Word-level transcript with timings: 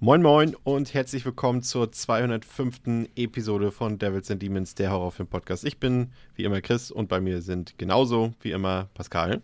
Moin 0.00 0.22
Moin 0.22 0.54
und 0.62 0.94
herzlich 0.94 1.24
willkommen 1.24 1.60
zur 1.64 1.90
205. 1.90 3.08
Episode 3.16 3.72
von 3.72 3.98
Devils 3.98 4.30
and 4.30 4.40
Demons, 4.40 4.76
der 4.76 4.92
Horrorfilm 4.92 5.26
Podcast. 5.26 5.64
Ich 5.64 5.80
bin 5.80 6.12
wie 6.36 6.44
immer 6.44 6.60
Chris 6.60 6.92
und 6.92 7.08
bei 7.08 7.20
mir 7.20 7.42
sind 7.42 7.76
genauso 7.78 8.32
wie 8.40 8.52
immer 8.52 8.88
Pascal. 8.94 9.42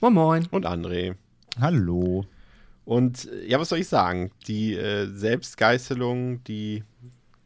Moin 0.00 0.14
Moin. 0.14 0.48
Und 0.50 0.66
André. 0.66 1.14
Hallo. 1.60 2.26
Und 2.84 3.30
äh, 3.30 3.46
ja, 3.46 3.60
was 3.60 3.68
soll 3.68 3.78
ich 3.78 3.86
sagen? 3.86 4.32
Die 4.48 4.74
äh, 4.74 5.06
Selbstgeißelung, 5.06 6.42
die 6.42 6.82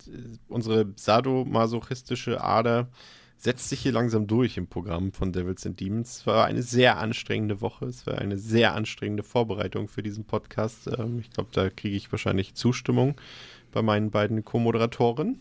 äh, 0.07 0.39
unsere 0.49 0.87
sadomasochistische 0.97 2.43
Ader 2.43 2.89
setzt 3.37 3.69
sich 3.69 3.81
hier 3.81 3.93
langsam 3.93 4.27
durch 4.27 4.57
im 4.57 4.67
Programm 4.67 5.13
von 5.13 5.33
Devils 5.33 5.67
and 5.67 5.79
Demons. 5.79 6.19
Es 6.19 6.27
war 6.27 6.47
eine 6.47 6.63
sehr 6.63 6.99
anstrengende 6.99 7.61
Woche. 7.61 7.87
Es 7.87 8.07
war 8.07 8.19
eine 8.19 8.39
sehr 8.39 8.75
anstrengende 8.75 9.23
Vorbereitung 9.23 9.89
für 9.89 10.03
diesen 10.03 10.25
Podcast. 10.25 10.89
Ähm, 10.99 11.21
ich 11.21 11.31
glaube, 11.31 11.51
da 11.53 11.71
kriege 11.71 11.97
ich 11.97 12.11
wahrscheinlich 12.11 12.55
Zustimmung 12.55 13.15
bei 13.73 13.83
meinen 13.83 14.11
beiden 14.11 14.45
Co-Moderatoren. 14.45 15.41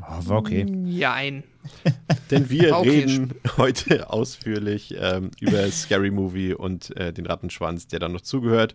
Oh, 0.00 0.26
war 0.28 0.38
okay. 0.38 0.66
Jein. 0.86 1.44
Denn 2.30 2.50
wir 2.50 2.76
Okay. 2.76 2.90
reden 2.90 3.34
heute 3.56 4.10
ausführlich 4.10 4.94
ähm, 4.98 5.30
über 5.40 5.70
Scary 5.70 6.10
Movie 6.10 6.52
und 6.54 6.94
äh, 6.96 7.12
den 7.12 7.26
Rattenschwanz, 7.26 7.86
der 7.86 8.00
dann 8.00 8.12
noch 8.12 8.20
zugehört. 8.22 8.74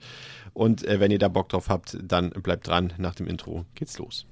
Und 0.53 0.85
äh, 0.85 0.99
wenn 1.01 1.11
ihr 1.11 1.19
da 1.19 1.27
Bock 1.27 1.49
drauf 1.49 1.67
habt, 1.67 1.97
dann 2.01 2.29
bleibt 2.29 2.67
dran. 2.67 2.93
Nach 2.97 3.15
dem 3.15 3.27
Intro 3.27 3.65
geht's 3.75 3.97
los. 3.99 4.25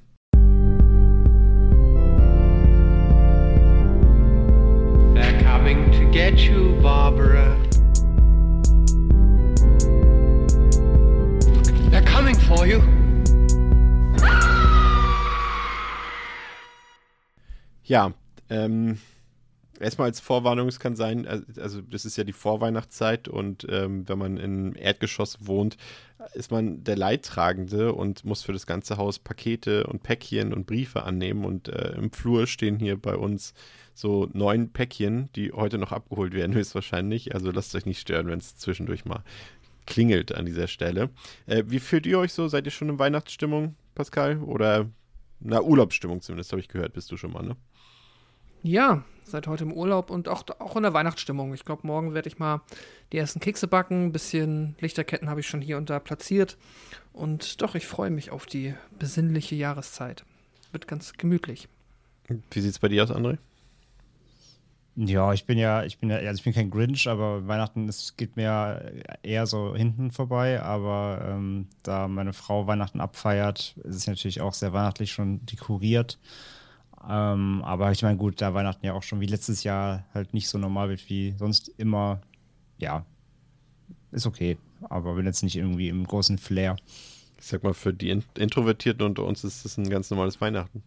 Get 6.18 6.40
you, 6.40 6.76
Barbara. 6.82 7.56
They're 11.92 12.02
coming 12.12 12.36
for 12.36 12.66
you. 12.66 12.82
Ja, 17.84 18.14
ähm, 18.50 18.98
erstmal 19.80 20.08
als 20.08 20.20
Vorwarnung, 20.20 20.68
es 20.68 20.80
kann 20.80 20.96
sein, 20.96 21.26
äh, 21.26 21.44
also 21.62 21.82
das 21.82 22.04
ist 22.04 22.18
ja 22.18 22.24
die 22.24 22.34
Vorweihnachtszeit 22.34 23.28
und 23.28 23.68
ähm, 23.70 24.10
wenn 24.10 24.18
man 24.18 24.38
im 24.38 24.76
Erdgeschoss 24.76 25.46
wohnt, 25.46 25.78
ist 26.34 26.50
man 26.50 26.84
der 26.84 26.96
Leidtragende 26.96 27.94
und 27.94 28.26
muss 28.26 28.42
für 28.42 28.54
das 28.54 28.66
ganze 28.66 28.98
Haus 28.98 29.20
Pakete 29.20 29.86
und 29.86 30.02
Päckchen 30.02 30.52
und 30.52 30.66
Briefe 30.66 31.04
annehmen 31.04 31.46
und 31.46 31.68
äh, 31.68 31.92
im 31.92 32.12
Flur 32.12 32.48
stehen 32.48 32.80
hier 32.80 33.00
bei 33.00 33.16
uns 33.16 33.54
so 33.98 34.30
neun 34.34 34.70
Päckchen, 34.70 35.30
die 35.36 35.52
heute 35.52 35.78
noch 35.78 35.92
abgeholt 35.92 36.34
werden 36.34 36.56
höchstwahrscheinlich, 36.56 37.34
also 37.34 37.52
lasst 37.52 37.76
euch 37.76 37.86
nicht 37.86 38.00
stören, 38.00 38.28
wenn 38.28 38.40
es 38.40 38.58
zwischendurch 38.58 39.06
mal 39.06 39.24
klingelt 39.88 40.36
an 40.36 40.46
dieser 40.46 40.68
Stelle. 40.68 41.10
Äh, 41.48 41.64
wie 41.68 41.80
fühlt 41.80 42.06
ihr 42.06 42.20
euch 42.20 42.34
so? 42.34 42.48
Seid 42.48 42.66
ihr 42.66 42.72
schon 42.72 42.90
in 42.90 43.00
Weihnachtsstimmung, 43.00 43.76
Pascal? 43.96 44.38
Oder 44.40 44.88
na, 45.40 45.62
Urlaubsstimmung 45.62 46.22
zumindest, 46.22 46.52
habe 46.52 46.60
ich 46.60 46.68
gehört, 46.68 46.94
bist 46.94 47.12
du 47.12 47.18
schon 47.18 47.32
mal, 47.32 47.44
ne? 47.44 47.56
Ja, 48.64 49.04
seit 49.24 49.48
heute 49.48 49.64
im 49.64 49.72
Urlaub 49.72 50.10
und 50.10 50.28
auch, 50.28 50.44
auch 50.60 50.76
in 50.76 50.84
der 50.84 50.94
Weihnachtsstimmung. 50.94 51.54
Ich 51.54 51.64
glaube, 51.64 51.88
morgen 51.88 52.14
werde 52.14 52.28
ich 52.28 52.38
mal 52.38 52.62
die 53.12 53.18
ersten 53.18 53.40
Kekse 53.40 53.68
backen. 53.68 54.06
Ein 54.06 54.12
bisschen 54.12 54.76
Lichterketten 54.80 55.30
habe 55.30 55.40
ich 55.40 55.48
schon 55.48 55.62
hier 55.62 55.78
und 55.78 55.90
da 55.90 56.00
platziert. 56.00 56.58
Und 57.14 57.62
doch, 57.62 57.76
ich 57.76 57.88
freue 57.88 58.10
mich 58.10 58.32
auf 58.32 58.46
die 58.46 58.74
besinnliche 59.00 59.56
Jahreszeit. 59.56 60.26
Wird 60.72 60.88
ganz 60.88 61.14
gemütlich. 61.14 61.70
Wie 62.52 62.62
sieht's 62.62 62.80
bei 62.80 62.90
dir 62.90 63.04
aus, 63.04 63.12
André? 63.12 63.38
Ja, 65.00 65.32
ich 65.32 65.46
bin 65.46 65.60
ja, 65.60 65.84
ich 65.84 66.00
bin 66.00 66.10
ja, 66.10 66.18
also 66.18 66.40
ich 66.40 66.44
bin 66.44 66.54
kein 66.54 66.72
Grinch, 66.72 67.08
aber 67.08 67.48
Weihnachten, 67.48 67.88
es 67.88 68.18
geht 68.18 68.36
mir 68.36 69.04
eher 69.22 69.46
so 69.46 69.76
hinten 69.76 70.10
vorbei. 70.10 70.60
Aber 70.64 71.24
ähm, 71.24 71.68
da 71.84 72.08
meine 72.08 72.34
Frau 72.34 72.66
Weihnachten 72.66 73.00
abfeiert, 73.00 73.76
ist 73.84 73.96
es 73.96 74.08
natürlich 74.08 74.42
auch 74.42 74.56
sehr 74.56 74.74
weihnachtlich 74.74 75.12
schon 75.12 75.46
dekoriert. 75.46 76.18
Ähm, 77.08 77.62
aber 77.64 77.92
ich 77.92 78.02
meine, 78.02 78.18
gut, 78.18 78.42
da 78.42 78.56
Weihnachten 78.56 78.88
ja 78.88 78.94
auch 78.94 79.04
schon 79.04 79.20
wie 79.22 79.28
letztes 79.28 79.64
Jahr 79.64 80.04
halt 80.16 80.34
nicht 80.34 80.50
so 80.50 80.58
normal 80.58 80.90
wird 80.90 81.08
wie 81.10 81.36
sonst 81.38 81.70
immer, 81.78 82.22
ja, 82.80 83.06
ist 84.12 84.26
okay. 84.26 84.58
Aber 84.90 85.14
bin 85.14 85.28
jetzt 85.28 85.44
nicht 85.44 85.58
irgendwie 85.58 85.90
im 85.90 86.06
großen 86.08 86.40
Flair. 86.40 86.76
Ich 87.40 87.46
sag 87.46 87.64
mal, 87.64 87.76
für 87.76 87.94
die 87.94 88.10
In 88.10 88.24
Introvertierten 88.36 89.06
unter 89.06 89.26
uns 89.26 89.44
ist 89.44 89.64
das 89.64 89.78
ein 89.78 89.90
ganz 89.92 90.10
normales 90.10 90.42
Weihnachten. 90.42 90.82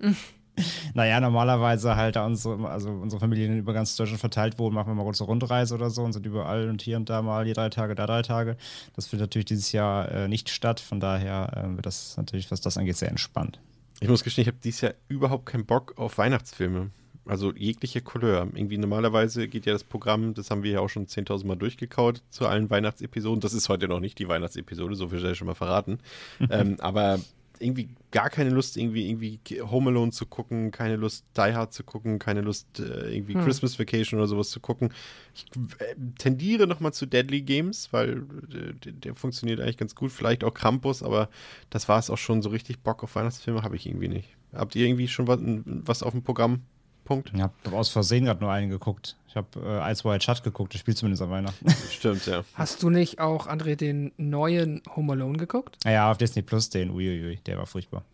Naja, 0.94 1.20
normalerweise 1.20 1.96
halt 1.96 2.16
da 2.16 2.26
unsere, 2.26 2.68
also 2.68 2.90
unsere 2.90 3.20
Familien 3.20 3.58
über 3.58 3.72
ganz 3.72 3.96
Deutschland 3.96 4.20
verteilt 4.20 4.58
wohnen, 4.58 4.74
machen 4.74 4.90
wir 4.90 4.94
mal 4.94 5.04
kurz 5.04 5.20
eine 5.20 5.28
Rundreise 5.28 5.74
oder 5.74 5.90
so 5.90 6.02
und 6.02 6.12
sind 6.12 6.26
überall 6.26 6.68
und 6.68 6.82
hier 6.82 6.96
und 6.96 7.08
da 7.08 7.22
mal 7.22 7.44
hier 7.44 7.54
drei 7.54 7.68
Tage, 7.68 7.94
da 7.94 8.06
drei 8.06 8.22
Tage. 8.22 8.56
Das 8.94 9.06
findet 9.06 9.28
natürlich 9.28 9.46
dieses 9.46 9.72
Jahr 9.72 10.10
äh, 10.10 10.28
nicht 10.28 10.48
statt. 10.48 10.80
Von 10.80 11.00
daher 11.00 11.52
äh, 11.56 11.76
wird 11.76 11.86
das 11.86 12.16
natürlich, 12.16 12.50
was 12.50 12.60
das 12.60 12.76
angeht, 12.76 12.96
sehr 12.96 13.10
entspannt. 13.10 13.60
Ich 14.00 14.08
muss 14.08 14.22
gestehen, 14.22 14.42
ich 14.42 14.48
habe 14.48 14.58
dieses 14.62 14.80
Jahr 14.80 14.94
überhaupt 15.08 15.46
keinen 15.46 15.66
Bock 15.66 15.94
auf 15.96 16.18
Weihnachtsfilme. 16.18 16.90
Also 17.28 17.52
jegliche 17.54 18.00
Couleur. 18.00 18.48
Irgendwie 18.54 18.78
normalerweise 18.78 19.48
geht 19.48 19.66
ja 19.66 19.74
das 19.74 19.84
Programm, 19.84 20.32
das 20.32 20.50
haben 20.50 20.62
wir 20.62 20.72
ja 20.72 20.80
auch 20.80 20.88
schon 20.88 21.06
10.000 21.06 21.46
Mal 21.46 21.56
durchgekaut 21.56 22.22
zu 22.30 22.46
allen 22.46 22.70
Weihnachtsepisoden. 22.70 23.40
Das 23.40 23.52
ist 23.52 23.68
heute 23.68 23.86
noch 23.86 24.00
nicht 24.00 24.18
die 24.18 24.28
Weihnachtsepisode, 24.28 24.94
so 24.94 25.08
viel 25.08 25.20
sei 25.20 25.34
schon 25.34 25.46
mal 25.46 25.54
verraten. 25.54 25.98
ähm, 26.50 26.76
aber 26.80 27.20
irgendwie 27.60 27.90
gar 28.10 28.30
keine 28.30 28.50
Lust, 28.50 28.76
irgendwie, 28.76 29.08
irgendwie 29.08 29.40
Home 29.62 29.90
Alone 29.90 30.12
zu 30.12 30.26
gucken, 30.26 30.70
keine 30.70 30.96
Lust, 30.96 31.24
Die 31.36 31.54
Hard 31.54 31.72
zu 31.72 31.84
gucken, 31.84 32.18
keine 32.18 32.40
Lust, 32.40 32.80
äh, 32.80 33.14
irgendwie 33.14 33.34
Hm. 33.34 33.42
Christmas 33.44 33.78
Vacation 33.78 34.18
oder 34.18 34.26
sowas 34.28 34.50
zu 34.50 34.60
gucken. 34.60 34.92
Ich 35.34 35.46
äh, 35.80 35.94
tendiere 36.18 36.66
nochmal 36.66 36.92
zu 36.92 37.06
Deadly 37.06 37.42
Games, 37.42 37.92
weil 37.92 38.24
äh, 38.52 38.74
der, 38.74 38.92
der 38.92 39.14
funktioniert 39.14 39.60
eigentlich 39.60 39.76
ganz 39.78 39.94
gut. 39.94 40.12
Vielleicht 40.12 40.44
auch 40.44 40.54
Krampus, 40.54 41.02
aber 41.02 41.28
das 41.70 41.88
war 41.88 41.98
es 41.98 42.10
auch 42.10 42.18
schon. 42.18 42.42
So 42.42 42.50
richtig 42.50 42.80
Bock 42.80 43.02
auf 43.04 43.14
Weihnachtsfilme 43.14 43.62
habe 43.62 43.76
ich 43.76 43.86
irgendwie 43.86 44.08
nicht. 44.08 44.36
Habt 44.52 44.74
ihr 44.76 44.86
irgendwie 44.86 45.08
schon 45.08 45.26
was, 45.26 45.40
was 45.42 46.02
auf 46.02 46.12
dem 46.12 46.22
Programm? 46.22 46.62
Punkt? 47.08 47.32
Ich 47.34 47.40
habe 47.40 47.54
aus 47.72 47.88
Versehen 47.88 48.26
gerade 48.26 48.40
nur 48.40 48.52
einen 48.52 48.68
geguckt. 48.70 49.16
Ich 49.28 49.34
habe 49.36 49.48
äh, 49.60 49.90
Ice 49.92 50.04
White 50.04 50.22
Shut 50.24 50.42
geguckt, 50.44 50.74
das 50.74 50.80
spielt 50.80 50.96
zumindest 50.98 51.22
an 51.22 51.30
Weihnachten. 51.30 51.68
Stimmt, 51.90 52.26
ja. 52.26 52.44
Hast 52.54 52.82
du 52.82 52.90
nicht 52.90 53.18
auch, 53.18 53.46
André, 53.48 53.74
den 53.76 54.12
neuen 54.16 54.82
Home 54.94 55.14
Alone 55.14 55.38
geguckt? 55.38 55.78
naja, 55.84 56.10
auf 56.10 56.18
Disney 56.18 56.42
Plus 56.42 56.68
den, 56.70 56.90
uiuiui, 56.90 57.36
der 57.46 57.58
war 57.58 57.66
furchtbar. 57.66 58.04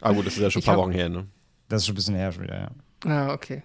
Ah 0.00 0.12
gut, 0.12 0.26
das 0.26 0.34
ist 0.34 0.40
ja 0.40 0.50
schon 0.50 0.62
ein 0.62 0.64
paar 0.64 0.74
hab- 0.76 0.80
Wochen 0.82 0.92
her, 0.92 1.08
ne? 1.08 1.26
Das 1.68 1.82
ist 1.82 1.86
schon 1.86 1.92
ein 1.92 1.96
bisschen 1.96 2.14
her 2.16 2.32
schon 2.32 2.42
wieder, 2.44 2.58
ja. 2.60 2.70
Ah, 3.10 3.32
okay. 3.34 3.62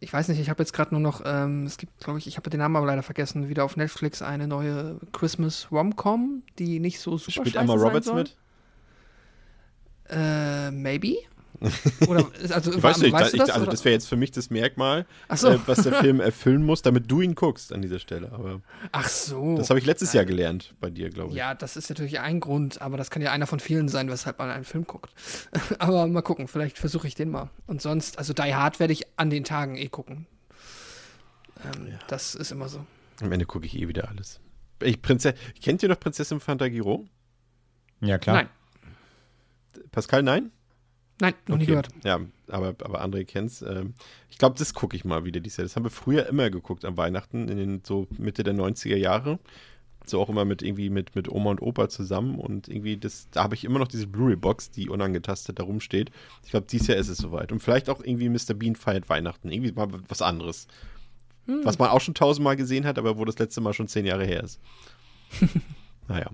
Ich 0.00 0.12
weiß 0.12 0.28
nicht, 0.28 0.38
ich 0.38 0.50
habe 0.50 0.62
jetzt 0.62 0.72
gerade 0.72 0.92
nur 0.92 1.00
noch, 1.00 1.22
ähm, 1.24 1.64
es 1.66 1.76
gibt, 1.78 1.98
glaube 1.98 2.18
ich, 2.18 2.26
ich 2.26 2.36
habe 2.36 2.50
den 2.50 2.60
Namen 2.60 2.76
aber 2.76 2.86
leider 2.86 3.02
vergessen, 3.02 3.48
wieder 3.48 3.64
auf 3.64 3.76
Netflix 3.76 4.22
eine 4.22 4.46
neue 4.46 4.98
Christmas 5.12 5.68
Rom-Com, 5.72 6.42
die 6.58 6.78
nicht 6.78 7.00
so 7.00 7.16
super 7.18 7.32
Spielt 7.32 7.56
Emma 7.56 7.72
sein 7.78 7.86
Roberts 7.86 8.06
soll. 8.06 8.16
mit? 8.22 8.36
Äh, 10.10 10.70
maybe? 10.70 11.16
Oder, 12.06 12.26
also, 12.50 12.72
Ich 12.72 12.82
weiß 12.82 12.98
nicht, 12.98 13.12
weißt 13.12 13.32
du 13.32 13.36
ich, 13.36 13.42
das? 13.42 13.50
also 13.50 13.66
das 13.66 13.84
wäre 13.84 13.92
jetzt 13.92 14.08
für 14.08 14.16
mich 14.16 14.30
das 14.30 14.50
Merkmal, 14.50 15.06
so. 15.34 15.48
äh, 15.50 15.58
was 15.66 15.82
der 15.82 15.92
Film 16.00 16.20
erfüllen 16.20 16.64
muss, 16.64 16.82
damit 16.82 17.10
du 17.10 17.20
ihn 17.20 17.34
guckst 17.34 17.72
an 17.72 17.82
dieser 17.82 17.98
Stelle. 17.98 18.32
Aber 18.32 18.60
Ach 18.92 19.08
so. 19.08 19.56
das 19.56 19.70
habe 19.70 19.78
ich 19.78 19.86
letztes 19.86 20.12
Jahr 20.12 20.24
gelernt 20.24 20.74
bei 20.80 20.90
dir, 20.90 21.10
glaube 21.10 21.30
ich. 21.30 21.36
Ja, 21.36 21.54
das 21.54 21.76
ist 21.76 21.88
natürlich 21.88 22.20
ein 22.20 22.40
Grund, 22.40 22.80
aber 22.80 22.96
das 22.96 23.10
kann 23.10 23.22
ja 23.22 23.32
einer 23.32 23.46
von 23.46 23.60
vielen 23.60 23.88
sein, 23.88 24.08
weshalb 24.10 24.38
man 24.38 24.50
einen 24.50 24.64
Film 24.64 24.86
guckt. 24.86 25.12
aber 25.78 26.06
mal 26.06 26.22
gucken, 26.22 26.48
vielleicht 26.48 26.78
versuche 26.78 27.06
ich 27.06 27.14
den 27.14 27.30
mal. 27.30 27.50
Und 27.66 27.82
sonst, 27.82 28.18
also 28.18 28.32
Die 28.32 28.54
Hard 28.54 28.80
werde 28.80 28.92
ich 28.92 29.06
an 29.16 29.30
den 29.30 29.44
Tagen 29.44 29.76
eh 29.76 29.88
gucken. 29.88 30.26
Ähm, 31.64 31.94
Das 32.08 32.34
ist 32.34 32.52
immer 32.52 32.68
so. 32.68 32.84
Am 33.20 33.32
Ende 33.32 33.46
gucke 33.46 33.66
ich 33.66 33.78
eh 33.78 33.88
wieder 33.88 34.08
alles. 34.08 34.40
Ich, 34.82 35.00
Prinze 35.00 35.34
Kennt 35.62 35.82
ihr 35.82 35.88
noch 35.88 36.00
Prinzessin 36.00 36.40
Fantagiro? 36.40 37.06
Ja, 38.00 38.18
klar. 38.18 38.36
Nein, 38.36 38.48
Pascal, 39.92 40.22
nein? 40.22 40.50
Nein, 41.20 41.34
noch 41.46 41.56
nie 41.56 41.64
Okay. 41.64 41.70
gehört. 41.72 41.88
Ja, 42.04 42.20
aber, 42.48 42.68
aber 42.82 43.04
André 43.04 43.24
kennt's. 43.24 43.62
Ähm, 43.62 43.94
ich 44.30 44.38
glaube, 44.38 44.56
das 44.58 44.74
gucke 44.74 44.96
ich 44.96 45.04
mal 45.04 45.24
wieder 45.24 45.40
dieses 45.40 45.56
Jahr. 45.58 45.64
Das 45.64 45.76
haben 45.76 45.84
wir 45.84 45.90
früher 45.90 46.26
immer 46.26 46.50
geguckt 46.50 46.84
an 46.84 46.96
Weihnachten, 46.96 47.48
in 47.48 47.56
den 47.56 47.80
so 47.84 48.06
Mitte 48.18 48.42
der 48.42 48.54
90er 48.54 48.96
Jahre. 48.96 49.38
So 50.06 50.20
auch 50.20 50.28
immer 50.28 50.44
mit 50.44 50.60
irgendwie 50.60 50.90
mit, 50.90 51.16
mit 51.16 51.30
Oma 51.30 51.50
und 51.52 51.62
Opa 51.62 51.88
zusammen 51.88 52.38
und 52.38 52.68
irgendwie 52.68 52.98
das, 52.98 53.28
da 53.30 53.42
habe 53.44 53.54
ich 53.54 53.64
immer 53.64 53.78
noch 53.78 53.88
diese 53.88 54.06
Blu-ray-Box, 54.06 54.70
die 54.70 54.90
unangetastet 54.90 55.58
da 55.58 55.62
rumsteht. 55.62 56.10
Ich 56.44 56.50
glaube, 56.50 56.66
dieses 56.70 56.88
Jahr 56.88 56.98
ist 56.98 57.08
es 57.08 57.16
soweit. 57.16 57.52
Und 57.52 57.60
vielleicht 57.60 57.88
auch 57.88 58.02
irgendwie 58.04 58.28
Mr. 58.28 58.52
Bean 58.52 58.76
feiert 58.76 59.08
Weihnachten. 59.08 59.50
Irgendwie 59.50 59.72
mal 59.72 59.88
was 60.08 60.20
anderes. 60.20 60.66
Was 61.46 61.78
man 61.78 61.90
auch 61.90 62.00
schon 62.00 62.14
tausendmal 62.14 62.56
gesehen 62.56 62.86
hat, 62.86 62.98
aber 62.98 63.18
wo 63.18 63.24
das 63.26 63.38
letzte 63.38 63.60
Mal 63.60 63.72
schon 63.74 63.88
zehn 63.88 64.06
Jahre 64.06 64.24
her 64.24 64.42
ist. 64.42 64.60
naja. 66.08 66.30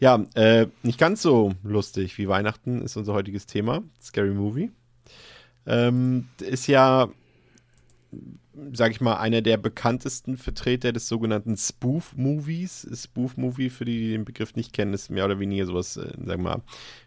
Ja, 0.00 0.24
äh, 0.34 0.68
nicht 0.82 0.98
ganz 0.98 1.22
so 1.22 1.54
lustig 1.64 2.18
wie 2.18 2.28
Weihnachten 2.28 2.82
ist 2.82 2.96
unser 2.96 3.14
heutiges 3.14 3.46
Thema, 3.46 3.82
Scary 4.00 4.30
Movie. 4.30 4.70
ähm, 5.66 6.28
ist 6.40 6.68
ja, 6.68 7.08
sag 8.72 8.92
ich 8.92 9.00
mal, 9.00 9.16
einer 9.16 9.42
der 9.42 9.56
bekanntesten 9.56 10.36
Vertreter 10.36 10.92
des 10.92 11.08
sogenannten 11.08 11.56
Spoof-Movies. 11.56 12.88
Spoof-Movie, 12.94 13.70
für 13.70 13.84
die, 13.84 13.98
die 13.98 14.10
den 14.12 14.24
Begriff 14.24 14.54
nicht 14.54 14.72
kennen, 14.72 14.94
ist 14.94 15.10
mehr 15.10 15.24
oder 15.24 15.40
weniger 15.40 15.66
sowas, 15.66 15.96
äh, 15.96 16.12
sag 16.24 16.38
mal, 16.38 16.62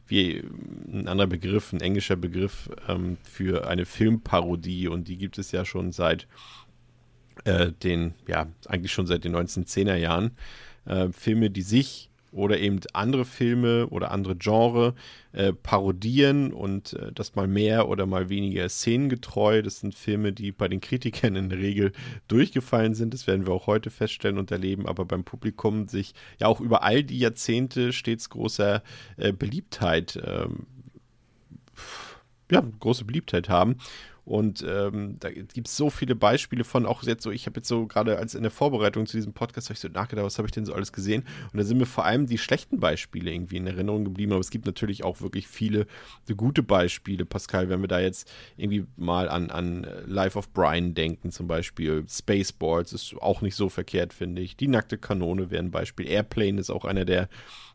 wie 0.08 0.44
ein 0.92 1.08
anderer 1.08 1.28
Begriff, 1.28 1.72
ein 1.72 1.82
englischer 1.82 2.18
Begriff 2.18 2.70
ähm, 2.90 3.18
für 3.24 3.68
eine 3.68 3.86
Filmparodie 3.86 4.90
und 4.90 5.08
die 5.08 5.18
gibt 5.18 5.38
es 5.38 5.54
ja 5.54 5.64
schon 5.64 5.94
seit 5.94 6.28
äh, 7.46 7.72
den, 7.72 8.16
ja, 8.28 8.48
eigentlich 8.68 8.92
schon 8.92 9.08
seit 9.08 9.24
den 9.24 9.36
1910er 9.36 9.96
Jahren. 9.96 10.32
Äh, 10.86 11.10
Filme, 11.14 11.50
die 11.50 11.62
sich 11.62 12.11
oder 12.32 12.60
eben 12.60 12.80
andere 12.94 13.26
Filme 13.26 13.88
oder 13.88 14.12
andere 14.12 14.36
Genre 14.36 14.96
äh, 15.34 15.54
parodieren 15.54 16.54
und 16.54 16.94
äh, 16.94 17.12
das 17.12 17.36
mal 17.36 17.48
mehr 17.48 17.90
oder 17.90 18.06
mal 18.06 18.30
weniger 18.30 18.68
szenengetreu. 18.70 19.62
Das 19.62 19.80
sind 19.80 19.94
Filme, 19.96 20.32
die 20.34 20.52
bei 20.52 20.68
den 20.68 20.82
Kritikern 20.82 21.36
in 21.36 21.50
der 21.50 21.60
Regel 21.60 21.92
durchgefallen 22.28 22.96
sind. 22.96 23.14
Das 23.14 23.28
werden 23.28 23.46
wir 23.46 23.54
auch 23.54 23.68
heute 23.68 23.90
feststellen 23.90 24.38
und 24.38 24.52
erleben, 24.52 24.88
aber 24.88 25.06
beim 25.06 25.24
Publikum 25.24 25.88
sich 25.88 26.14
ja 26.40 26.48
auch 26.48 26.62
über 26.62 26.84
all 26.84 27.04
die 27.04 27.20
Jahrzehnte 27.20 27.94
stets 27.94 28.30
großer 28.30 28.82
äh, 29.18 29.34
Beliebtheit 29.34 30.22
ähm, 30.26 30.68
ja, 32.52 32.62
große 32.80 33.06
Beliebtheit 33.06 33.50
haben. 33.50 33.78
Und 34.24 34.64
ähm, 34.68 35.16
da 35.20 35.32
gibt 35.32 35.68
es 35.68 35.76
so 35.76 35.90
viele 35.90 36.16
Beispiele 36.16 36.64
von, 36.64 36.86
auch 36.86 37.04
jetzt 37.04 37.24
so, 37.24 37.32
ich 37.32 37.48
habe 37.48 37.60
jetzt 37.60 37.68
so 37.68 37.88
gerade 37.88 38.18
als 38.18 38.36
in 38.36 38.44
der 38.44 38.52
Vorbereitung 38.52 39.08
zu 39.08 39.18
diesem 39.18 39.34
Podcast, 39.34 39.68
habe 39.68 39.74
ich 39.74 39.80
so 39.80 39.88
nachgedacht, 39.88 40.26
was 40.26 40.38
habe 40.38 40.48
ich 40.48 40.52
denn 40.52 40.66
so 40.66 40.74
alles 40.74 40.94
gesehen? 40.94 41.24
Und 41.52 41.58
da 41.58 41.64
sind 41.64 41.80
mir 41.80 41.88
vor 41.88 42.06
allem 42.06 42.28
die 42.28 42.38
schlechten 42.38 42.80
Beispiele 42.80 43.32
irgendwie 43.32 43.58
in 43.58 43.68
Erinnerung 43.68 44.06
geblieben, 44.06 44.32
aber 44.34 44.42
es 44.42 44.52
gibt 44.52 44.66
natürlich 44.66 45.04
auch 45.04 45.22
wirklich 45.22 45.48
viele 45.48 45.88
gute 46.38 46.64
Beispiele, 46.64 47.26
Pascal, 47.26 47.70
wenn 47.70 47.82
wir 47.82 47.88
da 47.88 48.00
jetzt 48.00 48.32
irgendwie 48.58 48.86
mal 48.96 49.28
an, 49.28 49.50
an 49.50 49.88
Life 50.06 50.38
of 50.38 50.50
Brian 50.54 50.94
denken, 50.94 51.32
zum 51.32 51.48
Beispiel 51.48 52.06
Spaceballs 52.08 52.94
ist 52.94 53.16
auch 53.20 53.42
nicht 53.42 53.56
so 53.56 53.70
verkehrt, 53.70 54.14
finde 54.14 54.42
ich. 54.42 54.56
Die 54.56 54.68
nackte 54.68 54.98
Kanone 54.98 55.50
wäre 55.50 55.64
ein 55.64 55.72
Beispiel. 55.72 56.08
Airplane 56.08 56.60
ist 56.60 56.70
auch 56.70 56.86
einer 56.86 57.06
der, 57.06 57.28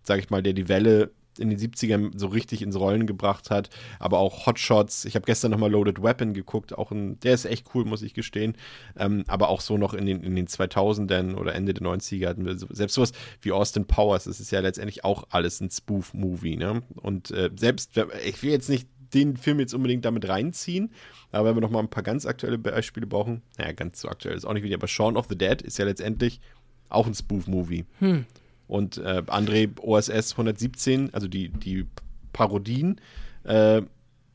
sage 0.02 0.20
ich 0.20 0.31
mal, 0.31 0.43
der 0.43 0.52
die 0.52 0.69
Welle 0.69 1.10
in 1.38 1.50
den 1.50 1.59
70ern 1.59 2.19
so 2.19 2.29
richtig 2.29 2.62
ins 2.62 2.79
Rollen 2.79 3.06
gebracht 3.06 3.50
hat. 3.50 3.71
Aber 3.99 4.19
auch 4.19 4.47
Hotshots. 4.47 5.05
Ich 5.05 5.15
habe 5.15 5.27
gestern 5.27 5.50
nochmal 5.50 5.71
Loaded 5.71 6.03
Weapon 6.03 6.35
geguckt. 6.35 6.77
Auch 6.77 6.91
ein, 6.91 7.19
der 7.21 7.35
ist 7.35 7.44
echt 7.44 7.67
cool, 7.75 7.85
muss 7.85 8.03
ich 8.03 8.15
gestehen. 8.15 8.56
Ähm, 8.99 9.25
aber 9.27 9.49
auch 9.49 9.61
so 9.61 9.79
noch 9.79 9.94
in 9.94 10.06
den, 10.06 10.23
in 10.23 10.37
den 10.37 10.47
2000ern 10.47 11.35
oder 11.35 11.55
Ende 11.55 11.75
der 11.75 11.87
90er 11.87 12.29
hatten 12.29 12.44
wir 12.44 12.56
so, 12.56 12.67
selbst 12.71 12.94
sowas 12.94 13.12
wie 13.41 13.53
Austin 13.53 13.87
Powers. 13.87 14.25
Das 14.25 14.41
ist 14.41 14.50
ja 14.50 14.61
letztendlich 14.61 15.05
auch 15.05 15.27
alles 15.31 15.61
ein 15.61 15.71
Spoof-Movie. 15.71 16.56
Ne? 16.56 16.83
Und 16.97 17.31
äh, 17.31 17.50
selbst, 17.56 17.93
ich 18.25 18.43
will 18.43 18.50
jetzt 18.50 18.69
nicht 18.69 18.89
den 19.15 19.37
Film 19.37 19.61
jetzt 19.61 19.75
unbedingt 19.75 20.05
damit 20.05 20.29
reinziehen. 20.29 20.91
Aber 21.32 21.49
wenn 21.49 21.56
wir 21.56 21.61
nochmal 21.61 21.82
ein 21.82 21.91
paar 21.91 22.03
ganz 22.03 22.27
aktuelle 22.27 22.59
Beispiele 22.59 23.06
brauchen, 23.06 23.43
naja, 23.59 23.73
ganz 23.73 24.00
so 24.00 24.09
aktuell 24.09 24.37
ist 24.37 24.44
auch 24.44 24.53
nicht 24.53 24.62
wieder, 24.62 24.77
aber 24.77 24.89
Shaun 24.89 25.17
of 25.17 25.27
the 25.29 25.37
Dead 25.37 25.61
ist 25.62 25.79
ja 25.79 25.85
letztendlich 25.85 26.41
auch 26.89 27.06
ein 27.06 27.15
Spoof-Movie. 27.15 27.85
Hm. 27.99 28.27
Und 28.69 28.99
äh, 28.99 29.23
André 29.27 29.71
OSS 29.81 30.33
117, 30.33 31.15
also 31.15 31.29
die, 31.29 31.49
die 31.51 31.87
Parodien, 32.33 33.01
äh, 33.45 33.83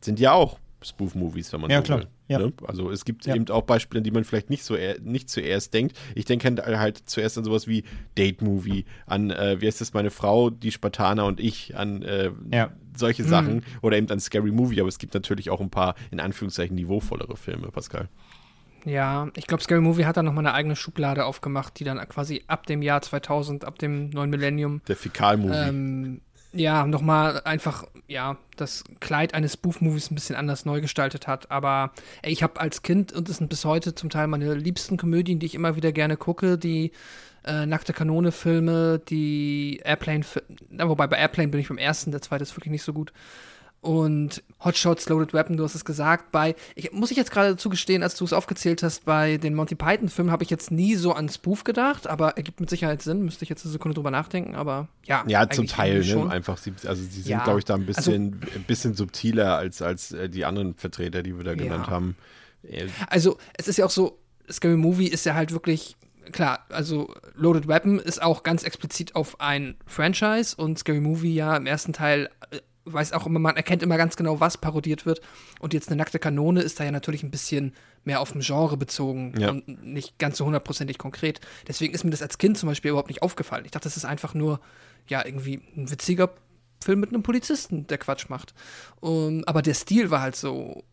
sind 0.01 0.19
ja 0.19 0.31
auch 0.33 0.57
Spoof-Movies, 0.83 1.53
wenn 1.53 1.61
man 1.61 1.69
ja, 1.69 1.77
so 1.77 1.83
klar. 1.83 1.99
will. 1.99 2.07
Ja. 2.27 2.39
Ne? 2.39 2.53
Also 2.65 2.89
es 2.89 3.05
gibt 3.05 3.25
Ja. 3.25 3.35
eben 3.35 3.47
auch 3.49 3.63
Beispiele, 3.63 4.01
die 4.01 4.09
man 4.11 4.23
vielleicht 4.23 4.49
nicht 4.49 4.63
so 4.63 4.75
nicht 5.03 5.29
zuerst 5.29 5.73
denkt. 5.73 5.97
Ich 6.15 6.25
denke 6.25 6.55
halt 6.79 6.97
zuerst 7.05 7.37
an 7.37 7.43
sowas 7.43 7.67
wie 7.67 7.83
Date-Movie, 8.17 8.85
an, 9.05 9.29
äh, 9.31 9.59
wie 9.61 9.67
heißt 9.67 9.81
das, 9.81 9.93
meine 9.93 10.09
Frau, 10.11 10.49
die 10.49 10.71
Spartaner 10.71 11.25
und 11.25 11.39
ich, 11.39 11.75
an 11.75 12.01
äh, 12.03 12.31
Ja. 12.51 12.71
solche 12.97 13.23
Sachen 13.25 13.63
oder 13.81 13.97
eben 13.97 14.09
an 14.09 14.19
Scary 14.19 14.51
Movie, 14.51 14.79
aber 14.79 14.89
es 14.89 14.97
gibt 14.97 15.13
natürlich 15.13 15.49
auch 15.49 15.61
ein 15.61 15.69
paar, 15.69 15.95
in 16.09 16.19
Anführungszeichen, 16.19 16.75
niveauvollere 16.75 17.35
Filme, 17.35 17.67
Pascal. 17.69 18.07
Ja, 18.85 19.27
ich 19.35 19.47
glaube, 19.47 19.63
Scary 19.63 19.81
Movie 19.81 20.05
hat 20.05 20.17
dann 20.17 20.25
nochmal 20.25 20.45
eine 20.45 20.53
eigene 20.55 20.75
Schublade 20.75 21.25
aufgemacht, 21.25 21.79
die 21.79 21.83
dann 21.83 21.97
quasi 22.09 22.43
ab 22.47 22.65
dem 22.65 22.81
Jahr 22.81 23.01
2000, 23.01 23.65
ab 23.65 23.79
dem 23.79 24.09
neuen 24.09 24.29
Millennium, 24.29 24.81
Der 24.87 24.95
Fäkal-Movie. 24.95 25.53
ähm, 25.55 26.21
ja, 26.53 26.85
nochmal 26.85 27.41
einfach, 27.45 27.85
ja, 28.07 28.37
das 28.57 28.83
Kleid 28.99 29.33
eines 29.33 29.53
Spoof-Movies 29.53 30.11
ein 30.11 30.15
bisschen 30.15 30.35
anders 30.35 30.65
neu 30.65 30.81
gestaltet 30.81 31.25
hat. 31.27 31.49
Aber 31.49 31.91
ey, 32.23 32.31
ich 32.33 32.43
habe 32.43 32.59
als 32.59 32.81
Kind, 32.81 33.13
und 33.13 33.29
das 33.29 33.37
sind 33.37 33.49
bis 33.49 33.63
heute 33.63 33.95
zum 33.95 34.09
Teil 34.09 34.27
meine 34.27 34.53
liebsten 34.53 34.97
Komödien, 34.97 35.39
die 35.39 35.45
ich 35.45 35.55
immer 35.55 35.77
wieder 35.77 35.93
gerne 35.93 36.17
gucke, 36.17 36.57
die 36.57 36.91
äh, 37.45 37.65
Nackte 37.65 37.93
Kanone-Filme, 37.93 38.99
die 38.99 39.81
Airplane, 39.83 40.25
na, 40.69 40.89
wobei 40.89 41.07
bei 41.07 41.17
Airplane 41.17 41.47
bin 41.47 41.61
ich 41.61 41.69
beim 41.69 41.77
ersten, 41.77 42.11
der 42.11 42.21
zweite 42.21 42.43
ist 42.43 42.55
wirklich 42.57 42.71
nicht 42.71 42.83
so 42.83 42.91
gut. 42.93 43.13
Und 43.81 44.43
Hotshots, 44.63 45.09
Loaded 45.09 45.33
Weapon, 45.33 45.57
du 45.57 45.63
hast 45.63 45.73
es 45.73 45.83
gesagt. 45.83 46.31
Bei, 46.31 46.53
ich, 46.75 46.91
muss 46.91 47.09
ich 47.09 47.17
jetzt 47.17 47.31
gerade 47.31 47.57
zugestehen, 47.57 48.03
als 48.03 48.13
du 48.15 48.23
es 48.25 48.31
aufgezählt 48.31 48.83
hast, 48.83 49.05
bei 49.05 49.37
den 49.37 49.55
Monty 49.55 49.73
Python-Filmen 49.73 50.31
habe 50.31 50.43
ich 50.43 50.51
jetzt 50.51 50.69
nie 50.69 50.93
so 50.93 51.13
an 51.13 51.29
Spoof 51.29 51.63
gedacht, 51.63 52.05
aber 52.05 52.37
ergibt 52.37 52.59
mit 52.59 52.69
Sicherheit 52.69 53.01
Sinn. 53.01 53.23
Müsste 53.23 53.41
ich 53.43 53.49
jetzt 53.49 53.65
eine 53.65 53.71
Sekunde 53.71 53.95
drüber 53.95 54.11
nachdenken, 54.11 54.53
aber 54.53 54.87
ja. 55.05 55.23
Ja, 55.25 55.49
zum 55.49 55.65
Teil, 55.65 56.01
ne? 56.05 56.29
Einfach, 56.29 56.59
sie, 56.59 56.73
also 56.85 57.01
sie 57.01 57.09
sind, 57.21 57.25
Ja, 57.31 57.43
glaube 57.43 57.57
ich, 57.57 57.65
da 57.65 57.73
ein 57.73 57.87
also- 57.87 58.11
bisschen, 58.11 58.39
ein 58.55 58.63
bisschen 58.67 58.93
subtiler 58.93 59.57
als, 59.57 59.81
als 59.81 60.11
äh, 60.11 60.29
die 60.29 60.45
anderen 60.45 60.75
Vertreter, 60.75 61.23
die 61.23 61.35
wir 61.35 61.43
da 61.43 61.51
Ja. 61.53 61.57
genannt 61.57 61.87
haben. 61.87 62.15
Äh, 62.61 62.85
Also, 63.09 63.37
es 63.57 63.67
ist 63.67 63.77
ja 63.77 63.85
auch 63.85 63.89
so, 63.91 64.19
Scary 64.51 64.77
Movie 64.77 65.07
ist 65.07 65.25
ja 65.25 65.33
halt 65.33 65.51
wirklich, 65.53 65.95
klar, 66.31 66.65
also 66.69 67.15
Loaded 67.33 67.67
Weapon 67.67 67.97
ist 67.97 68.21
auch 68.21 68.43
ganz 68.43 68.61
explizit 68.61 69.15
auf 69.15 69.41
ein 69.41 69.75
Franchise 69.87 70.55
und 70.55 70.77
Scary 70.77 70.99
Movie 70.99 71.33
ja 71.33 71.57
im 71.57 71.65
ersten 71.65 71.93
Teil 71.93 72.29
äh, 72.51 72.59
weiß 72.85 73.13
auch 73.13 73.25
immer, 73.27 73.39
man 73.39 73.55
erkennt 73.57 73.83
immer 73.83 73.97
ganz 73.97 74.15
genau, 74.15 74.39
was 74.39 74.57
parodiert 74.57 75.05
wird. 75.05 75.21
Und 75.59 75.73
jetzt 75.73 75.89
eine 75.89 75.97
nackte 75.97 76.19
Kanone 76.19 76.61
ist 76.61 76.79
da 76.79 76.83
ja 76.83 76.91
natürlich 76.91 77.23
ein 77.23 77.31
bisschen 77.31 77.73
mehr 78.03 78.19
auf 78.21 78.31
dem 78.31 78.41
Genre 78.41 78.77
bezogen 78.77 79.33
Ja. 79.39 79.49
und 79.51 79.83
nicht 79.83 80.17
ganz 80.17 80.37
so 80.37 80.45
hundertprozentig 80.45 80.97
konkret. 80.97 81.39
Deswegen 81.67 81.93
ist 81.93 82.03
mir 82.03 82.11
das 82.11 82.21
als 82.23 82.37
Kind 82.37 82.57
zum 82.57 82.67
Beispiel 82.69 82.89
überhaupt 82.89 83.09
nicht 83.09 83.21
aufgefallen. 83.21 83.65
Ich 83.65 83.71
dachte, 83.71 83.83
das 83.85 83.97
ist 83.97 84.05
einfach 84.05 84.33
nur, 84.33 84.59
ja, 85.07 85.23
irgendwie 85.25 85.61
ein 85.77 85.91
witziger 85.91 86.31
Film 86.83 86.99
mit 86.99 87.09
einem 87.09 87.21
Polizisten, 87.21 87.85
der 87.85 87.99
Quatsch 87.99 88.29
macht. 88.29 88.53
Um, 88.99 89.43
aber 89.45 89.61
der 89.61 89.75
Stil 89.75 90.09
war 90.09 90.21
halt 90.21 90.35
so, 90.35 90.83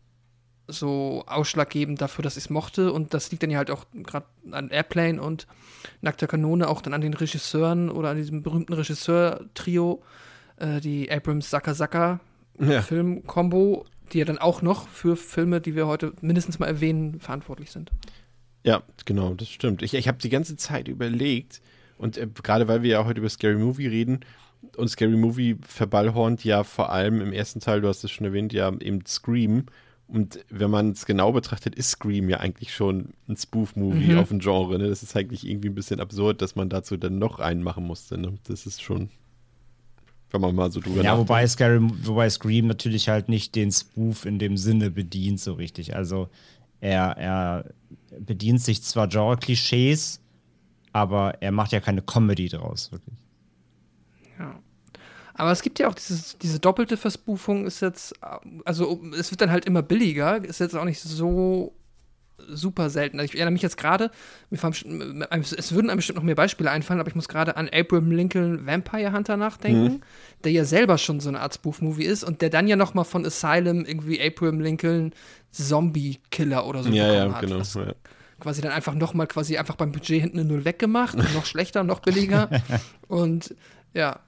so 0.67 1.23
ausschlaggebend 1.25 1.99
dafür, 1.99 2.21
dass 2.21 2.37
ich 2.37 2.43
es 2.45 2.49
mochte. 2.51 2.93
Und 2.93 3.15
das 3.15 3.31
liegt 3.31 3.41
dann 3.41 3.49
ja 3.49 3.57
halt 3.57 3.71
auch 3.71 3.85
gerade 3.93 4.27
an 4.51 4.69
Airplane 4.69 5.19
und 5.19 5.47
Nackter 6.01 6.27
Kanone, 6.27 6.67
auch 6.67 6.81
dann 6.83 6.93
an 6.93 7.01
den 7.01 7.15
Regisseuren 7.15 7.89
oder 7.89 8.09
an 8.09 8.17
diesem 8.17 8.43
berühmten 8.43 8.73
Regisseur-Trio, 8.73 10.03
äh, 10.59 10.79
die 10.79 11.11
Abrams 11.11 11.49
Saka 11.49 11.73
Saka 11.73 12.19
Ja. 12.59 12.81
Film-Kombo, 12.81 13.85
die 14.13 14.19
ja 14.19 14.25
dann 14.25 14.37
auch 14.37 14.61
noch 14.61 14.87
für 14.87 15.15
Filme, 15.15 15.61
die 15.61 15.75
wir 15.75 15.87
heute 15.87 16.13
mindestens 16.21 16.59
mal 16.59 16.67
erwähnen, 16.67 17.19
verantwortlich 17.19 17.71
sind. 17.71 17.91
Ja, 18.65 18.83
genau, 19.05 19.33
das 19.33 19.49
stimmt. 19.49 19.81
Ich, 19.81 19.93
ich 19.93 20.07
habe 20.07 20.17
die 20.17 20.29
ganze 20.29 20.57
Zeit 20.57 20.87
überlegt, 20.87 21.61
und 21.97 22.17
äh, 22.17 22.27
gerade 22.43 22.67
weil 22.67 22.83
wir 22.83 22.89
ja 22.89 23.05
heute 23.05 23.19
über 23.19 23.29
Scary 23.29 23.55
Movie 23.57 23.87
reden, 23.87 24.19
und 24.75 24.89
Scary 24.89 25.15
Movie 25.15 25.55
verballhornt 25.61 26.43
ja 26.43 26.65
vor 26.65 26.91
allem 26.91 27.21
im 27.21 27.31
ersten 27.31 27.61
Teil, 27.61 27.79
du 27.79 27.87
hast 27.87 28.03
es 28.03 28.11
schon 28.11 28.25
erwähnt, 28.25 28.51
ja 28.51 28.69
eben 28.81 29.05
Scream. 29.05 29.67
Und 30.07 30.43
wenn 30.49 30.69
man 30.71 30.91
es 30.91 31.05
genau 31.05 31.31
betrachtet, 31.31 31.75
ist 31.75 31.91
Scream 31.91 32.27
ja 32.29 32.37
eigentlich 32.41 32.73
schon 32.73 33.13
ein 33.29 33.37
Spoof-Movie 33.37 34.11
Mhm. 34.13 34.17
auf 34.17 34.31
ein 34.31 34.39
Genre. 34.39 34.77
Ne? 34.79 34.89
Das 34.89 35.01
ist 35.03 35.15
eigentlich 35.15 35.47
irgendwie 35.47 35.69
ein 35.69 35.75
bisschen 35.75 36.01
absurd, 36.01 36.41
dass 36.41 36.55
man 36.57 36.67
dazu 36.67 36.97
dann 36.97 37.19
noch 37.19 37.39
einen 37.39 37.63
machen 37.63 37.85
musste. 37.85 38.17
Ne? 38.17 38.33
Das 38.45 38.65
ist 38.65 38.81
schon, 38.81 39.09
wenn 40.31 40.41
man 40.41 40.55
mal 40.55 40.71
so 40.71 40.79
drüber 40.79 41.03
Ja, 41.03 41.17
wobei, 41.17 41.45
Scary, 41.47 41.79
wobei 41.81 42.29
Scream 42.29 42.67
natürlich 42.67 43.09
halt 43.09 43.29
nicht 43.29 43.55
den 43.55 43.71
Spoof 43.71 44.25
in 44.25 44.39
dem 44.39 44.57
Sinne 44.57 44.91
bedient, 44.91 45.39
so 45.39 45.53
richtig. 45.53 45.95
Also 45.95 46.29
er, 46.81 47.17
er 47.17 47.65
bedient 48.19 48.61
sich 48.61 48.83
zwar 48.83 49.07
Genre-Klischees, 49.07 50.21
aber 50.93 51.41
er 51.41 51.51
macht 51.51 51.71
ja 51.71 51.79
keine 51.79 52.01
Comedy 52.01 52.49
draus, 52.49 52.91
wirklich. 52.91 53.15
Ja. 54.37 54.59
Aber 55.33 55.51
es 55.51 55.61
gibt 55.61 55.79
ja 55.79 55.87
auch 55.87 55.95
dieses, 55.95 56.37
diese 56.37 56.59
doppelte 56.59 56.97
Verspoofung 56.97 57.65
ist 57.65 57.81
jetzt, 57.81 58.13
also 58.65 59.01
es 59.17 59.31
wird 59.31 59.41
dann 59.41 59.51
halt 59.51 59.65
immer 59.65 59.81
billiger, 59.81 60.43
ist 60.43 60.59
jetzt 60.59 60.75
auch 60.75 60.85
nicht 60.85 60.99
so 60.99 61.73
super 62.47 62.89
selten. 62.89 63.19
Also 63.19 63.31
ich 63.31 63.35
erinnere 63.35 63.51
mich 63.53 63.61
jetzt 63.61 63.77
gerade, 63.77 64.11
es 64.51 65.71
würden 65.73 65.89
einem 65.89 65.97
bestimmt 65.97 66.17
noch 66.17 66.23
mehr 66.23 66.35
Beispiele 66.35 66.71
einfallen, 66.71 66.99
aber 66.99 67.09
ich 67.09 67.15
muss 67.15 67.27
gerade 67.27 67.57
an 67.57 67.69
Abraham 67.73 68.11
Lincoln 68.11 68.65
Vampire 68.65 69.11
Hunter 69.13 69.37
nachdenken, 69.37 70.01
der 70.43 70.51
ja 70.51 70.65
selber 70.65 70.97
schon 70.97 71.19
so 71.19 71.29
eine 71.29 71.39
Art 71.41 71.53
Spoof-Movie 71.55 72.05
ist 72.05 72.23
und 72.23 72.41
der 72.41 72.49
dann 72.49 72.67
ja 72.67 72.75
noch 72.75 72.93
mal 72.93 73.03
von 73.03 73.25
Asylum 73.25 73.85
irgendwie 73.85 74.21
Abraham 74.21 74.59
Lincoln 74.59 75.13
Zombie-Killer 75.51 76.65
oder 76.65 76.83
so 76.83 76.89
ja, 76.89 77.07
bekommen 77.07 77.29
ja, 77.31 77.35
hat. 77.35 77.41
genau. 77.41 77.59
Was 77.59 77.73
Ja. 77.75 77.93
quasi 78.39 78.61
dann 78.61 78.71
einfach 78.71 78.93
noch 78.93 79.13
mal 79.13 79.27
quasi 79.27 79.57
einfach 79.57 79.75
beim 79.75 79.91
Budget 79.91 80.21
hinten 80.21 80.39
eine 80.39 80.47
Null 80.47 80.65
weggemacht, 80.65 81.17
noch 81.33 81.45
schlechter, 81.45 81.83
noch 81.83 81.99
billiger 81.99 82.49
und 83.07 83.55
ja, 83.93 84.19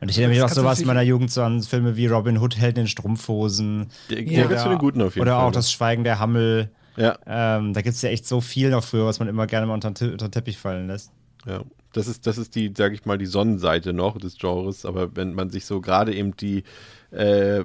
Und 0.00 0.10
ich 0.10 0.18
erinnere 0.18 0.34
mich 0.36 0.42
Das 0.42 0.52
auch 0.52 0.56
sowas 0.62 0.80
in 0.80 0.86
meiner 0.86 1.02
Jugend 1.02 1.30
so 1.30 1.42
an 1.42 1.62
Filme 1.62 1.96
wie 1.96 2.06
Robin 2.06 2.38
Hood, 2.38 2.56
Helden 2.56 2.80
in 2.80 2.88
Strumpfhosen. 2.88 3.88
Der, 4.10 4.16
der 4.22 4.24
Ja. 4.26 4.42
gehört 4.44 4.60
zu 4.60 4.68
den 4.68 4.78
Guten 4.78 5.02
auf 5.02 5.14
jeden 5.14 5.22
oder 5.22 5.36
Fall. 5.36 5.46
auch 5.46 5.52
das 5.52 5.70
Schweigen 5.72 6.04
der 6.04 6.18
Hammel. 6.18 6.70
Ja, 6.96 7.18
Ähm, 7.26 7.72
da 7.72 7.82
gibt 7.82 7.96
es 7.96 8.02
ja 8.02 8.10
echt 8.10 8.26
so 8.26 8.40
viel 8.40 8.70
noch 8.70 8.84
früher, 8.84 9.06
was 9.06 9.18
man 9.18 9.28
immer 9.28 9.46
gerne 9.46 9.66
mal 9.66 9.74
unter 9.74 9.88
unter 9.88 10.16
den 10.16 10.30
Teppich 10.30 10.58
fallen 10.58 10.86
lässt. 10.86 11.12
Ja, 11.46 11.62
das 11.92 12.08
ist, 12.08 12.26
das 12.26 12.38
ist 12.38 12.54
die, 12.54 12.72
sage 12.76 12.94
ich 12.94 13.04
mal, 13.04 13.18
die 13.18 13.26
Sonnenseite 13.26 13.92
noch 13.92 14.18
des 14.18 14.38
Genres, 14.38 14.84
aber 14.84 15.14
wenn 15.16 15.34
man 15.34 15.50
sich 15.50 15.64
so 15.66 15.80
gerade 15.80 16.14
eben 16.14 16.36
die, 16.36 16.64
äh, 17.10 17.64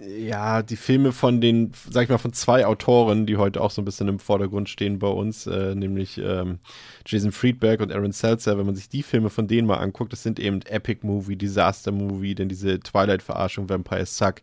ja, 0.00 0.62
die 0.62 0.76
Filme 0.76 1.12
von 1.12 1.40
den, 1.40 1.72
sag 1.90 2.04
ich 2.04 2.08
mal, 2.08 2.18
von 2.18 2.32
zwei 2.32 2.64
Autoren, 2.66 3.26
die 3.26 3.36
heute 3.36 3.60
auch 3.60 3.70
so 3.70 3.82
ein 3.82 3.84
bisschen 3.84 4.08
im 4.08 4.18
Vordergrund 4.18 4.68
stehen 4.68 4.98
bei 4.98 5.08
uns, 5.08 5.46
äh, 5.46 5.74
nämlich 5.74 6.18
ähm, 6.18 6.58
Jason 7.06 7.32
Friedberg 7.32 7.80
und 7.80 7.92
Aaron 7.92 8.12
Seltzer, 8.12 8.58
wenn 8.58 8.66
man 8.66 8.74
sich 8.74 8.88
die 8.88 9.02
Filme 9.02 9.30
von 9.30 9.46
denen 9.46 9.66
mal 9.66 9.78
anguckt, 9.78 10.12
das 10.12 10.22
sind 10.22 10.38
eben 10.38 10.60
Epic 10.62 11.06
Movie, 11.06 11.36
Disaster 11.36 11.92
Movie, 11.92 12.34
denn 12.34 12.48
diese 12.48 12.80
Twilight-Verarschung, 12.80 13.68
Vampire 13.68 14.06
Suck, 14.06 14.36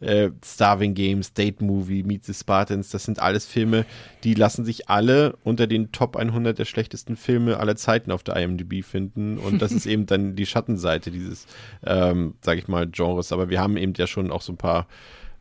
äh, 0.00 0.30
Starving 0.44 0.94
Games, 0.94 1.32
Date 1.32 1.60
Movie, 1.60 2.02
Meet 2.02 2.24
the 2.24 2.34
Spartans, 2.34 2.90
das 2.90 3.04
sind 3.04 3.20
alles 3.20 3.46
Filme, 3.46 3.84
die 4.24 4.34
lassen 4.34 4.64
sich 4.64 4.88
alle 4.88 5.36
unter 5.44 5.66
den 5.66 5.92
Top 5.92 6.16
100 6.16 6.58
der 6.58 6.64
schlechtesten 6.64 7.16
Filme 7.16 7.58
aller 7.58 7.76
Zeiten 7.76 8.10
auf 8.10 8.22
der 8.22 8.36
IMDb 8.36 8.84
finden. 8.84 9.38
Und 9.38 9.62
das 9.62 9.72
ist 9.72 9.86
eben 9.86 10.06
dann 10.06 10.36
die 10.36 10.46
Schattenseite 10.46 11.10
dieses, 11.10 11.46
ähm, 11.84 12.34
sag 12.40 12.58
ich 12.58 12.68
mal, 12.68 12.86
Genres, 12.88 13.32
aber 13.32 13.48
wir 13.50 13.60
haben 13.60 13.76
eben 13.76 13.92
ja 13.96 14.06
schon 14.06 14.30
auch 14.30 14.42
so 14.42 14.52
ein 14.52 14.58
paar 14.58 14.86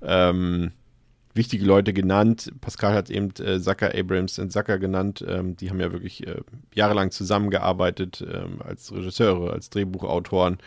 ähm, 0.01 0.71
wichtige 1.39 1.65
Leute 1.65 1.93
genannt. 1.93 2.51
Pascal 2.59 2.93
hat 2.93 3.09
eben 3.09 3.29
äh, 3.39 3.59
Zucker, 3.59 3.95
Abrams 3.95 4.37
und 4.37 4.51
Zucker 4.51 4.77
genannt. 4.77 5.23
Ähm, 5.27 5.55
die 5.55 5.69
haben 5.69 5.79
ja 5.79 5.91
wirklich 5.91 6.27
äh, 6.27 6.41
jahrelang 6.75 7.11
zusammengearbeitet 7.11 8.21
ähm, 8.21 8.61
als 8.61 8.93
Regisseure, 8.93 9.53
als 9.53 9.69
Drehbuchautoren 9.69 10.57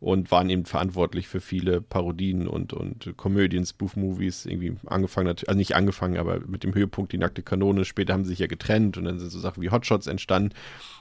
und 0.00 0.30
waren 0.30 0.50
eben 0.50 0.66
verantwortlich 0.66 1.28
für 1.28 1.40
viele 1.40 1.80
Parodien 1.80 2.46
und, 2.46 2.72
und 2.72 3.16
Komödien, 3.16 3.64
Spoof-Movies, 3.64 4.46
irgendwie 4.46 4.76
angefangen, 4.86 5.28
also 5.28 5.52
nicht 5.54 5.74
angefangen, 5.74 6.18
aber 6.18 6.40
mit 6.40 6.62
dem 6.62 6.74
Höhepunkt 6.74 7.12
die 7.12 7.18
nackte 7.18 7.42
Kanone. 7.42 7.86
Später 7.86 8.12
haben 8.12 8.24
sie 8.24 8.30
sich 8.30 8.38
ja 8.38 8.46
getrennt 8.46 8.96
und 8.98 9.04
dann 9.04 9.18
sind 9.18 9.30
so 9.30 9.40
Sachen 9.40 9.62
wie 9.62 9.70
Hotshots 9.70 10.06
entstanden. 10.06 10.54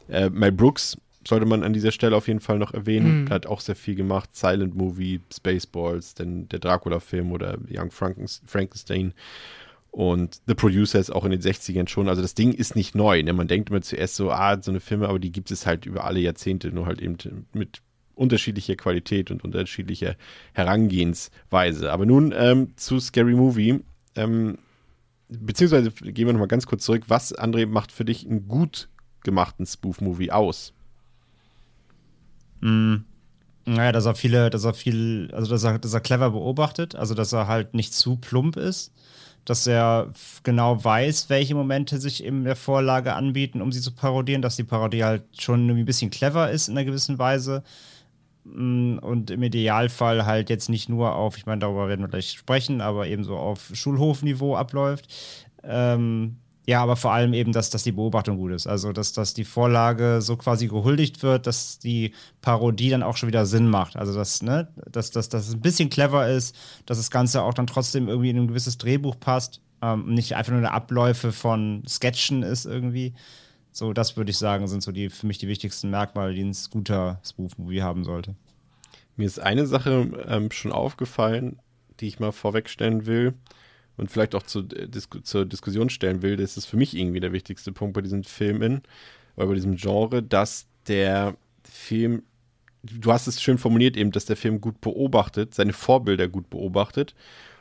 Äh, 0.10 0.30
Mel 0.30 0.54
Brooks 0.54 0.98
sollte 1.28 1.46
man 1.46 1.64
an 1.64 1.74
dieser 1.74 1.92
Stelle 1.92 2.16
auf 2.16 2.28
jeden 2.28 2.40
Fall 2.40 2.58
noch 2.58 2.74
erwähnen. 2.74 3.22
Mhm. 3.22 3.28
Er 3.28 3.36
hat 3.36 3.46
auch 3.46 3.62
sehr 3.62 3.76
viel 3.76 3.96
gemacht. 3.96 4.36
Silent 4.36 4.76
Movie, 4.76 5.22
Spaceballs, 5.34 6.16
denn 6.16 6.48
der 6.50 6.60
Dracula-Film 6.60 7.32
oder 7.32 7.58
Young 7.70 7.92
Frankenstein. 7.92 9.14
Und 9.92 10.42
The 10.46 10.54
Producer 10.54 11.00
ist 11.00 11.10
auch 11.10 11.26
in 11.26 11.32
den 11.32 11.42
60ern 11.42 11.88
schon. 11.88 12.08
Also 12.08 12.22
das 12.22 12.36
Ding 12.36 12.54
ist 12.54 12.76
nicht 12.76 12.94
neu. 12.94 13.24
Ne? 13.24 13.34
Man 13.34 13.48
denkt 13.48 13.70
immer 13.70 13.82
zuerst 13.82 14.16
so, 14.16 14.32
ah, 14.32 14.62
so 14.62 14.72
eine 14.72 14.80
Filme, 14.80 15.10
aber 15.10 15.20
die 15.20 15.32
gibt 15.32 15.50
es 15.50 15.66
halt 15.66 15.86
über 15.86 16.04
alle 16.04 16.20
Jahrzehnte, 16.20 16.72
nur 16.72 16.86
halt 16.86 17.02
eben 17.02 17.18
mit 17.54 17.82
unterschiedlicher 18.14 18.76
Qualität 18.76 19.32
und 19.32 19.44
unterschiedlicher 19.44 20.16
Herangehensweise. 20.54 21.92
Aber 21.92 22.06
nun 22.06 22.34
ähm, 22.36 22.74
zu 22.76 23.00
Scary 23.00 23.34
Movie. 23.34 23.80
Ähm, 24.16 24.58
beziehungsweise 25.30 25.92
gehen 25.92 26.28
wir 26.28 26.34
nochmal 26.34 26.48
ganz 26.48 26.66
kurz 26.66 26.84
zurück. 26.84 27.04
Was, 27.08 27.36
André, 27.36 27.66
macht 27.66 27.92
für 27.92 28.06
dich 28.06 28.26
einen 28.26 28.48
gut 28.48 28.90
gemachten 29.24 29.66
Spoof-Movie 29.66 30.32
aus? 30.32 30.74
Mm. 32.62 32.98
Naja, 33.66 33.92
dass 33.92 34.06
er 34.06 34.16
viele, 34.16 34.50
dass 34.50 34.64
er 34.64 34.74
viel, 34.74 35.30
also 35.34 35.52
dass 35.52 35.64
er, 35.66 35.78
dass 35.78 35.94
er 35.94 36.00
clever 36.00 36.32
beobachtet, 36.32 36.96
also 36.96 37.14
dass 37.14 37.34
er 37.34 37.48
halt 37.48 37.74
nicht 37.74 37.94
zu 37.94 38.16
plump 38.16 38.56
ist, 38.56 38.94
dass 39.44 39.68
er 39.68 40.12
genau 40.44 40.82
weiß, 40.84 41.30
welche 41.30 41.54
Momente 41.54 42.00
sich 42.00 42.24
in 42.24 42.46
der 42.46 42.56
Vorlage 42.56 43.14
anbieten, 43.14 43.62
um 43.62 43.74
sie 43.74 43.82
zu 43.82 43.94
parodieren, 43.94 44.42
dass 44.42 44.56
die 44.56 44.64
Parodie 44.64 45.04
halt 45.04 45.24
schon 45.38 45.68
ein 45.70 45.86
bisschen 45.86 46.12
clever 46.12 46.50
ist 46.50 46.70
in 46.70 46.78
einer 46.78 46.86
gewissen 46.86 47.20
Weise 47.20 47.62
mm, 48.46 49.00
und 49.00 49.32
im 49.32 49.44
Idealfall 49.44 50.26
halt 50.26 50.50
jetzt 50.50 50.70
nicht 50.70 50.88
nur 50.88 51.16
auf, 51.16 51.38
ich 51.38 51.46
meine, 51.46 51.60
darüber 51.60 51.90
werden 51.90 52.02
wir 52.02 52.10
gleich 52.10 52.32
sprechen, 52.32 52.80
aber 52.80 53.08
eben 53.08 53.26
so 53.26 53.36
auf 53.36 53.72
Schulhofniveau 53.74 54.56
abläuft. 54.56 55.08
Ähm, 55.64 56.38
ja, 56.68 56.84
aber 56.84 56.98
vor 56.98 57.14
allem 57.14 57.34
eben, 57.34 57.54
dass, 57.54 57.70
dass 57.70 57.84
die 57.84 57.94
Beobachtung 57.94 58.38
gut 58.38 58.52
ist. 58.52 58.68
Also, 58.68 58.92
dass, 58.92 59.14
dass 59.14 59.34
die 59.34 59.46
Vorlage 59.46 60.22
so 60.22 60.36
quasi 60.36 60.68
gehuldigt 60.68 61.24
wird, 61.24 61.48
dass 61.48 61.80
die 61.80 62.14
Parodie 62.42 62.90
dann 62.90 63.04
auch 63.04 63.16
schon 63.16 63.28
wieder 63.28 63.46
Sinn 63.46 63.70
macht. 63.70 63.96
Also, 63.96 64.14
dass, 64.14 64.42
ne, 64.42 64.68
dass, 64.92 65.10
dass, 65.12 65.30
dass 65.30 65.48
es 65.48 65.54
ein 65.54 65.62
bisschen 65.62 65.90
clever 65.90 66.28
ist, 66.28 66.54
dass 66.86 66.98
das 66.98 67.10
Ganze 67.10 67.42
auch 67.42 67.54
dann 67.54 67.68
trotzdem 67.68 68.10
irgendwie 68.10 68.32
in 68.32 68.38
ein 68.38 68.48
gewisses 68.50 68.78
Drehbuch 68.78 69.18
passt. 69.18 69.62
Ähm, 69.82 70.14
nicht 70.14 70.36
einfach 70.36 70.52
nur 70.52 70.60
eine 70.60 70.74
Abläufe 70.74 71.32
von 71.32 71.84
Sketchen 71.88 72.44
ist 72.44 72.66
irgendwie. 72.66 73.14
So, 73.72 73.94
das 73.94 74.18
würde 74.18 74.32
ich 74.32 74.38
sagen, 74.38 74.68
sind 74.68 74.84
so 74.84 74.92
die 74.92 75.10
für 75.10 75.26
mich 75.26 75.38
die 75.38 75.48
wichtigsten 75.48 75.90
Merkmale, 75.90 76.34
die 76.34 76.44
ein 76.44 76.58
guter 76.70 77.22
Spoof-Movie 77.26 77.82
haben 77.82 78.04
sollte. 78.04 78.36
Mir 79.16 79.26
ist 79.26 79.40
eine 79.40 79.68
Sache 79.68 80.26
ähm, 80.28 80.52
schon 80.52 80.74
aufgefallen, 80.74 81.60
die 82.02 82.08
ich 82.08 82.20
mal 82.20 82.34
vorwegstellen 82.34 83.06
will 83.06 83.36
und 83.98 84.12
vielleicht 84.12 84.36
auch 84.36 84.44
zu, 84.44 84.60
äh, 84.60 84.88
Disku 84.88 85.20
zur 85.20 85.46
Diskussion 85.46 85.90
stellen 85.90 86.22
will, 86.22 86.38
das 86.38 86.58
ist 86.58 86.66
für 86.66 86.78
mich 86.78 86.96
irgendwie 86.96 87.20
der 87.20 87.34
wichtigste 87.34 87.72
Punkt 87.72 87.94
bei 87.94 88.02
diesen 88.02 88.24
Filmen 88.24 88.82
oder 89.36 89.48
bei 89.48 89.56
diesem 89.56 89.76
Genre, 89.76 90.24
dass 90.24 90.68
der 90.88 91.36
Film, 91.64 92.24
du 92.84 93.12
hast 93.12 93.28
es 93.28 93.42
schön 93.42 93.58
formuliert 93.58 93.98
eben, 93.98 94.12
dass 94.12 94.26
der 94.26 94.38
Film 94.38 94.62
gut 94.62 94.80
beobachtet, 94.82 95.54
seine 95.54 95.74
Vorbilder 95.74 96.28
gut 96.28 96.50
beobachtet 96.50 97.16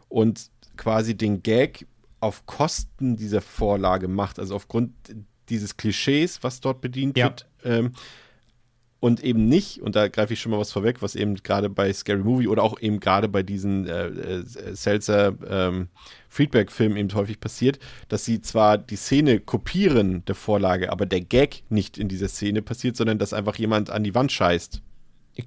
und 0.08 0.50
quasi 0.76 1.16
den 1.16 1.42
Gag 1.42 1.86
auf 2.20 2.46
Kosten 2.46 3.16
dieser 3.16 3.40
Vorlage 3.40 4.08
macht, 4.08 4.38
also 4.38 4.54
aufgrund 4.54 4.92
dieses 5.48 5.76
Klischees, 5.76 6.42
was 6.42 6.60
dort 6.60 6.80
bedient 6.80 7.16
ja. 7.16 7.26
wird. 7.26 7.46
Ähm, 7.64 7.92
und 8.98 9.22
eben 9.22 9.46
nicht, 9.46 9.82
und 9.82 9.94
da 9.94 10.08
greife 10.08 10.32
ich 10.32 10.40
schon 10.40 10.52
mal 10.52 10.58
was 10.58 10.72
vorweg, 10.72 11.02
was 11.02 11.14
eben 11.14 11.36
gerade 11.36 11.68
bei 11.68 11.92
Scary 11.92 12.22
Movie 12.22 12.48
oder 12.48 12.62
auch 12.62 12.80
eben 12.80 12.98
gerade 12.98 13.28
bei 13.28 13.42
diesen 13.42 13.86
äh, 13.86 14.06
äh, 14.06 14.44
Seltzer 14.74 15.34
ähm, 15.48 15.88
Friedberg-Filmen 16.28 16.96
eben 16.96 17.14
häufig 17.14 17.38
passiert, 17.38 17.78
dass 18.08 18.24
sie 18.24 18.40
zwar 18.40 18.78
die 18.78 18.96
Szene 18.96 19.40
kopieren 19.40 20.24
der 20.24 20.34
Vorlage, 20.34 20.90
aber 20.90 21.04
der 21.04 21.20
Gag 21.20 21.62
nicht 21.68 21.98
in 21.98 22.08
dieser 22.08 22.28
Szene 22.28 22.62
passiert, 22.62 22.96
sondern 22.96 23.18
dass 23.18 23.32
einfach 23.32 23.56
jemand 23.56 23.90
an 23.90 24.02
die 24.02 24.14
Wand 24.14 24.32
scheißt. 24.32 24.80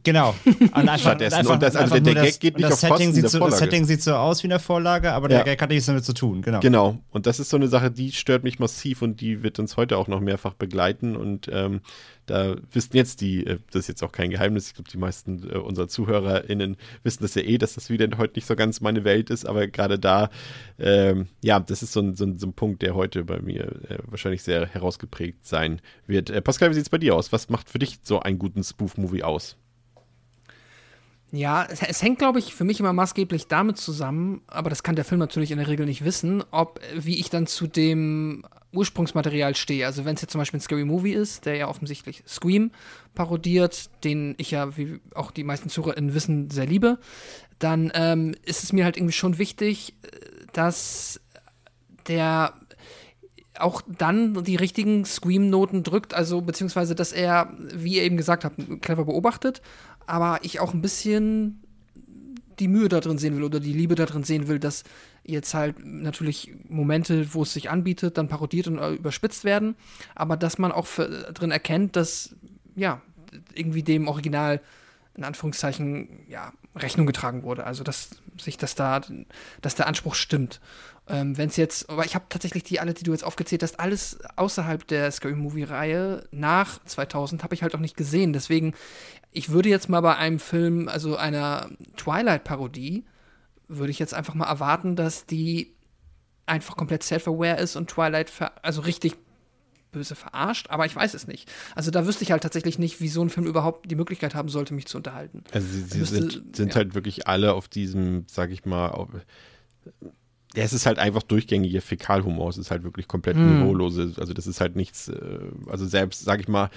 Genau. 0.04 0.36
Und 0.46 0.74
einfach, 0.76 1.14
und 1.14 1.22
das, 1.22 1.76
also 1.76 2.00
der, 2.00 2.14
der 2.14 2.24
Gag 2.26 2.40
geht 2.40 2.58
nicht 2.58 2.66
auf 2.66 2.74
Setting 2.74 3.08
Kosten 3.08 3.22
der 3.22 3.30
so, 3.30 3.38
Vorlage. 3.40 3.52
Das 3.52 3.60
Setting 3.60 3.86
sieht 3.86 4.04
so 4.04 4.14
aus 4.14 4.44
wie 4.44 4.46
in 4.46 4.52
der 4.52 4.60
Vorlage, 4.60 5.14
aber 5.14 5.28
der 5.28 5.44
Gag 5.44 5.62
hat 5.62 5.70
nichts 5.70 5.88
damit 5.88 6.06
zu 6.06 6.14
tun. 6.14 6.42
Genau. 6.44 6.60
Genau. 6.60 7.00
Und 7.10 7.26
das 7.26 7.40
ist 7.40 7.50
so 7.50 7.58
eine 7.58 7.68
Sache, 7.68 7.90
die 7.90 8.12
stört 8.12 8.44
mich 8.44 8.60
massiv 8.60 9.02
und 9.02 9.20
die 9.20 9.42
wird 9.42 9.58
uns 9.58 9.78
heute 9.78 9.98
auch 9.98 10.08
noch 10.08 10.20
mehrfach 10.20 10.54
begleiten. 10.54 11.16
Und 11.16 11.50
ähm, 11.52 11.82
da 12.30 12.56
wissen 12.72 12.96
jetzt 12.96 13.22
die, 13.22 13.46
äh, 13.46 13.58
das 13.72 13.82
ist 13.82 13.88
jetzt 13.88 14.04
auch 14.04 14.12
kein 14.12 14.30
Geheimnis, 14.30 14.68
ich 14.68 14.74
glaube, 14.76 14.90
die 14.90 14.98
meisten 14.98 15.50
äh, 15.50 15.58
unserer 15.58 15.88
ZuhörerInnen 15.88 16.78
wissen 17.04 17.24
das 17.24 17.36
ja 17.36 17.42
eh, 17.42 17.58
dass 17.58 17.74
das 17.74 17.90
wieder 17.90 18.08
heute 18.18 18.36
nicht 18.36 18.46
so 18.46 18.56
ganz 18.56 18.82
meine 18.82 19.04
Welt 19.04 19.30
ist, 19.30 19.46
aber 19.46 19.68
gerade 19.68 19.98
da, 19.98 20.30
ähm, 20.78 21.28
ja, 21.44 21.60
das 21.60 21.82
ist 21.82 21.94
so 21.94 22.02
ein, 22.02 22.16
so, 22.16 22.26
ein, 22.26 22.38
so 22.38 22.48
ein, 22.48 22.54
Punkt, 22.54 22.82
der 22.82 22.94
heute 22.94 23.24
bei 23.24 23.40
mir 23.40 23.64
äh, 23.90 23.98
wahrscheinlich 24.06 24.44
sehr 24.44 24.68
herausgeprägt 24.68 25.46
sein 25.46 25.82
wird. 26.06 26.30
Äh, 26.30 26.42
Pascal, 26.42 26.70
wie 26.70 26.76
sieht 26.76 26.84
es 26.84 26.90
bei 26.90 26.98
dir 26.98 27.16
aus? 27.16 27.32
Was 27.32 27.50
macht 27.50 27.70
für 27.70 27.80
dich 27.80 28.00
so 28.04 28.20
einen 28.20 28.38
guten 28.38 28.64
Spoof-Movie 28.64 29.24
aus? 29.24 29.58
Ja, 31.32 31.68
es, 31.70 32.02
hängt, 32.02 32.18
glaube 32.18 32.40
ich, 32.40 32.56
für 32.56 32.64
mich 32.64 32.80
immer 32.80 32.92
maßgeblich 32.92 33.48
damit 33.48 33.78
zusammen, 33.78 34.42
aber 34.48 34.72
das 34.72 34.82
kann 34.82 34.96
der 34.96 35.06
Film 35.06 35.20
natürlich 35.20 35.52
in 35.52 35.60
der 35.60 35.68
Regel 35.68 35.86
nicht 35.86 36.04
wissen, 36.04 36.44
ob, 36.50 36.80
wie 36.96 37.20
ich 37.20 37.30
dann 37.30 37.46
zu 37.46 37.68
dem 37.68 38.44
Ursprungsmaterial 38.74 39.56
stehe. 39.56 39.86
Also 39.86 40.06
wenn 40.06 40.16
es 40.16 40.22
jetzt 40.22 40.32
zum 40.32 40.40
Beispiel 40.40 40.58
ein 40.58 40.62
Scary 40.62 40.86
Movie 40.86 41.14
ist, 41.14 41.46
der 41.46 41.56
ja 41.56 41.68
offensichtlich 41.68 42.24
Scream 42.28 42.72
parodiert, 43.14 43.92
den 44.04 44.34
ich 44.38 44.52
ja, 44.52 44.76
wie 44.76 45.02
auch 45.14 45.30
die 45.30 45.44
meisten 45.44 45.70
ZuhörerInnen 45.70 46.16
wissen, 46.16 46.50
sehr 46.50 46.66
liebe, 46.66 46.98
dann 47.60 47.92
ähm, 47.94 48.34
ist 48.44 48.64
es 48.64 48.74
mir 48.74 48.86
halt 48.86 48.98
irgendwie 48.98 49.14
schon 49.14 49.38
wichtig, 49.38 49.94
dass 50.54 51.22
der 52.08 52.54
auch 53.60 53.82
dann 53.88 54.44
die 54.44 54.56
richtigen 54.56 55.06
Scream-Noten 55.06 55.84
drückt, 55.84 56.14
also 56.14 56.42
beziehungsweise, 56.42 56.96
dass 56.96 57.12
er, 57.12 57.54
wie 57.74 57.98
ihr 57.98 58.04
eben 58.04 58.18
gesagt 58.18 58.46
habt, 58.46 58.82
clever 58.82 59.06
beobachtet, 59.06 59.62
aber 60.10 60.40
ich 60.42 60.60
auch 60.60 60.74
ein 60.74 60.82
bisschen 60.82 61.64
die 62.60 62.68
Mühe 62.68 62.90
da 62.90 63.00
drin 63.00 63.18
sehen 63.18 63.38
will 63.38 63.44
oder 63.44 63.60
die 63.60 63.74
Liebe 63.74 63.96
da 63.96 64.06
drin 64.06 64.24
sehen 64.24 64.48
will, 64.48 64.60
dass 64.60 64.84
jetzt 65.24 65.54
halt 65.54 65.76
natürlich 65.84 66.52
Momente, 66.68 67.34
wo 67.34 67.44
es 67.44 67.54
sich 67.54 67.70
anbietet, 67.70 68.18
dann 68.18 68.28
parodiert 68.28 68.68
und 68.68 68.80
äh, 68.80 68.94
überspitzt 68.94 69.44
werden, 69.44 69.76
aber 70.16 70.36
dass 70.36 70.58
man 70.58 70.72
auch 70.72 70.88
für, 70.88 71.08
drin 71.34 71.52
erkennt, 71.52 71.96
dass 71.96 72.36
ja 72.76 73.02
irgendwie 73.54 73.84
dem 73.84 74.08
Original 74.08 74.62
in 75.16 75.24
Anführungszeichen 75.24 76.26
ja 76.28 76.54
Rechnung 76.76 77.06
getragen 77.06 77.44
wurde, 77.44 77.66
also 77.66 77.84
dass 77.84 78.10
sich 78.38 78.58
das 78.58 78.76
da, 78.76 79.02
dass 79.62 79.76
der 79.76 79.88
Anspruch 79.88 80.16
stimmt. 80.16 80.60
Ähm, 81.10 81.38
Wenn 81.38 81.50
es 81.50 81.58
jetzt, 81.58 81.90
aber 81.90 82.06
ich 82.06 82.14
habe 82.14 82.26
tatsächlich 82.30 82.64
die 82.64 82.80
alle, 82.80 82.94
die 82.94 83.04
du 83.04 83.12
jetzt 83.12 83.24
aufgezählt 83.24 83.64
hast, 83.64 83.80
alles 83.80 84.20
außerhalb 84.36 84.86
der 84.88 85.12
Scary 85.12 85.36
Movie 85.36 85.64
Reihe 85.64 86.24
nach 86.32 86.84
2000 86.86 87.44
habe 87.44 87.56
ich 87.56 87.64
halt 87.64 87.74
auch 87.74 87.80
nicht 87.80 87.98
gesehen. 87.98 88.32
Deswegen 88.32 88.74
ich 89.32 89.50
würde 89.50 89.70
jetzt 89.70 89.90
mal 89.90 90.02
bei 90.02 90.16
einem 90.16 90.40
Film, 90.40 90.88
also 90.88 91.16
einer 91.16 91.70
Twilight-Parodie, 91.98 93.06
würde 93.68 93.92
ich 93.92 94.00
jetzt 94.00 94.14
einfach 94.14 94.34
mal 94.34 94.48
erwarten, 94.48 94.96
dass 94.96 95.26
die 95.26 95.76
einfach 96.46 96.76
komplett 96.76 97.04
self-aware 97.04 97.60
ist 97.60 97.76
und 97.76 97.90
Twilight 97.90 98.32
also 98.64 98.82
richtig 98.82 99.16
böse 99.92 100.16
verarscht, 100.16 100.68
aber 100.70 100.86
ich 100.86 100.96
weiß 100.96 101.14
es 101.14 101.28
nicht. 101.28 101.52
Also 101.76 101.92
da 101.92 102.06
wüsste 102.06 102.24
ich 102.24 102.32
halt 102.32 102.44
tatsächlich 102.44 102.78
nicht, 102.80 103.02
wie 103.02 103.08
so 103.08 103.22
ein 103.22 103.30
Film 103.30 103.48
überhaupt 103.48 103.90
die 103.90 103.96
Möglichkeit 103.96 104.36
haben 104.36 104.50
sollte, 104.50 104.74
mich 104.74 104.88
zu 104.88 104.98
unterhalten. 104.98 105.44
Also 105.52 105.68
sie, 105.68 105.82
sie 105.82 105.98
müsste, 106.00 106.32
sind, 106.32 106.56
sind 106.56 106.70
ja. 106.70 106.76
halt 106.76 106.96
wirklich 106.96 107.28
alle 107.28 107.54
auf 107.54 107.68
diesem, 107.68 108.26
sag 108.28 108.52
ich 108.52 108.66
mal, 108.66 108.90
auf, 108.90 109.10
ja, 110.56 110.64
es 110.64 110.74
ist 110.74 110.86
halt 110.86 110.98
einfach 110.98 111.24
durchgängiger 111.24 111.82
Fäkalhumor. 111.82 112.50
Es 112.50 112.58
ist 112.58 112.72
halt 112.72 112.84
wirklich 112.84 113.08
komplett 113.08 113.38
mm. 113.38 113.60
niveaulose. 113.60 114.14
Also 114.18 114.34
das 114.34 114.48
ist 114.48 114.62
halt 114.62 114.76
nichts, 114.76 115.08
äh, 115.08 115.40
also 115.68 115.86
selbst, 115.86 116.24
sag 116.24 116.40
ich 116.40 116.48
mal, 116.48 116.70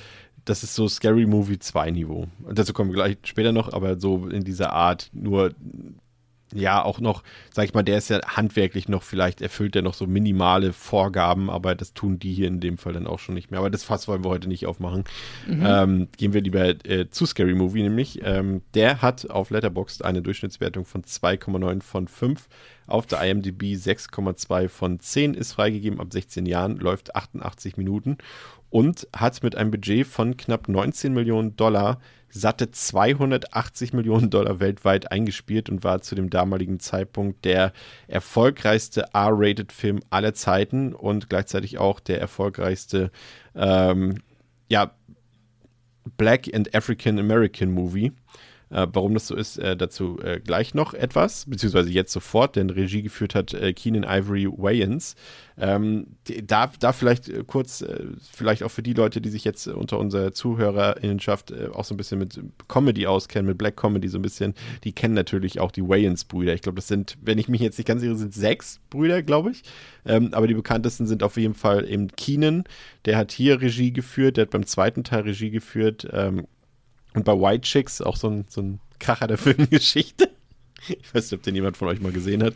das 0.44 0.62
ist 0.62 0.75
so 0.75 0.88
Scary 0.88 1.26
Movie 1.26 1.58
2 1.58 1.90
Niveau. 1.90 2.26
Dazu 2.50 2.72
kommen 2.72 2.90
wir 2.90 2.96
gleich 2.96 3.18
später 3.25 3.52
noch, 3.52 3.72
aber 3.72 3.99
so 3.99 4.26
in 4.28 4.44
dieser 4.44 4.72
Art, 4.72 5.11
nur 5.12 5.54
ja 6.54 6.82
auch 6.82 7.00
noch, 7.00 7.23
sag 7.52 7.64
ich 7.64 7.75
mal, 7.75 7.82
der 7.82 7.99
ist 7.99 8.11
ja 8.11 8.21
handwerklich 8.26 8.88
noch, 8.88 9.02
vielleicht 9.02 9.40
erfüllt 9.40 9.76
er 9.76 9.82
noch 9.82 9.94
so 9.94 10.06
minimale 10.06 10.73
Vorgaben, 10.73 11.50
aber 11.50 11.75
das 11.75 11.94
tun 11.94 12.18
die 12.18 12.32
hier 12.32 12.49
in 12.49 12.61
dem 12.61 12.78
Fall 12.78 12.92
dann 12.92 13.06
auch 13.06 13.18
schon 13.18 13.35
nicht 13.35 13.50
mehr. 13.50 13.61
Aber 13.61 13.71
das 13.71 13.85
Fass 13.85 14.09
wollen 14.09 14.25
wir 14.25 14.30
heute 14.30 14.49
nicht 14.49 14.66
aufmachen. 14.66 15.04
Mhm. 15.47 15.64
Ähm, 15.66 16.09
gehen 16.16 16.32
wir 16.32 16.40
lieber 16.40 16.68
äh, 16.87 17.09
zu 17.11 17.26
Scary 17.26 17.54
Movie, 17.54 17.82
nämlich. 17.82 18.21
Ähm, 18.23 18.62
der 18.75 19.02
hat 19.02 19.30
auf 19.30 19.50
Letterboxd 19.50 20.04
eine 20.04 20.23
Durchschnittswertung 20.23 20.85
von 20.85 21.02
2,9 21.02 21.82
von 21.82 22.09
5. 22.09 22.49
Auf 22.87 23.06
der 23.06 23.23
IMDb 23.23 23.75
6,2 23.75 24.68
von 24.68 25.00
10 25.00 25.35
ist 25.35 25.52
freigegeben 25.52 26.00
ab 26.00 26.12
16 26.12 26.47
Jahren, 26.47 26.76
läuft 26.76 27.14
88 27.14 27.76
Minuten 27.76 28.18
und 28.71 29.06
hat 29.14 29.42
mit 29.42 29.54
einem 29.54 29.71
Budget 29.71 30.06
von 30.06 30.37
knapp 30.37 30.68
19 30.68 31.12
Millionen 31.12 31.56
Dollar 31.56 32.00
satte 32.32 32.70
280 32.70 33.92
Millionen 33.92 34.30
Dollar 34.30 34.58
weltweit 34.58 35.12
eingespielt 35.12 35.68
und 35.68 35.84
war 35.84 36.00
zu 36.00 36.14
dem 36.14 36.30
damaligen 36.30 36.80
Zeitpunkt 36.80 37.44
der 37.44 37.72
erfolgreichste 38.08 39.02
R-Rated-Film 39.12 40.00
aller 40.10 40.32
Zeiten 40.34 40.94
und 40.94 41.28
gleichzeitig 41.28 41.78
auch 41.78 42.00
der 42.00 42.20
erfolgreichste 42.20 43.10
ähm, 43.54 44.22
ja, 44.68 44.94
Black 46.16 46.52
and 46.54 46.74
African 46.74 47.18
American 47.18 47.70
Movie. 47.70 48.12
Äh, 48.72 48.86
warum 48.92 49.12
das 49.12 49.26
so 49.26 49.36
ist, 49.36 49.58
äh, 49.58 49.76
dazu 49.76 50.18
äh, 50.22 50.40
gleich 50.40 50.72
noch 50.74 50.94
etwas, 50.94 51.44
beziehungsweise 51.46 51.90
jetzt 51.90 52.12
sofort, 52.12 52.56
denn 52.56 52.70
Regie 52.70 53.02
geführt 53.02 53.34
hat 53.34 53.52
äh, 53.52 53.74
Keenan 53.74 54.04
Ivory 54.04 54.48
Wayans. 54.50 55.14
Ähm, 55.58 56.06
da, 56.46 56.72
da 56.80 56.92
vielleicht 56.92 57.28
äh, 57.28 57.44
kurz, 57.46 57.82
äh, 57.82 58.06
vielleicht 58.32 58.62
auch 58.62 58.70
für 58.70 58.82
die 58.82 58.94
Leute, 58.94 59.20
die 59.20 59.28
sich 59.28 59.44
jetzt 59.44 59.68
unter 59.68 59.98
unserer 59.98 60.32
Zuhörerinnenschaft 60.32 61.52
auch 61.74 61.84
so 61.84 61.94
ein 61.94 61.98
bisschen 61.98 62.18
mit 62.18 62.40
Comedy 62.68 63.06
auskennen, 63.06 63.46
mit 63.46 63.58
Black 63.58 63.76
Comedy 63.76 64.08
so 64.08 64.18
ein 64.18 64.22
bisschen, 64.22 64.54
die 64.84 64.92
kennen 64.92 65.14
natürlich 65.14 65.60
auch 65.60 65.70
die 65.70 65.86
Wayans-Brüder. 65.86 66.54
Ich 66.54 66.62
glaube, 66.62 66.76
das 66.76 66.88
sind, 66.88 67.18
wenn 67.20 67.38
ich 67.38 67.48
mich 67.48 67.60
jetzt 67.60 67.76
nicht 67.76 67.86
ganz 67.86 68.02
irre, 68.02 68.16
sind 68.16 68.32
sechs 68.32 68.80
Brüder, 68.88 69.22
glaube 69.22 69.50
ich. 69.50 69.62
Ähm, 70.06 70.32
aber 70.32 70.46
die 70.46 70.54
bekanntesten 70.54 71.06
sind 71.06 71.22
auf 71.22 71.36
jeden 71.36 71.54
Fall 71.54 71.86
eben 71.86 72.08
Keenan, 72.08 72.64
der 73.04 73.18
hat 73.18 73.32
hier 73.32 73.60
Regie 73.60 73.92
geführt, 73.92 74.38
der 74.38 74.42
hat 74.42 74.50
beim 74.50 74.66
zweiten 74.66 75.04
Teil 75.04 75.22
Regie 75.22 75.50
geführt. 75.50 76.08
Ähm, 76.10 76.46
und 77.14 77.25
bei 77.25 77.33
White 77.33 77.62
Chicks, 77.62 78.00
auch 78.00 78.16
so 78.16 78.28
ein, 78.28 78.45
so 78.49 78.62
ein 78.62 78.81
Kracher 78.99 79.26
der 79.26 79.38
Filmgeschichte. 79.38 80.31
Ich 80.88 81.14
weiß 81.14 81.31
nicht, 81.31 81.38
ob 81.38 81.42
den 81.42 81.54
jemand 81.54 81.76
von 81.76 81.88
euch 81.88 82.00
mal 82.00 82.12
gesehen 82.12 82.42
hat. 82.42 82.54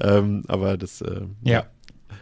Ähm, 0.00 0.44
aber 0.48 0.76
das. 0.76 1.00
Äh, 1.02 1.22
ja. 1.42 1.66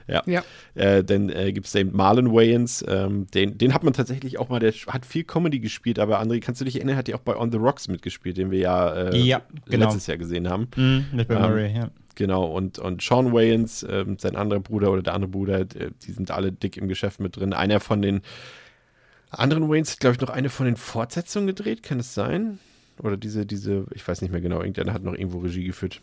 Ja. 0.08 0.22
ja. 0.26 0.44
Äh, 0.74 1.02
dann 1.02 1.30
äh, 1.30 1.52
gibt 1.52 1.66
es 1.66 1.72
den 1.72 1.94
Marlon 1.94 2.32
Wayans, 2.32 2.84
ähm, 2.88 3.26
den, 3.34 3.58
den 3.58 3.74
hat 3.74 3.82
man 3.82 3.92
tatsächlich 3.92 4.38
auch 4.38 4.48
mal, 4.48 4.60
der 4.60 4.72
hat 4.72 5.04
viel 5.04 5.24
Comedy 5.24 5.58
gespielt, 5.58 5.98
aber 5.98 6.20
André, 6.20 6.40
kannst 6.40 6.60
du 6.60 6.64
dich 6.64 6.76
erinnern, 6.76 6.96
hat 6.96 7.08
ja 7.08 7.16
auch 7.16 7.20
bei 7.20 7.36
On 7.36 7.50
the 7.50 7.58
Rocks 7.58 7.88
mitgespielt, 7.88 8.36
den 8.36 8.52
wir 8.52 8.60
ja, 8.60 8.94
äh, 8.94 9.18
ja 9.18 9.42
genau. 9.64 9.86
letztes 9.86 10.06
Jahr 10.06 10.16
gesehen 10.16 10.48
haben. 10.48 10.68
Mm, 10.76 11.16
mit 11.16 11.26
Bill 11.26 11.38
ähm, 11.38 11.42
Murray, 11.42 11.74
ja. 11.74 11.90
Genau, 12.14 12.44
und, 12.46 12.78
und 12.78 13.02
Sean 13.02 13.32
Wayans, 13.32 13.84
ähm, 13.88 14.16
sein 14.18 14.36
anderer 14.36 14.60
Bruder 14.60 14.90
oder 14.92 15.02
der 15.02 15.14
andere 15.14 15.30
Bruder, 15.30 15.64
die 15.64 16.12
sind 16.12 16.30
alle 16.30 16.50
dick 16.50 16.76
im 16.76 16.88
Geschäft 16.88 17.20
mit 17.20 17.36
drin. 17.36 17.52
Einer 17.52 17.78
von 17.78 18.00
den 18.00 18.22
anderen 19.38 19.68
Waynes 19.68 19.92
hat, 19.92 20.00
glaube 20.00 20.14
ich, 20.14 20.20
noch 20.20 20.30
eine 20.30 20.48
von 20.48 20.66
den 20.66 20.76
Fortsetzungen 20.76 21.46
gedreht, 21.46 21.82
kann 21.82 22.00
es 22.00 22.14
sein? 22.14 22.58
Oder 23.02 23.16
diese, 23.16 23.46
diese, 23.46 23.86
ich 23.94 24.06
weiß 24.06 24.22
nicht 24.22 24.30
mehr 24.30 24.40
genau, 24.40 24.60
irgendeiner 24.60 24.92
hat 24.92 25.02
noch 25.02 25.14
irgendwo 25.14 25.38
Regie 25.38 25.64
geführt 25.64 26.00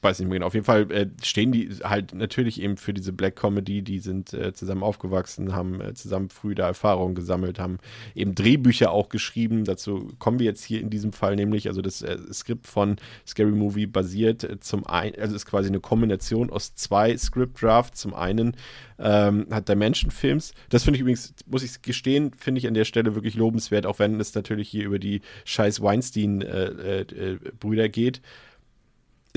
weiß 0.00 0.20
nicht 0.20 0.28
mehr 0.28 0.38
genau. 0.38 0.46
Auf 0.46 0.54
jeden 0.54 0.66
Fall 0.66 0.90
äh, 0.92 1.08
stehen 1.22 1.50
die 1.50 1.68
halt 1.82 2.14
natürlich 2.14 2.62
eben 2.62 2.76
für 2.76 2.94
diese 2.94 3.12
Black 3.12 3.36
Comedy. 3.36 3.82
Die 3.82 3.98
sind 3.98 4.32
äh, 4.32 4.52
zusammen 4.52 4.84
aufgewachsen, 4.84 5.54
haben 5.54 5.80
äh, 5.80 5.94
zusammen 5.94 6.28
früh 6.28 6.54
da 6.54 6.68
Erfahrungen 6.68 7.14
gesammelt, 7.14 7.58
haben 7.58 7.78
eben 8.14 8.34
Drehbücher 8.34 8.92
auch 8.92 9.08
geschrieben. 9.08 9.64
Dazu 9.64 10.12
kommen 10.18 10.38
wir 10.38 10.46
jetzt 10.46 10.62
hier 10.62 10.80
in 10.80 10.90
diesem 10.90 11.12
Fall 11.12 11.34
nämlich. 11.34 11.66
Also 11.68 11.82
das 11.82 12.02
äh, 12.02 12.16
Skript 12.32 12.68
von 12.68 12.96
Scary 13.26 13.50
Movie 13.50 13.86
basiert 13.86 14.44
äh, 14.44 14.60
zum 14.60 14.86
einen, 14.86 15.16
also 15.16 15.34
ist 15.34 15.46
quasi 15.46 15.68
eine 15.68 15.80
Kombination 15.80 16.50
aus 16.50 16.76
zwei 16.76 17.16
Script 17.16 17.60
Drafts. 17.60 18.00
Zum 18.00 18.14
einen 18.14 18.56
ähm, 19.00 19.46
hat 19.50 19.68
Dimension 19.68 20.12
Films. 20.12 20.52
Das 20.68 20.84
finde 20.84 20.98
ich 20.98 21.00
übrigens, 21.00 21.34
muss 21.46 21.64
ich 21.64 21.82
gestehen, 21.82 22.30
finde 22.36 22.60
ich 22.60 22.68
an 22.68 22.74
der 22.74 22.84
Stelle 22.84 23.16
wirklich 23.16 23.34
lobenswert, 23.34 23.86
auch 23.86 23.98
wenn 23.98 24.20
es 24.20 24.34
natürlich 24.34 24.68
hier 24.68 24.84
über 24.84 25.00
die 25.00 25.22
scheiß 25.44 25.82
Weinstein-Brüder 25.82 27.84
äh, 27.84 27.88
geht 27.88 28.20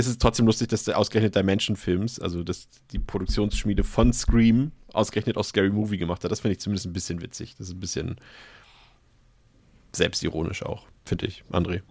ist 0.02 0.08
es 0.08 0.18
trotzdem 0.18 0.46
lustig, 0.46 0.68
dass 0.70 0.84
der 0.84 0.98
ausgerechnet 0.98 1.36
Dimension 1.36 1.76
Films, 1.76 2.20
also 2.20 2.44
dass 2.44 2.68
die 2.92 3.00
Produktionsschmiede 3.00 3.84
von 3.84 4.14
Scream, 4.14 4.72
ausgerechnet 4.94 5.38
auch 5.38 5.46
Scary 5.46 5.70
Movie 5.70 5.98
gemacht 5.98 6.24
hat. 6.24 6.32
Das 6.32 6.42
finde 6.42 6.54
ich 6.54 6.60
zumindest 6.60 6.86
ein 6.86 6.94
bisschen 6.94 7.22
witzig. 7.22 7.56
Das 7.58 7.68
ist 7.68 7.74
ein 7.74 7.80
bisschen 7.80 8.16
selbstironisch 9.94 10.64
auch, 10.64 10.86
finde 11.06 11.28
ich, 11.28 11.44
André. 11.52 11.82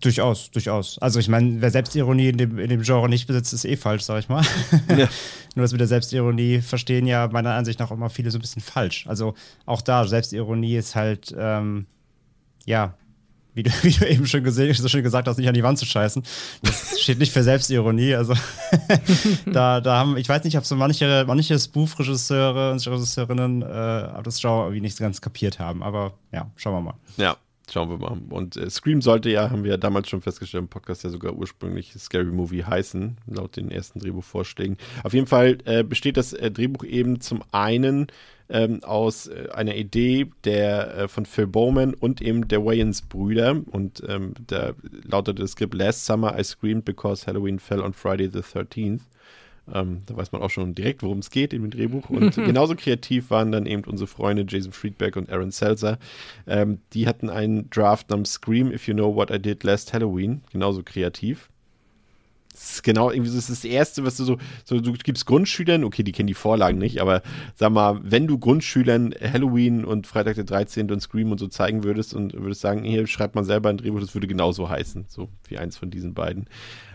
Durchaus, 0.00 0.50
durchaus. 0.50 0.98
Also 1.00 1.20
ich 1.20 1.28
meine, 1.28 1.60
wer 1.60 1.70
Selbstironie 1.70 2.28
in 2.28 2.38
dem, 2.38 2.58
in 2.58 2.70
dem 2.70 2.80
Genre 2.80 3.10
nicht 3.10 3.26
besitzt, 3.26 3.52
ist 3.52 3.66
eh 3.66 3.76
falsch, 3.76 4.04
sag 4.04 4.20
ich 4.20 4.28
mal. 4.28 4.42
Ja. 4.88 5.08
Nur 5.54 5.64
dass 5.64 5.72
mit 5.72 5.80
der 5.80 5.88
Selbstironie 5.88 6.62
verstehen 6.62 7.06
ja 7.06 7.28
meiner 7.28 7.54
Ansicht 7.54 7.78
nach 7.78 7.90
immer 7.90 8.08
viele 8.08 8.30
so 8.30 8.38
ein 8.38 8.40
bisschen 8.40 8.62
falsch. 8.62 9.06
Also 9.06 9.34
auch 9.66 9.82
da, 9.82 10.06
Selbstironie 10.06 10.76
ist 10.76 10.94
halt, 10.94 11.34
ähm, 11.36 11.86
ja, 12.64 12.94
wie 13.54 13.62
du, 13.62 13.70
wie 13.82 13.92
du 13.92 14.08
eben 14.08 14.26
schon 14.26 14.44
gesehen, 14.44 14.72
so 14.74 14.88
schön 14.88 15.02
gesagt 15.02 15.28
hast, 15.28 15.38
nicht 15.38 15.48
an 15.48 15.54
die 15.54 15.62
Wand 15.62 15.78
zu 15.78 15.86
scheißen. 15.86 16.22
Das 16.62 17.00
steht 17.00 17.18
nicht 17.18 17.32
für 17.32 17.42
Selbstironie. 17.42 18.14
Also 18.14 18.34
da, 19.46 19.80
da 19.80 19.98
haben, 19.98 20.16
ich 20.16 20.28
weiß 20.28 20.44
nicht, 20.44 20.56
ob 20.56 20.64
so 20.64 20.76
manche, 20.76 21.24
Spoof-Regisseure 21.58 22.72
und 22.72 22.86
Regisseurinnen 22.86 23.62
äh, 23.62 24.22
das 24.22 24.40
Genre 24.40 24.64
irgendwie 24.64 24.80
nicht 24.80 24.98
ganz 24.98 25.20
kapiert 25.20 25.58
haben. 25.58 25.82
Aber 25.82 26.14
ja, 26.32 26.50
schauen 26.56 26.74
wir 26.74 26.80
mal. 26.80 26.94
Ja, 27.16 27.36
Schauen 27.70 27.88
wir 27.88 27.96
mal. 27.96 28.18
Und 28.28 28.56
äh, 28.56 28.68
Scream 28.68 29.00
sollte 29.00 29.30
ja, 29.30 29.48
haben 29.50 29.64
wir 29.64 29.70
ja 29.70 29.76
damals 29.78 30.10
schon 30.10 30.20
festgestellt 30.20 30.62
im 30.62 30.68
Podcast, 30.68 31.04
ja 31.04 31.10
sogar 31.10 31.32
ursprünglich 31.32 31.94
Scary 31.96 32.24
Movie 32.24 32.64
heißen, 32.64 33.16
laut 33.26 33.56
den 33.56 33.70
ersten 33.70 33.98
Drehbuchvorschlägen. 33.98 34.76
Auf 35.04 35.14
jeden 35.14 35.26
Fall 35.26 35.58
äh, 35.64 35.82
besteht 35.82 36.18
das 36.18 36.32
äh, 36.32 36.50
Drehbuch 36.50 36.84
eben 36.84 37.20
zum 37.20 37.42
einen 37.50 38.08
ähm, 38.48 38.82
aus 38.84 39.26
äh, 39.26 39.48
einer 39.52 39.74
Idee 39.74 40.26
der 40.44 40.96
äh, 40.96 41.08
von 41.08 41.26
Phil 41.26 41.46
Bowman 41.46 41.94
und 41.94 42.20
eben 42.20 42.48
der 42.48 42.64
Wayans-Brüder. 42.64 43.62
Und 43.70 44.02
ähm, 44.08 44.34
da 44.46 44.72
lautet 45.04 45.38
das 45.38 45.52
Skript 45.52 45.74
Last 45.74 46.06
Summer 46.06 46.38
I 46.38 46.44
screamed 46.44 46.84
because 46.84 47.26
Halloween 47.26 47.58
fell 47.58 47.80
on 47.80 47.92
Friday 47.92 48.28
the 48.30 48.40
13th. 48.40 49.00
Ähm, 49.72 50.02
da 50.06 50.16
weiß 50.16 50.32
man 50.32 50.42
auch 50.42 50.50
schon 50.50 50.74
direkt, 50.74 51.02
worum 51.02 51.18
es 51.18 51.30
geht 51.30 51.52
in 51.52 51.62
dem 51.62 51.70
Drehbuch. 51.70 52.10
Und 52.10 52.34
genauso 52.34 52.74
kreativ 52.74 53.30
waren 53.30 53.52
dann 53.52 53.66
eben 53.66 53.84
unsere 53.84 54.08
Freunde 54.08 54.44
Jason 54.48 54.72
Friedberg 54.72 55.16
und 55.16 55.30
Aaron 55.30 55.50
Seltzer. 55.50 55.98
Ähm, 56.46 56.78
die 56.92 57.06
hatten 57.06 57.30
einen 57.30 57.70
Draft 57.70 58.10
namens 58.10 58.32
Scream 58.32 58.72
If 58.72 58.88
You 58.88 58.94
Know 58.94 59.14
What 59.14 59.30
I 59.30 59.38
Did 59.38 59.62
Last 59.62 59.92
Halloween. 59.92 60.42
Genauso 60.50 60.82
kreativ. 60.84 61.48
Das 62.52 62.74
ist 62.74 62.82
genau, 62.82 63.10
irgendwie 63.10 63.30
das 63.30 63.38
ist 63.38 63.50
das 63.50 63.64
Erste, 63.64 64.04
was 64.04 64.16
du 64.16 64.24
so, 64.24 64.38
so, 64.64 64.80
du 64.80 64.92
gibst 64.92 65.24
Grundschülern, 65.26 65.84
okay, 65.84 66.02
die 66.02 66.12
kennen 66.12 66.26
die 66.26 66.34
Vorlagen 66.34 66.78
nicht, 66.78 67.00
aber 67.00 67.22
sag 67.54 67.72
mal, 67.72 68.00
wenn 68.02 68.26
du 68.26 68.38
Grundschülern 68.38 69.14
Halloween 69.20 69.84
und 69.84 70.06
Freitag 70.06 70.34
der 70.34 70.44
13. 70.44 70.90
und 70.90 71.00
Scream 71.00 71.32
und 71.32 71.38
so 71.38 71.48
zeigen 71.48 71.82
würdest 71.82 72.14
und 72.14 72.34
würdest 72.34 72.60
sagen, 72.60 72.84
hier 72.84 73.06
schreibt 73.06 73.34
man 73.34 73.44
selber 73.44 73.70
ein 73.70 73.78
Drehbuch, 73.78 74.00
das 74.00 74.14
würde 74.14 74.26
genauso 74.26 74.68
heißen, 74.68 75.06
so 75.08 75.28
wie 75.48 75.58
eins 75.58 75.78
von 75.78 75.90
diesen 75.90 76.14
beiden. 76.14 76.46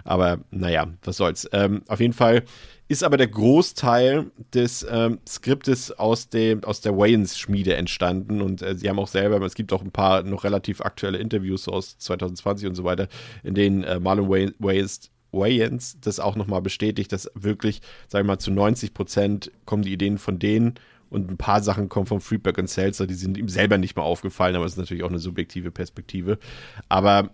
Aber 0.04 0.40
naja, 0.52 0.88
was 1.04 1.18
soll's. 1.18 1.50
Ähm, 1.52 1.82
auf 1.88 2.00
jeden 2.00 2.14
Fall 2.14 2.44
ist 2.88 3.04
aber 3.04 3.18
der 3.18 3.28
Großteil 3.28 4.32
des 4.54 4.86
ähm, 4.90 5.20
Skriptes 5.28 5.92
aus, 5.92 6.30
dem, 6.30 6.64
aus 6.64 6.80
der 6.82 6.98
Wayans-Schmiede 6.98 7.76
entstanden 7.76 8.42
und 8.42 8.62
äh, 8.62 8.76
sie 8.76 8.90
haben 8.90 9.00
auch 9.00 9.10
selber, 9.10 9.42
es 9.42 9.56
gibt 9.56 9.74
auch 9.74 9.82
ein 9.82 9.92
paar 9.92 10.24
noch 10.24 10.46
relativ 10.46 10.82
aktuelle 10.82 11.18
Interviews 11.18 11.68
aus 11.68 11.98
2020 11.98 12.70
und 12.70 12.76
so 12.76 12.86
weiter, 12.86 13.10
in 13.44 13.56
denen 13.56 13.84
äh, 13.84 14.00
Marlon 14.00 14.54
Wayans 14.60 15.12
Wayans 15.32 15.98
das 16.02 16.20
auch 16.20 16.36
nochmal 16.36 16.62
bestätigt, 16.62 17.12
dass 17.12 17.32
wirklich, 17.34 17.82
sag 18.08 18.22
ich 18.22 18.28
mal, 18.28 18.40
zu 18.40 18.52
90 18.52 18.94
Prozent 18.94 19.52
kommen 19.66 19.84
die 19.84 19.94
Ideen 19.94 20.18
von 20.18 20.40
denen 20.40 20.76
und 21.10 21.30
ein 21.30 21.38
paar 21.38 21.62
Sachen 21.62 21.90
kommen 21.90 22.06
von 22.06 22.22
Friedberg 22.22 22.58
und 22.58 22.70
Seltzer, 22.70 23.08
die 23.08 23.14
sind 23.14 23.38
ihm 23.38 23.50
selber 23.50 23.78
nicht 23.78 23.96
mal 23.96 24.04
aufgefallen, 24.04 24.56
aber 24.56 24.66
es 24.66 24.74
ist 24.74 24.78
natürlich 24.78 25.04
auch 25.04 25.10
eine 25.10 25.20
subjektive 25.20 25.72
Perspektive. 25.72 26.38
Aber 26.90 27.32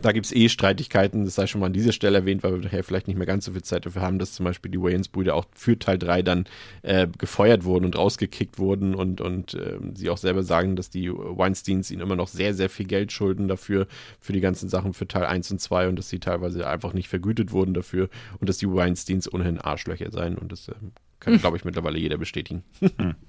da 0.00 0.12
gibt 0.12 0.26
es 0.26 0.32
eh 0.32 0.48
Streitigkeiten, 0.48 1.24
das 1.24 1.34
sei 1.34 1.46
schon 1.46 1.60
mal 1.60 1.66
an 1.66 1.72
dieser 1.74 1.92
Stelle 1.92 2.18
erwähnt, 2.18 2.42
weil 2.42 2.54
wir 2.54 2.60
daher 2.62 2.82
vielleicht 2.82 3.08
nicht 3.08 3.16
mehr 3.16 3.26
ganz 3.26 3.44
so 3.44 3.52
viel 3.52 3.62
Zeit 3.62 3.84
dafür 3.84 4.00
haben, 4.00 4.18
dass 4.18 4.32
zum 4.32 4.44
Beispiel 4.44 4.70
die 4.70 4.80
Wayans-Brüder 4.80 5.34
auch 5.34 5.44
für 5.54 5.78
Teil 5.78 5.98
3 5.98 6.22
dann 6.22 6.44
äh, 6.82 7.06
gefeuert 7.18 7.64
wurden 7.64 7.84
und 7.84 7.96
rausgekickt 7.96 8.58
wurden 8.58 8.94
und, 8.94 9.20
und 9.20 9.54
äh, 9.54 9.78
sie 9.94 10.08
auch 10.08 10.16
selber 10.16 10.42
sagen, 10.42 10.76
dass 10.76 10.88
die 10.88 11.12
Weinsteins 11.12 11.90
ihnen 11.90 12.00
immer 12.00 12.16
noch 12.16 12.28
sehr, 12.28 12.54
sehr 12.54 12.70
viel 12.70 12.86
Geld 12.86 13.12
schulden 13.12 13.48
dafür, 13.48 13.86
für 14.18 14.32
die 14.32 14.40
ganzen 14.40 14.68
Sachen 14.70 14.94
für 14.94 15.06
Teil 15.06 15.26
1 15.26 15.50
und 15.52 15.60
2 15.60 15.88
und 15.88 15.96
dass 15.96 16.08
sie 16.08 16.20
teilweise 16.20 16.66
einfach 16.66 16.94
nicht 16.94 17.08
vergütet 17.08 17.52
wurden 17.52 17.74
dafür 17.74 18.08
und 18.40 18.48
dass 18.48 18.58
die 18.58 18.72
Weinsteins 18.72 19.32
ohnehin 19.32 19.58
Arschlöcher 19.58 20.10
seien 20.10 20.38
und 20.38 20.52
das 20.52 20.68
äh, 20.68 20.74
kann, 21.20 21.36
glaube 21.40 21.58
ich, 21.58 21.64
mittlerweile 21.64 21.98
jeder 21.98 22.18
bestätigen. 22.18 22.62
Hm. 22.80 23.14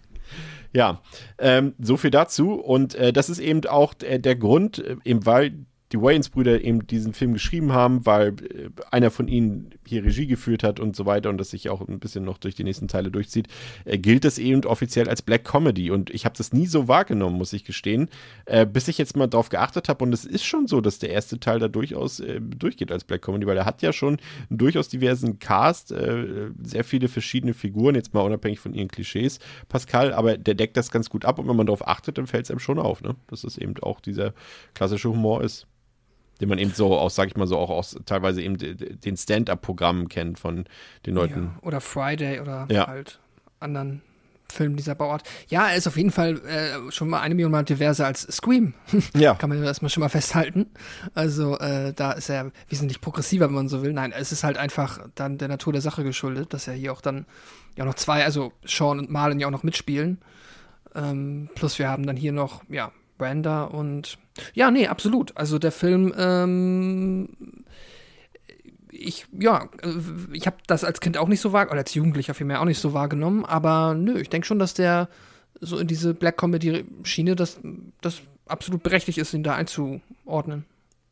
Ja, 0.76 1.04
ähm, 1.38 1.76
so 1.78 1.98
viel 1.98 2.10
dazu. 2.10 2.54
Und 2.54 2.96
äh, 2.96 3.14
das 3.14 3.30
ist 3.30 3.38
eben 3.38 3.64
auch 3.68 3.94
der, 3.94 4.18
der 4.18 4.36
Grund, 4.36 4.80
äh, 4.80 4.96
eben 5.04 5.26
weil 5.26 5.66
die 5.94 6.02
Wayans-Brüder 6.02 6.62
eben 6.62 6.88
diesen 6.88 7.14
Film 7.14 7.34
geschrieben 7.34 7.72
haben, 7.72 8.06
weil 8.06 8.30
äh, 8.30 8.70
einer 8.92 9.12
von 9.12 9.28
ihnen 9.28 9.70
hier 9.86 10.04
Regie 10.04 10.26
geführt 10.26 10.64
hat 10.64 10.80
und 10.80 10.96
so 10.96 11.06
weiter 11.06 11.30
und 11.30 11.38
das 11.38 11.52
sich 11.52 11.70
auch 11.70 11.88
ein 11.88 12.00
bisschen 12.00 12.26
noch 12.26 12.40
durch 12.40 12.56
die 12.56 12.64
nächsten 12.64 12.88
Teile 12.88 13.12
durchzieht, 13.12 13.48
äh, 13.86 14.00
gilt 14.00 14.26
das 14.26 14.40
eben 14.40 14.66
offiziell 14.66 15.08
als 15.08 15.22
Black 15.22 15.44
Comedy. 15.46 15.92
Und 15.92 16.10
ich 16.10 16.26
habe 16.26 16.36
das 16.36 16.52
nie 16.52 16.66
so 16.66 16.88
wahrgenommen, 16.88 17.38
muss 17.38 17.54
ich 17.54 17.64
gestehen, 17.64 18.10
äh, 18.46 18.66
bis 18.66 18.88
ich 18.88 18.98
jetzt 18.98 19.16
mal 19.16 19.28
drauf 19.28 19.50
geachtet 19.50 19.88
habe. 19.88 20.04
Und 20.04 20.14
es 20.14 20.26
ist 20.26 20.44
schon 20.44 20.68
so, 20.68 20.82
dass 20.82 20.98
der 20.98 21.12
erste 21.12 21.40
Teil 21.40 21.60
da 21.60 21.68
durchaus 21.68 22.20
äh, 22.20 22.42
durchgeht 22.42 22.92
als 22.92 23.04
Black 23.04 23.22
Comedy, 23.22 23.46
weil 23.46 23.58
er 23.58 23.66
hat 23.66 23.84
ja 23.84 23.94
schon 23.94 24.18
einen 24.50 24.58
durchaus 24.58 24.90
diversen 24.90 25.38
Cast, 25.38 25.92
äh, 25.92 26.50
sehr 26.64 26.84
viele 26.84 27.08
verschiedene 27.08 27.54
Figuren, 27.54 27.94
jetzt 27.94 28.16
mal 28.16 28.22
unabhängig 28.22 28.60
von 28.60 28.74
ihren 28.74 28.88
Klischees, 28.88 29.40
Pascal, 29.70 30.12
aber 30.12 30.38
der 30.38 30.56
deckt 30.56 30.76
das 30.76 30.90
ganz 30.90 31.12
gut 31.12 31.24
ab 31.24 31.38
und 31.38 31.48
wenn 31.48 31.56
man 31.56 31.68
darauf 31.68 31.88
achtet, 31.88 32.18
dann 32.18 32.26
fällt 32.26 32.46
es 32.46 32.52
einem 32.52 32.60
schon 32.60 32.80
auf, 32.80 33.02
ne? 33.04 33.16
dass 33.28 33.44
es 33.44 33.60
eben 33.60 33.76
auch 33.84 34.00
dieser 34.00 34.34
klassische 34.74 35.10
Humor 35.10 35.44
ist 35.44 35.68
den 36.44 36.50
man 36.50 36.58
eben 36.60 36.74
so 36.74 36.98
aus, 36.98 37.16
sag 37.16 37.30
ich 37.30 37.38
mal 37.38 37.48
so, 37.48 37.58
auch 37.58 37.70
aus 37.70 37.96
teilweise 38.06 38.42
eben 38.42 38.58
den 38.58 39.16
Stand-up-Programmen 39.18 40.10
kennt 40.10 40.40
von 40.40 40.66
den 41.06 41.16
Leuten. 41.16 41.52
Ja, 41.56 41.68
oder 41.68 41.80
Friday 41.82 42.42
oder 42.42 42.68
Ja. 42.70 42.88
halt 42.88 43.20
anderen 43.62 44.02
Filmen 44.52 44.76
dieser 44.76 44.94
Bauart. 44.94 45.24
Ja, 45.48 45.70
er 45.70 45.78
ist 45.78 45.88
auf 45.88 45.96
jeden 45.96 46.12
Fall 46.12 46.38
äh, 46.46 46.92
schon 46.92 47.10
mal 47.10 47.22
eine 47.22 47.34
Million 47.34 47.52
Mal 47.52 47.64
diverser 47.64 48.06
als 48.06 48.22
Scream. 48.24 48.74
Ja. 49.16 49.36
Kann 49.36 49.50
man 49.50 49.58
ja 49.60 49.66
erstmal 49.66 49.90
schon 49.90 50.02
mal 50.02 50.10
festhalten. 50.10 50.68
Also 51.16 51.58
äh, 51.60 51.94
da 51.94 52.12
ist 52.12 52.30
er 52.30 52.52
wesentlich 52.68 53.00
progressiver, 53.00 53.48
wenn 53.48 53.56
man 53.56 53.70
so 53.70 53.82
will. 53.82 53.94
Nein, 53.94 54.12
es 54.12 54.32
ist 54.34 54.44
halt 54.44 54.58
einfach 54.58 55.00
dann 55.16 55.38
der 55.38 55.48
Natur 55.48 55.72
der 55.74 55.82
Sache 55.82 56.04
geschuldet, 56.04 56.54
dass 56.54 56.68
er 56.68 56.74
hier 56.74 56.92
auch 56.92 57.02
dann 57.02 57.26
ja 57.78 57.86
noch 57.86 57.96
zwei, 57.96 58.24
also 58.26 58.52
Sean 58.66 59.00
und 59.00 59.10
Marlon 59.10 59.40
ja 59.40 59.48
auch 59.48 59.52
noch 59.52 59.64
mitspielen. 59.64 60.20
Ähm, 60.94 61.50
plus 61.56 61.80
wir 61.80 61.88
haben 61.88 62.06
dann 62.06 62.18
hier 62.18 62.34
noch, 62.34 62.64
ja, 62.70 62.92
Brenda 63.18 63.64
und 63.64 64.18
ja, 64.54 64.72
nee, 64.72 64.88
absolut. 64.88 65.36
Also 65.38 65.60
der 65.60 65.72
Film, 65.72 66.14
ähm, 66.18 67.30
ich, 68.92 69.28
ja, 69.38 69.70
äh, 69.82 69.90
ich 70.34 70.46
habe 70.48 70.58
das 70.68 70.84
als 70.84 71.00
Kind 71.00 71.18
auch 71.18 71.28
nicht 71.28 71.42
so 71.42 71.54
wahrgenommen, 71.54 71.74
oder 71.74 71.82
als 71.82 71.94
Jugendlicher 71.94 72.34
vielmehr 72.34 72.62
auch 72.62 72.66
nicht 72.66 72.80
so 72.80 72.94
wahrgenommen, 72.94 73.46
aber 73.46 73.96
nö, 73.96 74.20
ich 74.20 74.30
denke 74.30 74.48
schon, 74.48 74.60
dass 74.60 74.74
der 74.74 75.10
so 75.60 75.78
in 75.78 75.88
diese 75.88 76.14
Black 76.14 76.38
Comedy-Schiene, 76.38 77.36
dass 77.36 77.60
das 78.02 78.22
absolut 78.46 78.84
berechtigt 78.84 79.18
ist, 79.18 79.34
ihn 79.34 79.44
da 79.44 79.56
einzuordnen. 79.56 80.66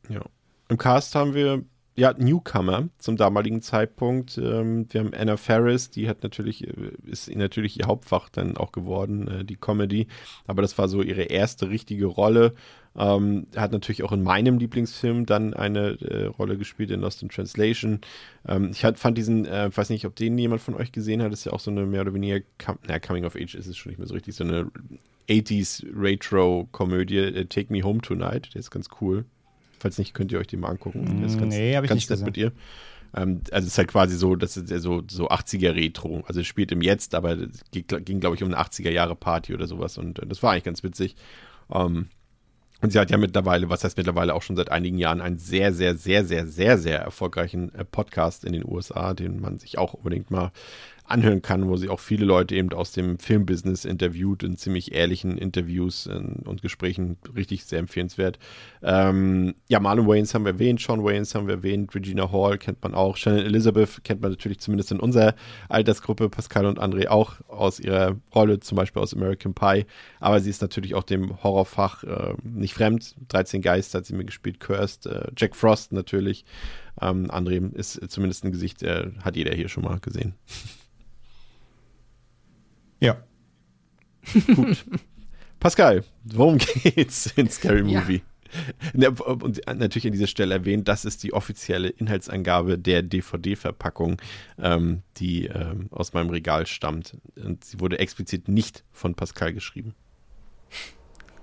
Ja. 0.09 0.21
Im 0.67 0.77
Cast 0.77 1.15
haben 1.15 1.33
wir 1.33 1.63
ja 1.95 2.13
Newcomer 2.17 2.89
zum 2.97 3.17
damaligen 3.17 3.61
Zeitpunkt. 3.61 4.37
Ähm, 4.37 4.87
wir 4.89 5.01
haben 5.01 5.13
Anna 5.13 5.37
Faris, 5.37 5.89
die 5.89 6.07
hat 6.07 6.23
natürlich, 6.23 6.67
äh, 6.67 6.91
ist 7.05 7.33
natürlich 7.35 7.79
ihr 7.79 7.87
Hauptfach 7.87 8.29
dann 8.29 8.57
auch 8.57 8.71
geworden, 8.71 9.27
äh, 9.27 9.45
die 9.45 9.57
Comedy. 9.57 10.07
Aber 10.47 10.61
das 10.61 10.77
war 10.77 10.87
so 10.87 11.01
ihre 11.01 11.23
erste 11.23 11.69
richtige 11.69 12.05
Rolle. 12.05 12.53
Ähm, 12.95 13.47
hat 13.55 13.71
natürlich 13.71 14.03
auch 14.03 14.11
in 14.11 14.23
meinem 14.23 14.57
Lieblingsfilm 14.57 15.25
dann 15.25 15.53
eine 15.53 16.01
äh, 16.01 16.25
Rolle 16.25 16.57
gespielt 16.57 16.91
in 16.91 17.01
Lost 17.01 17.23
in 17.23 17.29
Translation. 17.29 18.01
Ähm, 18.47 18.69
ich 18.71 18.83
hat, 18.83 18.99
fand 18.99 19.17
diesen, 19.17 19.45
äh, 19.45 19.69
weiß 19.75 19.89
nicht, 19.89 20.05
ob 20.05 20.15
den 20.15 20.37
jemand 20.37 20.61
von 20.61 20.75
euch 20.75 20.91
gesehen 20.91 21.21
hat, 21.21 21.31
ist 21.31 21.45
ja 21.45 21.53
auch 21.53 21.59
so 21.59 21.71
eine 21.71 21.85
mehr 21.85 22.01
oder 22.01 22.13
weniger, 22.13 22.41
com 22.63 22.77
na, 22.87 22.99
Coming 22.99 23.25
of 23.25 23.35
Age 23.35 23.55
ist 23.55 23.67
es 23.67 23.77
schon 23.77 23.91
nicht 23.91 23.99
mehr 23.99 24.07
so 24.07 24.13
richtig, 24.13 24.35
so 24.35 24.43
eine 24.43 24.69
80s 25.29 25.85
Retro-Komödie, 25.95 27.17
äh, 27.17 27.45
Take 27.45 27.71
Me 27.71 27.81
Home 27.83 28.01
Tonight, 28.01 28.53
der 28.53 28.59
ist 28.59 28.71
ganz 28.71 28.89
cool. 28.99 29.25
Falls 29.81 29.97
nicht, 29.97 30.13
könnt 30.13 30.31
ihr 30.31 30.39
euch 30.39 30.47
den 30.47 30.59
mal 30.59 30.69
angucken. 30.69 31.17
Der 31.19 31.27
ist 31.27 31.39
ganz, 31.39 31.53
Nee, 31.53 31.75
hab 31.75 31.83
ich 31.83 31.91
nicht 31.93 32.07
gesehen. 32.07 32.25
mit 32.25 32.37
ihr. 32.37 32.51
Ähm, 33.15 33.41
also 33.51 33.65
es 33.65 33.73
ist 33.73 33.77
halt 33.77 33.89
quasi 33.89 34.15
so, 34.15 34.35
das 34.35 34.57
ist 34.57 34.69
ja 34.69 34.79
so, 34.79 35.03
so 35.09 35.29
80er 35.29 35.75
Retro. 35.75 36.23
Also 36.27 36.41
es 36.41 36.47
spielt 36.47 36.71
im 36.71 36.81
Jetzt, 36.81 37.15
aber 37.15 37.31
es 37.31 37.63
ging, 37.71 37.85
ging 38.05 38.19
glaube 38.19 38.35
ich, 38.35 38.43
um 38.43 38.53
eine 38.53 38.61
80er 38.61 38.91
Jahre 38.91 39.15
Party 39.15 39.53
oder 39.53 39.67
sowas 39.67 39.97
und 39.97 40.19
äh, 40.19 40.27
das 40.27 40.41
war 40.43 40.51
eigentlich 40.51 40.63
ganz 40.63 40.83
witzig. 40.83 41.15
Ähm, 41.73 42.07
und 42.81 42.91
sie 42.91 42.99
hat 42.99 43.11
ja 43.11 43.17
mittlerweile, 43.17 43.69
was 43.69 43.83
heißt 43.83 43.97
mittlerweile 43.97 44.33
auch 44.33 44.41
schon 44.41 44.55
seit 44.55 44.71
einigen 44.71 44.97
Jahren, 44.97 45.21
einen 45.21 45.37
sehr, 45.37 45.71
sehr, 45.71 45.95
sehr, 45.95 46.25
sehr, 46.25 46.47
sehr, 46.47 46.77
sehr 46.79 46.99
erfolgreichen 46.99 47.73
äh, 47.75 47.85
Podcast 47.85 48.43
in 48.43 48.53
den 48.53 48.65
USA, 48.65 49.13
den 49.13 49.39
man 49.39 49.59
sich 49.59 49.77
auch 49.77 49.93
unbedingt 49.93 50.31
mal 50.31 50.51
anhören 51.11 51.41
kann, 51.41 51.67
wo 51.67 51.77
sie 51.77 51.89
auch 51.89 51.99
viele 51.99 52.25
Leute 52.25 52.55
eben 52.55 52.71
aus 52.73 52.91
dem 52.91 53.19
Filmbusiness 53.19 53.85
interviewt 53.85 54.43
in 54.43 54.57
ziemlich 54.57 54.93
ehrlichen 54.93 55.37
Interviews 55.37 56.07
äh, 56.07 56.13
und 56.13 56.61
Gesprächen. 56.61 57.17
Richtig 57.35 57.65
sehr 57.65 57.79
empfehlenswert. 57.79 58.39
Ähm, 58.81 59.55
ja, 59.67 59.79
Marlon 59.79 60.07
Wayans 60.07 60.33
haben 60.33 60.45
wir 60.45 60.53
erwähnt, 60.53 60.79
Sean 60.81 61.03
Wayans 61.03 61.35
haben 61.35 61.47
wir 61.47 61.55
erwähnt, 61.55 61.93
Regina 61.93 62.31
Hall 62.31 62.57
kennt 62.57 62.81
man 62.81 62.93
auch, 62.93 63.17
Shannon 63.17 63.45
Elizabeth 63.45 64.03
kennt 64.03 64.21
man 64.21 64.31
natürlich 64.31 64.59
zumindest 64.59 64.91
in 64.91 64.99
unserer 64.99 65.35
Altersgruppe, 65.69 66.29
Pascal 66.29 66.65
und 66.65 66.79
André 66.79 67.07
auch 67.07 67.35
aus 67.47 67.79
ihrer 67.79 68.17
Rolle, 68.33 68.59
zum 68.59 68.77
Beispiel 68.77 69.01
aus 69.01 69.13
American 69.13 69.53
Pie. 69.53 69.85
Aber 70.19 70.39
sie 70.39 70.49
ist 70.49 70.61
natürlich 70.61 70.95
auch 70.95 71.03
dem 71.03 71.43
Horrorfach 71.43 72.03
äh, 72.03 72.33
nicht 72.43 72.73
fremd. 72.73 73.15
13 73.27 73.61
Geister 73.61 73.99
hat 73.99 74.05
sie 74.05 74.15
mir 74.15 74.25
gespielt, 74.25 74.59
Cursed, 74.59 75.05
äh, 75.05 75.27
Jack 75.37 75.55
Frost 75.55 75.91
natürlich. 75.91 76.45
Ähm, 76.99 77.29
André 77.29 77.73
ist 77.73 77.99
zumindest 78.09 78.43
ein 78.43 78.51
Gesicht, 78.51 78.83
äh, 78.83 79.11
hat 79.23 79.35
jeder 79.35 79.53
hier 79.53 79.69
schon 79.69 79.83
mal 79.83 79.99
gesehen. 79.99 80.35
Ja. 83.01 83.21
Gut. 84.55 84.85
Pascal, 85.59 86.03
worum 86.23 86.57
geht's 86.57 87.27
in 87.35 87.49
Scary 87.49 87.89
Ja. 87.91 87.99
Movie? 87.99 88.21
Ne, 88.93 89.11
Und 89.11 89.61
natürlich 89.65 90.05
an 90.05 90.11
dieser 90.11 90.27
Stelle 90.27 90.53
erwähnt, 90.55 90.87
das 90.87 91.05
ist 91.05 91.23
die 91.23 91.33
offizielle 91.33 91.87
Inhaltsangabe 91.87 92.77
der 92.77 93.01
DVD-Verpackung, 93.01 94.21
ähm, 94.59 95.03
die 95.17 95.45
ähm, 95.47 95.87
aus 95.91 96.13
meinem 96.13 96.29
Regal 96.29 96.67
stammt. 96.67 97.17
Und 97.37 97.63
sie 97.63 97.79
wurde 97.79 97.99
explizit 97.99 98.47
nicht 98.49 98.83
von 98.91 99.15
Pascal 99.15 99.53
geschrieben. 99.53 99.95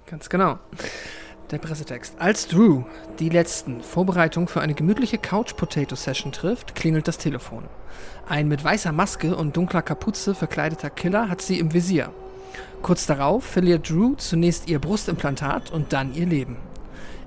Ganz 0.07 0.29
genau. 0.29 0.59
Der 1.51 1.59
Pressetext. 1.59 2.15
Als 2.19 2.47
Drew 2.47 2.85
die 3.19 3.31
letzten 3.31 3.81
Vorbereitungen 3.81 4.49
für 4.49 4.61
eine 4.61 4.75
gemütliche 4.75 5.17
Couch-Potato-Session 5.17 6.31
trifft, 6.31 6.75
klingelt 6.75 7.09
das 7.09 7.17
Telefon. 7.17 7.65
Ein 8.29 8.49
mit 8.49 8.63
weißer 8.63 8.93
Maske 8.93 9.35
und 9.35 9.57
dunkler 9.57 9.81
Kapuze 9.81 10.35
verkleideter 10.35 10.91
Killer 10.91 11.31
hat 11.31 11.41
sie 11.41 11.59
im 11.59 11.73
Visier. 11.73 12.13
Kurz 12.83 13.07
darauf 13.07 13.45
verliert 13.45 13.89
Drew 13.89 14.15
zunächst 14.17 14.69
ihr 14.69 14.79
Brustimplantat 14.79 15.73
und 15.73 15.95
dann 15.95 16.13
ihr 16.13 16.27
Leben. 16.27 16.59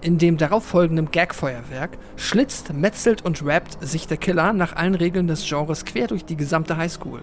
In 0.01 0.19
dem 0.19 0.37
darauffolgenden 0.37 1.09
Gagfeuerwerk 1.09 1.97
schlitzt, 2.15 2.73
metzelt 2.73 3.25
und 3.25 3.43
rappt 3.43 3.77
sich 3.81 4.05
der 4.05 4.17
Killer 4.17 4.53
nach 4.53 4.75
allen 4.75 4.95
Regeln 4.95 5.25
des 5.25 5.47
Genres 5.47 5.83
quer 5.83 6.05
durch 6.05 6.25
die 6.25 6.37
gesamte 6.37 6.77
Highschool. 6.77 7.21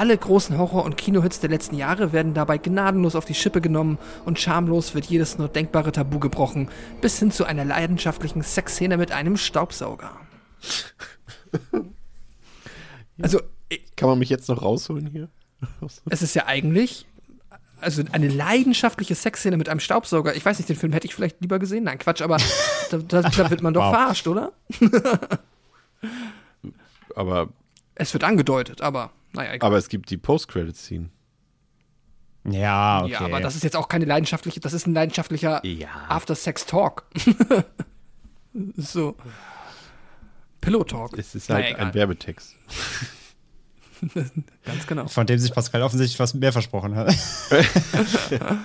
Alle 0.00 0.16
großen 0.16 0.56
Horror- 0.56 0.86
und 0.86 0.96
Kinohits 0.96 1.40
der 1.40 1.50
letzten 1.50 1.76
Jahre 1.76 2.12
werden 2.14 2.32
dabei 2.32 2.56
gnadenlos 2.56 3.14
auf 3.14 3.26
die 3.26 3.34
Schippe 3.34 3.60
genommen 3.60 3.98
und 4.24 4.40
schamlos 4.40 4.94
wird 4.94 5.04
jedes 5.04 5.36
nur 5.36 5.48
denkbare 5.48 5.92
Tabu 5.92 6.18
gebrochen, 6.18 6.70
bis 7.02 7.18
hin 7.18 7.30
zu 7.30 7.44
einer 7.44 7.66
leidenschaftlichen 7.66 8.40
Sexszene 8.42 8.96
mit 8.96 9.12
einem 9.12 9.36
Staubsauger. 9.36 10.10
Also, 13.22 13.40
i- 13.70 13.80
Kann 13.96 14.08
man 14.08 14.18
mich 14.18 14.30
jetzt 14.30 14.48
noch 14.48 14.62
rausholen 14.62 15.06
hier? 15.08 15.28
es 16.08 16.22
ist 16.22 16.34
ja 16.34 16.46
eigentlich 16.46 17.06
also 17.82 18.02
eine 18.12 18.28
leidenschaftliche 18.28 19.14
Sexszene 19.14 19.58
mit 19.58 19.68
einem 19.68 19.80
Staubsauger. 19.80 20.34
Ich 20.36 20.44
weiß 20.46 20.56
nicht, 20.58 20.70
den 20.70 20.76
Film 20.76 20.92
hätte 20.94 21.06
ich 21.06 21.14
vielleicht 21.14 21.42
lieber 21.42 21.58
gesehen. 21.58 21.84
Nein, 21.84 21.98
Quatsch, 21.98 22.22
aber 22.22 22.38
da, 22.90 22.96
da, 22.96 23.20
da 23.36 23.50
wird 23.50 23.60
man 23.62 23.74
doch 23.74 23.82
Wow. 23.84 23.90
verarscht, 23.94 24.26
oder? 24.28 24.52
Aber, 27.14 27.48
Es 27.94 28.12
wird 28.14 28.24
angedeutet, 28.24 28.80
aber 28.80 29.10
naja, 29.32 29.52
egal. 29.54 29.66
aber 29.66 29.76
es 29.78 29.88
gibt 29.88 30.10
die 30.10 30.16
Post-Credit-Scene. 30.16 31.10
Ja, 32.48 33.02
okay. 33.02 33.12
Ja, 33.12 33.20
aber 33.20 33.40
das 33.40 33.54
ist 33.54 33.64
jetzt 33.64 33.76
auch 33.76 33.88
keine 33.88 34.06
leidenschaftliche, 34.06 34.60
das 34.60 34.72
ist 34.72 34.86
ein 34.86 34.94
leidenschaftlicher 34.94 35.64
Ja. 35.66 35.88
After-Sex-Talk. 36.08 37.04
so. 38.76 39.16
Pillow-Talk. 40.60 41.18
Es 41.18 41.34
ist 41.34 41.50
halt 41.50 41.64
Naja, 41.72 41.76
ein. 41.76 41.94
Werbetext. 41.94 42.56
Ganz 44.64 44.86
genau. 44.86 45.06
Von 45.08 45.26
dem 45.26 45.38
sich 45.38 45.52
Pascal 45.52 45.82
offensichtlich 45.82 46.18
was 46.18 46.32
mehr 46.34 46.52
versprochen 46.52 46.94
hat. 46.96 47.14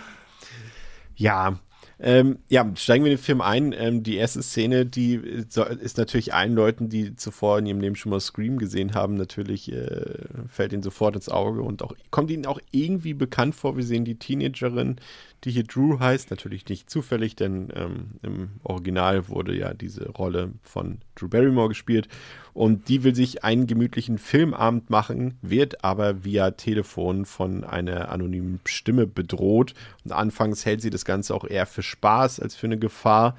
Ja, 1.18 1.60
ähm, 2.00 2.40
ja, 2.50 2.70
steigen 2.76 3.06
wir 3.06 3.12
in 3.12 3.18
den 3.18 3.24
Film 3.24 3.42
ein. 3.42 3.74
Ähm, 3.78 4.04
die 4.04 4.18
erste 4.18 4.44
Szene, 4.44 4.86
die 4.86 5.16
äh, 5.16 5.76
ist 5.80 5.98
natürlich 5.98 6.34
allen 6.34 6.54
Leuten, 6.54 6.90
die 6.90 7.16
zuvor 7.16 7.60
in 7.60 7.66
ihrem 7.66 7.80
Leben 7.80 7.96
schon 7.96 8.10
mal 8.10 8.20
Scream 8.20 8.58
gesehen 8.58 8.94
haben, 8.94 9.16
natürlich 9.16 9.72
äh, 9.72 10.16
fällt 10.50 10.74
ihnen 10.74 10.84
sofort 10.84 11.16
ins 11.16 11.30
Auge 11.30 11.62
und 11.62 11.84
auch 11.84 11.94
kommt 12.12 12.32
ihnen 12.32 12.46
auch 12.46 12.60
irgendwie 12.72 13.14
bekannt 13.14 13.56
vor. 13.56 13.78
Wir 13.78 13.84
sehen 13.84 14.04
die 14.04 14.16
Teenagerin, 14.16 14.98
die 15.44 15.52
hier 15.52 15.64
Drew 15.64 16.00
heißt, 16.00 16.32
natürlich 16.32 16.68
nicht 16.68 16.90
zufällig, 16.90 17.36
denn 17.36 17.70
ähm, 17.76 18.06
im 18.24 18.50
Original 18.64 19.28
wurde 19.28 19.56
ja 19.56 19.74
diese 19.74 20.10
Rolle 20.10 20.54
von 20.64 21.00
Drew 21.16 21.28
Barrymore 21.28 21.70
gespielt 21.70 22.08
und 22.54 22.88
die 22.90 23.04
will 23.04 23.14
sich 23.14 23.44
einen 23.44 23.68
gemütlichen 23.68 24.18
Filmabend 24.18 24.90
machen, 24.90 25.38
wird 25.42 25.84
aber 25.84 26.24
via 26.24 26.52
Telefon 26.52 27.26
von 27.26 27.64
einer 27.64 28.10
anonymen 28.10 28.60
Stimme 28.66 29.06
bedroht 29.06 29.74
und 30.04 30.14
anfangs 30.14 30.66
hält 30.66 30.82
sie 30.82 30.90
das 30.90 31.06
Ganze 31.06 31.36
auch 31.36 31.46
eher 31.46 31.66
für 31.66 31.84
Spaß 31.84 32.40
als 32.40 32.56
für 32.56 32.68
eine 32.68 32.80
Gefahr. 32.80 33.36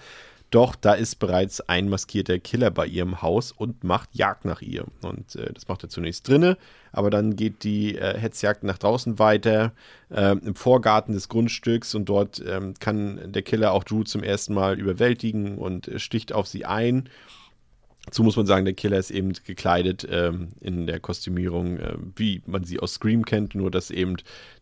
Doch 0.50 0.76
da 0.76 0.94
ist 0.94 1.16
bereits 1.16 1.60
ein 1.60 1.88
maskierter 1.88 2.38
Killer 2.38 2.70
bei 2.70 2.86
ihrem 2.86 3.20
Haus 3.20 3.50
und 3.50 3.82
macht 3.82 4.14
Jagd 4.14 4.44
nach 4.44 4.62
ihr. 4.62 4.84
Und 5.02 5.34
äh, 5.34 5.52
das 5.52 5.66
macht 5.66 5.82
er 5.82 5.88
zunächst 5.88 6.28
drinne, 6.28 6.56
aber 6.92 7.10
dann 7.10 7.34
geht 7.34 7.64
die 7.64 7.96
äh, 7.96 8.16
Hetzjagd 8.16 8.62
nach 8.62 8.78
draußen 8.78 9.18
weiter 9.18 9.72
äh, 10.10 10.36
im 10.36 10.54
Vorgarten 10.54 11.14
des 11.14 11.28
Grundstücks 11.28 11.94
und 11.94 12.08
dort 12.08 12.42
ähm, 12.46 12.74
kann 12.78 13.32
der 13.32 13.42
Killer 13.42 13.72
auch 13.72 13.82
Drew 13.82 14.04
zum 14.04 14.22
ersten 14.22 14.54
Mal 14.54 14.78
überwältigen 14.78 15.58
und 15.58 15.88
äh, 15.88 15.98
sticht 15.98 16.32
auf 16.32 16.46
sie 16.46 16.64
ein. 16.64 17.08
Dazu 18.06 18.22
muss 18.22 18.36
man 18.36 18.46
sagen, 18.46 18.64
der 18.64 18.74
Killer 18.74 18.98
ist 18.98 19.10
eben 19.10 19.32
gekleidet 19.32 20.06
ähm, 20.08 20.50
in 20.60 20.86
der 20.86 21.00
Kostümierung, 21.00 21.78
äh, 21.78 21.96
wie 22.14 22.40
man 22.46 22.62
sie 22.62 22.78
aus 22.78 22.94
Scream 22.94 23.24
kennt, 23.24 23.56
nur 23.56 23.72
dass 23.72 23.90
eben 23.90 24.16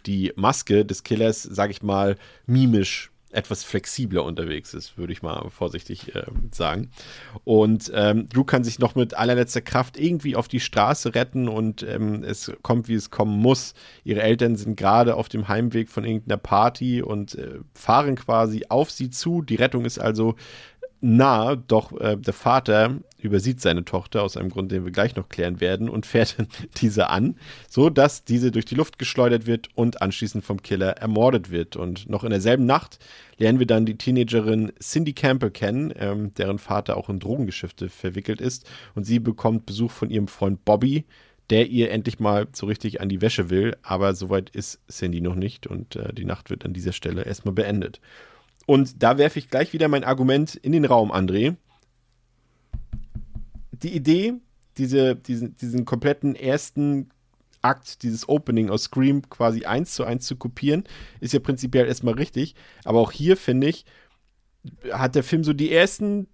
die 0.07 0.33
Maske 0.35 0.87
des 0.87 1.03
Killers, 1.03 1.43
sag 1.43 1.71
ich 1.71 1.83
mal, 1.83 2.17
mimisch 2.47 3.11
etwas 3.35 3.65
flexibler 3.65 4.25
unterwegs 4.25 4.75
ist, 4.75 4.97
würde 4.97 5.13
ich 5.13 5.23
mal 5.23 5.51
vorsichtig 5.51 6.15
äh, 6.15 6.25
sagen. 6.53 6.91
Und 7.45 7.91
ähm, 7.95 8.29
Drew 8.29 8.45
kann 8.45 8.65
sich 8.65 8.79
noch 8.79 8.95
mit 8.95 9.15
allerletzter 9.15 9.61
Kraft 9.61 9.99
irgendwie 9.99 10.37
auf 10.37 10.49
die 10.49 10.61
Straße 10.61 11.15
retten 11.15 11.49
und 11.49 11.83
ähm, 11.83 12.23
es 12.25 12.53
kommt, 12.63 12.89
wie 12.89 12.95
es 12.95 13.11
kommen 13.11 13.39
muss. 13.39 13.75
Ihre 14.05 14.23
Eltern 14.23 14.57
sind 14.57 14.77
gerade 14.77 15.17
auf 15.17 15.29
dem 15.29 15.49
Heimweg 15.49 15.91
von 15.91 16.05
irgendeiner 16.05 16.39
Party 16.39 17.03
und 17.03 17.35
äh, 17.35 17.61
fahren 17.75 18.17
quasi 18.17 18.67
auf 18.69 18.91
sie 18.91 19.11
zu. 19.11 19.43
Die 19.43 19.57
Rettung 19.57 19.85
ist 19.85 19.99
also 19.99 20.37
nah, 21.05 21.55
doch 21.55 21.93
äh, 22.01 22.17
der 22.17 22.33
Vater 22.33 22.97
übersieht 23.19 23.61
seine 23.61 23.85
Tochter 23.85 24.23
aus 24.23 24.37
einem 24.37 24.49
Grund, 24.49 24.73
den 24.73 24.85
wir 24.85 24.93
gleich 24.93 25.17
noch 25.17 25.29
klären 25.29 25.61
werden 25.61 25.89
und 25.91 26.07
fährt 26.07 26.37
diese 26.81 27.11
an, 27.11 27.37
so 27.69 27.91
dass 27.91 28.25
diese 28.25 28.51
durch 28.51 28.65
die 28.65 28.75
Luft 28.75 28.99
geschleudert 28.99 29.47
wird 29.47 29.69
und 29.75 30.01
anschließend 30.01 30.45
vom 30.45 30.63
Killer 30.63 30.93
ermordet 30.93 31.51
wird. 31.51 31.77
Und 31.77 32.09
noch 32.09 32.25
in 32.25 32.31
derselben 32.31 32.65
Nacht 32.65 32.99
lernen 33.37 33.59
wir 33.59 33.67
dann 33.67 33.85
die 33.85 33.99
Teenagerin 33.99 34.73
Cindy 34.81 35.13
Campbell 35.13 35.51
kennen, 35.51 35.93
ähm, 35.97 36.33
deren 36.35 36.59
Vater 36.59 36.97
auch 36.97 37.11
in 37.11 37.21
Drogengeschäfte 37.21 37.91
verwickelt 37.91 38.41
ist 38.41 38.69
und 38.95 39.05
sie 39.05 39.19
bekommt 39.19 39.67
Besuch 39.67 39.91
von 39.91 40.11
ihrem 40.11 40.29
Freund 40.29 40.65
Bobby, 40.65 41.05
der 41.51 41.69
ihr 41.69 41.91
endlich 41.91 42.19
mal 42.19 42.47
so 42.53 42.65
richtig 42.65 43.03
an 43.03 43.11
die 43.11 43.21
Wäsche 43.21 43.51
will, 43.51 43.77
aber 43.83 44.15
soweit 44.15 44.49
ist 44.51 44.81
Cindy 44.91 45.21
noch 45.21 45.35
nicht 45.35 45.67
und 45.67 45.97
äh, 45.97 46.15
die 46.15 46.25
Nacht 46.25 46.49
wird 46.49 46.65
an 46.65 46.73
dieser 46.73 46.93
Stelle 46.93 47.25
erstmal 47.25 47.55
beendet. 47.55 48.01
Und 48.67 49.03
da 49.03 49.19
werfe 49.19 49.39
ich 49.39 49.51
gleich 49.51 49.73
wieder 49.73 49.89
mein 49.89 50.05
Argument 50.05 50.55
in 50.55 50.73
den 50.73 50.85
Raum, 50.85 51.13
André. 51.13 51.57
Die 53.73 53.95
Idee, 53.95 54.35
diese, 54.79 55.17
diesen, 55.17 55.57
diesen 55.57 55.85
kompletten 55.85 56.35
ersten 56.35 57.11
Akt, 57.63 58.03
dieses 58.03 58.29
Opening 58.29 58.71
aus 58.71 58.85
Scream 58.85 59.29
quasi 59.29 59.65
eins 59.65 59.95
zu 59.95 60.05
eins 60.05 60.27
zu 60.27 60.37
kopieren, 60.37 60.85
ist 61.21 61.33
ja 61.33 61.41
prinzipiell 61.41 61.87
erstmal 61.87 62.15
richtig. 62.15 62.55
Aber 62.85 63.01
auch 63.01 63.13
hier, 63.13 63.37
finde 63.37 63.69
ich, 63.69 63.85
hat 64.91 65.15
der 65.15 65.25
Film 65.25 65.45
so 65.45 65.53
die 65.53 65.73
ersten 65.73 66.27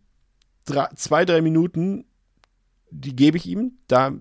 drei, 0.64 0.88
zwei, 0.96 1.24
drei 1.24 1.40
Minuten, 1.40 2.04
die 2.90 3.14
gebe 3.14 3.36
ich 3.36 3.46
ihm. 3.46 3.78
Da 3.86 4.12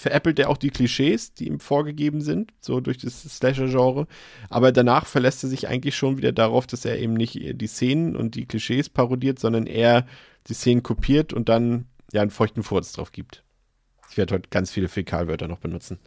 veräppelt 0.00 0.38
er 0.38 0.48
auch 0.48 0.56
die 0.56 0.70
Klischees, 0.70 1.34
die 1.34 1.46
ihm 1.46 1.60
vorgegeben 1.60 2.22
sind, 2.22 2.54
so 2.62 2.80
durch 2.80 2.96
das 2.96 3.22
Slasher-Genre. 3.22 4.06
Aber 4.48 4.72
danach 4.72 5.04
verlässt 5.04 5.44
er 5.44 5.50
sich 5.50 5.68
eigentlich 5.68 5.94
schon 5.94 6.16
wieder 6.16 6.32
darauf, 6.32 6.66
dass 6.66 6.86
er 6.86 6.98
eben 6.98 7.12
nicht 7.12 7.34
die 7.38 7.66
Szenen 7.66 8.16
und 8.16 8.34
die 8.34 8.46
Klischees 8.46 8.88
parodiert, 8.88 9.38
sondern 9.38 9.66
eher 9.66 10.06
die 10.46 10.54
Szenen 10.54 10.82
kopiert 10.82 11.34
und 11.34 11.50
dann 11.50 11.84
ja 12.14 12.22
einen 12.22 12.30
feuchten 12.30 12.62
Furz 12.62 12.92
drauf 12.92 13.12
gibt. 13.12 13.44
Ich 14.10 14.16
werde 14.16 14.36
heute 14.36 14.48
ganz 14.48 14.70
viele 14.70 14.88
Fäkalwörter 14.88 15.48
noch 15.48 15.58
benutzen. 15.58 15.98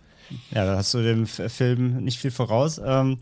Ja, 0.50 0.66
da 0.66 0.78
hast 0.78 0.96
du 0.96 1.04
dem 1.04 1.28
Film 1.28 2.04
nicht 2.04 2.18
viel 2.18 2.32
voraus. 2.32 2.82
Ähm, 2.84 3.20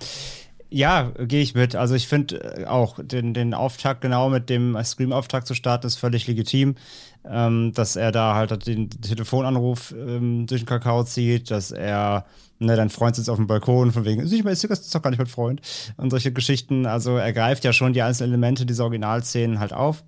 ja, 0.73 1.11
gehe 1.19 1.41
ich 1.41 1.53
mit. 1.53 1.75
Also 1.75 1.95
ich 1.95 2.07
finde 2.07 2.61
äh, 2.61 2.65
auch 2.65 2.97
den, 3.03 3.33
den 3.33 3.53
Auftakt 3.53 4.01
genau 4.01 4.29
mit 4.29 4.49
dem 4.49 4.81
Scream-Auftakt 4.81 5.45
zu 5.45 5.53
starten 5.53 5.85
ist 5.85 5.97
völlig 5.97 6.27
legitim. 6.27 6.75
Ähm, 7.23 7.71
dass 7.75 7.95
er 7.95 8.11
da 8.11 8.33
halt 8.33 8.65
den 8.65 8.89
Telefonanruf 8.89 9.93
ähm, 9.95 10.47
durch 10.47 10.61
den 10.61 10.65
Kakao 10.65 11.03
zieht, 11.03 11.51
dass 11.51 11.69
er, 11.69 12.25
ne, 12.57 12.75
dein 12.75 12.89
Freund 12.89 13.15
sitzt 13.15 13.29
auf 13.29 13.35
dem 13.35 13.45
Balkon, 13.45 13.91
von 13.91 14.05
wegen, 14.05 14.25
ich 14.25 14.43
meine, 14.43 14.53
ist 14.53 14.95
doch 14.95 15.01
gar 15.03 15.11
nicht 15.11 15.19
mein 15.19 15.27
Freund. 15.27 15.61
Und 15.97 16.09
solche 16.09 16.31
Geschichten. 16.31 16.87
Also 16.87 17.17
er 17.17 17.33
greift 17.33 17.63
ja 17.63 17.73
schon 17.73 17.93
die 17.93 18.01
einzelnen 18.01 18.31
Elemente 18.31 18.65
dieser 18.65 18.85
Originalszenen 18.85 19.59
halt 19.59 19.73
auf. 19.73 20.03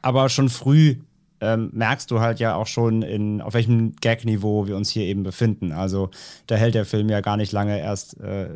Aber 0.00 0.28
schon 0.28 0.48
früh 0.48 0.98
ähm, 1.40 1.70
merkst 1.72 2.10
du 2.10 2.20
halt 2.20 2.40
ja 2.40 2.54
auch 2.54 2.66
schon, 2.66 3.02
in, 3.02 3.40
auf 3.40 3.54
welchem 3.54 3.94
Gag-Niveau 3.96 4.66
wir 4.66 4.76
uns 4.76 4.90
hier 4.90 5.04
eben 5.04 5.22
befinden. 5.22 5.72
Also 5.72 6.10
da 6.46 6.56
hält 6.56 6.74
der 6.74 6.84
Film 6.84 7.08
ja 7.08 7.20
gar 7.20 7.36
nicht 7.36 7.52
lange 7.52 7.78
erst 7.78 8.18
äh, 8.20 8.48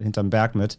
hinterm 0.00 0.30
Berg 0.30 0.54
mit. 0.54 0.78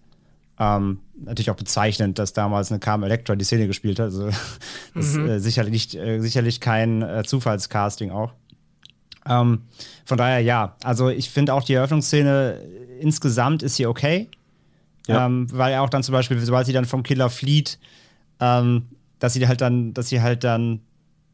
Ähm, 0.59 0.99
natürlich 1.19 1.49
auch 1.49 1.55
bezeichnend, 1.55 2.19
dass 2.19 2.33
damals 2.33 2.71
eine 2.71 2.79
Carmen 2.79 3.03
Electra 3.03 3.35
die 3.35 3.45
Szene 3.45 3.67
gespielt 3.67 3.99
hat. 3.99 4.05
Also 4.05 4.27
das 4.93 5.13
mhm. 5.13 5.25
ist 5.25 5.29
äh, 5.29 5.39
sicherlich, 5.39 5.97
äh, 5.97 6.19
sicherlich 6.19 6.59
kein 6.59 7.01
äh, 7.01 7.23
Zufallscasting 7.25 8.11
auch. 8.11 8.33
Ähm, 9.27 9.63
von 10.05 10.17
daher 10.17 10.39
ja, 10.39 10.75
also 10.83 11.09
ich 11.09 11.29
finde 11.29 11.53
auch 11.53 11.63
die 11.63 11.73
Eröffnungsszene 11.73 12.59
insgesamt 12.99 13.63
ist 13.63 13.75
hier 13.77 13.89
okay. 13.89 14.29
Ja. 15.07 15.25
Ähm, 15.25 15.47
weil 15.51 15.75
auch 15.77 15.89
dann 15.89 16.03
zum 16.03 16.13
Beispiel, 16.13 16.39
sobald 16.39 16.67
sie 16.67 16.73
dann 16.73 16.85
vom 16.85 17.01
Killer 17.01 17.29
flieht, 17.29 17.79
ähm, 18.39 18.87
dass 19.19 19.33
sie 19.33 19.47
halt 19.47 19.61
dann, 19.61 19.93
dass 19.93 20.09
sie 20.09 20.21
halt 20.21 20.43
dann 20.43 20.81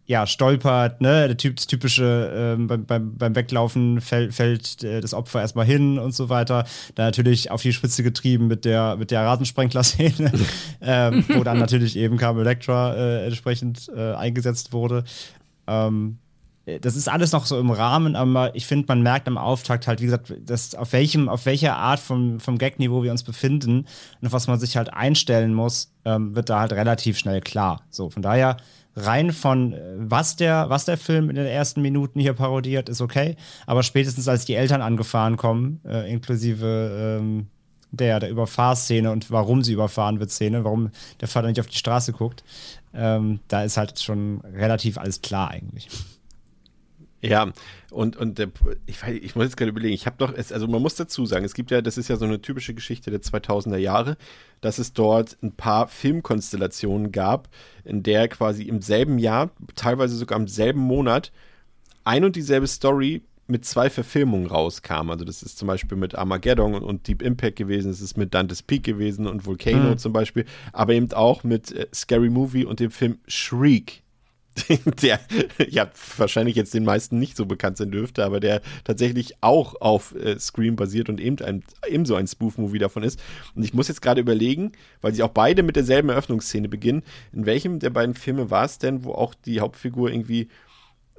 ja, 0.08 0.26
stolpert, 0.26 1.02
ne, 1.02 1.28
der 1.28 1.36
typ, 1.36 1.58
das 1.58 1.67
typische, 1.67 2.32
ähm, 2.34 2.67
beim, 2.67 2.86
beim, 2.86 3.17
beim 3.17 3.36
Weglaufen 3.36 4.00
fällt, 4.00 4.34
fällt 4.34 4.82
äh, 4.84 5.02
das 5.02 5.13
Opfer 5.13 5.41
erstmal 5.41 5.65
hin 5.65 6.00
und 6.00 6.15
so 6.15 6.30
weiter. 6.30 6.65
Dann 6.96 7.08
natürlich 7.08 7.52
auf 7.52 7.62
die 7.62 7.74
Spitze 7.74 8.04
getrieben 8.04 8.48
mit 8.48 8.63
der, 8.63 8.96
mit 8.96 9.12
der 9.12 9.26
Rasensprenkler-Szene, 9.26 10.32
ähm, 10.82 11.26
wo 11.28 11.43
dann 11.43 11.60
natürlich 11.60 11.98
eben 11.98 12.15
Carmen 12.15 12.39
Electra 12.39 12.96
äh, 12.96 13.26
entsprechend 13.26 13.89
äh, 13.93 14.13
eingesetzt 14.13 14.72
wurde. 14.72 15.04
Ähm, 15.67 16.20
das 16.82 16.96
ist 16.96 17.08
alles 17.08 17.32
noch 17.32 17.46
so 17.46 17.60
im 17.60 17.72
Rahmen, 17.72 18.15
aber 18.15 18.56
ich 18.56 18.65
finde, 18.65 18.86
man 18.89 19.02
merkt 19.02 19.28
am 19.28 19.38
Auftakt 19.38 19.88
halt, 19.88 20.02
wie 20.02 20.06
gesagt, 20.06 20.34
dass 20.41 20.76
auf 20.76 20.91
welchem, 20.91 21.30
auf 21.30 21.46
welcher 21.46 21.78
Art 21.78 22.00
vom, 22.00 22.41
vom 22.41 22.58
Gag-Niveau 22.58 23.04
wir 23.04 23.12
uns 23.12 23.24
befinden 23.24 23.86
und 24.22 24.28
auf 24.28 24.34
was 24.34 24.48
man 24.48 24.60
sich 24.60 24.76
halt 24.76 24.93
einstellen 24.93 25.54
muss, 25.54 25.93
ähm, 26.04 26.36
wird 26.36 26.50
da 26.50 26.60
halt 26.60 26.74
relativ 26.74 27.17
schnell 27.17 27.39
klar. 27.39 27.84
So, 27.89 28.10
von 28.10 28.22
daher 28.22 28.58
rein 28.98 29.32
von 29.32 29.74
äh, 29.74 29.80
was 29.98 30.36
der, 30.36 30.70
was 30.70 30.86
der 30.86 30.98
Film 30.98 31.30
in 31.30 31.36
den 31.36 31.46
ersten 31.46 31.82
Minuten 31.82 32.20
hier 32.20 32.34
parodiert, 32.34 32.90
ist 32.90 33.02
okay. 33.02 33.36
Aber 33.66 33.84
spätestens 33.84 34.28
als 34.28 34.46
die 34.46 34.56
Eltern 34.56 34.82
angefahren 34.82 35.38
kommen, 35.38 35.80
äh, 35.86 36.12
inklusive 36.12 37.20
ähm, 37.20 37.48
der, 37.92 38.20
der 38.20 38.30
Überfahrszene 38.30 39.12
und 39.12 39.32
warum 39.32 39.64
sie 39.64 39.74
überfahren 39.74 40.20
wird, 40.20 40.32
Szene, 40.32 40.64
warum 40.64 40.92
der 41.22 41.28
Vater 41.28 41.48
nicht 41.48 41.60
auf 41.60 41.68
die 41.68 41.78
Straße 41.78 42.12
guckt, 42.12 42.44
ähm, 42.94 43.40
da 43.48 43.64
ist 43.64 43.78
halt 43.78 44.00
schon 44.00 44.42
relativ 44.42 44.98
alles 44.98 45.22
klar 45.22 45.52
eigentlich. 45.52 45.88
Ja, 47.30 47.52
und, 47.92 48.18
und 48.18 48.38
der, 48.38 48.50
ich, 48.86 49.02
ich 49.04 49.36
muss 49.36 49.46
jetzt 49.46 49.58
gerade 49.58 49.70
überlegen, 49.70 49.94
ich 49.94 50.06
habe 50.06 50.18
doch, 50.18 50.36
also 50.36 50.68
man 50.68 50.82
muss 50.82 50.96
dazu 50.96 51.26
sagen, 51.26 51.46
es 51.46 51.54
gibt 51.54 51.72
ja, 51.72 51.82
das 51.82 51.98
ist 51.98 52.08
ja 52.08 52.18
so 52.18 52.26
eine 52.26 52.42
typische 52.42 52.74
Geschichte 52.74 53.12
der 53.12 53.22
2000er 53.22 53.78
Jahre, 53.78 54.18
dass 54.62 54.78
es 54.78 54.94
dort 54.94 55.38
ein 55.42 55.54
paar 55.54 55.88
Filmkonstellationen 55.88 57.12
gab, 57.12 57.50
in 57.84 58.04
der 58.04 58.28
quasi 58.28 58.63
im 58.63 58.82
selben 58.82 59.20
Jahr, 59.20 59.52
teilweise 59.76 60.16
sogar 60.16 60.40
im 60.40 60.48
selben 60.48 60.82
Monat, 60.82 61.32
ein 62.04 62.24
und 62.24 62.36
dieselbe 62.36 62.68
Story 62.68 63.22
mit 63.48 63.66
zwei 63.66 63.90
Verfilmungen 63.90 64.48
rauskam. 64.48 65.10
Also 65.10 65.26
das 65.26 65.42
ist 65.42 65.58
zum 65.58 65.68
Beispiel 65.68 65.98
mit 65.98 66.16
Armageddon 66.16 66.76
und 66.76 67.08
Deep 67.08 67.22
Impact 67.22 67.56
gewesen, 67.56 67.90
es 67.90 68.02
ist 68.02 68.18
mit 68.18 68.34
Dante's 68.34 68.62
Peak 68.62 68.84
gewesen 68.84 69.26
und 69.26 69.46
Volcano 69.46 69.92
mhm. 69.92 69.98
zum 69.98 70.13
Beispiel, 70.13 70.46
aber 70.74 70.94
eben 70.94 71.12
auch 71.13 71.44
mit 71.44 71.72
äh, 71.72 71.88
Scary 71.94 72.30
Movie 72.30 72.66
und 72.66 72.80
dem 72.80 72.92
Film 72.92 73.20
Shriek 73.28 74.04
der 75.02 75.20
ja 75.70 75.89
wahrscheinlich 76.17 76.56
jetzt 76.56 76.74
den 76.74 76.84
meisten 76.84 77.20
nicht 77.20 77.38
so 77.38 77.46
bekannt 77.46 77.78
sein 77.78 77.91
dürfte, 77.91 78.24
aber 78.24 78.39
der 78.39 78.62
tatsächlich 78.84 79.36
auch 79.41 79.80
auf 79.82 80.15
äh, 80.15 80.39
Scream 80.39 80.76
basiert 80.76 81.10
und 81.10 81.20
eben 81.20 81.38
ein, 81.43 81.63
ebenso 81.88 82.15
ein 82.15 82.28
Spoof-Movie 82.28 82.80
davon 82.80 83.04
ist. 83.04 83.20
Und 83.56 83.63
ich 83.63 83.74
muss 83.74 83.88
jetzt 83.88 84.02
gerade 84.02 84.22
überlegen, 84.22 84.72
weil 85.02 85.13
sie 85.13 85.24
auch 85.24 85.30
beide 85.30 85.63
mit 85.63 85.76
derselben 85.76 86.10
Eröffnungsszene 86.10 86.70
beginnen, 86.70 87.04
in 87.34 87.46
welchem 87.46 87.80
der 87.80 87.89
beiden 87.89 88.15
Filme 88.15 88.50
war 88.52 88.65
es 88.65 88.80
denn, 88.80 89.04
wo 89.04 89.13
auch 89.13 89.34
die 89.34 89.60
Hauptfigur 89.60 90.12
irgendwie 90.12 90.50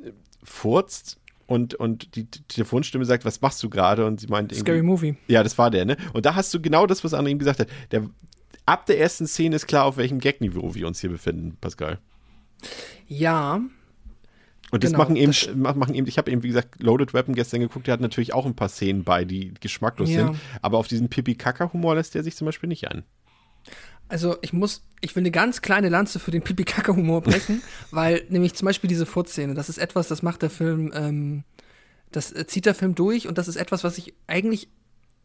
äh, 0.02 0.12
furzt 0.42 1.18
und, 1.46 1.74
und 1.74 2.14
die 2.14 2.26
Telefonstimme 2.26 3.06
sagt, 3.06 3.24
was 3.24 3.40
machst 3.40 3.62
du 3.62 3.70
gerade? 3.70 4.04
Und 4.04 4.20
sie 4.20 4.26
meint. 4.26 4.54
Scary 4.54 4.82
Movie. 4.82 5.16
Ja, 5.28 5.42
das 5.42 5.56
war 5.56 5.70
der, 5.70 5.86
ne? 5.86 5.96
Und 6.12 6.26
da 6.26 6.34
hast 6.34 6.52
du 6.52 6.60
genau 6.60 6.86
das, 6.86 7.02
was 7.04 7.14
André 7.14 7.28
ihm 7.28 7.38
gesagt 7.38 7.60
hat. 7.60 7.68
Der, 7.90 8.08
ab 8.66 8.84
der 8.84 9.00
ersten 9.00 9.26
Szene 9.26 9.56
ist 9.56 9.66
klar, 9.66 9.86
auf 9.86 9.96
welchem 9.96 10.18
Gag-Niveau 10.18 10.74
wir 10.74 10.86
uns 10.86 11.00
hier 11.00 11.08
befinden, 11.08 11.56
Pascal. 11.58 11.98
Ja. 13.06 13.60
Und 14.70 14.84
das 14.84 14.90
genau, 14.90 15.02
machen 15.02 15.16
eben, 15.16 15.32
das 15.32 15.76
machen 15.76 15.94
eben, 15.94 16.06
ich 16.06 16.18
habe 16.18 16.30
eben, 16.30 16.42
wie 16.42 16.48
gesagt, 16.48 16.82
Loaded 16.82 17.14
Weapon 17.14 17.34
gestern 17.34 17.60
geguckt, 17.60 17.86
der 17.86 17.94
hat 17.94 18.00
natürlich 18.00 18.34
auch 18.34 18.44
ein 18.44 18.54
paar 18.54 18.68
Szenen 18.68 19.02
bei, 19.02 19.24
die 19.24 19.54
geschmacklos 19.60 20.10
ja. 20.10 20.26
sind. 20.26 20.38
Aber 20.60 20.78
auf 20.78 20.88
diesen 20.88 21.08
Pipi-Kaka-Humor 21.08 21.94
lässt 21.94 22.14
der 22.14 22.22
sich 22.22 22.36
zum 22.36 22.44
Beispiel 22.44 22.68
nicht 22.68 22.88
an. 22.90 23.04
Also 24.08 24.36
ich 24.42 24.52
muss, 24.52 24.82
ich 25.00 25.14
will 25.16 25.22
eine 25.22 25.30
ganz 25.30 25.62
kleine 25.62 25.88
Lanze 25.88 26.18
für 26.18 26.30
den 26.30 26.42
Pipi-Kaka-Humor 26.42 27.22
brechen, 27.22 27.62
weil 27.90 28.24
nämlich 28.28 28.54
zum 28.54 28.66
Beispiel 28.66 28.88
diese 28.88 29.06
Furzszene, 29.06 29.54
das 29.54 29.68
ist 29.68 29.78
etwas, 29.78 30.08
das 30.08 30.22
macht 30.22 30.42
der 30.42 30.50
Film, 30.50 30.92
ähm, 30.94 31.44
das 32.10 32.32
zieht 32.46 32.66
der 32.66 32.74
Film 32.74 32.94
durch 32.94 33.28
und 33.28 33.38
das 33.38 33.48
ist 33.48 33.56
etwas, 33.56 33.84
was 33.84 33.98
ich 33.98 34.14
eigentlich 34.26 34.68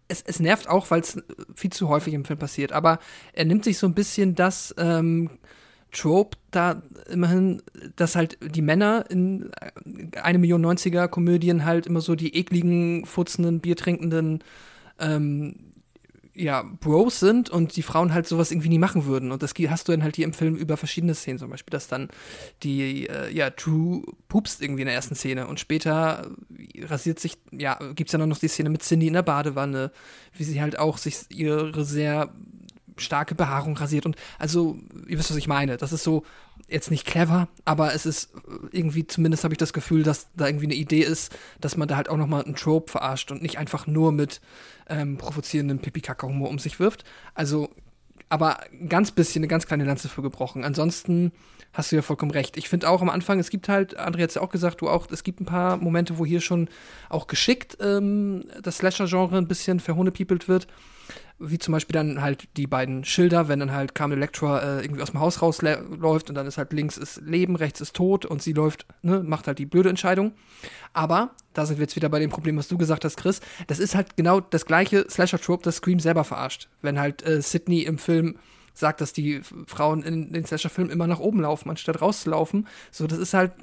es, 0.07 0.21
es 0.21 0.39
nervt 0.39 0.67
auch, 0.67 0.91
weil 0.91 1.01
es 1.01 1.21
viel 1.55 1.71
zu 1.71 1.89
häufig 1.89 2.13
im 2.13 2.25
Film 2.25 2.39
passiert. 2.39 2.71
Aber 2.71 2.99
er 3.33 3.45
nimmt 3.45 3.63
sich 3.63 3.77
so 3.77 3.87
ein 3.87 3.93
bisschen 3.93 4.35
das 4.35 4.73
ähm, 4.77 5.29
Trope 5.93 6.37
da 6.51 6.81
immerhin, 7.09 7.61
dass 7.95 8.15
halt 8.15 8.37
die 8.41 8.61
Männer 8.61 9.05
in 9.09 9.51
äh, 9.53 10.19
eine 10.19 10.39
Million 10.39 10.65
90er 10.65 11.07
Komödien 11.07 11.63
halt 11.63 11.87
immer 11.87 12.01
so 12.01 12.15
die 12.15 12.35
ekligen, 12.35 13.05
futzenden, 13.05 13.61
biertrinkenden 13.61 14.43
ähm, 14.99 15.55
ja, 16.35 16.63
Bros 16.63 17.19
sind 17.19 17.49
und 17.49 17.75
die 17.75 17.83
Frauen 17.83 18.13
halt 18.13 18.27
sowas 18.27 18.51
irgendwie 18.51 18.69
nie 18.69 18.79
machen 18.79 19.05
würden. 19.05 19.31
Und 19.31 19.43
das 19.43 19.53
hast 19.69 19.87
du 19.87 19.91
dann 19.91 20.03
halt 20.03 20.15
hier 20.15 20.25
im 20.25 20.33
Film 20.33 20.55
über 20.55 20.77
verschiedene 20.77 21.13
Szenen, 21.13 21.37
zum 21.37 21.49
Beispiel, 21.49 21.71
dass 21.71 21.87
dann 21.87 22.09
die, 22.63 23.07
äh, 23.07 23.31
ja, 23.31 23.51
True 23.51 24.01
pupst 24.29 24.61
irgendwie 24.61 24.81
in 24.81 24.87
der 24.87 24.95
ersten 24.95 25.15
Szene 25.15 25.47
und 25.47 25.59
später 25.59 26.31
rasiert 26.81 27.19
sich, 27.19 27.37
ja, 27.51 27.77
gibt 27.93 28.09
es 28.09 28.13
ja 28.13 28.25
noch 28.25 28.39
die 28.39 28.47
Szene 28.47 28.69
mit 28.69 28.81
Cindy 28.81 29.07
in 29.07 29.13
der 29.13 29.21
Badewanne, 29.21 29.91
wie 30.35 30.43
sie 30.43 30.59
halt 30.59 30.79
auch 30.79 30.97
sich 30.97 31.25
ihre 31.29 31.85
sehr 31.85 32.33
starke 32.97 33.35
Behaarung 33.35 33.77
rasiert 33.77 34.05
und 34.05 34.15
also, 34.39 34.77
ihr 35.07 35.17
wisst, 35.17 35.31
was 35.31 35.37
ich 35.37 35.47
meine. 35.47 35.77
Das 35.77 35.93
ist 35.93 36.03
so 36.03 36.23
jetzt 36.67 36.91
nicht 36.91 37.05
clever, 37.05 37.47
aber 37.65 37.93
es 37.93 38.05
ist 38.05 38.33
irgendwie, 38.71 39.05
zumindest 39.05 39.43
habe 39.43 39.53
ich 39.53 39.57
das 39.57 39.73
Gefühl, 39.73 40.03
dass 40.03 40.27
da 40.35 40.47
irgendwie 40.47 40.65
eine 40.65 40.75
Idee 40.75 41.01
ist, 41.01 41.35
dass 41.59 41.77
man 41.77 41.87
da 41.87 41.95
halt 41.95 42.09
auch 42.09 42.17
nochmal 42.17 42.43
einen 42.43 42.55
Trope 42.55 42.91
verarscht 42.91 43.31
und 43.31 43.41
nicht 43.41 43.57
einfach 43.57 43.87
nur 43.87 44.11
mit 44.11 44.41
ähm, 44.87 45.17
provozierendem 45.17 45.79
Pipi-Kaka-Humor 45.79 46.49
um 46.49 46.59
sich 46.59 46.79
wirft. 46.79 47.03
Also, 47.33 47.69
aber 48.29 48.59
ganz 48.87 49.11
bisschen, 49.11 49.41
eine 49.41 49.47
ganz 49.47 49.67
kleine 49.67 49.85
Lanze 49.85 50.09
für 50.09 50.21
gebrochen. 50.21 50.63
Ansonsten 50.63 51.31
hast 51.73 51.91
du 51.91 51.95
ja 51.95 52.01
vollkommen 52.01 52.31
recht. 52.31 52.57
Ich 52.57 52.69
finde 52.69 52.89
auch 52.89 53.01
am 53.01 53.09
Anfang, 53.09 53.39
es 53.39 53.49
gibt 53.49 53.67
halt, 53.67 53.99
André 53.99 54.23
hat 54.23 54.29
es 54.29 54.35
ja 54.35 54.41
auch 54.41 54.49
gesagt, 54.49 54.81
du 54.81 54.89
auch, 54.89 55.07
es 55.11 55.23
gibt 55.23 55.41
ein 55.41 55.45
paar 55.45 55.77
Momente, 55.77 56.17
wo 56.17 56.25
hier 56.25 56.41
schon 56.41 56.69
auch 57.09 57.27
geschickt 57.27 57.77
ähm, 57.81 58.45
das 58.61 58.77
Slasher-Genre 58.77 59.37
ein 59.37 59.47
bisschen 59.47 59.79
verhohnepiepelt 59.79 60.47
wird 60.47 60.67
wie 61.39 61.59
zum 61.59 61.73
Beispiel 61.73 61.93
dann 61.93 62.21
halt 62.21 62.47
die 62.57 62.67
beiden 62.67 63.03
Schilder, 63.03 63.47
wenn 63.47 63.59
dann 63.59 63.71
halt 63.71 63.95
Carmen 63.95 64.17
Electra 64.17 64.59
äh, 64.59 64.81
irgendwie 64.81 65.01
aus 65.01 65.11
dem 65.11 65.19
Haus 65.19 65.41
rausläuft 65.41 66.29
und 66.29 66.35
dann 66.35 66.47
ist 66.47 66.57
halt 66.57 66.71
links 66.73 66.97
ist 66.97 67.21
Leben, 67.21 67.55
rechts 67.55 67.81
ist 67.81 67.95
Tod 67.95 68.25
und 68.25 68.41
sie 68.41 68.53
läuft, 68.53 68.85
ne, 69.01 69.21
macht 69.23 69.47
halt 69.47 69.59
die 69.59 69.65
blöde 69.65 69.89
Entscheidung. 69.89 70.33
Aber, 70.93 71.31
da 71.53 71.65
sind 71.65 71.77
wir 71.77 71.83
jetzt 71.83 71.95
wieder 71.95 72.09
bei 72.09 72.19
dem 72.19 72.29
Problem, 72.29 72.57
was 72.57 72.67
du 72.67 72.77
gesagt 72.77 73.03
hast, 73.03 73.17
Chris, 73.17 73.41
das 73.67 73.79
ist 73.79 73.95
halt 73.95 74.15
genau 74.15 74.39
das 74.39 74.65
gleiche 74.65 75.05
Slasher-Trope, 75.09 75.63
das 75.63 75.77
Scream 75.77 75.99
selber 75.99 76.23
verarscht. 76.23 76.69
Wenn 76.81 76.99
halt 76.99 77.25
äh, 77.25 77.41
Sydney 77.41 77.81
im 77.81 77.97
Film 77.97 78.37
sagt, 78.73 79.01
dass 79.01 79.13
die 79.13 79.41
Frauen 79.67 80.03
in 80.03 80.33
den 80.33 80.45
Slasher-Filmen 80.45 80.91
immer 80.91 81.07
nach 81.07 81.19
oben 81.19 81.41
laufen, 81.41 81.69
anstatt 81.69 82.01
rauszulaufen. 82.01 82.67
So, 82.91 83.07
das 83.07 83.19
ist 83.19 83.33
halt, 83.33 83.53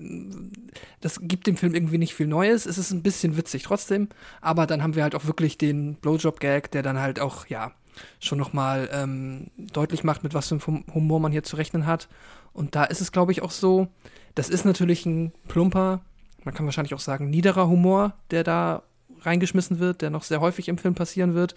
das 1.01 1.21
gibt 1.23 1.47
dem 1.47 1.57
Film 1.57 1.75
irgendwie 1.75 1.99
nicht 1.99 2.15
viel 2.15 2.27
Neues. 2.27 2.67
Es 2.67 2.79
ist 2.79 2.93
ein 2.93 3.03
bisschen 3.03 3.37
witzig 3.37 3.65
trotzdem, 3.65 4.09
aber 4.41 4.67
dann 4.67 4.83
haben 4.83 4.95
wir 4.95 5.03
halt 5.03 5.15
auch 5.15 5.27
wirklich 5.27 5.59
den 5.59 5.97
Blowjob-Gag, 5.97 6.71
der 6.71 6.83
dann 6.83 7.01
halt 7.01 7.21
auch, 7.21 7.47
ja, 7.47 7.73
schon 8.21 8.39
nochmal 8.39 8.89
ähm, 8.93 9.49
deutlich 9.59 10.05
macht, 10.05 10.23
mit 10.23 10.33
was 10.33 10.49
für 10.49 10.55
einem 10.55 10.85
Humor 10.95 11.21
man 11.21 11.33
hier 11.33 11.43
zu 11.43 11.57
rechnen 11.57 11.87
hat. 11.87 12.09
Und 12.53 12.75
da 12.75 12.85
ist 12.85 13.01
es, 13.01 13.13
glaube 13.13 13.33
ich, 13.33 13.43
auch 13.43 13.51
so, 13.51 13.89
das 14.35 14.49
ist 14.49 14.65
natürlich 14.65 15.05
ein 15.07 15.33
plumper, 15.49 16.01
man 16.45 16.55
kann 16.55 16.67
wahrscheinlich 16.67 16.95
auch 16.95 17.01
sagen, 17.01 17.29
niederer 17.29 17.69
Humor, 17.69 18.15
der 18.31 18.45
da 18.45 18.83
reingeschmissen 19.23 19.79
wird, 19.79 20.01
der 20.01 20.11
noch 20.11 20.23
sehr 20.23 20.41
häufig 20.41 20.69
im 20.69 20.79
Film 20.79 20.95
passieren 20.95 21.35
wird 21.35 21.55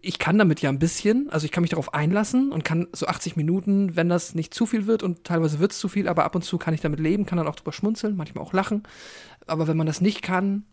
ich 0.00 0.18
kann 0.18 0.38
damit 0.38 0.60
ja 0.60 0.70
ein 0.70 0.78
bisschen, 0.78 1.30
also 1.30 1.44
ich 1.44 1.52
kann 1.52 1.62
mich 1.62 1.70
darauf 1.70 1.94
einlassen 1.94 2.52
und 2.52 2.64
kann 2.64 2.88
so 2.92 3.06
80 3.06 3.36
Minuten, 3.36 3.96
wenn 3.96 4.08
das 4.08 4.34
nicht 4.34 4.54
zu 4.54 4.66
viel 4.66 4.86
wird 4.86 5.02
und 5.02 5.24
teilweise 5.24 5.58
wird 5.58 5.72
es 5.72 5.78
zu 5.78 5.88
viel, 5.88 6.08
aber 6.08 6.24
ab 6.24 6.34
und 6.34 6.42
zu 6.42 6.58
kann 6.58 6.74
ich 6.74 6.80
damit 6.80 7.00
leben, 7.00 7.26
kann 7.26 7.38
dann 7.38 7.46
auch 7.46 7.56
drüber 7.56 7.72
schmunzeln, 7.72 8.16
manchmal 8.16 8.44
auch 8.44 8.52
lachen. 8.52 8.82
Aber 9.46 9.68
wenn 9.68 9.76
man 9.76 9.86
das 9.86 10.00
nicht 10.00 10.22
kann, 10.22 10.64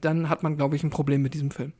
dann 0.00 0.28
hat 0.28 0.42
man, 0.42 0.56
glaube 0.56 0.76
ich, 0.76 0.82
ein 0.82 0.90
Problem 0.90 1.22
mit 1.22 1.34
diesem 1.34 1.50
Film. 1.50 1.72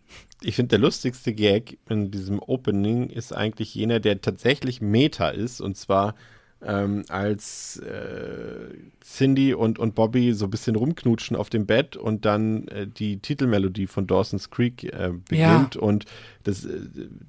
Ich 0.43 0.57
finde, 0.57 0.71
der 0.71 0.79
lustigste 0.79 1.33
Gag 1.33 1.79
in 1.89 2.11
diesem 2.11 2.39
Opening 2.39 3.09
ist 3.09 3.33
eigentlich 3.33 3.75
jener, 3.75 4.01
der 4.01 4.21
tatsächlich 4.21 4.81
Meta 4.81 5.31
ist. 5.31 5.61
Und 5.61 5.77
zwar 5.77 6.15
ähm, 6.63 7.05
als 7.09 7.79
äh, 7.79 8.75
Cindy 9.03 9.55
und, 9.55 9.79
und 9.79 9.95
Bobby 9.95 10.35
so 10.35 10.47
ein 10.47 10.51
bisschen 10.51 10.77
rumknutschen 10.77 11.37
auf 11.37 11.49
dem 11.49 11.67
Bett 11.67 11.97
und 11.97 12.25
dann 12.25 12.69
äh, 12.69 12.87
die 12.87 13.19
Titelmelodie 13.19 13.87
von 13.87 14.07
Dawson's 14.07 14.51
Creek 14.51 14.85
äh, 14.85 15.13
beginnt. 15.29 15.75
Ja. 15.77 15.81
Und 15.81 16.05
das, 16.45 16.65
äh, 16.65 16.81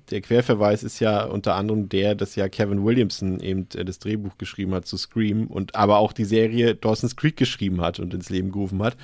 der 0.10 0.22
Querverweis 0.22 0.84
ist 0.84 1.00
ja 1.00 1.24
unter 1.24 1.56
anderem 1.56 1.88
der, 1.88 2.16
dass 2.16 2.36
ja 2.36 2.50
Kevin 2.50 2.84
Williamson 2.84 3.40
eben 3.40 3.68
äh, 3.76 3.86
das 3.86 4.00
Drehbuch 4.00 4.38
geschrieben 4.38 4.74
hat 4.74 4.86
zu 4.86 4.98
Scream 4.98 5.48
und 5.48 5.76
aber 5.76 6.00
auch 6.00 6.14
die 6.14 6.26
Serie 6.26 6.76
Dawson's 6.76 7.16
Creek 7.16 7.38
geschrieben 7.38 7.82
hat 7.82 8.00
und 8.00 8.14
ins 8.14 8.30
Leben 8.30 8.52
gerufen 8.52 8.84
hat. 8.84 8.98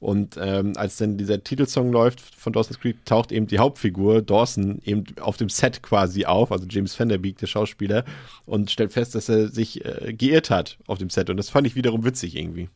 Und 0.00 0.38
ähm, 0.40 0.72
als 0.76 0.96
dann 0.96 1.18
dieser 1.18 1.44
Titelsong 1.44 1.92
läuft 1.92 2.20
von 2.20 2.54
Dawson's 2.54 2.80
Creek, 2.80 3.04
taucht 3.04 3.32
eben 3.32 3.46
die 3.46 3.58
Hauptfigur 3.58 4.22
Dawson 4.22 4.80
eben 4.84 5.04
auf 5.20 5.36
dem 5.36 5.50
Set 5.50 5.82
quasi 5.82 6.24
auf, 6.24 6.50
also 6.50 6.66
James 6.68 6.98
Vanderbeek, 6.98 7.36
der 7.36 7.46
Schauspieler, 7.46 8.04
und 8.46 8.70
stellt 8.70 8.94
fest, 8.94 9.14
dass 9.14 9.28
er 9.28 9.48
sich 9.48 9.84
äh, 9.84 10.14
geirrt 10.14 10.48
hat 10.48 10.78
auf 10.86 10.98
dem 10.98 11.10
Set. 11.10 11.28
Und 11.28 11.36
das 11.36 11.50
fand 11.50 11.66
ich 11.66 11.76
wiederum 11.76 12.04
witzig 12.04 12.34
irgendwie. 12.34 12.70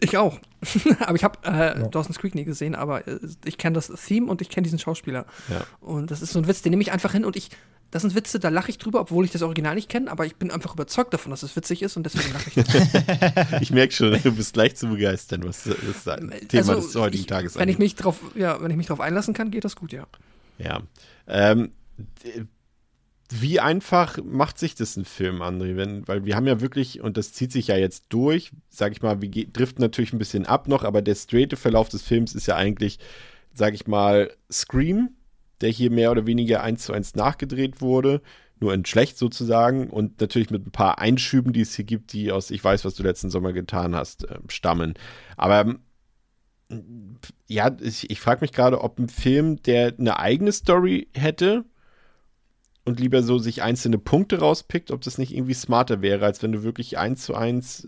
Ich 0.00 0.16
auch. 0.16 0.40
aber 0.98 1.14
ich 1.14 1.22
habe 1.22 1.38
äh, 1.44 1.80
ja. 1.80 1.86
Dawson's 1.86 2.18
Creek 2.18 2.34
nie 2.34 2.44
gesehen, 2.44 2.74
aber 2.74 3.06
äh, 3.06 3.20
ich 3.44 3.58
kenne 3.58 3.74
das 3.74 3.86
Theme 3.88 4.28
und 4.28 4.40
ich 4.42 4.48
kenne 4.48 4.64
diesen 4.64 4.80
Schauspieler. 4.80 5.26
Ja. 5.48 5.64
Und 5.80 6.10
das 6.10 6.20
ist 6.20 6.32
so 6.32 6.40
ein 6.40 6.48
Witz, 6.48 6.62
den 6.62 6.70
nehme 6.70 6.82
ich 6.82 6.90
einfach 6.90 7.12
hin 7.12 7.24
und 7.24 7.36
ich 7.36 7.50
das 7.92 8.02
sind 8.02 8.14
Witze, 8.14 8.40
da 8.40 8.48
lache 8.48 8.70
ich 8.70 8.78
drüber, 8.78 9.00
obwohl 9.00 9.26
ich 9.26 9.30
das 9.30 9.42
Original 9.42 9.74
nicht 9.74 9.90
kenne, 9.90 10.10
aber 10.10 10.24
ich 10.24 10.36
bin 10.36 10.50
einfach 10.50 10.72
überzeugt 10.72 11.12
davon, 11.12 11.30
dass 11.30 11.42
es 11.42 11.54
witzig 11.54 11.82
ist 11.82 11.96
und 11.98 12.04
deswegen 12.04 12.32
lache 12.32 12.48
ich 12.48 12.54
drüber. 12.54 13.60
ich 13.60 13.70
merke 13.70 13.92
schon, 13.92 14.18
du 14.22 14.32
bist 14.32 14.56
leicht 14.56 14.78
zu 14.78 14.88
begeistern, 14.88 15.44
was 15.44 15.64
das 15.64 16.04
Thema 16.48 16.70
also, 16.70 16.74
des 16.76 16.94
heutigen 16.96 17.20
ich, 17.20 17.26
Tages 17.26 17.54
wenn 17.56 17.68
ich 17.68 17.78
mich 17.78 17.94
drauf, 17.94 18.18
ja, 18.34 18.60
Wenn 18.62 18.70
ich 18.70 18.78
mich 18.78 18.86
darauf 18.86 19.00
einlassen 19.00 19.34
kann, 19.34 19.50
geht 19.50 19.64
das 19.64 19.76
gut, 19.76 19.92
ja. 19.92 20.06
Ja. 20.56 20.80
Ähm, 21.26 21.72
wie 23.28 23.60
einfach 23.60 24.18
macht 24.24 24.58
sich 24.58 24.74
das 24.74 24.96
ein 24.96 25.04
Film, 25.04 25.42
André? 25.42 25.76
Wenn, 25.76 26.08
weil 26.08 26.24
wir 26.24 26.34
haben 26.34 26.46
ja 26.46 26.62
wirklich, 26.62 27.02
und 27.02 27.18
das 27.18 27.34
zieht 27.34 27.52
sich 27.52 27.66
ja 27.66 27.76
jetzt 27.76 28.06
durch, 28.08 28.52
sag 28.70 28.92
ich 28.92 29.02
mal, 29.02 29.20
wir 29.20 29.30
driften 29.30 29.82
natürlich 29.82 30.14
ein 30.14 30.18
bisschen 30.18 30.46
ab 30.46 30.66
noch, 30.66 30.82
aber 30.82 31.02
der 31.02 31.14
straighte 31.14 31.58
Verlauf 31.58 31.90
des 31.90 32.00
Films 32.00 32.34
ist 32.34 32.46
ja 32.46 32.56
eigentlich, 32.56 32.98
sag 33.52 33.74
ich 33.74 33.86
mal, 33.86 34.30
Scream, 34.50 35.10
der 35.62 35.70
hier 35.70 35.90
mehr 35.90 36.10
oder 36.10 36.26
weniger 36.26 36.62
eins 36.62 36.84
zu 36.84 36.92
eins 36.92 37.14
nachgedreht 37.14 37.80
wurde, 37.80 38.20
nur 38.60 38.74
in 38.74 38.84
schlecht 38.84 39.18
sozusagen 39.18 39.90
und 39.90 40.20
natürlich 40.20 40.50
mit 40.50 40.66
ein 40.66 40.72
paar 40.72 40.98
Einschüben, 40.98 41.52
die 41.52 41.62
es 41.62 41.74
hier 41.74 41.84
gibt, 41.84 42.12
die 42.12 42.32
aus 42.32 42.50
Ich 42.50 42.62
weiß, 42.62 42.84
was 42.84 42.94
du 42.94 43.02
letzten 43.02 43.30
Sommer 43.30 43.52
getan 43.52 43.94
hast, 43.94 44.28
äh, 44.28 44.38
stammen. 44.48 44.94
Aber 45.36 45.76
ja, 47.48 47.76
ich, 47.80 48.10
ich 48.10 48.20
frage 48.20 48.40
mich 48.40 48.52
gerade, 48.52 48.80
ob 48.80 48.98
ein 48.98 49.08
Film, 49.08 49.62
der 49.62 49.94
eine 49.98 50.18
eigene 50.18 50.52
Story 50.52 51.08
hätte 51.14 51.64
und 52.84 52.98
lieber 52.98 53.22
so 53.22 53.38
sich 53.38 53.62
einzelne 53.62 53.98
Punkte 53.98 54.38
rauspickt, 54.38 54.90
ob 54.90 55.02
das 55.02 55.18
nicht 55.18 55.34
irgendwie 55.34 55.54
smarter 55.54 56.02
wäre, 56.02 56.24
als 56.24 56.42
wenn 56.42 56.52
du 56.52 56.62
wirklich 56.62 56.98
eins 56.98 57.24
zu 57.24 57.34
eins 57.34 57.86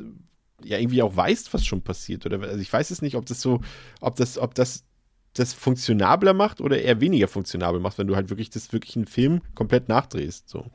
ja 0.63 0.79
irgendwie 0.79 1.03
auch 1.03 1.17
weißt, 1.17 1.53
was 1.53 1.65
schon 1.65 1.83
passiert. 1.83 2.27
Oder 2.27 2.41
also 2.41 2.61
ich 2.61 2.73
weiß 2.73 2.91
es 2.91 3.03
nicht, 3.03 3.17
ob 3.17 3.27
das 3.27 3.41
so, 3.41 3.61
ob 4.01 4.17
das, 4.17 4.39
ob 4.39 4.55
das 4.55 4.85
das 5.35 5.53
funktionabler 5.53 6.33
macht 6.33 6.61
oder 6.61 6.81
eher 6.81 7.01
weniger 7.01 7.29
funktionabel 7.29 7.81
macht, 7.81 7.99
wenn 7.99 8.07
du 8.07 8.16
halt 8.16 8.31
wirklich 8.31 8.51
das 8.51 8.73
wirklich 8.73 8.97
einen 8.97 9.07
Film 9.07 9.42
komplett 9.55 9.88
nachdrehst. 9.88 10.49
So. 10.49 10.70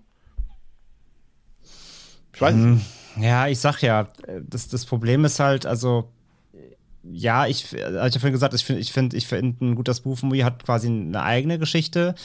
Ich 2.34 2.42
weiß 2.42 2.54
hm, 2.54 2.82
Ja, 3.20 3.48
ich 3.48 3.60
sag 3.60 3.82
ja, 3.82 4.10
das, 4.42 4.68
das 4.68 4.86
Problem 4.86 5.26
ist 5.26 5.40
halt, 5.40 5.66
also 5.66 6.12
ja, 7.04 7.48
ich, 7.48 7.66
also 7.74 7.98
ich 7.98 8.02
habe 8.02 8.20
vorhin 8.20 8.34
gesagt, 8.34 8.54
ich 8.54 8.66
finde, 8.66 8.82
ich 8.82 8.92
finde, 8.92 9.18
ich 9.18 9.28
finde 9.28 9.66
ein 9.66 9.76
guter 9.76 9.94
Spoof-Movie 9.94 10.44
hat 10.44 10.64
quasi 10.66 10.88
eine 10.88 11.24
eigene 11.24 11.58
Geschichte 11.58 12.16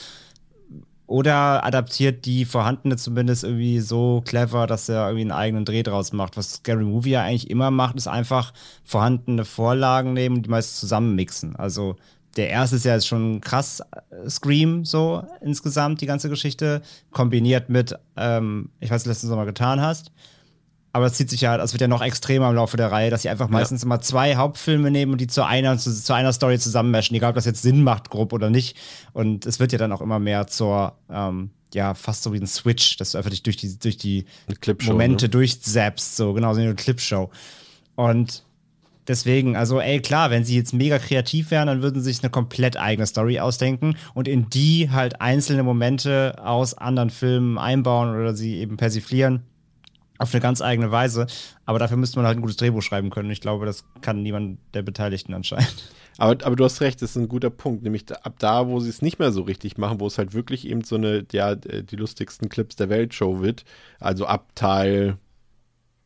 oder 1.06 1.64
adaptiert 1.64 2.24
die 2.24 2.44
vorhandene 2.44 2.96
zumindest 2.96 3.44
irgendwie 3.44 3.80
so 3.80 4.22
clever, 4.24 4.66
dass 4.66 4.88
er 4.88 5.06
irgendwie 5.06 5.22
einen 5.22 5.32
eigenen 5.32 5.64
Dreh 5.64 5.82
draus 5.82 6.12
macht. 6.12 6.36
Was 6.36 6.54
Scary 6.54 6.84
Movie 6.84 7.10
ja 7.10 7.22
eigentlich 7.22 7.50
immer 7.50 7.70
macht, 7.70 7.96
ist 7.96 8.08
einfach 8.08 8.52
vorhandene 8.84 9.44
Vorlagen 9.44 10.14
nehmen 10.14 10.36
und 10.36 10.46
die 10.46 10.50
meist 10.50 10.78
zusammenmixen. 10.78 11.56
Also 11.56 11.96
der 12.36 12.50
erste 12.50 12.76
ist 12.76 12.84
ja 12.84 12.94
jetzt 12.94 13.06
schon 13.06 13.40
krass 13.40 13.80
äh, 13.80 14.28
Scream, 14.28 14.84
so 14.84 15.24
insgesamt, 15.40 16.00
die 16.00 16.06
ganze 16.06 16.28
Geschichte, 16.28 16.82
kombiniert 17.10 17.68
mit, 17.68 17.94
ähm, 18.16 18.70
ich 18.80 18.90
weiß, 18.90 19.06
letztens 19.06 19.30
noch 19.30 19.36
mal 19.36 19.44
getan 19.44 19.80
hast. 19.80 20.12
Aber 20.92 21.06
es 21.06 21.14
zieht 21.14 21.28
sich 21.28 21.40
ja, 21.40 21.56
es 21.56 21.72
wird 21.72 21.80
ja 21.80 21.88
noch 21.88 22.02
extremer 22.02 22.48
im 22.50 22.54
Laufe 22.54 22.76
der 22.76 22.92
Reihe, 22.92 23.10
dass 23.10 23.22
sie 23.22 23.28
einfach 23.28 23.48
meistens 23.48 23.82
ja. 23.82 23.86
immer 23.86 24.00
zwei 24.00 24.36
Hauptfilme 24.36 24.92
nehmen 24.92 25.10
und 25.10 25.20
die 25.20 25.26
zu 25.26 25.44
einer, 25.44 25.76
zu, 25.76 25.92
zu 25.92 26.12
einer 26.12 26.32
Story 26.32 26.56
zusammenmeschen, 26.56 27.16
egal 27.16 27.30
ob 27.30 27.34
das 27.34 27.46
jetzt 27.46 27.62
Sinn 27.62 27.82
macht, 27.82 28.10
grob 28.10 28.32
oder 28.32 28.48
nicht. 28.48 28.76
Und 29.12 29.44
es 29.44 29.58
wird 29.58 29.72
ja 29.72 29.78
dann 29.78 29.90
auch 29.90 30.00
immer 30.00 30.20
mehr 30.20 30.46
zur, 30.46 30.96
ähm, 31.10 31.50
ja, 31.74 31.94
fast 31.94 32.22
so 32.22 32.32
wie 32.32 32.38
ein 32.38 32.46
Switch, 32.46 32.96
dass 32.96 33.10
du 33.10 33.18
einfach 33.18 33.30
dich 33.30 33.42
durch 33.42 33.56
die, 33.56 33.76
durch 33.76 33.96
die 33.96 34.26
Momente 34.84 35.24
ne? 35.24 35.30
durchzappst, 35.30 36.14
so 36.14 36.32
genau, 36.32 36.54
so 36.54 36.60
eine 36.60 36.76
Clipshow. 36.76 37.28
Und 37.96 38.44
Deswegen, 39.06 39.56
also 39.56 39.80
ey, 39.80 40.00
klar, 40.00 40.30
wenn 40.30 40.44
sie 40.44 40.56
jetzt 40.56 40.72
mega 40.72 40.98
kreativ 40.98 41.50
wären, 41.50 41.66
dann 41.66 41.82
würden 41.82 42.02
sie 42.02 42.12
sich 42.12 42.22
eine 42.22 42.30
komplett 42.30 42.76
eigene 42.76 43.06
Story 43.06 43.38
ausdenken 43.40 43.96
und 44.14 44.28
in 44.28 44.48
die 44.50 44.90
halt 44.90 45.20
einzelne 45.20 45.62
Momente 45.62 46.36
aus 46.42 46.74
anderen 46.74 47.10
Filmen 47.10 47.58
einbauen 47.58 48.14
oder 48.18 48.34
sie 48.34 48.56
eben 48.56 48.76
persiflieren. 48.76 49.42
auf 50.18 50.32
eine 50.32 50.40
ganz 50.40 50.62
eigene 50.62 50.90
Weise. 50.90 51.26
Aber 51.66 51.78
dafür 51.78 51.96
müsste 51.96 52.18
man 52.18 52.26
halt 52.26 52.38
ein 52.38 52.40
gutes 52.40 52.56
Drehbuch 52.56 52.82
schreiben 52.82 53.10
können. 53.10 53.30
Ich 53.30 53.40
glaube, 53.40 53.66
das 53.66 53.84
kann 54.00 54.22
niemand 54.22 54.58
der 54.72 54.82
Beteiligten 54.82 55.34
anscheinend. 55.34 55.92
Aber, 56.18 56.46
aber 56.46 56.54
du 56.54 56.64
hast 56.64 56.80
recht, 56.80 57.02
das 57.02 57.10
ist 57.10 57.16
ein 57.16 57.28
guter 57.28 57.50
Punkt. 57.50 57.82
Nämlich 57.82 58.04
ab 58.22 58.36
da, 58.38 58.68
wo 58.68 58.78
sie 58.78 58.88
es 58.88 59.02
nicht 59.02 59.18
mehr 59.18 59.32
so 59.32 59.42
richtig 59.42 59.78
machen, 59.78 59.98
wo 59.98 60.06
es 60.06 60.16
halt 60.16 60.32
wirklich 60.32 60.64
eben 60.68 60.84
so 60.84 60.94
eine, 60.94 61.26
ja, 61.32 61.56
die 61.56 61.96
lustigsten 61.96 62.48
Clips 62.48 62.76
der 62.76 62.88
Welt 62.88 63.14
Show 63.14 63.40
wird. 63.42 63.64
Also 63.98 64.26
ab 64.26 64.52
Teil, 64.54 65.18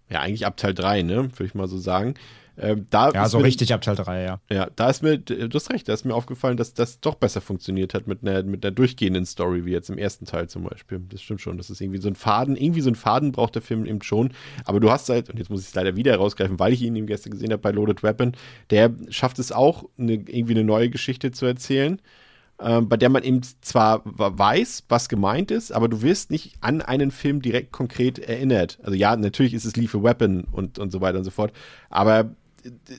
ja, 0.09 0.21
eigentlich 0.21 0.47
ab 0.47 0.57
Teil 0.57 0.73
3, 0.73 1.03
ne, 1.03 1.17
würde 1.25 1.45
ich 1.45 1.55
mal 1.55 1.69
so 1.69 1.77
sagen. 1.77 2.15
Ähm, 2.61 2.87
da 2.91 3.11
ja, 3.11 3.29
so 3.29 3.39
mir, 3.39 3.45
richtig 3.45 3.73
ab 3.73 3.83
Teil 3.83 3.95
3, 3.95 4.25
ja. 4.25 4.41
Ja, 4.51 4.69
da 4.75 4.91
ist 4.91 5.03
mir, 5.03 5.19
du 5.19 5.49
hast 5.55 5.71
recht, 5.71 5.89
da 5.89 5.95
ist 5.95 6.05
mir 6.05 6.15
aufgefallen, 6.15 6.57
dass 6.57 6.75
das 6.75 7.01
doch 7.01 7.15
besser 7.15 7.41
funktioniert 7.41 7.95
hat 7.95 8.07
mit 8.07 8.23
einer, 8.23 8.43
mit 8.43 8.65
einer 8.65 8.75
durchgehenden 8.75 9.27
Story, 9.27 9.65
wie 9.65 9.71
jetzt 9.71 9.91
im 9.91 9.99
ersten 9.99 10.25
Teil 10.25 10.49
zum 10.49 10.65
Beispiel. 10.65 11.01
Das 11.09 11.23
stimmt 11.23 11.41
schon. 11.41 11.57
Das 11.57 11.71
ist 11.71 11.81
irgendwie 11.81 12.01
so 12.01 12.09
ein 12.09 12.17
Faden, 12.17 12.57
irgendwie 12.57 12.81
so 12.81 12.91
ein 12.91 12.97
Faden 12.97 13.33
braucht 13.33 13.55
der 13.55 13.63
Film 13.63 13.87
eben 13.87 14.03
schon. 14.03 14.33
Aber 14.65 14.81
du 14.81 14.91
hast 14.91 15.09
halt, 15.09 15.31
und 15.31 15.39
jetzt 15.39 15.51
muss 15.51 15.63
ich 15.63 15.69
es 15.69 15.75
leider 15.75 15.95
wieder 15.95 16.13
herausgreifen, 16.13 16.59
weil 16.59 16.73
ich 16.73 16.83
ihn 16.83 16.97
eben 16.97 17.07
gestern 17.07 17.31
gesehen 17.31 17.53
habe 17.53 17.63
bei 17.63 17.71
Loaded 17.71 18.03
Weapon, 18.03 18.33
der 18.71 18.93
schafft 19.09 19.39
es 19.39 19.53
auch, 19.53 19.85
eine, 19.97 20.15
irgendwie 20.15 20.55
eine 20.55 20.65
neue 20.65 20.91
Geschichte 20.91 21.31
zu 21.31 21.47
erzählen. 21.47 22.01
Ähm, 22.61 22.89
bei 22.89 22.97
der 22.97 23.09
man 23.09 23.23
eben 23.23 23.41
zwar 23.61 24.03
weiß, 24.05 24.85
was 24.89 25.09
gemeint 25.09 25.53
ist, 25.53 25.71
aber 25.71 25.87
du 25.87 26.03
wirst 26.03 26.33
nicht 26.33 26.55
an 26.61 26.83
einen 26.83 27.13
Film 27.13 27.41
direkt 27.41 27.71
konkret 27.71 28.19
erinnert. 28.19 28.81
Also 28.83 28.97
ja, 28.97 29.15
natürlich 29.15 29.55
ist 29.55 29.65
es 29.65 29.77
Lethal 29.77 30.03
Weapon 30.03 30.43
und, 30.51 30.81
und 30.81 30.91
so 30.91 31.01
weiter 31.01 31.19
und 31.19 31.25
so 31.25 31.31
fort, 31.31 31.53
aber 31.89 32.35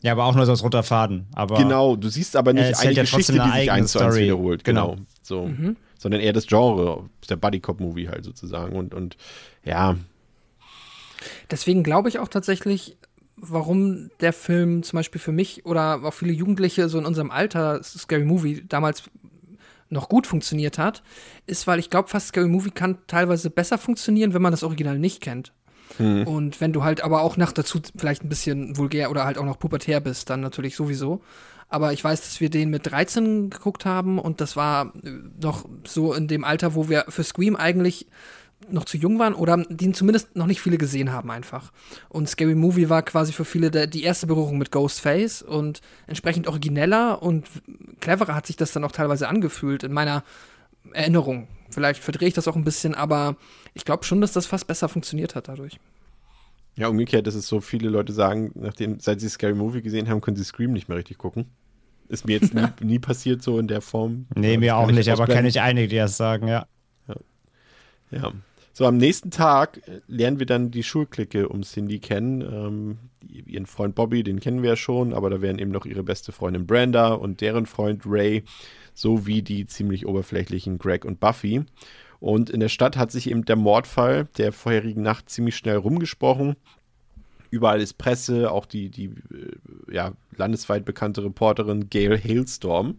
ja, 0.01 0.11
aber 0.11 0.25
auch 0.25 0.35
nur 0.35 0.45
so 0.45 0.51
als 0.51 0.63
roter 0.63 0.83
Faden. 0.83 1.27
Aber 1.33 1.57
genau, 1.57 1.95
du 1.95 2.09
siehst 2.09 2.35
aber 2.35 2.53
nicht 2.53 2.77
eine 2.79 2.91
ja 2.91 3.03
Geschichte, 3.03 3.33
die 3.33 3.59
sich 3.59 3.71
eins 3.71 3.91
zu 3.91 3.99
eins 3.99 4.15
wiederholt. 4.15 4.63
Genau. 4.63 4.91
genau. 4.91 5.05
So. 5.21 5.47
Mhm. 5.47 5.77
Sondern 5.97 6.21
eher 6.21 6.33
das 6.33 6.47
Genre, 6.47 7.09
der 7.29 7.35
Buddy-Cop-Movie 7.35 8.07
halt 8.07 8.23
sozusagen. 8.23 8.75
Und, 8.75 8.93
und 8.93 9.17
ja. 9.65 9.97
Deswegen 11.51 11.83
glaube 11.83 12.07
ich 12.07 12.19
auch 12.19 12.29
tatsächlich, 12.29 12.97
warum 13.35 14.09
der 14.21 14.31
Film 14.31 14.83
zum 14.83 14.97
Beispiel 14.97 15.19
für 15.19 15.33
mich 15.33 15.65
oder 15.65 16.01
auch 16.03 16.13
viele 16.13 16.31
Jugendliche 16.31 16.87
so 16.87 16.97
in 16.99 17.05
unserem 17.05 17.31
Alter 17.31 17.83
Scary 17.83 18.23
Movie 18.23 18.63
damals 18.67 19.03
noch 19.89 20.07
gut 20.07 20.27
funktioniert 20.27 20.77
hat, 20.77 21.03
ist, 21.47 21.67
weil 21.67 21.79
ich 21.79 21.89
glaube, 21.89 22.09
fast 22.09 22.27
Scary 22.27 22.47
Movie 22.47 22.71
kann 22.71 22.99
teilweise 23.07 23.49
besser 23.49 23.77
funktionieren, 23.77 24.33
wenn 24.33 24.41
man 24.41 24.51
das 24.51 24.63
Original 24.63 24.99
nicht 24.99 25.21
kennt. 25.21 25.53
Mhm. 25.99 26.27
Und 26.27 26.61
wenn 26.61 26.73
du 26.73 26.83
halt 26.83 27.01
aber 27.01 27.21
auch 27.21 27.37
nach 27.37 27.51
dazu 27.51 27.79
vielleicht 27.95 28.23
ein 28.23 28.29
bisschen 28.29 28.77
vulgär 28.77 29.11
oder 29.11 29.25
halt 29.25 29.37
auch 29.37 29.45
noch 29.45 29.59
pubertär 29.59 29.99
bist, 29.99 30.29
dann 30.29 30.41
natürlich 30.41 30.75
sowieso. 30.75 31.21
Aber 31.67 31.93
ich 31.93 32.03
weiß, 32.03 32.21
dass 32.21 32.41
wir 32.41 32.49
den 32.49 32.71
mit 32.71 32.89
13 32.89 33.51
geguckt 33.51 33.85
haben 33.85 34.17
und 34.17 34.41
das 34.41 34.55
war 34.55 34.93
äh, 35.03 35.11
noch 35.39 35.65
so 35.85 36.13
in 36.13 36.27
dem 36.27 36.43
Alter, 36.43 36.73
wo 36.73 36.89
wir 36.89 37.05
für 37.09 37.23
Scream 37.23 37.55
eigentlich 37.55 38.07
noch 38.67 38.85
zu 38.85 38.97
jung 38.97 39.19
waren 39.19 39.33
oder 39.33 39.57
den 39.69 39.93
zumindest 39.93 40.35
noch 40.35 40.45
nicht 40.45 40.61
viele 40.61 40.77
gesehen 40.77 41.11
haben 41.11 41.31
einfach. 41.31 41.71
Und 42.09 42.27
Scary 42.27 42.55
Movie 42.55 42.89
war 42.89 43.03
quasi 43.03 43.31
für 43.31 43.45
viele 43.45 43.71
der, 43.71 43.87
die 43.87 44.03
erste 44.03 44.27
Berührung 44.27 44.57
mit 44.57 44.71
Ghostface 44.71 45.41
und 45.41 45.81
entsprechend 46.07 46.47
origineller 46.47 47.21
und 47.21 47.47
cleverer 48.01 48.35
hat 48.35 48.47
sich 48.47 48.57
das 48.57 48.71
dann 48.71 48.83
auch 48.83 48.91
teilweise 48.91 49.29
angefühlt 49.29 49.83
in 49.83 49.93
meiner 49.93 50.23
Erinnerung. 50.91 51.47
Vielleicht 51.69 52.03
verdrehe 52.03 52.27
ich 52.27 52.33
das 52.33 52.47
auch 52.47 52.55
ein 52.55 52.63
bisschen, 52.63 52.95
aber 52.95 53.35
ich 53.73 53.85
glaube 53.85 54.03
schon, 54.03 54.21
dass 54.21 54.31
das 54.31 54.45
fast 54.45 54.67
besser 54.67 54.89
funktioniert 54.89 55.35
hat 55.35 55.47
dadurch. 55.47 55.79
Ja, 56.75 56.87
umgekehrt 56.87 57.27
ist 57.27 57.35
es 57.35 57.47
so, 57.47 57.59
viele 57.59 57.89
Leute 57.89 58.13
sagen, 58.13 58.51
nachdem, 58.55 58.99
seit 58.99 59.19
sie 59.19 59.29
Scary 59.29 59.53
Movie 59.53 59.81
gesehen 59.81 60.07
haben, 60.07 60.21
können 60.21 60.37
sie 60.37 60.43
Scream 60.43 60.71
nicht 60.71 60.87
mehr 60.87 60.97
richtig 60.97 61.17
gucken. 61.17 61.45
Ist 62.07 62.25
mir 62.25 62.33
jetzt 62.33 62.53
nie, 62.55 62.67
nie 62.81 62.99
passiert 62.99 63.43
so 63.43 63.59
in 63.59 63.67
der 63.67 63.81
Form. 63.81 64.27
Nee, 64.35 64.57
mir 64.57 64.77
auch 64.77 64.89
nicht, 64.89 65.09
aber 65.09 65.27
kenne 65.27 65.47
ich 65.47 65.61
einige, 65.61 65.87
die 65.87 65.97
das 65.97 66.17
sagen, 66.17 66.47
ja. 66.47 66.65
ja. 67.07 67.15
Ja. 68.11 68.31
So, 68.73 68.85
am 68.85 68.95
nächsten 68.95 69.29
Tag 69.29 69.81
lernen 70.07 70.39
wir 70.39 70.45
dann 70.45 70.71
die 70.71 70.83
Schulklicke 70.83 71.49
um 71.49 71.63
Cindy 71.63 71.99
kennen. 71.99 72.41
Ähm, 72.41 72.97
ihren 73.27 73.65
Freund 73.65 73.93
Bobby, 73.93 74.23
den 74.23 74.39
kennen 74.39 74.61
wir 74.63 74.69
ja 74.69 74.75
schon, 74.77 75.13
aber 75.13 75.29
da 75.29 75.41
wären 75.41 75.59
eben 75.59 75.71
noch 75.71 75.85
ihre 75.85 76.03
beste 76.03 76.31
Freundin 76.31 76.65
Brenda 76.65 77.09
und 77.11 77.41
deren 77.41 77.65
Freund 77.65 78.03
Ray 78.05 78.45
sowie 78.93 79.41
die 79.41 79.65
ziemlich 79.65 80.05
oberflächlichen 80.05 80.77
Greg 80.77 81.05
und 81.05 81.19
Buffy. 81.19 81.63
Und 82.19 82.49
in 82.49 82.59
der 82.59 82.69
Stadt 82.69 82.97
hat 82.97 83.11
sich 83.11 83.29
eben 83.29 83.45
der 83.45 83.55
Mordfall 83.55 84.27
der 84.37 84.51
vorherigen 84.51 85.01
Nacht 85.01 85.29
ziemlich 85.29 85.55
schnell 85.55 85.77
rumgesprochen. 85.77 86.55
Überall 87.51 87.81
ist 87.81 87.97
Presse, 87.97 88.51
auch 88.51 88.65
die, 88.65 88.89
die 88.89 89.05
äh, 89.05 89.93
ja, 89.93 90.13
landesweit 90.35 90.85
bekannte 90.85 91.23
Reporterin 91.23 91.89
Gail 91.89 92.17
Hailstorm 92.21 92.97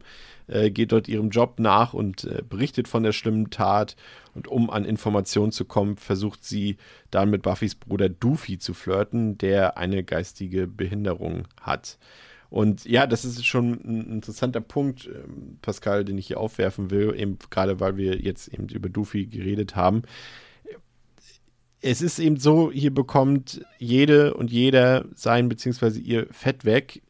äh, 0.48 0.70
geht 0.70 0.90
dort 0.90 1.06
ihrem 1.06 1.30
Job 1.30 1.60
nach 1.60 1.94
und 1.94 2.24
äh, 2.24 2.42
berichtet 2.48 2.88
von 2.88 3.04
der 3.04 3.12
schlimmen 3.12 3.50
Tat. 3.50 3.94
Und 4.34 4.48
um 4.48 4.70
an 4.70 4.84
Informationen 4.84 5.52
zu 5.52 5.64
kommen, 5.64 5.96
versucht 5.96 6.44
sie 6.44 6.78
dann 7.10 7.30
mit 7.30 7.42
Buffys 7.42 7.76
Bruder 7.76 8.08
Doofy 8.08 8.58
zu 8.58 8.74
flirten, 8.74 9.38
der 9.38 9.78
eine 9.78 10.02
geistige 10.02 10.66
Behinderung 10.66 11.44
hat. 11.60 11.98
Und 12.50 12.84
ja, 12.84 13.06
das 13.06 13.24
ist 13.24 13.46
schon 13.46 13.80
ein 13.84 14.12
interessanter 14.12 14.60
Punkt, 14.60 15.06
ähm, 15.06 15.58
Pascal, 15.62 16.04
den 16.04 16.18
ich 16.18 16.26
hier 16.26 16.40
aufwerfen 16.40 16.90
will, 16.90 17.14
eben 17.16 17.38
gerade 17.48 17.78
weil 17.78 17.96
wir 17.96 18.20
jetzt 18.20 18.48
eben 18.48 18.68
über 18.68 18.88
Doofy 18.88 19.26
geredet 19.26 19.76
haben. 19.76 20.02
Es 21.80 22.02
ist 22.02 22.18
eben 22.18 22.36
so, 22.36 22.70
hier 22.70 22.92
bekommt 22.92 23.64
jede 23.78 24.34
und 24.34 24.50
jeder 24.50 25.06
sein 25.14 25.48
bzw. 25.48 25.98
ihr 26.00 26.26
Fett 26.30 26.64
weg. 26.64 27.00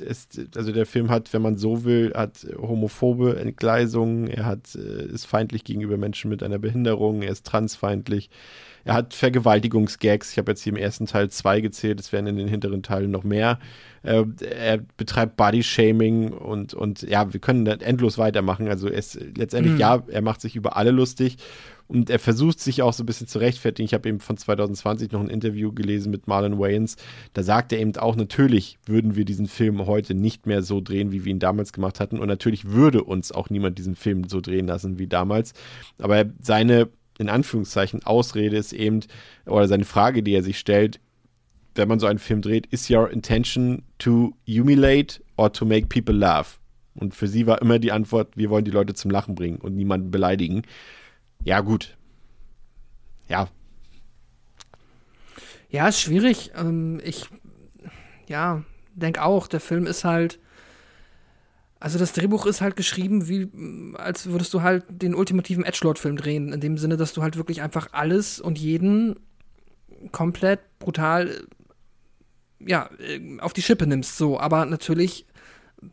Es, 0.00 0.28
also 0.56 0.72
der 0.72 0.86
Film 0.86 1.10
hat, 1.10 1.32
wenn 1.32 1.42
man 1.42 1.56
so 1.56 1.84
will, 1.84 2.12
hat 2.14 2.46
homophobe 2.56 3.38
Entgleisungen, 3.38 4.28
er 4.28 4.46
hat, 4.46 4.74
äh, 4.74 5.06
ist 5.06 5.26
feindlich 5.26 5.64
gegenüber 5.64 5.96
Menschen 5.96 6.30
mit 6.30 6.42
einer 6.42 6.58
Behinderung, 6.58 7.22
er 7.22 7.32
ist 7.32 7.46
transfeindlich, 7.46 8.30
er 8.84 8.94
hat 8.94 9.12
Vergewaltigungsgags. 9.12 10.32
Ich 10.32 10.38
habe 10.38 10.50
jetzt 10.52 10.62
hier 10.62 10.72
im 10.72 10.78
ersten 10.78 11.06
Teil 11.06 11.30
zwei 11.30 11.60
gezählt, 11.60 12.00
es 12.00 12.12
werden 12.12 12.26
in 12.26 12.36
den 12.36 12.48
hinteren 12.48 12.82
Teilen 12.82 13.10
noch 13.10 13.24
mehr. 13.24 13.58
Äh, 14.02 14.24
er 14.48 14.78
betreibt 14.96 15.36
Body-Shaming 15.36 16.32
und, 16.32 16.74
und 16.74 17.02
ja, 17.02 17.32
wir 17.32 17.40
können 17.40 17.66
endlos 17.66 18.16
weitermachen. 18.16 18.68
Also 18.68 18.88
es 18.88 19.18
letztendlich, 19.36 19.74
mhm. 19.74 19.80
ja, 19.80 20.02
er 20.08 20.22
macht 20.22 20.40
sich 20.40 20.56
über 20.56 20.76
alle 20.76 20.90
lustig 20.90 21.36
und 21.88 22.10
er 22.10 22.18
versucht 22.18 22.60
sich 22.60 22.82
auch 22.82 22.92
so 22.92 23.02
ein 23.02 23.06
bisschen 23.06 23.26
zu 23.26 23.38
rechtfertigen. 23.38 23.86
Ich 23.86 23.94
habe 23.94 24.08
eben 24.08 24.20
von 24.20 24.36
2020 24.36 25.10
noch 25.10 25.20
ein 25.20 25.30
Interview 25.30 25.72
gelesen 25.72 26.10
mit 26.10 26.28
Marlon 26.28 26.58
Wayans. 26.58 26.96
Da 27.32 27.42
sagt 27.42 27.72
er 27.72 27.80
eben 27.80 27.96
auch, 27.96 28.14
natürlich 28.14 28.78
würden 28.84 29.16
wir 29.16 29.24
diesen 29.24 29.46
Film 29.46 29.86
heute 29.86 30.14
nicht 30.14 30.46
mehr 30.46 30.62
so 30.62 30.82
drehen, 30.82 31.12
wie 31.12 31.24
wir 31.24 31.32
ihn 31.32 31.38
damals 31.38 31.72
gemacht 31.72 31.98
hatten. 31.98 32.18
Und 32.18 32.28
natürlich 32.28 32.66
würde 32.66 33.02
uns 33.02 33.32
auch 33.32 33.48
niemand 33.48 33.78
diesen 33.78 33.96
Film 33.96 34.24
so 34.28 34.42
drehen 34.42 34.66
lassen 34.66 34.98
wie 34.98 35.06
damals. 35.06 35.54
Aber 35.98 36.26
seine, 36.42 36.88
in 37.18 37.30
Anführungszeichen, 37.30 38.04
Ausrede 38.04 38.58
ist 38.58 38.74
eben, 38.74 39.00
oder 39.46 39.66
seine 39.66 39.86
Frage, 39.86 40.22
die 40.22 40.32
er 40.32 40.42
sich 40.42 40.58
stellt, 40.58 41.00
wenn 41.74 41.88
man 41.88 42.00
so 42.00 42.06
einen 42.06 42.18
Film 42.18 42.42
dreht, 42.42 42.66
is 42.66 42.90
your 42.90 43.10
intention 43.10 43.82
to 43.98 44.34
humiliate 44.46 45.22
or 45.38 45.50
to 45.50 45.64
make 45.64 45.86
people 45.86 46.14
laugh? 46.14 46.60
Und 46.94 47.14
für 47.14 47.28
sie 47.28 47.46
war 47.46 47.62
immer 47.62 47.78
die 47.78 47.92
Antwort, 47.92 48.36
wir 48.36 48.50
wollen 48.50 48.64
die 48.64 48.72
Leute 48.72 48.92
zum 48.92 49.10
Lachen 49.10 49.34
bringen 49.34 49.58
und 49.58 49.74
niemanden 49.74 50.10
beleidigen. 50.10 50.62
Ja, 51.44 51.60
gut. 51.60 51.96
Ja. 53.28 53.48
Ja, 55.70 55.88
ist 55.88 56.00
schwierig. 56.00 56.52
Ähm, 56.56 57.00
ich, 57.04 57.26
ja, 58.26 58.64
denke 58.94 59.22
auch, 59.22 59.46
der 59.46 59.60
Film 59.60 59.86
ist 59.86 60.04
halt. 60.04 60.38
Also 61.80 61.96
das 61.98 62.12
Drehbuch 62.12 62.44
ist 62.46 62.60
halt 62.60 62.74
geschrieben, 62.74 63.28
wie 63.28 63.48
als 63.96 64.26
würdest 64.26 64.52
du 64.52 64.62
halt 64.62 64.84
den 64.88 65.14
ultimativen 65.14 65.64
Edgelord-Film 65.64 66.16
drehen, 66.16 66.52
in 66.52 66.60
dem 66.60 66.76
Sinne, 66.76 66.96
dass 66.96 67.12
du 67.12 67.22
halt 67.22 67.36
wirklich 67.36 67.62
einfach 67.62 67.90
alles 67.92 68.40
und 68.40 68.58
jeden 68.58 69.20
komplett 70.10 70.60
brutal 70.80 71.46
ja, 72.58 72.90
äh, 72.98 73.38
auf 73.40 73.52
die 73.52 73.62
Schippe 73.62 73.86
nimmst, 73.86 74.16
so. 74.16 74.40
Aber 74.40 74.66
natürlich 74.66 75.26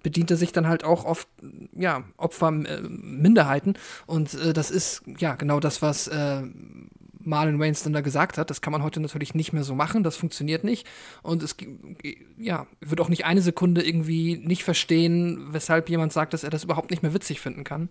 bedient 0.04 0.32
er 0.32 0.38
sich 0.38 0.52
dann 0.52 0.68
halt 0.68 0.84
auch 0.84 1.06
oft, 1.06 1.28
ja, 1.74 2.04
Opfer, 2.18 2.48
äh, 2.50 2.82
Minderheiten. 2.82 3.76
Und 4.06 4.34
äh, 4.34 4.54
das 4.54 4.72
ist, 4.72 5.04
ja, 5.20 5.36
genau 5.36 5.60
das, 5.60 5.82
was 5.82 6.08
äh, 6.08 6.42
Marlon 7.20 7.60
Waynes 7.60 7.84
dann 7.84 7.94
da 7.94 8.02
gesagt 8.02 8.38
hat. 8.38 8.50
Das 8.50 8.62
kann 8.62 8.72
man 8.72 8.84
heute 8.84 9.00
natürlich 9.00 9.34
nicht 9.34 9.54
mehr 9.54 9.64
so 9.64 9.76
machen. 9.76 10.04
Das 10.04 10.16
funktioniert 10.16 10.64
nicht. 10.64 10.88
Und 11.24 11.44
es, 11.44 11.56
ja, 12.38 12.68
wird 12.82 13.02
auch 13.02 13.10
nicht 13.10 13.26
eine 13.26 13.42
Sekunde 13.42 13.86
irgendwie 13.86 14.38
nicht 14.38 14.64
verstehen, 14.64 15.48
weshalb 15.52 15.90
jemand 15.90 16.14
sagt, 16.14 16.34
dass 16.34 16.44
er 16.44 16.50
das 16.50 16.64
überhaupt 16.64 16.92
nicht 16.92 17.04
mehr 17.04 17.14
witzig 17.14 17.42
finden 17.42 17.64
kann. 17.64 17.90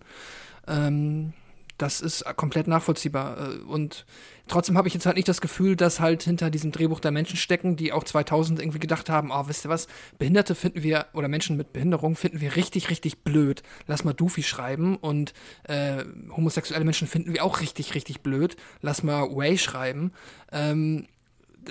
Ähm, 0.67 1.33
das 1.77 2.01
ist 2.01 2.23
komplett 2.35 2.67
nachvollziehbar. 2.67 3.37
Äh, 3.37 3.57
und 3.63 4.05
trotzdem 4.47 4.77
habe 4.77 4.87
ich 4.87 4.93
jetzt 4.93 5.05
halt 5.05 5.15
nicht 5.15 5.27
das 5.27 5.41
Gefühl, 5.41 5.75
dass 5.75 5.99
halt 5.99 6.23
hinter 6.23 6.49
diesem 6.49 6.71
Drehbuch 6.71 6.99
da 6.99 7.11
Menschen 7.11 7.37
stecken, 7.37 7.75
die 7.75 7.91
auch 7.91 8.03
2000 8.03 8.59
irgendwie 8.59 8.79
gedacht 8.79 9.09
haben, 9.09 9.31
oh, 9.31 9.47
wisst 9.47 9.65
ihr 9.65 9.69
was, 9.69 9.87
Behinderte 10.17 10.55
finden 10.55 10.83
wir, 10.83 11.07
oder 11.13 11.27
Menschen 11.27 11.57
mit 11.57 11.73
Behinderung 11.73 12.15
finden 12.15 12.41
wir 12.41 12.55
richtig, 12.55 12.89
richtig 12.89 13.23
blöd. 13.23 13.63
Lass 13.87 14.03
mal 14.03 14.13
Doofy 14.13 14.43
schreiben 14.43 14.97
und 14.97 15.33
äh, 15.63 16.03
homosexuelle 16.35 16.85
Menschen 16.85 17.07
finden 17.07 17.33
wir 17.33 17.43
auch 17.43 17.61
richtig, 17.61 17.95
richtig 17.95 18.21
blöd. 18.21 18.55
Lass 18.81 19.03
mal 19.03 19.23
Way 19.35 19.57
schreiben. 19.57 20.11
Ähm, 20.51 21.07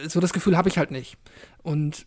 so 0.08 0.20
das 0.20 0.32
Gefühl 0.32 0.56
habe 0.56 0.68
ich 0.68 0.78
halt 0.78 0.90
nicht. 0.90 1.16
Und 1.62 2.06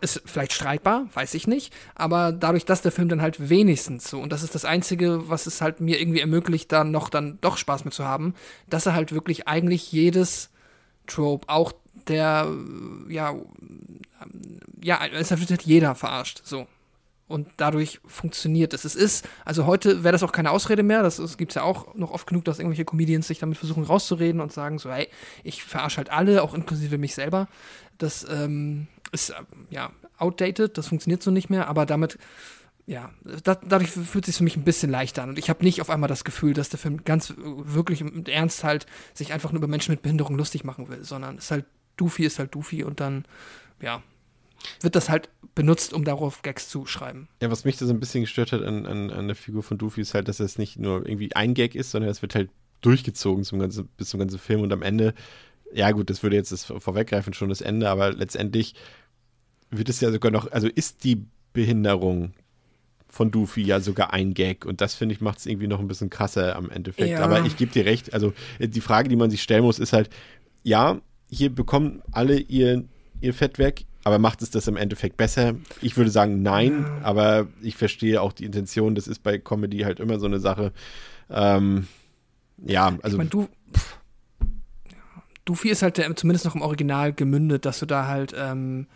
ist 0.00 0.22
vielleicht 0.24 0.52
streitbar, 0.52 1.06
weiß 1.14 1.34
ich 1.34 1.46
nicht, 1.46 1.72
aber 1.94 2.32
dadurch, 2.32 2.64
dass 2.64 2.82
der 2.82 2.92
Film 2.92 3.08
dann 3.08 3.22
halt 3.22 3.48
wenigstens 3.48 4.08
so, 4.08 4.20
und 4.20 4.32
das 4.32 4.42
ist 4.42 4.54
das 4.54 4.64
Einzige, 4.64 5.28
was 5.28 5.46
es 5.46 5.60
halt 5.60 5.80
mir 5.80 6.00
irgendwie 6.00 6.20
ermöglicht, 6.20 6.70
da 6.72 6.84
noch 6.84 7.08
dann 7.08 7.38
doch 7.40 7.56
Spaß 7.56 7.84
mit 7.84 7.94
zu 7.94 8.04
haben, 8.04 8.34
dass 8.68 8.86
er 8.86 8.94
halt 8.94 9.12
wirklich 9.12 9.48
eigentlich 9.48 9.92
jedes 9.92 10.50
Trope, 11.06 11.48
auch 11.48 11.72
der, 12.08 12.48
ja, 13.08 13.34
ja, 14.82 15.06
es 15.06 15.30
hat 15.30 15.62
jeder 15.62 15.94
verarscht, 15.94 16.42
so. 16.44 16.66
Und 17.28 17.48
dadurch 17.56 17.98
funktioniert 18.06 18.74
es. 18.74 18.84
Es 18.84 18.94
ist, 18.94 19.26
also 19.46 19.64
heute 19.64 20.04
wäre 20.04 20.12
das 20.12 20.22
auch 20.22 20.32
keine 20.32 20.50
Ausrede 20.50 20.82
mehr. 20.82 21.02
Das, 21.02 21.16
das 21.16 21.38
gibt 21.38 21.52
es 21.52 21.54
ja 21.54 21.62
auch 21.62 21.94
noch 21.94 22.10
oft 22.10 22.26
genug, 22.26 22.44
dass 22.44 22.58
irgendwelche 22.58 22.84
Comedians 22.84 23.26
sich 23.26 23.38
damit 23.38 23.56
versuchen 23.56 23.84
rauszureden 23.84 24.42
und 24.42 24.52
sagen 24.52 24.78
so, 24.78 24.92
hey, 24.92 25.08
ich 25.42 25.64
verarsche 25.64 25.96
halt 25.96 26.10
alle, 26.10 26.42
auch 26.42 26.52
inklusive 26.52 26.98
mich 26.98 27.14
selber. 27.14 27.48
Das 27.96 28.26
ähm, 28.28 28.86
ist 29.12 29.30
äh, 29.30 29.34
ja 29.70 29.92
outdated, 30.18 30.76
das 30.76 30.88
funktioniert 30.88 31.22
so 31.22 31.30
nicht 31.30 31.50
mehr, 31.50 31.68
aber 31.68 31.86
damit 31.86 32.18
ja, 32.84 33.12
da, 33.44 33.54
dadurch 33.54 33.90
fühlt 33.90 34.24
es 34.24 34.34
sich 34.34 34.36
für 34.38 34.44
mich 34.44 34.56
ein 34.56 34.64
bisschen 34.64 34.90
leichter 34.90 35.22
an. 35.22 35.30
Und 35.30 35.38
ich 35.38 35.48
habe 35.48 35.64
nicht 35.64 35.80
auf 35.80 35.88
einmal 35.88 36.08
das 36.08 36.24
Gefühl, 36.24 36.52
dass 36.52 36.68
der 36.68 36.80
Film 36.80 37.04
ganz 37.04 37.30
äh, 37.30 37.34
wirklich 37.38 38.00
im 38.00 38.24
Ernst 38.26 38.64
halt 38.64 38.86
sich 39.14 39.32
einfach 39.32 39.52
nur 39.52 39.60
über 39.60 39.68
Menschen 39.68 39.92
mit 39.92 40.02
Behinderung 40.02 40.36
lustig 40.36 40.64
machen 40.64 40.88
will, 40.88 41.04
sondern 41.04 41.38
es 41.38 41.44
ist 41.44 41.50
halt 41.52 41.64
Doofy 41.96 42.24
ist 42.24 42.38
halt 42.38 42.54
Doofy 42.54 42.84
und 42.84 43.00
dann, 43.00 43.24
ja, 43.80 44.02
wird 44.80 44.96
das 44.96 45.08
halt 45.08 45.28
benutzt, 45.54 45.92
um 45.92 46.04
darauf 46.04 46.42
Gags 46.42 46.68
zu 46.68 46.86
schreiben. 46.86 47.28
Ja, 47.40 47.50
was 47.50 47.64
mich 47.64 47.76
da 47.76 47.86
so 47.86 47.92
ein 47.92 48.00
bisschen 48.00 48.22
gestört 48.22 48.52
hat 48.52 48.62
an, 48.62 48.86
an, 48.86 49.10
an 49.10 49.26
der 49.26 49.36
Figur 49.36 49.62
von 49.62 49.78
Doofy 49.78 50.00
ist 50.00 50.14
halt, 50.14 50.28
dass 50.28 50.40
es 50.40 50.58
nicht 50.58 50.78
nur 50.78 51.06
irgendwie 51.06 51.34
ein 51.34 51.54
Gag 51.54 51.74
ist, 51.74 51.90
sondern 51.90 52.10
es 52.10 52.22
wird 52.22 52.34
halt 52.34 52.50
durchgezogen 52.80 53.44
zum 53.44 53.58
ganzen, 53.58 53.86
bis 53.96 54.08
zum 54.08 54.20
ganzen 54.20 54.38
Film 54.38 54.62
und 54.62 54.72
am 54.72 54.82
Ende, 54.82 55.14
ja 55.72 55.90
gut, 55.92 56.10
das 56.10 56.22
würde 56.22 56.36
jetzt 56.36 56.52
das 56.52 56.64
vorweggreifen, 56.64 57.34
schon 57.34 57.48
das 57.48 57.60
Ende, 57.60 57.88
aber 57.88 58.12
letztendlich 58.12 58.74
wird 59.72 59.88
es 59.88 60.00
ja 60.00 60.12
sogar 60.12 60.30
noch, 60.30 60.50
also 60.52 60.68
ist 60.68 61.04
die 61.04 61.24
Behinderung 61.52 62.32
von 63.08 63.30
Doofy 63.30 63.62
ja 63.62 63.80
sogar 63.80 64.12
ein 64.12 64.32
Gag 64.32 64.64
und 64.64 64.80
das 64.80 64.94
finde 64.94 65.14
ich 65.14 65.20
macht 65.20 65.38
es 65.38 65.46
irgendwie 65.46 65.66
noch 65.66 65.80
ein 65.80 65.88
bisschen 65.88 66.08
krasser 66.08 66.56
am 66.56 66.70
Endeffekt. 66.70 67.10
Ja. 67.10 67.20
Aber 67.20 67.44
ich 67.44 67.56
gebe 67.56 67.72
dir 67.72 67.84
recht, 67.84 68.14
also 68.14 68.32
die 68.58 68.80
Frage, 68.80 69.08
die 69.08 69.16
man 69.16 69.30
sich 69.30 69.42
stellen 69.42 69.64
muss, 69.64 69.78
ist 69.78 69.92
halt, 69.92 70.08
ja, 70.62 71.00
hier 71.28 71.54
bekommen 71.54 72.02
alle 72.10 72.38
ihr, 72.38 72.84
ihr 73.20 73.34
Fett 73.34 73.58
weg, 73.58 73.84
aber 74.04 74.18
macht 74.18 74.42
es 74.42 74.50
das 74.50 74.66
im 74.66 74.76
Endeffekt 74.76 75.16
besser? 75.16 75.54
Ich 75.80 75.96
würde 75.96 76.10
sagen, 76.10 76.42
nein, 76.42 76.82
ja. 76.82 77.00
aber 77.04 77.46
ich 77.62 77.76
verstehe 77.76 78.20
auch 78.20 78.32
die 78.32 78.44
Intention. 78.44 78.94
Das 78.94 79.06
ist 79.06 79.22
bei 79.22 79.38
Comedy 79.38 79.80
halt 79.80 80.00
immer 80.00 80.18
so 80.18 80.26
eine 80.26 80.40
Sache. 80.40 80.72
Ähm, 81.30 81.86
ja, 82.58 82.96
also. 83.02 83.16
Ich 83.16 83.18
mein, 83.18 83.30
du, 83.30 83.48
Doofy 85.44 85.70
ist 85.70 85.82
halt 85.82 85.98
der, 85.98 86.14
zumindest 86.16 86.44
noch 86.44 86.54
im 86.54 86.62
Original 86.62 87.12
gemündet, 87.12 87.64
dass 87.64 87.78
du 87.78 87.86
da 87.86 88.06
halt, 88.08 88.34
ähm, 88.36 88.86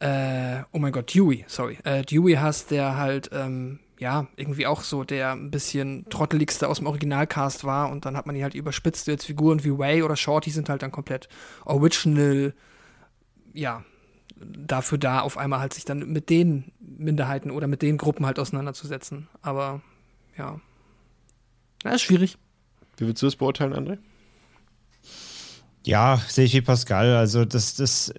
äh, 0.00 0.62
oh 0.72 0.78
mein 0.78 0.92
Gott, 0.92 1.14
Dewey, 1.14 1.44
sorry, 1.48 1.78
äh, 1.84 2.02
Dewey 2.02 2.34
hast, 2.34 2.70
der 2.70 2.96
halt, 2.96 3.30
ähm, 3.32 3.80
ja, 3.98 4.26
irgendwie 4.36 4.66
auch 4.66 4.82
so 4.82 5.04
der 5.04 5.32
ein 5.32 5.50
bisschen 5.50 6.06
trotteligste 6.10 6.68
aus 6.68 6.78
dem 6.78 6.86
Originalcast 6.86 7.64
war 7.64 7.90
und 7.90 8.04
dann 8.04 8.16
hat 8.16 8.26
man 8.26 8.34
ihn 8.34 8.42
halt 8.42 8.54
überspitzt. 8.54 9.06
Jetzt 9.06 9.26
Figuren 9.26 9.62
wie 9.64 9.78
Way 9.78 10.02
oder 10.02 10.16
Shorty 10.16 10.50
sind 10.50 10.68
halt 10.68 10.82
dann 10.82 10.90
komplett 10.90 11.28
original, 11.64 12.54
ja, 13.52 13.84
dafür 14.36 14.98
da, 14.98 15.20
auf 15.20 15.38
einmal 15.38 15.60
halt 15.60 15.74
sich 15.74 15.84
dann 15.84 16.00
mit 16.12 16.28
den 16.28 16.72
Minderheiten 16.80 17.50
oder 17.50 17.66
mit 17.66 17.82
den 17.82 17.96
Gruppen 17.98 18.26
halt 18.26 18.38
auseinanderzusetzen. 18.38 19.28
Aber 19.42 19.80
ja, 20.36 20.60
ja 21.84 21.90
ist 21.92 22.02
schwierig. 22.02 22.36
Wie 22.96 23.06
würdest 23.06 23.22
du 23.22 23.26
es 23.26 23.36
beurteilen, 23.36 23.74
André? 23.74 23.98
Ja, 25.84 26.20
sehe 26.28 26.44
ich 26.44 26.54
wie 26.54 26.62
Pascal. 26.62 27.14
Also 27.16 27.44
das, 27.44 27.74
das 27.76 28.12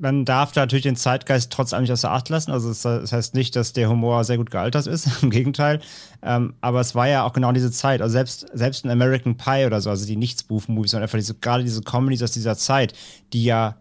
man 0.00 0.24
darf 0.24 0.52
da 0.52 0.62
natürlich 0.62 0.82
den 0.82 0.96
Zeitgeist 0.96 1.52
trotz 1.52 1.72
allem 1.72 1.82
nicht 1.82 1.92
außer 1.92 2.10
Acht 2.10 2.28
lassen. 2.28 2.50
Also 2.50 2.68
das 2.70 3.12
heißt 3.12 3.34
nicht, 3.34 3.54
dass 3.54 3.72
der 3.72 3.88
Humor 3.88 4.24
sehr 4.24 4.38
gut 4.38 4.50
gealtert 4.50 4.86
ist, 4.86 5.08
im 5.22 5.30
Gegenteil. 5.30 5.80
Ähm, 6.22 6.54
aber 6.60 6.80
es 6.80 6.94
war 6.94 7.06
ja 7.06 7.24
auch 7.24 7.32
genau 7.32 7.52
diese 7.52 7.70
Zeit. 7.70 8.00
Also 8.00 8.12
selbst, 8.12 8.46
selbst 8.52 8.84
ein 8.84 8.90
American 8.90 9.36
Pie 9.36 9.66
oder 9.66 9.80
so, 9.80 9.90
also 9.90 10.06
die 10.06 10.16
Nichts-Spoof-Movies, 10.16 10.92
sondern 10.92 11.04
einfach 11.04 11.18
diese, 11.18 11.34
gerade 11.34 11.62
diese 11.62 11.82
Comedies 11.82 12.22
aus 12.22 12.32
dieser 12.32 12.56
Zeit, 12.56 12.94
die 13.32 13.44
ja 13.44 13.76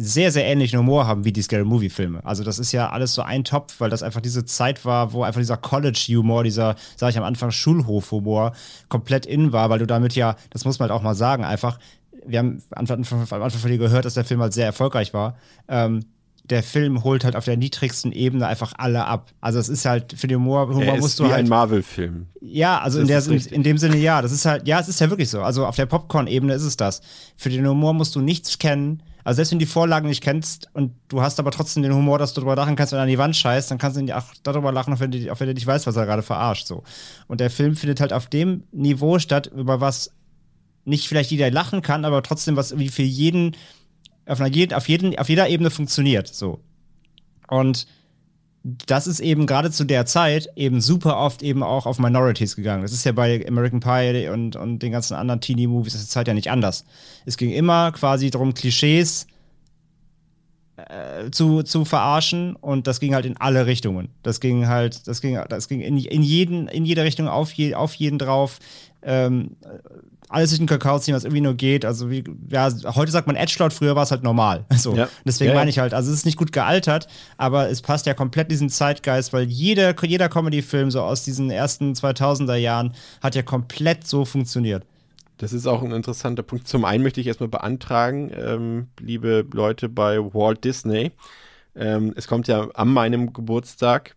sehr, 0.00 0.30
sehr 0.30 0.44
ähnlichen 0.44 0.78
Humor 0.78 1.08
haben 1.08 1.24
wie 1.24 1.32
die 1.32 1.42
Scary 1.42 1.64
Movie-Filme. 1.64 2.24
Also 2.24 2.44
das 2.44 2.60
ist 2.60 2.70
ja 2.70 2.90
alles 2.90 3.14
so 3.14 3.22
ein 3.22 3.42
Topf, 3.42 3.80
weil 3.80 3.90
das 3.90 4.04
einfach 4.04 4.20
diese 4.20 4.44
Zeit 4.44 4.84
war, 4.84 5.12
wo 5.12 5.24
einfach 5.24 5.40
dieser 5.40 5.56
College-Humor, 5.56 6.44
dieser, 6.44 6.76
sag 6.94 7.10
ich 7.10 7.18
am 7.18 7.24
Anfang, 7.24 7.50
Schulhof-Humor 7.50 8.52
komplett 8.88 9.26
in 9.26 9.52
war, 9.52 9.70
weil 9.70 9.80
du 9.80 9.88
damit 9.88 10.14
ja, 10.14 10.36
das 10.50 10.64
muss 10.64 10.78
man 10.78 10.88
halt 10.88 10.96
auch 10.96 11.02
mal 11.02 11.16
sagen, 11.16 11.44
einfach 11.44 11.80
wir 12.28 12.38
haben 12.38 12.62
am 12.70 12.86
Anfang, 12.88 13.26
von 13.26 13.70
dir 13.70 13.78
gehört, 13.78 14.04
dass 14.04 14.14
der 14.14 14.24
Film 14.24 14.40
halt 14.40 14.52
sehr 14.52 14.66
erfolgreich 14.66 15.14
war. 15.14 15.36
Ähm, 15.68 16.04
der 16.50 16.62
Film 16.62 17.04
holt 17.04 17.24
halt 17.24 17.36
auf 17.36 17.44
der 17.44 17.56
niedrigsten 17.56 18.12
Ebene 18.12 18.46
einfach 18.46 18.72
alle 18.78 19.04
ab. 19.04 19.30
Also 19.40 19.58
es 19.58 19.68
ist 19.68 19.84
halt 19.84 20.14
für 20.14 20.28
den 20.28 20.38
Humor, 20.38 20.68
Humor 20.68 20.82
er 20.82 20.96
musst 20.96 21.18
du 21.18 21.24
wie 21.24 21.28
halt 21.28 21.44
ein 21.44 21.48
Marvel-Film. 21.48 22.26
Ja, 22.40 22.78
also 22.78 23.00
in, 23.00 23.06
der, 23.06 23.22
in, 23.26 23.62
dem 23.62 23.78
Sinne 23.78 23.96
ja. 23.96 24.22
Das 24.22 24.32
ist 24.32 24.46
halt 24.46 24.66
ja, 24.66 24.80
es 24.80 24.88
ist 24.88 25.00
ja 25.00 25.10
wirklich 25.10 25.28
so. 25.28 25.42
Also 25.42 25.66
auf 25.66 25.76
der 25.76 25.86
Popcorn-Ebene 25.86 26.54
ist 26.54 26.62
es 26.62 26.76
das. 26.76 27.02
Für 27.36 27.50
den 27.50 27.66
Humor 27.66 27.92
musst 27.92 28.14
du 28.14 28.20
nichts 28.20 28.58
kennen. 28.58 29.02
Also 29.24 29.36
selbst 29.36 29.52
wenn 29.52 29.58
du 29.58 29.66
die 29.66 29.70
Vorlagen 29.70 30.08
nicht 30.08 30.22
kennst 30.22 30.70
und 30.72 30.92
du 31.08 31.20
hast 31.20 31.38
aber 31.38 31.50
trotzdem 31.50 31.82
den 31.82 31.94
Humor, 31.94 32.18
dass 32.18 32.32
du 32.32 32.40
darüber 32.40 32.56
lachen 32.56 32.76
kannst, 32.76 32.92
wenn 32.92 32.98
er 32.98 33.02
an 33.02 33.08
die 33.08 33.18
Wand 33.18 33.36
scheißt, 33.36 33.70
dann 33.70 33.76
kannst 33.76 34.00
du 34.00 34.16
auch 34.16 34.24
darüber 34.42 34.72
lachen, 34.72 34.94
auch 34.94 35.00
wenn, 35.00 35.10
du, 35.10 35.30
auch 35.30 35.38
wenn 35.40 35.48
du 35.48 35.54
nicht 35.54 35.66
weißt, 35.66 35.86
was 35.86 35.96
er 35.96 36.06
gerade 36.06 36.22
verarscht. 36.22 36.66
So. 36.66 36.82
Und 37.26 37.40
der 37.40 37.50
Film 37.50 37.76
findet 37.76 38.00
halt 38.00 38.14
auf 38.14 38.28
dem 38.28 38.62
Niveau 38.72 39.18
statt, 39.18 39.50
über 39.54 39.82
was 39.82 40.12
nicht 40.84 41.08
vielleicht 41.08 41.30
jeder 41.30 41.50
lachen 41.50 41.82
kann, 41.82 42.04
aber 42.04 42.22
trotzdem 42.22 42.56
was 42.56 42.78
wie 42.78 42.88
für 42.88 43.02
jeden 43.02 43.56
auf, 44.26 44.40
einer, 44.40 44.76
auf, 44.76 44.88
jeden, 44.88 45.18
auf 45.18 45.28
jeder 45.28 45.48
Ebene 45.48 45.70
funktioniert. 45.70 46.28
So. 46.28 46.60
Und 47.48 47.86
das 48.62 49.06
ist 49.06 49.20
eben 49.20 49.46
gerade 49.46 49.70
zu 49.70 49.84
der 49.84 50.04
Zeit 50.06 50.50
eben 50.56 50.80
super 50.80 51.18
oft 51.18 51.42
eben 51.42 51.62
auch 51.62 51.86
auf 51.86 51.98
Minorities 51.98 52.56
gegangen. 52.56 52.82
Das 52.82 52.92
ist 52.92 53.04
ja 53.04 53.12
bei 53.12 53.44
American 53.46 53.80
Pie 53.80 54.28
und, 54.28 54.56
und 54.56 54.80
den 54.80 54.92
ganzen 54.92 55.14
anderen 55.14 55.40
Teenie-Movies 55.40 55.94
der 55.94 56.02
Zeit 56.02 56.28
ja 56.28 56.34
nicht 56.34 56.50
anders. 56.50 56.84
Es 57.24 57.36
ging 57.36 57.50
immer 57.50 57.92
quasi 57.92 58.30
darum, 58.30 58.54
Klischees 58.54 59.26
äh, 60.76 61.30
zu, 61.30 61.62
zu 61.62 61.84
verarschen 61.84 62.56
und 62.56 62.86
das 62.86 63.00
ging 63.00 63.14
halt 63.14 63.26
in 63.26 63.36
alle 63.36 63.66
Richtungen. 63.66 64.10
Das 64.22 64.40
ging 64.40 64.66
halt, 64.66 65.06
das 65.06 65.20
ging, 65.20 65.38
das 65.48 65.68
ging 65.68 65.80
in, 65.80 65.96
in, 65.96 66.22
jeden, 66.22 66.68
in 66.68 66.84
jede 66.84 67.04
Richtung 67.04 67.28
auf, 67.28 67.52
je, 67.52 67.74
auf 67.74 67.94
jeden 67.94 68.18
drauf. 68.18 68.58
Ähm, 69.02 69.56
alles 70.28 70.50
durch 70.50 70.58
den 70.58 70.66
Kakao 70.66 70.98
ziehen, 70.98 71.14
was 71.14 71.24
irgendwie 71.24 71.40
nur 71.40 71.54
geht. 71.54 71.84
Also 71.84 72.10
wie, 72.10 72.24
ja, 72.48 72.70
heute 72.94 73.10
sagt 73.12 73.26
man 73.26 73.36
Edgelord, 73.36 73.72
früher 73.72 73.96
war 73.96 74.02
es 74.02 74.10
halt 74.10 74.22
normal. 74.22 74.64
So. 74.78 74.94
Ja. 74.94 75.08
Deswegen 75.24 75.50
ja, 75.50 75.56
meine 75.56 75.70
ich 75.70 75.80
halt, 75.80 75.92
also 75.92 76.12
es 76.12 76.18
ist 76.18 76.24
nicht 76.24 76.38
gut 76.38 76.52
gealtert, 76.52 77.08
aber 77.36 77.68
es 77.68 77.82
passt 77.82 78.06
ja 78.06 78.14
komplett 78.14 78.48
diesen 78.48 78.70
Zeitgeist, 78.70 79.32
weil 79.32 79.42
jeder, 79.42 79.92
jeder 80.04 80.28
Comedy-Film 80.28 80.92
so 80.92 81.02
aus 81.02 81.24
diesen 81.24 81.50
ersten 81.50 81.94
2000er 81.94 82.54
Jahren 82.54 82.94
hat 83.20 83.34
ja 83.34 83.42
komplett 83.42 84.06
so 84.06 84.24
funktioniert. 84.24 84.84
Das 85.38 85.52
ist 85.52 85.66
auch 85.66 85.82
ein 85.82 85.90
interessanter 85.90 86.44
Punkt. 86.44 86.68
Zum 86.68 86.84
einen 86.84 87.02
möchte 87.02 87.20
ich 87.20 87.26
erstmal 87.26 87.48
beantragen, 87.48 88.30
ähm, 88.32 88.86
liebe 89.00 89.44
Leute 89.52 89.88
bei 89.88 90.18
Walt 90.18 90.62
Disney, 90.62 91.10
ähm, 91.74 92.12
es 92.16 92.26
kommt 92.26 92.48
ja 92.48 92.68
an 92.70 92.88
meinem 92.88 93.32
Geburtstag, 93.32 94.16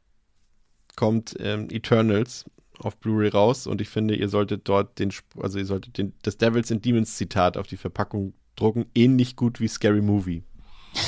kommt 0.96 1.36
ähm, 1.40 1.68
Eternals 1.72 2.46
auf 2.82 2.98
Blu-ray 2.98 3.30
raus 3.30 3.68
und 3.68 3.82
ich 3.82 3.90
finde, 3.90 4.16
ihr 4.16 4.30
solltet 4.30 4.68
dort 4.68 5.00
den, 5.00 5.12
also 5.40 5.60
ihr 5.60 5.66
solltet 5.66 5.98
den, 5.98 6.14
das 6.24 6.38
Devils 6.38 6.72
and 6.72 6.84
Demons 6.84 7.16
Zitat 7.16 7.58
auf 7.58 7.68
die 7.68 7.78
Verpackung 7.78 8.34
drucken, 8.56 8.86
ähnlich 8.96 9.36
gut 9.36 9.60
wie 9.60 9.68
Scary 9.68 10.02
Movie. 10.02 10.44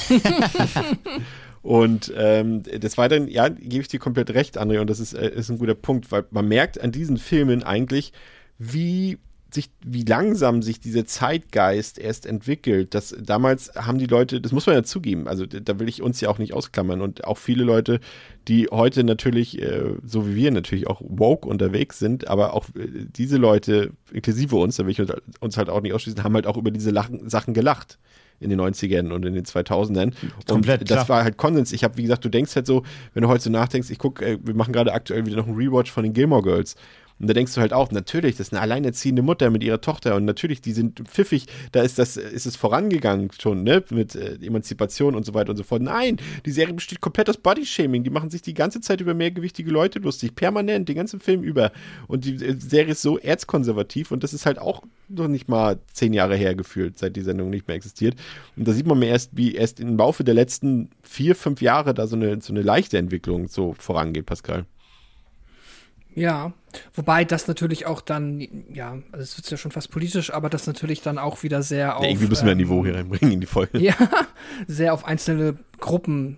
und 1.61 2.13
ähm, 2.15 2.63
des 2.63 2.97
Weiteren, 2.97 3.27
ja, 3.27 3.49
gebe 3.49 3.81
ich 3.81 3.87
dir 3.87 3.99
komplett 3.99 4.31
recht, 4.31 4.59
André, 4.59 4.79
und 4.79 4.89
das 4.89 4.99
ist, 4.99 5.13
äh, 5.13 5.29
ist 5.29 5.49
ein 5.49 5.57
guter 5.57 5.75
Punkt, 5.75 6.11
weil 6.11 6.25
man 6.31 6.47
merkt 6.47 6.79
an 6.79 6.91
diesen 6.91 7.17
Filmen 7.17 7.63
eigentlich, 7.63 8.13
wie 8.57 9.17
sich, 9.53 9.69
wie 9.85 10.03
langsam 10.03 10.61
sich 10.61 10.79
dieser 10.79 11.05
Zeitgeist 11.05 11.99
erst 11.99 12.25
entwickelt. 12.25 12.93
Das, 12.93 13.15
damals 13.19 13.73
haben 13.75 13.97
die 13.97 14.05
Leute, 14.05 14.41
das 14.41 14.51
muss 14.51 14.65
man 14.65 14.75
ja 14.75 14.83
zugeben, 14.83 15.27
also 15.27 15.45
da 15.45 15.79
will 15.79 15.87
ich 15.87 16.01
uns 16.01 16.21
ja 16.21 16.29
auch 16.29 16.37
nicht 16.37 16.53
ausklammern 16.53 17.01
und 17.01 17.25
auch 17.25 17.37
viele 17.37 17.63
Leute, 17.63 17.99
die 18.47 18.67
heute 18.71 19.03
natürlich, 19.03 19.61
äh, 19.61 19.95
so 20.05 20.27
wie 20.27 20.35
wir 20.35 20.51
natürlich 20.51 20.87
auch 20.87 21.01
woke 21.03 21.47
unterwegs 21.47 21.99
sind, 21.99 22.27
aber 22.27 22.53
auch 22.53 22.65
äh, 22.75 23.05
diese 23.15 23.37
Leute, 23.37 23.91
inklusive 24.11 24.55
uns, 24.55 24.77
da 24.77 24.85
will 24.85 24.91
ich 24.91 25.01
uns 25.39 25.57
halt 25.57 25.69
auch 25.69 25.81
nicht 25.81 25.93
ausschließen, 25.93 26.23
haben 26.23 26.35
halt 26.35 26.47
auch 26.47 26.57
über 26.57 26.71
diese 26.71 26.91
Lachen, 26.91 27.29
Sachen 27.29 27.53
gelacht 27.53 27.99
in 28.39 28.49
den 28.49 28.59
90ern 28.59 29.11
und 29.11 29.25
in 29.25 29.33
den 29.33 29.45
2000ern. 29.45 30.13
Komplett, 30.47 30.81
und 30.81 30.91
das 30.91 31.05
klar. 31.05 31.09
war 31.09 31.23
halt 31.23 31.37
Konsens. 31.37 31.71
Ich 31.71 31.83
habe, 31.83 31.97
wie 31.97 32.03
gesagt, 32.03 32.25
du 32.25 32.29
denkst 32.29 32.55
halt 32.55 32.67
so, 32.67 32.83
wenn 33.13 33.23
du 33.23 33.29
heute 33.29 33.43
so 33.43 33.49
nachdenkst, 33.49 33.89
ich 33.89 33.99
gucke, 33.99 34.25
äh, 34.25 34.37
wir 34.41 34.53
machen 34.53 34.73
gerade 34.73 34.93
aktuell 34.93 35.25
wieder 35.25 35.37
noch 35.37 35.47
einen 35.47 35.55
Rewatch 35.55 35.91
von 35.91 36.03
den 36.03 36.13
Gilmore 36.13 36.41
Girls. 36.41 36.75
Und 37.19 37.29
da 37.29 37.33
denkst 37.33 37.53
du 37.53 37.61
halt 37.61 37.73
auch, 37.73 37.91
natürlich, 37.91 38.37
das 38.37 38.47
ist 38.47 38.53
eine 38.53 38.61
alleinerziehende 38.61 39.21
Mutter 39.21 39.49
mit 39.49 39.63
ihrer 39.63 39.81
Tochter 39.81 40.15
und 40.15 40.25
natürlich, 40.25 40.61
die 40.61 40.73
sind 40.73 40.99
pfiffig, 41.07 41.45
da 41.71 41.81
ist 41.81 41.99
das, 41.99 42.17
ist 42.17 42.45
es 42.45 42.55
vorangegangen 42.55 43.29
schon, 43.39 43.63
ne, 43.63 43.83
mit 43.89 44.15
äh, 44.15 44.35
Emanzipation 44.41 45.15
und 45.15 45.25
so 45.25 45.33
weiter 45.33 45.51
und 45.51 45.57
so 45.57 45.63
fort. 45.63 45.81
Nein, 45.81 46.17
die 46.45 46.51
Serie 46.51 46.73
besteht 46.73 47.01
komplett 47.01 47.29
aus 47.29 47.37
Bodyshaming. 47.37 48.03
Die 48.03 48.09
machen 48.09 48.29
sich 48.29 48.41
die 48.41 48.53
ganze 48.53 48.81
Zeit 48.81 49.01
über 49.01 49.13
mehrgewichtige 49.13 49.71
Leute 49.71 49.99
lustig, 49.99 50.35
permanent, 50.35 50.89
den 50.89 50.95
ganzen 50.95 51.19
Film 51.19 51.43
über. 51.43 51.71
Und 52.07 52.25
die 52.25 52.35
äh, 52.35 52.55
Serie 52.59 52.91
ist 52.91 53.01
so 53.01 53.17
erzkonservativ 53.17 54.11
und 54.11 54.23
das 54.23 54.33
ist 54.33 54.45
halt 54.45 54.59
auch 54.59 54.83
noch 55.09 55.27
nicht 55.27 55.47
mal 55.47 55.79
zehn 55.91 56.13
Jahre 56.13 56.35
her 56.35 56.55
gefühlt, 56.55 56.97
seit 56.97 57.15
die 57.15 57.21
Sendung 57.21 57.49
nicht 57.49 57.67
mehr 57.67 57.75
existiert. 57.75 58.15
Und 58.55 58.67
da 58.67 58.73
sieht 58.73 58.87
man 58.87 58.99
mir 58.99 59.07
erst, 59.07 59.31
wie 59.33 59.55
erst 59.55 59.79
im 59.79 59.97
Laufe 59.97 60.23
der 60.23 60.33
letzten 60.33 60.89
vier, 61.01 61.35
fünf 61.35 61.61
Jahre 61.61 61.93
da 61.93 62.07
so 62.07 62.15
eine, 62.15 62.41
so 62.41 62.53
eine 62.53 62.61
leichte 62.61 62.97
Entwicklung 62.97 63.47
so 63.47 63.73
vorangeht, 63.77 64.25
Pascal. 64.25 64.65
Ja, 66.15 66.53
wobei 66.93 67.25
das 67.25 67.47
natürlich 67.47 67.85
auch 67.85 68.01
dann, 68.01 68.39
ja, 68.71 68.97
also 69.11 69.23
es 69.23 69.37
wird 69.37 69.49
ja 69.49 69.57
schon 69.57 69.71
fast 69.71 69.91
politisch, 69.91 70.33
aber 70.33 70.49
das 70.49 70.67
natürlich 70.67 71.01
dann 71.01 71.17
auch 71.17 71.43
wieder 71.43 71.63
sehr 71.63 71.97
auf. 71.97 72.03
Ja, 72.03 72.09
irgendwie 72.09 72.27
müssen 72.27 72.45
wir 72.45 72.51
ein 72.51 72.59
ähm, 72.59 72.65
Niveau 72.65 72.83
hier 72.83 72.95
reinbringen 72.95 73.33
in 73.33 73.41
die 73.41 73.47
Folge. 73.47 73.77
Ja, 73.83 73.95
sehr 74.67 74.93
auf 74.93 75.05
einzelne 75.05 75.57
Gruppen 75.79 76.37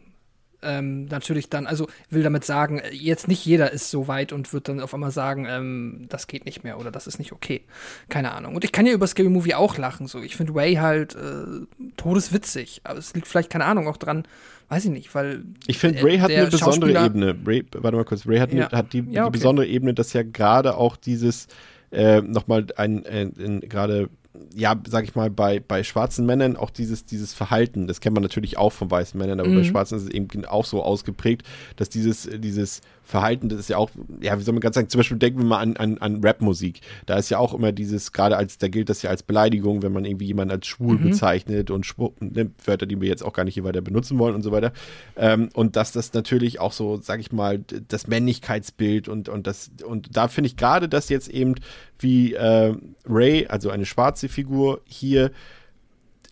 ähm, 0.66 1.06
natürlich 1.06 1.50
dann, 1.50 1.68
also 1.68 1.88
will 2.10 2.24
damit 2.24 2.44
sagen, 2.44 2.82
jetzt 2.92 3.28
nicht 3.28 3.46
jeder 3.46 3.72
ist 3.72 3.90
so 3.92 4.08
weit 4.08 4.34
und 4.34 4.52
wird 4.54 4.68
dann 4.68 4.80
auf 4.80 4.94
einmal 4.94 5.12
sagen, 5.12 5.46
ähm, 5.50 6.06
das 6.10 6.28
geht 6.28 6.46
nicht 6.46 6.64
mehr 6.64 6.80
oder 6.80 6.92
das 6.92 7.08
ist 7.08 7.20
nicht 7.20 7.32
okay. 7.32 7.62
Keine 8.10 8.34
Ahnung. 8.34 8.56
Und 8.56 8.64
ich 8.64 8.72
kann 8.72 8.86
ja 8.86 8.94
über 8.94 9.08
Scary 9.08 9.30
Movie 9.30 9.54
auch 9.56 9.78
lachen. 9.78 10.08
So, 10.08 10.22
ich 10.22 10.36
finde 10.36 10.54
Ray 10.56 10.76
halt 10.76 11.16
äh, 11.16 11.66
todeswitzig. 11.98 12.82
Aber 12.84 13.00
es 13.00 13.14
liegt 13.14 13.28
vielleicht, 13.28 13.50
keine 13.50 13.66
Ahnung, 13.66 13.88
auch 13.88 13.98
dran, 13.98 14.24
weiß 14.70 14.86
ich 14.86 14.92
nicht, 14.92 15.14
weil. 15.16 15.44
Ich 15.68 15.78
finde, 15.78 16.04
Ray 16.04 16.18
hat 16.20 16.32
eine 16.32 16.48
besondere 16.48 17.06
Ebene. 17.06 17.36
Ray, 17.46 17.64
warte 17.74 17.98
mal 17.98 18.06
kurz, 18.06 18.28
Ray 18.28 18.40
hat, 18.40 18.54
Ja. 18.54 18.68
eine, 18.68 18.78
hat 18.78 18.94
die, 18.94 19.00
Ja, 19.00 19.04
die 19.06 19.20
okay. 19.22 19.30
besondere 19.32 19.68
Ebene, 19.68 19.94
dass 19.94 20.14
ja 20.14 20.24
gerade 20.24 20.76
auch 20.78 20.96
dieses 20.98 21.48
äh, 21.92 22.22
nochmal 22.22 22.66
ein, 22.76 23.06
äh, 23.06 23.24
in- 23.24 23.62
gerade, 23.62 24.10
ja, 24.54 24.80
sag 24.88 25.04
ich 25.04 25.16
mal, 25.16 25.30
bei, 25.30 25.60
bei 25.60 25.84
schwarzen 25.84 26.26
Männern 26.26 26.56
auch 26.56 26.70
dieses, 26.70 27.06
dieses 27.06 27.34
Verhalten, 27.34 27.88
das 27.88 28.02
kennt 28.02 28.16
man 28.16 28.24
natürlich 28.24 28.58
auch 28.58 28.72
von 28.72 28.90
weißen 28.90 29.20
Männern, 29.20 29.40
aber 29.40 29.50
bei 29.50 29.56
Mhm. 29.60 29.64
Schwarzen 29.66 29.98
ist 29.98 30.04
es 30.06 30.10
eben 30.10 30.46
auch 30.46 30.66
so 30.66 30.84
ausgeprägt, 30.84 31.44
dass 31.76 31.90
dieses, 31.90 32.30
dieses 32.40 32.82
Verhalten, 33.06 33.50
das 33.50 33.60
ist 33.60 33.70
ja 33.70 33.78
auch, 33.78 33.92
ja, 34.20 34.38
wie 34.38 34.44
soll 34.44 34.54
man 34.54 34.62
ganz 34.62 34.76
sagen, 34.76 34.90
zum 34.90 35.00
Beispiel 35.00 35.18
denken 35.18 35.40
wir 35.40 35.46
mal 35.46 35.60
an, 35.60 35.78
an, 35.78 35.98
an 36.00 36.22
Rapmusik. 36.24 36.82
Da 37.06 37.18
ist 37.18 37.30
ja 37.30 37.38
auch 37.38 37.54
immer 37.54 37.72
dieses, 37.72 38.12
gerade 38.12 38.36
als, 38.36 38.58
da 38.58 38.68
gilt 38.68 38.90
das 38.90 39.04
ja 39.04 39.12
als 39.12 39.24
Beleidigung, 39.24 39.84
wenn 39.84 39.94
man 39.94 40.06
irgendwie 40.06 40.26
jemanden 40.26 40.52
als 40.52 40.66
schwul 40.66 40.98
bezeichnet 40.98 41.70
und 41.72 41.86
schwul, 41.86 42.12
ne, 42.20 42.50
Wörter, 42.66 42.88
die 42.88 43.00
wir 43.00 43.08
jetzt 43.08 43.24
auch 43.24 43.34
gar 43.34 43.44
nicht 43.44 43.54
hier 43.54 43.64
weiter 43.64 43.82
benutzen 43.82 44.18
wollen 44.18 44.34
und 44.34 44.42
so 44.42 44.52
weiter. 44.52 44.74
Ähm, 45.16 45.50
und 45.54 45.76
dass 45.76 45.92
das 45.92 46.14
natürlich 46.14 46.60
auch 46.60 46.72
so, 46.72 46.98
sag 46.98 47.20
ich 47.20 47.32
mal, 47.32 47.60
das 47.88 48.08
Männlichkeitsbild 48.08 49.08
und, 49.08 49.30
und 49.30 49.46
das, 49.46 49.72
und 49.86 50.18
da 50.18 50.28
finde 50.28 50.48
ich 50.48 50.58
gerade, 50.58 50.90
dass 50.90 51.10
jetzt 51.10 51.28
eben 51.28 51.56
wie 52.00 52.34
äh, 52.34 52.74
Ray, 53.08 53.48
also 53.48 53.70
eine 53.70 53.86
schwarze 53.86 54.30
Figur, 54.30 54.82
hier 54.86 55.32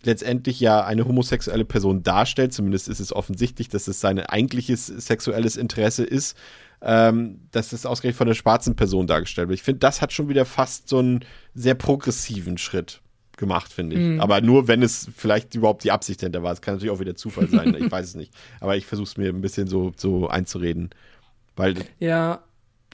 letztendlich 0.04 0.60
ja 0.60 0.84
eine 0.84 1.06
homosexuelle 1.06 1.64
Person 1.64 2.02
darstellt. 2.02 2.52
Zumindest 2.52 2.88
ist 2.88 3.00
es 3.00 3.12
offensichtlich, 3.12 3.68
dass 3.68 3.88
es 3.88 4.00
sein 4.00 4.18
eigentliches 4.20 4.86
sexuelles 4.86 5.56
Interesse 5.56 6.04
ist, 6.04 6.36
ähm, 6.82 7.40
dass 7.50 7.72
es 7.72 7.86
ausgerechnet 7.86 8.18
von 8.18 8.28
einer 8.28 8.34
schwarzen 8.34 8.76
Person 8.76 9.06
dargestellt 9.06 9.48
wird. 9.48 9.58
Ich 9.58 9.64
finde, 9.64 9.80
das 9.80 10.02
hat 10.02 10.12
schon 10.12 10.28
wieder 10.28 10.44
fast 10.44 10.88
so 10.88 10.98
einen 10.98 11.24
sehr 11.54 11.74
progressiven 11.74 12.58
Schritt 12.58 13.00
gemacht, 13.36 13.72
finde 13.72 13.96
ich. 13.96 14.20
Aber 14.20 14.40
nur, 14.40 14.68
wenn 14.68 14.82
es 14.82 15.10
vielleicht 15.16 15.54
überhaupt 15.54 15.82
die 15.84 15.90
Absicht 15.90 16.20
hinter 16.20 16.42
war. 16.42 16.52
Es 16.52 16.60
kann 16.62 16.74
natürlich 16.74 16.92
auch 16.92 17.00
wieder 17.00 17.16
Zufall 17.16 17.48
sein, 17.48 17.74
ich 17.78 17.90
weiß 17.90 18.06
es 18.06 18.14
nicht. 18.14 18.32
Aber 18.60 18.76
ich 18.76 18.86
versuche 18.86 19.06
es 19.08 19.16
mir 19.16 19.30
ein 19.30 19.40
bisschen 19.40 19.66
so, 19.66 19.92
so 19.96 20.28
einzureden. 20.28 20.90
Weil 21.56 21.74
Ja, 21.98 22.44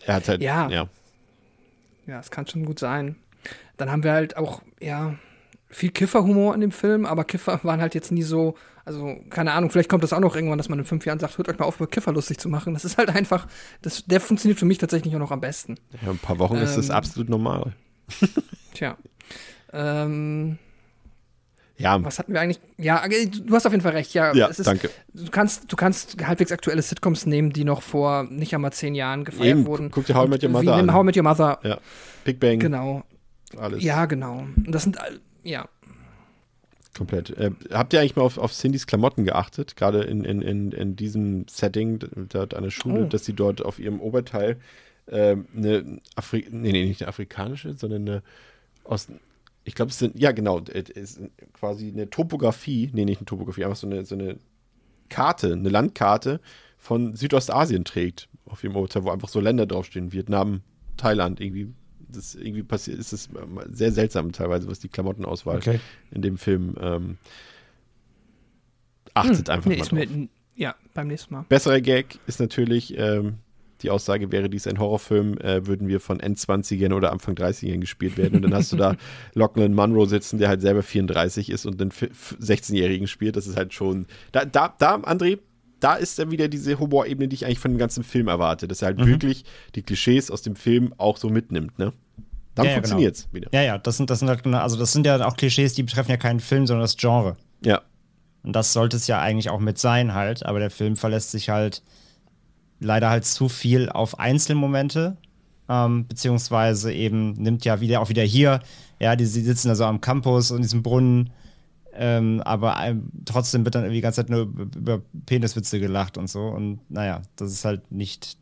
er 0.04 0.14
hat 0.14 0.28
halt, 0.28 0.42
Ja. 0.42 0.68
ja. 0.70 0.88
Ja, 2.06 2.18
es 2.20 2.30
kann 2.30 2.46
schon 2.46 2.64
gut 2.64 2.78
sein. 2.78 3.16
Dann 3.76 3.90
haben 3.90 4.02
wir 4.02 4.12
halt 4.12 4.36
auch, 4.36 4.62
ja, 4.80 5.14
viel 5.70 5.90
Kifferhumor 5.90 6.54
in 6.54 6.60
dem 6.60 6.72
Film, 6.72 7.06
aber 7.06 7.24
Kiffer 7.24 7.60
waren 7.64 7.80
halt 7.80 7.94
jetzt 7.94 8.10
nie 8.12 8.22
so, 8.22 8.54
also 8.84 9.16
keine 9.30 9.52
Ahnung, 9.52 9.70
vielleicht 9.70 9.88
kommt 9.88 10.02
das 10.02 10.12
auch 10.12 10.20
noch 10.20 10.34
irgendwann, 10.34 10.58
dass 10.58 10.68
man 10.68 10.78
in 10.78 10.84
fünf 10.84 11.06
Jahren 11.06 11.18
sagt, 11.20 11.38
hört 11.38 11.48
euch 11.48 11.58
mal 11.58 11.64
auf, 11.66 11.76
über 11.76 11.86
Kiffer 11.86 12.12
lustig 12.12 12.38
zu 12.38 12.48
machen. 12.48 12.74
Das 12.74 12.84
ist 12.84 12.98
halt 12.98 13.10
einfach, 13.10 13.46
das, 13.82 14.04
der 14.06 14.20
funktioniert 14.20 14.58
für 14.58 14.64
mich 14.66 14.78
tatsächlich 14.78 15.14
auch 15.14 15.20
noch 15.20 15.30
am 15.30 15.40
besten. 15.40 15.76
ja, 16.04 16.10
ein 16.10 16.18
paar 16.18 16.38
Wochen 16.38 16.56
ist 16.56 16.76
das 16.76 16.88
Ähm, 16.88 16.94
absolut 16.96 17.28
normal. 17.28 17.72
Tja. 18.74 18.96
Ähm, 19.72 20.58
Ja, 21.76 22.02
was 22.04 22.18
hatten 22.18 22.32
wir 22.32 22.40
eigentlich? 22.40 22.60
Ja, 22.76 23.04
äh, 23.06 23.26
du 23.26 23.54
hast 23.54 23.64
auf 23.66 23.72
jeden 23.72 23.82
Fall 23.82 23.92
recht. 23.92 24.12
Ja, 24.12 24.34
ja 24.34 24.46
ist, 24.48 24.66
danke. 24.66 24.90
Du 25.14 25.30
kannst, 25.30 25.70
du 25.72 25.76
kannst 25.76 26.16
halbwegs 26.26 26.50
aktuelle 26.52 26.82
Sitcoms 26.82 27.24
nehmen, 27.26 27.52
die 27.52 27.64
noch 27.64 27.82
vor 27.82 28.24
nicht 28.24 28.54
einmal 28.54 28.72
zehn 28.72 28.94
Jahren 28.96 29.24
gefeiert 29.24 29.58
Eben, 29.58 29.66
wurden. 29.66 29.90
guck 29.90 30.04
dir 30.06 30.14
How 30.14 30.26
I 30.26 30.28
Met 30.30 30.42
Your 30.42 30.50
Mother 30.50 30.74
an. 30.74 30.92
How 30.92 31.02
I 31.02 31.04
Met 31.06 31.16
Your 31.16 31.22
Mother. 31.22 31.58
Ja. 31.62 31.78
Big 32.24 32.40
Bang, 32.40 32.58
Genau. 32.58 33.04
alles. 33.56 33.82
Ja, 33.82 34.06
genau. 34.06 34.38
Und 34.56 34.72
das 34.72 34.82
sind, 34.82 34.98
ja. 35.44 35.68
Komplett. 36.96 37.30
Äh, 37.30 37.52
habt 37.70 37.92
ihr 37.92 38.00
eigentlich 38.00 38.16
mal 38.16 38.22
auf, 38.22 38.36
auf 38.36 38.52
Cindys 38.52 38.86
Klamotten 38.86 39.24
geachtet? 39.24 39.76
Gerade 39.76 40.02
in, 40.02 40.24
in, 40.24 40.42
in, 40.42 40.72
in 40.72 40.96
diesem 40.96 41.46
Setting, 41.48 42.00
d- 42.00 42.08
dort 42.28 42.52
an 42.54 42.64
der 42.64 42.70
Schule, 42.70 43.04
Oh. 43.04 43.08
dass 43.08 43.24
sie 43.24 43.32
dort 43.32 43.64
auf 43.64 43.78
ihrem 43.78 44.00
Oberteil 44.00 44.56
ähm, 45.08 45.46
eine 45.56 46.00
Afri 46.16 46.46
nee, 46.50 46.72
nee, 46.72 46.84
nicht 46.86 47.02
eine 47.02 47.08
afrikanische, 47.08 47.74
sondern 47.74 48.02
eine 48.08 48.22
aus, 48.84 49.06
ich 49.64 49.74
glaube, 49.76 49.90
es 49.90 49.98
sind, 49.98 50.18
ja 50.18 50.32
genau, 50.32 50.60
es 50.72 50.90
ist 50.90 51.20
quasi 51.52 51.88
eine 51.88 52.10
Topografie, 52.10 52.90
nee, 52.92 53.04
nicht 53.04 53.18
eine 53.20 53.26
Topografie, 53.26 53.64
einfach 53.64 53.76
so 53.76 53.86
eine, 53.86 54.04
so 54.04 54.16
eine 54.16 54.38
Karte, 55.08 55.52
eine 55.52 55.68
Landkarte 55.68 56.40
von 56.76 57.14
Südostasien 57.14 57.84
trägt 57.84 58.28
auf 58.46 58.64
ihrem 58.64 58.74
Oberteil, 58.76 59.04
wo 59.04 59.10
einfach 59.10 59.28
so 59.28 59.38
Länder 59.40 59.66
draufstehen, 59.66 60.12
Vietnam, 60.12 60.60
Thailand, 60.96 61.40
irgendwie. 61.40 61.72
Das 62.12 62.34
irgendwie 62.34 62.62
passiert, 62.62 62.98
ist 62.98 63.12
es 63.12 63.28
sehr 63.72 63.92
seltsam 63.92 64.32
teilweise, 64.32 64.68
was 64.68 64.78
die 64.80 64.88
Klamottenauswahl 64.88 65.56
Okay. 65.58 65.80
in 66.10 66.22
dem 66.22 66.38
Film 66.38 66.74
ähm, 66.80 67.18
achtet 69.14 69.50
einfach 69.50 69.66
Hm. 69.66 69.72
Nee, 69.72 69.78
mal 69.78 69.82
ist 69.82 69.92
mir, 69.92 70.06
drauf. 70.06 70.28
ja, 70.56 70.74
beim 70.94 71.08
nächsten 71.08 71.34
Mal. 71.34 71.44
Besserer 71.48 71.80
Gag 71.80 72.18
ist 72.26 72.40
natürlich, 72.40 72.96
ähm, 72.96 73.34
die 73.82 73.90
Aussage 73.90 74.30
wäre, 74.30 74.50
dies 74.50 74.66
ein 74.66 74.78
Horrorfilm, 74.78 75.38
äh, 75.38 75.66
würden 75.66 75.88
wir 75.88 76.00
von 76.00 76.20
End-20ern 76.20 76.92
oder 76.92 77.12
Anfang 77.12 77.34
30ern 77.34 77.78
gespielt 77.80 78.18
werden. 78.18 78.36
Und 78.36 78.42
dann 78.42 78.54
hast 78.54 78.70
du 78.72 78.76
da 78.76 78.96
Lachlan 79.34 79.72
Munro 79.74 80.04
sitzen, 80.04 80.38
der 80.38 80.48
halt 80.48 80.60
selber 80.60 80.82
34 80.82 81.48
ist 81.48 81.64
und 81.64 81.80
einen 81.80 81.90
Fi- 81.90 82.06
F- 82.10 82.36
16-Jährigen 82.40 83.06
spielt. 83.06 83.36
Das 83.36 83.46
ist 83.46 83.56
halt 83.56 83.72
schon. 83.72 84.04
Da, 84.32 84.44
da, 84.44 84.74
da, 84.78 84.96
André, 84.96 85.38
da 85.80 85.94
ist 85.94 86.18
dann 86.18 86.30
wieder 86.30 86.48
diese 86.48 86.78
Humorebene, 86.78 87.28
die 87.28 87.34
ich 87.34 87.44
eigentlich 87.46 87.58
von 87.58 87.72
dem 87.72 87.78
ganzen 87.78 88.04
Film 88.04 88.28
erwarte. 88.28 88.68
Dass 88.68 88.82
er 88.82 88.86
halt 88.86 89.04
wirklich 89.04 89.44
die 89.74 89.82
Klischees 89.82 90.30
aus 90.30 90.42
dem 90.42 90.56
Film 90.56 90.94
auch 90.98 91.16
so 91.16 91.28
mitnimmt, 91.28 91.78
ne? 91.78 91.92
Dann 92.54 92.64
Ja, 92.66 92.70
ja, 92.72 92.76
funktioniert's 92.78 93.28
wieder. 93.32 93.48
Ja, 93.52 93.62
ja, 93.62 93.78
das 93.78 93.96
sind, 93.96 94.10
das 94.10 94.18
sind 94.18 94.28
halt, 94.28 94.42
genau- 94.42 94.58
also 94.58 94.76
das 94.76 94.92
sind 94.92 95.06
ja 95.06 95.24
auch 95.26 95.36
Klischees, 95.36 95.74
die 95.74 95.82
betreffen 95.82 96.10
ja 96.10 96.16
keinen 96.16 96.40
Film, 96.40 96.66
sondern 96.66 96.82
das 96.82 96.96
Genre. 96.96 97.36
Ja. 97.64 97.80
Und 98.42 98.54
das 98.54 98.72
sollte 98.72 98.96
es 98.96 99.06
ja 99.06 99.20
eigentlich 99.20 99.50
auch 99.50 99.60
mit 99.60 99.78
sein 99.78 100.14
halt, 100.14 100.44
aber 100.44 100.58
der 100.58 100.70
Film 100.70 100.96
verlässt 100.96 101.30
sich 101.30 101.48
halt 101.50 101.82
leider 102.80 103.10
halt 103.10 103.24
zu 103.24 103.48
viel 103.48 103.88
auf 103.88 104.18
Einzelmomente, 104.18 105.16
ähm, 105.68 106.06
beziehungsweise 106.08 106.92
eben 106.92 107.34
nimmt 107.34 107.64
ja 107.64 107.80
wieder 107.80 108.00
auch 108.00 108.08
wieder 108.08 108.22
hier, 108.22 108.60
ja, 108.98 109.14
die, 109.14 109.24
die 109.24 109.30
sitzen 109.42 109.68
also 109.68 109.84
am 109.84 110.00
Campus 110.00 110.50
und 110.50 110.62
diesem 110.62 110.82
Brunnen, 110.82 111.30
ähm, 111.94 112.40
aber 112.44 112.76
ähm, 112.82 113.10
trotzdem 113.24 113.64
wird 113.64 113.74
dann 113.74 113.82
irgendwie 113.82 113.96
die 113.96 114.02
ganze 114.02 114.22
Zeit 114.22 114.30
nur 114.30 114.42
über, 114.42 115.02
Peniswitze 115.26 115.80
gelacht 115.80 116.18
und 116.18 116.28
so 116.28 116.42
und 116.48 116.80
naja, 116.88 117.22
das 117.36 117.52
ist 117.52 117.64
halt 117.64 117.90
nicht 117.90 118.38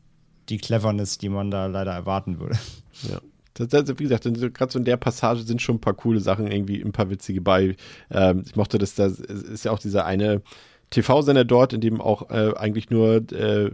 die 0.49 0.59
Cleverness, 0.59 1.19
die 1.19 1.29
man 1.29 1.51
da 1.51 1.67
leider 1.67 1.93
erwarten 1.93 2.39
würde. 2.39 2.59
Ja. 3.09 3.21
Das, 3.55 3.69
das, 3.69 3.89
wie 3.99 4.05
gesagt, 4.05 4.25
gerade 4.55 4.73
so 4.73 4.79
in 4.79 4.85
der 4.85 4.97
Passage 4.97 5.43
sind 5.43 5.61
schon 5.61 5.77
ein 5.77 5.81
paar 5.81 5.95
coole 5.95 6.21
Sachen, 6.21 6.47
irgendwie 6.47 6.81
ein 6.81 6.93
paar 6.93 7.11
witzige 7.11 7.41
bei. 7.41 7.77
Ähm, 8.11 8.45
ich 8.47 8.55
mochte 8.55 8.79
das, 8.79 8.95
da 8.95 9.07
ist 9.07 9.65
ja 9.65 9.73
auch 9.73 9.81
dieser 9.81 10.05
eine 10.05 10.43
TV-Sender 10.91 11.45
dort, 11.45 11.73
in 11.73 11.81
dem 11.81 12.01
auch 12.01 12.31
äh, 12.31 12.55
eigentlich 12.57 12.91
nur 12.91 13.17
äh, 13.33 13.71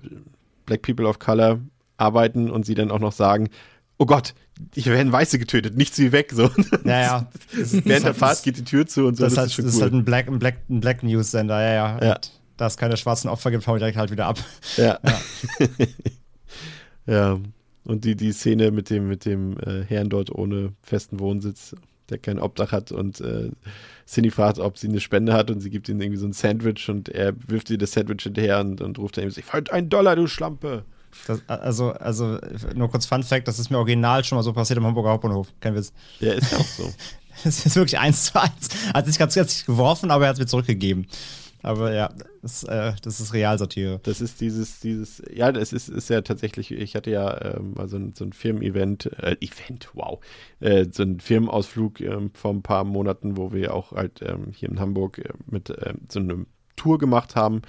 Black 0.66 0.82
People 0.82 1.06
of 1.06 1.18
Color 1.18 1.60
arbeiten 1.96 2.50
und 2.50 2.66
sie 2.66 2.74
dann 2.74 2.90
auch 2.90 2.98
noch 2.98 3.12
sagen, 3.12 3.50
oh 3.98 4.06
Gott, 4.06 4.34
hier 4.74 4.92
werden 4.92 5.10
Weiße 5.12 5.38
getötet, 5.38 5.76
nichts 5.76 5.98
wie 5.98 6.12
weg. 6.12 6.32
So. 6.32 6.50
Ja, 6.84 7.00
ja. 7.00 7.30
Ist- 7.56 7.84
Während 7.84 8.06
der 8.06 8.14
Fahrt 8.14 8.42
geht 8.42 8.56
die 8.58 8.64
Tür 8.64 8.86
zu 8.86 9.06
und 9.06 9.16
so. 9.16 9.24
Das, 9.24 9.34
Das, 9.34 9.34
ist, 9.34 9.34
ist 9.34 9.38
halt, 9.38 9.52
schon 9.52 9.64
das 9.64 9.74
cool. 9.74 9.78
ist 9.78 9.82
halt 9.82 9.92
ein 9.94 10.04
Black, 10.04 10.28
ein 10.28 10.38
Black, 10.38 10.56
ein 10.70 10.80
Black 10.80 11.02
News 11.02 11.30
Sender, 11.30 11.60
ja, 11.60 11.72
ja. 11.74 12.04
Ja. 12.04 12.20
Da 12.56 12.66
es 12.68 12.76
keine 12.76 12.96
schwarzen 12.96 13.28
Opfer 13.28 13.50
gibt, 13.50 13.66
hau 13.66 13.74
ich 13.74 13.80
direkt 13.80 13.98
halt 13.98 14.10
wieder 14.12 14.26
ab. 14.26 14.38
Ja. 14.76 14.98
ja. 17.06 17.38
Und 17.84 18.04
die, 18.04 18.16
die 18.16 18.32
Szene 18.32 18.70
mit 18.70 18.88
dem, 18.90 19.08
mit 19.08 19.24
dem 19.26 19.58
äh, 19.58 19.82
Herrn 19.84 20.08
dort 20.08 20.30
ohne 20.30 20.72
festen 20.82 21.18
Wohnsitz, 21.20 21.74
der 22.08 22.18
kein 22.18 22.38
Obdach 22.38 22.72
hat 22.72 22.92
und 22.92 23.20
äh, 23.20 23.50
Cindy 24.06 24.30
fragt, 24.30 24.58
ob 24.58 24.78
sie 24.78 24.88
eine 24.88 25.00
Spende 25.00 25.32
hat 25.34 25.50
und 25.50 25.60
sie 25.60 25.68
gibt 25.70 25.88
ihm 25.88 26.00
irgendwie 26.00 26.18
so 26.18 26.26
ein 26.26 26.32
Sandwich 26.32 26.88
und 26.88 27.08
er 27.10 27.34
wirft 27.48 27.68
ihr 27.70 27.78
das 27.78 27.92
Sandwich 27.92 28.22
hinterher 28.22 28.60
und, 28.60 28.80
und 28.80 28.98
ruft 28.98 29.16
dann 29.16 29.24
eben, 29.24 29.34
ich 29.36 29.52
wollte 29.52 29.72
einen 29.72 29.88
Dollar, 29.90 30.16
du 30.16 30.26
Schlampe. 30.26 30.84
Das, 31.26 31.40
also, 31.48 31.92
also, 31.92 32.38
nur 32.74 32.90
kurz 32.90 33.06
Fun 33.06 33.22
Fact: 33.22 33.48
Das 33.48 33.58
ist 33.58 33.70
mir 33.70 33.78
original 33.78 34.24
schon 34.24 34.36
mal 34.36 34.42
so 34.42 34.52
passiert 34.52 34.78
im 34.78 34.84
Hamburger 34.84 35.10
Hauptbahnhof. 35.10 35.48
Kein 35.60 35.74
Witz. 35.74 35.92
Ja, 36.20 36.32
ist 36.32 36.52
ja 36.52 36.58
auch 36.58 36.64
so. 36.64 36.92
Das 37.42 37.66
ist 37.66 37.74
wirklich 37.74 37.98
eins 37.98 38.26
zu 38.26 38.40
eins. 38.40 38.68
Hat 38.94 39.06
sich 39.06 39.18
ganz 39.18 39.34
ganz 39.34 39.66
geworfen, 39.66 40.12
aber 40.12 40.24
er 40.24 40.28
hat 40.28 40.34
es 40.36 40.40
mir 40.40 40.46
zurückgegeben. 40.46 41.08
Aber 41.64 41.94
ja, 41.94 42.10
das, 42.42 42.62
äh, 42.64 42.92
das 43.02 43.20
ist 43.20 43.32
Realsatire. 43.32 43.98
Das 44.02 44.20
ist 44.20 44.42
dieses, 44.42 44.80
dieses, 44.80 45.22
ja, 45.34 45.50
das 45.50 45.72
ist, 45.72 45.88
ist 45.88 46.10
ja 46.10 46.20
tatsächlich, 46.20 46.70
ich 46.70 46.94
hatte 46.94 47.10
ja 47.10 47.56
ähm, 47.56 47.72
mal 47.74 47.88
so 47.88 47.96
ein, 47.96 48.12
so 48.14 48.24
ein 48.24 48.34
Firmen-Event, 48.34 49.06
äh, 49.18 49.36
Event, 49.40 49.88
wow, 49.94 50.20
äh, 50.60 50.84
so 50.92 51.04
ein 51.04 51.20
Firmenausflug 51.20 52.02
ähm, 52.02 52.32
vor 52.34 52.52
ein 52.52 52.62
paar 52.62 52.84
Monaten, 52.84 53.38
wo 53.38 53.54
wir 53.54 53.72
auch 53.72 53.92
halt 53.92 54.20
ähm, 54.20 54.52
hier 54.54 54.68
in 54.68 54.78
Hamburg 54.78 55.18
äh, 55.18 55.32
mit 55.46 55.70
ähm, 55.70 56.02
so 56.10 56.20
einer 56.20 56.44
Tour 56.76 56.98
gemacht 56.98 57.34
haben 57.34 57.62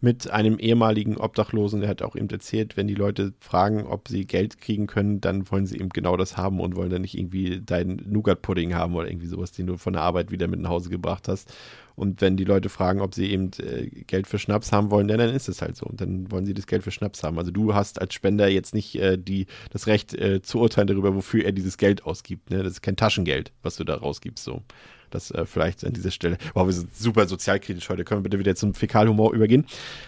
mit 0.00 0.30
einem 0.30 0.58
ehemaligen 0.58 1.16
Obdachlosen. 1.16 1.80
Der 1.80 1.88
hat 1.88 2.02
auch 2.02 2.16
eben 2.16 2.28
erzählt, 2.28 2.76
wenn 2.76 2.86
die 2.86 2.94
Leute 2.94 3.32
fragen, 3.40 3.86
ob 3.86 4.08
sie 4.08 4.26
Geld 4.26 4.60
kriegen 4.60 4.86
können, 4.86 5.20
dann 5.20 5.50
wollen 5.50 5.66
sie 5.66 5.78
eben 5.78 5.88
genau 5.88 6.16
das 6.16 6.36
haben 6.36 6.60
und 6.60 6.76
wollen 6.76 6.90
dann 6.90 7.02
nicht 7.02 7.16
irgendwie 7.16 7.60
deinen 7.60 8.02
Nougat-Pudding 8.06 8.74
haben 8.74 8.94
oder 8.94 9.08
irgendwie 9.08 9.26
sowas, 9.26 9.52
den 9.52 9.66
du 9.66 9.76
von 9.78 9.94
der 9.94 10.02
Arbeit 10.02 10.30
wieder 10.30 10.48
mit 10.48 10.60
nach 10.60 10.70
Hause 10.70 10.90
gebracht 10.90 11.28
hast. 11.28 11.52
Und 11.94 12.20
wenn 12.20 12.36
die 12.36 12.44
Leute 12.44 12.68
fragen, 12.68 13.00
ob 13.00 13.14
sie 13.14 13.30
eben 13.30 13.50
äh, 13.58 13.86
Geld 13.86 14.26
für 14.26 14.38
Schnaps 14.38 14.70
haben 14.70 14.90
wollen, 14.90 15.08
dann 15.08 15.18
ist 15.20 15.48
es 15.48 15.62
halt 15.62 15.76
so. 15.76 15.86
Und 15.86 16.02
dann 16.02 16.30
wollen 16.30 16.44
sie 16.44 16.52
das 16.52 16.66
Geld 16.66 16.82
für 16.82 16.90
Schnaps 16.90 17.22
haben. 17.22 17.38
Also 17.38 17.50
du 17.50 17.74
hast 17.74 18.00
als 18.00 18.12
Spender 18.12 18.48
jetzt 18.48 18.74
nicht 18.74 18.96
äh, 18.96 19.16
die, 19.16 19.46
das 19.70 19.86
Recht 19.86 20.12
äh, 20.12 20.42
zu 20.42 20.60
urteilen 20.60 20.88
darüber, 20.88 21.14
wofür 21.14 21.44
er 21.44 21.52
dieses 21.52 21.78
Geld 21.78 22.04
ausgibt. 22.04 22.50
Ne? 22.50 22.62
Das 22.62 22.72
ist 22.72 22.82
kein 22.82 22.96
Taschengeld, 22.96 23.52
was 23.62 23.76
du 23.76 23.84
da 23.84 23.94
rausgibst. 23.94 24.44
So. 24.44 24.62
Das 25.10 25.30
äh, 25.30 25.46
vielleicht 25.46 25.84
an 25.84 25.92
dieser 25.92 26.10
Stelle. 26.10 26.38
Wow, 26.54 26.66
wir 26.66 26.72
sind 26.72 26.94
super 26.96 27.26
sozialkritisch 27.26 27.88
heute. 27.88 28.04
Können 28.04 28.20
wir 28.20 28.24
bitte 28.24 28.38
wieder 28.38 28.56
zum 28.56 28.74
Fäkalhumor 28.74 29.32
übergehen? 29.32 29.66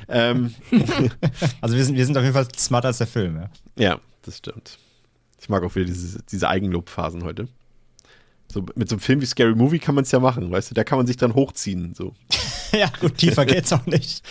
Ähm. 0.08 0.54
also 1.60 1.76
wir 1.76 1.84
sind, 1.84 1.96
wir 1.96 2.06
sind 2.06 2.16
auf 2.16 2.22
jeden 2.22 2.34
Fall 2.34 2.48
smarter 2.56 2.88
als 2.88 2.98
der 2.98 3.06
Film, 3.06 3.36
ja. 3.36 3.50
Ja, 3.76 4.00
das 4.22 4.38
stimmt. 4.38 4.78
Ich 5.40 5.48
mag 5.48 5.62
auch 5.62 5.74
wieder 5.74 5.86
diese, 5.86 6.20
diese 6.22 6.48
Eigenlobphasen 6.48 7.24
heute. 7.24 7.48
So, 8.50 8.64
mit 8.74 8.88
so 8.88 8.94
einem 8.94 9.00
Film 9.00 9.20
wie 9.20 9.26
Scary 9.26 9.54
Movie 9.54 9.78
kann 9.78 9.94
man 9.94 10.04
es 10.04 10.10
ja 10.10 10.20
machen, 10.20 10.50
weißt 10.50 10.70
du, 10.70 10.74
da 10.74 10.82
kann 10.82 10.98
man 10.98 11.06
sich 11.06 11.18
dann 11.18 11.34
hochziehen. 11.34 11.94
So. 11.94 12.14
ja, 12.72 12.90
gut, 13.00 13.18
tiefer 13.18 13.44
geht's 13.44 13.72
auch 13.72 13.84
nicht. 13.86 14.22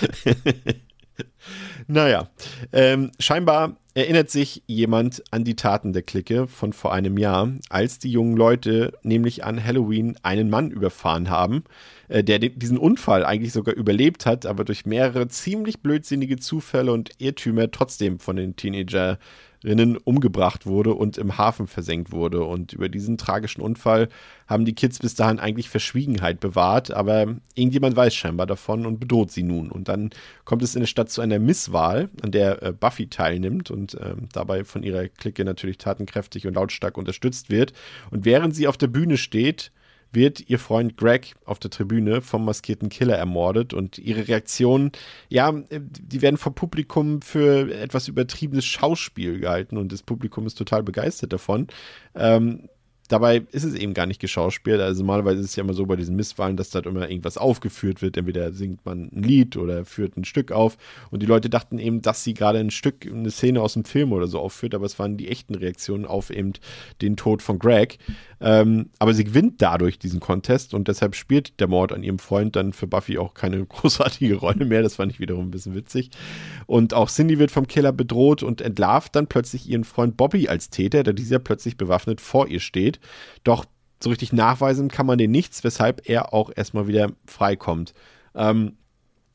naja, 1.88 2.30
ähm, 2.74 3.12
scheinbar 3.20 3.78
erinnert 3.98 4.30
sich 4.30 4.62
jemand 4.68 5.24
an 5.32 5.44
die 5.44 5.56
Taten 5.56 5.92
der 5.92 6.04
Clique 6.04 6.48
von 6.48 6.72
vor 6.72 6.94
einem 6.94 7.18
Jahr, 7.18 7.52
als 7.70 7.98
die 7.98 8.12
jungen 8.12 8.38
Leute 8.38 8.94
nämlich 9.02 9.44
an 9.44 9.64
Halloween 9.64 10.16
einen 10.22 10.52
Mann 10.52 10.70
überfahren 10.70 11.32
haben, 11.32 11.64
äh, 12.08 12.24
der 12.24 12.38
diesen 12.38 12.78
Unfall 12.78 13.26
eigentlich 13.26 13.54
sogar 13.54 13.74
überlebt 13.74 14.28
hat, 14.28 14.46
aber 14.46 14.66
durch 14.66 14.86
mehrere 14.86 15.28
ziemlich 15.30 15.82
blödsinnige 15.82 16.38
Zufälle 16.38 16.94
und 16.94 17.10
Irrtümer 17.18 17.72
trotzdem 17.72 18.20
von 18.20 18.36
den 18.36 18.56
Teenager 18.56 19.18
Rinnen 19.64 19.98
umgebracht 19.98 20.66
wurde 20.66 20.94
und 20.94 21.18
im 21.18 21.38
Hafen 21.38 21.68
versenkt 21.68 22.12
wurde. 22.12 22.44
Und 22.44 22.74
über 22.74 22.90
diesen 22.90 23.18
tragischen 23.18 23.62
Unfall 23.62 24.10
haben 24.48 24.66
die 24.66 24.74
Kids 24.74 25.00
bis 25.00 25.16
dahin 25.16 25.40
eigentlich 25.40 25.70
Verschwiegenheit 25.70 26.40
bewahrt, 26.40 26.92
aber 26.92 27.36
irgendjemand 27.56 27.96
weiß 27.96 28.16
scheinbar 28.16 28.48
davon 28.48 28.86
und 28.86 29.00
bedroht 29.00 29.32
sie 29.32 29.44
nun. 29.44 29.70
Und 29.72 29.88
dann 29.88 30.12
kommt 30.46 30.64
es 30.64 30.76
in 30.76 30.82
der 30.82 30.88
Stadt 30.88 31.10
zu 31.10 31.22
einer 31.22 31.40
Misswahl, 31.40 32.10
an 32.22 32.32
der 32.32 32.64
äh, 32.64 32.72
Buffy 32.72 33.08
teilnimmt 33.08 33.72
und 33.72 33.96
äh, 33.96 34.16
dabei 34.32 34.64
von 34.64 34.84
ihrer 34.84 35.08
Clique 35.08 35.44
natürlich 35.44 35.78
tatenkräftig 35.78 36.48
und 36.48 36.54
lautstark 36.54 36.98
unterstützt 36.98 37.50
wird. 37.50 37.74
Und 38.12 38.26
während 38.26 38.56
sie 38.56 38.68
auf 38.68 38.78
der 38.78 38.88
Bühne 38.88 39.18
steht, 39.18 39.72
wird 40.12 40.50
ihr 40.50 40.60
Freund 40.60 40.98
Greg 40.98 41.36
auf 41.46 41.60
der 41.60 41.72
Tribüne 41.72 42.22
vom 42.22 42.46
maskierten 42.46 42.90
Killer 42.90 43.16
ermordet 43.16 43.74
und 43.74 43.98
ihre 43.98 44.28
Reaktionen, 44.28 44.92
ja, 45.30 45.52
die 45.72 46.22
werden 46.22 46.38
vom 46.38 46.54
Publikum 46.54 47.22
für 47.22 47.72
etwas 47.74 48.08
übertriebenes 48.08 48.66
Schauspiel 48.66 49.40
gehalten 49.40 49.78
und 49.78 49.92
das 49.92 50.04
Publikum 50.04 50.46
ist 50.48 50.56
total 50.56 50.84
begeistert 50.84 51.34
davon. 51.34 51.68
Ähm, 52.16 52.70
Dabei 53.08 53.44
ist 53.52 53.64
es 53.64 53.74
eben 53.76 53.94
gar 53.94 54.06
nicht 54.06 54.20
geschauspielt. 54.20 54.82
Also 54.82 55.02
normalerweise 55.02 55.40
ist 55.40 55.52
es 55.52 55.56
ja 55.56 55.64
immer 55.64 55.74
so 55.74 55.86
bei 55.86 55.96
diesen 55.96 56.16
Misswahlen, 56.16 56.58
dass 56.58 56.70
da 56.70 56.80
immer 56.80 57.10
irgendwas 57.10 57.38
aufgeführt 57.38 58.02
wird. 58.02 58.18
Entweder 58.18 58.52
singt 58.52 58.86
man 58.86 59.10
ein 59.14 59.24
Lied 59.24 59.56
oder 59.58 59.86
führt 59.86 60.18
ein 60.18 60.26
Stück 60.26 60.52
auf. 60.52 60.78
Und 61.10 61.22
die 61.22 61.26
Leute 61.26 61.50
dachten 61.50 61.80
eben, 61.80 62.02
dass 62.02 62.24
sie 62.24 62.34
gerade 62.34 62.60
ein 62.60 62.72
Stück, 62.72 63.06
eine 63.06 63.32
Szene 63.32 63.62
aus 63.62 63.74
dem 63.74 63.86
Film 63.86 64.12
oder 64.12 64.28
so 64.28 64.40
aufführt, 64.40 64.76
aber 64.76 64.86
es 64.86 65.00
waren 65.00 65.18
die 65.18 65.30
echten 65.30 65.56
Reaktionen 65.56 66.06
auf 66.06 66.30
eben 66.30 66.54
den 67.02 67.16
Tod 67.16 67.42
von 67.42 67.60
Greg. 67.60 67.98
Ähm, 68.40 68.90
aber 69.00 69.14
sie 69.14 69.24
gewinnt 69.24 69.62
dadurch 69.62 69.98
diesen 69.98 70.20
Contest 70.20 70.74
und 70.74 70.88
deshalb 70.88 71.16
spielt 71.16 71.60
der 71.60 71.68
Mord 71.68 71.92
an 71.92 72.04
ihrem 72.04 72.20
Freund 72.20 72.56
dann 72.56 72.72
für 72.72 72.86
Buffy 72.86 73.18
auch 73.18 73.34
keine 73.34 73.66
großartige 73.66 74.36
Rolle 74.36 74.66
mehr. 74.66 74.84
Das 74.84 74.96
fand 74.96 75.12
ich 75.12 75.20
wiederum 75.20 75.48
ein 75.48 75.52
bisschen 75.52 75.76
witzig. 75.76 76.12
Und 76.66 76.94
auch 76.94 77.10
Cindy 77.10 77.40
wird 77.40 77.52
vom 77.52 77.68
Killer 77.68 77.92
bedroht 77.92 78.44
und 78.44 78.62
entlarvt 78.62 79.16
dann 79.16 79.28
plötzlich 79.28 79.68
ihren 79.68 79.84
Freund 79.84 80.18
Bobby 80.18 80.48
als 80.48 80.70
Täter, 80.70 81.04
da 81.04 81.14
dieser 81.14 81.40
plötzlich 81.40 81.78
bewaffnet 81.78 82.22
vor 82.22 82.48
ihr 82.48 82.60
steht. 82.60 82.97
Doch 83.44 83.66
so 84.02 84.10
richtig 84.10 84.34
nachweisen 84.34 84.90
kann 84.90 85.06
man 85.06 85.18
den 85.18 85.32
nichts, 85.32 85.64
weshalb 85.64 86.08
er 86.08 86.34
auch 86.34 86.52
erstmal 86.56 86.88
wieder 86.88 87.12
freikommt. 87.26 87.94
Ähm, 88.36 88.74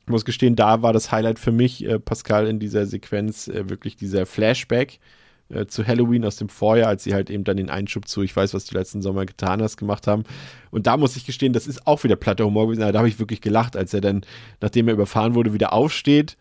ich 0.05 0.09
muss 0.09 0.25
gestehen, 0.25 0.55
da 0.55 0.81
war 0.81 0.93
das 0.93 1.11
Highlight 1.11 1.39
für 1.39 1.51
mich, 1.51 1.85
äh, 1.85 1.99
Pascal, 1.99 2.47
in 2.47 2.59
dieser 2.59 2.85
Sequenz 2.85 3.47
äh, 3.47 3.69
wirklich 3.69 3.95
dieser 3.95 4.25
Flashback 4.25 4.99
äh, 5.49 5.65
zu 5.65 5.85
Halloween 5.85 6.25
aus 6.25 6.35
dem 6.35 6.49
Vorjahr, 6.49 6.89
als 6.89 7.03
sie 7.03 7.13
halt 7.13 7.29
eben 7.29 7.43
dann 7.43 7.57
den 7.57 7.69
Einschub 7.69 8.07
zu 8.07 8.21
Ich 8.21 8.35
weiß, 8.35 8.53
was 8.53 8.65
du 8.65 8.77
letzten 8.77 9.01
Sommer 9.01 9.25
getan 9.25 9.61
hast, 9.61 9.77
gemacht 9.77 10.07
haben. 10.07 10.23
Und 10.71 10.87
da 10.87 10.97
muss 10.97 11.15
ich 11.15 11.25
gestehen, 11.25 11.53
das 11.53 11.67
ist 11.67 11.87
auch 11.87 12.03
wieder 12.03 12.15
platter 12.15 12.45
Humor 12.45 12.67
gewesen. 12.67 12.81
Da 12.81 12.97
habe 12.97 13.07
ich 13.07 13.19
wirklich 13.19 13.41
gelacht, 13.41 13.77
als 13.77 13.93
er 13.93 14.01
dann, 14.01 14.21
nachdem 14.61 14.87
er 14.87 14.93
überfahren 14.93 15.35
wurde, 15.35 15.53
wieder 15.53 15.73
aufsteht 15.73 16.37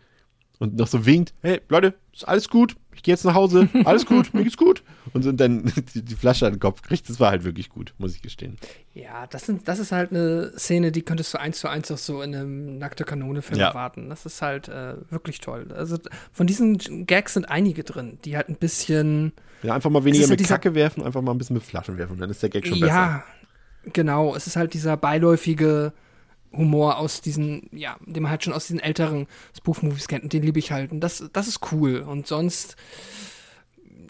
und 0.59 0.77
noch 0.77 0.87
so 0.87 1.07
winkt, 1.07 1.35
hey 1.43 1.61
Leute, 1.69 1.95
ist 2.13 2.27
alles 2.27 2.49
gut, 2.49 2.75
ich 2.95 3.03
gehe 3.03 3.13
jetzt 3.13 3.25
nach 3.25 3.35
Hause, 3.35 3.69
alles 3.85 4.07
gut, 4.07 4.33
mir 4.35 4.45
geht's 4.45 4.57
gut. 4.57 4.83
Und, 5.13 5.27
und 5.27 5.37
dann 5.39 5.65
die, 5.95 6.03
die, 6.03 6.15
Flasche 6.15 6.47
an 6.47 6.55
den 6.55 6.61
Kopf 6.61 6.83
kriegt, 6.83 7.09
das 7.09 7.21
war 7.21 7.31
halt 7.31 7.45
wirklich 7.45 7.69
gut, 7.69 7.95
muss 7.99 8.15
ich 8.15 8.23
gestehen. 8.23 8.57
Ja, 8.95 9.27
das, 9.27 9.47
sind, 9.47 9.67
das 9.69 9.79
ist 9.79 9.93
halt 9.93 10.11
eine 10.11 10.53
Szene, 10.57 10.93
die 10.93 11.03
könntest 11.03 11.33
du 11.35 11.39
eins 11.39 11.59
zu 11.61 11.69
eins 11.69 11.91
auch 11.91 11.99
so 11.99 12.23
in 12.23 12.35
einem 12.35 12.79
nackte 12.79 13.05
Kanone-Film 13.05 13.59
ja. 13.59 13.69
erwarten. 13.69 14.09
Das 14.09 14.27
ist 14.27 14.43
halt 14.43 14.69
äh, 14.69 14.95
wirklich 15.11 15.41
toll. 15.41 15.73
Also 15.75 15.99
von 16.33 16.47
diesen 16.47 17.07
Gags 17.07 17.35
sind 17.35 17.47
einige 17.47 17.85
drin, 17.85 18.19
die 18.25 18.37
halt 18.37 18.49
ein 18.49 18.57
bisschen. 18.57 19.33
Ja, 19.63 19.75
einfach 19.75 19.91
mal 19.91 20.05
weniger 20.05 20.29
halt 20.29 20.39
mit 20.39 20.49
Kacke 20.49 20.75
werfen, 20.75 21.03
einfach 21.03 21.23
mal 21.23 21.33
ein 21.33 21.39
bisschen 21.39 21.55
mit 21.55 21.63
Flaschen 21.63 21.97
werfen, 21.99 22.19
dann 22.19 22.31
ist 22.31 22.43
der 22.43 22.51
Gag 22.51 22.67
schon 22.67 22.81
besser. 22.81 22.93
Ja, 22.93 23.25
genau. 23.93 24.35
Es 24.35 24.47
ist 24.47 24.57
halt 24.57 24.75
dieser 24.75 24.97
beiläufige 24.97 25.93
Humor 26.53 26.99
aus 26.99 27.21
diesen, 27.21 27.69
ja, 27.73 27.97
den 28.07 28.23
man 28.23 28.31
halt 28.31 28.45
schon 28.45 28.53
aus 28.53 28.67
diesen 28.67 28.81
älteren 28.81 29.27
Spoof-Movies 29.57 30.09
kennt 30.09 30.25
und 30.25 30.33
den 30.33 30.43
liebe 30.43 30.59
ich 30.59 30.73
halt. 30.73 30.93
Und 30.93 31.01
das, 31.01 31.29
das 31.33 31.49
ist 31.49 31.73
cool. 31.73 32.01
Und 32.01 32.27
sonst, 32.27 32.77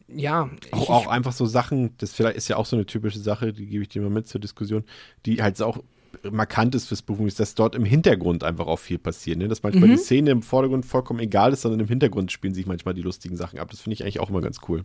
ja. 0.08 0.50
Auch, 0.70 0.90
auch 0.90 1.06
einfach 1.06 1.32
so 1.32 1.46
Sachen, 1.46 1.96
das 1.98 2.12
vielleicht 2.12 2.36
ist 2.36 2.48
ja 2.48 2.56
auch 2.56 2.66
so 2.66 2.76
eine 2.76 2.86
typische 2.86 3.20
Sache, 3.20 3.52
die 3.52 3.66
gebe 3.66 3.82
ich 3.82 3.88
dir 3.88 4.02
mal 4.02 4.10
mit 4.10 4.26
zur 4.26 4.40
Diskussion, 4.40 4.84
die 5.26 5.42
halt 5.42 5.60
auch 5.62 5.78
markant 6.30 6.74
ist 6.74 6.88
fürs 6.88 7.02
Buch, 7.02 7.18
ist, 7.20 7.40
dass 7.40 7.54
dort 7.54 7.74
im 7.74 7.84
Hintergrund 7.84 8.44
einfach 8.44 8.66
auch 8.66 8.78
viel 8.78 8.98
passiert. 8.98 9.38
Ne? 9.38 9.48
Dass 9.48 9.62
manchmal 9.62 9.88
mhm. 9.88 9.92
die 9.92 9.98
Szene 9.98 10.30
im 10.30 10.42
Vordergrund 10.42 10.84
vollkommen 10.84 11.20
egal 11.20 11.52
ist, 11.52 11.62
sondern 11.62 11.80
im 11.80 11.88
Hintergrund 11.88 12.32
spielen 12.32 12.54
sich 12.54 12.66
manchmal 12.66 12.94
die 12.94 13.02
lustigen 13.02 13.36
Sachen 13.36 13.58
ab. 13.58 13.70
Das 13.70 13.80
finde 13.80 13.94
ich 13.94 14.02
eigentlich 14.02 14.20
auch 14.20 14.30
immer 14.30 14.40
ganz 14.40 14.60
cool. 14.68 14.84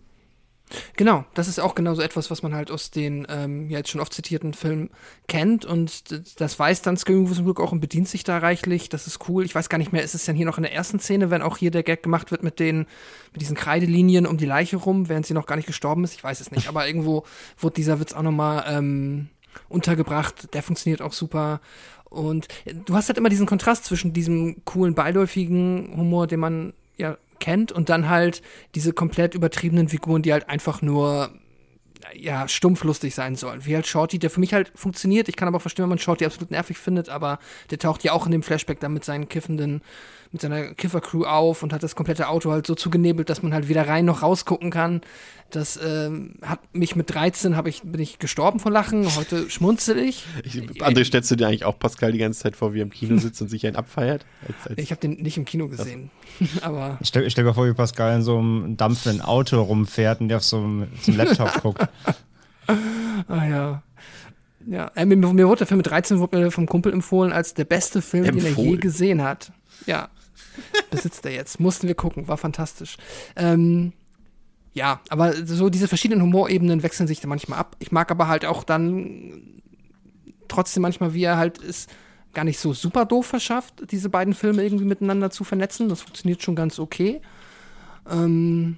Genau, 0.98 1.24
das 1.34 1.48
ist 1.48 1.60
auch 1.60 1.76
genau 1.76 1.94
so 1.96 2.02
etwas, 2.02 2.30
was 2.30 2.44
man 2.44 2.54
halt 2.54 2.72
aus 2.72 2.92
den 2.92 3.26
ähm, 3.30 3.70
ja 3.70 3.78
jetzt 3.78 3.90
schon 3.90 4.02
oft 4.02 4.14
zitierten 4.14 4.54
Filmen 4.54 4.90
kennt 5.28 5.64
und 5.64 6.04
das 6.42 6.60
weiß 6.60 6.82
dann 6.82 6.98
zum 6.98 7.26
Glück 7.26 7.62
auch 7.62 7.72
und 7.72 7.80
bedient 7.80 8.10
sich 8.10 8.24
da 8.24 8.38
reichlich. 8.38 8.90
Das 8.90 9.08
ist 9.08 9.30
cool. 9.30 9.46
Ich 9.46 9.56
weiß 9.56 9.70
gar 9.70 9.78
nicht 9.78 9.94
mehr, 9.94 10.04
ist 10.04 10.16
es 10.16 10.26
denn 10.26 10.36
hier 10.36 10.46
noch 10.46 10.58
in 10.58 10.64
der 10.64 10.74
ersten 10.74 11.00
Szene, 11.00 11.30
wenn 11.30 11.42
auch 11.42 11.58
hier 11.58 11.72
der 11.72 11.84
Gag 11.84 12.04
gemacht 12.04 12.32
wird 12.32 12.44
mit 12.44 12.60
den 12.60 12.86
mit 13.32 13.42
diesen 13.42 13.56
Kreidelinien 13.56 14.26
um 14.26 14.38
die 14.38 14.46
Leiche 14.46 14.78
rum, 14.78 15.08
während 15.10 15.26
sie 15.26 15.34
noch 15.34 15.46
gar 15.46 15.56
nicht 15.56 15.68
gestorben 15.68 16.04
ist? 16.04 16.14
Ich 16.14 16.24
weiß 16.24 16.42
es 16.42 16.52
nicht, 16.52 16.68
aber 16.68 16.88
irgendwo 16.88 17.24
wird 17.60 17.78
dieser 17.78 18.00
Witz 18.00 18.14
auch 18.14 18.24
nochmal 18.24 18.66
ähm, 18.68 19.30
untergebracht. 19.70 20.54
Der 20.54 20.64
funktioniert 20.64 21.02
auch 21.02 21.14
super. 21.14 21.62
Und 22.10 22.48
du 22.86 22.96
hast 22.96 23.10
halt 23.10 23.18
immer 23.18 23.30
diesen 23.30 23.48
Kontrast 23.48 23.86
zwischen 23.86 24.14
diesem 24.14 24.64
coolen, 24.66 24.96
beiläufigen 24.96 25.94
Humor, 25.96 26.28
den 26.28 26.40
man 26.40 26.74
ja 26.98 27.18
kennt 27.40 27.72
und 27.72 27.90
dann 27.90 28.10
halt 28.10 28.42
diese 28.76 28.94
komplett 28.94 29.34
übertriebenen 29.36 29.90
Figuren, 29.90 30.22
die 30.22 30.34
halt 30.34 30.50
einfach 30.50 30.82
nur 30.82 31.32
ja, 32.14 32.48
stumpflustig 32.48 33.16
sein 33.16 33.36
sollen. 33.36 33.66
Wie 33.66 33.76
halt 33.76 33.88
Shorty, 33.88 34.20
der 34.20 34.30
für 34.30 34.40
mich 34.40 34.54
halt 34.54 34.72
funktioniert. 34.76 35.30
Ich 35.30 35.36
kann 35.36 35.48
aber 35.48 35.58
auch 35.58 35.62
verstehen, 35.62 35.84
wenn 35.84 35.90
man 35.90 36.00
Shorty 36.00 36.26
absolut 36.26 36.52
nervig 36.52 36.78
findet, 36.78 37.10
aber 37.10 37.40
der 37.70 37.80
taucht 37.80 38.04
ja 38.04 38.14
auch 38.14 38.26
in 38.26 38.32
dem 38.32 38.44
Flashback 38.44 38.80
dann 38.80 38.94
mit 38.94 39.04
seinen 39.04 39.28
kiffenden 39.30 39.82
mit 40.32 40.42
seiner 40.42 40.74
Kiffercrew 40.74 41.26
auf 41.26 41.64
und 41.64 41.74
hat 41.74 41.84
das 41.84 41.96
komplette 41.96 42.28
Auto 42.30 42.52
halt 42.52 42.68
so 42.68 42.76
zugenebelt, 42.76 43.30
dass 43.30 43.44
man 43.44 43.54
halt 43.54 43.68
weder 43.68 43.88
rein 43.88 44.06
noch 44.06 44.22
rausgucken 44.22 44.72
kann. 44.72 45.02
Das 45.50 45.80
ähm, 45.82 46.36
hat 46.42 46.60
mich 46.74 46.98
mit 46.98 47.14
13 47.14 47.56
ich, 47.66 47.82
bin 47.84 48.02
ich 48.02 48.20
gestorben 48.20 48.60
von 48.60 48.74
Lachen. 48.74 49.16
Heute 49.16 49.50
schmunzel 49.50 49.98
ich. 49.98 50.26
ich 50.44 50.58
André, 50.84 51.06
stellst 51.06 51.32
du 51.32 51.36
dir 51.38 51.48
eigentlich 51.48 51.64
auch 51.64 51.80
Pascal 51.80 52.12
die 52.12 52.18
ganze 52.18 52.42
Zeit 52.42 52.58
vor, 52.58 52.74
wie 52.74 52.80
er 52.80 52.84
im 52.84 52.90
Kino 52.90 53.18
sitzt 53.20 53.42
und 53.42 53.48
sich 53.48 53.66
einen 53.66 53.78
abfeiert? 53.78 54.26
Als, 54.46 54.68
als 54.68 54.78
ich 54.78 54.92
habe 54.92 55.00
den 55.00 55.22
nicht 55.22 55.38
im 55.38 55.46
Kino 55.46 55.70
gesehen. 55.70 56.12
aber 56.62 56.98
ich 57.00 57.08
stelle 57.08 57.30
stell 57.30 57.46
mir 57.46 57.54
vor, 57.54 57.66
wie 57.66 57.74
Pascal 57.74 58.18
in 58.18 58.24
so 58.24 58.38
einem 58.38 58.76
dampfenden 58.76 59.22
Auto 59.22 59.62
rumfährt 59.62 60.20
und 60.20 60.28
der 60.28 60.38
auf 60.38 60.44
so 60.44 60.58
einem, 60.58 60.88
so 61.02 61.12
einem 61.12 61.18
Laptop 61.18 61.54
guckt. 61.62 61.88
ah 62.68 63.46
ja. 63.48 63.84
Ja, 64.70 64.92
äh, 64.96 65.06
mir, 65.06 65.16
mir, 65.16 65.48
wurde 65.48 65.60
der 65.60 65.68
Film 65.68 65.78
mit 65.78 65.88
13 65.88 66.20
wurde 66.20 66.40
mir 66.40 66.52
vom 66.52 66.66
Kumpel 66.66 66.92
empfohlen 66.92 67.32
als 67.32 67.54
der 67.54 67.64
beste 67.64 68.02
Film, 68.02 68.26
empfohlen. 68.26 68.56
den 68.56 68.66
er 68.66 68.72
je 68.72 68.78
gesehen 68.78 69.24
hat. 69.24 69.54
Ja, 69.88 70.10
besitzt 70.92 71.26
er 71.26 71.32
jetzt. 71.32 71.60
Mussten 71.60 71.88
wir 71.88 71.96
gucken, 71.96 72.28
war 72.28 72.38
fantastisch. 72.38 72.98
Ähm, 73.36 73.94
ja, 74.74 75.02
aber 75.10 75.34
so 75.46 75.70
diese 75.70 75.88
verschiedenen 75.88 76.22
Humorebenen 76.22 76.84
wechseln 76.84 77.08
sich 77.08 77.20
da 77.20 77.28
manchmal 77.28 77.58
ab. 77.58 77.76
Ich 77.80 77.92
mag 77.92 78.12
aber 78.12 78.28
halt 78.28 78.46
auch 78.46 78.64
dann 78.64 79.62
trotzdem 80.48 80.84
manchmal, 80.84 81.16
wie 81.16 81.24
er 81.24 81.38
halt 81.38 81.58
ist, 81.58 81.90
gar 82.34 82.44
nicht 82.44 82.60
so 82.60 82.74
super 82.74 83.06
doof 83.06 83.26
verschafft, 83.26 83.92
diese 83.92 84.10
beiden 84.10 84.36
Filme 84.36 84.64
irgendwie 84.64 84.86
miteinander 84.86 85.32
zu 85.32 85.44
vernetzen. 85.44 85.90
Das 85.90 86.02
funktioniert 86.02 86.44
schon 86.44 86.56
ganz 86.56 86.78
okay. 86.78 87.22
Ähm, 88.08 88.78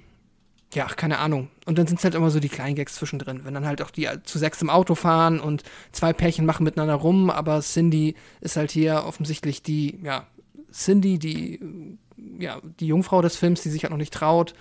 ja, 0.72 0.86
keine 0.86 1.18
Ahnung. 1.18 1.48
Und 1.66 1.78
dann 1.78 1.86
sind 1.86 1.98
es 1.98 2.04
halt 2.04 2.14
immer 2.14 2.30
so 2.30 2.40
die 2.40 2.48
kleinen 2.48 2.76
Gags 2.76 2.94
zwischendrin. 2.94 3.44
Wenn 3.44 3.54
dann 3.54 3.66
halt 3.66 3.82
auch 3.82 3.90
die 3.90 4.08
zu 4.24 4.38
sechs 4.38 4.62
im 4.62 4.70
Auto 4.70 4.94
fahren 4.94 5.40
und 5.40 5.64
zwei 5.92 6.12
Pärchen 6.12 6.46
machen 6.46 6.64
miteinander 6.64 6.94
rum, 6.94 7.28
aber 7.28 7.60
Cindy 7.60 8.14
ist 8.40 8.56
halt 8.56 8.70
hier 8.70 9.04
offensichtlich 9.04 9.62
die, 9.62 9.98
ja, 10.02 10.26
Cindy, 10.72 11.18
die, 11.18 11.60
ja, 12.38 12.60
die 12.80 12.86
Jungfrau 12.86 13.22
des 13.22 13.36
Films, 13.36 13.62
die 13.62 13.70
sich 13.70 13.82
halt 13.82 13.90
noch 13.90 13.98
nicht 13.98 14.14
traut. 14.14 14.54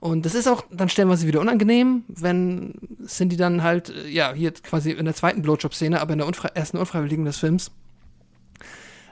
Und 0.00 0.26
das 0.26 0.34
ist 0.34 0.48
auch 0.48 0.64
dann 0.70 0.88
stellenweise 0.88 1.28
wieder 1.28 1.40
unangenehm, 1.40 2.02
wenn 2.08 2.74
Cindy 3.06 3.36
dann 3.36 3.62
halt, 3.62 3.90
äh, 3.90 4.08
ja, 4.08 4.32
hier 4.32 4.52
quasi 4.52 4.90
in 4.90 5.04
der 5.04 5.14
zweiten 5.14 5.42
Blowjob-Szene, 5.42 6.00
aber 6.00 6.12
in 6.12 6.18
der 6.18 6.26
unfre 6.26 6.54
ersten 6.56 6.76
Unfreiwilligen 6.76 7.24
des 7.24 7.38
Films, 7.38 7.70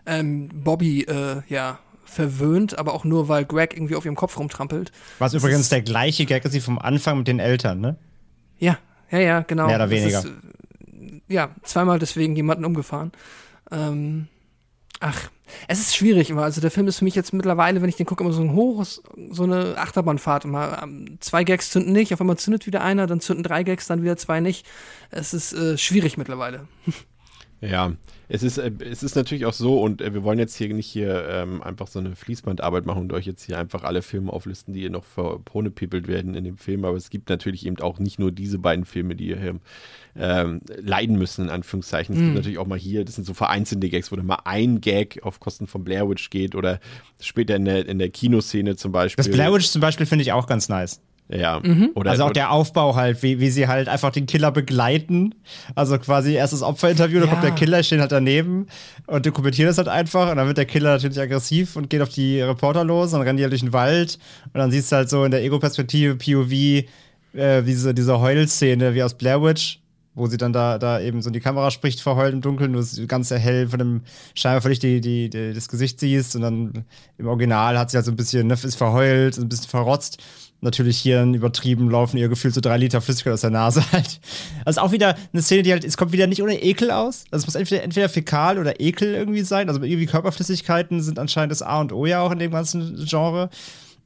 ähm, 0.06 0.48
Bobby, 0.52 1.02
äh, 1.02 1.42
ja, 1.48 1.78
verwöhnt, 2.04 2.76
aber 2.76 2.92
auch 2.92 3.04
nur, 3.04 3.28
weil 3.28 3.44
Greg 3.44 3.74
irgendwie 3.74 3.94
auf 3.94 4.04
ihrem 4.04 4.16
Kopf 4.16 4.36
rumtrampelt. 4.36 4.90
Was 5.20 5.32
übrigens 5.32 5.68
der 5.68 5.82
gleiche 5.82 6.26
Gag 6.26 6.44
ist 6.44 6.54
wie 6.54 6.60
vom 6.60 6.78
Anfang 6.78 7.18
mit 7.18 7.28
den 7.28 7.38
Eltern, 7.38 7.80
ne? 7.80 7.96
Ja, 8.58 8.78
ja, 9.12 9.18
ja, 9.20 9.40
genau. 9.42 9.66
Mehr 9.66 9.76
oder 9.76 9.86
Das 9.86 9.90
weniger. 9.90 10.18
Ist, 10.18 10.26
äh, 10.26 11.20
ja, 11.28 11.50
zweimal 11.62 12.00
deswegen 12.00 12.34
jemanden 12.34 12.64
umgefahren. 12.64 13.12
Ähm, 13.70 14.26
ach, 15.00 15.30
es 15.66 15.80
ist 15.80 15.96
schwierig 15.96 16.30
immer. 16.30 16.42
Also 16.42 16.60
der 16.60 16.70
Film 16.70 16.86
ist 16.86 16.98
für 16.98 17.04
mich 17.04 17.14
jetzt 17.14 17.32
mittlerweile, 17.32 17.82
wenn 17.82 17.88
ich 17.88 17.96
den 17.96 18.06
gucke, 18.06 18.22
immer 18.22 18.32
so 18.32 18.42
ein 18.42 18.52
hohes, 18.52 19.02
so 19.30 19.42
eine 19.42 19.76
Achterbahnfahrt. 19.76 20.44
Immer 20.44 20.82
ähm, 20.82 21.16
zwei 21.20 21.42
Gags 21.44 21.70
zünden 21.70 21.92
nicht, 21.92 22.12
auf 22.12 22.20
einmal 22.20 22.38
zündet 22.38 22.66
wieder 22.66 22.82
einer, 22.82 23.06
dann 23.06 23.20
zünden 23.20 23.42
drei 23.42 23.64
Gags, 23.64 23.86
dann 23.86 24.02
wieder 24.02 24.16
zwei 24.16 24.40
nicht. 24.40 24.66
Es 25.10 25.34
ist 25.34 25.52
äh, 25.52 25.76
schwierig 25.76 26.16
mittlerweile. 26.16 26.68
Ja, 27.62 27.92
es 28.28 28.42
ist, 28.42 28.56
äh, 28.56 28.70
es 28.80 29.02
ist 29.02 29.16
natürlich 29.16 29.44
auch 29.44 29.52
so, 29.52 29.82
und 29.82 30.00
äh, 30.00 30.14
wir 30.14 30.22
wollen 30.22 30.38
jetzt 30.38 30.56
hier 30.56 30.72
nicht 30.72 30.86
hier 30.86 31.26
ähm, 31.28 31.62
einfach 31.62 31.88
so 31.88 31.98
eine 31.98 32.16
Fließbandarbeit 32.16 32.86
machen 32.86 33.02
und 33.02 33.12
euch 33.12 33.26
jetzt 33.26 33.44
hier 33.44 33.58
einfach 33.58 33.84
alle 33.84 34.00
Filme 34.00 34.32
auflisten, 34.32 34.72
die 34.72 34.80
hier 34.80 34.90
noch 34.90 35.04
verponepiepelt 35.04 36.08
werden 36.08 36.34
in 36.34 36.44
dem 36.44 36.56
Film, 36.56 36.86
aber 36.86 36.96
es 36.96 37.10
gibt 37.10 37.28
natürlich 37.28 37.66
eben 37.66 37.78
auch 37.80 37.98
nicht 37.98 38.18
nur 38.18 38.32
diese 38.32 38.58
beiden 38.58 38.86
Filme, 38.86 39.14
die 39.14 39.36
hier 39.36 39.60
ähm, 40.18 40.60
leiden 40.82 41.16
müssen, 41.18 41.44
in 41.46 41.50
Anführungszeichen. 41.50 42.14
Es 42.14 42.20
gibt 42.20 42.34
natürlich 42.34 42.58
auch 42.58 42.66
mal 42.66 42.78
hier, 42.78 43.04
das 43.04 43.14
sind 43.14 43.26
so 43.26 43.34
vereinzelte 43.34 43.88
Gags, 43.88 44.10
wo 44.10 44.16
dann 44.16 44.26
mal 44.26 44.40
ein 44.44 44.80
Gag 44.80 45.20
auf 45.22 45.40
Kosten 45.40 45.66
von 45.66 45.84
Blair 45.84 46.08
Witch 46.08 46.30
geht 46.30 46.54
oder 46.54 46.80
später 47.20 47.56
in 47.56 47.64
der, 47.64 47.86
in 47.86 47.98
der 47.98 48.08
Kinoszene 48.10 48.76
zum 48.76 48.92
Beispiel. 48.92 49.24
Das 49.24 49.30
Blair 49.32 49.52
Witch 49.52 49.68
zum 49.68 49.80
Beispiel 49.80 50.06
finde 50.06 50.22
ich 50.22 50.32
auch 50.32 50.46
ganz 50.46 50.68
nice. 50.68 51.00
Ja, 51.32 51.62
oder 51.94 52.10
Also 52.10 52.24
auch 52.24 52.32
der 52.32 52.50
Aufbau 52.50 52.96
halt, 52.96 53.22
wie, 53.22 53.38
wie 53.38 53.50
sie 53.50 53.68
halt 53.68 53.88
einfach 53.88 54.10
den 54.10 54.26
Killer 54.26 54.50
begleiten. 54.50 55.32
Also 55.76 55.96
quasi 56.00 56.32
erst 56.34 56.52
das 56.52 56.62
Opferinterview, 56.62 57.20
dann 57.20 57.28
Ja. 57.28 57.34
kommt 57.34 57.44
der 57.44 57.52
Killer, 57.52 57.84
stehen 57.84 58.00
halt 58.00 58.10
daneben 58.10 58.66
und 59.06 59.26
dokumentieren 59.26 59.68
das 59.68 59.78
halt 59.78 59.86
einfach. 59.86 60.28
Und 60.32 60.38
dann 60.38 60.48
wird 60.48 60.58
der 60.58 60.64
Killer 60.64 60.90
natürlich 60.94 61.20
aggressiv 61.20 61.76
und 61.76 61.88
geht 61.88 62.02
auf 62.02 62.08
die 62.08 62.40
Reporter 62.40 62.82
los. 62.82 63.12
Dann 63.12 63.22
rennen 63.22 63.36
die 63.36 63.44
halt 63.44 63.52
durch 63.52 63.60
den 63.60 63.72
Wald. 63.72 64.18
Und 64.46 64.58
dann 64.58 64.72
siehst 64.72 64.90
du 64.90 64.96
halt 64.96 65.08
so 65.08 65.24
in 65.24 65.30
der 65.30 65.44
Ego-Perspektive, 65.44 66.16
POV, 66.16 66.50
äh, 66.52 67.62
diese, 67.62 67.94
diese 67.94 68.18
Heulszene 68.18 68.96
wie 68.96 69.02
aus 69.04 69.14
Blair 69.14 69.40
Witch. 69.40 69.78
Wo 70.20 70.26
sie 70.26 70.36
dann 70.36 70.52
da, 70.52 70.78
da 70.78 71.00
eben 71.00 71.22
so 71.22 71.30
in 71.30 71.32
die 71.32 71.40
Kamera 71.40 71.70
spricht, 71.70 72.00
verheult 72.00 72.34
im 72.34 72.42
Dunkeln, 72.42 72.74
du 72.74 73.06
ganz 73.06 73.30
hell 73.30 73.68
von 73.68 73.78
dem 73.78 74.00
scheinbar 74.34 74.60
völlig 74.60 74.78
die, 74.78 75.00
die, 75.00 75.30
die, 75.30 75.54
das 75.54 75.68
Gesicht 75.68 75.98
siehst 75.98 76.36
und 76.36 76.42
dann 76.42 76.84
im 77.16 77.26
Original 77.26 77.78
hat 77.78 77.90
sie 77.90 77.96
halt 77.96 78.04
so 78.04 78.12
ein 78.12 78.16
bisschen, 78.16 78.46
ne, 78.46 78.54
ist 78.54 78.76
verheult, 78.76 79.38
ein 79.38 79.48
bisschen 79.48 79.70
verrotzt 79.70 80.22
natürlich 80.60 80.98
hier 80.98 81.22
übertrieben 81.22 81.90
laufen 81.90 82.18
ihr 82.18 82.28
gefühlt 82.28 82.54
so 82.54 82.60
drei 82.60 82.76
Liter 82.76 83.00
Flüssigkeit 83.00 83.32
aus 83.32 83.40
der 83.40 83.50
Nase 83.50 83.82
halt. 83.92 84.20
Also 84.64 84.80
auch 84.80 84.92
wieder 84.92 85.16
eine 85.32 85.42
Szene, 85.42 85.62
die 85.62 85.72
halt, 85.72 85.84
es 85.84 85.96
kommt 85.96 86.12
wieder 86.12 86.26
nicht 86.26 86.42
ohne 86.42 86.62
Ekel 86.62 86.90
aus. 86.90 87.24
Also 87.30 87.44
es 87.44 87.46
muss 87.46 87.54
entweder, 87.54 87.82
entweder 87.82 88.08
fäkal 88.08 88.58
oder 88.58 88.80
Ekel 88.80 89.14
irgendwie 89.14 89.42
sein. 89.42 89.68
Also 89.68 89.82
irgendwie 89.82 90.06
Körperflüssigkeiten 90.06 91.02
sind 91.02 91.18
anscheinend 91.18 91.52
das 91.52 91.62
A 91.62 91.80
und 91.80 91.92
O 91.92 92.06
ja 92.06 92.20
auch 92.20 92.30
in 92.30 92.38
dem 92.38 92.52
ganzen 92.52 93.04
Genre. 93.06 93.50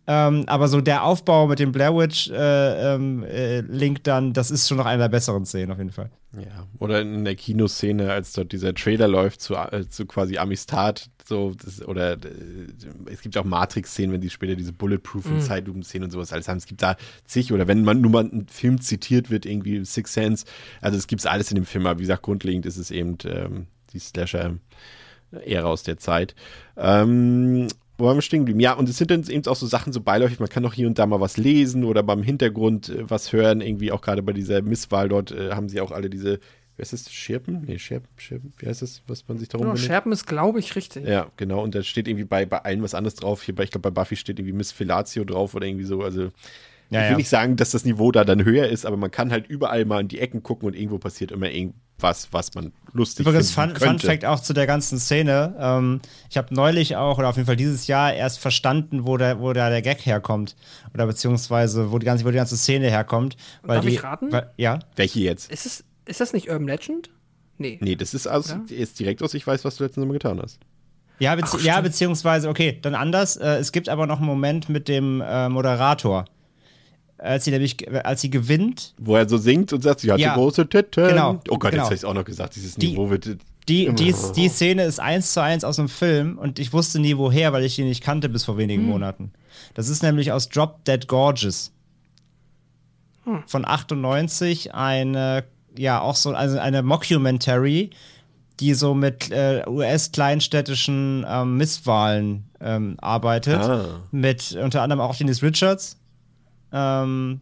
Ähm, 0.06 0.44
aber 0.46 0.68
so 0.68 0.80
der 0.80 1.04
Aufbau 1.04 1.46
mit 1.46 1.58
dem 1.58 1.72
Blair 1.72 1.96
Witch 1.96 2.30
äh, 2.30 2.94
ähm, 2.94 3.22
äh, 3.24 3.60
Link 3.60 4.04
dann, 4.04 4.32
das 4.32 4.50
ist 4.50 4.68
schon 4.68 4.76
noch 4.76 4.86
einer 4.86 5.04
der 5.04 5.08
besseren 5.08 5.46
Szenen 5.46 5.72
auf 5.72 5.78
jeden 5.78 5.92
Fall. 5.92 6.10
Ja, 6.36 6.66
oder 6.78 7.00
in 7.00 7.24
der 7.24 7.36
Kinoszene, 7.36 8.10
als 8.12 8.32
dort 8.32 8.52
dieser 8.52 8.74
Trailer 8.74 9.08
läuft 9.08 9.40
zu, 9.40 9.54
äh, 9.54 9.88
zu 9.88 10.04
quasi 10.04 10.36
Amistad, 10.36 11.08
so, 11.24 11.52
das, 11.62 11.86
oder 11.86 12.14
äh, 12.14 12.18
es 13.06 13.22
gibt 13.22 13.36
auch 13.38 13.44
Matrix-Szenen, 13.44 14.12
wenn 14.12 14.20
die 14.20 14.30
später 14.30 14.56
diese 14.56 14.72
Bulletproof- 14.72 15.26
und 15.26 15.40
Zeitlupen-Szenen 15.40 16.04
und 16.04 16.10
sowas 16.10 16.32
alles 16.32 16.48
haben. 16.48 16.58
Es 16.58 16.66
gibt 16.66 16.82
da 16.82 16.96
zig, 17.24 17.52
oder 17.52 17.68
wenn 17.68 17.84
man 17.84 18.00
nur 18.00 18.10
mal 18.10 18.24
ein 18.24 18.46
Film 18.48 18.80
zitiert 18.80 19.30
wird, 19.30 19.46
irgendwie 19.46 19.84
Six 19.84 20.12
Sense, 20.12 20.44
also 20.80 20.98
es 20.98 21.06
gibt 21.06 21.24
alles 21.26 21.50
in 21.50 21.54
dem 21.54 21.64
Film, 21.64 21.86
aber 21.86 21.98
wie 21.98 22.02
gesagt, 22.02 22.22
grundlegend 22.22 22.66
ist 22.66 22.76
es 22.76 22.90
eben 22.90 23.16
ähm, 23.24 23.66
die 23.92 24.00
Slasher-Ära 24.00 25.66
aus 25.66 25.84
der 25.84 25.98
Zeit. 25.98 26.34
Ähm, 26.76 27.68
wo 27.96 28.08
haben 28.08 28.16
wir 28.16 28.22
stehen 28.22 28.40
geblieben? 28.40 28.60
Ja, 28.60 28.74
und 28.74 28.88
es 28.88 28.98
sind 28.98 29.10
dann 29.10 29.22
eben 29.24 29.46
auch 29.46 29.56
so 29.56 29.66
Sachen 29.66 29.92
so 29.92 30.00
beiläufig, 30.00 30.40
man 30.40 30.48
kann 30.48 30.64
auch 30.66 30.74
hier 30.74 30.86
und 30.86 30.98
da 30.98 31.06
mal 31.06 31.20
was 31.20 31.36
lesen 31.36 31.84
oder 31.84 32.02
beim 32.02 32.22
Hintergrund 32.22 32.88
äh, 32.88 33.08
was 33.08 33.32
hören, 33.32 33.60
irgendwie 33.60 33.92
auch 33.92 34.00
gerade 34.00 34.22
bei 34.22 34.32
dieser 34.32 34.62
Misswahl 34.62 35.08
dort 35.08 35.30
äh, 35.30 35.50
haben 35.50 35.68
sie 35.68 35.80
auch 35.80 35.92
alle 35.92 36.10
diese, 36.10 36.38
wie 36.76 36.82
heißt 36.82 36.92
das, 36.92 37.12
Schirpen? 37.12 37.62
Nee, 37.66 37.78
Schirpen, 37.78 38.08
Schirpen, 38.16 38.52
wie 38.58 38.66
heißt 38.66 38.82
das, 38.82 39.02
was 39.06 39.26
man 39.28 39.38
sich 39.38 39.48
darum 39.48 39.66
Genau? 39.66 39.76
Scherpen 39.76 40.12
ist, 40.12 40.26
glaube 40.26 40.58
ich, 40.58 40.74
richtig. 40.74 41.06
Ja, 41.06 41.30
genau, 41.36 41.62
und 41.62 41.74
da 41.74 41.82
steht 41.82 42.08
irgendwie 42.08 42.24
bei, 42.24 42.46
bei 42.46 42.58
allen 42.58 42.82
was 42.82 42.94
anderes 42.94 43.14
drauf. 43.14 43.42
Hier 43.42 43.54
bei, 43.54 43.64
ich 43.64 43.70
glaube, 43.70 43.90
bei 43.90 44.02
Buffy 44.02 44.16
steht 44.16 44.38
irgendwie 44.38 44.56
Miss 44.56 44.72
Fellatio 44.72 45.24
drauf 45.24 45.54
oder 45.54 45.66
irgendwie 45.66 45.84
so, 45.84 46.02
also 46.02 46.30
Ja, 46.90 47.00
ich 47.00 47.04
will 47.04 47.10
ja. 47.12 47.16
nicht 47.16 47.28
sagen, 47.28 47.56
dass 47.56 47.70
das 47.70 47.84
Niveau 47.84 48.12
da 48.12 48.24
dann 48.24 48.44
höher 48.44 48.68
ist, 48.68 48.86
aber 48.86 48.96
man 48.96 49.10
kann 49.10 49.30
halt 49.30 49.46
überall 49.46 49.84
mal 49.84 50.00
in 50.00 50.08
die 50.08 50.20
Ecken 50.20 50.42
gucken 50.42 50.68
und 50.68 50.74
irgendwo 50.74 50.98
passiert 50.98 51.32
immer 51.32 51.50
irgendwas, 51.50 52.28
was 52.30 52.54
man 52.54 52.72
lustig 52.92 53.26
Übrigens, 53.26 53.50
Fun, 53.50 53.74
Fun. 53.76 53.98
Fact 53.98 54.24
auch 54.24 54.40
zu 54.40 54.52
der 54.52 54.66
ganzen 54.66 54.98
Szene. 54.98 55.54
Ähm, 55.58 56.00
ich 56.30 56.36
habe 56.36 56.54
neulich 56.54 56.96
auch, 56.96 57.18
oder 57.18 57.28
auf 57.28 57.36
jeden 57.36 57.46
Fall 57.46 57.56
dieses 57.56 57.86
Jahr, 57.86 58.12
erst 58.12 58.38
verstanden, 58.38 59.06
wo, 59.06 59.16
der, 59.16 59.40
wo 59.40 59.52
da 59.52 59.70
der 59.70 59.82
Gag 59.82 60.04
herkommt. 60.06 60.56
Oder 60.92 61.06
beziehungsweise, 61.06 61.90
wo 61.90 61.98
die 61.98 62.06
ganze, 62.06 62.24
wo 62.24 62.30
die 62.30 62.36
ganze 62.36 62.56
Szene 62.56 62.90
herkommt. 62.90 63.36
Weil 63.62 63.76
Darf 63.76 63.86
die, 63.86 63.92
ich 63.92 64.02
raten? 64.02 64.30
Weil, 64.30 64.50
ja. 64.56 64.78
Welche 64.96 65.20
jetzt? 65.20 65.50
Ist, 65.50 65.66
es, 65.66 65.84
ist 66.04 66.20
das 66.20 66.32
nicht 66.32 66.48
Urban 66.48 66.68
Legend? 66.68 67.10
Nee. 67.58 67.78
Nee, 67.80 67.96
das 67.96 68.14
ist 68.14 68.26
aus, 68.26 68.52
Oder? 68.52 68.62
ist 68.68 68.98
direkt 68.98 69.22
aus, 69.22 69.34
ich 69.34 69.46
weiß, 69.46 69.64
was 69.64 69.76
du 69.76 69.84
letztens 69.84 70.06
Mal 70.06 70.12
getan 70.12 70.40
hast. 70.42 70.58
Ja, 71.20 71.36
bezieh 71.36 71.58
Ach, 71.60 71.64
ja, 71.64 71.80
beziehungsweise, 71.80 72.48
okay, 72.48 72.78
dann 72.82 72.94
anders. 72.94 73.36
Äh, 73.36 73.58
es 73.58 73.70
gibt 73.70 73.88
aber 73.88 74.06
noch 74.06 74.18
einen 74.18 74.26
Moment 74.26 74.68
mit 74.68 74.88
dem 74.88 75.22
äh, 75.24 75.48
Moderator. 75.48 76.24
Als 77.18 77.44
sie 77.44 77.50
nämlich, 77.52 77.76
als 78.04 78.20
sie 78.20 78.30
gewinnt, 78.30 78.92
Wo 78.98 79.14
er 79.16 79.28
so 79.28 79.38
singt 79.38 79.72
und 79.72 79.82
sagt, 79.82 80.00
sie 80.00 80.10
hat 80.12 80.18
Ja, 80.20 80.34
große 80.34 80.68
Titten. 80.68 81.08
genau, 81.08 81.40
Oh 81.48 81.58
Gott, 81.58 81.70
genau. 81.70 81.74
jetzt 81.74 81.84
habe 81.84 81.94
ich 81.94 82.00
es 82.00 82.04
auch 82.04 82.14
noch 82.14 82.24
gesagt. 82.24 82.56
Dieses 82.56 82.74
Die- 82.74 82.88
Niveau 82.88 83.08
wird. 83.08 83.24
die, 83.68 83.92
die, 83.94 84.14
die 84.36 84.48
Szene 84.48 84.84
ist 84.84 84.98
eins 85.00 85.32
zu 85.32 85.40
eins 85.42 85.62
aus 85.64 85.78
einem 85.78 85.88
Film 85.88 86.36
und 86.38 86.58
ich 86.58 86.72
wusste 86.72 86.98
nie 86.98 87.16
woher, 87.16 87.52
weil 87.52 87.64
ich 87.64 87.76
die 87.76 87.84
nicht 87.84 88.02
kannte 88.02 88.28
bis 88.28 88.44
vor 88.44 88.58
wenigen 88.58 88.84
Monaten. 88.84 89.32
Das 89.74 89.88
ist 89.88 90.02
nämlich 90.02 90.32
aus 90.32 90.48
Drop 90.48 90.84
Dead 90.84 91.06
Gorgeous. 91.06 91.70
Von 93.46 93.64
98 93.64 94.74
eine, 94.74 95.44
ja, 95.78 96.00
auch 96.00 96.16
so 96.16 96.34
also 96.34 96.58
eine 96.58 96.82
Mockumentary, 96.82 97.90
die 98.60 98.74
so 98.74 98.92
mit 98.94 99.30
äh, 99.30 99.62
US-kleinstädtischen 99.66 101.24
ähm, 101.26 101.56
Misswahlen 101.56 102.44
ähm, 102.60 102.96
arbeitet. 103.00 103.60
Ah. 103.62 104.02
Mit 104.10 104.52
unter 104.60 104.82
anderem 104.82 105.00
auch 105.00 105.16
Dennis 105.16 105.42
Richards. 105.42 105.96
Ähm, 106.74 107.40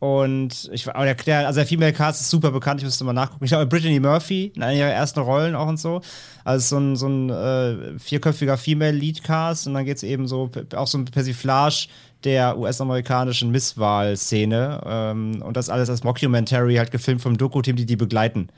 und 0.00 0.68
ich 0.72 0.86
aber 0.88 1.04
der, 1.04 1.14
der, 1.14 1.46
also 1.46 1.60
der 1.60 1.66
Female 1.66 1.92
Cast 1.92 2.20
ist 2.20 2.28
super 2.28 2.50
bekannt, 2.50 2.80
ich 2.80 2.84
müsste 2.84 3.04
mal 3.04 3.12
nachgucken. 3.12 3.44
Ich 3.44 3.50
glaube, 3.50 3.66
Brittany 3.66 4.00
Murphy 4.00 4.52
in 4.54 4.62
einer 4.62 4.74
ihrer 4.76 4.90
ersten 4.90 5.20
Rollen 5.20 5.54
auch 5.54 5.66
und 5.66 5.78
so. 5.78 6.02
Also 6.44 6.76
so 6.76 6.78
ein, 6.78 6.96
so 6.96 7.06
ein 7.06 7.30
äh, 7.30 7.98
vierköpfiger 7.98 8.58
Female 8.58 8.92
Lead 8.92 9.22
Cast 9.22 9.66
und 9.66 9.74
dann 9.74 9.84
geht 9.84 9.96
es 9.96 10.02
eben 10.02 10.28
so 10.28 10.50
auch 10.76 10.88
so 10.88 10.98
ein 10.98 11.06
Persiflage 11.06 11.88
der 12.24 12.58
US-amerikanischen 12.58 13.50
Misswahlszene. 13.50 14.80
Ähm, 14.84 15.42
und 15.42 15.56
das 15.56 15.70
alles 15.70 15.88
als 15.88 16.04
Mockumentary, 16.04 16.76
halt 16.76 16.90
gefilmt 16.90 17.22
vom 17.22 17.38
Doku-Team, 17.38 17.76
die 17.76 17.86
die 17.86 17.96
begleiten. 17.96 18.48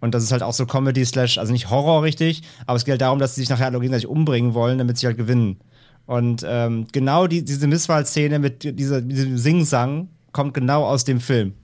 Und 0.00 0.14
das 0.14 0.22
ist 0.22 0.32
halt 0.32 0.42
auch 0.42 0.54
so 0.54 0.64
Comedy 0.64 1.04
slash, 1.04 1.36
also 1.36 1.52
nicht 1.52 1.68
Horror 1.68 2.02
richtig, 2.02 2.42
aber 2.66 2.76
es 2.76 2.84
geht 2.84 2.92
halt 2.92 3.02
darum, 3.02 3.18
dass 3.18 3.34
sie 3.34 3.42
sich 3.42 3.50
nachher 3.50 3.66
alle 3.66 3.80
gegenseitig 3.80 4.08
umbringen 4.08 4.54
wollen, 4.54 4.78
damit 4.78 4.96
sie 4.96 5.06
halt 5.06 5.18
gewinnen. 5.18 5.60
Und 6.10 6.44
ähm, 6.44 6.88
genau 6.90 7.28
die, 7.28 7.44
diese 7.44 7.68
Misswahlszene 7.68 8.40
mit 8.40 8.64
dieser, 8.64 9.00
diesem 9.00 9.38
Singsang 9.38 10.08
kommt 10.32 10.54
genau 10.54 10.84
aus 10.84 11.04
dem 11.04 11.20
Film. 11.20 11.54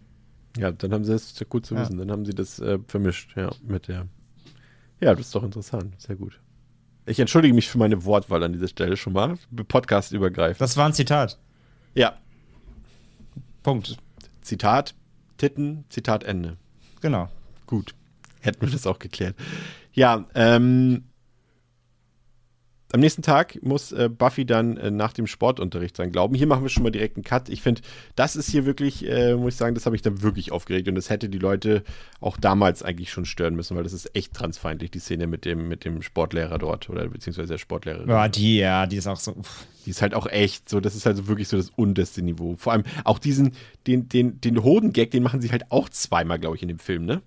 Ja, 0.57 0.71
dann 0.71 0.93
haben 0.93 1.05
sie 1.05 1.11
das 1.11 1.35
gut 1.49 1.67
zu 1.67 1.75
Ja. 1.75 1.81
wissen. 1.81 1.99
Dann 1.99 2.13
haben 2.13 2.25
sie 2.25 2.33
das 2.33 2.61
äh, 2.61 2.79
vermischt, 2.87 3.37
ja, 3.37 3.51
mit 3.67 3.89
der. 3.89 4.07
Ja, 5.01 5.17
das 5.17 5.27
ist 5.27 5.35
doch 5.35 5.43
interessant. 5.43 6.01
Sehr 6.01 6.15
gut. 6.15 6.39
Ich 7.07 7.19
entschuldige 7.19 7.55
mich 7.55 7.69
für 7.69 7.79
meine 7.79 8.05
Wortwahl 8.05 8.45
an 8.45 8.53
dieser 8.53 8.69
Stelle 8.69 8.97
schon 8.97 9.15
mal. 9.15 9.35
Podcast 9.67 10.13
übergreifend. 10.13 10.61
Das 10.61 10.77
war 10.77 10.87
ein 10.87 10.93
Zitat. 10.93 11.41
Ja, 11.97 12.17
Punkt. 13.65 13.97
Zitat, 14.43 14.95
Titten, 15.39 15.87
Zitat 15.89 16.23
Ende. 16.23 16.57
Genau. 17.01 17.29
Gut. 17.67 17.97
Hätten 18.43 18.61
wir 18.61 18.71
das 18.71 18.87
auch 18.87 19.01
geklärt. 19.01 19.35
Ja, 19.93 20.25
ähm, 20.37 21.03
am 22.93 23.01
nächsten 23.01 23.23
Tag 23.23 23.59
muss 23.63 23.93
äh, 23.93 24.09
Buffy 24.09 24.47
dann 24.47 24.77
äh, 24.77 24.91
nach 24.91 25.13
dem 25.13 25.27
Sportunterricht 25.27 25.97
sein 25.97 26.13
Glauben. 26.13 26.35
Hier 26.35 26.47
machen 26.47 26.63
wir 26.63 26.69
schon 26.69 26.85
mal 26.85 26.91
direkt 26.91 27.17
einen 27.17 27.25
Cut. 27.25 27.49
Ich 27.49 27.63
finde, 27.63 27.83
das 28.15 28.37
ist 28.37 28.49
hier 28.49 28.65
wirklich, 28.65 29.07
äh, 29.09 29.35
muss 29.35 29.55
ich 29.55 29.59
sagen, 29.59 29.75
das 29.75 29.87
habe 29.87 29.97
ich 29.97 30.03
dann 30.03 30.23
wirklich 30.23 30.53
aufgeregt 30.53 30.89
und 30.89 30.95
das 30.95 31.11
hätte 31.11 31.29
die 31.29 31.39
Leute 31.39 31.83
auch 32.21 32.37
damals 32.37 32.83
eigentlich 32.83 33.11
schon 33.11 33.25
stören 33.25 33.57
müssen, 33.57 33.77
weil 33.77 33.83
das 33.83 33.93
ist 33.93 34.15
echt 34.15 34.35
transfeindlich, 34.35 34.91
die 34.91 35.01
Szene 35.01 35.27
mit 35.27 35.45
dem, 35.45 35.69
mit 35.69 35.85
dem 35.85 36.01
Sportlehrer 36.03 36.59
dort 36.59 36.89
oder 36.89 37.09
beziehungsweise 37.09 37.49
der 37.49 37.59
Sportlehrerin. 37.59 38.09
Ja, 38.09 38.29
die, 38.29 38.59
ja, 38.59 38.87
die 38.87 38.97
ist 38.97 39.07
auch 39.07 39.19
so. 39.19 39.33
Uff. 39.33 39.67
Die 39.85 39.91
ist 39.91 40.03
halt 40.03 40.15
auch 40.15 40.27
echt 40.27 40.69
so, 40.69 40.81
das 40.81 40.97
ist 40.97 41.07
halt 41.07 41.17
so 41.17 41.29
wirklich 41.29 41.47
so 41.47 41.57
das 41.57 41.71
unterste 41.71 42.21
Niveau. 42.21 42.57
Vor 42.59 42.73
allem 42.73 42.83
auch 43.05 43.21
diesen, 43.21 43.53
den, 43.87 44.09
den, 44.09 44.41
den 44.41 44.65
Hodengag, 44.65 45.13
den 45.13 45.23
machen 45.23 45.41
sie 45.41 45.53
halt 45.53 45.71
auch 45.71 45.89
zweimal, 45.89 46.41
glaube 46.41 46.57
ich, 46.57 46.63
in 46.63 46.69
dem 46.69 46.81
Film, 46.81 47.07
ne? 47.07 47.23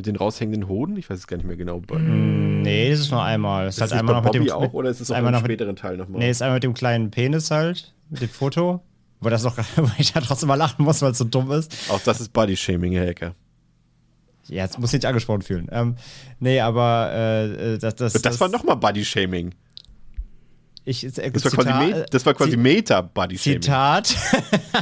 Mit 0.00 0.06
den 0.06 0.16
raushängenden 0.16 0.66
Hoden? 0.66 0.96
Ich 0.96 1.10
weiß 1.10 1.18
es 1.18 1.26
gar 1.26 1.36
nicht 1.36 1.44
mehr 1.46 1.56
genau. 1.58 1.80
Mm, 1.80 2.62
nee, 2.62 2.88
das 2.90 3.00
ist 3.00 3.10
nur 3.10 3.22
einmal. 3.22 3.66
Es 3.66 3.74
ist 3.76 3.82
halt 3.82 3.92
einmal 3.92 4.14
noch 4.14 4.24
mit 4.24 4.32
dem. 4.32 4.50
auch, 4.50 4.62
mit, 4.62 4.72
oder 4.72 4.88
ist 4.88 4.96
es 4.96 5.02
ist 5.02 5.10
auch 5.10 5.16
einmal 5.16 5.30
im 5.30 5.34
noch 5.34 5.42
mit- 5.42 5.50
späteren 5.50 5.76
Teil 5.76 5.98
nochmal? 5.98 6.20
Nee, 6.20 6.30
ist 6.30 6.40
einmal 6.40 6.56
mit 6.56 6.64
dem 6.64 6.72
kleinen 6.72 7.10
Penis 7.10 7.50
halt, 7.50 7.92
mit 8.08 8.22
dem 8.22 8.30
Foto. 8.30 8.80
Wo 9.20 9.28
das 9.28 9.44
noch, 9.44 9.58
wo 9.76 9.90
ich 9.98 10.14
da 10.14 10.20
trotzdem 10.22 10.48
mal 10.48 10.54
lachen 10.54 10.82
muss, 10.86 11.02
weil 11.02 11.10
es 11.12 11.18
so 11.18 11.24
dumm 11.24 11.50
ist. 11.52 11.76
Auch 11.90 12.00
das 12.00 12.22
ist 12.22 12.32
Body-Shaming, 12.32 12.92
Herr 12.94 13.06
Hacker. 13.08 13.34
Ja, 14.48 14.64
jetzt 14.64 14.78
muss 14.78 14.88
ich 14.94 15.00
nicht 15.00 15.06
angesprochen 15.06 15.42
fühlen. 15.42 15.68
Ähm, 15.70 15.96
nee, 16.38 16.58
aber 16.60 17.10
äh, 17.12 17.74
äh, 17.74 17.78
das, 17.78 17.94
das, 17.96 18.14
Das, 18.14 18.40
war 18.40 18.48
nochmal 18.48 18.76
Body-Shaming. 18.76 19.54
Ich, 20.84 21.04
äh, 21.04 21.30
Das 21.30 21.44
war 21.44 21.64
quasi, 21.64 21.86
Zitat- 21.92 22.14
das 22.14 22.26
war 22.26 22.34
quasi 22.34 22.50
Zi- 22.52 22.56
Meta-Body-Shaming. 22.56 23.62
Zitat. 23.62 24.14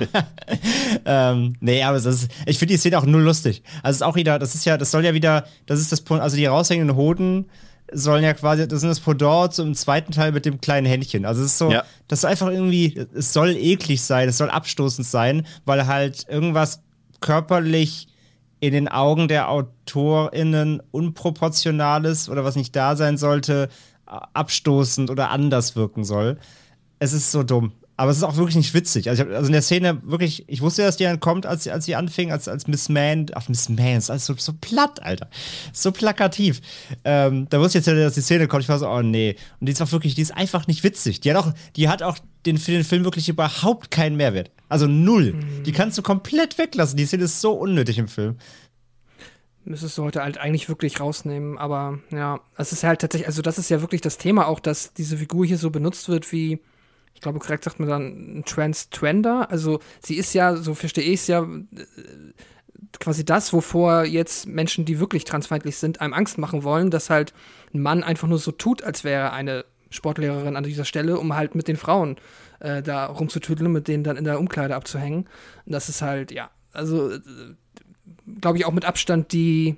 ähm, 1.04 1.54
nee, 1.60 1.82
aber 1.82 1.96
das 2.00 2.06
ist, 2.06 2.30
ich 2.46 2.58
finde 2.58 2.74
die 2.74 2.78
Szene 2.78 2.98
auch 2.98 3.04
null 3.06 3.22
lustig. 3.22 3.62
Also 3.82 3.90
es 3.90 3.96
ist 3.96 4.02
auch 4.02 4.16
wieder, 4.16 4.38
das 4.38 4.54
ist 4.54 4.64
ja, 4.64 4.76
das 4.76 4.90
soll 4.90 5.04
ja 5.04 5.14
wieder, 5.14 5.44
das 5.66 5.80
ist 5.80 5.92
das, 5.92 6.04
also 6.10 6.36
die 6.36 6.46
raushängenden 6.46 6.96
Hoden 6.96 7.46
sollen 7.92 8.22
ja 8.22 8.34
quasi, 8.34 8.68
das 8.68 8.80
sind 8.80 8.90
das 8.90 9.00
Pendant 9.00 9.54
zum 9.54 9.74
zweiten 9.74 10.12
Teil 10.12 10.32
mit 10.32 10.44
dem 10.44 10.60
kleinen 10.60 10.86
Händchen. 10.86 11.24
Also 11.24 11.40
es 11.42 11.52
ist 11.52 11.58
so, 11.58 11.70
Ja. 11.70 11.84
das 12.06 12.20
ist 12.20 12.24
einfach 12.26 12.48
irgendwie, 12.48 13.06
es 13.14 13.32
soll 13.32 13.56
eklig 13.56 14.02
sein, 14.02 14.28
es 14.28 14.36
soll 14.38 14.50
abstoßend 14.50 15.06
sein, 15.06 15.46
weil 15.64 15.86
halt 15.86 16.26
irgendwas 16.28 16.82
körperlich 17.20 18.08
in 18.60 18.72
den 18.72 18.88
Augen 18.88 19.28
der 19.28 19.48
AutorInnen 19.50 20.82
unproportionales 20.90 22.28
oder 22.28 22.44
was 22.44 22.56
nicht 22.56 22.74
da 22.76 22.94
sein 22.96 23.16
sollte, 23.16 23.68
abstoßend 24.08 25.10
oder 25.10 25.30
anders 25.30 25.76
wirken 25.76 26.04
soll. 26.04 26.38
Es 26.98 27.12
ist 27.12 27.30
so 27.30 27.42
dumm. 27.42 27.72
Aber 28.00 28.12
es 28.12 28.18
ist 28.18 28.22
auch 28.22 28.36
wirklich 28.36 28.54
nicht 28.54 28.74
witzig. 28.74 29.08
Also, 29.08 29.24
hab, 29.24 29.30
also 29.32 29.46
in 29.48 29.52
der 29.52 29.62
Szene 29.62 30.00
wirklich, 30.04 30.44
ich 30.48 30.60
wusste, 30.60 30.82
dass 30.82 30.96
die 30.96 31.02
dann 31.02 31.18
kommt, 31.18 31.46
als, 31.46 31.64
sie- 31.64 31.72
als 31.72 31.84
sie 31.84 31.96
anfing, 31.96 32.30
als, 32.30 32.46
als 32.46 32.68
Miss 32.68 32.88
Man. 32.88 33.26
Ach, 33.34 33.48
Miss 33.48 33.68
Man, 33.68 33.96
ist 33.96 34.08
alles 34.08 34.24
so, 34.24 34.34
so 34.38 34.52
platt, 34.60 35.02
Alter. 35.02 35.28
So 35.72 35.90
plakativ. 35.90 36.60
Ähm, 37.04 37.48
da 37.50 37.58
wusste 37.58 37.78
ich 37.78 37.86
jetzt, 37.86 37.98
dass 37.98 38.14
die 38.14 38.20
Szene 38.20 38.46
kommt. 38.46 38.62
Ich 38.62 38.68
war 38.68 38.78
so, 38.78 38.88
oh 38.88 39.02
nee. 39.02 39.34
Und 39.58 39.66
die 39.66 39.72
ist 39.72 39.82
auch 39.82 39.90
wirklich, 39.90 40.14
die 40.14 40.22
ist 40.22 40.30
einfach 40.36 40.68
nicht 40.68 40.84
witzig. 40.84 41.18
Die 41.20 41.30
hat 41.34 41.38
auch, 41.44 41.52
die 41.74 41.88
hat 41.88 42.04
auch 42.04 42.18
den, 42.46 42.58
für 42.58 42.70
den 42.70 42.84
Film 42.84 43.02
wirklich 43.02 43.28
überhaupt 43.28 43.90
keinen 43.90 44.16
Mehrwert. 44.16 44.52
Also 44.68 44.86
null. 44.86 45.34
Die 45.66 45.72
kannst 45.72 45.98
du 45.98 46.02
komplett 46.02 46.56
weglassen. 46.56 46.96
Die 46.96 47.04
Szene 47.04 47.24
ist 47.24 47.40
so 47.40 47.50
unnötig 47.54 47.98
im 47.98 48.06
Film. 48.06 48.36
Müsstest 49.68 49.98
du 49.98 50.04
heute 50.04 50.22
halt 50.22 50.38
eigentlich 50.38 50.70
wirklich 50.70 50.98
rausnehmen, 50.98 51.58
aber 51.58 51.98
ja, 52.10 52.40
es 52.56 52.72
ist 52.72 52.84
halt 52.84 53.02
tatsächlich, 53.02 53.28
also 53.28 53.42
das 53.42 53.58
ist 53.58 53.68
ja 53.68 53.82
wirklich 53.82 54.00
das 54.00 54.16
Thema 54.16 54.48
auch, 54.48 54.60
dass 54.60 54.94
diese 54.94 55.18
Figur 55.18 55.44
hier 55.44 55.58
so 55.58 55.68
benutzt 55.68 56.08
wird 56.08 56.32
wie, 56.32 56.60
ich 57.12 57.20
glaube, 57.20 57.38
korrekt 57.38 57.64
sagt 57.64 57.78
man 57.78 57.88
dann, 57.88 58.38
ein 58.38 58.44
Trans-Trender. 58.46 59.50
Also 59.50 59.80
sie 60.02 60.14
ist 60.16 60.32
ja, 60.32 60.56
so 60.56 60.72
verstehe 60.72 61.04
ich 61.04 61.20
es 61.20 61.26
ja, 61.26 61.42
äh, 61.42 61.84
quasi 62.98 63.26
das, 63.26 63.52
wovor 63.52 64.04
jetzt 64.04 64.46
Menschen, 64.46 64.86
die 64.86 65.00
wirklich 65.00 65.24
transfeindlich 65.24 65.76
sind, 65.76 66.00
einem 66.00 66.14
Angst 66.14 66.38
machen 66.38 66.62
wollen, 66.62 66.90
dass 66.90 67.10
halt 67.10 67.34
ein 67.74 67.82
Mann 67.82 68.02
einfach 68.02 68.26
nur 68.26 68.38
so 68.38 68.52
tut, 68.52 68.82
als 68.82 69.04
wäre 69.04 69.32
eine 69.32 69.66
Sportlehrerin 69.90 70.56
an 70.56 70.64
dieser 70.64 70.86
Stelle, 70.86 71.18
um 71.18 71.34
halt 71.34 71.54
mit 71.54 71.68
den 71.68 71.76
Frauen 71.76 72.16
äh, 72.60 72.82
da 72.82 73.04
rumzutüdeln 73.04 73.70
mit 73.70 73.86
denen 73.86 74.04
dann 74.04 74.16
in 74.16 74.24
der 74.24 74.40
Umkleide 74.40 74.74
abzuhängen. 74.74 75.28
Und 75.66 75.72
das 75.72 75.90
ist 75.90 76.00
halt, 76.00 76.32
ja, 76.32 76.50
also 76.72 77.10
äh, 77.12 77.20
glaube 78.40 78.58
ich, 78.58 78.64
auch 78.64 78.72
mit 78.72 78.84
Abstand 78.84 79.32
die 79.32 79.76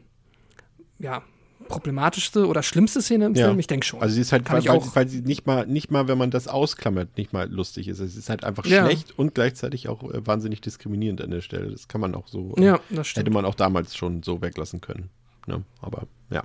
ja, 0.99 1.23
problematischste 1.69 2.47
oder 2.47 2.63
schlimmste 2.63 3.01
Szene 3.01 3.27
im 3.27 3.35
Ja. 3.35 3.47
Film. 3.47 3.59
Ich 3.59 3.67
denke 3.69 3.87
schon. 3.87 4.03
Also 4.03 4.15
sie 4.15 4.21
ist 4.21 4.33
halt, 4.33 4.45
Kann 4.45 4.55
weil, 4.57 4.63
ich 4.63 4.71
auch- 4.71 4.97
weil 4.97 5.09
sie 5.09 5.21
nicht 5.23 5.47
mal, 5.47 5.67
nicht 5.67 5.91
mal, 5.91 6.09
wenn 6.09 6.19
man 6.19 6.31
das 6.31 6.49
ausklammert, 6.49 7.17
nicht 7.17 7.33
mal 7.33 7.49
lustig 7.51 7.87
ist. 7.89 8.01
Es 8.01 8.17
ist 8.17 8.29
halt 8.29 8.45
einfach 8.45 8.67
Ja. 8.67 8.85
schlecht 8.85 9.17
und 9.19 9.35
gleichzeitig 9.35 9.89
auch 9.89 10.03
äh, 10.13 10.27
wahnsinnig 10.27 10.61
diskriminierend 10.61 11.23
an 11.23 11.31
der 11.31 11.41
Stelle. 11.43 11.71
Das 11.71 11.87
kann 11.89 12.01
man 12.01 12.15
auch 12.15 12.27
so, 12.29 12.55
äh, 12.57 12.65
ja, 12.65 12.81
das 12.91 13.07
stimmt. 13.09 13.27
hätte 13.27 13.35
man 13.35 13.45
auch 13.45 13.55
damals 13.55 13.97
schon 13.97 14.23
so 14.23 14.43
weglassen 14.43 14.81
können. 14.81 15.11
Ne? 15.47 15.63
Aber 15.81 16.07
ja, 16.31 16.43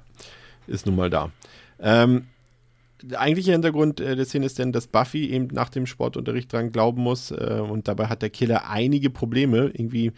ist 0.68 0.86
nun 0.86 0.96
mal 0.96 1.10
da. 1.10 1.32
Ähm, 1.80 2.28
der 3.02 3.20
eigentliche 3.20 3.52
Hintergrund 3.52 4.00
äh, 4.00 4.16
der 4.16 4.26
Szene 4.26 4.46
ist 4.46 4.58
denn, 4.58 4.72
dass 4.72 4.88
Buffy 4.88 5.30
eben 5.30 5.48
nach 5.48 5.70
dem 5.70 5.86
Sportunterricht 5.86 6.54
dran 6.54 6.72
glauben 6.72 7.02
muss 7.02 7.32
äh, 7.32 7.60
und 7.62 7.88
dabei 7.88 8.08
hat 8.08 8.22
der 8.22 8.30
Killer 8.30 8.70
einige 8.70 9.10
Probleme, 9.10 9.72
irgendwie 9.74 10.12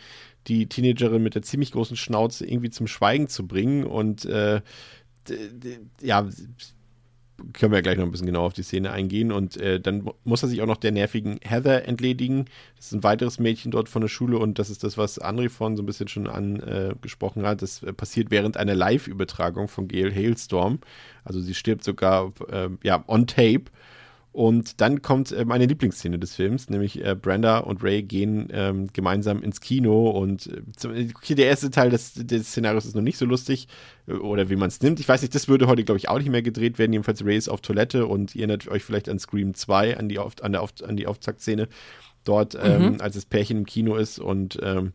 die 0.47 0.67
Teenagerin 0.67 1.23
mit 1.23 1.35
der 1.35 1.41
ziemlich 1.41 1.71
großen 1.71 1.97
Schnauze 1.97 2.45
irgendwie 2.45 2.69
zum 2.69 2.87
Schweigen 2.87 3.27
zu 3.27 3.45
bringen 3.47 3.83
und 3.85 4.25
äh, 4.25 4.61
ja, 6.01 6.25
können 7.53 7.71
wir 7.71 7.77
ja 7.77 7.81
gleich 7.81 7.97
noch 7.97 8.05
ein 8.05 8.11
bisschen 8.11 8.25
genauer 8.25 8.47
auf 8.47 8.53
die 8.53 8.63
Szene 8.63 8.91
eingehen 8.91 9.31
und 9.31 9.57
äh, 9.57 9.79
dann 9.79 10.01
mu- 10.01 10.13
muss 10.23 10.41
er 10.41 10.49
sich 10.49 10.61
auch 10.63 10.65
noch 10.65 10.77
der 10.77 10.91
nervigen 10.91 11.39
Heather 11.43 11.85
entledigen. 11.87 12.45
Das 12.75 12.87
ist 12.87 12.93
ein 12.93 13.03
weiteres 13.03 13.37
Mädchen 13.37 13.69
dort 13.69 13.89
von 13.89 14.01
der 14.01 14.09
Schule 14.09 14.39
und 14.39 14.57
das 14.57 14.71
ist 14.71 14.83
das, 14.83 14.97
was 14.97 15.21
André 15.21 15.49
vorhin 15.49 15.77
so 15.77 15.83
ein 15.83 15.85
bisschen 15.85 16.07
schon 16.07 16.27
angesprochen 16.27 17.45
hat. 17.45 17.61
Das 17.61 17.83
äh, 17.83 17.93
passiert 17.93 18.31
während 18.31 18.57
einer 18.57 18.73
Live-Übertragung 18.73 19.67
von 19.67 19.87
Gail 19.87 20.11
Hailstorm. 20.11 20.79
Also 21.23 21.39
sie 21.39 21.53
stirbt 21.53 21.83
sogar 21.83 22.33
äh, 22.49 22.69
ja, 22.83 23.03
on 23.07 23.27
tape. 23.27 23.65
Und 24.37 24.81
dann 24.81 25.01
kommt 25.01 25.31
äh, 25.31 25.45
meine 25.45 25.65
Lieblingsszene 25.65 26.19
des 26.19 26.35
Films, 26.35 26.69
nämlich 26.69 27.03
äh, 27.03 27.15
Brenda 27.15 27.57
und 27.57 27.81
Ray 27.81 28.03
gehen 28.03 28.49
ähm, 28.51 28.85
gemeinsam 28.93 29.41
ins 29.41 29.61
Kino 29.61 30.11
und 30.11 30.45
äh, 30.45 30.61
zum, 30.75 30.91
okay, 30.91 31.33
der 31.33 31.47
erste 31.47 31.71
Teil 31.71 31.89
des, 31.89 32.13
des 32.13 32.49
Szenarios 32.49 32.85
ist 32.85 32.95
noch 32.95 33.01
nicht 33.01 33.17
so 33.17 33.25
lustig 33.25 33.67
äh, 34.05 34.11
oder 34.11 34.47
wie 34.51 34.55
man 34.55 34.67
es 34.67 34.79
nimmt. 34.79 34.99
Ich 34.99 35.09
weiß 35.09 35.23
nicht, 35.23 35.33
das 35.33 35.47
würde 35.47 35.65
heute, 35.65 35.83
glaube 35.83 35.97
ich, 35.97 36.07
auch 36.07 36.19
nicht 36.19 36.29
mehr 36.29 36.43
gedreht 36.43 36.77
werden. 36.77 36.93
Jedenfalls 36.93 37.25
Ray 37.25 37.35
ist 37.35 37.49
auf 37.49 37.61
Toilette 37.61 38.05
und 38.05 38.35
ihr 38.35 38.41
erinnert 38.41 38.67
euch 38.67 38.83
vielleicht 38.83 39.09
an 39.09 39.17
Scream 39.17 39.55
2, 39.55 39.97
an 39.97 40.07
die, 40.07 40.19
Auf, 40.19 40.33
an 40.43 40.51
der 40.51 40.61
Auf, 40.61 40.69
an 40.87 40.97
die 40.97 41.07
Auftaktszene 41.07 41.67
dort, 42.23 42.55
ähm, 42.61 42.97
als 42.99 43.15
das 43.15 43.25
Pärchen 43.25 43.57
im 43.57 43.65
Kino 43.65 43.95
ist 43.95 44.19
und 44.19 44.59
ähm, 44.61 44.93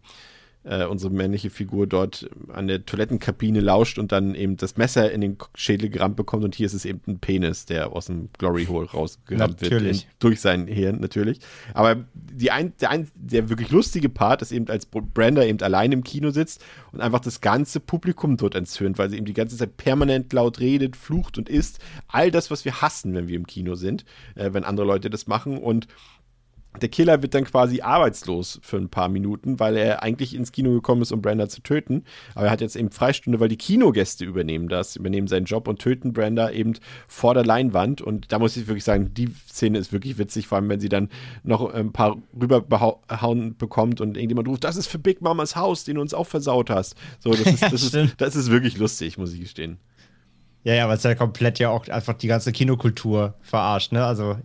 äh, 0.64 0.84
unsere 0.84 1.12
männliche 1.12 1.50
Figur 1.50 1.86
dort 1.86 2.28
an 2.52 2.68
der 2.68 2.86
Toilettenkabine 2.86 3.60
lauscht 3.60 3.98
und 3.98 4.12
dann 4.12 4.34
eben 4.34 4.56
das 4.56 4.76
Messer 4.76 5.10
in 5.10 5.20
den 5.20 5.36
Schädel 5.54 5.88
gerammt 5.88 6.16
bekommt 6.16 6.44
und 6.44 6.54
hier 6.54 6.66
ist 6.66 6.74
es 6.74 6.84
eben 6.84 7.00
ein 7.06 7.18
Penis, 7.18 7.66
der 7.66 7.92
aus 7.92 8.06
dem 8.06 8.28
Glory 8.38 8.66
Hole 8.66 8.88
rausgerammt 8.88 9.60
wird. 9.60 9.72
Natürlich. 9.72 10.02
In, 10.04 10.08
durch 10.20 10.40
sein 10.40 10.66
Hirn, 10.66 11.00
natürlich. 11.00 11.40
Aber 11.74 12.04
die 12.14 12.50
ein, 12.50 12.72
der, 12.80 12.90
ein, 12.90 13.10
der 13.14 13.48
wirklich 13.48 13.70
lustige 13.70 14.08
Part 14.08 14.42
ist 14.42 14.52
eben, 14.52 14.68
als 14.68 14.86
Brenda 14.86 15.42
eben 15.42 15.60
allein 15.62 15.92
im 15.92 16.04
Kino 16.04 16.30
sitzt 16.30 16.64
und 16.92 17.00
einfach 17.00 17.20
das 17.20 17.40
ganze 17.40 17.80
Publikum 17.80 18.36
dort 18.36 18.54
entzürnt, 18.54 18.98
weil 18.98 19.10
sie 19.10 19.16
eben 19.16 19.26
die 19.26 19.34
ganze 19.34 19.56
Zeit 19.56 19.76
permanent 19.76 20.32
laut 20.32 20.60
redet, 20.60 20.96
flucht 20.96 21.38
und 21.38 21.48
isst. 21.48 21.80
All 22.08 22.30
das, 22.30 22.50
was 22.50 22.64
wir 22.64 22.80
hassen, 22.82 23.14
wenn 23.14 23.28
wir 23.28 23.36
im 23.36 23.46
Kino 23.46 23.74
sind, 23.74 24.04
äh, 24.36 24.52
wenn 24.52 24.64
andere 24.64 24.86
Leute 24.86 25.10
das 25.10 25.26
machen 25.26 25.58
und 25.58 25.88
der 26.80 26.88
Killer 26.88 27.22
wird 27.22 27.34
dann 27.34 27.44
quasi 27.44 27.82
arbeitslos 27.82 28.58
für 28.62 28.78
ein 28.78 28.88
paar 28.88 29.08
Minuten, 29.08 29.60
weil 29.60 29.76
er 29.76 30.02
eigentlich 30.02 30.34
ins 30.34 30.52
Kino 30.52 30.72
gekommen 30.72 31.02
ist, 31.02 31.12
um 31.12 31.20
Brenda 31.20 31.48
zu 31.48 31.62
töten. 31.62 32.04
Aber 32.34 32.46
er 32.46 32.50
hat 32.50 32.60
jetzt 32.60 32.76
eben 32.76 32.90
Freistunde, 32.90 33.40
weil 33.40 33.48
die 33.48 33.58
Kinogäste 33.58 34.24
übernehmen 34.24 34.68
das, 34.68 34.96
übernehmen 34.96 35.28
seinen 35.28 35.44
Job 35.44 35.68
und 35.68 35.80
töten 35.80 36.12
Brenda 36.12 36.50
eben 36.50 36.74
vor 37.06 37.34
der 37.34 37.44
Leinwand. 37.44 38.00
Und 38.00 38.32
da 38.32 38.38
muss 38.38 38.56
ich 38.56 38.66
wirklich 38.68 38.84
sagen, 38.84 39.12
die 39.14 39.28
Szene 39.48 39.78
ist 39.78 39.92
wirklich 39.92 40.16
witzig, 40.18 40.46
vor 40.46 40.56
allem 40.56 40.68
wenn 40.68 40.80
sie 40.80 40.88
dann 40.88 41.10
noch 41.42 41.72
ein 41.72 41.92
paar 41.92 42.16
rübergehauen 42.40 43.56
bekommt 43.56 44.00
und 44.00 44.16
irgendjemand 44.16 44.48
ruft, 44.48 44.64
das 44.64 44.76
ist 44.76 44.86
für 44.86 44.98
Big 44.98 45.20
Mamas 45.20 45.56
Haus, 45.56 45.84
den 45.84 45.96
du 45.96 46.00
uns 46.00 46.14
auch 46.14 46.26
versaut 46.26 46.70
hast. 46.70 46.96
So, 47.20 47.30
das 47.30 47.40
ist, 47.46 47.62
das 47.62 47.72
ist, 47.74 47.88
Stimmt. 47.88 48.14
das 48.18 48.34
ist 48.34 48.50
wirklich 48.50 48.78
lustig, 48.78 49.18
muss 49.18 49.32
ich 49.34 49.40
gestehen. 49.40 49.78
Ja, 50.64 50.74
ja, 50.74 50.88
weil 50.88 50.96
es 50.96 51.02
ja 51.02 51.14
komplett 51.14 51.58
ja 51.58 51.70
auch 51.70 51.88
einfach 51.88 52.14
die 52.14 52.28
ganze 52.28 52.52
Kinokultur 52.52 53.34
verarscht, 53.42 53.92
ne? 53.92 54.04
Also 54.04 54.36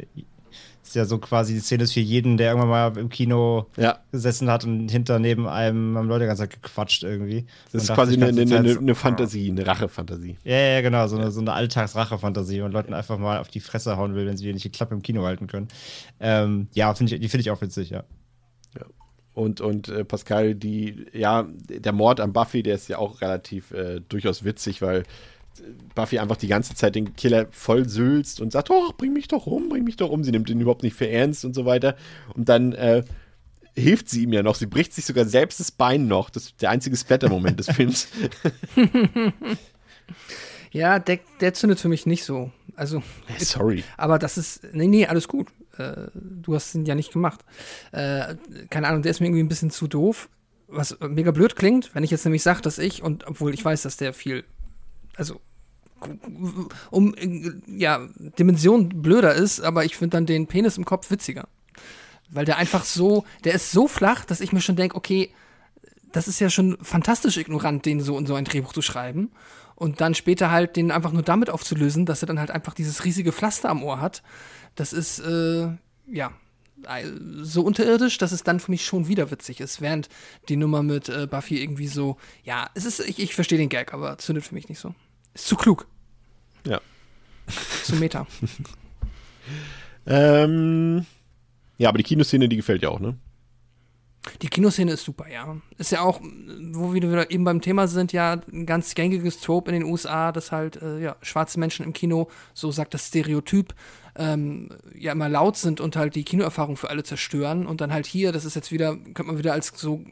ist 0.88 0.96
ja 0.96 1.06
so 1.06 1.18
quasi 1.18 1.54
die 1.54 1.60
Szene 1.60 1.84
ist 1.84 1.94
für 1.94 2.00
jeden, 2.00 2.38
der 2.38 2.50
irgendwann 2.50 2.70
mal 2.70 2.98
im 2.98 3.10
Kino 3.10 3.68
Ja. 3.78 4.00
gesessen 4.12 4.50
hat 4.50 4.64
und 4.66 4.90
hinter 4.90 5.20
neben 5.20 5.48
einem 5.48 5.98
haben 5.98 6.08
Leute 6.08 6.22
die 6.22 6.28
ganze 6.28 6.44
Zeit 6.44 6.62
gequatscht 6.62 7.04
irgendwie. 7.04 7.46
Das 7.72 7.84
ist 7.84 7.94
quasi 7.94 8.16
eine, 8.16 8.28
eine, 8.28 8.42
eine, 8.56 8.78
eine 8.78 8.96
Fantasie, 8.96 9.50
eine 9.52 9.66
Rachefantasie. 9.66 10.38
Ja, 10.44 10.58
ja, 10.58 10.82
genau, 10.82 11.08
so 11.08 11.18
eine, 11.18 11.32
so 11.32 11.42
eine 11.42 11.54
Alltagsrache-Fantasie 11.54 12.62
und 12.62 12.72
Leuten 12.72 12.94
einfach 12.94 13.18
mal 13.18 13.40
auf 13.40 13.48
die 13.50 13.60
Fresse 13.60 13.98
hauen 13.98 14.16
will, 14.16 14.26
wenn 14.26 14.38
sie 14.38 14.52
nicht 14.52 14.66
die 14.66 14.72
Klappe 14.72 14.96
im 14.96 15.02
Kino 15.02 15.24
halten 15.24 15.48
können. 15.48 15.68
Ähm, 16.20 16.68
ja, 16.74 16.94
find 16.94 17.12
ich, 17.12 17.20
die 17.20 17.30
finde 17.30 17.42
ich 17.42 17.52
auch 17.52 17.62
witzig, 17.62 17.90
ja. 17.90 18.04
Und, 19.34 19.62
und 19.62 19.88
äh, 19.90 20.04
Pascal, 20.04 20.56
die, 20.56 21.06
ja, 21.14 21.46
der 21.70 21.94
Mord 21.94 22.20
an 22.20 22.34
Buffy, 22.34 22.64
der 22.64 22.74
ist 22.74 22.88
ja 22.88 22.98
auch 22.98 23.22
relativ 23.22 23.70
äh, 23.72 24.00
durchaus 24.00 24.44
witzig, 24.44 24.82
weil 24.82 25.04
Buffy 25.96 26.20
einfach 26.20 26.38
die 26.38 26.48
ganze 26.48 26.76
Zeit 26.76 26.96
den 26.96 27.16
Killer 27.16 27.48
voll 27.52 27.88
sülzt 27.88 28.42
und 28.42 28.52
sagt, 28.52 28.70
oh, 28.70 28.94
bring 28.98 29.14
mich 29.14 29.28
doch 29.28 29.48
um, 29.48 29.70
bring 29.70 29.84
mich 29.84 29.98
doch 29.98 30.10
um. 30.10 30.24
Sie 30.24 30.32
nimmt 30.32 30.50
ihn 30.50 30.62
überhaupt 30.62 30.84
nicht 30.84 30.96
für 30.96 31.10
ernst 31.10 31.46
und 31.46 31.54
so 31.54 31.66
weiter. 31.66 31.96
Und 32.36 32.50
dann 32.50 32.74
äh, 32.74 33.04
hilft 33.76 34.10
sie 34.10 34.24
ihm 34.24 34.34
ja 34.34 34.44
noch. 34.44 34.56
Sie 34.56 34.66
bricht 34.66 34.94
sich 34.94 35.06
sogar 35.06 35.26
selbst 35.26 35.60
das 35.60 35.72
Bein 35.72 36.08
noch. 36.08 36.30
Das 36.30 36.46
ist 36.46 36.62
der 36.62 36.72
einzige 36.72 36.98
Splatter-Moment 36.98 37.60
des 37.60 37.70
Films. 37.70 38.08
ja, 40.72 41.00
der, 41.00 41.20
der 41.40 41.54
zündet 41.54 41.80
für 41.80 41.90
mich 41.90 42.06
nicht 42.06 42.24
so. 42.24 42.52
Also, 42.76 43.02
Sorry. 43.40 43.84
aber 43.96 44.20
das 44.20 44.38
ist, 44.38 44.62
nee, 44.74 44.88
nee, 44.88 45.06
alles 45.06 45.28
gut. 45.28 45.48
Äh, 45.78 46.08
du 46.14 46.56
hast 46.56 46.74
ihn 46.76 46.86
ja 46.86 46.96
nicht 46.96 47.12
gemacht. 47.12 47.44
Äh, 47.92 48.36
keine 48.70 48.88
Ahnung, 48.88 49.02
der 49.02 49.12
ist 49.12 49.20
mir 49.20 49.28
irgendwie 49.28 49.44
ein 49.44 49.50
bisschen 49.50 49.72
zu 49.72 49.88
doof. 49.88 50.30
Was 50.68 50.98
mega 51.00 51.32
blöd 51.32 51.56
klingt, 51.56 51.96
wenn 51.96 52.04
ich 52.04 52.12
jetzt 52.12 52.26
nämlich 52.26 52.44
sage, 52.44 52.62
dass 52.62 52.78
ich, 52.78 53.02
und 53.02 53.26
obwohl 53.26 53.54
ich 53.54 53.64
weiß, 53.64 53.84
dass 53.84 53.96
der 53.96 54.14
viel, 54.14 54.44
also 55.16 55.40
um 56.90 57.16
äh, 57.16 57.52
ja, 57.68 58.08
Dimension 58.40 58.90
blöder 59.02 59.34
ist, 59.34 59.62
aber 59.62 59.86
ich 59.86 59.98
finde 59.98 60.18
dann 60.18 60.26
den 60.26 60.48
Penis 60.48 60.78
im 60.78 60.86
Kopf 60.86 61.12
witziger. 61.12 61.48
Weil 62.30 62.46
der 62.46 62.58
einfach 62.58 62.84
so, 62.84 63.26
der 63.44 63.54
ist 63.54 63.72
so 63.72 63.88
flach, 63.88 64.26
dass 64.26 64.42
ich 64.42 64.52
mir 64.52 64.62
schon 64.62 64.76
denke, 64.76 64.96
okay, 64.96 65.32
das 66.12 66.28
ist 66.28 66.40
ja 66.40 66.50
schon 66.50 66.78
fantastisch 66.82 67.38
ignorant, 67.38 67.86
den 67.86 68.02
so 68.02 68.18
in 68.18 68.26
so 68.26 68.36
ein 68.36 68.46
Drehbuch 68.46 68.74
zu 68.74 68.82
schreiben. 68.82 69.32
Und 69.76 70.02
dann 70.02 70.16
später 70.16 70.50
halt 70.50 70.76
den 70.76 70.92
einfach 70.92 71.12
nur 71.12 71.22
damit 71.22 71.50
aufzulösen, 71.50 72.06
dass 72.06 72.24
er 72.24 72.28
dann 72.28 72.40
halt 72.40 72.50
einfach 72.50 72.74
dieses 72.74 73.06
riesige 73.06 73.32
Pflaster 73.32 73.70
am 73.70 73.84
Ohr 73.84 74.02
hat. 74.02 74.24
Das 74.76 74.92
ist, 74.92 75.20
äh, 75.20 75.68
ja, 76.08 76.32
so 77.42 77.62
unterirdisch, 77.62 78.18
dass 78.18 78.32
es 78.32 78.44
dann 78.44 78.60
für 78.60 78.72
mich 78.72 78.86
schon 78.86 79.08
wieder 79.08 79.32
witzig 79.32 79.60
ist, 79.60 79.82
während 79.82 80.10
die 80.48 80.58
Nummer 80.58 80.84
mit 80.84 81.10
äh, 81.10 81.28
Buffy 81.28 81.62
irgendwie 81.62 81.88
so, 81.88 82.18
ja, 82.44 82.70
es 82.76 82.86
ist, 82.86 83.00
ich, 83.00 83.20
ich 83.20 83.36
verstehe 83.36 83.58
den 83.58 83.70
Gag, 83.70 83.94
aber 83.94 84.18
zündet 84.18 84.46
für 84.46 84.56
mich 84.56 84.70
nicht 84.70 84.80
so. 84.80 84.94
Ist 85.38 85.46
zu 85.46 85.56
klug. 85.56 85.86
Ja. 86.66 86.82
Zu 87.84 87.96
Meta. 87.98 88.26
ähm, 90.08 91.06
ja, 91.78 91.90
aber 91.90 92.00
die 92.00 92.04
Kinoszene, 92.04 92.50
die 92.50 92.56
gefällt 92.56 92.82
ja 92.82 92.90
auch, 92.90 93.00
ne? 93.00 93.16
Die 94.42 94.48
Kinoszene 94.48 94.94
ist 94.94 95.06
super, 95.06 95.30
ja. 95.32 95.56
Ist 95.78 95.92
ja 95.92 96.02
auch, 96.02 96.20
wo 96.22 96.92
wir 96.92 97.04
wieder 97.04 97.30
eben 97.30 97.44
beim 97.44 97.62
Thema 97.62 97.88
sind, 97.88 98.14
ja 98.14 98.42
ein 98.52 98.66
ganz 98.66 98.96
gängiges 98.96 99.40
Trope 99.40 99.70
in 99.70 99.80
den 99.80 99.90
USA, 99.90 100.32
dass 100.32 100.52
halt 100.52 100.82
äh, 100.82 101.00
ja, 101.02 101.16
schwarze 101.22 101.60
Menschen 101.60 101.86
im 101.86 101.94
Kino, 101.94 102.30
so 102.56 102.72
sagt 102.72 102.96
das 102.96 103.06
Stereotyp, 103.06 103.76
ähm, 104.16 104.70
ja 104.96 105.12
immer 105.12 105.30
laut 105.30 105.56
sind 105.56 105.80
und 105.80 105.96
halt 105.96 106.16
die 106.16 106.24
Kinoerfahrung 106.24 106.78
für 106.78 106.90
alle 106.90 107.04
zerstören. 107.04 107.68
Und 107.68 107.80
dann 107.80 107.94
halt 107.94 108.08
hier, 108.08 108.32
das 108.32 108.44
ist 108.44 108.56
jetzt 108.56 108.72
wieder, 108.72 108.96
könnte 108.96 109.24
man 109.26 109.38
wieder 109.38 109.54
als 109.54 109.72
so 109.76 110.04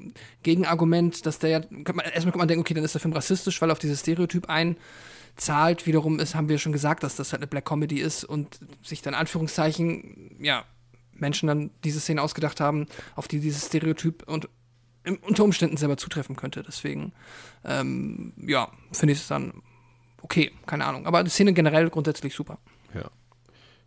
Gegenargument, 0.43 1.25
dass 1.25 1.39
der 1.39 1.49
ja, 1.49 1.61
man, 1.71 2.05
erstmal 2.05 2.25
könnte 2.25 2.37
man 2.37 2.47
denken, 2.47 2.61
okay, 2.61 2.75
dann 2.75 2.83
ist 2.83 2.93
der 2.93 3.01
Film 3.01 3.13
rassistisch, 3.13 3.59
weil 3.61 3.69
er 3.69 3.73
auf 3.73 3.79
dieses 3.79 4.01
Stereotyp 4.01 4.49
einzahlt. 5.35 5.85
Wiederum 5.85 6.19
ist, 6.19 6.35
haben 6.35 6.49
wir 6.49 6.57
schon 6.57 6.71
gesagt, 6.71 7.03
dass 7.03 7.15
das 7.15 7.31
halt 7.31 7.41
eine 7.41 7.47
Black 7.47 7.65
Comedy 7.65 7.99
ist 7.99 8.23
und 8.23 8.59
sich 8.83 9.01
dann 9.01 9.13
Anführungszeichen, 9.13 10.35
ja, 10.39 10.63
Menschen 11.13 11.47
dann 11.47 11.71
diese 11.83 11.99
Szene 11.99 12.21
ausgedacht 12.21 12.59
haben, 12.59 12.87
auf 13.15 13.27
die 13.27 13.39
dieses 13.39 13.67
Stereotyp 13.67 14.27
und 14.27 14.49
unter 15.21 15.43
Umständen 15.43 15.77
selber 15.77 15.97
zutreffen 15.97 16.35
könnte. 16.35 16.63
Deswegen, 16.63 17.13
ähm, 17.63 18.33
ja, 18.37 18.71
finde 18.91 19.13
ich 19.13 19.19
es 19.19 19.27
dann 19.27 19.61
okay, 20.21 20.51
keine 20.65 20.85
Ahnung. 20.85 21.05
Aber 21.05 21.23
die 21.23 21.29
Szene 21.29 21.53
generell 21.53 21.89
grundsätzlich 21.89 22.33
super. 22.33 22.57
Ja. 22.93 23.09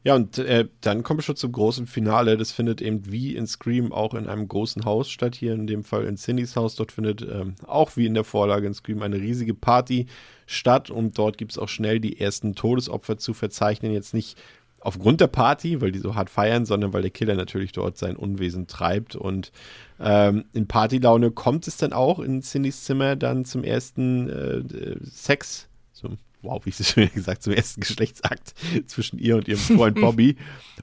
Ja, 0.05 0.15
und 0.15 0.39
äh, 0.39 0.69
dann 0.81 1.03
kommen 1.03 1.19
wir 1.19 1.25
schon 1.25 1.35
zum 1.37 1.51
großen 1.51 1.89
Finale. 1.89 2.37
Das 2.37 2.53
findet 2.53 2.81
eben 2.81 3.11
wie 3.11 3.35
in 3.35 3.49
Scream 3.49 3.93
auch 3.93 4.15
in 4.15 4.29
einem 4.29 4.47
großen 4.47 4.85
Haus 4.85 5.11
statt. 5.11 5.35
Hier 5.35 5.53
in 5.53 5.67
dem 5.67 5.83
Fall 5.83 6.05
in 6.05 6.17
Cindys 6.17 6.55
Haus. 6.55 6.77
Dort 6.77 6.93
findet 6.93 7.21
ähm, 7.23 7.57
auch 7.67 7.97
wie 7.97 8.07
in 8.07 8.15
der 8.15 8.23
Vorlage 8.23 8.69
in 8.69 8.75
Scream 8.75 9.03
eine 9.03 9.17
riesige 9.17 9.55
Party 9.55 10.07
statt. 10.49 10.91
Und 10.91 11.19
dort 11.19 11.39
gibt 11.39 11.53
es 11.53 11.59
auch 11.59 11.69
schnell 11.69 12.01
die 12.01 12.21
ersten 12.21 12.55
Todesopfer 12.55 13.19
zu 13.19 13.35
verzeichnen. 13.35 13.93
Jetzt 13.93 14.15
nicht 14.15 14.37
aufgrund 14.81 15.21
der 15.21 15.27
Party, 15.27 15.81
weil 15.81 15.93
die 15.93 15.99
so 15.99 16.15
hart 16.15 16.31
feiern, 16.31 16.65
sondern 16.65 16.93
weil 16.93 17.03
der 17.03 17.11
Killer 17.11 17.35
natürlich 17.35 17.73
dort 17.73 17.99
sein 17.99 18.17
Unwesen 18.17 18.67
treibt. 18.67 19.15
Und 19.17 19.53
ähm, 20.01 20.45
in 20.53 20.67
Partylaune 20.67 21.31
kommt 21.31 21.67
es 21.69 21.77
dann 21.77 21.93
auch 21.93 22.19
in 22.19 22.43
Cindys 22.43 22.85
Zimmer 22.85 23.17
dann 23.17 23.45
zum 23.45 23.65
ersten 23.65 24.29
äh, 24.29 24.97
Sex, 25.03 25.69
zum 25.93 26.19
wow, 26.43 26.65
wie 26.65 26.71
ich 26.71 26.81
es 26.81 26.91
schon 26.93 27.11
gesagt, 27.13 27.43
zum 27.43 27.53
ersten 27.53 27.81
Geschlechtsakt 27.81 28.55
zwischen 28.87 29.19
ihr 29.19 29.37
und 29.37 29.49
ihrem 29.49 29.61
Freund 29.61 29.95
Bobby. 30.01 30.37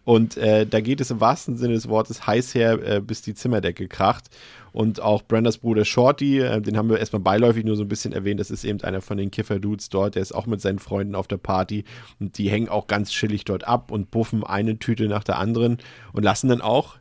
und 0.03 0.37
äh, 0.37 0.65
da 0.65 0.81
geht 0.81 1.01
es 1.01 1.11
im 1.11 1.19
wahrsten 1.19 1.57
Sinne 1.57 1.73
des 1.73 1.87
Wortes 1.87 2.27
heiß 2.27 2.55
her, 2.55 2.79
äh, 2.83 3.01
bis 3.01 3.21
die 3.21 3.33
Zimmerdecke 3.33 3.87
kracht. 3.87 4.29
Und 4.71 4.99
auch 4.99 5.21
Brendas 5.21 5.59
Bruder 5.59 5.85
Shorty, 5.85 6.41
äh, 6.41 6.61
den 6.61 6.75
haben 6.75 6.89
wir 6.89 6.99
erstmal 6.99 7.21
beiläufig 7.21 7.63
nur 7.63 7.77
so 7.77 7.83
ein 7.83 7.87
bisschen 7.87 8.11
erwähnt, 8.11 8.41
das 8.41 8.51
ist 8.51 8.65
eben 8.65 8.81
einer 8.81 8.99
von 8.99 9.17
den 9.17 9.31
Kiffer-Dudes 9.31 9.87
dort, 9.87 10.15
der 10.15 10.21
ist 10.21 10.33
auch 10.33 10.47
mit 10.47 10.59
seinen 10.59 10.79
Freunden 10.79 11.15
auf 11.15 11.27
der 11.27 11.37
Party 11.37 11.85
und 12.19 12.37
die 12.37 12.49
hängen 12.49 12.67
auch 12.67 12.87
ganz 12.87 13.11
chillig 13.11 13.45
dort 13.45 13.65
ab 13.65 13.89
und 13.89 14.11
buffen 14.11 14.43
eine 14.43 14.77
Tüte 14.77 15.07
nach 15.07 15.23
der 15.23 15.39
anderen 15.39 15.77
und 16.11 16.23
lassen 16.23 16.49
dann 16.49 16.59
auch 16.59 16.97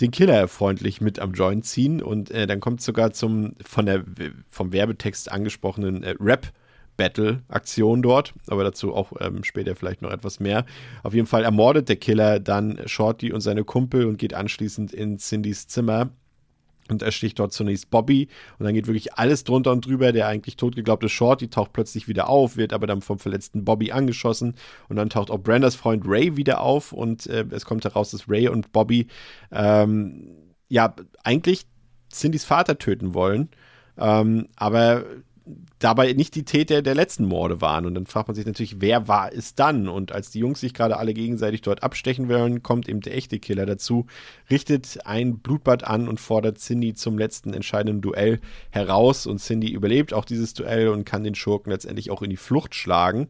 den 0.00 0.10
Killer 0.10 0.48
freundlich 0.48 1.00
mit 1.00 1.20
am 1.20 1.34
Joint 1.34 1.64
ziehen 1.64 2.02
und 2.02 2.32
äh, 2.32 2.48
dann 2.48 2.58
kommt 2.58 2.80
sogar 2.80 3.12
zum 3.12 3.54
von 3.64 3.86
der 3.86 4.04
vom 4.50 4.72
Werbetext 4.72 5.30
angesprochenen 5.30 6.02
äh, 6.02 6.16
Rap 6.18 6.52
Battle-Aktion 6.96 8.02
dort, 8.02 8.34
aber 8.46 8.64
dazu 8.64 8.94
auch 8.94 9.12
ähm, 9.20 9.44
später 9.44 9.74
vielleicht 9.76 10.02
noch 10.02 10.10
etwas 10.10 10.40
mehr. 10.40 10.64
Auf 11.02 11.14
jeden 11.14 11.26
Fall 11.26 11.44
ermordet 11.44 11.88
der 11.88 11.96
Killer 11.96 12.40
dann 12.40 12.80
Shorty 12.86 13.32
und 13.32 13.40
seine 13.40 13.64
Kumpel 13.64 14.06
und 14.06 14.18
geht 14.18 14.34
anschließend 14.34 14.92
in 14.92 15.18
Cindys 15.18 15.66
Zimmer 15.66 16.10
und 16.88 17.02
ersticht 17.02 17.38
dort 17.38 17.52
zunächst 17.52 17.90
Bobby 17.90 18.28
und 18.58 18.64
dann 18.64 18.74
geht 18.74 18.86
wirklich 18.86 19.14
alles 19.14 19.44
drunter 19.44 19.72
und 19.72 19.86
drüber. 19.86 20.12
Der 20.12 20.28
eigentlich 20.28 20.56
totgeglaubte 20.56 21.08
Shorty 21.08 21.48
taucht 21.48 21.72
plötzlich 21.72 22.08
wieder 22.08 22.28
auf, 22.28 22.56
wird 22.56 22.72
aber 22.72 22.86
dann 22.86 23.00
vom 23.00 23.18
verletzten 23.18 23.64
Bobby 23.64 23.92
angeschossen 23.92 24.54
und 24.88 24.96
dann 24.96 25.10
taucht 25.10 25.30
auch 25.30 25.38
Brandas 25.38 25.74
Freund 25.76 26.04
Ray 26.06 26.36
wieder 26.36 26.60
auf 26.60 26.92
und 26.92 27.26
äh, 27.26 27.46
es 27.50 27.64
kommt 27.64 27.84
heraus, 27.84 28.10
dass 28.10 28.28
Ray 28.28 28.48
und 28.48 28.72
Bobby 28.72 29.06
ähm, 29.50 30.28
ja 30.68 30.94
eigentlich 31.22 31.66
Cindys 32.12 32.44
Vater 32.44 32.78
töten 32.78 33.14
wollen. 33.14 33.48
Ähm, 33.96 34.48
aber 34.56 35.04
dabei 35.78 36.12
nicht 36.14 36.34
die 36.34 36.44
Täter 36.44 36.80
der 36.80 36.94
letzten 36.94 37.26
Morde 37.26 37.60
waren. 37.60 37.84
Und 37.84 37.94
dann 37.94 38.06
fragt 38.06 38.28
man 38.28 38.34
sich 38.34 38.46
natürlich, 38.46 38.80
wer 38.80 39.08
war 39.08 39.32
es 39.32 39.54
dann? 39.54 39.88
Und 39.88 40.12
als 40.12 40.30
die 40.30 40.38
Jungs 40.38 40.60
sich 40.60 40.72
gerade 40.72 40.96
alle 40.96 41.12
gegenseitig 41.12 41.60
dort 41.60 41.82
abstechen 41.82 42.28
wollen, 42.28 42.62
kommt 42.62 42.88
eben 42.88 43.00
der 43.00 43.14
echte 43.14 43.38
Killer 43.38 43.66
dazu, 43.66 44.06
richtet 44.50 45.00
ein 45.04 45.38
Blutbad 45.38 45.84
an 45.84 46.08
und 46.08 46.20
fordert 46.20 46.58
Cindy 46.58 46.94
zum 46.94 47.18
letzten 47.18 47.52
entscheidenden 47.52 48.00
Duell 48.00 48.40
heraus. 48.70 49.26
Und 49.26 49.38
Cindy 49.38 49.70
überlebt 49.70 50.14
auch 50.14 50.24
dieses 50.24 50.54
Duell 50.54 50.88
und 50.88 51.04
kann 51.04 51.24
den 51.24 51.34
Schurken 51.34 51.70
letztendlich 51.70 52.10
auch 52.10 52.22
in 52.22 52.30
die 52.30 52.36
Flucht 52.36 52.74
schlagen. 52.74 53.28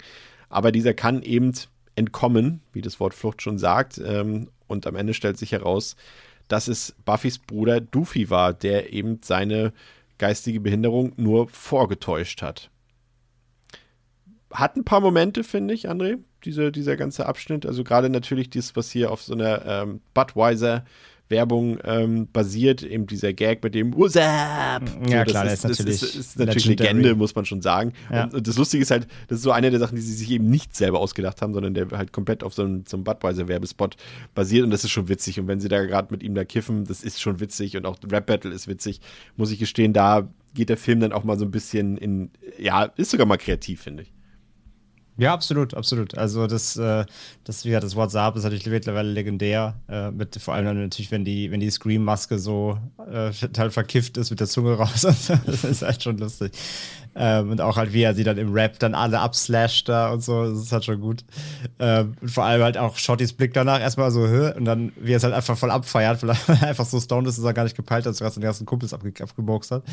Aber 0.49 0.71
dieser 0.71 0.95
kann 0.95 1.23
eben 1.23 1.53
entkommen, 1.97 2.61
wie 2.73 2.83
das 2.83 3.01
Wort 3.01 3.15
Flucht 3.15 3.43
schon 3.43 3.59
sagt. 3.59 4.01
Ähm, 4.05 4.49
und 4.69 4.87
am 4.87 4.97
Ende 4.97 5.15
stellt 5.15 5.39
sich 5.39 5.53
heraus, 5.53 5.97
dass 6.49 6.69
es 6.69 6.95
Buffys 7.05 7.39
Bruder 7.39 7.81
Doofy 7.81 8.31
war, 8.31 8.53
der 8.53 8.93
eben 8.93 9.19
seine 9.23 9.73
geistige 10.19 10.61
Behinderung 10.61 11.12
nur 11.17 11.49
vorgetäuscht 11.49 12.43
hat. 12.43 12.71
Hat 14.53 14.77
ein 14.77 14.85
paar 14.85 15.01
Momente, 15.01 15.43
finde 15.43 15.75
ich, 15.75 15.91
André, 15.91 16.19
diese, 16.45 16.71
dieser 16.71 16.97
ganze 16.97 17.27
Abschnitt. 17.27 17.67
Also 17.67 17.83
gerade 17.83 18.09
natürlich 18.09 18.51
das, 18.51 18.77
was 18.77 18.91
hier 18.91 19.11
auf 19.11 19.23
so 19.23 19.35
einer 19.35 19.65
ähm, 19.67 20.01
Budweiser 20.15 20.85
Werbung 21.29 21.79
ähm, 21.85 22.29
basiert, 22.33 22.83
eben 22.83 23.07
dieser 23.07 23.33
Gag 23.33 23.62
mit 23.62 23.75
dem 23.75 23.95
What's 23.97 24.16
up? 24.16 24.83
Ja, 25.09 25.25
so, 25.25 25.31
klar, 25.31 25.45
das 25.45 25.64
ist, 25.64 25.64
ist 25.64 25.79
natürlich, 25.79 26.03
ist, 26.03 26.14
ist 26.14 26.39
natürlich 26.39 26.66
Legende, 26.66 27.14
muss 27.14 27.35
man 27.35 27.45
schon 27.45 27.62
sagen. 27.62 27.93
Ja. 28.12 28.25
Und, 28.25 28.35
und, 28.35 28.49
das 28.49 28.57
Lustige 28.57 28.83
ist 28.83 28.91
halt, 28.91 29.07
das 29.29 29.39
ist 29.39 29.45
so 29.45 29.51
eine 29.51 29.70
der 29.70 29.81
Sachen, 29.81 29.97
die 29.97 30.03
sie 30.03 30.12
sich 30.12 30.31
eben 30.31 30.49
nicht 30.49 30.77
selber 30.77 31.01
ausgedacht 31.01 31.41
haben, 31.41 31.55
sondern 31.55 31.75
der 31.75 31.89
halt 31.93 32.12
komplett 32.12 32.45
auf 32.45 32.53
so 32.55 32.62
einem, 32.62 32.85
so 32.87 32.97
einem 32.97 33.05
Budweiser-Werbespot 33.05 33.97
basiert 34.35 34.64
und 34.64 34.70
das 34.70 34.85
ist 34.85 34.91
schon 34.91 35.09
witzig. 35.09 35.41
Und 35.41 35.49
wenn 35.49 35.61
sie 35.61 35.68
da 35.68 35.85
gerade 35.85 36.09
mit 36.11 36.22
ihm 36.22 36.35
da 36.35 36.45
kiffen, 36.45 36.85
das 36.85 37.03
ist 37.03 37.20
schon 37.20 37.41
witzig 37.41 37.77
und 37.77 37.87
auch 37.87 37.97
Rap 38.11 38.27
Battle 38.27 38.53
ist 38.53 38.68
witzig, 38.68 39.01
muss 39.37 39.51
ich 39.51 39.59
gestehen, 39.59 39.93
da 39.93 40.29
geht 40.55 40.68
der 40.68 40.77
Film 40.77 41.01
dann 41.01 41.12
auch 41.12 41.25
mal 41.25 41.39
so 41.39 41.45
ein 41.45 41.51
bisschen 41.51 41.97
in, 41.97 42.31
ja, 42.59 42.85
ist 42.97 43.11
sogar 43.11 43.27
mal 43.27 43.39
kreativ, 43.39 43.83
finde 43.83 44.05
ich. 44.05 44.12
Ja, 45.17 45.33
absolut, 45.33 45.75
absolut. 45.75 46.19
Also 46.19 46.47
das, 46.49 46.77
äh, 46.77 47.05
das, 47.45 47.65
wie 47.65 47.69
gesagt, 47.69 47.85
das 47.85 47.95
WhatsApp 47.95 48.35
ist 48.37 48.43
natürlich 48.43 48.67
mittlerweile 48.67 49.11
legendär. 49.11 49.75
Äh, 49.89 50.11
mit, 50.11 50.37
vor 50.37 50.55
allem 50.55 50.65
dann 50.67 50.83
natürlich, 50.83 51.12
wenn 51.12 51.25
die, 51.25 51.51
wenn 51.53 51.61
die 51.61 51.71
Scream-Maske 51.71 52.39
so 52.39 52.79
äh, 53.11 53.31
total 53.41 53.71
verkifft 53.71 54.17
ist 54.17 54.31
mit 54.31 54.41
der 54.41 54.49
Zunge 54.49 54.75
raus. 54.75 55.03
das 55.47 55.65
ist 55.65 55.83
halt 55.83 56.03
schon 56.03 56.19
lustig. 56.19 56.53
Ähm, 57.17 57.51
und 57.51 57.61
auch 57.61 57.77
halt, 57.77 57.93
wie 57.93 58.03
er 58.03 58.15
sie 58.15 58.25
dann 58.25 58.39
im 58.39 58.53
Rap 58.53 58.79
dann 58.79 58.95
alle 58.95 59.21
abslasht 59.21 59.89
da 59.89 60.11
und 60.11 60.23
so, 60.23 60.51
das 60.51 60.59
ist 60.59 60.73
halt 60.73 60.85
schon 60.85 61.01
gut. 61.01 61.25
Ähm, 61.79 62.15
und 62.21 62.31
vor 62.31 62.45
allem 62.45 62.62
halt 62.62 62.77
auch 62.77 62.97
Shottys 62.97 63.33
Blick 63.33 63.53
danach 63.53 63.81
erstmal 63.81 64.11
so, 64.11 64.27
Hö? 64.27 64.53
und 64.55 64.65
dann, 64.65 64.93
wie 64.97 65.12
er 65.12 65.19
es 65.19 65.25
halt 65.25 65.35
einfach 65.35 65.57
voll 65.57 65.71
abfeiert, 65.71 66.23
weil 66.23 66.31
er 66.31 66.62
einfach 66.69 66.85
so 66.85 66.99
stoned 66.99 67.29
ist, 67.29 67.39
dass 67.39 67.45
er 67.45 67.55
gar 67.55 67.65
nicht 67.65 67.77
gepeilt 67.77 68.07
hat, 68.07 68.12
dass 68.12 68.21
er 68.21 68.31
seine 68.31 68.47
ganzen 68.47 68.67
Kumpels 68.67 68.93
abge 68.93 69.12
abgeboxt 69.23 69.71
hat. 69.71 69.85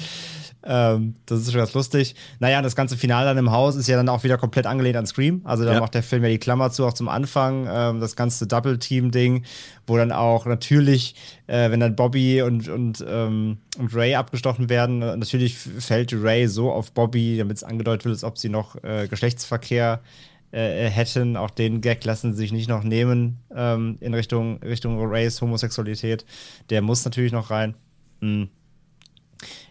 Ähm, 0.64 1.16
das 1.26 1.42
ist 1.42 1.52
schon 1.52 1.60
ganz 1.60 1.74
lustig. 1.74 2.16
Naja, 2.40 2.62
das 2.62 2.76
ganze 2.76 2.98
Finale 2.98 3.26
dann 3.26 3.38
im 3.38 3.52
Haus 3.52 3.76
ist 3.76 3.88
ja 3.88 3.98
dann 3.98 4.10
auch 4.10 4.24
wieder 4.24 4.38
komplett 4.38 4.66
angelehnt 4.66 4.98
an 4.98 5.06
Scream. 5.06 5.42
Also 5.44 5.64
da 5.66 5.74
ja. 5.74 5.80
macht 5.80 5.94
der 5.94 6.04
Film 6.04 6.24
ja 6.24 6.30
die 6.30 6.40
Klammer 6.40 6.72
zu, 6.72 6.86
auch 6.86 6.94
zum 6.94 7.10
Anfang, 7.10 7.68
ähm, 7.70 8.00
das 8.00 8.16
ganze 8.16 8.48
Double-Team-Ding, 8.48 9.44
wo 9.88 9.98
dann 9.98 10.12
auch 10.12 10.46
natürlich, 10.46 11.16
äh, 11.52 11.70
wenn 11.70 11.82
dann 11.82 11.98
Bobby 11.98 12.42
und, 12.42 12.70
und, 12.70 13.04
ähm, 13.06 13.58
und 13.78 13.94
Ray 13.94 14.16
abgestochen 14.16 14.70
werden, 14.70 15.02
äh, 15.02 15.18
natürlich 15.18 15.58
fällt 15.58 16.14
Ray 16.14 16.48
so 16.48 16.72
auf 16.72 16.94
Bobby, 16.94 17.38
damit 17.38 17.58
es 17.58 17.64
angedeutet 17.64 18.06
wird, 18.06 18.14
als 18.14 18.24
ob 18.24 18.38
sie 18.38 18.48
noch 18.48 18.82
äh, 18.84 19.10
Geschlechtsverkehr 19.10 20.00
äh, 20.52 20.90
hätten. 20.90 21.36
Auch 21.36 21.50
den 21.50 21.82
Gag 21.82 22.06
lassen 22.06 22.32
sie 22.32 22.38
sich 22.38 22.54
nicht 22.54 22.70
noch 22.70 22.84
nehmen 22.84 23.40
ähm, 23.54 23.98
in 24.00 24.14
Richtung, 24.14 24.64
Richtung 24.64 24.98
Rays 25.06 25.42
Homosexualität. 25.42 26.26
Der 26.70 26.82
muss 26.82 27.04
natürlich 27.04 27.34
noch 27.34 27.52
rein. 27.52 27.76
Mhm. 28.22 28.48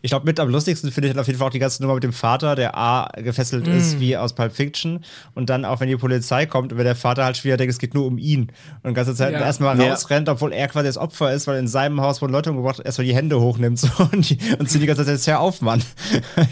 Ich 0.02 0.10
glaube, 0.10 0.26
mit 0.26 0.40
am 0.40 0.48
lustigsten 0.48 0.90
finde 0.90 1.10
ich 1.10 1.18
auf 1.18 1.26
jeden 1.26 1.38
Fall 1.38 1.48
auch 1.48 1.52
die 1.52 1.58
ganze 1.58 1.82
Nummer 1.82 1.94
mit 1.94 2.04
dem 2.04 2.12
Vater, 2.12 2.54
der 2.54 2.76
A 2.76 3.10
gefesselt 3.16 3.66
mm. 3.66 3.72
ist 3.72 4.00
wie 4.00 4.16
aus 4.16 4.34
Pulp 4.34 4.52
Fiction. 4.52 5.04
Und 5.34 5.50
dann 5.50 5.64
auch, 5.64 5.80
wenn 5.80 5.88
die 5.88 5.96
Polizei 5.96 6.46
kommt 6.46 6.72
und 6.72 6.78
wenn 6.78 6.84
der 6.84 6.96
Vater 6.96 7.24
halt 7.24 7.36
schwer 7.36 7.56
denkt, 7.56 7.72
es 7.72 7.78
geht 7.78 7.94
nur 7.94 8.06
um 8.06 8.18
ihn. 8.18 8.52
Und 8.82 8.90
die 8.90 8.94
ganze 8.94 9.14
Zeit 9.14 9.32
ja. 9.32 9.40
erstmal 9.40 9.78
ja. 9.78 9.90
rausrennt, 9.90 10.28
obwohl 10.28 10.52
er 10.52 10.68
quasi 10.68 10.86
das 10.86 10.96
Opfer 10.96 11.32
ist, 11.32 11.46
weil 11.46 11.58
in 11.58 11.68
seinem 11.68 12.00
Haus 12.00 12.22
wurden 12.22 12.32
Leute 12.32 12.50
umgebracht, 12.50 12.80
erstmal 12.84 13.06
die 13.06 13.14
Hände 13.14 13.40
hochnimmt 13.40 13.78
so, 13.78 13.88
und, 14.12 14.28
die, 14.28 14.38
und 14.58 14.70
sie 14.70 14.78
die 14.78 14.86
ganze 14.86 15.04
Zeit 15.04 15.14
jetzt 15.14 15.26
hör 15.26 15.40
auf, 15.40 15.60
Mann. 15.60 15.82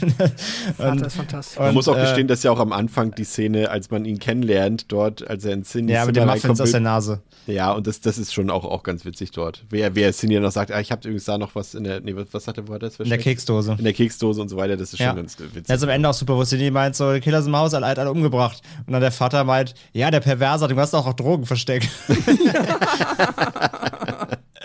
Vater 0.77 1.07
ist 1.07 1.17
fantastisch. 1.17 1.59
Man 1.59 1.75
muss 1.75 1.89
auch 1.89 1.97
gestehen, 1.97 2.27
äh, 2.27 2.29
dass 2.29 2.43
ja 2.43 2.51
auch 2.51 2.61
am 2.61 2.73
Anfang 2.73 3.15
die 3.15 3.25
Szene, 3.25 3.71
als 3.71 3.91
man 3.91 4.05
ihn 4.05 4.19
kennenlernt, 4.19 4.93
dort, 4.93 5.27
als 5.29 5.45
er 5.45 5.55
in 5.55 5.65
Cindy 5.65 5.95
Ja, 5.95 6.05
mit 6.05 6.17
dem 6.17 6.27
Muffins 6.27 6.61
aus 6.61 6.71
der 6.71 6.81
Nase. 6.81 7.23
Ja, 7.47 7.73
und 7.73 7.87
das, 7.87 8.01
das 8.01 8.19
ist 8.19 8.35
schon 8.35 8.51
auch, 8.51 8.65
auch 8.65 8.83
ganz 8.83 9.07
witzig 9.07 9.31
dort. 9.31 9.65
Wer, 9.71 9.95
wer 9.95 10.13
Cindy 10.13 10.39
noch 10.39 10.53
sagt, 10.53 10.71
ah, 10.71 10.81
ich 10.81 10.93
habe 10.93 11.01
übrigens 11.09 11.25
da 11.25 11.39
noch 11.39 11.55
was 11.55 11.75
in 11.75 11.85
der, 11.85 12.01
nee, 12.01 12.15
was, 12.15 12.27
was 12.33 12.45
sagt 12.45 12.59
er, 12.59 12.69
wo 12.69 12.75
hat 12.75 12.83
er 12.83 12.89
das 12.89 12.99
In 13.09 13.11
der 13.11 13.19
Keks 13.19 13.39
Keksdose. 13.43 13.77
In 13.79 13.85
der 13.85 13.93
Keksdose 13.93 14.41
und 14.43 14.49
so 14.49 14.57
weiter, 14.57 14.77
das 14.77 14.93
ist 14.93 14.99
Ja. 14.99 15.09
schon 15.09 15.17
ganz 15.17 15.39
witzig. 15.39 15.65
Das 15.67 15.79
ist 15.79 15.83
am 15.83 15.89
Ende 15.89 16.09
auch 16.09 16.15
super, 16.15 16.37
wo 16.37 16.45
Cindy 16.45 16.71
meint, 16.71 16.97
so, 16.97 17.13
die 17.13 17.21
Killer 17.21 17.43
sind 17.43 17.53
im 17.53 17.57
Haus, 17.59 17.75
alle, 17.75 17.87
alle 17.87 18.11
umgebracht. 18.11 18.61
Und 18.87 18.93
dann 18.93 19.01
der 19.01 19.13
Vater 19.13 19.45
meint, 19.45 19.75
ja, 19.93 20.11
der 20.11 20.21
Perverse 20.21 20.65
hat, 20.65 20.71
du 20.71 20.77
hast 20.77 20.95
auch, 20.95 21.07
auch 21.07 21.15
Drogen 21.15 21.47
versteckt. 21.47 21.89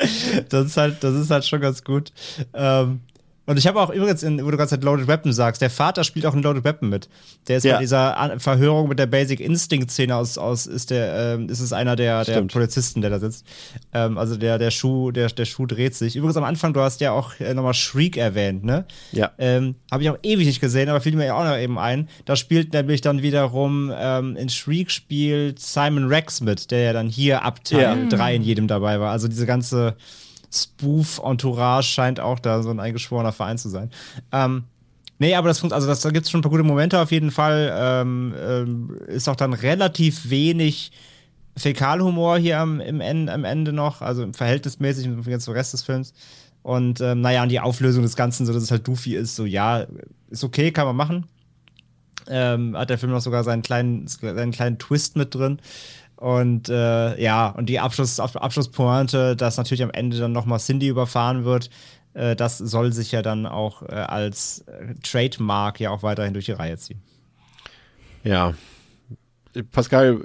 das 0.49 0.65
ist 0.67 0.77
halt, 0.77 1.03
das 1.03 1.15
ist 1.15 1.29
halt 1.31 1.45
schon 1.45 1.61
ganz 1.61 1.83
gut. 1.83 2.11
Ähm, 2.53 3.01
und 3.45 3.57
ich 3.57 3.67
habe 3.67 3.79
auch 3.81 3.89
übrigens, 3.89 4.23
in, 4.23 4.43
wo 4.45 4.49
du 4.51 4.57
gerade 4.57 4.75
Loaded 4.83 5.07
Weapon 5.07 5.33
sagst, 5.33 5.61
der 5.61 5.69
Vater 5.69 6.03
spielt 6.03 6.25
auch 6.25 6.33
in 6.33 6.41
Loaded 6.41 6.63
Weapon 6.63 6.89
mit. 6.89 7.09
Der 7.47 7.57
ist 7.57 7.63
Ja. 7.63 7.75
bei 7.75 7.81
dieser 7.81 8.35
Verhörung 8.39 8.87
mit 8.87 8.99
der 8.99 9.05
Basic 9.05 9.39
Instinct-Szene 9.39 10.15
aus, 10.15 10.37
aus 10.37 10.65
ist 10.65 10.91
der, 10.91 11.35
ähm, 11.35 11.49
ist 11.49 11.59
es 11.59 11.73
einer 11.73 11.95
der, 11.95 12.23
der 12.23 12.31
Stimmt. 12.33 12.53
Polizisten, 12.53 13.01
der 13.01 13.09
da 13.09 13.19
sitzt. 13.19 13.45
Ähm, 13.93 14.17
also 14.17 14.37
der, 14.37 14.57
der 14.57 14.71
Schuh, 14.71 15.11
der, 15.11 15.27
der 15.27 15.45
Schuh 15.45 15.65
dreht 15.65 15.93
sich. 15.95 16.15
Übrigens 16.15 16.37
am 16.37 16.43
Anfang, 16.45 16.73
du 16.73 16.79
hast 16.81 17.01
ja 17.01 17.11
auch 17.11 17.39
äh, 17.39 17.53
nochmal 17.53 17.73
Shriek 17.73 18.15
erwähnt, 18.17 18.63
ne? 18.63 18.85
Ja. 19.11 19.31
Ähm, 19.37 19.75
Habe 19.91 20.03
ich 20.03 20.09
auch 20.09 20.17
ewig 20.23 20.45
nicht 20.47 20.61
gesehen, 20.61 20.87
aber 20.89 21.01
fiel 21.01 21.15
mir 21.15 21.25
ja 21.25 21.35
auch 21.35 21.43
noch 21.43 21.57
eben 21.57 21.77
ein. 21.77 22.07
Da 22.25 22.35
spielt 22.35 22.73
nämlich 22.73 23.01
dann 23.01 23.21
wiederum 23.21 23.91
ähm, 23.95 24.35
in 24.37 24.49
Shriek 24.49 24.89
spielt 24.91 25.59
Simon 25.59 26.07
Rex 26.07 26.39
mit, 26.41 26.71
der 26.71 26.79
ja 26.83 26.93
dann 26.93 27.07
hier 27.09 27.43
ab 27.43 27.63
Teil 27.65 27.81
Ja. 27.81 27.95
3 28.09 28.35
in 28.35 28.43
jedem 28.43 28.67
dabei 28.67 28.99
war. 28.99 29.11
Also 29.11 29.27
diese 29.27 29.45
ganze 29.45 29.95
Spoof-Entourage 30.53 31.87
scheint 31.87 32.19
auch 32.19 32.39
da 32.39 32.61
so 32.61 32.69
ein 32.69 32.79
eingeschworener 32.79 33.31
Verein 33.31 33.57
zu 33.57 33.69
sein. 33.69 33.89
Ähm, 34.31 34.65
Nee, 35.19 35.35
aber 35.35 35.47
das 35.47 35.59
funkt- 35.61 35.73
also 35.73 35.87
das, 35.87 36.01
da 36.01 36.09
gibt 36.09 36.25
es 36.25 36.31
schon 36.31 36.39
ein 36.39 36.41
paar 36.41 36.51
gute 36.51 36.63
Momente 36.63 36.99
auf 36.99 37.11
jeden 37.11 37.31
Fall. 37.31 37.71
Ähm, 37.73 38.33
ähm, 38.37 38.97
ist 39.07 39.29
auch 39.29 39.35
dann 39.37 39.53
relativ 39.53 40.29
wenig 40.29 40.91
Fäkalhumor 41.55 42.39
hier 42.39 42.59
am, 42.59 42.81
im 42.81 42.99
Ende, 42.99 43.31
am 43.31 43.45
Ende 43.45 43.71
noch, 43.71 44.01
also 44.01 44.27
verhältnismäßig 44.33 45.05
im 45.05 45.23
Vergleich 45.23 45.41
zum 45.43 45.53
Rest 45.53 45.71
des 45.71 45.83
Films. 45.83 46.13
Und 46.61 46.99
ähm, 46.99 47.21
naja, 47.21 47.43
und 47.43 47.49
die 47.49 47.59
Auflösung 47.59 48.03
des 48.03 48.15
Ganzen, 48.17 48.45
so 48.45 48.51
dass 48.53 48.63
es 48.63 48.71
halt 48.71 48.85
Doofy 48.87 49.15
ist, 49.15 49.35
so 49.35 49.45
ja, 49.45 49.85
ist 50.29 50.43
okay, 50.43 50.71
kann 50.71 50.87
man 50.87 50.95
machen. 50.95 51.25
Ähm, 52.27 52.75
hat 52.75 52.89
der 52.89 52.97
Film 52.97 53.11
noch 53.11 53.21
sogar 53.21 53.43
seinen 53.43 53.61
kleinen, 53.61 54.07
seinen 54.07 54.51
kleinen 54.51 54.79
Twist 54.79 55.15
mit 55.15 55.35
drin. 55.35 55.59
Und 56.23 56.69
äh, 56.69 57.21
ja, 57.21 57.49
und 57.49 57.65
die 57.67 57.81
Abschluss, 57.81 58.17
Ab- 58.17 58.41
Abschlusspointe, 58.41 59.35
dass 59.35 59.57
natürlich 59.57 59.83
am 59.83 59.91
Ende 59.91 60.17
dann 60.17 60.31
nochmal 60.31 60.57
Cindy 60.59 60.87
überfahren 60.87 61.43
wird, 61.43 61.69
äh, 62.13 62.33
das 62.33 62.59
soll 62.59 62.93
sich 62.93 63.11
ja 63.11 63.21
dann 63.21 63.45
auch 63.45 63.81
äh, 63.81 63.87
als 63.87 64.63
äh, 64.67 64.93
Trademark 65.03 65.81
ja 65.81 65.89
auch 65.89 66.01
weiterhin 66.01 66.33
durch 66.33 66.45
die 66.45 66.53
Reihe 66.53 66.77
ziehen. 66.77 67.01
Ja. 68.23 68.53
Pascal, 69.71 70.17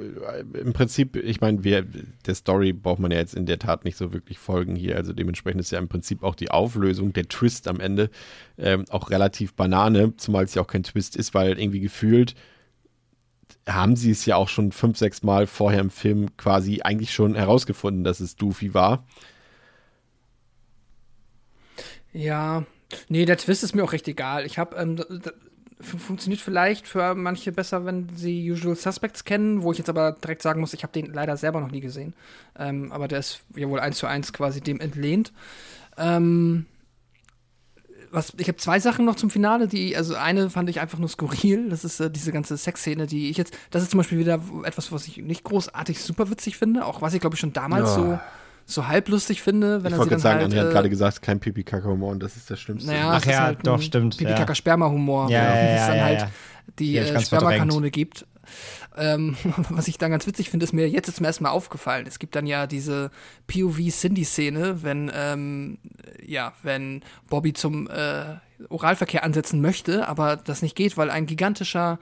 äh, 0.54 0.58
im 0.60 0.72
Prinzip, 0.72 1.16
ich 1.16 1.40
meine, 1.40 1.58
der 1.58 2.34
Story 2.36 2.72
braucht 2.72 3.00
man 3.00 3.10
ja 3.10 3.18
jetzt 3.18 3.34
in 3.34 3.46
der 3.46 3.58
Tat 3.58 3.84
nicht 3.84 3.96
so 3.96 4.12
wirklich 4.12 4.38
folgen 4.38 4.76
hier. 4.76 4.94
Also 4.94 5.12
dementsprechend 5.12 5.62
ist 5.62 5.72
ja 5.72 5.80
im 5.80 5.88
Prinzip 5.88 6.22
auch 6.22 6.36
die 6.36 6.52
Auflösung, 6.52 7.12
der 7.12 7.26
Twist 7.26 7.66
am 7.66 7.80
Ende 7.80 8.08
ähm, 8.56 8.84
auch 8.90 9.10
relativ 9.10 9.54
Banane, 9.54 10.16
zumal 10.16 10.44
es 10.44 10.54
ja 10.54 10.62
auch 10.62 10.68
kein 10.68 10.84
Twist 10.84 11.16
ist, 11.16 11.34
weil 11.34 11.58
irgendwie 11.58 11.80
gefühlt 11.80 12.36
haben 13.69 13.97
sie 13.97 14.11
es 14.11 14.24
ja 14.27 14.36
auch 14.36 14.49
schon 14.49 14.73
fünf, 14.73 14.99
sechs 14.99 15.23
Mal 15.23 15.47
vorher 15.47 15.81
im 15.81 15.90
Film 15.90 16.36
quasi 16.36 16.81
eigentlich 16.82 17.12
schon 17.12 17.35
herausgefunden, 17.35 18.05
dass 18.05 18.20
es 18.20 18.36
Doofy 18.36 18.74
war. 18.74 19.05
Ja, 22.12 22.65
nee, 23.09 23.24
der 23.24 23.36
Twist 23.36 23.62
ist 23.62 23.74
mir 23.74 23.85
auch 23.85 23.93
recht 23.93 24.09
egal. 24.09 24.47
Ich 24.47 24.59
habe, 24.59 24.77
ähm, 24.77 25.05
funktioniert 25.81 26.40
vielleicht 26.40 26.89
für 26.89 27.15
manche 27.15 27.53
besser, 27.53 27.85
wenn 27.85 28.09
sie 28.16 28.51
Usual 28.51 28.74
Suspects 28.74 29.24
kennen, 29.24 29.62
wo 29.62 29.73
ich 29.73 29.78
jetzt 29.78 29.89
aber 29.89 30.12
direkt 30.12 30.43
sagen 30.43 30.61
muss, 30.61 30.74
ich 30.74 30.82
habe 30.82 30.93
den 30.93 31.12
leider 31.12 31.36
selber 31.36 31.61
noch 31.61 31.70
nie 31.70 31.81
gesehen. 31.81 32.15
Ähm, 32.59 32.90
aber 32.90 33.07
der 33.07 33.20
ist 33.20 33.45
ja 33.55 33.69
wohl 33.69 33.81
eins 33.81 33.99
zu 33.99 34.07
eins 34.07 34.32
quasi 34.32 34.61
dem 34.61 34.81
entlehnt. 34.81 35.32
Ähm, 35.97 36.66
was, 38.10 38.32
ich 38.39 38.48
habe 38.48 38.59
zwei 38.59 38.80
Sachen 38.80 39.05
noch 39.05 39.16
zum 39.16 39.30
Finale, 39.30 39.68
die, 39.68 39.97
also 39.97 40.14
eine 40.14 40.51
fand 40.51 40.68
ich 40.70 40.80
einfach 40.80 40.98
nur 40.98 41.09
skurril, 41.09 41.68
das 41.70 41.85
ist 41.85 42.01
äh, 42.01 42.10
diese 42.10 42.32
ganze 42.32 42.56
Sexszene, 42.56 43.06
die 43.06 43.30
ich 43.30 43.36
jetzt, 43.36 43.56
das 43.70 43.82
ist 43.82 43.90
zum 43.90 43.98
Beispiel 43.98 44.18
wieder 44.18 44.40
etwas, 44.64 44.90
was 44.93 45.06
ich 45.06 45.18
nicht 45.18 45.44
großartig 45.44 46.01
super 46.02 46.30
witzig 46.30 46.56
finde, 46.56 46.85
auch 46.85 47.02
was 47.02 47.14
ich 47.14 47.20
glaube 47.20 47.35
ich 47.36 47.40
schon 47.40 47.52
damals 47.52 47.90
Ja. 47.90 47.94
so, 47.94 48.18
so 48.66 48.86
halblustig 48.89 49.43
finde, 49.43 49.82
wenn 49.82 49.89
ich 49.89 49.94
er 49.94 49.98
wollte 49.98 50.18
sie 50.18 50.22
gerade 50.22 50.40
dann 50.40 50.40
sagen, 50.40 50.40
halt, 50.40 50.52
André 50.52 50.60
hat 50.60 50.70
äh, 50.70 50.72
gerade 50.72 50.90
gesagt, 50.90 51.22
kein 51.22 51.40
Pipi-Kaka-Humor 51.40 52.10
und 52.10 52.22
das 52.22 52.36
ist 52.36 52.51
das 52.51 52.60
Schlimmste. 52.60 52.90
naja, 52.90 53.10
Ach 53.12 53.24
ja, 53.24 53.43
halt 53.43 53.66
doch, 53.66 53.80
stimmt, 53.80 54.20
ja. 54.20 54.28
Pipi-Kaka-Sperma-Humor, 54.28 55.30
Ja, 55.30 55.40
wie 55.40 55.44
ja, 55.44 55.52
es 55.52 55.80
ja, 55.80 55.86
dann 55.89 55.97
ja, 55.97 56.05
halt 56.05 56.20
ja. 56.20 56.28
die 56.78 56.93
Ja, 56.93 57.02
äh, 57.02 57.20
Spermakanone 57.20 57.90
gibt. 57.90 58.26
Ähm, 58.96 59.36
was 59.68 59.88
ich 59.88 59.98
dann 59.98 60.10
ganz 60.10 60.26
witzig 60.26 60.50
finde, 60.50 60.64
ist 60.64 60.72
mir 60.72 60.88
jetzt 60.88 61.14
zum 61.14 61.24
ersten 61.24 61.44
Mal 61.44 61.50
aufgefallen. 61.50 62.06
Es 62.06 62.18
gibt 62.18 62.34
dann 62.36 62.46
ja 62.46 62.66
diese 62.66 63.10
POV-Cindy-Szene, 63.46 64.82
wenn, 64.82 65.10
ähm, 65.14 65.78
ja, 66.24 66.52
wenn 66.62 67.02
Bobby 67.28 67.52
zum 67.52 67.88
äh, 67.88 68.36
Oralverkehr 68.68 69.24
ansetzen 69.24 69.60
möchte, 69.60 70.08
aber 70.08 70.36
das 70.36 70.62
nicht 70.62 70.76
geht, 70.76 70.96
weil 70.96 71.10
ein 71.10 71.26
gigantischer, 71.26 71.98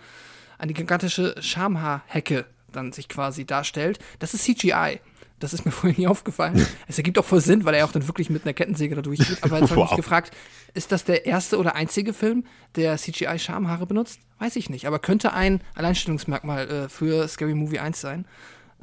eine 0.59 0.73
gigantische 0.73 1.35
Schamhaarhecke 1.41 2.47
dann 2.73 2.93
sich 2.93 3.09
quasi 3.09 3.45
darstellt. 3.45 3.99
Das 4.19 4.35
ist 4.35 4.45
CGI. 4.45 5.01
Das 5.39 5.53
ist 5.53 5.65
mir 5.65 5.71
vorhin 5.73 6.01
nie 6.01 6.07
aufgefallen. 6.07 6.67
Es 6.89 6.97
ergibt 6.99 7.19
auch 7.19 7.25
voll 7.25 7.41
Sinn, 7.41 7.65
weil 7.65 7.75
er 7.75 7.85
auch 7.85 7.93
dann 7.93 8.07
wirklich 8.09 8.31
mit 8.31 8.45
einer 8.45 8.55
Kettensäge 8.55 8.95
da 8.95 9.03
durchgeht. 9.03 9.39
Aber 9.43 9.59
jetzt 9.61 9.71
habe 9.71 9.81
ich 9.81 9.87
Wow. 9.87 9.91
mich 9.91 9.97
gefragt, 9.97 10.35
ist 10.75 10.93
das 10.93 11.05
der 11.05 11.27
erste 11.27 11.59
oder 11.59 11.75
einzige 11.75 12.13
Film, 12.13 12.45
der 12.75 12.97
CGI-Schamhaare 12.97 13.87
benutzt? 13.87 14.21
Weiß 14.39 14.57
ich 14.57 14.71
nicht. 14.71 14.87
Aber 14.87 14.99
könnte 14.99 15.33
ein 15.33 15.61
Alleinstellungsmerkmal 15.75 16.69
äh, 16.71 16.89
für 16.89 17.27
Scary 17.29 17.55
Movie 17.55 17.79
1 17.79 18.01
sein. 18.01 18.27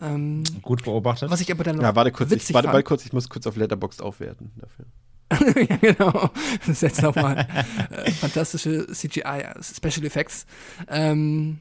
Ähm, 0.02 0.44
Gut 0.64 0.84
beobachtet. 0.84 1.30
was 1.30 1.42
ich 1.42 1.52
aber 1.52 1.64
dann 1.64 1.76
noch 1.76 1.84
Ja, 1.84 1.96
warte 1.96 2.12
kurz, 2.12 2.32
ich, 2.32 2.54
warte, 2.54 2.68
warte 2.70 2.84
kurz, 2.84 3.06
ich 3.06 3.14
muss 3.14 3.30
kurz 3.30 3.46
auf 3.46 3.56
Letterboxd 3.56 4.02
aufwerten 4.02 4.52
dafür. 4.56 4.86
ja, 5.70 5.78
genau. 5.78 6.30
Das 6.60 6.68
ist 6.70 6.82
jetzt 6.82 7.02
nochmal 7.02 7.48
äh, 7.92 8.12
fantastische 8.12 8.88
CGI, 8.92 9.22
äh, 9.22 9.54
Special 9.64 10.06
Effects. 10.06 10.46
Ähm, 10.88 11.60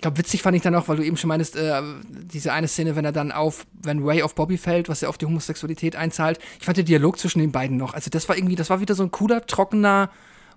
ich 0.00 0.02
glaube, 0.02 0.16
witzig 0.16 0.40
fand 0.40 0.56
ich 0.56 0.62
dann 0.62 0.74
auch, 0.74 0.88
weil 0.88 0.96
du 0.96 1.04
eben 1.04 1.18
schon 1.18 1.28
meinst, 1.28 1.56
äh, 1.56 1.82
diese 2.08 2.54
eine 2.54 2.68
Szene, 2.68 2.96
wenn 2.96 3.04
er 3.04 3.12
dann 3.12 3.32
auf, 3.32 3.66
wenn 3.82 4.02
Ray 4.02 4.22
auf 4.22 4.34
Bobby 4.34 4.56
fällt, 4.56 4.88
was 4.88 5.02
er 5.02 5.10
auf 5.10 5.18
die 5.18 5.26
Homosexualität 5.26 5.94
einzahlt. 5.94 6.38
Ich 6.58 6.64
fand 6.64 6.78
den 6.78 6.86
Dialog 6.86 7.18
zwischen 7.18 7.40
den 7.40 7.52
beiden 7.52 7.76
noch. 7.76 7.92
Also 7.92 8.08
das 8.08 8.26
war 8.26 8.34
irgendwie, 8.34 8.56
das 8.56 8.70
war 8.70 8.80
wieder 8.80 8.94
so 8.94 9.02
ein 9.02 9.10
cooler, 9.10 9.44
trockener 9.46 10.08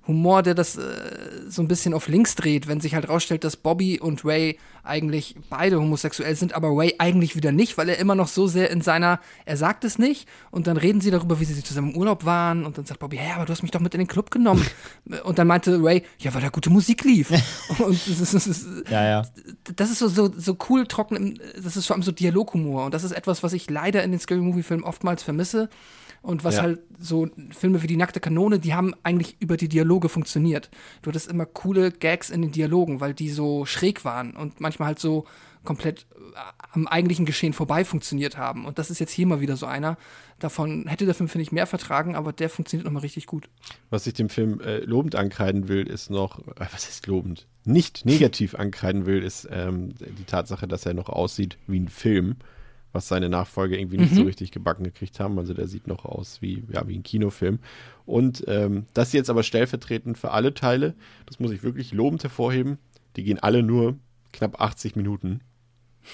Humor, 0.08 0.44
der 0.44 0.54
das 0.54 0.78
äh, 0.78 0.82
so 1.48 1.62
ein 1.62 1.68
bisschen 1.68 1.94
auf 1.94 2.08
links 2.08 2.36
dreht, 2.36 2.68
wenn 2.68 2.82
sich 2.82 2.94
halt 2.96 3.08
rausstellt, 3.08 3.44
dass 3.44 3.56
Bobby 3.56 4.00
und 4.00 4.26
Ray 4.26 4.58
eigentlich 4.84 5.36
beide 5.50 5.80
homosexuell 5.80 6.36
sind, 6.36 6.54
aber 6.54 6.68
Ray 6.76 6.96
eigentlich 6.98 7.38
wieder 7.38 7.54
nicht, 7.54 7.78
weil 7.78 7.88
er 7.88 7.98
immer 8.00 8.16
noch 8.16 8.28
so 8.28 8.48
sehr 8.48 8.70
in 8.70 8.82
seiner, 8.82 9.22
er 9.46 9.56
sagt 9.56 9.86
es 9.86 9.98
nicht 9.98 10.28
und 10.52 10.68
dann 10.68 10.76
reden 10.76 11.00
sie 11.00 11.10
darüber, 11.10 11.40
wie 11.40 11.46
sie 11.46 11.64
zusammen 11.64 11.92
im 11.92 11.98
Urlaub 11.98 12.26
waren 12.26 12.66
und 12.66 12.78
dann 12.78 12.86
sagt 12.86 13.00
Bobby, 13.00 13.16
hä, 13.16 13.32
aber 13.36 13.46
du 13.46 13.54
hast 13.54 13.62
mich 13.62 13.72
doch 13.72 13.80
mit 13.80 13.94
in 13.94 14.00
den 14.00 14.08
Club 14.08 14.30
genommen. 14.30 14.66
und 15.24 15.40
dann 15.40 15.48
meinte 15.48 15.82
Ray, 15.82 16.04
ja, 16.20 16.34
weil 16.34 16.42
da 16.42 16.50
gute 16.50 16.70
Musik 16.70 17.06
lief. 17.06 17.30
und 17.80 17.94
das 18.08 18.20
ist, 18.20 18.34
das 18.34 18.46
ist, 18.48 18.68
ja, 18.90 19.06
ja. 19.06 19.26
das 19.76 19.90
ist 19.90 20.00
so, 20.00 20.10
so, 20.10 20.30
so 20.36 20.58
cool, 20.70 20.86
trocken, 20.86 21.16
im- 21.16 21.38
das 21.64 21.78
ist 21.78 21.86
vor 21.88 21.96
allem 21.96 22.04
so 22.04 22.12
Dialoghumor. 22.12 22.84
Und 22.86 22.94
das 22.94 23.06
ist 23.06 23.14
etwas, 23.14 23.42
was 23.42 23.54
ich 23.54 23.70
leider 23.70 24.04
in 24.04 24.12
den 24.12 24.20
Scary 24.20 24.42
Movie-Filmen 24.42 24.84
oftmals 24.84 25.24
vermisse. 25.24 25.70
Und 26.24 26.44
was 26.44 26.56
Ja. 26.56 26.62
halt 26.64 26.80
so 27.00 27.28
Filme 27.52 27.84
wie 27.84 27.88
Die 27.88 27.98
nackte 27.98 28.20
Kanone, 28.22 28.58
die 28.58 28.74
haben 28.74 28.96
eigentlich 29.04 29.36
über 29.40 29.58
die 29.58 29.68
Dialoge 29.68 30.08
funktioniert. 30.10 30.72
Du 31.02 31.10
hattest 31.10 31.30
immer 31.30 31.46
coole 31.46 31.92
Gags 31.92 32.30
in 32.30 32.42
den 32.42 32.52
Dialogen, 32.54 33.02
weil 33.02 33.14
die 33.14 33.30
so 33.30 33.66
schräg 33.66 34.06
waren 34.06 34.32
und 34.36 34.62
manchmal 34.62 34.88
halt 34.88 35.00
so 35.00 35.26
komplett 35.66 36.06
äh, 36.16 36.40
am 36.72 36.88
eigentlichen 36.88 37.26
Geschehen 37.26 37.52
vorbei 37.54 37.84
funktioniert 37.86 38.38
haben. 38.38 38.66
Und 38.66 38.80
das 38.80 38.90
ist 38.90 39.00
jetzt 39.00 39.12
hier 39.12 39.28
mal 39.28 39.42
wieder 39.42 39.58
so 39.58 39.66
einer. 39.66 39.98
Davon 40.40 40.88
hätte 40.88 41.06
der 41.06 41.14
Film, 41.14 41.28
finde 41.30 41.44
ich, 41.44 41.52
mehr 41.52 41.68
vertragen, 41.68 42.16
aber 42.16 42.32
der 42.34 42.50
funktioniert 42.50 42.86
nochmal 42.86 43.02
richtig 43.02 43.28
gut. 43.28 43.50
Was 43.90 44.08
ich 44.08 44.14
dem 44.14 44.30
Film 44.30 44.60
äh, 44.62 44.80
lobend 44.80 45.16
ankreiden 45.16 45.68
will, 45.68 45.86
ist 45.88 46.10
noch, 46.10 46.40
äh, 46.40 46.66
was 46.72 46.88
ist 46.88 47.06
lobend? 47.08 47.48
Nicht 47.66 48.06
negativ 48.06 48.56
ankreiden 48.56 49.06
will, 49.06 49.24
ist 49.24 49.48
ähm, 49.52 49.94
die 50.00 50.26
Tatsache, 50.26 50.68
dass 50.68 50.86
er 50.86 50.94
noch 50.94 51.10
aussieht 51.10 51.58
wie 51.68 51.80
ein 51.80 51.88
Film, 51.90 52.38
was 52.94 53.08
seine 53.08 53.28
Nachfolger 53.28 53.78
irgendwie 53.78 53.98
nicht 53.98 54.16
so 54.16 54.24
richtig 54.24 54.52
gebacken 54.52 54.84
gekriegt 54.84 55.20
haben. 55.20 55.38
Also 55.38 55.54
der 55.54 55.68
sieht 55.68 55.88
noch 55.88 56.06
aus 56.06 56.42
wie, 56.42 56.64
ja, 56.72 56.88
wie 56.88 56.96
ein 56.96 57.04
Kinofilm. 57.04 57.60
Und 58.06 58.44
ähm, 58.48 58.86
das 58.94 59.12
jetzt 59.14 59.30
aber 59.30 59.44
stellvertretend 59.44 60.18
für 60.18 60.32
alle 60.32 60.54
Teile, 60.54 60.94
das 61.26 61.40
muss 61.40 61.52
ich 61.52 61.64
wirklich 61.64 61.92
lobend 61.92 62.24
hervorheben, 62.24 62.78
die 63.16 63.24
gehen 63.24 63.40
alle 63.40 63.64
nur 63.64 63.98
knapp 64.32 64.62
80 64.62 64.96
Minuten. 64.96 65.42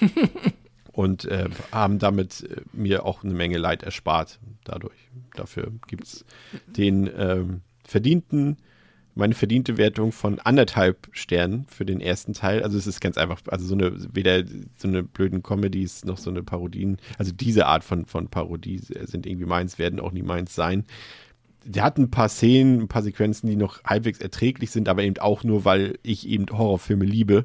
und 0.92 1.24
äh, 1.26 1.48
haben 1.70 1.98
damit 1.98 2.42
äh, 2.42 2.62
mir 2.72 3.04
auch 3.04 3.22
eine 3.22 3.34
Menge 3.34 3.58
Leid 3.58 3.82
erspart. 3.82 4.40
Dadurch. 4.64 5.10
Dafür 5.34 5.72
gibt 5.86 6.04
es 6.04 6.24
den 6.66 7.10
ähm, 7.16 7.60
verdienten, 7.84 8.56
meine 9.20 9.34
verdiente 9.34 9.76
Wertung 9.76 10.10
von 10.10 10.40
anderthalb 10.40 11.08
Sternen 11.12 11.66
für 11.68 11.84
den 11.84 12.00
ersten 12.00 12.32
Teil. 12.32 12.62
Also 12.64 12.76
es 12.76 12.88
ist 12.88 13.00
ganz 13.00 13.16
einfach, 13.16 13.40
also 13.46 13.66
so 13.66 13.74
eine, 13.74 13.92
weder 14.12 14.42
so 14.76 14.88
eine 14.88 15.04
blöden 15.04 15.42
Comedies 15.42 16.04
noch 16.04 16.18
so 16.18 16.30
eine 16.30 16.42
Parodien, 16.42 16.96
also 17.18 17.30
diese 17.30 17.66
Art 17.66 17.84
von, 17.84 18.06
von 18.06 18.28
Parodie 18.28 18.78
sind 18.78 19.26
irgendwie 19.26 19.46
meins, 19.46 19.78
werden 19.78 20.00
auch 20.00 20.12
nie 20.12 20.22
meins 20.22 20.54
sein. 20.54 20.84
Der 21.64 21.84
hat 21.84 21.98
ein 21.98 22.10
paar 22.10 22.30
Szenen, 22.30 22.80
ein 22.80 22.88
paar 22.88 23.02
Sequenzen, 23.02 23.48
die 23.48 23.56
noch 23.56 23.84
halbwegs 23.84 24.18
erträglich 24.18 24.70
sind, 24.70 24.88
aber 24.88 25.02
eben 25.02 25.18
auch 25.18 25.44
nur, 25.44 25.64
weil 25.64 25.98
ich 26.02 26.26
eben 26.26 26.46
Horrorfilme 26.50 27.04
liebe. 27.04 27.44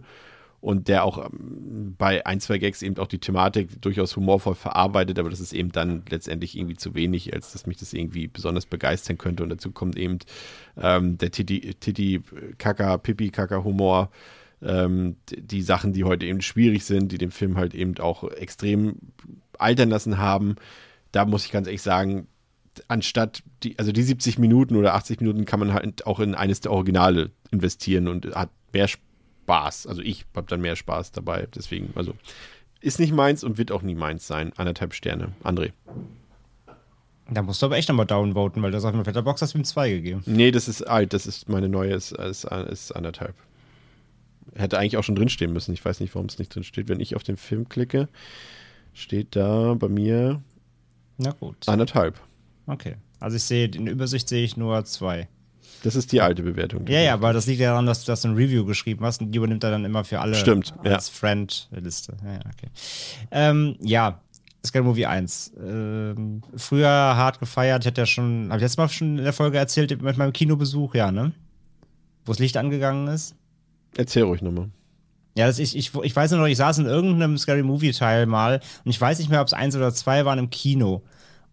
Und 0.65 0.87
der 0.87 1.03
auch 1.03 1.23
ähm, 1.23 1.93
bei 1.95 2.25
ein, 2.25 2.39
zwei 2.39 2.57
Gags 2.57 2.81
eben 2.81 2.97
auch 2.97 3.05
die 3.05 3.19
Thematik 3.19 3.79
durchaus 3.83 4.15
humorvoll 4.15 4.55
verarbeitet, 4.55 5.19
aber 5.19 5.29
das 5.29 5.39
ist 5.39 5.53
eben 5.53 5.71
dann 5.71 6.01
letztendlich 6.09 6.57
irgendwie 6.57 6.75
zu 6.75 6.95
wenig, 6.95 7.35
als 7.35 7.53
dass 7.53 7.67
mich 7.67 7.77
das 7.77 7.93
irgendwie 7.93 8.25
besonders 8.25 8.65
begeistern 8.65 9.19
könnte. 9.19 9.43
Und 9.43 9.49
dazu 9.49 9.69
kommt 9.69 9.95
eben 9.95 10.17
ähm, 10.75 11.19
der 11.19 11.29
Titi-Kaka, 11.29 12.97
Pipi-Kaka-Humor. 12.97 14.09
Ähm, 14.63 15.17
die 15.29 15.61
Sachen, 15.61 15.93
die 15.93 16.03
heute 16.03 16.25
eben 16.25 16.41
schwierig 16.41 16.83
sind, 16.83 17.11
die 17.11 17.19
den 17.19 17.29
Film 17.29 17.57
halt 17.57 17.75
eben 17.75 17.95
auch 17.99 18.23
extrem 18.23 18.95
altern 19.59 19.89
lassen 19.89 20.17
haben. 20.17 20.55
Da 21.11 21.25
muss 21.25 21.45
ich 21.45 21.51
ganz 21.51 21.67
ehrlich 21.67 21.83
sagen, 21.83 22.25
anstatt 22.87 23.43
die, 23.61 23.77
also 23.77 23.91
die 23.91 24.01
70 24.01 24.39
Minuten 24.39 24.77
oder 24.77 24.95
80 24.95 25.19
Minuten 25.19 25.45
kann 25.45 25.59
man 25.59 25.73
halt 25.73 26.07
auch 26.07 26.19
in 26.19 26.33
eines 26.33 26.61
der 26.61 26.71
Originale 26.71 27.29
investieren 27.51 28.07
und 28.07 28.33
hat 28.33 28.49
mehr 28.73 28.87
Spaß. 29.45 29.85
Also 29.85 30.01
ich 30.01 30.25
habe 30.35 30.47
dann 30.47 30.61
mehr 30.61 30.75
Spaß 30.75 31.11
dabei. 31.11 31.47
Deswegen, 31.53 31.93
also 31.95 32.13
ist 32.81 32.99
nicht 32.99 33.13
meins 33.13 33.43
und 33.43 33.57
wird 33.57 33.71
auch 33.71 33.83
nie 33.83 33.95
meins 33.95 34.25
sein. 34.27 34.51
Anderthalb 34.57 34.93
Sterne. 34.93 35.33
André. 35.43 35.71
Da 37.29 37.41
musst 37.41 37.61
du 37.61 37.67
aber 37.67 37.77
echt 37.77 37.89
nochmal 37.89 38.05
downvoten, 38.05 38.61
weil 38.61 38.71
das 38.71 38.85
auf 38.85 38.91
dem 38.91 39.03
Letterbox 39.03 39.41
hast 39.41 39.53
du 39.53 39.59
ihm 39.59 39.63
zwei 39.63 39.89
gegeben. 39.89 40.21
Nee, 40.25 40.51
das 40.51 40.67
ist 40.67 40.83
alt. 40.83 41.13
Das 41.13 41.25
ist 41.27 41.47
meine 41.49 41.69
neue, 41.69 41.93
ist, 41.93 42.11
ist, 42.11 42.43
ist 42.45 42.91
anderthalb. 42.91 43.35
Hätte 44.55 44.77
eigentlich 44.77 44.97
auch 44.97 45.03
schon 45.03 45.15
drinstehen 45.15 45.53
müssen. 45.53 45.73
Ich 45.73 45.83
weiß 45.83 45.99
nicht, 45.99 46.13
warum 46.15 46.27
es 46.27 46.39
nicht 46.39 46.53
drin 46.53 46.63
steht. 46.63 46.87
Wenn 46.87 46.99
ich 46.99 47.15
auf 47.15 47.23
den 47.23 47.37
Film 47.37 47.67
klicke, 47.69 48.09
steht 48.93 49.35
da 49.35 49.73
bei 49.75 49.89
mir 49.89 50.41
Na 51.17 51.31
gut. 51.31 51.67
anderthalb. 51.67 52.19
Okay. 52.67 52.95
Also 53.19 53.37
ich 53.37 53.43
sehe, 53.43 53.67
in 53.67 53.85
der 53.85 53.93
Übersicht 53.93 54.29
sehe 54.29 54.43
ich 54.43 54.57
nur 54.57 54.85
zwei. 54.85 55.27
Das 55.85 55.95
ist 55.95 56.11
die 56.11 56.19
alte 56.19 56.41
Bewertung. 56.41 56.87
Ja, 56.87 56.99
ja, 56.99 57.13
aber 57.13 57.31
das 57.31 57.45
liegt 57.45 57.59
ja 57.59 57.69
daran, 57.69 57.85
dass 57.85 58.03
du 58.03 58.07
das 58.11 58.25
ein 58.25 58.33
Review 58.33 58.65
geschrieben 58.65 59.05
hast 59.05 59.21
und 59.21 59.31
die 59.31 59.37
übernimmt 59.37 59.63
er 59.63 59.69
dann 59.69 59.85
immer 59.85 60.03
für 60.03 60.19
alle 60.19 60.33
Stimmt, 60.33 60.73
als 60.83 61.09
Friend-Liste. 61.09 62.17
Ja, 62.25 62.39
okay. 62.39 62.71
Ähm, 63.29 63.75
ja, 63.81 64.19
Sky 64.65 64.81
Movie 64.81 65.05
1. 65.05 65.53
Ähm, 65.63 66.41
früher 66.55 66.89
hart 66.89 67.39
gefeiert, 67.39 67.83
ich 67.83 67.87
hatte 67.87 68.01
ja 68.01 68.07
schon, 68.07 68.47
habe 68.47 68.57
ich 68.57 68.61
letztes 68.63 68.77
Mal 68.77 68.89
schon 68.89 69.19
in 69.19 69.23
der 69.23 69.31
Folge 69.31 69.59
erzählt, 69.59 70.01
mit 70.01 70.17
meinem 70.17 70.33
Kinobesuch, 70.33 70.95
ja, 70.95 71.11
ne? 71.11 71.33
Wo 72.25 72.31
das 72.31 72.39
Licht 72.39 72.57
angegangen 72.57 73.07
ist. 73.07 73.35
Erzähl 73.95 74.23
ruhig 74.23 74.41
nochmal. 74.41 74.71
Ja, 75.37 75.45
das 75.45 75.59
ich, 75.59 75.77
ich, 75.77 75.93
ich 75.93 76.15
weiß 76.15 76.31
nur 76.31 76.39
noch, 76.39 76.47
ich 76.47 76.57
saß 76.57 76.79
in 76.79 76.87
irgendeinem 76.87 77.37
Scary 77.37 77.61
Movie 77.61 77.91
Teil 77.91 78.25
mal 78.25 78.59
und 78.83 78.89
ich 78.89 78.99
weiß 78.99 79.19
nicht 79.19 79.29
mehr, 79.29 79.41
ob 79.41 79.47
es 79.47 79.53
eins 79.53 79.75
oder 79.75 79.93
zwei 79.93 80.25
waren 80.25 80.39
im 80.39 80.49
Kino. 80.49 81.03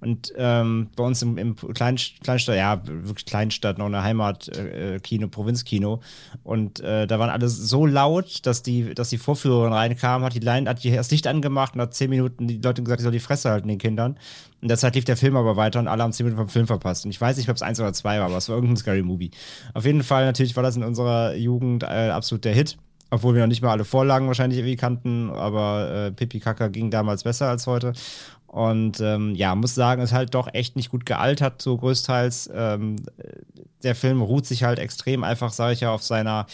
Und 0.02 0.32
ähm, 0.36 0.88
bei 0.96 1.04
uns 1.04 1.22
im, 1.22 1.38
im 1.38 1.54
Klein, 1.54 1.96
Kleinstadt, 2.24 2.56
ja, 2.56 2.82
wirklich 2.84 3.24
Kleinstadt, 3.24 3.78
noch 3.78 3.86
eine 3.86 4.02
Heimatkino, 4.02 5.26
äh, 5.26 5.28
Provinzkino. 5.28 6.00
Und 6.42 6.80
äh, 6.80 7.06
da 7.06 7.20
waren 7.20 7.30
alle 7.30 7.48
so 7.48 7.86
laut, 7.86 8.44
dass 8.44 8.64
die, 8.64 8.94
dass 8.94 9.10
die 9.10 9.18
Vorführerin 9.18 9.72
reinkam, 9.72 10.24
hat 10.24 10.34
die 10.34 10.40
Line, 10.40 10.68
hat 10.68 10.82
die, 10.82 10.90
das 10.90 11.12
Licht 11.12 11.28
angemacht 11.28 11.74
und 11.74 11.82
hat 11.82 11.94
zehn 11.94 12.10
Minuten 12.10 12.48
die 12.48 12.58
Leute 12.58 12.82
gesagt, 12.82 13.00
ich 13.00 13.04
soll 13.04 13.12
die 13.12 13.20
Fresse 13.20 13.50
halten, 13.50 13.68
den 13.68 13.78
Kindern. 13.78 14.18
In 14.60 14.66
der 14.66 14.76
Zeit 14.76 14.96
lief 14.96 15.04
der 15.04 15.16
Film 15.16 15.36
aber 15.36 15.56
weiter 15.56 15.78
und 15.78 15.86
alle 15.86 16.02
haben 16.02 16.12
zehn 16.12 16.26
Minuten 16.26 16.42
vom 16.42 16.48
Film 16.48 16.66
verpasst. 16.66 17.04
Und 17.04 17.12
ich 17.12 17.20
weiß 17.20 17.36
nicht, 17.36 17.48
ob 17.48 17.54
es 17.54 17.62
eins 17.62 17.78
oder 17.78 17.92
zwei 17.92 18.18
war, 18.18 18.26
aber 18.26 18.38
es 18.38 18.48
war 18.48 18.56
irgendein 18.56 18.78
Scary 18.78 19.02
Movie. 19.02 19.30
Auf 19.72 19.84
jeden 19.84 20.02
Fall, 20.02 20.24
natürlich 20.24 20.56
war 20.56 20.64
das 20.64 20.74
in 20.74 20.82
unserer 20.82 21.36
Jugend 21.36 21.84
äh, 21.84 22.10
absolut 22.10 22.44
der 22.44 22.54
Hit. 22.54 22.76
Obwohl 23.12 23.34
wir 23.34 23.42
noch 23.42 23.48
nicht 23.48 23.60
mal 23.60 23.72
alle 23.72 23.84
Vorlagen 23.84 24.26
wahrscheinlich 24.26 24.58
irgendwie 24.58 24.76
kannten, 24.76 25.28
aber 25.28 26.06
äh, 26.06 26.12
Pipi 26.12 26.40
Kaka 26.40 26.68
ging 26.68 26.90
damals 26.90 27.24
besser 27.24 27.46
als 27.46 27.66
heute. 27.66 27.92
Und 28.52 29.00
ähm, 29.00 29.34
ja, 29.34 29.54
muss 29.54 29.74
sagen, 29.74 30.02
ist 30.02 30.12
halt 30.12 30.34
doch 30.34 30.46
echt 30.52 30.76
nicht 30.76 30.90
gut 30.90 31.06
gealtert, 31.06 31.62
so 31.62 31.74
größtenteils. 31.78 32.50
Ähm, 32.54 32.96
der 33.82 33.94
Film 33.94 34.20
ruht 34.20 34.44
sich 34.44 34.62
halt 34.62 34.78
extrem 34.78 35.24
einfach, 35.24 35.54
sage 35.54 35.72
ich 35.72 35.80
ja, 35.80 35.90
auf 35.90 36.02
seiner, 36.02 36.44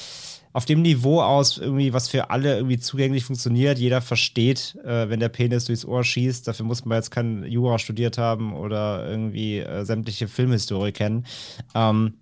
auf 0.52 0.64
dem 0.64 0.80
Niveau 0.82 1.20
aus, 1.20 1.58
irgendwie, 1.58 1.92
was 1.92 2.08
für 2.08 2.30
alle 2.30 2.54
irgendwie 2.56 2.78
zugänglich 2.78 3.24
funktioniert. 3.24 3.80
Jeder 3.80 4.00
versteht, 4.00 4.76
äh, 4.84 5.08
wenn 5.10 5.18
der 5.18 5.28
Penis 5.28 5.64
durchs 5.64 5.84
Ohr 5.84 6.04
schießt. 6.04 6.46
Dafür 6.46 6.66
muss 6.66 6.84
man 6.84 6.98
jetzt 6.98 7.10
kein 7.10 7.42
Jura 7.42 7.80
studiert 7.80 8.16
haben 8.16 8.54
oder 8.54 9.04
irgendwie 9.10 9.58
äh, 9.58 9.84
sämtliche 9.84 10.28
Filmhistorie 10.28 10.92
kennen. 10.92 11.26
Ähm, 11.74 12.14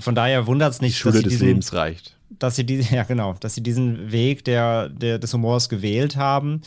von 0.00 0.16
daher 0.16 0.48
wundert 0.48 0.72
es 0.72 0.80
nicht, 0.80 0.96
Die 0.96 0.98
Schule 0.98 1.12
dass 1.12 1.18
sie 1.18 1.24
des 1.24 1.32
diesen, 1.34 1.46
Lebens 1.46 1.72
reicht. 1.72 2.16
dass 2.40 2.56
sie 2.56 2.64
die, 2.66 2.80
ja 2.90 3.04
genau, 3.04 3.34
dass 3.38 3.54
sie 3.54 3.62
diesen 3.62 4.10
Weg 4.10 4.44
der, 4.44 4.88
der 4.88 5.20
des 5.20 5.32
Humors 5.32 5.68
gewählt 5.68 6.16
haben. 6.16 6.62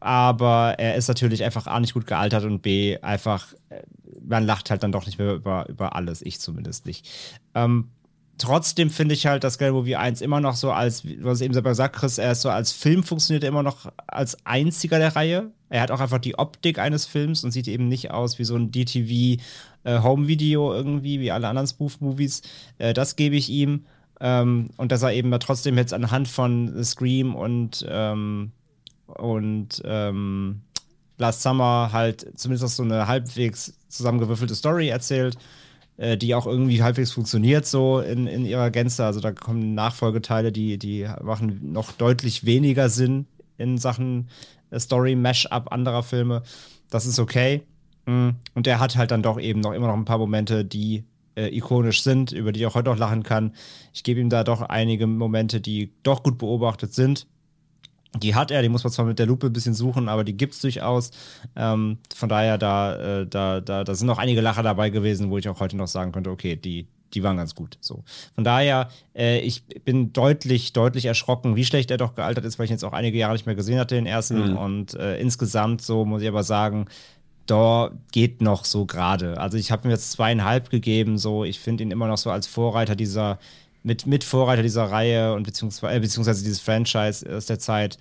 Aber 0.00 0.76
er 0.78 0.96
ist 0.96 1.08
natürlich 1.08 1.44
einfach 1.44 1.66
A 1.66 1.78
nicht 1.78 1.94
gut 1.94 2.06
gealtert 2.06 2.44
und 2.44 2.62
B 2.62 2.98
einfach, 3.02 3.52
äh, 3.68 3.82
man 4.26 4.46
lacht 4.46 4.70
halt 4.70 4.82
dann 4.82 4.92
doch 4.92 5.06
nicht 5.06 5.18
mehr 5.18 5.34
über, 5.34 5.68
über 5.68 5.94
alles, 5.94 6.22
ich 6.22 6.40
zumindest 6.40 6.86
nicht. 6.86 7.08
Ähm, 7.54 7.90
trotzdem 8.38 8.88
finde 8.90 9.14
ich 9.14 9.26
halt, 9.26 9.44
dass 9.44 9.54
Scary 9.54 9.72
Movie 9.72 9.96
1 9.96 10.22
immer 10.22 10.40
noch 10.40 10.56
so 10.56 10.72
als, 10.72 11.02
du 11.02 11.28
es 11.28 11.42
eben 11.42 11.52
selber 11.52 11.70
gesagt 11.70 11.96
Chris, 11.96 12.18
er 12.18 12.32
ist 12.32 12.40
so 12.40 12.48
als 12.48 12.72
Film 12.72 13.02
funktioniert 13.02 13.44
er 13.44 13.50
immer 13.50 13.62
noch 13.62 13.92
als 14.06 14.38
einziger 14.46 14.98
der 14.98 15.14
Reihe. 15.14 15.50
Er 15.68 15.82
hat 15.82 15.90
auch 15.90 16.00
einfach 16.00 16.18
die 16.18 16.38
Optik 16.38 16.78
eines 16.78 17.04
Films 17.04 17.44
und 17.44 17.50
sieht 17.52 17.68
eben 17.68 17.86
nicht 17.86 18.10
aus 18.10 18.38
wie 18.38 18.44
so 18.44 18.56
ein 18.56 18.72
DTV 18.72 19.40
äh, 19.84 20.00
Home 20.02 20.26
Video 20.26 20.72
irgendwie, 20.72 21.20
wie 21.20 21.30
alle 21.30 21.48
anderen 21.48 21.68
Spoof-Movies. 21.68 22.42
Äh, 22.78 22.94
das 22.94 23.16
gebe 23.16 23.36
ich 23.36 23.50
ihm. 23.50 23.84
Ähm, 24.20 24.70
und 24.76 24.92
dass 24.92 25.02
er 25.02 25.12
eben 25.12 25.30
trotzdem 25.40 25.76
jetzt 25.76 25.94
anhand 25.94 26.28
von 26.28 26.82
Scream 26.82 27.34
und 27.34 27.86
ähm, 27.88 28.52
und 29.18 29.82
ähm, 29.84 30.62
Last 31.18 31.42
Summer 31.42 31.90
halt 31.92 32.26
zumindest 32.38 32.76
so 32.76 32.82
eine 32.82 33.06
halbwegs 33.06 33.74
zusammengewürfelte 33.88 34.54
Story 34.54 34.88
erzählt, 34.88 35.36
äh, 35.98 36.16
die 36.16 36.34
auch 36.34 36.46
irgendwie 36.46 36.82
halbwegs 36.82 37.12
funktioniert 37.12 37.66
so 37.66 38.00
in, 38.00 38.26
in 38.26 38.46
ihrer 38.46 38.70
Gänze. 38.70 39.04
Also 39.04 39.20
da 39.20 39.32
kommen 39.32 39.74
Nachfolgeteile, 39.74 40.50
die, 40.50 40.78
die 40.78 41.06
machen 41.22 41.72
noch 41.72 41.92
deutlich 41.92 42.46
weniger 42.46 42.88
Sinn 42.88 43.26
in 43.58 43.78
Sachen 43.78 44.28
äh, 44.70 44.80
Story-Mash-up 44.80 45.70
anderer 45.72 46.02
Filme. 46.02 46.42
Das 46.88 47.06
ist 47.06 47.18
okay. 47.18 47.62
Mm. 48.06 48.30
Und 48.54 48.66
er 48.66 48.80
hat 48.80 48.96
halt 48.96 49.10
dann 49.10 49.22
doch 49.22 49.38
eben 49.38 49.60
noch 49.60 49.72
immer 49.72 49.88
noch 49.88 49.96
ein 49.96 50.06
paar 50.06 50.18
Momente, 50.18 50.64
die 50.64 51.04
äh, 51.36 51.54
ikonisch 51.54 52.02
sind, 52.02 52.32
über 52.32 52.52
die 52.52 52.60
ich 52.60 52.66
auch 52.66 52.74
heute 52.74 52.90
noch 52.90 52.98
lachen 52.98 53.22
kann. 53.22 53.54
Ich 53.92 54.02
gebe 54.02 54.20
ihm 54.20 54.30
da 54.30 54.42
doch 54.42 54.62
einige 54.62 55.06
Momente, 55.06 55.60
die 55.60 55.92
doch 56.02 56.22
gut 56.22 56.38
beobachtet 56.38 56.94
sind. 56.94 57.26
Die 58.18 58.34
hat 58.34 58.50
er, 58.50 58.62
die 58.62 58.68
muss 58.68 58.82
man 58.82 58.92
zwar 58.92 59.04
mit 59.04 59.18
der 59.18 59.26
Lupe 59.26 59.46
ein 59.46 59.52
bisschen 59.52 59.74
suchen, 59.74 60.08
aber 60.08 60.24
die 60.24 60.36
gibt 60.36 60.54
es 60.54 60.60
durchaus. 60.60 61.12
Ähm, 61.54 61.98
von 62.14 62.28
daher, 62.28 62.58
da, 62.58 63.20
äh, 63.20 63.26
da, 63.26 63.60
da, 63.60 63.84
da 63.84 63.94
sind 63.94 64.06
noch 64.06 64.18
einige 64.18 64.40
Lacher 64.40 64.62
dabei 64.64 64.90
gewesen, 64.90 65.30
wo 65.30 65.38
ich 65.38 65.48
auch 65.48 65.60
heute 65.60 65.76
noch 65.76 65.86
sagen 65.86 66.10
könnte, 66.10 66.30
okay, 66.30 66.56
die, 66.56 66.86
die 67.14 67.22
waren 67.22 67.36
ganz 67.36 67.54
gut. 67.54 67.78
So. 67.80 68.02
Von 68.34 68.42
daher, 68.42 68.88
äh, 69.14 69.38
ich 69.40 69.64
bin 69.84 70.12
deutlich, 70.12 70.72
deutlich 70.72 71.04
erschrocken, 71.04 71.54
wie 71.54 71.64
schlecht 71.64 71.90
er 71.90 71.98
doch 71.98 72.14
gealtert 72.14 72.44
ist, 72.44 72.58
weil 72.58 72.64
ich 72.64 72.70
ihn 72.70 72.74
jetzt 72.74 72.84
auch 72.84 72.92
einige 72.92 73.16
Jahre 73.16 73.34
nicht 73.34 73.46
mehr 73.46 73.54
gesehen 73.54 73.78
hatte, 73.78 73.94
den 73.94 74.06
ersten. 74.06 74.50
Mhm. 74.50 74.56
Und 74.56 74.94
äh, 74.94 75.18
insgesamt, 75.20 75.82
so 75.82 76.04
muss 76.04 76.22
ich 76.22 76.28
aber 76.28 76.42
sagen, 76.42 76.86
da 77.46 77.90
geht 78.12 78.42
noch 78.42 78.64
so 78.64 78.86
gerade. 78.86 79.38
Also 79.38 79.56
ich 79.58 79.72
habe 79.72 79.88
ihm 79.88 79.90
jetzt 79.90 80.12
zweieinhalb 80.12 80.70
gegeben, 80.70 81.18
so 81.18 81.44
ich 81.44 81.58
finde 81.58 81.82
ihn 81.82 81.90
immer 81.90 82.06
noch 82.06 82.18
so 82.18 82.30
als 82.30 82.46
Vorreiter 82.46 82.94
dieser 82.94 83.38
mit, 83.82 84.06
mit 84.06 84.24
Vorreiter 84.24 84.62
dieser 84.62 84.84
Reihe 84.84 85.34
und 85.34 85.44
beziehungsweise, 85.44 85.94
äh, 85.96 86.00
beziehungsweise 86.00 86.42
dieses 86.42 86.60
Franchise 86.60 87.28
aus 87.34 87.46
der 87.46 87.58
Zeit 87.58 87.98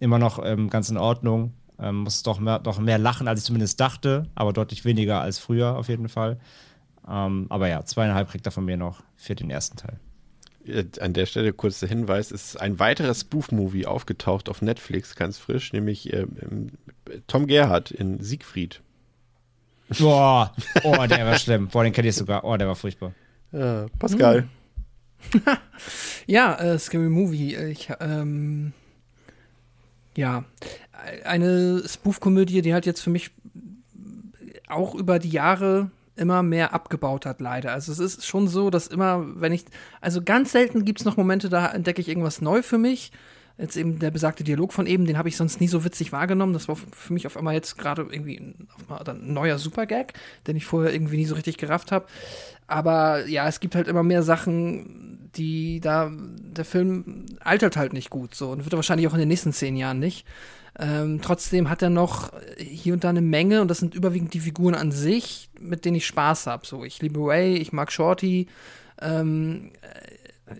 immer 0.00 0.18
noch 0.18 0.44
ähm, 0.44 0.70
ganz 0.70 0.88
in 0.88 0.96
Ordnung. 0.96 1.52
Ähm, 1.78 1.98
muss 1.98 2.22
doch 2.22 2.38
mehr, 2.38 2.58
doch 2.58 2.78
mehr 2.78 2.98
lachen, 2.98 3.28
als 3.28 3.40
ich 3.40 3.46
zumindest 3.46 3.80
dachte, 3.80 4.28
aber 4.34 4.52
deutlich 4.52 4.84
weniger 4.84 5.20
als 5.20 5.38
früher 5.38 5.76
auf 5.76 5.88
jeden 5.88 6.08
Fall. 6.08 6.38
Ähm, 7.08 7.46
aber 7.50 7.68
ja, 7.68 7.84
zweieinhalb 7.84 8.30
kriegt 8.30 8.46
er 8.46 8.52
von 8.52 8.64
mir 8.64 8.76
noch 8.76 9.02
für 9.16 9.34
den 9.34 9.50
ersten 9.50 9.76
Teil. 9.76 9.98
Äh, 10.66 10.84
An 11.00 11.12
der 11.12 11.26
Stelle 11.26 11.52
kurzer 11.52 11.86
Hinweis: 11.86 12.30
Es 12.30 12.54
ist 12.54 12.60
ein 12.60 12.78
weiteres 12.78 13.20
Spoof-Movie 13.20 13.86
aufgetaucht 13.86 14.48
auf 14.48 14.62
Netflix, 14.62 15.16
ganz 15.16 15.38
frisch, 15.38 15.72
nämlich 15.72 16.12
äh, 16.12 16.26
ähm, 16.42 16.72
Tom 17.26 17.46
Gerhardt 17.46 17.90
in 17.90 18.20
Siegfried. 18.20 18.80
Boah, 19.98 20.52
oh, 20.82 21.06
der 21.06 21.26
war 21.26 21.38
schlimm. 21.38 21.68
Boah, 21.68 21.84
den 21.84 21.92
kenne 21.92 22.08
ich 22.08 22.16
sogar. 22.16 22.42
Oh, 22.44 22.56
der 22.56 22.66
war 22.66 22.74
furchtbar. 22.74 23.12
Ja, 23.52 23.86
Pascal. 23.98 24.48
Ja, 26.26 26.56
äh, 26.56 26.78
Scary 26.78 27.08
Movie. 27.08 27.54
Ich, 27.54 27.88
ähm, 28.00 28.72
ja, 30.16 30.44
eine 31.24 31.82
Spoof-Komödie, 31.86 32.62
die 32.62 32.74
halt 32.74 32.86
jetzt 32.86 33.00
für 33.00 33.10
mich 33.10 33.30
auch 34.68 34.94
über 34.94 35.18
die 35.18 35.30
Jahre 35.30 35.90
immer 36.16 36.42
mehr 36.42 36.72
abgebaut 36.72 37.26
hat, 37.26 37.40
leider. 37.40 37.72
Also 37.72 37.92
es 37.92 37.98
ist 37.98 38.26
schon 38.26 38.48
so, 38.48 38.70
dass 38.70 38.86
immer, 38.86 39.24
wenn 39.40 39.52
ich, 39.52 39.66
also 40.00 40.22
ganz 40.22 40.52
selten 40.52 40.84
gibt 40.84 41.00
es 41.00 41.04
noch 41.04 41.16
Momente, 41.16 41.48
da 41.48 41.68
entdecke 41.68 42.00
ich 42.00 42.08
irgendwas 42.08 42.40
neu 42.40 42.62
für 42.62 42.78
mich. 42.78 43.12
Jetzt 43.58 43.76
eben 43.76 43.98
der 43.98 44.10
besagte 44.10 44.44
Dialog 44.44 44.72
von 44.72 44.86
eben, 44.86 45.06
den 45.06 45.16
habe 45.16 45.30
ich 45.30 45.36
sonst 45.36 45.60
nie 45.60 45.68
so 45.68 45.84
witzig 45.84 46.12
wahrgenommen. 46.12 46.52
Das 46.52 46.68
war 46.68 46.76
für 46.76 47.12
mich 47.12 47.26
auf 47.26 47.38
einmal 47.38 47.54
jetzt 47.54 47.78
gerade 47.78 48.02
irgendwie 48.02 48.36
ein, 48.36 48.68
ein 48.88 49.32
neuer 49.32 49.58
Supergag, 49.58 50.12
den 50.46 50.56
ich 50.56 50.66
vorher 50.66 50.92
irgendwie 50.92 51.16
nie 51.16 51.24
so 51.24 51.34
richtig 51.34 51.56
gerafft 51.56 51.90
habe. 51.90 52.06
Aber 52.66 53.26
ja, 53.26 53.48
es 53.48 53.60
gibt 53.60 53.74
halt 53.74 53.88
immer 53.88 54.02
mehr 54.02 54.22
Sachen, 54.22 55.30
die 55.36 55.80
da, 55.80 56.10
der 56.12 56.64
Film 56.64 57.26
altert 57.40 57.76
halt 57.76 57.92
nicht 57.92 58.10
gut 58.10 58.34
so 58.34 58.50
und 58.50 58.64
wird 58.64 58.72
er 58.74 58.78
wahrscheinlich 58.78 59.06
auch 59.08 59.12
in 59.14 59.20
den 59.20 59.28
nächsten 59.28 59.52
zehn 59.52 59.76
Jahren 59.76 59.98
nicht. 59.98 60.26
Ähm, 60.78 61.20
trotzdem 61.22 61.70
hat 61.70 61.82
er 61.82 61.90
noch 61.90 62.32
hier 62.58 62.92
und 62.94 63.04
da 63.04 63.08
eine 63.10 63.22
Menge 63.22 63.62
und 63.62 63.68
das 63.68 63.78
sind 63.78 63.94
überwiegend 63.94 64.34
die 64.34 64.40
Figuren 64.40 64.74
an 64.74 64.92
sich, 64.92 65.48
mit 65.58 65.84
denen 65.84 65.96
ich 65.96 66.06
Spaß 66.06 66.46
habe. 66.46 66.66
So, 66.66 66.84
ich 66.84 67.00
liebe 67.00 67.20
Ray, 67.20 67.56
ich 67.56 67.72
mag 67.72 67.92
Shorty. 67.92 68.46
Ähm, 69.00 69.72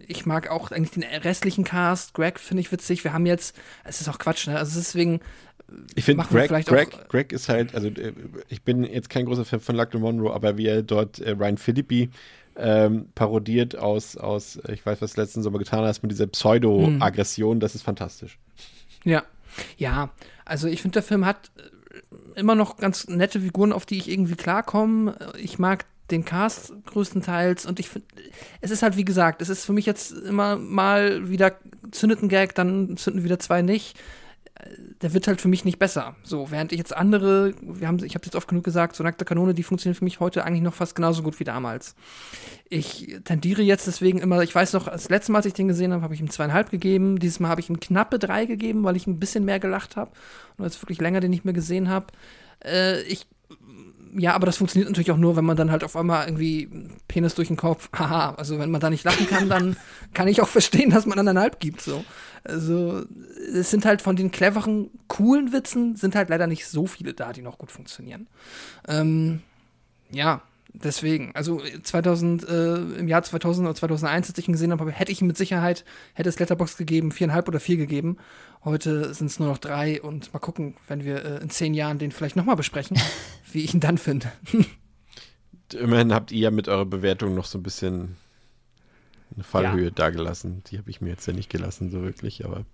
Ich 0.08 0.26
mag 0.26 0.50
auch 0.50 0.72
eigentlich 0.72 0.90
den 0.90 1.04
restlichen 1.04 1.62
Cast. 1.64 2.12
Greg 2.14 2.40
finde 2.40 2.60
ich 2.60 2.72
witzig. 2.72 3.04
Wir 3.04 3.12
haben 3.12 3.24
jetzt, 3.26 3.56
es 3.84 4.00
ist 4.00 4.08
auch 4.08 4.18
Quatsch, 4.18 4.48
ne? 4.48 4.58
Also 4.58 4.78
deswegen. 4.78 5.20
Ich 5.94 6.05
finde, 6.05 6.24
Greg, 6.24 6.48
Greg, 6.66 6.94
auch- 6.94 7.09
Greg 7.09 7.32
ist 7.32 7.48
halt, 7.48 7.74
also 7.74 7.88
äh, 7.88 8.12
ich 8.48 8.62
bin 8.62 8.84
jetzt 8.84 9.10
kein 9.10 9.26
großer 9.26 9.44
Fan 9.44 9.60
von 9.60 9.74
Lachlan 9.74 10.02
Monroe, 10.02 10.32
aber 10.32 10.56
wie 10.59 10.66
er 10.66 10.82
dort 10.82 11.18
äh, 11.18 11.30
Ryan 11.32 11.59
Philippi 11.59 12.10
ähm, 12.56 13.09
parodiert 13.14 13.76
aus, 13.76 14.16
aus, 14.16 14.56
äh, 14.56 14.72
ich 14.72 14.86
weiß, 14.86 15.02
was 15.02 15.14
du 15.14 15.20
letzten 15.20 15.43
Sommer 15.43 15.59
getan 15.59 15.84
hast, 15.84 16.02
mit 16.02 16.12
dieser 16.12 16.26
Pseudo-Aggression, 16.26 17.60
das 17.60 17.74
ist 17.74 17.82
fantastisch. 17.82 18.38
Ja. 19.05 19.24
Ja, 19.78 20.10
also 20.44 20.68
ich 20.68 20.82
finde, 20.82 20.94
der 20.94 21.02
Film 21.02 21.24
hat 21.24 21.51
äh, 21.56 22.38
immer 22.40 22.55
noch 22.55 22.76
ganz 22.76 23.09
nette 23.09 23.40
Figuren, 23.40 23.72
auf 23.72 23.86
die 23.86 23.97
ich 23.98 24.09
irgendwie 24.10 24.34
klarkomme. 24.36 25.16
Ich 25.38 25.59
mag 25.59 25.86
den 26.10 26.24
Cast 26.24 26.72
größtenteils 26.86 27.66
und 27.66 27.80
ich 27.80 27.88
finde, 27.88 28.06
es 28.60 28.70
ist 28.70 28.82
halt 28.82 28.97
wie 28.97 29.05
gesagt, 29.05 29.43
es 29.43 29.48
ist 29.48 29.64
für 29.64 29.72
mich 29.72 29.86
jetzt 29.86 30.12
immer 30.12 30.56
mal 30.56 31.28
wieder 31.28 31.56
zündet 31.90 32.22
ein 32.22 32.28
Gag, 32.28 32.55
dann 32.55 32.97
zünden 32.97 33.24
wieder 33.24 33.38
zwei 33.38 33.62
nicht. 33.62 33.98
Der 35.02 35.12
wird 35.12 35.28
halt 35.28 35.40
für 35.40 35.48
mich 35.48 35.64
nicht 35.64 35.78
besser. 35.78 36.16
So, 36.22 36.50
während 36.50 36.72
ich 36.72 36.78
jetzt 36.78 36.96
andere, 36.96 37.54
wir 37.60 37.86
haben, 37.86 38.02
ich 38.02 38.14
habe 38.14 38.24
jetzt 38.24 38.36
oft 38.36 38.48
genug 38.48 38.64
gesagt, 38.64 38.96
so 38.96 39.04
nackte 39.04 39.24
Kanone, 39.24 39.52
die 39.52 39.62
funktionieren 39.62 39.98
für 39.98 40.04
mich 40.04 40.20
heute 40.20 40.44
eigentlich 40.44 40.62
noch 40.62 40.74
fast 40.74 40.94
genauso 40.94 41.22
gut 41.22 41.38
wie 41.38 41.44
damals. 41.44 41.94
Ich 42.68 43.18
tendiere 43.24 43.62
jetzt 43.62 43.86
deswegen 43.86 44.18
immer, 44.18 44.42
ich 44.42 44.54
weiß 44.54 44.72
noch, 44.72 44.86
das 44.88 45.10
letzte 45.10 45.32
Mal, 45.32 45.38
als 45.38 45.46
ich 45.46 45.52
den 45.52 45.68
gesehen 45.68 45.92
habe, 45.92 46.02
habe 46.02 46.14
ich 46.14 46.20
ihm 46.20 46.30
zweieinhalb 46.30 46.70
gegeben. 46.70 47.18
Dieses 47.18 47.38
Mal 47.38 47.48
habe 47.48 47.60
ich 47.60 47.68
ihm 47.68 47.80
knappe 47.80 48.18
drei 48.18 48.46
gegeben, 48.46 48.82
weil 48.84 48.96
ich 48.96 49.06
ein 49.06 49.20
bisschen 49.20 49.44
mehr 49.44 49.60
gelacht 49.60 49.96
habe. 49.96 50.12
Und 50.56 50.64
jetzt 50.64 50.82
wirklich 50.82 51.00
länger 51.00 51.20
den 51.20 51.30
nicht 51.30 51.44
mehr 51.44 51.54
gesehen 51.54 51.88
habe. 51.90 52.06
Äh, 52.64 53.02
ich, 53.02 53.26
ja, 54.18 54.34
aber 54.34 54.46
das 54.46 54.56
funktioniert 54.56 54.88
natürlich 54.88 55.10
auch 55.10 55.16
nur, 55.16 55.36
wenn 55.36 55.44
man 55.44 55.56
dann 55.56 55.70
halt 55.70 55.84
auf 55.84 55.96
einmal 55.96 56.26
irgendwie 56.26 56.68
Penis 57.08 57.34
durch 57.34 57.48
den 57.48 57.56
Kopf, 57.56 57.90
haha, 57.96 58.34
also 58.36 58.58
wenn 58.58 58.70
man 58.70 58.80
da 58.80 58.90
nicht 58.90 59.04
lachen 59.04 59.26
kann, 59.26 59.48
dann 59.48 59.76
kann 60.14 60.28
ich 60.28 60.40
auch 60.40 60.48
verstehen, 60.48 60.90
dass 60.90 61.06
man 61.06 61.18
anderthalb 61.18 61.60
gibt, 61.60 61.80
so. 61.82 62.04
Also, 62.47 63.05
es 63.52 63.70
sind 63.70 63.85
halt 63.85 64.02
von 64.02 64.16
den 64.16 64.31
cleveren, 64.31 64.90
coolen 65.09 65.52
Witzen, 65.52 65.97
sind 65.97 66.14
halt 66.14 66.28
leider 66.28 66.47
nicht 66.47 66.66
so 66.66 66.86
viele 66.86 67.14
da, 67.14 67.32
die 67.32 67.43
noch 67.43 67.59
gut 67.59 67.70
funktionieren. 67.70 68.27
Ähm, 68.89 69.43
ja, 70.10 70.43
deswegen. 70.73 71.32
Also 71.35 71.60
2000, 71.82 72.48
äh, 72.48 72.77
im 72.98 73.09
Jahr 73.09 73.23
2000 73.23 73.66
oder 73.66 73.74
2001, 73.74 74.28
als 74.28 74.39
ich 74.39 74.48
ihn 74.48 74.52
gesehen 74.52 74.73
habe, 74.73 74.90
hätte 74.90 75.12
ich 75.12 75.20
ihm 75.20 75.27
mit 75.27 75.36
Sicherheit, 75.36 75.85
hätte 76.14 76.28
es 76.28 76.39
Letterbox 76.39 76.77
gegeben, 76.77 77.12
viereinhalb 77.12 77.48
oder 77.48 77.60
vier 77.60 77.77
gegeben. 77.77 78.18
Heute 78.64 79.14
sind 79.14 79.27
es 79.27 79.39
nur 79.39 79.48
noch 79.48 79.59
drei 79.59 80.01
und 80.02 80.32
mal 80.32 80.40
gucken, 80.40 80.77
wenn 80.89 81.05
wir 81.05 81.24
äh, 81.24 81.43
in 81.43 81.51
zehn 81.51 81.74
Jahren 81.74 81.98
den 81.98 82.12
vielleicht 82.12 82.36
nochmal 82.36 82.56
besprechen, 82.56 82.98
wie 83.52 83.64
ich 83.64 83.74
ihn 83.74 83.81
dann 83.81 83.98
finde. 83.98 84.31
Immerhin 85.73 86.12
habt 86.12 86.31
ihr 86.31 86.39
ja 86.40 86.51
mit 86.51 86.68
eurer 86.68 86.86
Bewertung 86.86 87.35
noch 87.35 87.47
so 87.47 87.59
ein 87.59 87.62
bisschen 87.62 88.16
eine 89.36 89.44
Fallhöhe 89.44 89.92
dagelassen. 89.92 90.62
Die 90.70 90.78
habe 90.78 90.90
ich 90.90 91.00
mir 91.00 91.10
jetzt 91.10 91.26
ja 91.26 91.32
nicht 91.32 91.50
gelassen, 91.50 91.90
so 91.90 92.02
wirklich, 92.02 92.44
aber. 92.44 92.64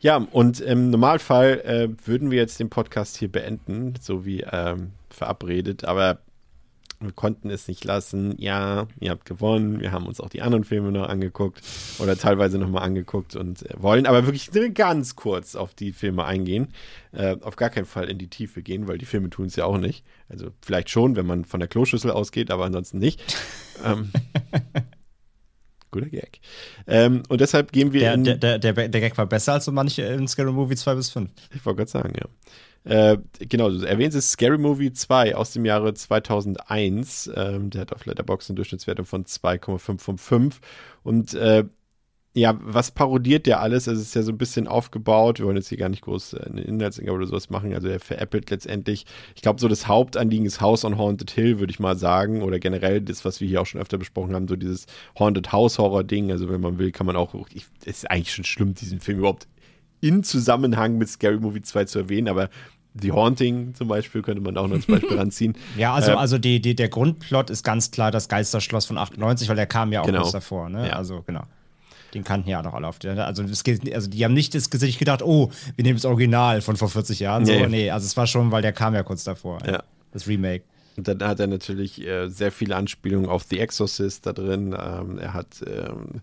Ja, 0.00 0.16
und 0.16 0.60
im 0.60 0.90
Normalfall 0.90 1.60
äh, 1.60 1.88
würden 2.06 2.30
wir 2.30 2.38
jetzt 2.38 2.60
den 2.60 2.70
Podcast 2.70 3.16
hier 3.16 3.30
beenden, 3.30 3.94
so 4.00 4.24
wie 4.24 4.44
ähm, 4.50 4.92
verabredet, 5.10 5.84
aber 5.84 6.20
wir 7.00 7.12
konnten 7.12 7.50
es 7.50 7.68
nicht 7.68 7.84
lassen. 7.84 8.34
Ja, 8.38 8.88
ihr 8.98 9.10
habt 9.10 9.24
gewonnen. 9.24 9.80
Wir 9.80 9.92
haben 9.92 10.06
uns 10.06 10.20
auch 10.20 10.28
die 10.28 10.42
anderen 10.42 10.64
Filme 10.64 10.90
noch 10.90 11.08
angeguckt 11.08 11.62
oder 12.00 12.16
teilweise 12.16 12.58
nochmal 12.58 12.82
angeguckt 12.82 13.36
und 13.36 13.62
äh, 13.70 13.74
wollen 13.76 14.06
aber 14.06 14.24
wirklich 14.26 14.52
nur 14.52 14.68
ganz 14.70 15.14
kurz 15.14 15.54
auf 15.54 15.74
die 15.74 15.92
Filme 15.92 16.24
eingehen. 16.24 16.68
Äh, 17.12 17.36
auf 17.40 17.56
gar 17.56 17.70
keinen 17.70 17.86
Fall 17.86 18.08
in 18.08 18.18
die 18.18 18.28
Tiefe 18.28 18.62
gehen, 18.62 18.88
weil 18.88 18.98
die 18.98 19.06
Filme 19.06 19.30
tun 19.30 19.46
es 19.46 19.56
ja 19.56 19.64
auch 19.64 19.78
nicht. 19.78 20.04
Also 20.28 20.50
vielleicht 20.60 20.90
schon, 20.90 21.14
wenn 21.14 21.26
man 21.26 21.44
von 21.44 21.60
der 21.60 21.68
Kloschüssel 21.68 22.10
ausgeht, 22.10 22.50
aber 22.50 22.64
ansonsten 22.64 22.98
nicht. 22.98 23.22
ähm, 23.84 24.10
guter 25.90 26.08
Gag. 26.08 26.40
Ähm, 26.86 27.22
und 27.28 27.40
deshalb 27.40 27.72
gehen 27.72 27.92
wir 27.92 28.00
Der, 28.00 28.14
in. 28.14 28.24
der, 28.24 28.36
der, 28.36 28.58
der, 28.58 28.88
der 28.88 29.00
Gag 29.00 29.16
war 29.18 29.26
besser 29.26 29.54
als 29.54 29.64
so 29.64 29.72
manche 29.72 30.02
in 30.02 30.28
Scary 30.28 30.52
Movie 30.52 30.76
2 30.76 30.94
bis 30.94 31.10
5. 31.10 31.30
Ich 31.54 31.64
wollte 31.64 31.78
gerade 31.78 31.90
sagen, 31.90 32.12
ja. 32.16 32.26
Äh, 32.84 33.18
genau, 33.40 33.68
du 33.68 33.84
erwähnst 33.84 34.16
es 34.16 34.30
Scary 34.30 34.56
Movie 34.56 34.92
2 34.92 35.36
aus 35.36 35.52
dem 35.52 35.64
Jahre 35.64 35.92
2001. 35.94 37.30
Ähm, 37.34 37.70
der 37.70 37.82
hat 37.82 37.92
auf 37.92 38.06
Letterboxd 38.06 38.50
eine 38.50 38.56
Durchschnittswertung 38.56 39.04
von 39.04 39.24
2,5 39.24 39.98
von 39.98 40.18
5. 40.18 40.60
Und 41.02 41.34
äh, 41.34 41.64
ja, 42.34 42.56
was 42.60 42.90
parodiert 42.92 43.46
der 43.46 43.60
alles? 43.60 43.88
Also 43.88 44.00
es 44.00 44.08
ist 44.08 44.14
ja 44.14 44.22
so 44.22 44.30
ein 44.30 44.38
bisschen 44.38 44.68
aufgebaut. 44.68 45.38
Wir 45.40 45.46
wollen 45.46 45.56
jetzt 45.56 45.68
hier 45.70 45.78
gar 45.78 45.88
nicht 45.88 46.02
groß 46.02 46.34
äh, 46.34 46.44
eine 46.50 46.60
Inhaltsangabe 46.60 47.16
oder 47.18 47.26
sowas 47.26 47.50
machen. 47.50 47.74
Also 47.74 47.88
er 47.88 47.98
veräppelt 47.98 48.50
letztendlich. 48.50 49.06
Ich 49.34 49.42
glaube, 49.42 49.60
so 49.60 49.66
das 49.66 49.88
Hauptanliegen 49.88 50.46
ist 50.46 50.60
House 50.60 50.84
on 50.84 50.98
Haunted 50.98 51.30
Hill, 51.32 51.58
würde 51.58 51.72
ich 51.72 51.80
mal 51.80 51.96
sagen. 51.96 52.42
Oder 52.42 52.58
generell 52.60 53.00
das, 53.00 53.24
was 53.24 53.40
wir 53.40 53.48
hier 53.48 53.60
auch 53.60 53.66
schon 53.66 53.80
öfter 53.80 53.98
besprochen 53.98 54.34
haben, 54.34 54.46
so 54.46 54.56
dieses 54.56 54.86
Haunted 55.18 55.50
House 55.52 55.78
Horror 55.78 56.04
Ding. 56.04 56.30
Also 56.30 56.48
wenn 56.48 56.60
man 56.60 56.78
will, 56.78 56.92
kann 56.92 57.06
man 57.06 57.16
auch. 57.16 57.34
Ich, 57.54 57.66
es 57.80 57.86
ist 58.04 58.10
eigentlich 58.10 58.32
schon 58.32 58.44
schlimm, 58.44 58.74
diesen 58.74 59.00
Film 59.00 59.18
überhaupt 59.18 59.48
in 60.00 60.22
Zusammenhang 60.22 60.96
mit 60.96 61.08
Scary 61.08 61.38
Movie 61.40 61.62
2 61.62 61.86
zu 61.86 61.98
erwähnen, 61.98 62.28
aber 62.28 62.50
The 63.00 63.10
Haunting 63.12 63.74
zum 63.74 63.88
Beispiel 63.88 64.22
könnte 64.22 64.42
man 64.42 64.56
auch 64.56 64.68
noch 64.68 64.76
als 64.76 64.86
Beispiel 64.86 65.18
ranziehen. 65.18 65.56
Ja, 65.76 65.94
also, 65.94 66.12
Ähm, 66.12 66.18
also 66.18 66.38
die, 66.38 66.60
die, 66.60 66.76
der 66.76 66.88
Grundplot 66.88 67.50
ist 67.50 67.64
ganz 67.64 67.90
klar 67.90 68.10
das 68.12 68.28
Geisterschloss 68.28 68.86
von 68.86 68.96
98, 68.98 69.48
weil 69.48 69.56
der 69.56 69.66
kam 69.66 69.92
ja 69.92 70.02
auch 70.02 70.06
Genau. 70.06 70.20
kurz 70.20 70.32
davor. 70.32 70.68
Ne? 70.68 70.86
Ja. 70.88 70.92
Also, 70.94 71.22
genau. 71.26 71.42
Den 72.14 72.24
kannten 72.24 72.48
ja 72.48 72.60
auch 72.60 72.64
noch 72.64 72.74
alle 72.74 72.86
auf 72.86 72.98
der. 72.98 73.26
Also, 73.26 73.42
es 73.42 73.64
geht, 73.64 73.92
also 73.94 74.08
die 74.08 74.24
haben 74.24 74.34
nicht 74.34 74.54
das 74.54 74.70
Gesicht 74.70 74.98
gedacht, 74.98 75.22
oh, 75.22 75.50
wir 75.76 75.82
nehmen 75.84 75.96
das 75.96 76.04
Original 76.04 76.60
von 76.62 76.76
vor 76.76 76.88
40 76.88 77.20
Jahren. 77.20 77.44
So, 77.44 77.52
Nee. 77.52 77.66
nee, 77.66 77.90
also 77.90 78.06
es 78.06 78.16
war 78.16 78.26
schon, 78.26 78.50
weil 78.50 78.62
der 78.62 78.72
kam 78.72 78.94
ja 78.94 79.02
kurz 79.02 79.24
davor. 79.24 79.58
Ja. 79.66 79.82
Das 80.12 80.26
Remake. 80.26 80.64
Und 80.96 81.06
dann 81.06 81.22
hat 81.22 81.38
er 81.38 81.46
natürlich 81.46 82.04
äh, 82.04 82.28
sehr 82.28 82.50
viele 82.50 82.74
Anspielungen 82.74 83.28
auf 83.30 83.44
The 83.48 83.60
Exorcist 83.60 84.26
da 84.26 84.32
drin. 84.32 84.74
Ähm, 84.76 85.18
er 85.18 85.32
hat 85.34 85.46
ähm, 85.64 86.22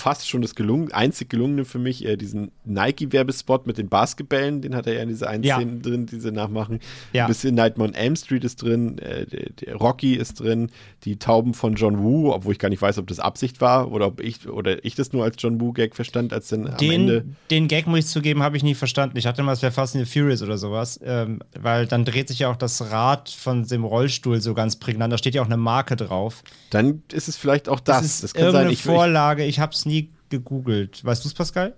fast 0.00 0.28
schon 0.28 0.42
das 0.42 0.54
gelungen, 0.54 0.90
einzig 0.92 1.28
gelungene 1.28 1.64
für 1.64 1.78
mich, 1.78 2.04
äh, 2.04 2.16
diesen 2.16 2.50
Nike-Werbespot 2.64 3.66
mit 3.66 3.78
den 3.78 3.88
Basketballen, 3.88 4.62
den 4.62 4.74
hat 4.74 4.86
er 4.86 4.94
ja 4.94 5.02
in 5.02 5.08
diese 5.08 5.28
einen 5.28 5.44
Ja. 5.44 5.56
Szenen 5.56 5.82
drin, 5.82 6.06
diese 6.06 6.32
nachmachen. 6.32 6.80
Ja. 7.12 7.24
Ein 7.24 7.28
bisschen 7.28 7.54
Nightmare 7.54 7.88
on 7.90 7.94
Elm 7.94 8.16
Street 8.16 8.44
ist 8.44 8.62
drin, 8.62 8.98
äh, 8.98 9.26
Rocky 9.72 10.14
ist 10.14 10.40
drin, 10.40 10.70
die 11.04 11.18
Tauben 11.18 11.54
von 11.54 11.74
John 11.74 12.02
Woo, 12.02 12.32
obwohl 12.32 12.52
ich 12.52 12.58
gar 12.58 12.68
nicht 12.68 12.82
weiß, 12.82 12.98
ob 12.98 13.06
das 13.06 13.20
Absicht 13.20 13.60
war 13.60 13.90
oder 13.92 14.06
ob 14.06 14.20
ich 14.20 14.48
oder 14.48 14.84
ich 14.84 14.94
das 14.94 15.12
nur 15.12 15.24
als 15.24 15.36
John 15.38 15.60
Woo-Gag 15.60 15.94
verstand, 15.94 16.32
als 16.32 16.48
dann 16.48 16.66
am 16.66 16.74
Ende. 16.80 17.20
Den, 17.22 17.36
den 17.50 17.68
Gag, 17.68 17.86
muss 17.86 18.00
ich 18.00 18.06
zugeben, 18.06 18.42
habe 18.42 18.56
ich 18.56 18.62
nie 18.62 18.74
verstanden. 18.74 19.16
Ich 19.16 19.24
dachte 19.24 19.42
immer, 19.42 19.52
es 19.52 19.62
wäre 19.62 19.72
Fast 19.72 19.96
and 19.96 20.08
Furious 20.08 20.42
oder 20.42 20.58
sowas. 20.58 20.98
Ähm, 21.04 21.40
weil 21.58 21.86
dann 21.86 22.04
dreht 22.04 22.28
sich 22.28 22.40
ja 22.40 22.50
auch 22.50 22.56
das 22.56 22.90
Rad 22.90 23.28
von 23.28 23.64
dem 23.66 23.84
Rollstuhl 23.84 24.40
so 24.40 24.54
ganz 24.54 24.76
prägnant. 24.76 25.12
Da 25.12 25.18
steht 25.18 25.34
ja 25.34 25.42
auch 25.42 25.46
eine 25.46 25.56
Marke 25.56 25.96
drauf. 25.96 26.42
Dann 26.70 27.02
ist 27.12 27.28
es 27.28 27.36
vielleicht 27.36 27.68
auch 27.68 27.80
das. 27.80 28.00
Das, 28.02 28.20
Das, 28.20 28.24
ist 28.24 28.34
kann 28.34 28.42
sein. 28.42 28.46
irgendeine 28.46 28.72
Ich, 28.72 28.78
ich, 28.80 28.84
Vorlage. 28.84 29.44
Ich 29.44 29.60
habe 29.60 29.72
es 29.72 29.86
nie 29.90 30.10
gegoogelt. 30.28 31.04
Weißt 31.04 31.24
du 31.24 31.28
es, 31.28 31.34
Pascal? 31.34 31.74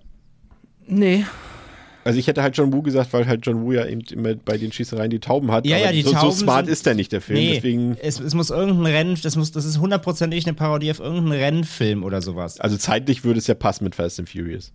Nee. 0.87 1.25
Also 2.05 2.19
ich 2.19 2.27
hätte 2.27 2.43
halt 2.43 2.57
John 2.57 2.73
Woo 2.73 2.83
gesagt, 2.83 3.13
weil 3.13 3.27
halt 3.29 3.47
John 3.47 3.63
Woo 3.63 3.73
ja 3.73 3.87
eben 3.87 4.01
immer 4.11 4.35
bei 4.35 4.59
den 4.59 4.73
Schießereien 4.73 5.09
die 5.11 5.21
Tauben 5.21 5.53
hat. 5.53 5.65
Ja, 5.67 5.77
aber 5.77 5.87
ja, 5.87 5.93
die 5.93 6.03
so, 6.03 6.11
Tauben 6.13 6.33
so 6.33 6.37
smart 6.39 6.67
sind- 6.67 6.73
ist 6.73 6.85
der 6.85 6.95
nicht, 6.95 7.13
der 7.13 7.21
Film. 7.21 7.39
Nee, 7.39 7.55
Deswegen, 7.55 7.97
es, 8.03 8.19
es 8.19 8.35
muss 8.35 8.51
irgendein 8.51 8.93
Rennen, 8.93 9.19
das, 9.23 9.37
muss, 9.37 9.53
das 9.53 9.65
ist 9.65 9.79
hundertprozentig 9.79 10.45
eine 10.45 10.55
Parodie 10.55 10.91
auf 10.91 10.99
irgendeinen 10.99 11.33
Rennfilm 11.41 12.03
oder 12.03 12.21
sowas. 12.21 12.59
also 12.59 12.77
zeitlich 12.77 13.23
würde 13.25 13.39
es 13.39 13.47
ja 13.47 13.55
passen 13.55 13.85
mit 13.85 13.95
Fast 13.95 14.19
and 14.19 14.29
Furious. 14.29 14.73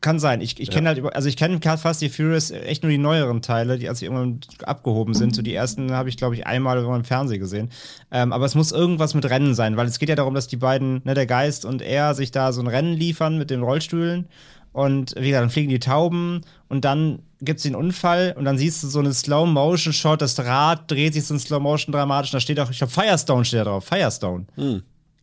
Kann 0.00 0.18
sein. 0.18 0.40
Ich, 0.40 0.60
ich 0.60 0.70
kenne 0.70 0.88
halt, 0.88 0.98
über- 0.98 1.14
also 1.16 1.28
ich 1.28 1.36
kenne 1.36 1.60
Fast 1.62 2.00
the 2.00 2.08
Furious 2.08 2.50
echt 2.50 2.82
nur 2.82 2.90
die 2.90 2.98
neueren 2.98 3.40
Teile, 3.42 3.78
die 3.78 3.88
als 3.88 4.00
sie 4.00 4.06
irgendwann 4.06 4.40
abgehoben 4.64 5.14
sind. 5.14 5.34
So 5.34 5.40
die 5.40 5.54
ersten 5.54 5.92
habe 5.92 6.08
ich, 6.08 6.16
glaube 6.16 6.34
ich, 6.34 6.46
einmal 6.46 6.78
im 6.78 7.04
Fernsehen 7.04 7.40
gesehen. 7.40 7.70
Ähm, 8.10 8.32
aber 8.32 8.44
es 8.44 8.54
muss 8.54 8.72
irgendwas 8.72 9.14
mit 9.14 9.24
Rennen 9.30 9.54
sein, 9.54 9.76
weil 9.76 9.86
es 9.86 9.98
geht 9.98 10.08
ja 10.10 10.14
darum, 10.16 10.34
dass 10.34 10.46
die 10.48 10.56
beiden, 10.56 11.00
ne, 11.04 11.14
der 11.14 11.26
Geist 11.26 11.64
und 11.64 11.80
er, 11.80 12.14
sich 12.14 12.32
da 12.32 12.52
so 12.52 12.60
ein 12.60 12.66
Rennen 12.66 12.94
liefern 12.94 13.38
mit 13.38 13.50
den 13.50 13.62
Rollstühlen. 13.62 14.26
Und 14.72 15.14
wie 15.16 15.28
gesagt, 15.28 15.42
dann 15.44 15.50
fliegen 15.50 15.70
die 15.70 15.78
Tauben 15.78 16.40
und 16.68 16.84
dann 16.84 17.20
gibt 17.40 17.58
es 17.58 17.62
den 17.62 17.76
Unfall 17.76 18.34
und 18.36 18.44
dann 18.44 18.58
siehst 18.58 18.82
du 18.82 18.88
so 18.88 18.98
eine 18.98 19.12
Slow-Motion-Shot, 19.12 20.20
das 20.20 20.38
Rad 20.40 20.90
dreht 20.90 21.14
sich 21.14 21.24
so 21.26 21.34
in 21.34 21.40
Slow-Motion 21.40 21.92
dramatisch 21.92 22.30
und 22.32 22.38
da 22.38 22.40
steht 22.40 22.58
auch, 22.58 22.70
ich 22.70 22.78
glaube, 22.78 22.92
Firestone 22.92 23.44
steht 23.44 23.60
da 23.60 23.64
drauf, 23.64 23.84
Firestone. 23.84 24.46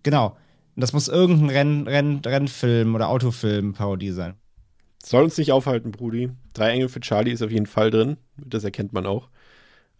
Genau. 0.03 0.37
Und 0.75 0.81
das 0.81 0.93
muss 0.93 1.09
irgendein 1.09 1.49
Renn, 1.49 1.87
Renn, 1.87 2.21
Rennfilm 2.25 2.95
oder 2.95 3.09
Autofilm-Parodie 3.09 4.11
sein. 4.11 4.35
Soll 5.03 5.23
uns 5.23 5.37
nicht 5.37 5.51
aufhalten, 5.51 5.91
Brudi. 5.91 6.29
Drei 6.53 6.71
Engel 6.71 6.89
für 6.89 6.99
Charlie 6.99 7.31
ist 7.31 7.41
auf 7.41 7.51
jeden 7.51 7.65
Fall 7.65 7.91
drin. 7.91 8.17
Das 8.37 8.63
erkennt 8.63 8.93
man 8.93 9.05
auch. 9.05 9.29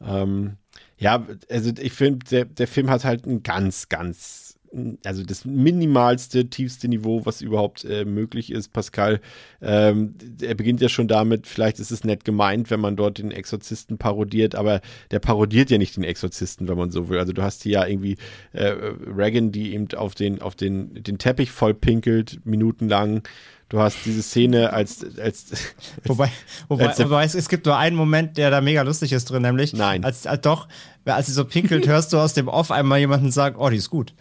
Ähm, 0.03 0.57
ja, 0.97 1.25
also 1.49 1.71
ich 1.79 1.93
finde, 1.93 2.25
der, 2.29 2.45
der 2.45 2.67
Film 2.67 2.89
hat 2.89 3.03
halt 3.03 3.25
ein 3.25 3.43
ganz, 3.43 3.89
ganz, 3.89 4.57
also 5.03 5.23
das 5.23 5.45
minimalste, 5.45 6.49
tiefste 6.49 6.87
Niveau, 6.87 7.25
was 7.25 7.41
überhaupt 7.41 7.83
äh, 7.85 8.05
möglich 8.05 8.51
ist. 8.51 8.71
Pascal, 8.71 9.19
ähm, 9.61 10.15
er 10.41 10.55
beginnt 10.55 10.79
ja 10.81 10.89
schon 10.89 11.07
damit, 11.07 11.47
vielleicht 11.47 11.79
ist 11.79 11.91
es 11.91 12.03
nett 12.03 12.23
gemeint, 12.23 12.69
wenn 12.69 12.79
man 12.79 12.95
dort 12.95 13.17
den 13.17 13.31
Exorzisten 13.31 13.97
parodiert, 13.97 14.55
aber 14.55 14.81
der 15.09 15.19
parodiert 15.19 15.71
ja 15.71 15.77
nicht 15.77 15.97
den 15.97 16.03
Exorzisten, 16.03 16.67
wenn 16.67 16.77
man 16.77 16.91
so 16.91 17.09
will. 17.09 17.19
Also 17.19 17.33
du 17.33 17.41
hast 17.41 17.63
hier 17.63 17.71
ja 17.73 17.87
irgendwie 17.87 18.17
äh, 18.53 18.73
Reagan, 19.07 19.51
die 19.51 19.73
eben 19.73 19.87
auf 19.95 20.15
den, 20.15 20.41
auf 20.41 20.55
den, 20.55 21.03
den 21.03 21.17
Teppich 21.17 21.51
voll 21.51 21.73
pinkelt, 21.73 22.39
minutenlang. 22.45 23.23
Du 23.71 23.79
hast 23.79 23.99
diese 24.03 24.21
Szene 24.21 24.73
als, 24.73 24.99
als 25.17 25.45
Wobei, 26.03 26.29
wobei, 26.67 26.89
als 26.89 26.99
wobei 26.99 27.23
es, 27.23 27.35
es 27.35 27.47
gibt 27.47 27.65
nur 27.65 27.77
einen 27.77 27.95
Moment, 27.95 28.35
der 28.35 28.51
da 28.51 28.59
mega 28.59 28.81
lustig 28.81 29.13
ist 29.13 29.29
drin, 29.29 29.43
nämlich. 29.43 29.71
Nein. 29.71 30.03
Als, 30.03 30.27
als 30.27 30.41
doch, 30.41 30.67
als 31.05 31.27
sie 31.27 31.31
so 31.31 31.45
pinkelt, 31.45 31.87
hörst 31.87 32.11
du 32.11 32.17
aus 32.17 32.33
dem 32.33 32.49
Off 32.49 32.69
einmal 32.69 32.99
jemanden 32.99 33.31
sagen, 33.31 33.55
oh, 33.57 33.69
die 33.69 33.77
ist 33.77 33.89
gut. 33.89 34.13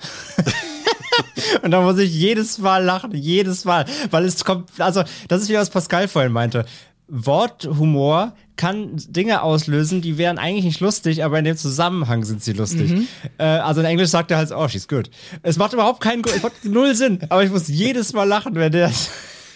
Und 1.63 1.73
da 1.73 1.81
muss 1.81 1.99
ich 1.99 2.15
jedes 2.15 2.59
Mal 2.59 2.85
lachen, 2.85 3.13
jedes 3.13 3.65
Mal. 3.65 3.87
Weil 4.13 4.25
es 4.25 4.45
kommt, 4.45 4.71
also, 4.79 5.03
das 5.27 5.43
ist 5.43 5.49
wie 5.49 5.55
was 5.55 5.69
Pascal 5.69 6.07
vorhin 6.07 6.31
meinte. 6.31 6.65
Worthumor 7.09 8.35
kann 8.55 8.93
Dinge 8.95 9.43
auslösen, 9.43 10.01
die 10.01 10.17
wären 10.17 10.39
eigentlich 10.39 10.65
nicht 10.65 10.81
lustig, 10.81 11.25
aber 11.25 11.41
in 11.41 11.45
dem 11.45 11.57
Zusammenhang 11.57 12.25
sind 12.25 12.45
sie 12.45 12.53
lustig. 12.53 12.93
Mhm. 12.93 13.09
Äh, 13.39 13.45
also 13.45 13.81
in 13.81 13.87
Englisch 13.87 14.11
sagt 14.11 14.31
er 14.31 14.37
halt, 14.37 14.53
oh, 14.53 14.69
she's 14.69 14.87
good. 14.87 15.11
Es 15.43 15.57
macht 15.57 15.73
überhaupt 15.73 16.01
keinen, 16.01 16.23
es 16.25 16.41
macht 16.41 16.65
null 16.65 16.95
Sinn, 16.95 17.19
aber 17.31 17.43
ich 17.43 17.51
muss 17.51 17.67
jedes 17.67 18.13
Mal 18.13 18.29
lachen, 18.29 18.55
wenn 18.55 18.71
der, 18.71 18.93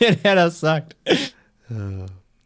der 0.25 0.35
das 0.35 0.61
sagt. 0.61 0.97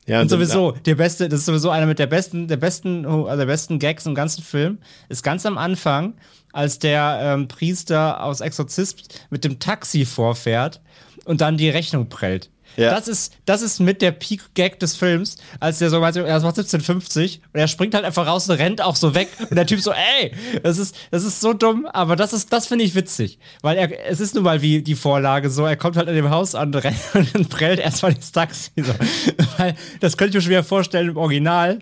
Ja, 0.07 0.23
Und 0.23 0.31
sowieso, 0.31 0.73
der 0.73 0.95
beste, 0.95 1.29
das 1.29 1.41
ist 1.41 1.47
sowieso 1.47 1.69
einer 1.69 1.85
mit 1.85 1.99
der 1.99 2.07
besten, 2.07 2.49
der 2.49 2.57
besten, 2.57 3.03
der 3.03 3.47
besten 3.47 3.79
Gags 3.79 4.07
im 4.07 4.15
ganzen 4.15 4.43
Film, 4.43 4.79
ist 5.11 5.23
ganz 5.23 5.45
am 5.45 5.59
Anfang, 5.59 6.15
als 6.53 6.79
der 6.79 7.19
ähm, 7.23 7.47
Priester 7.47 8.23
aus 8.23 8.41
Exorzist 8.41 9.27
mit 9.29 9.45
dem 9.45 9.59
Taxi 9.59 10.07
vorfährt 10.07 10.81
und 11.27 11.43
dann 11.43 11.59
die 11.59 11.69
Rechnung 11.69 12.09
prellt. 12.09 12.49
Ja. 12.79 12.91
Das 12.91 13.09
ist, 13.09 13.35
das 13.45 13.61
ist 13.61 13.81
mit 13.81 14.03
der 14.03 14.13
Peak-Gag 14.13 14.79
des 14.79 14.95
Films, 14.95 15.37
als 15.59 15.79
der 15.79 15.91
so 15.91 15.99
meint, 15.99 16.15
er 16.17 16.23
macht 16.23 16.59
1750 16.59 17.43
und 17.53 17.59
er 17.59 17.67
springt 17.67 17.93
halt 17.93 18.05
einfach 18.05 18.27
raus 18.27 18.49
und 18.49 18.55
rennt 18.55 18.81
auch 18.81 18.95
so 18.95 19.17
weg 19.17 19.29
und 19.51 19.57
der 19.57 19.67
Typ 19.67 19.81
so, 19.81 19.91
ey, 19.91 20.33
das 20.63 20.79
ist, 20.79 20.95
das 21.11 21.25
ist 21.25 21.41
so 21.41 21.53
dumm, 21.53 21.87
aber 21.93 22.15
das 22.15 22.33
ist, 22.33 22.53
das 22.53 22.69
finde 22.69 22.85
ich 22.85 22.95
witzig, 22.95 23.41
weil 23.63 23.77
er, 23.77 24.09
es 24.09 24.21
ist 24.21 24.37
nun 24.37 24.45
mal 24.45 24.63
wie 24.63 24.81
die 24.81 24.95
Vorlage 24.95 25.51
so, 25.51 25.65
er 25.65 25.77
kommt 25.77 25.97
halt 25.97 26.09
in 26.09 26.15
dem 26.15 26.31
Haus 26.31 26.55
an 26.55 26.73
rennt 26.75 27.35
und 27.35 27.49
prellt 27.49 27.81
erstmal 27.81 28.15
das 28.15 28.31
Taxi 28.31 28.71
so. 28.77 28.95
weil, 29.59 29.75
das 29.99 30.17
könnte 30.17 30.31
ich 30.31 30.35
mir 30.37 30.43
schon 30.43 30.51
wieder 30.51 30.65
vorstellen 30.65 31.09
im 31.09 31.17
Original, 31.17 31.81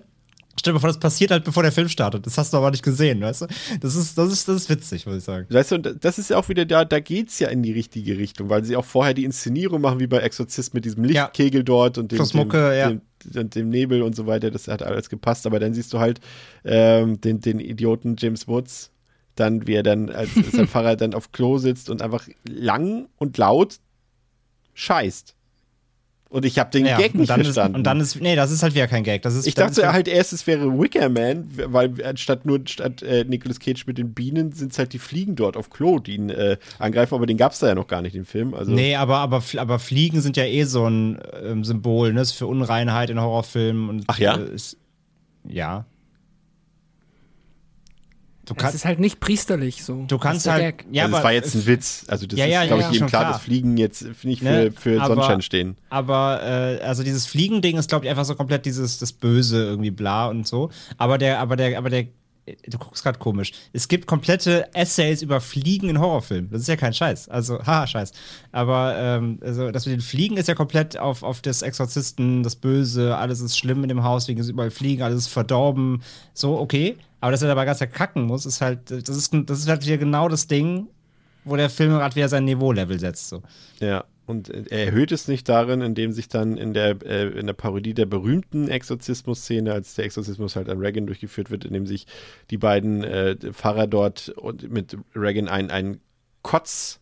Stell 0.58 0.72
dir 0.72 0.74
mal 0.76 0.80
vor, 0.80 0.88
das 0.88 0.98
passiert 0.98 1.30
halt, 1.30 1.44
bevor 1.44 1.62
der 1.62 1.72
Film 1.72 1.88
startet. 1.88 2.26
Das 2.26 2.38
hast 2.38 2.52
du 2.52 2.56
aber 2.56 2.70
nicht 2.70 2.82
gesehen, 2.82 3.20
weißt 3.20 3.42
du? 3.42 3.46
Das 3.80 3.94
ist, 3.94 4.16
das 4.16 4.32
ist, 4.32 4.48
das 4.48 4.56
ist 4.62 4.70
witzig, 4.70 5.04
muss 5.06 5.16
ich 5.16 5.24
sagen. 5.24 5.46
Weißt 5.50 5.70
du, 5.70 5.74
und 5.76 6.04
das 6.04 6.18
ist 6.18 6.30
ja 6.30 6.38
auch 6.38 6.48
wieder 6.48 6.64
da, 6.64 6.84
da 6.84 6.98
geht's 6.98 7.38
ja 7.38 7.48
in 7.48 7.62
die 7.62 7.72
richtige 7.72 8.16
Richtung, 8.16 8.48
weil 8.48 8.64
sie 8.64 8.74
auch 8.74 8.84
vorher 8.84 9.12
die 9.12 9.24
Inszenierung 9.24 9.82
machen, 9.82 10.00
wie 10.00 10.06
bei 10.06 10.18
Exorzist 10.18 10.72
mit 10.72 10.86
diesem 10.86 11.04
Ja. 11.04 11.24
Lichtkegel 11.24 11.62
dort 11.62 11.98
und 11.98 12.10
dem, 12.10 12.16
Plus 12.16 12.30
dem, 12.30 12.50
ja. 12.50 12.88
dem, 12.88 13.02
dem, 13.24 13.50
dem 13.50 13.68
Nebel 13.68 14.02
und 14.02 14.16
so 14.16 14.26
weiter. 14.26 14.50
Das 14.50 14.66
hat 14.66 14.82
alles 14.82 15.10
gepasst, 15.10 15.46
aber 15.46 15.60
dann 15.60 15.74
siehst 15.74 15.92
du 15.92 15.98
halt 15.98 16.20
ähm, 16.64 17.20
den, 17.20 17.40
den 17.40 17.60
Idioten 17.60 18.16
James 18.18 18.48
Woods, 18.48 18.90
dann, 19.34 19.66
wie 19.66 19.74
er 19.74 19.82
dann 19.82 20.08
als 20.08 20.30
sein 20.52 20.66
Fahrer 20.68 20.96
dann 20.96 21.12
auf 21.12 21.32
Klo 21.32 21.58
sitzt 21.58 21.90
und 21.90 22.00
einfach 22.00 22.26
lang 22.48 23.08
und 23.18 23.36
laut 23.36 23.76
scheißt. 24.72 25.35
Und 26.36 26.44
ich 26.44 26.58
habe 26.58 26.70
den 26.70 26.84
Ja, 26.84 26.98
Gag 26.98 27.14
nicht 27.14 27.30
dann 27.30 27.42
verstanden. 27.42 27.76
Ist, 27.76 27.78
und 27.78 27.84
dann 27.84 27.98
ist, 27.98 28.20
nee, 28.20 28.36
das 28.36 28.50
ist 28.50 28.62
halt 28.62 28.74
wieder 28.74 28.86
kein 28.86 29.04
Gag. 29.04 29.22
Das 29.22 29.34
ist, 29.34 29.46
Ich 29.46 29.54
dachte 29.54 29.80
ist 29.80 29.86
halt 29.86 30.06
erst, 30.06 30.34
es 30.34 30.46
wäre 30.46 30.78
Wicker 30.78 31.08
Man, 31.08 31.48
weil 31.56 31.94
anstatt 32.04 32.44
nur 32.44 32.60
statt 32.66 33.00
äh, 33.00 33.24
Nicolas 33.24 33.58
Cage 33.58 33.86
mit 33.86 33.96
den 33.96 34.12
Bienen 34.12 34.52
sind 34.52 34.70
es 34.70 34.78
halt 34.78 34.92
die 34.92 34.98
Fliegen 34.98 35.34
dort 35.34 35.56
auf 35.56 35.70
Klo, 35.70 35.98
die 35.98 36.14
ihn 36.16 36.28
äh, 36.28 36.58
angreifen, 36.78 37.14
aber 37.14 37.24
den 37.24 37.38
gab 37.38 37.52
es 37.52 37.60
da 37.60 37.68
ja 37.68 37.74
noch 37.74 37.86
gar 37.86 38.02
nicht 38.02 38.14
im 38.14 38.26
Film. 38.26 38.52
Also 38.52 38.70
Nee, 38.70 38.96
aber, 38.96 39.16
aber, 39.16 39.42
aber 39.56 39.78
Fliegen 39.78 40.20
sind 40.20 40.36
ja 40.36 40.44
eh 40.44 40.64
so 40.64 40.84
ein 40.86 41.18
ähm, 41.42 41.64
Symbol, 41.64 42.12
ne? 42.12 42.20
Ist 42.20 42.32
für 42.32 42.46
Unreinheit 42.46 43.08
in 43.08 43.18
Horrorfilmen. 43.18 43.88
Und, 43.88 44.04
Ach 44.08 44.18
ja? 44.18 44.36
Äh, 44.36 44.54
ist, 44.54 44.76
ja. 45.48 45.86
Du 48.46 48.54
Es 48.54 48.58
kannst, 48.62 48.74
ist 48.76 48.84
halt 48.84 49.00
nicht 49.00 49.18
priesterlich 49.20 49.82
so. 49.84 50.04
du 50.06 50.16
Das 50.16 50.20
kannst 50.20 50.46
halt. 50.48 50.84
Ja, 50.92 51.02
also 51.04 51.16
aber 51.16 51.18
das 51.18 51.24
war 51.24 51.32
jetzt 51.32 51.54
ein 51.56 51.66
Witz. 51.66 52.04
Also 52.06 52.26
das 52.26 52.38
Ja, 52.38 52.46
ja, 52.46 52.62
ist, 52.62 52.68
glaube 52.68 52.82
ja, 52.82 52.88
ich, 52.88 52.94
jedem 52.94 53.08
klar, 53.08 53.22
klar. 53.22 53.32
dass 53.34 53.42
Fliegen 53.42 53.76
jetzt 53.76 54.02
nicht 54.24 54.38
für, 54.38 54.44
Ne, 54.44 54.72
für 54.72 55.00
aber- 55.00 55.14
Sonnenschein 55.14 55.42
stehen. 55.42 55.76
Aber 55.90 56.40
äh, 56.42 56.80
also 56.84 57.02
dieses 57.02 57.26
Fliegending 57.26 57.76
ist, 57.76 57.88
glaube 57.88 58.04
ich, 58.04 58.10
einfach 58.10 58.24
so 58.24 58.34
komplett 58.36 58.64
dieses 58.64 58.98
das 58.98 59.12
Böse 59.12 59.64
irgendwie 59.64 59.90
bla 59.90 60.28
und 60.28 60.46
so. 60.46 60.70
Aber 60.96 61.18
der, 61.18 61.40
aber 61.40 61.56
der, 61.56 61.76
aber 61.76 61.90
der, 61.90 62.06
du 62.68 62.78
guckst 62.78 63.02
gerade 63.02 63.18
komisch. 63.18 63.52
Es 63.72 63.88
gibt 63.88 64.06
komplette 64.06 64.72
Essays 64.74 65.22
über 65.22 65.40
Fliegen 65.40 65.88
in 65.88 66.00
Horrorfilmen. 66.00 66.50
Das 66.50 66.62
ist 66.62 66.68
ja 66.68 66.76
kein 66.76 66.94
Scheiß. 66.94 67.28
Also, 67.28 67.58
haha, 67.66 67.86
Scheiß. 67.86 68.12
Aber 68.52 68.94
ähm, 68.96 69.38
also 69.42 69.70
das 69.70 69.86
mit 69.86 69.96
den 69.96 70.00
Fliegen 70.00 70.36
ist 70.36 70.48
ja 70.48 70.54
komplett 70.54 70.98
auf, 70.98 71.22
auf 71.22 71.42
das 71.42 71.62
Exorzisten, 71.62 72.42
das 72.42 72.56
Böse, 72.56 73.16
alles 73.16 73.40
ist 73.40 73.58
schlimm 73.58 73.82
in 73.82 73.88
dem 73.88 74.04
Haus, 74.04 74.28
wegen 74.28 74.42
überall 74.42 74.70
Fliegen, 74.70 75.02
alles 75.02 75.22
ist 75.22 75.28
verdorben. 75.28 76.02
So, 76.34 76.58
okay. 76.58 76.96
Aber 77.20 77.32
dass 77.32 77.42
er 77.42 77.48
dabei 77.48 77.64
ganz 77.64 77.80
kacken 77.80 78.24
muss, 78.24 78.46
ist 78.46 78.60
halt, 78.60 78.90
das 78.90 79.16
ist, 79.16 79.32
das 79.46 79.58
ist 79.58 79.68
halt 79.68 79.84
wieder 79.84 79.98
genau 79.98 80.28
das 80.28 80.46
Ding, 80.46 80.86
wo 81.44 81.56
der 81.56 81.70
Film 81.70 81.92
gerade 81.92 82.14
wieder 82.14 82.28
sein 82.28 82.44
Niveau-Level 82.44 83.00
setzt. 83.00 83.28
So. 83.28 83.42
Ja. 83.80 84.04
Und 84.26 84.48
er 84.50 84.86
erhöht 84.86 85.12
es 85.12 85.28
nicht 85.28 85.48
darin, 85.48 85.80
indem 85.82 86.10
sich 86.10 86.28
dann 86.28 86.56
in 86.56 86.74
der, 86.74 86.96
äh, 87.04 87.28
in 87.38 87.46
der 87.46 87.54
Parodie 87.54 87.94
der 87.94 88.06
berühmten 88.06 88.68
Exorzismus-Szene, 88.68 89.72
als 89.72 89.94
der 89.94 90.04
Exorzismus 90.04 90.56
halt 90.56 90.68
an 90.68 90.78
Reagan 90.78 91.06
durchgeführt 91.06 91.50
wird, 91.52 91.64
indem 91.64 91.86
sich 91.86 92.06
die 92.50 92.58
beiden 92.58 93.04
äh, 93.04 93.36
Pfarrer 93.52 93.86
dort 93.86 94.30
und 94.30 94.68
mit 94.70 94.96
Reagan 95.14 95.46
ein, 95.48 95.70
ein 95.70 96.00
Kotz, 96.42 96.98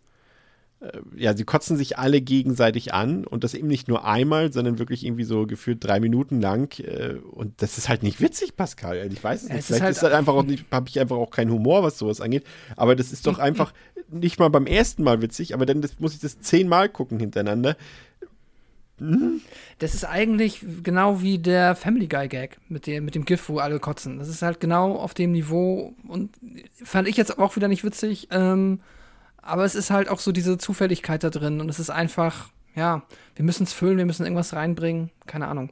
äh, 0.80 0.98
ja, 1.16 1.34
sie 1.34 1.44
kotzen 1.44 1.76
sich 1.78 1.96
alle 1.98 2.20
gegenseitig 2.20 2.92
an 2.92 3.26
und 3.26 3.42
das 3.42 3.54
eben 3.54 3.68
nicht 3.68 3.88
nur 3.88 4.04
einmal, 4.04 4.52
sondern 4.52 4.78
wirklich 4.78 5.04
irgendwie 5.04 5.24
so 5.24 5.46
gefühlt 5.46 5.82
drei 5.82 6.00
Minuten 6.00 6.42
lang. 6.42 6.78
Äh, 6.80 7.14
und 7.30 7.62
das 7.62 7.78
ist 7.78 7.88
halt 7.88 8.02
nicht 8.02 8.20
witzig, 8.20 8.54
Pascal. 8.56 9.08
Ich 9.10 9.24
weiß 9.24 9.44
es 9.44 9.48
nicht. 9.48 9.58
ist 9.60 9.66
Vielleicht 9.68 9.82
halt- 9.82 9.96
ist 9.96 10.02
halt 10.02 10.12
einfach 10.12 10.34
auch 10.34 10.42
nicht, 10.44 10.66
habe 10.70 10.88
ich 10.90 11.00
einfach 11.00 11.16
auch 11.16 11.30
keinen 11.30 11.52
Humor, 11.52 11.82
was 11.82 11.98
sowas 11.98 12.20
angeht. 12.20 12.44
Aber 12.76 12.94
das 12.96 13.12
ist 13.12 13.26
doch 13.26 13.38
einfach 13.38 13.72
nicht 14.10 14.38
mal 14.38 14.50
beim 14.50 14.66
ersten 14.66 15.02
Mal 15.02 15.22
witzig, 15.22 15.54
aber 15.54 15.66
dann 15.66 15.82
das, 15.82 15.98
muss 16.00 16.14
ich 16.14 16.20
das 16.20 16.40
zehnmal 16.40 16.88
gucken 16.88 17.18
hintereinander. 17.18 17.76
Das 19.78 19.94
ist 19.94 20.04
eigentlich 20.04 20.64
genau 20.82 21.20
wie 21.20 21.38
der 21.38 21.74
Family 21.74 22.06
Guy 22.06 22.28
Gag 22.28 22.58
mit 22.68 22.86
dem, 22.86 23.04
mit 23.04 23.16
dem 23.16 23.24
GIF, 23.24 23.48
wo 23.48 23.58
alle 23.58 23.80
kotzen. 23.80 24.18
Das 24.18 24.28
ist 24.28 24.42
halt 24.42 24.60
genau 24.60 24.94
auf 24.94 25.14
dem 25.14 25.32
Niveau 25.32 25.94
und 26.06 26.30
fand 26.82 27.08
ich 27.08 27.16
jetzt 27.16 27.38
auch 27.38 27.56
wieder 27.56 27.66
nicht 27.68 27.84
witzig. 27.84 28.28
Ähm, 28.30 28.80
aber 29.38 29.64
es 29.64 29.74
ist 29.74 29.90
halt 29.90 30.08
auch 30.08 30.20
so 30.20 30.30
diese 30.30 30.58
Zufälligkeit 30.58 31.24
da 31.24 31.30
drin 31.30 31.60
und 31.60 31.68
es 31.68 31.80
ist 31.80 31.90
einfach, 31.90 32.50
ja, 32.76 33.02
wir 33.34 33.44
müssen 33.44 33.64
es 33.64 33.72
füllen, 33.72 33.98
wir 33.98 34.06
müssen 34.06 34.24
irgendwas 34.24 34.54
reinbringen, 34.54 35.10
keine 35.26 35.48
Ahnung. 35.48 35.70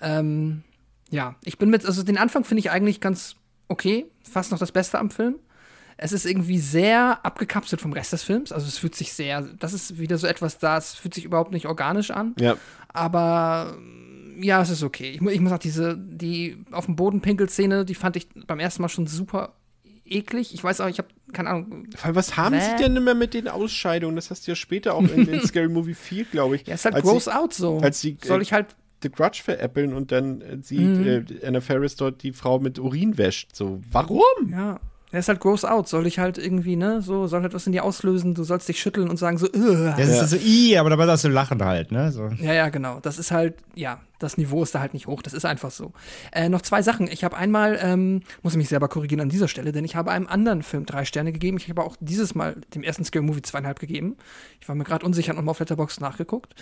Ähm, 0.00 0.64
ja, 1.08 1.36
ich 1.44 1.56
bin 1.56 1.70
mit, 1.70 1.86
also 1.86 2.02
den 2.02 2.18
Anfang 2.18 2.44
finde 2.44 2.60
ich 2.60 2.70
eigentlich 2.70 3.00
ganz 3.00 3.36
okay, 3.68 4.06
fast 4.28 4.50
noch 4.50 4.58
das 4.58 4.72
Beste 4.72 4.98
am 4.98 5.10
Film. 5.10 5.36
Es 6.02 6.12
ist 6.12 6.24
irgendwie 6.24 6.58
sehr 6.58 7.24
abgekapselt 7.24 7.82
vom 7.82 7.92
Rest 7.92 8.12
des 8.14 8.22
Films. 8.22 8.52
Also 8.52 8.66
es 8.66 8.78
fühlt 8.78 8.94
sich 8.94 9.12
sehr, 9.12 9.42
das 9.42 9.74
ist 9.74 9.98
wieder 9.98 10.16
so 10.16 10.26
etwas 10.26 10.58
da, 10.58 10.78
es 10.78 10.94
fühlt 10.94 11.12
sich 11.12 11.24
überhaupt 11.26 11.52
nicht 11.52 11.66
organisch 11.66 12.10
an. 12.10 12.34
Ja. 12.40 12.56
Aber 12.88 13.76
mm, 13.78 14.42
ja, 14.42 14.62
es 14.62 14.70
ist 14.70 14.82
okay. 14.82 15.10
Ich, 15.10 15.20
ich 15.20 15.40
muss 15.40 15.52
auch 15.52 15.58
diese, 15.58 15.98
die 15.98 16.64
auf 16.72 16.86
dem 16.86 16.96
Boden 16.96 17.20
Pinkel-Szene, 17.20 17.84
die 17.84 17.94
fand 17.94 18.16
ich 18.16 18.28
beim 18.46 18.60
ersten 18.60 18.80
Mal 18.80 18.88
schon 18.88 19.06
super 19.06 19.52
eklig. 20.06 20.54
Ich 20.54 20.64
weiß 20.64 20.80
auch, 20.80 20.88
ich 20.88 20.98
habe 20.98 21.08
keine 21.32 21.50
Ahnung. 21.50 21.86
Was 22.02 22.36
haben 22.36 22.56
Bäh. 22.56 22.60
sie 22.62 22.82
denn 22.82 22.96
immer 22.96 23.14
mit 23.14 23.34
den 23.34 23.46
Ausscheidungen? 23.46 24.16
Das 24.16 24.30
hast 24.30 24.46
du 24.46 24.52
ja 24.52 24.56
später 24.56 24.94
auch 24.94 25.02
in, 25.02 25.28
in 25.28 25.40
Scary 25.46 25.68
Movie 25.68 25.94
4, 25.94 26.24
glaube 26.24 26.56
ich. 26.56 26.66
Ja, 26.66 26.74
ist 26.74 26.84
halt 26.86 26.94
als 26.96 27.04
gross 27.04 27.24
sie, 27.26 27.34
out 27.36 27.52
so. 27.54 27.78
als 27.78 28.00
sie, 28.00 28.16
Soll 28.24 28.40
äh, 28.40 28.42
ich 28.42 28.52
halt 28.52 28.74
The 29.02 29.10
Grudge 29.10 29.40
veräppeln 29.42 29.92
und 29.94 30.12
dann 30.12 30.40
äh, 30.40 30.58
sieht 30.62 30.80
Mhm. 30.80 31.06
äh, 31.40 31.46
Anna 31.46 31.60
Ferris 31.60 31.96
dort 31.96 32.22
die 32.22 32.32
Frau 32.32 32.58
mit 32.58 32.78
Urin 32.78 33.18
wäscht. 33.18 33.54
So, 33.54 33.80
warum? 33.90 34.22
Ja. 34.50 34.80
Er 35.12 35.18
ist 35.20 35.28
halt 35.28 35.40
gross 35.40 35.64
out. 35.64 35.88
Soll 35.88 36.06
ich 36.06 36.18
halt 36.20 36.38
irgendwie, 36.38 36.76
ne, 36.76 37.02
so, 37.02 37.26
soll 37.26 37.42
halt 37.42 37.52
was 37.52 37.66
in 37.66 37.72
dir 37.72 37.84
auslösen. 37.84 38.34
Du 38.34 38.44
sollst 38.44 38.68
dich 38.68 38.80
schütteln 38.80 39.08
und 39.10 39.16
sagen 39.16 39.38
so, 39.38 39.46
"Ugh." 39.46 39.94
Das 39.96 40.08
Ja. 40.08 40.22
ist 40.22 40.30
so, 40.30 40.36
i, 40.36 40.76
aber 40.78 40.90
dabei 40.90 41.06
darfst 41.06 41.24
du 41.24 41.28
lachen 41.28 41.62
halt, 41.64 41.90
ne? 41.90 42.12
So. 42.12 42.28
Ja, 42.38 42.52
ja, 42.52 42.68
genau. 42.68 43.00
Das 43.00 43.18
ist 43.18 43.32
halt, 43.32 43.54
ja, 43.74 44.00
das 44.20 44.36
Niveau 44.38 44.62
ist 44.62 44.74
da 44.74 44.80
halt 44.80 44.94
nicht 44.94 45.06
hoch. 45.08 45.22
Das 45.22 45.32
ist 45.32 45.44
einfach 45.44 45.70
so. 45.72 45.92
Äh, 46.32 46.48
noch 46.48 46.62
zwei 46.62 46.82
Sachen. 46.82 47.08
Ich 47.08 47.24
habe 47.24 47.36
einmal, 47.36 47.78
ähm, 47.82 48.22
muss 48.42 48.52
ich 48.52 48.58
mich 48.58 48.68
selber 48.68 48.86
korrigieren 48.88 49.20
an 49.22 49.28
dieser 49.30 49.48
Stelle, 49.48 49.72
denn 49.72 49.84
ich 49.84 49.96
habe 49.96 50.10
einem 50.12 50.28
anderen 50.28 50.62
Film 50.62 50.86
drei 50.86 51.04
Sterne 51.04 51.32
gegeben. 51.32 51.56
Ich 51.56 51.68
habe 51.68 51.82
auch 51.82 51.96
dieses 52.00 52.34
Mal 52.36 52.56
dem 52.74 52.82
ersten 52.84 53.04
Scary 53.04 53.24
Movie 53.24 53.42
zweieinhalb 53.42 53.80
gegeben. 53.80 54.16
Ich 54.60 54.68
war 54.68 54.74
mir 54.76 54.84
gerade 54.84 55.04
unsicher 55.04 55.30
und 55.32 55.36
nochmal 55.38 55.52
auf 55.52 55.58
Letterboxd 55.60 56.00
nachgeguckt. 56.00 56.54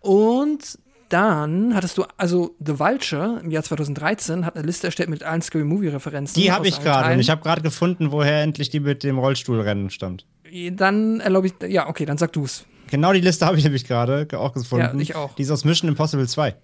Und 0.00 0.78
dann 1.12 1.74
hattest 1.74 1.98
du, 1.98 2.04
also 2.16 2.54
The 2.64 2.78
Vulture 2.78 3.40
im 3.42 3.50
Jahr 3.50 3.62
2013 3.62 4.46
hat 4.46 4.56
eine 4.56 4.66
Liste 4.66 4.86
erstellt 4.86 5.10
mit 5.10 5.22
allen 5.22 5.42
Scary 5.42 5.64
Movie 5.64 5.88
Referenzen. 5.88 6.40
Die 6.40 6.50
habe 6.52 6.68
ich 6.68 6.80
gerade 6.82 7.14
und 7.14 7.20
ich 7.20 7.30
habe 7.30 7.42
gerade 7.42 7.62
gefunden, 7.62 8.12
woher 8.12 8.42
endlich 8.42 8.70
die 8.70 8.80
mit 8.80 9.02
dem 9.02 9.18
Rollstuhlrennen 9.18 9.90
stammt. 9.90 10.26
Dann 10.72 11.20
erlaube 11.20 11.48
ich, 11.48 11.54
ja, 11.68 11.88
okay, 11.88 12.04
dann 12.04 12.18
sag 12.18 12.32
du's. 12.32 12.64
Genau 12.90 13.12
die 13.12 13.20
Liste 13.20 13.46
habe 13.46 13.56
ich 13.56 13.64
nämlich 13.64 13.84
gerade 13.84 14.26
auch 14.38 14.52
gefunden. 14.52 14.96
Ja, 14.96 15.00
ich 15.02 15.14
auch. 15.14 15.34
Die 15.34 15.42
ist 15.42 15.50
aus 15.50 15.64
Mission 15.64 15.88
Impossible 15.88 16.28
2. 16.28 16.54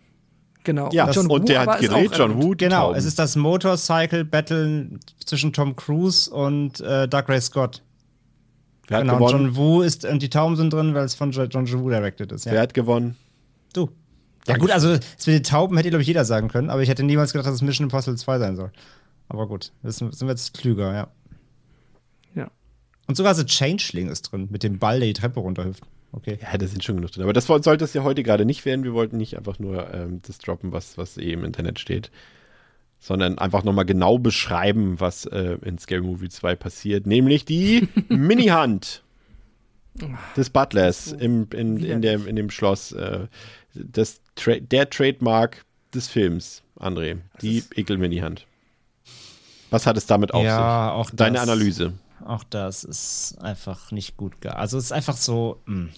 Genau. 0.64 0.90
Ja, 0.92 1.10
John 1.10 1.26
und 1.26 1.42
Woo 1.42 1.44
der 1.46 1.60
hat 1.60 1.80
ist 1.80 1.88
gedreht, 1.88 2.10
John. 2.16 2.42
Woo. 2.42 2.54
Genau, 2.56 2.88
Tauben. 2.88 2.98
es 2.98 3.04
ist 3.06 3.18
das 3.18 3.36
Motorcycle 3.36 4.24
Battle 4.24 4.90
zwischen 5.24 5.52
Tom 5.52 5.74
Cruise 5.76 6.30
und 6.30 6.80
äh, 6.80 7.08
Doug 7.08 7.24
Ray 7.28 7.40
Scott. 7.40 7.82
Wer 8.88 8.98
hat 8.98 9.04
genau, 9.04 9.14
und 9.14 9.26
gewonnen? 9.26 9.44
John 9.46 9.56
Woo 9.56 9.82
ist 9.82 10.04
und 10.04 10.20
die 10.22 10.28
Tauben 10.30 10.56
sind 10.56 10.72
drin, 10.72 10.94
weil 10.94 11.04
es 11.04 11.14
von 11.14 11.30
Jo- 11.30 11.44
John 11.44 11.70
Woo 11.70 11.88
directed 11.88 12.32
ist. 12.32 12.44
Ja. 12.46 12.52
Wer 12.52 12.60
hat 12.62 12.74
gewonnen? 12.74 13.16
Du. 13.72 13.88
Ja 14.47 14.56
gut, 14.56 14.70
also 14.70 14.97
das 14.97 15.27
mit 15.27 15.36
den 15.36 15.43
Tauben 15.43 15.77
hätte 15.77 15.90
glaube 15.90 16.02
ich 16.02 16.09
jeder 16.09 16.24
sagen 16.24 16.48
können, 16.48 16.70
aber 16.70 16.82
ich 16.82 16.89
hätte 16.89 17.02
niemals 17.02 17.32
gedacht, 17.32 17.47
dass 17.47 17.56
es 17.56 17.62
Mission 17.62 17.85
Impossible 17.86 18.16
2 18.16 18.39
sein 18.39 18.56
soll. 18.56 18.73
Aber 19.28 19.47
gut, 19.47 19.73
das 19.82 19.97
sind 19.97 20.15
sind 20.15 20.27
wir 20.27 20.32
jetzt 20.32 20.55
klüger, 20.55 20.94
ja. 20.94 21.09
Ja. 22.35 22.51
Und 23.06 23.16
sogar 23.16 23.35
The 23.35 23.44
Changeling 23.44 24.09
ist 24.09 24.23
drin, 24.23 24.48
mit 24.51 24.62
dem 24.62 24.78
Ball, 24.78 25.01
der 25.01 25.09
die 25.09 25.15
Treppe 25.15 25.40
runterhüpft. 25.40 25.85
Okay. 26.12 26.39
Ja, 26.40 26.56
da 26.56 26.66
sind 26.66 26.82
schon 26.85 26.97
genug 26.97 27.12
drin. 27.12 27.24
Aber 27.24 27.32
das 27.32 27.47
sollte 27.47 27.85
es 27.85 27.93
ja 27.93 28.02
heute 28.02 28.23
gerade 28.23 28.44
nicht 28.44 28.65
werden. 28.65 28.85
Wir 28.85 28.94
wollten 28.94 29.19
nicht 29.19 29.36
einfach 29.36 29.59
nur 29.59 29.93
ähm, 29.93 30.20
das 30.27 30.39
droppen, 30.39 30.73
was, 30.73 30.97
was 30.97 31.19
eh 31.19 31.32
im 31.32 31.44
Internet 31.44 31.78
steht, 31.78 32.10
sondern 32.98 33.39
einfach 33.39 33.62
nochmal 33.62 33.85
genau 33.85 34.19
beschreiben, 34.19 35.01
was 35.01 35.27
äh, 35.27 35.59
in 35.62 35.78
Scary 35.78 36.01
Movie 36.01 36.31
2 36.31 36.56
passiert. 36.56 37.06
Nämlich 37.06 37.44
die 37.44 37.89
Mini-Hand. 38.09 39.02
des 40.36 40.48
Butlers 40.48 41.12
im, 41.12 41.47
in, 41.52 41.85
in, 41.85 42.01
der, 42.01 42.27
in 42.27 42.36
dem 42.36 42.51
Schloss. 42.51 42.93
Äh, 42.93 43.27
das 43.92 44.20
Tra 44.36 44.56
der 44.60 44.88
Trademark 44.90 45.64
des 45.94 46.09
Films, 46.09 46.62
André. 46.78 47.18
Die 47.42 47.62
ekeln 47.74 47.98
mir 48.00 48.06
in 48.06 48.12
die 48.12 48.22
Hand. 48.22 48.46
Was 49.70 49.86
hat 49.86 49.96
es 49.96 50.06
damit 50.06 50.32
auf 50.34 50.44
Ja, 50.44 50.86
sich? 50.88 50.92
auch 50.94 51.10
Deine 51.14 51.34
das. 51.34 51.42
Analyse. 51.48 51.92
Auch 52.24 52.44
das 52.44 52.84
ist 52.84 53.36
einfach 53.40 53.90
nicht 53.92 54.16
gut. 54.16 54.34
Also 54.46 54.78
es 54.78 54.84
ist 54.86 54.92
einfach 54.92 55.16
so. 55.16 55.60
Mh. 55.66 55.88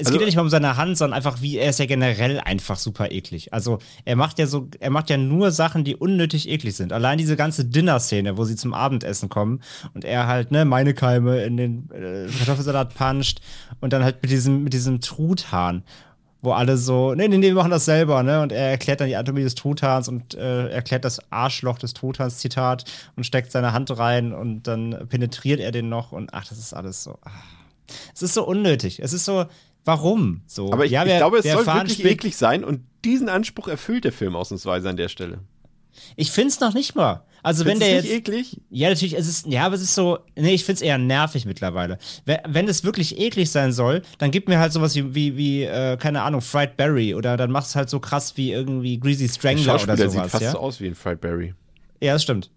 Es 0.00 0.06
Also- 0.06 0.12
geht 0.12 0.20
ja 0.20 0.26
nicht 0.26 0.36
mal 0.36 0.42
um 0.42 0.48
seine 0.48 0.76
Hand, 0.76 0.96
sondern 0.96 1.16
einfach, 1.16 1.42
wie 1.42 1.56
er 1.58 1.70
ist 1.70 1.80
ja 1.80 1.86
generell 1.86 2.38
einfach 2.38 2.76
super 2.78 3.10
eklig. 3.10 3.52
Also 3.52 3.80
er 4.04 4.14
macht 4.14 4.38
ja 4.38 4.46
so, 4.46 4.68
er 4.78 4.90
macht 4.90 5.10
ja 5.10 5.16
nur 5.16 5.50
Sachen, 5.50 5.82
die 5.82 5.96
unnötig 5.96 6.48
eklig 6.48 6.76
sind. 6.76 6.92
Allein 6.92 7.18
diese 7.18 7.34
ganze 7.36 7.64
Dinner-Szene, 7.64 8.36
wo 8.36 8.44
sie 8.44 8.54
zum 8.54 8.74
Abendessen 8.74 9.28
kommen 9.28 9.60
und 9.94 10.04
er 10.04 10.28
halt, 10.28 10.52
ne, 10.52 10.64
meine 10.64 10.94
Keime 10.94 11.42
in 11.42 11.56
den 11.56 11.90
äh, 11.90 12.28
Kartoffelsalat 12.38 12.94
puncht 12.94 13.40
und 13.80 13.92
dann 13.92 14.04
halt 14.04 14.22
mit 14.22 14.30
diesem, 14.30 14.62
mit 14.62 14.72
diesem 14.72 15.00
Truthahn, 15.00 15.82
wo 16.40 16.52
alle 16.52 16.76
so, 16.76 17.14
nee, 17.14 17.26
nee, 17.28 17.38
nee, 17.38 17.48
wir 17.48 17.54
machen 17.54 17.70
das 17.72 17.84
selber, 17.84 18.22
ne? 18.22 18.40
Und 18.40 18.52
er 18.52 18.70
erklärt 18.70 19.00
dann 19.00 19.08
die 19.08 19.16
Anatomie 19.16 19.42
des 19.42 19.54
Truthahns 19.56 20.08
und 20.08 20.34
äh, 20.34 20.68
erklärt 20.68 21.04
das 21.04 21.20
Arschloch 21.32 21.78
des 21.78 21.94
Truthahns, 21.94 22.38
Zitat, 22.38 22.84
und 23.16 23.24
steckt 23.24 23.50
seine 23.50 23.72
Hand 23.72 23.96
rein 23.98 24.32
und 24.32 24.62
dann 24.64 25.06
penetriert 25.08 25.58
er 25.60 25.72
den 25.72 25.88
noch 25.88 26.12
und 26.12 26.32
ach, 26.34 26.46
das 26.48 26.58
ist 26.58 26.72
alles 26.74 27.02
so. 27.02 27.18
Ah. 27.24 27.30
Es 28.14 28.22
ist 28.22 28.34
so 28.34 28.46
unnötig. 28.46 29.00
Es 29.02 29.12
ist 29.12 29.24
so, 29.24 29.46
warum? 29.84 30.42
So. 30.46 30.72
Aber 30.72 30.84
ich, 30.84 30.92
ja, 30.92 31.02
ich 31.04 31.08
wir- 31.10 31.16
glaube, 31.18 31.38
es 31.38 31.44
wir 31.44 31.54
soll 31.54 31.66
wirklich 31.66 32.04
eklig 32.04 32.36
sein 32.36 32.62
und 32.64 32.82
diesen 33.04 33.28
Anspruch 33.28 33.66
erfüllt 33.68 34.04
der 34.04 34.12
Film 34.12 34.36
ausnahmsweise 34.36 34.88
an 34.88 34.96
der 34.96 35.08
Stelle. 35.08 35.38
Ich 36.16 36.30
find's 36.30 36.60
noch 36.60 36.74
nicht 36.74 36.94
mal. 36.94 37.22
Also 37.42 37.64
wenn 37.64 37.78
der 37.78 37.96
jetzt. 37.96 38.10
eklig? 38.10 38.60
Ja, 38.70 38.88
natürlich, 38.88 39.16
es 39.16 39.28
ist, 39.28 39.46
ja, 39.46 39.66
aber 39.66 39.74
es 39.74 39.82
ist 39.82 39.94
so, 39.94 40.18
nee, 40.36 40.54
ich 40.54 40.64
find's 40.64 40.82
eher 40.82 40.98
nervig 40.98 41.46
mittlerweile. 41.46 41.98
Wenn, 42.24 42.38
wenn 42.46 42.68
es 42.68 42.84
wirklich 42.84 43.18
eklig 43.18 43.50
sein 43.50 43.72
soll, 43.72 44.02
dann 44.18 44.30
gib 44.30 44.48
mir 44.48 44.58
halt 44.58 44.72
sowas 44.72 44.94
wie, 44.94 45.14
wie, 45.14 45.36
wie 45.36 45.62
äh, 45.64 45.96
keine 45.96 46.22
Ahnung, 46.22 46.40
Fried 46.40 46.76
Berry 46.76 47.14
oder 47.14 47.36
dann 47.36 47.50
mach's 47.50 47.76
halt 47.76 47.90
so 47.90 48.00
krass 48.00 48.36
wie 48.36 48.52
irgendwie 48.52 48.98
Greasy 48.98 49.28
Strangler 49.28 49.82
oder 49.82 49.96
sowas, 49.96 50.12
sieht 50.12 50.26
fast 50.26 50.42
ja? 50.42 50.52
so 50.52 50.58
aus 50.58 50.80
wie 50.80 50.86
ein 50.88 50.94
Fried 50.94 51.20
Berry. 51.20 51.54
Ja, 52.00 52.12
das 52.12 52.22
stimmt. 52.22 52.50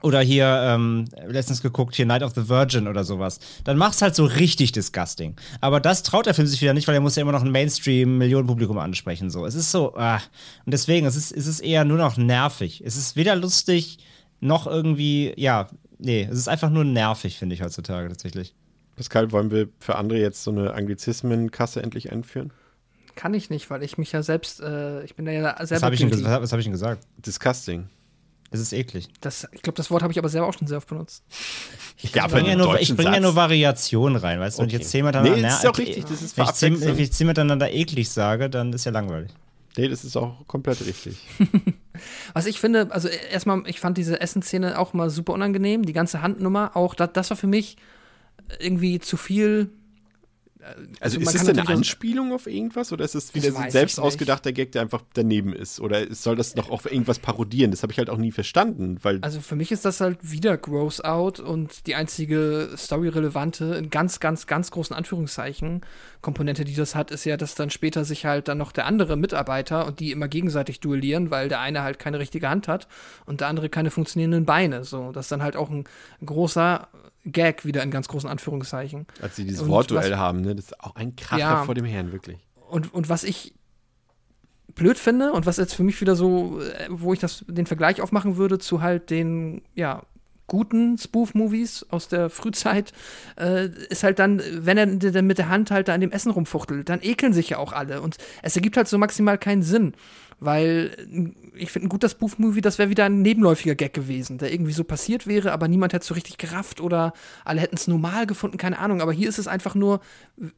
Oder 0.00 0.20
hier, 0.20 0.46
ähm, 0.46 1.06
letztens 1.26 1.60
geguckt, 1.60 1.96
hier 1.96 2.06
Night 2.06 2.22
of 2.22 2.32
the 2.34 2.48
Virgin 2.48 2.86
oder 2.86 3.02
sowas. 3.02 3.40
Dann 3.64 3.76
mach's 3.76 4.00
halt 4.00 4.14
so 4.14 4.24
richtig 4.24 4.70
disgusting. 4.70 5.34
Aber 5.60 5.80
das 5.80 6.04
traut 6.04 6.26
der 6.26 6.34
Film 6.34 6.46
sich 6.46 6.62
wieder 6.62 6.72
nicht, 6.72 6.86
weil 6.86 6.94
er 6.94 7.00
muss 7.00 7.16
ja 7.16 7.22
immer 7.22 7.32
noch 7.32 7.42
ein 7.42 7.50
Mainstream-Millionenpublikum 7.50 8.78
ansprechen. 8.78 9.28
So. 9.28 9.44
Es 9.44 9.56
ist 9.56 9.72
so, 9.72 9.96
ah. 9.96 10.20
Und 10.64 10.72
deswegen, 10.72 11.06
es 11.06 11.16
ist, 11.16 11.32
es 11.32 11.48
ist 11.48 11.60
eher 11.60 11.84
nur 11.84 11.98
noch 11.98 12.16
nervig. 12.16 12.80
Es 12.84 12.96
ist 12.96 13.16
weder 13.16 13.34
lustig, 13.34 13.98
noch 14.40 14.66
irgendwie, 14.66 15.34
ja, 15.36 15.68
nee, 15.98 16.28
es 16.30 16.38
ist 16.38 16.48
einfach 16.48 16.70
nur 16.70 16.84
nervig, 16.84 17.38
finde 17.38 17.54
ich 17.54 17.62
heutzutage 17.62 18.08
tatsächlich. 18.08 18.54
Pascal, 18.96 19.32
wollen 19.32 19.50
wir 19.50 19.68
für 19.80 19.96
andere 19.96 20.18
jetzt 20.18 20.42
so 20.42 20.50
eine 20.50 20.74
Anglizismenkasse 20.74 21.82
endlich 21.82 22.12
einführen? 22.12 22.52
Kann 23.14 23.34
ich 23.34 23.50
nicht, 23.50 23.68
weil 23.70 23.82
ich 23.82 23.98
mich 23.98 24.12
ja 24.12 24.22
selbst, 24.22 24.60
äh, 24.60 25.02
ich 25.04 25.16
bin 25.16 25.26
ja 25.26 25.56
Was 25.58 25.70
selber 25.70 25.86
habe 25.86 25.94
ich, 25.94 26.02
was 26.04 26.52
hab 26.52 26.58
ich 26.58 26.64
denn 26.64 26.72
gesagt? 26.72 27.04
Disgusting. 27.18 27.88
Es 28.50 28.60
ist 28.60 28.72
eklig. 28.72 29.08
Das, 29.20 29.46
ich 29.52 29.60
glaube, 29.62 29.76
das 29.76 29.90
Wort 29.90 30.02
habe 30.02 30.12
ich 30.12 30.18
aber 30.18 30.28
selber 30.30 30.46
auch 30.46 30.54
schon 30.58 30.66
sehr 30.68 30.78
oft 30.78 30.88
benutzt. 30.88 31.22
Ja, 31.98 32.24
Ich 32.26 32.32
bringe 32.32 32.48
ja, 32.50 32.56
nur- 32.56 32.80
ich 32.80 32.94
bring 32.96 33.12
ja 33.12 33.20
nur 33.20 33.34
Variationen 33.36 34.16
rein, 34.16 34.40
weißt 34.40 34.58
du? 34.58 34.62
Wenn 34.62 34.68
ich 34.68 34.74
Okay. 34.74 34.82
jetzt 34.82 34.90
zehn 34.90 35.04
miteinander 35.04 35.36
Nee, 35.36 35.42
das 35.42 35.58
ist 35.58 35.66
auch 35.66 35.76
richtig, 35.78 36.04
das 36.06 36.22
ist 36.22 36.36
wenn 36.38 36.44
ich 36.44 36.52
zehn, 36.52 36.80
wenn 36.80 36.98
ich 36.98 37.12
zehn 37.12 37.26
miteinander 37.26 37.70
eklig 37.70 38.08
sage, 38.08 38.48
dann 38.48 38.72
ist 38.72 38.84
ja 38.86 38.92
langweilig. 38.92 39.30
Nee, 39.76 39.88
das 39.88 40.02
ist 40.04 40.16
auch 40.16 40.46
komplett 40.46 40.80
richtig. 40.86 41.18
Was 42.32 42.46
ich 42.46 42.58
finde, 42.58 42.90
also 42.90 43.08
erstmal, 43.08 43.62
ich 43.66 43.80
fand 43.80 43.98
diese 43.98 44.20
Essensszene 44.20 44.78
auch 44.78 44.92
mal 44.92 45.10
super 45.10 45.32
unangenehm. 45.34 45.84
Die 45.84 45.92
ganze 45.92 46.22
Handnummer, 46.22 46.74
auch 46.74 46.94
das, 46.94 47.10
das 47.12 47.30
war 47.30 47.36
für 47.36 47.46
mich 47.48 47.76
irgendwie 48.58 48.98
zu 48.98 49.16
viel. 49.16 49.70
Also, 51.00 51.18
man 51.20 51.28
ist 51.28 51.34
es 51.34 51.44
denn 51.44 51.58
eine 51.58 51.68
Anspielung 51.68 52.32
auf 52.32 52.46
irgendwas 52.46 52.92
oder 52.92 53.04
ist 53.04 53.14
es 53.14 53.34
wieder 53.34 53.48
Das 53.48 53.56
so 53.56 53.62
ein 53.62 53.70
selbst 53.70 54.00
ausgedachter 54.00 54.52
Gag, 54.52 54.72
der 54.72 54.82
einfach 54.82 55.02
daneben 55.14 55.52
ist? 55.52 55.80
Oder 55.80 56.12
soll 56.14 56.36
das 56.36 56.54
noch 56.56 56.70
auf 56.70 56.90
irgendwas 56.90 57.18
parodieren? 57.18 57.70
Das 57.70 57.82
habe 57.82 57.92
ich 57.92 57.98
halt 57.98 58.10
auch 58.10 58.16
nie 58.16 58.32
verstanden, 58.32 58.98
weil 59.02 59.18
Also 59.22 59.40
für 59.40 59.56
mich 59.56 59.72
ist 59.72 59.84
das 59.84 60.00
halt 60.00 60.18
wieder 60.22 60.56
Gross 60.56 61.00
Out 61.00 61.40
und 61.40 61.86
die 61.86 61.94
einzige 61.94 62.70
storyrelevante, 62.76 63.76
in 63.76 63.90
ganz, 63.90 64.20
ganz, 64.20 64.46
ganz 64.46 64.70
großen 64.70 64.94
Anführungszeichen, 64.94 65.82
Komponente, 66.20 66.64
die 66.64 66.74
das 66.74 66.94
hat, 66.94 67.10
ist 67.10 67.24
ja, 67.24 67.36
dass 67.36 67.54
dann 67.54 67.70
später 67.70 68.04
sich 68.04 68.24
halt 68.24 68.48
dann 68.48 68.58
noch 68.58 68.72
der 68.72 68.86
andere 68.86 69.16
Mitarbeiter 69.16 69.86
und 69.86 70.00
die 70.00 70.10
immer 70.10 70.28
gegenseitig 70.28 70.80
duellieren, 70.80 71.30
weil 71.30 71.48
der 71.48 71.60
eine 71.60 71.82
halt 71.82 71.98
keine 71.98 72.18
richtige 72.18 72.48
Hand 72.48 72.68
hat 72.68 72.88
und 73.26 73.40
der 73.40 73.48
andere 73.48 73.68
keine 73.68 73.90
funktionierenden 73.90 74.44
Beine. 74.44 74.84
So, 74.84 75.12
das 75.12 75.26
ist 75.26 75.32
dann 75.32 75.42
halt 75.42 75.56
auch 75.56 75.70
ein 75.70 75.84
großer 76.24 76.88
Gag 77.32 77.64
wieder 77.64 77.82
in 77.82 77.90
ganz 77.90 78.08
großen 78.08 78.28
Anführungszeichen. 78.28 79.06
als 79.22 79.36
sie 79.36 79.44
dieses 79.44 79.62
Und 79.62 79.68
Wortduell 79.70 80.12
was- 80.12 80.18
haben, 80.18 80.40
ne, 80.42 80.54
das 80.54 80.66
ist 80.66 80.80
auch 80.80 80.96
ein 80.96 81.16
Kracher 81.16 81.40
Ja. 81.40 81.64
vor 81.64 81.74
dem 81.74 81.84
Herrn, 81.84 82.12
wirklich. 82.12 82.38
Und, 82.68 82.92
und 82.92 83.08
was 83.08 83.24
ich 83.24 83.54
blöd 84.74 84.98
finde 84.98 85.32
und 85.32 85.46
was 85.46 85.56
jetzt 85.56 85.74
für 85.74 85.82
mich 85.82 86.00
wieder 86.00 86.14
so, 86.14 86.60
äh, 86.60 86.86
wo 86.90 87.12
ich 87.12 87.18
das, 87.18 87.44
den 87.48 87.66
Vergleich 87.66 88.00
aufmachen 88.00 88.36
würde 88.36 88.58
zu 88.58 88.80
halt 88.82 89.10
den, 89.10 89.62
ja, 89.74 90.02
guten 90.46 90.96
Spoof-Movies 90.96 91.86
aus 91.90 92.08
der 92.08 92.30
Frühzeit, 92.30 92.92
äh, 93.38 93.66
ist 93.90 94.02
halt 94.02 94.18
dann, 94.18 94.40
wenn 94.54 94.78
er 94.78 94.86
dann 94.86 95.26
mit 95.26 95.36
der 95.38 95.48
Hand 95.50 95.70
halt 95.70 95.88
da 95.88 95.94
an 95.94 96.00
dem 96.00 96.10
Essen 96.10 96.30
rumfuchtelt, 96.30 96.88
dann 96.88 97.00
ekeln 97.02 97.34
sich 97.34 97.50
ja 97.50 97.58
auch 97.58 97.72
alle. 97.72 98.00
Und 98.00 98.16
es 98.42 98.56
ergibt 98.56 98.76
halt 98.78 98.88
so 98.88 98.96
maximal 98.96 99.36
keinen 99.36 99.62
Sinn. 99.62 99.92
Weil 100.40 100.92
äh, 101.12 101.58
ich 101.58 101.72
finde, 101.72 101.86
ein 101.86 101.90
guter 101.90 102.08
Spoof-Movie, 102.08 102.60
das 102.60 102.78
wäre 102.78 102.90
wieder 102.90 103.04
ein 103.04 103.22
nebenläufiger 103.22 103.74
Gag 103.74 103.92
gewesen, 103.92 104.38
der 104.38 104.52
irgendwie 104.52 104.72
so 104.72 104.84
passiert 104.84 105.26
wäre, 105.26 105.52
aber 105.52 105.68
niemand 105.68 105.92
hätte 105.92 106.06
so 106.06 106.14
richtig 106.14 106.38
gerafft 106.38 106.80
oder 106.80 107.12
alle 107.44 107.60
hätten 107.60 107.76
es 107.76 107.88
normal 107.88 108.26
gefunden, 108.26 108.58
keine 108.58 108.78
Ahnung. 108.78 109.00
Aber 109.02 109.12
hier 109.12 109.28
ist 109.28 109.38
es 109.38 109.48
einfach 109.48 109.74
nur, 109.74 110.00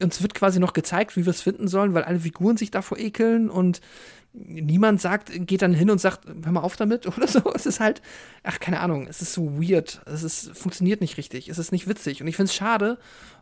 uns 0.01 0.21
wird 0.21 0.33
quasi 0.33 0.59
noch 0.59 0.73
gezeigt, 0.73 1.17
wie 1.17 1.25
wir 1.25 1.31
es 1.31 1.41
finden 1.41 1.67
sollen, 1.67 1.93
weil 1.93 2.03
alle 2.03 2.19
Figuren 2.19 2.57
sich 2.57 2.71
davor 2.71 2.99
ekeln 2.99 3.49
und 3.49 3.81
niemand 4.33 5.01
sagt, 5.01 5.31
geht 5.45 5.61
dann 5.61 5.73
hin 5.73 5.89
und 5.89 5.99
sagt, 5.99 6.25
hör 6.25 6.51
mal 6.51 6.61
auf 6.61 6.77
damit 6.77 7.05
oder 7.17 7.27
so. 7.27 7.41
Es 7.53 7.65
ist 7.65 7.79
halt, 7.79 8.01
ach, 8.43 8.59
keine 8.59 8.79
Ahnung, 8.79 9.07
es 9.07 9.21
ist 9.21 9.33
so 9.33 9.61
weird. 9.61 10.01
Es 10.05 10.23
ist, 10.23 10.55
funktioniert 10.57 11.01
nicht 11.01 11.17
richtig. 11.17 11.49
Es 11.49 11.57
ist 11.57 11.71
nicht 11.71 11.87
witzig. 11.87 12.21
Und 12.21 12.27
ich 12.27 12.35
finde 12.35 12.49
es 12.49 12.55
schade, 12.55 12.97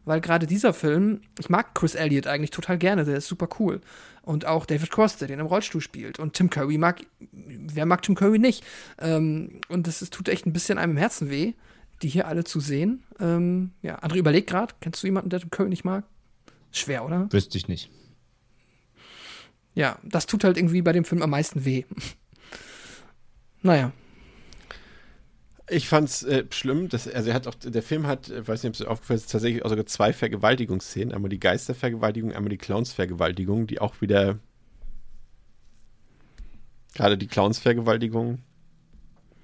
weil 0.05 0.21
gerade 0.21 0.47
dieser 0.47 0.73
Film, 0.73 1.21
ich 1.39 1.49
mag 1.49 1.75
Chris 1.75 1.95
Elliott 1.95 2.27
eigentlich 2.27 2.51
total 2.51 2.77
gerne, 2.77 3.05
der 3.05 3.17
ist 3.17 3.27
super 3.27 3.49
cool. 3.59 3.81
Und 4.21 4.45
auch 4.45 4.65
David 4.65 4.91
Cross, 4.91 5.17
der 5.17 5.27
den 5.27 5.39
im 5.39 5.45
Rollstuhl 5.45 5.81
spielt. 5.81 6.19
Und 6.19 6.33
Tim 6.33 6.49
Curry 6.49 6.77
mag, 6.77 7.01
wer 7.31 7.85
mag 7.85 8.01
Tim 8.01 8.15
Curry 8.15 8.39
nicht? 8.39 8.63
Ähm, 8.99 9.61
und 9.69 9.87
ist, 9.87 10.11
tut 10.13 10.29
echt 10.29 10.45
ein 10.45 10.53
bisschen 10.53 10.77
einem 10.77 10.93
im 10.93 10.97
Herzen 10.97 11.29
weh, 11.29 11.53
die 12.01 12.09
hier 12.09 12.27
alle 12.27 12.43
zu 12.43 12.59
sehen. 12.59 13.03
Ähm, 13.19 13.71
ja, 13.81 13.99
André 13.99 14.17
überlegt 14.17 14.49
gerade, 14.49 14.73
kennst 14.81 15.01
du 15.03 15.07
jemanden, 15.07 15.29
der 15.29 15.39
Tim 15.39 15.49
Curry 15.49 15.69
nicht 15.69 15.83
mag? 15.83 16.03
Schwer, 16.71 17.05
oder? 17.05 17.27
Wüsste 17.31 17.57
ich 17.57 17.67
nicht. 17.67 17.89
Ja, 19.79 19.97
das 20.03 20.25
tut 20.25 20.43
halt 20.43 20.57
irgendwie 20.57 20.81
bei 20.81 20.91
dem 20.91 21.05
Film 21.05 21.21
am 21.21 21.29
meisten 21.29 21.63
weh. 21.63 21.85
naja. 23.61 23.93
Ich 25.69 25.87
fand's 25.87 26.21
äh, 26.23 26.43
schlimm, 26.49 26.89
dass, 26.89 27.07
also 27.07 27.29
er 27.29 27.33
hat 27.33 27.47
auch, 27.47 27.55
der 27.55 27.81
Film 27.81 28.05
hat, 28.05 28.27
äh, 28.27 28.45
weiß 28.45 28.63
nicht, 28.63 28.71
ob 28.71 28.73
es 28.73 28.85
aufgefallen 28.85 29.19
ist, 29.19 29.31
tatsächlich 29.31 29.63
auch 29.63 29.69
sogar 29.69 29.85
zwei 29.85 30.11
Vergewaltigungsszenen. 30.11 31.13
Einmal 31.13 31.29
die 31.29 31.39
Geistervergewaltigung, 31.39 32.33
einmal 32.33 32.49
die 32.49 32.57
Clownsvergewaltigung, 32.57 33.67
die 33.67 33.79
auch 33.79 34.01
wieder, 34.01 34.39
gerade 36.93 37.17
die 37.17 37.27
Clownsvergewaltigung 37.27 38.39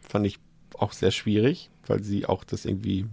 fand 0.01 0.27
ich 0.27 0.39
auch 0.73 0.91
sehr 0.91 1.11
schwierig, 1.11 1.69
weil 1.87 2.03
sie 2.03 2.25
auch 2.25 2.43
das 2.43 2.65
irgendwie 2.65 3.05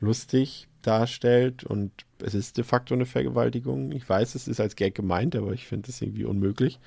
lustig 0.00 0.66
darstellt 0.86 1.64
und 1.64 1.92
es 2.22 2.34
ist 2.34 2.56
de 2.56 2.64
facto 2.64 2.94
eine 2.94 3.06
Vergewaltigung. 3.06 3.92
Ich 3.92 4.08
weiß, 4.08 4.34
es 4.34 4.48
ist 4.48 4.60
als 4.60 4.76
Gag 4.76 4.94
gemeint, 4.94 5.36
aber 5.36 5.52
ich 5.52 5.66
finde 5.66 5.86
das 5.86 6.00
irgendwie 6.00 6.24
unmöglich. 6.24 6.78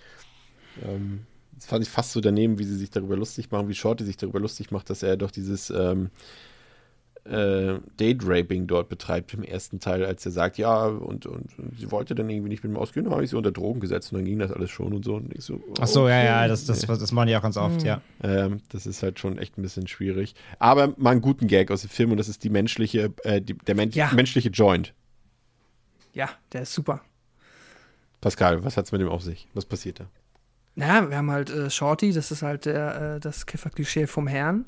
Ähm, 0.84 1.26
das 1.56 1.66
fand 1.66 1.84
ich 1.84 1.90
fast 1.90 2.12
so 2.12 2.22
daneben, 2.22 2.58
wie 2.58 2.64
sie 2.64 2.78
sich 2.78 2.90
darüber 2.90 3.18
lustig 3.18 3.52
machen, 3.52 3.68
wie 3.68 3.76
Shorty 3.76 4.06
sich 4.06 4.18
darüber 4.18 4.40
lustig 4.40 4.72
macht, 4.72 4.90
dass 4.90 5.04
er 5.04 5.18
doch 5.18 5.32
dieses 5.32 5.70
ähm, 5.70 6.10
äh, 7.26 7.80
Date-Raping 8.00 8.68
dort 8.68 8.90
betreibt 8.90 9.34
im 9.34 9.44
ersten 9.44 9.80
Teil, 9.80 10.06
als 10.06 10.26
er 10.26 10.32
sagt, 10.32 10.58
ja, 10.58 10.86
und, 10.86 11.26
und, 11.26 11.58
und 11.60 11.78
sie 11.80 11.92
wollte 11.92 12.16
dann 12.16 12.30
irgendwie 12.30 12.50
nicht 12.50 12.64
mit 12.64 12.72
ihm 12.74 12.78
ausgehen, 12.78 13.04
dann 13.06 13.14
habe 13.14 13.24
ich 13.24 13.30
sie 13.30 13.36
unter 13.38 13.52
Drogen 13.52 13.80
gesetzt 13.80 14.12
und 14.12 14.20
dann 14.20 14.26
ging 14.26 14.40
das 14.40 14.52
alles 14.52 14.70
schon 14.72 14.94
und 14.94 15.06
so. 15.06 15.16
Und 15.16 15.34
ich 15.36 15.44
so 15.44 15.62
Ach 15.80 15.88
so, 15.88 16.08
ja, 16.08 16.16
okay. 16.18 16.26
ja, 16.26 16.48
das, 16.48 16.66
das, 16.66 16.82
das 16.82 17.12
machen 17.12 17.28
die 17.28 17.36
auch 17.36 17.42
ganz 17.42 17.58
oft, 17.58 17.84
ja. 17.84 18.02
Ähm, 18.24 18.62
das 18.70 18.86
ist 18.86 19.04
halt 19.04 19.20
schon 19.20 19.38
echt 19.38 19.58
ein 19.58 19.62
bisschen 19.62 19.88
schwierig. 19.88 20.36
Aber 20.60 20.94
mal 20.98 21.12
einen 21.12 21.22
guten 21.22 21.48
Gag 21.48 21.72
aus 21.72 21.82
dem 21.82 21.90
Film 21.90 22.12
und 22.12 22.18
das 22.18 22.30
ist 22.30 22.44
die 22.44 22.50
menschliche, 22.50 23.14
äh, 23.24 23.42
die, 23.42 23.54
der 23.56 23.76
Men 23.76 23.92
Ja. 23.92 24.12
menschliche 24.14 24.50
Joint. 24.50 24.94
Ja, 26.14 26.30
der 26.54 26.64
ist 26.64 26.74
super. 26.74 27.02
Pascal, 28.22 28.64
was 28.64 28.76
hat's 28.78 28.92
mit 28.92 29.02
dem 29.02 29.10
auf 29.10 29.22
sich? 29.24 29.48
Was 29.54 29.66
passiert 29.66 30.00
da? 30.02 30.06
Naja, 30.76 31.10
wir 31.10 31.18
haben 31.18 31.32
halt 31.32 31.50
äh, 31.50 31.70
Shorty, 31.70 32.14
das 32.14 32.32
ist 32.32 32.42
halt 32.42 32.66
der, 32.66 33.16
äh, 33.16 33.20
das 33.20 33.46
Kiffer-Klischee 33.46 34.08
vom 34.08 34.28
Herrn, 34.28 34.66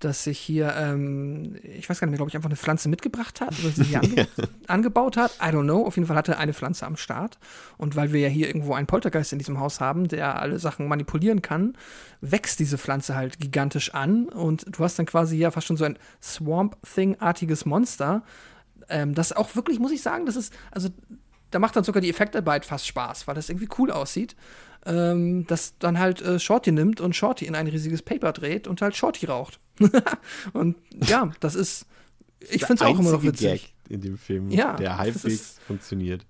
dass 0.00 0.24
sich 0.24 0.38
hier, 0.38 0.74
ähm, 0.76 1.56
ich 1.62 1.88
weiß 1.88 2.00
gar 2.00 2.06
nicht 2.06 2.12
mehr, 2.12 2.18
glaube 2.18 2.28
ich, 2.28 2.36
einfach 2.36 2.48
eine 2.48 2.56
Pflanze 2.56 2.88
mitgebracht 2.88 3.40
hat 3.40 3.58
oder 3.58 3.70
sie 3.70 3.84
hier 3.84 4.00
ange 4.02 4.28
angebaut 4.66 5.16
hat. 5.16 5.32
I 5.40 5.46
don't 5.46 5.64
know. 5.64 5.86
Auf 5.86 5.96
jeden 5.96 6.06
Fall 6.06 6.16
hatte 6.16 6.32
er 6.32 6.38
eine 6.38 6.52
Pflanze 6.52 6.86
am 6.86 6.96
Start. 6.96 7.38
Und 7.78 7.96
weil 7.96 8.12
wir 8.12 8.20
ja 8.20 8.28
hier 8.28 8.46
irgendwo 8.46 8.74
einen 8.74 8.86
Poltergeist 8.86 9.32
in 9.32 9.38
diesem 9.38 9.58
Haus 9.58 9.80
haben, 9.80 10.08
der 10.08 10.40
alle 10.40 10.58
Sachen 10.58 10.88
manipulieren 10.88 11.40
kann, 11.40 11.76
wächst 12.20 12.58
diese 12.58 12.78
Pflanze 12.78 13.14
halt 13.14 13.40
gigantisch 13.40 13.94
an. 13.94 14.28
Und 14.28 14.66
du 14.70 14.84
hast 14.84 14.98
dann 14.98 15.06
quasi 15.06 15.36
ja 15.36 15.50
fast 15.50 15.66
schon 15.66 15.76
so 15.76 15.84
ein 15.84 15.98
Swamp 16.22 16.76
Thing-artiges 16.82 17.64
Monster 17.64 18.22
ähm, 18.88 19.14
das 19.14 19.32
auch 19.32 19.54
wirklich, 19.56 19.78
muss 19.78 19.92
ich 19.92 20.02
sagen, 20.02 20.26
das 20.26 20.36
ist, 20.36 20.52
also 20.70 20.88
da 21.50 21.58
macht 21.58 21.76
dann 21.76 21.84
sogar 21.84 22.00
die 22.00 22.10
Effektarbeit 22.10 22.64
fast 22.64 22.86
Spaß, 22.86 23.26
weil 23.26 23.34
das 23.34 23.48
irgendwie 23.48 23.68
cool 23.78 23.90
aussieht. 23.90 24.36
Ähm, 24.86 25.46
dass 25.48 25.76
dann 25.78 25.98
halt 25.98 26.22
äh, 26.22 26.38
Shorty 26.38 26.70
nimmt 26.70 27.00
und 27.00 27.16
Shorty 27.16 27.44
in 27.44 27.56
ein 27.56 27.66
riesiges 27.66 28.02
Paper 28.02 28.32
dreht 28.32 28.68
und 28.68 28.80
halt 28.80 28.94
Shorty 28.96 29.26
raucht. 29.26 29.58
und 30.52 30.76
ja, 31.06 31.32
das 31.40 31.56
ist, 31.56 31.86
ich 32.38 32.64
finde 32.64 32.74
es 32.74 32.82
auch 32.82 32.98
immer 32.98 33.10
noch 33.10 33.22
witzig. 33.24 33.62
Gag 33.62 33.72
in 33.88 34.00
dem 34.00 34.16
Film, 34.16 34.50
Ja, 34.50 34.74
der 34.76 34.90
das 34.90 34.98
halbwegs 34.98 35.24
ist- 35.24 35.60
funktioniert. 35.60 36.24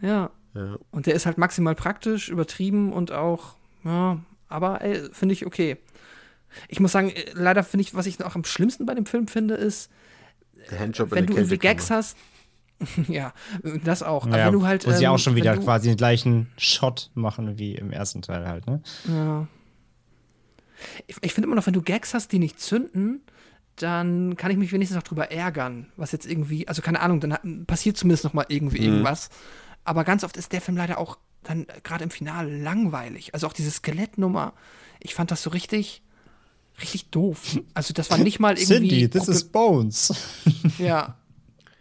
Ja. 0.00 0.30
Ja. 0.54 0.76
Und 0.90 1.06
der 1.06 1.14
ist 1.14 1.26
halt 1.26 1.38
maximal 1.38 1.74
praktisch, 1.74 2.28
übertrieben 2.28 2.92
und 2.92 3.10
auch, 3.10 3.56
ja, 3.84 4.20
aber 4.48 4.82
ey, 4.82 5.08
finde 5.12 5.32
ich 5.32 5.46
okay. 5.46 5.76
Ich 6.68 6.78
muss 6.78 6.92
sagen, 6.92 7.10
äh, 7.10 7.24
leider 7.32 7.64
finde 7.64 7.82
ich, 7.82 7.94
was 7.94 8.06
ich 8.06 8.18
noch 8.18 8.34
am 8.36 8.44
schlimmsten 8.44 8.84
bei 8.86 8.94
dem 8.94 9.06
Film 9.06 9.26
finde, 9.26 9.54
ist, 9.54 9.90
wenn 10.68 10.92
du 10.92 11.04
irgendwie. 11.34 11.58
Gags 11.58 11.90
hast. 11.90 12.16
ja, 13.08 13.32
das 13.84 14.02
auch. 14.02 14.26
Aber 14.26 14.38
Ja, 14.38 14.46
wenn 14.46 14.52
du 14.52 14.66
halt. 14.66 14.86
wo 14.86 14.92
sie 14.92 15.04
ähm, 15.04 15.10
auch 15.12 15.18
schon 15.18 15.34
wieder 15.36 15.54
du, 15.56 15.62
quasi 15.62 15.88
den 15.88 15.96
gleichen 15.96 16.48
Shot 16.56 17.10
machen 17.14 17.58
wie 17.58 17.74
im 17.74 17.90
ersten 17.92 18.22
Teil 18.22 18.46
halt, 18.46 18.66
ne? 18.66 18.82
Ja. 19.08 19.46
Ich, 21.06 21.16
ich 21.20 21.32
finde 21.32 21.46
immer 21.46 21.56
noch, 21.56 21.66
wenn 21.66 21.74
du 21.74 21.82
Gags 21.82 22.12
hast, 22.14 22.32
die 22.32 22.38
nicht 22.38 22.60
zünden, 22.60 23.20
dann 23.76 24.36
kann 24.36 24.50
ich 24.50 24.56
mich 24.56 24.72
wenigstens 24.72 24.96
noch 24.96 25.02
drüber 25.04 25.30
ärgern, 25.30 25.86
was 25.96 26.12
jetzt 26.12 26.26
irgendwie, 26.26 26.66
also 26.68 26.82
keine 26.82 27.00
Ahnung, 27.00 27.20
dann 27.20 27.32
hat, 27.32 27.42
passiert 27.66 27.96
zumindest 27.96 28.24
noch 28.24 28.32
mal 28.32 28.44
irgendwie 28.48 28.80
Mhm. 28.80 28.84
irgendwas. 28.86 29.30
Aber 29.84 30.04
ganz 30.04 30.24
oft 30.24 30.36
ist 30.36 30.52
der 30.52 30.60
Film 30.60 30.76
leider 30.76 30.98
auch 30.98 31.18
dann 31.44 31.66
gerade 31.82 32.04
im 32.04 32.10
Finale 32.10 32.56
langweilig. 32.56 33.34
Also 33.34 33.46
auch 33.46 33.52
diese 33.52 33.70
Skelettnummer, 33.70 34.52
ich 35.00 35.14
fand 35.14 35.30
das 35.30 35.42
so 35.42 35.50
richtig, 35.50 36.02
richtig 36.80 37.10
doof. 37.10 37.58
Also 37.74 37.92
das 37.94 38.10
war 38.10 38.18
nicht 38.18 38.38
mal 38.38 38.54
irgendwie. 38.58 38.88
Cindy, 39.06 39.08
this 39.08 39.28
is 39.28 39.44
Bones. 39.44 40.12
Ja. 40.78 41.16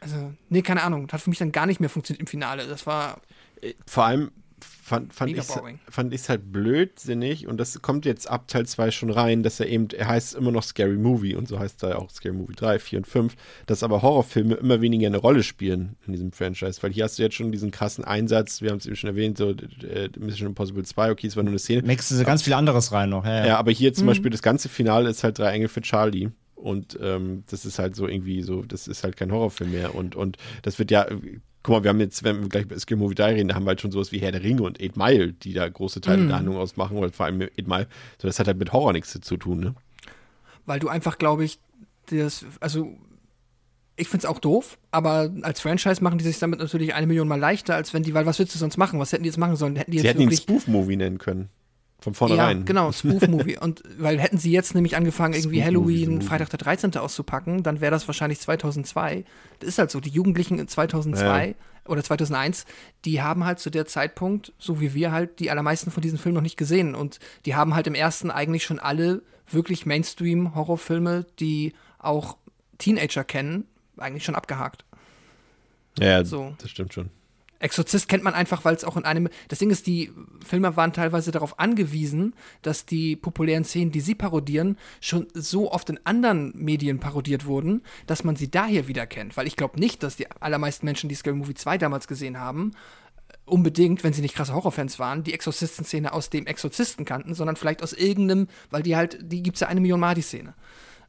Also, 0.02 0.34
nee, 0.50 0.62
keine 0.62 0.84
Ahnung. 0.84 1.08
Das 1.08 1.14
hat 1.14 1.22
für 1.22 1.30
mich 1.30 1.40
dann 1.40 1.52
gar 1.52 1.66
nicht 1.66 1.80
mehr 1.80 1.90
funktioniert 1.90 2.22
im 2.22 2.28
Finale. 2.28 2.68
Das 2.68 2.86
war. 2.86 3.22
Vor 3.86 4.06
allem 4.06 4.32
fand, 4.92 5.14
fand 5.14 5.32
ich 5.32 5.38
ich's 6.12 6.30
halt 6.30 6.52
blödsinnig 6.52 7.48
und 7.48 7.58
das 7.58 7.82
kommt 7.82 8.06
jetzt 8.06 8.30
ab 8.30 8.48
Teil 8.48 8.66
2 8.66 8.92
schon 8.92 9.10
rein, 9.10 9.44
dass 9.44 9.60
er 9.60 9.68
eben, 9.68 9.88
er 9.90 10.08
heißt 10.08 10.36
immer 10.36 10.52
noch 10.52 10.64
Scary 10.64 10.98
Movie 10.98 11.36
und 11.36 11.48
so 11.48 11.60
heißt 11.60 11.84
er 11.84 12.00
auch 12.00 12.10
Scary 12.10 12.34
Movie 12.34 12.56
3, 12.56 12.80
4 12.80 13.00
und 13.00 13.08
5, 13.08 13.36
dass 13.66 13.84
aber 13.84 14.02
Horrorfilme 14.02 14.56
immer 14.56 14.82
weniger 14.82 15.08
eine 15.08 15.18
Rolle 15.18 15.44
spielen 15.44 15.96
in 16.06 16.14
diesem 16.14 16.32
Franchise, 16.32 16.82
weil 16.84 16.92
hier 16.92 17.06
hast 17.06 17.18
du 17.18 17.24
jetzt 17.24 17.36
schon 17.36 17.52
diesen 17.52 17.72
krassen 17.72 18.04
Einsatz, 18.04 18.62
wir 18.62 18.72
haben 18.72 18.78
es 18.78 18.86
eben 18.86 18.96
schon 18.96 19.10
erwähnt, 19.10 19.38
so 19.38 19.52
äh, 19.52 20.10
Mission 20.20 20.50
Impossible 20.50 20.84
2, 20.84 21.12
okay, 21.12 21.28
es 21.28 21.36
war 21.36 21.44
nur 21.44 21.52
eine 21.52 21.60
Szene. 21.60 21.84
Mixen 21.84 22.18
sie 22.18 22.26
ganz 22.26 22.42
viel 22.42 22.54
anderes 22.54 22.92
rein 22.92 23.10
noch. 23.10 23.26
Ja, 23.26 23.40
ja. 23.40 23.48
Ja, 23.48 23.58
aber 23.58 23.72
hier 23.72 23.94
zum 23.94 24.08
Beispiel 24.08 24.32
das 24.32 24.42
ganze 24.42 24.70
Finale 24.70 25.10
ist 25.10 25.24
halt 25.24 25.40
drei 25.40 25.52
Engel 25.52 25.70
für 25.70 25.82
Charlie. 25.82 26.30
Und 26.62 26.98
ähm, 27.02 27.44
das 27.50 27.66
ist 27.66 27.80
halt 27.80 27.96
so 27.96 28.08
irgendwie 28.08 28.42
so, 28.44 28.62
das 28.62 28.88
ist 28.88 29.04
halt 29.04 29.18
kein 29.18 29.32
Horrorfilm 29.32 29.72
mehr. 29.72 29.96
Und, 29.96 30.16
und 30.16 30.38
das 30.62 30.80
wird 30.80 30.92
ja, 30.92 31.08
guck 31.64 31.76
mal, 31.76 31.84
wir 31.84 31.90
haben 31.90 32.00
jetzt, 32.00 32.24
wenn 32.24 32.42
wir 32.42 32.50
gleich 32.50 32.64
über 32.64 32.80
Scary 32.80 33.00
Movie 33.00 33.16
3 33.16 33.34
reden, 33.34 33.48
da 33.50 33.56
haben 33.56 33.66
wir 33.66 33.70
halt 33.70 33.82
schon 33.82 33.92
sowas 33.92 34.12
wie 34.12 34.20
Herr 34.20 34.32
der 34.32 34.44
Ringe 34.44 34.64
und 34.64 34.82
Eight 34.82 34.96
Mile, 34.96 35.34
die 35.34 35.54
da 35.54 35.68
große 35.68 36.02
Teile 36.02 36.28
der 36.28 36.36
Handlung 36.38 36.58
ausmachen, 36.58 36.98
oder 36.98 37.12
vor 37.12 37.26
allem 37.26 37.42
Eight 37.42 37.68
Mile. 37.68 37.88
So, 38.22 38.28
das 38.28 38.40
hat 38.40 38.48
halt 38.48 38.58
mit 38.58 38.74
Horror 38.74 38.94
nichts 38.94 39.20
zu 39.20 39.38
tun, 39.38 39.60
ne? 39.60 39.76
weil 40.66 40.80
du 40.80 40.90
einfach, 40.90 41.18
glaube 41.18 41.44
ich, 41.44 41.60
das, 42.10 42.46
also 42.60 42.98
ich 43.96 44.08
finde 44.08 44.26
es 44.26 44.30
auch 44.30 44.40
doof, 44.40 44.78
aber 44.90 45.32
als 45.42 45.62
Franchise 45.62 46.04
machen 46.04 46.18
die 46.18 46.24
sich 46.24 46.40
damit 46.40 46.60
natürlich 46.60 46.94
eine 46.94 47.08
Million 47.08 47.28
mal 47.28 47.40
leichter, 47.40 47.76
als 47.76 47.94
wenn 47.94 48.04
die, 48.04 48.14
weil 48.14 48.26
was 48.26 48.40
willst 48.40 48.56
du 48.56 48.60
sonst 48.60 48.78
machen? 48.78 49.00
Was 49.00 49.12
hätten 49.12 49.24
die 49.24 49.30
jetzt 49.30 49.38
machen 49.38 49.56
sollen? 49.56 49.76
Hätten 49.76 49.92
die 49.92 50.00
Sie 50.00 50.06
jetzt 50.06 50.18
hätten 50.18 50.30
ihn. 50.30 50.36
Spoof-Movie 50.36 50.96
nennen 50.96 51.18
können. 51.18 51.50
Von 52.02 52.14
Ja, 52.14 52.18
vornherein. 52.18 52.66
genau, 52.66 52.92
Spoof-Movie. 52.92 53.60
Und 53.60 53.84
weil 54.00 54.20
hätten 54.20 54.38
sie 54.40 54.52
jetzt 54.52 54.74
nämlich 54.74 54.96
angefangen, 54.96 55.36
irgendwie 55.36 55.64
Halloween. 55.64 56.22
Freitag 56.24 56.50
der 56.50 56.58
13. 56.58 56.98
auszupacken, 56.98 57.62
dann 57.64 57.80
wäre 57.80 57.92
das 57.92 58.08
wahrscheinlich 58.08 58.40
2002. 58.40 59.24
Das 59.60 59.70
ist 59.70 59.78
halt 59.78 59.92
so, 59.92 60.00
die 60.00 60.10
Jugendlichen 60.10 60.58
in 60.58 60.68
2002 60.68 61.48
Ja. 61.50 61.54
oder 61.92 62.04
2001, 62.04 62.66
die 63.06 63.22
haben 63.22 63.46
halt 63.46 63.60
zu 63.60 63.70
der 63.70 63.86
Zeitpunkt, 63.86 64.52
so 64.58 64.82
wie 64.82 64.96
wir 64.96 65.12
halt, 65.12 65.40
die 65.40 65.52
allermeisten 65.52 65.92
von 65.92 66.02
diesen 66.02 66.18
Filmen 66.18 66.34
noch 66.36 66.42
nicht 66.42 66.58
gesehen. 66.58 66.96
Und 66.96 67.20
die 67.46 67.54
haben 67.56 67.76
halt 67.76 67.86
im 67.86 67.94
ersten 67.96 68.32
eigentlich 68.32 68.64
schon 68.64 68.80
alle 68.80 69.22
wirklich 69.50 69.86
Mainstream-Horrorfilme, 69.86 71.28
die 71.40 71.74
auch 72.00 72.38
Teenager 72.80 73.24
kennen, 73.24 73.66
eigentlich 73.98 74.26
schon 74.26 74.34
abgehakt. 74.36 74.86
Ja, 76.00 76.24
So. 76.26 76.56
das 76.60 76.72
stimmt 76.72 76.94
schon. 76.94 77.10
Exorzist 77.62 78.08
kennt 78.08 78.24
man 78.24 78.34
einfach, 78.34 78.66
weil 78.66 78.76
es 78.76 78.84
auch 78.84 78.98
in 78.98 79.06
einem. 79.06 79.30
Das 79.48 79.60
Ding 79.60 79.70
ist, 79.70 79.88
die 79.88 80.12
Filme 80.46 80.76
waren 80.76 80.94
teilweise 80.94 81.32
darauf 81.32 81.60
angewiesen, 81.60 82.34
dass 82.62 82.86
die 82.86 83.16
populären 83.16 83.64
Szenen, 83.64 83.92
die 83.92 84.02
sie 84.02 84.16
parodieren, 84.16 84.78
schon 85.00 85.28
so 85.34 85.72
oft 85.72 85.90
in 85.90 86.00
anderen 86.04 86.52
Medien 86.56 87.00
parodiert 87.00 87.46
wurden, 87.46 87.84
dass 88.08 88.24
man 88.24 88.36
sie 88.36 88.50
daher 88.50 88.88
wieder 88.88 89.06
kennt. 89.08 89.38
Weil 89.38 89.48
ich 89.48 89.56
glaube 89.56 89.80
nicht, 89.80 90.04
dass 90.04 90.16
die 90.16 90.30
allermeisten 90.32 90.86
Menschen, 90.86 91.10
die 91.10 91.16
Scary 91.16 91.36
Movie 91.36 91.54
2 91.54 91.78
damals 91.78 92.08
gesehen 92.08 92.40
haben, 92.40 92.72
unbedingt, 93.46 94.04
wenn 94.04 94.14
sie 94.14 94.22
nicht 94.22 94.36
krasse 94.36 94.54
Horrorfans 94.54 95.00
waren, 95.00 95.24
die 95.24 95.34
Exorzisten-Szene 95.34 96.14
aus 96.14 96.30
dem 96.30 96.48
Exorzisten 96.48 97.06
kannten, 97.06 97.34
sondern 97.34 97.56
vielleicht 97.56 97.84
aus 97.84 97.94
irgendeinem, 97.94 98.48
weil 98.70 98.84
die 98.84 98.96
halt, 98.96 99.20
die 99.22 99.44
gibt's 99.44 99.60
ja 99.60 99.68
eine 99.68 99.82
Million 99.82 100.00
Mal 100.00 100.16
die 100.16 100.22
Szene. 100.22 100.54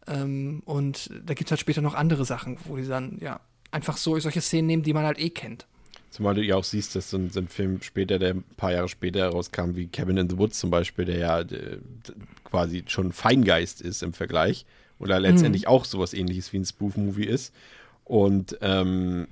Ähm, 0.06 0.62
und 0.64 1.10
da 1.24 1.34
gibt's 1.34 1.50
halt 1.50 1.60
später 1.60 1.80
noch 1.80 1.94
andere 1.94 2.24
Sachen, 2.24 2.58
wo 2.64 2.76
die 2.76 2.86
dann, 2.86 3.18
ja, 3.20 3.40
einfach 3.70 3.96
so 3.96 4.18
solche 4.18 4.40
Szenen 4.40 4.66
nehmen, 4.66 4.82
die 4.82 4.92
man 4.92 5.04
halt 5.04 5.18
eh 5.18 5.30
kennt. 5.30 5.66
Zumal 6.12 6.34
du 6.34 6.42
ja 6.42 6.56
auch 6.56 6.64
siehst, 6.64 6.94
dass 6.94 7.08
so 7.08 7.16
ein, 7.16 7.30
so 7.30 7.40
ein 7.40 7.48
Film 7.48 7.80
später, 7.80 8.18
der 8.18 8.34
ein 8.34 8.44
paar 8.58 8.70
Jahre 8.72 8.88
später 8.88 9.20
herauskam, 9.20 9.76
wie 9.76 9.88
Cabin 9.88 10.18
in 10.18 10.28
the 10.28 10.36
Woods 10.36 10.58
zum 10.58 10.68
Beispiel, 10.68 11.06
der 11.06 11.16
ja 11.16 11.40
äh, 11.40 11.78
quasi 12.44 12.84
schon 12.86 13.12
Feingeist 13.12 13.80
ist 13.80 14.02
im 14.02 14.12
Vergleich 14.12 14.66
oder 14.98 15.18
letztendlich 15.18 15.68
auch 15.68 15.86
sowas 15.86 16.12
ähnliches 16.12 16.52
wie 16.52 16.58
ein 16.58 16.66
Spoof-Movie 16.66 17.24
ist. 17.24 17.54
Und 18.04 18.58
ähm, 18.60 19.26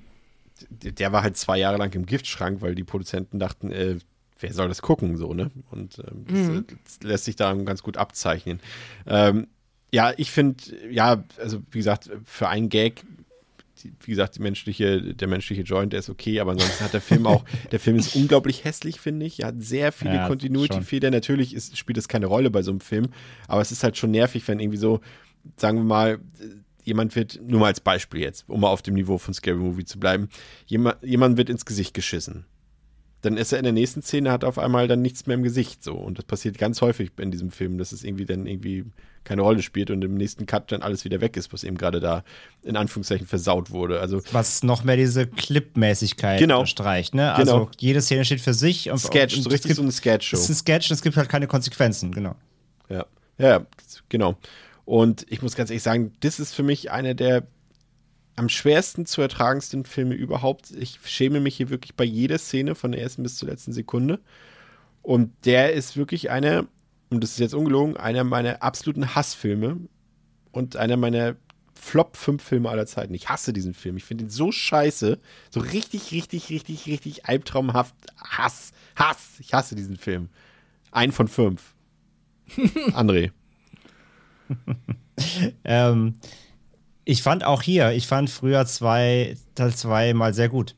der 0.69 1.11
war 1.11 1.21
halt 1.21 1.37
zwei 1.37 1.59
Jahre 1.59 1.77
lang 1.77 1.93
im 1.93 2.07
Giftschrank, 2.07 2.61
weil 2.61 2.73
die 2.73 2.83
Produzenten 2.83 3.37
dachten, 3.37 3.71
äh, 3.71 3.97
wer 4.39 4.53
soll 4.53 4.67
das 4.67 4.81
gucken, 4.81 5.17
so, 5.17 5.35
ne? 5.35 5.51
Und 5.69 5.99
ähm, 5.99 6.25
das, 6.27 6.49
äh, 6.49 6.63
das 6.83 6.99
lässt 7.03 7.25
sich 7.25 7.35
da 7.35 7.53
ganz 7.53 7.83
gut 7.83 7.97
abzeichnen. 7.97 8.59
Ähm, 9.05 9.47
ja, 9.93 10.13
ich 10.17 10.31
finde, 10.31 10.63
ja, 10.89 11.23
also 11.37 11.61
wie 11.69 11.77
gesagt, 11.77 12.09
für 12.25 12.49
einen 12.49 12.69
Gag 12.69 13.03
wie 14.01 14.11
gesagt, 14.11 14.39
menschliche, 14.39 15.13
der 15.13 15.27
menschliche 15.27 15.63
Joint, 15.63 15.93
der 15.93 15.99
ist 15.99 16.09
okay, 16.09 16.39
aber 16.39 16.51
ansonsten 16.51 16.83
hat 16.83 16.93
der 16.93 17.01
Film 17.01 17.25
auch, 17.27 17.43
der 17.71 17.79
Film 17.79 17.97
ist 17.97 18.15
unglaublich 18.15 18.63
hässlich, 18.63 18.99
finde 18.99 19.25
ich. 19.25 19.41
Er 19.41 19.47
hat 19.47 19.61
sehr 19.61 19.91
viele 19.91 20.15
Ja, 20.15 20.27
Continuity-Fehler. 20.27 21.11
Natürlich 21.11 21.53
ist, 21.53 21.77
spielt 21.77 21.97
das 21.97 22.07
keine 22.07 22.25
Rolle 22.25 22.49
bei 22.49 22.61
so 22.61 22.71
einem 22.71 22.79
Film, 22.79 23.09
aber 23.47 23.61
es 23.61 23.71
ist 23.71 23.83
halt 23.83 23.97
schon 23.97 24.11
nervig, 24.11 24.47
wenn 24.47 24.59
irgendwie 24.59 24.77
so, 24.77 25.01
sagen 25.57 25.77
wir 25.79 25.83
mal, 25.83 26.19
jemand 26.83 27.15
wird, 27.15 27.39
nur 27.43 27.59
mal 27.59 27.67
als 27.67 27.79
Beispiel 27.79 28.21
jetzt, 28.21 28.47
um 28.47 28.61
mal 28.61 28.69
auf 28.69 28.81
dem 28.81 28.95
Niveau 28.95 29.17
von 29.17 29.33
Scary 29.33 29.57
Movie 29.57 29.85
zu 29.85 29.99
bleiben, 29.99 30.29
jemand, 30.65 30.97
jemand 31.03 31.37
wird 31.37 31.49
ins 31.49 31.65
Gesicht 31.65 31.93
geschissen. 31.93 32.45
Dann 33.21 33.37
ist 33.37 33.51
er 33.51 33.59
in 33.59 33.65
der 33.65 33.73
nächsten 33.73 34.01
Szene, 34.01 34.31
hat 34.31 34.43
auf 34.43 34.57
einmal 34.57 34.87
dann 34.87 35.01
nichts 35.01 35.27
mehr 35.27 35.35
im 35.35 35.43
Gesicht 35.43 35.83
so. 35.83 35.93
Und 35.93 36.17
das 36.17 36.25
passiert 36.25 36.57
ganz 36.57 36.81
häufig 36.81 37.11
in 37.19 37.29
diesem 37.29 37.51
Film, 37.51 37.77
dass 37.77 37.91
es 37.91 38.03
irgendwie 38.03 38.25
dann 38.25 38.47
irgendwie 38.47 38.85
keine 39.23 39.41
Rolle 39.43 39.61
spielt 39.61 39.91
und 39.91 40.03
im 40.03 40.15
nächsten 40.15 40.45
Cut 40.45 40.71
dann 40.71 40.81
alles 40.81 41.05
wieder 41.05 41.21
weg 41.21 41.37
ist, 41.37 41.53
was 41.53 41.63
eben 41.63 41.77
gerade 41.77 41.99
da 41.99 42.23
in 42.63 42.75
Anführungszeichen 42.75 43.27
versaut 43.27 43.69
wurde. 43.71 43.99
Also 43.99 44.21
Was 44.31 44.63
noch 44.63 44.83
mehr 44.83 44.97
diese 44.97 45.27
Clip-Mäßigkeit 45.27 46.39
Genau. 46.39 46.59
unterstreicht, 46.59 47.13
ne? 47.13 47.33
Also 47.33 47.51
Genau. 47.53 47.71
jede 47.79 48.01
Szene 48.01 48.25
steht 48.25 48.41
für 48.41 48.53
sich 48.53 48.89
und 48.89 48.97
Sketch, 48.97 49.37
und 49.37 49.43
so 49.43 49.49
richtig 49.49 49.69
gibt, 49.69 49.75
so 49.77 49.83
eine 49.83 49.91
Sketch-Show. 49.91 50.37
Es 50.37 50.43
ist 50.43 50.49
ein 50.49 50.55
Sketch 50.55 50.89
und 50.89 50.95
es 50.95 51.01
gibt 51.01 51.17
halt 51.17 51.29
keine 51.29 51.47
Konsequenzen, 51.47 52.11
genau. 52.11 52.35
Ja. 52.89 53.05
ja, 53.37 53.65
genau. 54.09 54.37
Und 54.85 55.25
ich 55.29 55.41
muss 55.41 55.55
ganz 55.55 55.69
ehrlich 55.69 55.83
sagen, 55.83 56.13
das 56.21 56.39
ist 56.39 56.53
für 56.53 56.63
mich 56.63 56.91
einer 56.91 57.13
der 57.13 57.43
am 58.35 58.49
schwersten 58.49 59.05
zu 59.05 59.21
ertragendsten 59.21 59.85
Filme 59.85 60.15
überhaupt. 60.15 60.71
Ich 60.71 60.99
schäme 61.05 61.39
mich 61.41 61.55
hier 61.57 61.69
wirklich 61.69 61.95
bei 61.95 62.05
jeder 62.05 62.37
Szene 62.37 62.75
von 62.75 62.91
der 62.91 63.01
ersten 63.01 63.23
bis 63.23 63.35
zur 63.35 63.49
letzten 63.49 63.73
Sekunde. 63.73 64.19
Und 65.03 65.31
der 65.45 65.73
ist 65.73 65.97
wirklich 65.97 66.29
einer, 66.31 66.65
und 67.11 67.21
das 67.21 67.31
ist 67.31 67.39
jetzt 67.39 67.53
ungelogen, 67.53 67.97
einer 67.97 68.23
meiner 68.23 68.63
absoluten 68.63 69.13
Hassfilme 69.13 69.77
und 70.51 70.77
einer 70.77 70.97
meiner 70.97 71.35
Flop 71.75 72.15
5 72.15 72.41
Filme 72.41 72.69
aller 72.69 72.85
Zeiten. 72.85 73.13
Ich 73.13 73.27
hasse 73.29 73.53
diesen 73.53 73.73
Film. 73.73 73.97
Ich 73.97 74.05
finde 74.05 74.25
ihn 74.25 74.29
so 74.29 74.51
scheiße. 74.51 75.19
So 75.49 75.59
richtig, 75.59 76.11
richtig, 76.11 76.49
richtig, 76.49 76.85
richtig 76.85 77.25
albtraumhaft. 77.25 77.95
Hass. 78.17 78.71
Hass. 78.95 79.39
Ich 79.39 79.53
hasse 79.53 79.75
diesen 79.75 79.97
Film. 79.97 80.29
Ein 80.91 81.11
von 81.11 81.27
fünf. 81.27 81.75
André. 82.93 83.31
Ähm, 85.63 86.15
ich 87.05 87.21
fand 87.21 87.43
auch 87.43 87.61
hier, 87.61 87.91
ich 87.91 88.07
fand 88.07 88.29
früher 88.29 88.65
zwei, 88.65 89.37
Teil 89.53 89.75
2 89.75 90.15
mal 90.15 90.33
sehr 90.33 90.49
gut. 90.49 90.75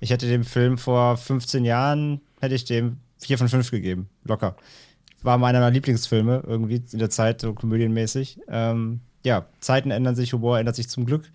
Ich 0.00 0.10
hätte 0.10 0.26
dem 0.26 0.44
Film 0.44 0.78
vor 0.78 1.18
15 1.18 1.66
Jahren, 1.66 2.22
hätte 2.40 2.54
ich 2.54 2.64
dem 2.64 3.00
4 3.18 3.36
von 3.36 3.48
5 3.48 3.70
gegeben. 3.70 4.08
Locker. 4.24 4.56
War 5.22 5.34
einer 5.34 5.40
meiner 5.40 5.70
Lieblingsfilme 5.70 6.42
irgendwie 6.46 6.82
in 6.92 6.98
der 6.98 7.10
Zeit, 7.10 7.40
so 7.40 7.52
komödienmäßig. 7.52 8.40
Ähm, 8.48 9.00
ja, 9.22 9.46
Zeiten 9.60 9.90
ändern 9.90 10.16
sich, 10.16 10.32
Humor 10.32 10.58
ändert 10.58 10.76
sich 10.76 10.88
zum 10.88 11.04
Glück. 11.04 11.30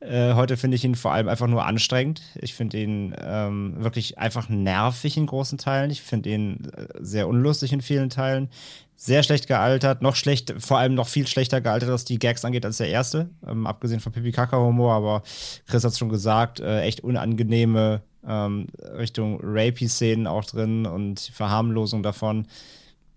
Äh, 0.00 0.34
heute 0.34 0.56
finde 0.56 0.76
ich 0.76 0.84
ihn 0.84 0.94
vor 0.94 1.12
allem 1.12 1.28
einfach 1.28 1.46
nur 1.46 1.64
anstrengend. 1.64 2.22
Ich 2.40 2.54
finde 2.54 2.78
ihn 2.78 3.14
ähm, 3.22 3.74
wirklich 3.78 4.18
einfach 4.18 4.48
nervig 4.48 5.16
in 5.16 5.26
großen 5.26 5.58
Teilen. 5.58 5.90
Ich 5.90 6.02
finde 6.02 6.30
ihn 6.30 6.70
äh, 6.76 6.86
sehr 6.98 7.28
unlustig 7.28 7.72
in 7.72 7.82
vielen 7.82 8.10
Teilen. 8.10 8.48
Sehr 8.96 9.22
schlecht 9.22 9.46
gealtert, 9.46 10.02
noch 10.02 10.16
schlecht, 10.16 10.54
vor 10.58 10.78
allem 10.78 10.94
noch 10.94 11.08
viel 11.08 11.26
schlechter 11.26 11.60
gealtert, 11.60 11.90
was 11.90 12.04
die 12.04 12.18
Gags 12.18 12.44
angeht, 12.44 12.66
als 12.66 12.78
der 12.78 12.88
erste. 12.88 13.30
Ähm, 13.46 13.66
abgesehen 13.66 14.00
von 14.00 14.12
Pipi 14.12 14.32
Kaka 14.32 14.58
Humor, 14.58 14.94
aber 14.94 15.22
Chris 15.66 15.84
hat 15.84 15.92
es 15.92 15.98
schon 15.98 16.08
gesagt, 16.08 16.60
äh, 16.60 16.82
echt 16.82 17.00
unangenehme 17.00 18.02
ähm, 18.26 18.66
Richtung 18.98 19.38
Rapey-Szenen 19.42 20.26
auch 20.26 20.44
drin 20.44 20.86
und 20.86 21.20
Verharmlosung 21.20 22.02
davon 22.02 22.46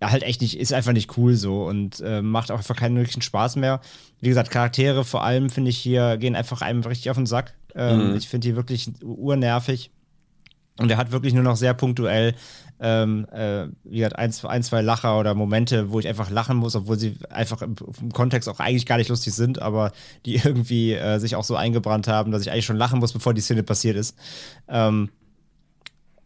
ja, 0.04 0.10
halt 0.10 0.22
echt 0.22 0.42
nicht, 0.42 0.58
ist 0.58 0.72
einfach 0.72 0.92
nicht 0.92 1.16
cool 1.16 1.34
so 1.34 1.64
und 1.64 2.00
äh, 2.00 2.20
macht 2.20 2.50
auch 2.50 2.58
einfach 2.58 2.76
keinen 2.76 2.96
wirklichen 2.96 3.22
Spaß 3.22 3.56
mehr. 3.56 3.80
Wie 4.20 4.28
gesagt, 4.28 4.50
Charaktere 4.50 5.04
vor 5.04 5.24
allem 5.24 5.48
finde 5.48 5.70
ich 5.70 5.78
hier, 5.78 6.18
gehen 6.18 6.36
einfach 6.36 6.60
einem 6.60 6.82
richtig 6.82 7.10
auf 7.10 7.16
den 7.16 7.26
Sack. 7.26 7.54
Ähm, 7.74 8.10
mhm. 8.10 8.16
Ich 8.16 8.28
finde 8.28 8.48
die 8.48 8.56
wirklich 8.56 8.90
urnervig. 9.02 9.90
Und 10.76 10.90
er 10.90 10.96
hat 10.96 11.12
wirklich 11.12 11.32
nur 11.32 11.44
noch 11.44 11.56
sehr 11.56 11.72
punktuell, 11.72 12.34
ähm, 12.80 13.26
äh, 13.30 13.68
wie 13.84 13.98
gesagt, 13.98 14.16
ein, 14.16 14.34
ein, 14.42 14.62
zwei 14.64 14.82
Lacher 14.82 15.18
oder 15.20 15.32
Momente, 15.34 15.90
wo 15.90 16.00
ich 16.00 16.08
einfach 16.08 16.30
lachen 16.30 16.56
muss, 16.56 16.74
obwohl 16.74 16.98
sie 16.98 17.16
einfach 17.30 17.62
im, 17.62 17.76
im 18.00 18.12
Kontext 18.12 18.48
auch 18.48 18.58
eigentlich 18.58 18.84
gar 18.84 18.98
nicht 18.98 19.08
lustig 19.08 19.32
sind, 19.34 19.62
aber 19.62 19.92
die 20.26 20.34
irgendwie 20.44 20.92
äh, 20.92 21.18
sich 21.18 21.36
auch 21.36 21.44
so 21.44 21.54
eingebrannt 21.54 22.08
haben, 22.08 22.32
dass 22.32 22.42
ich 22.42 22.50
eigentlich 22.50 22.66
schon 22.66 22.76
lachen 22.76 22.98
muss, 22.98 23.12
bevor 23.12 23.32
die 23.32 23.40
Szene 23.40 23.62
passiert 23.62 23.96
ist. 23.96 24.16
Ähm, 24.68 25.10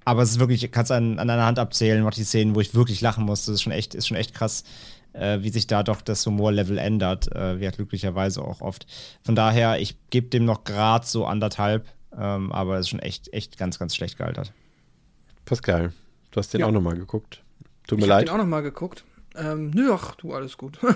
aber 0.09 0.23
es 0.23 0.31
ist 0.31 0.39
wirklich, 0.39 0.73
kannst 0.73 0.91
an, 0.91 1.19
an 1.19 1.29
einer 1.29 1.45
Hand 1.45 1.59
abzählen, 1.59 2.03
noch 2.03 2.15
die 2.15 2.25
Szenen, 2.25 2.55
wo 2.55 2.63
ich 2.63 2.75
wirklich 2.75 3.03
lachen 3.03 3.27
musste. 3.27 3.51
Das 3.51 3.57
ist 3.57 3.63
schon 3.63 3.75
echt, 3.75 3.95
ist 3.95 4.09
schon 4.09 4.17
echt 4.17 4.35
krass, 4.35 4.65
äh, 5.13 5.43
wie 5.43 5.51
sich 5.51 5.67
da 5.67 5.83
doch 5.83 6.01
das 6.01 6.25
Humorlevel 6.25 6.79
ändert. 6.79 7.31
Äh, 7.37 7.61
wie 7.61 7.67
halt 7.67 7.77
glücklicherweise 7.77 8.43
auch 8.43 8.63
oft. 8.63 8.87
Von 9.23 9.37
daher, 9.37 9.81
ich 9.81 9.99
gebe 10.09 10.29
dem 10.29 10.47
noch 10.47 10.65
grad 10.65 11.07
so 11.07 11.27
anderthalb, 11.27 11.87
ähm, 12.17 12.51
aber 12.53 12.77
es 12.77 12.87
ist 12.87 12.89
schon 12.89 13.01
echt, 13.01 13.31
echt 13.35 13.59
ganz, 13.59 13.79
ganz 13.79 13.95
schlecht 13.95 14.17
gealtert. 14.17 14.55
Pascal, 15.45 15.93
du 16.31 16.39
hast 16.39 16.55
den 16.55 16.63
ja. 16.63 16.67
auch 16.67 16.73
nochmal 16.73 16.97
geguckt. 16.97 17.43
Tut 17.87 17.99
mir 17.99 18.05
ich 18.05 18.09
leid. 18.09 18.25
Ich 18.25 18.31
habe 18.31 18.39
den 18.39 18.41
auch 18.41 18.45
nochmal 18.47 18.63
geguckt. 18.63 19.05
Ähm, 19.39 19.71
nö, 19.71 19.93
ach, 19.93 20.15
du, 20.17 20.35
alles 20.35 20.57
gut. 20.57 20.79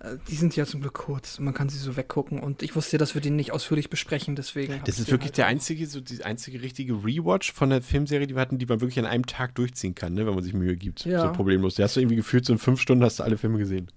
Äh, 0.00 0.16
die 0.28 0.34
sind 0.34 0.54
ja 0.54 0.66
zum 0.66 0.80
Glück 0.80 0.94
kurz. 0.94 1.38
Man 1.38 1.54
kann 1.54 1.68
sie 1.68 1.78
so 1.78 1.96
weggucken. 1.96 2.40
Und 2.40 2.62
ich 2.62 2.76
wusste 2.76 2.92
ja, 2.92 2.98
dass 2.98 3.14
wir 3.14 3.20
den 3.20 3.36
nicht 3.36 3.52
ausführlich 3.52 3.90
besprechen, 3.90 4.36
deswegen. 4.36 4.80
Das 4.84 4.98
ist 4.98 5.10
wirklich 5.10 5.30
halt 5.30 5.38
der 5.38 5.46
einzige, 5.46 5.86
so 5.86 6.00
die 6.00 6.24
einzige 6.24 6.62
richtige 6.62 6.92
Rewatch 6.92 7.52
von 7.52 7.70
der 7.70 7.82
Filmserie, 7.82 8.26
die 8.26 8.34
wir 8.34 8.40
hatten, 8.40 8.58
die 8.58 8.66
man 8.66 8.80
wirklich 8.80 8.98
an 8.98 9.06
einem 9.06 9.26
Tag 9.26 9.54
durchziehen 9.54 9.94
kann, 9.94 10.14
ne, 10.14 10.26
wenn 10.26 10.34
man 10.34 10.44
sich 10.44 10.52
Mühe 10.52 10.76
gibt. 10.76 11.04
Ja. 11.04 11.22
So 11.22 11.32
problemlos. 11.32 11.74
Da 11.74 11.84
hast 11.84 11.96
du 11.96 12.00
irgendwie 12.00 12.16
gefühlt, 12.16 12.44
so 12.44 12.52
in 12.52 12.58
fünf 12.58 12.80
Stunden 12.80 13.02
hast 13.02 13.18
du 13.18 13.22
alle 13.24 13.38
Filme 13.38 13.58
gesehen. 13.58 13.90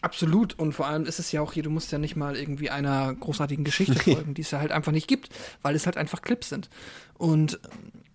Absolut. 0.00 0.58
Und 0.58 0.72
vor 0.72 0.86
allem 0.86 1.04
ist 1.04 1.18
es 1.18 1.32
ja 1.32 1.40
auch 1.40 1.52
hier, 1.52 1.62
du 1.62 1.70
musst 1.70 1.90
ja 1.90 1.98
nicht 1.98 2.16
mal 2.16 2.36
irgendwie 2.36 2.70
einer 2.70 3.14
großartigen 3.14 3.64
Geschichte 3.64 3.98
folgen, 3.98 4.34
die 4.34 4.42
es 4.42 4.50
ja 4.50 4.60
halt 4.60 4.72
einfach 4.72 4.92
nicht 4.92 5.08
gibt, 5.08 5.30
weil 5.62 5.74
es 5.74 5.86
halt 5.86 5.96
einfach 5.96 6.22
Clips 6.22 6.48
sind. 6.48 6.68
Und 7.16 7.58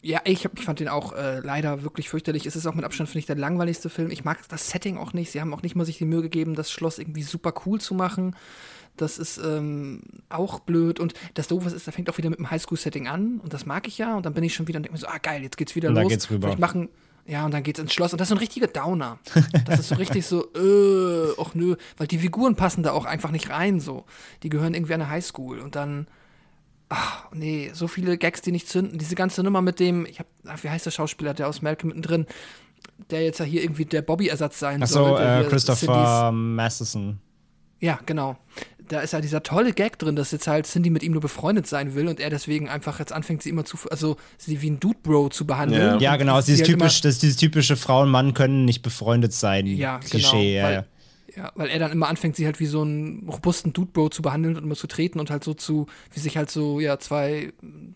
ja, 0.04 0.20
ich, 0.26 0.44
hab, 0.44 0.60
ich 0.60 0.66
fand 0.66 0.82
den 0.82 0.90
auch 0.90 1.14
äh, 1.14 1.40
leider 1.40 1.84
wirklich 1.84 2.10
fürchterlich. 2.10 2.46
Es 2.46 2.58
ist 2.58 2.68
auch 2.68 2.76
mit 2.76 2.84
Abstand, 2.84 3.10
finde 3.10 3.20
ich, 3.20 3.26
der 3.26 3.38
langweiligste 3.38 3.90
Film. 3.90 4.12
Ich 4.12 4.26
mag 4.26 4.38
das 4.50 4.70
Setting 4.70 4.98
auch 4.98 5.14
nicht. 5.14 5.32
Sie 5.32 5.40
haben 5.40 5.54
auch 5.54 5.62
nicht 5.62 5.76
mal 5.76 5.86
sich 5.86 5.98
die 5.98 6.06
Mühe 6.06 6.22
gegeben, 6.22 6.56
das 6.56 6.70
Schloss 6.70 7.00
irgendwie 7.00 7.24
super 7.24 7.54
cool 7.66 7.80
zu 7.80 7.94
machen. 7.94 8.36
Das 8.98 9.18
ist 9.18 9.38
ähm, 9.38 10.02
auch 10.28 10.60
blöd. 10.60 11.00
Und 11.00 11.14
das 11.36 11.48
Doofe 11.48 11.70
ist, 11.70 11.88
da 11.88 11.94
fängt 11.94 12.10
auch 12.10 12.18
wieder 12.18 12.30
mit 12.30 12.38
dem 12.38 12.52
Highschool-Setting 12.52 13.08
an. 13.08 13.40
Und 13.42 13.54
das 13.54 13.66
mag 13.66 13.88
ich 13.88 13.98
ja. 13.98 14.18
Und 14.18 14.26
dann 14.26 14.34
bin 14.34 14.44
ich 14.44 14.54
schon 14.54 14.68
wieder 14.68 14.78
und 14.78 14.84
denke 14.84 14.94
mir 14.94 15.00
so, 15.00 15.08
ah 15.08 15.20
geil, 15.20 15.42
jetzt 15.42 15.58
geht's 15.58 15.74
wieder 15.74 15.88
und 15.88 15.96
los. 15.96 16.02
Dann 16.02 16.10
geht's 16.10 16.30
rüber. 16.30 16.48
Vielleicht 16.48 16.60
machen, 16.60 16.90
ja, 17.26 17.46
und 17.46 17.54
dann 17.54 17.64
geht's 17.64 17.80
ins 17.80 17.94
Schloss. 17.94 18.12
Und 18.12 18.20
das 18.20 18.26
ist 18.26 18.30
so 18.30 18.36
ein 18.36 18.40
richtiger 18.40 18.68
Downer. 18.68 19.20
Das 19.66 19.80
ist 19.80 19.88
so 19.88 19.96
richtig 19.96 20.26
so, 20.26 20.52
äh, 20.54 21.40
och 21.40 21.56
nö. 21.56 21.78
Weil 21.96 22.08
die 22.08 22.20
Figuren 22.20 22.58
passen 22.58 22.84
da 22.84 22.92
auch 22.92 23.06
einfach 23.06 23.32
nicht 23.32 23.50
rein 23.50 23.80
so. 23.80 24.04
Die 24.44 24.50
gehören 24.50 24.74
irgendwie 24.74 24.94
an 24.96 25.02
eine 25.02 25.10
Highschool. 25.10 25.60
Und 25.60 25.76
dann 25.76 26.08
ach, 26.90 27.26
nee, 27.34 27.72
so 27.74 27.88
viele 27.88 28.18
Gags, 28.18 28.42
die 28.42 28.52
nicht 28.52 28.68
zünden. 28.68 28.98
Diese 28.98 29.16
ganze 29.16 29.44
Nummer 29.44 29.62
mit 29.62 29.80
dem, 29.80 30.06
ich 30.06 30.20
hab, 30.20 30.28
ach, 30.46 30.64
wie 30.64 30.70
heißt 30.70 30.86
der 30.86 30.92
Schauspieler, 30.92 31.34
der 31.34 31.48
aus 31.48 31.62
Malcolm 31.62 31.90
mittendrin, 31.90 32.26
der 33.10 33.24
jetzt 33.24 33.40
ja 33.40 33.46
hier 33.46 33.64
irgendwie 33.64 33.86
der 33.86 34.02
Bobby-Ersatz 34.02 34.60
sein 34.60 34.84
ach 34.84 34.88
soll. 34.88 35.18
Achso, 35.18 35.48
äh, 35.48 35.50
Christopher 35.50 36.32
Masterson. 36.32 37.20
Ja, 37.80 38.00
genau. 38.06 38.38
Da 38.88 39.02
ist 39.02 39.14
ja 39.14 39.22
dieser 39.22 39.44
tolle 39.44 39.74
Gag 39.74 39.98
drin, 40.00 40.16
dass 40.16 40.32
jetzt 40.32 40.48
halt 40.48 40.68
Cindy 40.68 40.90
mit 40.90 41.04
ihm 41.04 41.14
nur 41.14 41.22
befreundet 41.22 41.68
sein 41.68 41.96
will 41.96 42.08
und 42.08 42.20
er 42.20 42.30
deswegen 42.30 42.70
einfach 42.70 43.00
jetzt 43.00 43.12
anfängt, 43.12 43.42
sie 43.44 43.50
immer 43.50 43.66
zu, 43.66 43.78
also 43.90 44.18
sie 44.38 44.62
wie 44.62 44.70
ein 44.70 44.80
Dude 44.80 45.00
Bro 45.04 45.30
zu 45.30 45.46
behandeln. 45.46 46.00
Ja, 46.00 46.12
ja 46.12 46.16
genau, 46.18 46.40
dieses, 46.42 46.62
halt 46.62 46.70
typisch, 46.70 47.02
das, 47.02 47.20
dieses 47.20 47.38
typische 47.38 47.76
Frauen 47.76 48.10
Mann 48.10 48.34
können 48.34 48.66
nicht 48.66 48.84
befreundet 48.84 49.34
sein. 49.34 49.68
Ja, 49.68 50.00
Klischee, 50.00 50.56
genau, 50.56 50.70
ja, 50.70 50.86
ja. 51.36 51.52
Weil 51.56 51.70
er 51.70 51.80
dann 51.80 51.92
immer 51.92 52.08
anfängt, 52.08 52.36
sie 52.36 52.46
halt 52.46 52.60
wie 52.60 52.66
so 52.66 52.82
einen 52.82 53.28
robusten 53.30 53.74
Dude-Bro 53.74 54.10
zu 54.10 54.22
behandeln 54.22 54.56
und 54.58 54.64
immer 54.64 54.76
zu 54.76 54.88
treten 54.88 55.20
und 55.20 55.30
halt 55.30 55.44
so 55.44 55.54
zu, 55.54 55.88
wie 56.12 56.20
sich 56.20 56.38
halt 56.38 56.52
so, 56.52 56.80
ja, 56.80 57.00
zwei 57.00 57.54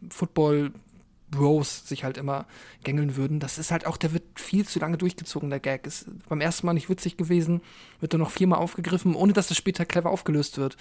Football-Bros 0.09 1.88
sich 1.88 2.03
halt 2.03 2.18
immer 2.18 2.45
gängeln 2.84 3.15
würden. 3.15 3.39
Das 3.39 3.57
ist 3.57 3.72
halt 3.72 3.85
auch, 3.85 3.97
der 3.97 4.14
wird 4.14 4.23
viel 4.35 4.65
zu 4.65 4.80
lange 4.80 4.97
durchgezogen, 4.97 5.49
der 5.49 5.59
Gag. 5.59 5.85
Ist 5.85 6.07
beim 6.27 6.41
ersten 6.41 6.65
Mal 6.65 6.73
nicht 6.73 6.89
witzig 6.89 7.18
gewesen, 7.18 7.61
wird 7.99 8.14
dann 8.14 8.22
noch 8.22 8.31
viermal 8.31 8.59
aufgegriffen, 8.59 9.15
ohne 9.15 9.34
dass 9.34 9.47
das 9.47 9.57
später 9.57 9.85
clever 9.85 10.09
aufgelöst 10.09 10.57
wird. 10.57 10.77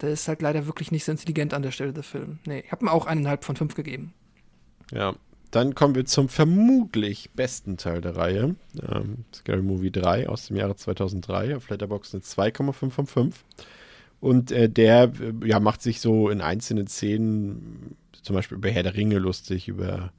Der 0.00 0.10
ist 0.10 0.28
halt 0.28 0.42
leider 0.42 0.66
wirklich 0.66 0.90
nicht 0.92 1.04
so 1.04 1.12
intelligent 1.12 1.52
an 1.54 1.62
der 1.62 1.72
Stelle, 1.72 1.92
der 1.92 2.04
Film. 2.04 2.38
Nee, 2.46 2.60
ich 2.60 2.72
habe 2.72 2.84
ihm 2.84 2.88
auch 2.88 3.06
eineinhalb 3.06 3.44
von 3.44 3.56
fünf 3.56 3.74
gegeben. 3.74 4.14
Ja, 4.92 5.14
dann 5.50 5.74
kommen 5.74 5.94
wir 5.94 6.04
zum 6.04 6.28
vermutlich 6.28 7.30
besten 7.34 7.76
Teil 7.76 8.00
der 8.00 8.16
Reihe. 8.16 8.54
Ähm, 8.86 9.24
Scary 9.34 9.62
Movie 9.62 9.90
3 9.90 10.28
aus 10.28 10.46
dem 10.46 10.56
Jahre 10.56 10.76
2003. 10.76 11.56
Auf 11.56 11.70
Letterboxd 11.70 12.14
eine 12.14 12.22
2,5 12.22 12.90
von 12.90 13.06
5. 13.06 13.44
Und 14.20 14.50
äh, 14.50 14.68
der 14.68 15.04
äh, 15.20 15.46
ja, 15.46 15.60
macht 15.60 15.82
sich 15.82 16.00
so 16.00 16.28
in 16.28 16.40
einzelnen 16.40 16.86
Szenen, 16.86 17.96
zum 18.22 18.34
Beispiel 18.34 18.58
über 18.58 18.70
Herr 18.70 18.82
der 18.82 18.94
Ringe 18.94 19.18
lustig, 19.18 19.68
über 19.68 20.12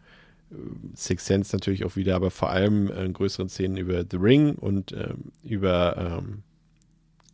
äh, 0.51 0.55
Six 0.95 1.25
Sense 1.25 1.55
natürlich 1.55 1.85
auch 1.85 1.95
wieder, 1.95 2.15
aber 2.15 2.31
vor 2.31 2.49
allem 2.49 2.89
in 2.89 3.13
größeren 3.13 3.49
Szenen 3.49 3.77
über 3.77 4.03
The 4.09 4.17
Ring 4.17 4.55
und 4.55 4.93
ähm, 4.93 5.31
über 5.43 6.21
ähm, 6.21 6.43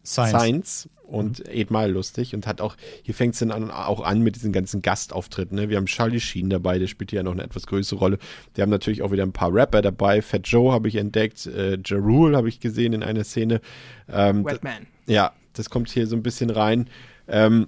Science. 0.03 0.31
Science 0.31 0.89
und 1.07 1.39
mhm. 1.39 1.45
Lustig 1.87 2.33
und 2.35 2.47
hat 2.47 2.61
auch, 2.61 2.75
hier 3.03 3.13
fängt 3.13 3.33
es 3.33 3.39
dann 3.39 3.51
an, 3.51 3.71
auch 3.71 4.01
an 4.01 4.21
mit 4.21 4.35
diesen 4.35 4.51
ganzen 4.51 4.81
Gastauftritten. 4.81 5.57
Ne? 5.57 5.69
Wir 5.69 5.77
haben 5.77 5.85
Charlie 5.85 6.19
Sheen 6.19 6.49
dabei, 6.49 6.79
der 6.79 6.87
spielt 6.87 7.11
hier 7.11 7.17
ja 7.19 7.23
noch 7.23 7.31
eine 7.31 7.43
etwas 7.43 7.67
größere 7.67 7.99
Rolle. 7.99 8.17
Wir 8.53 8.63
haben 8.63 8.69
natürlich 8.69 9.01
auch 9.01 9.11
wieder 9.11 9.23
ein 9.23 9.31
paar 9.31 9.53
Rapper 9.53 9.81
dabei. 9.81 10.21
Fat 10.21 10.47
Joe 10.47 10.71
habe 10.71 10.87
ich 10.87 10.95
entdeckt, 10.95 11.45
äh, 11.45 11.77
Ja 11.77 11.97
Rule 11.97 12.35
habe 12.35 12.49
ich 12.49 12.59
gesehen 12.59 12.93
in 12.93 13.03
einer 13.03 13.23
Szene. 13.23 13.61
Ähm, 14.09 14.45
Wetman. 14.45 14.87
Ja, 15.05 15.33
das 15.53 15.69
kommt 15.69 15.89
hier 15.89 16.07
so 16.07 16.15
ein 16.15 16.23
bisschen 16.23 16.49
rein. 16.49 16.89
Ähm, 17.27 17.67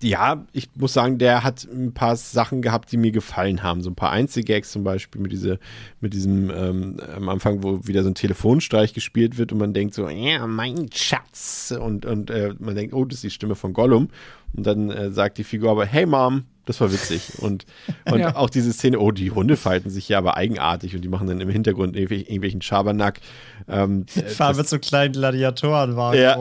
ja, 0.00 0.46
ich 0.52 0.68
muss 0.76 0.92
sagen, 0.92 1.18
der 1.18 1.42
hat 1.42 1.64
ein 1.64 1.92
paar 1.92 2.14
Sachen 2.14 2.62
gehabt, 2.62 2.92
die 2.92 2.96
mir 2.96 3.10
gefallen 3.10 3.62
haben. 3.62 3.82
So 3.82 3.90
ein 3.90 3.96
paar 3.96 4.12
Einzelgags 4.12 4.70
zum 4.70 4.84
Beispiel 4.84 5.20
mit, 5.20 5.32
diese, 5.32 5.58
mit 6.00 6.12
diesem 6.12 6.50
ähm, 6.50 7.00
am 7.14 7.28
Anfang, 7.28 7.62
wo 7.64 7.86
wieder 7.86 8.04
so 8.04 8.10
ein 8.10 8.14
Telefonstreich 8.14 8.94
gespielt 8.94 9.38
wird 9.38 9.52
und 9.52 9.58
man 9.58 9.74
denkt 9.74 9.94
so, 9.94 10.08
ja, 10.08 10.46
mein 10.46 10.88
Schatz. 10.94 11.74
Und, 11.78 12.06
und 12.06 12.30
äh, 12.30 12.54
man 12.58 12.76
denkt, 12.76 12.94
oh, 12.94 13.04
das 13.04 13.16
ist 13.16 13.24
die 13.24 13.30
Stimme 13.30 13.56
von 13.56 13.72
Gollum. 13.72 14.08
Und 14.56 14.66
dann 14.66 14.90
äh, 14.90 15.10
sagt 15.10 15.38
die 15.38 15.44
Figur 15.44 15.72
aber, 15.72 15.84
hey 15.84 16.06
Mom, 16.06 16.44
das 16.64 16.80
war 16.80 16.92
witzig. 16.92 17.32
Und, 17.40 17.66
und 18.10 18.20
ja. 18.20 18.36
auch 18.36 18.50
diese 18.50 18.72
Szene, 18.72 19.00
oh, 19.00 19.10
die 19.10 19.32
Hunde 19.32 19.56
falten 19.56 19.90
sich 19.90 20.08
ja 20.08 20.18
aber 20.18 20.36
eigenartig 20.36 20.94
und 20.94 21.02
die 21.02 21.08
machen 21.08 21.26
dann 21.26 21.40
im 21.40 21.48
Hintergrund 21.48 21.96
irgendwelchen 21.96 22.62
Schabernack. 22.62 23.20
Ähm, 23.68 24.06
Fahren 24.06 24.56
mit 24.56 24.68
so 24.68 24.78
kleinen 24.78 25.12
Gladiatoren 25.12 25.96
war. 25.96 26.14
Ja. 26.14 26.38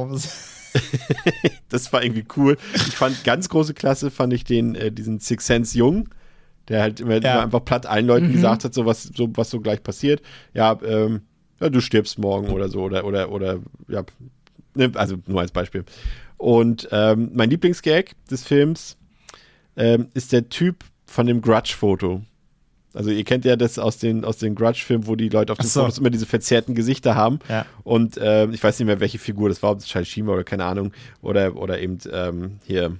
das 1.69 1.91
war 1.93 2.03
irgendwie 2.03 2.25
cool. 2.37 2.57
Ich 2.75 2.95
fand 2.95 3.23
ganz 3.23 3.49
große 3.49 3.73
Klasse, 3.73 4.11
fand 4.11 4.33
ich 4.33 4.43
den, 4.43 4.75
äh, 4.75 4.91
diesen 4.91 5.19
Six 5.19 5.45
Sense 5.45 5.77
Jung, 5.77 6.09
der 6.67 6.81
halt 6.81 6.99
immer, 6.99 7.21
ja. 7.21 7.43
einfach 7.43 7.63
platt 7.63 7.85
allen 7.85 8.07
Leuten 8.07 8.27
mhm. 8.27 8.33
gesagt 8.33 8.63
hat, 8.63 8.73
so 8.73 8.85
was, 8.85 9.03
so 9.03 9.29
was 9.35 9.49
so 9.49 9.59
gleich 9.59 9.83
passiert. 9.83 10.21
Ja, 10.53 10.77
ähm, 10.85 11.21
ja, 11.59 11.69
du 11.69 11.79
stirbst 11.79 12.19
morgen 12.19 12.49
oder 12.49 12.69
so 12.69 12.83
oder 12.83 13.05
oder 13.05 13.31
oder 13.31 13.59
ja, 13.87 14.03
ne, 14.73 14.91
also 14.95 15.17
nur 15.25 15.41
als 15.41 15.51
Beispiel. 15.51 15.85
Und 16.37 16.87
ähm, 16.91 17.31
mein 17.33 17.49
Lieblingsgag 17.49 18.11
des 18.29 18.43
Films 18.43 18.97
ähm, 19.77 20.09
ist 20.13 20.33
der 20.33 20.49
Typ 20.49 20.83
von 21.05 21.27
dem 21.27 21.41
Grudge-Foto. 21.41 22.21
Also 22.95 23.11
ihr 23.11 23.25
kennt 23.25 23.43
ja 23.43 23.57
das 23.57 23.77
aus 23.77 23.97
den, 23.97 24.23
aus 24.23 24.37
den 24.37 24.55
Grudge-Filmen, 24.55 25.05
wo 25.05 25.15
die 25.15 25.29
Leute 25.29 25.51
auf 25.51 25.59
den 25.59 25.67
so. 25.67 25.81
Fotos 25.81 25.97
immer 25.97 26.09
diese 26.09 26.25
verzerrten 26.25 26.75
Gesichter 26.75 27.15
haben. 27.15 27.39
Ja. 27.49 27.65
Und 27.83 28.17
äh, 28.17 28.45
ich 28.47 28.63
weiß 28.63 28.79
nicht 28.79 28.87
mehr, 28.87 29.01
welche 29.01 29.19
Figur 29.19 29.49
das 29.49 29.61
war, 29.61 29.71
ob 29.71 29.79
es 29.79 29.85
Charlie 29.85 30.05
Sheen 30.05 30.29
oder 30.29 30.43
keine 30.45 30.63
Ahnung. 30.63 30.93
Oder, 31.21 31.55
oder 31.55 31.79
eben 31.79 31.99
ähm, 32.11 32.59
hier. 32.65 32.97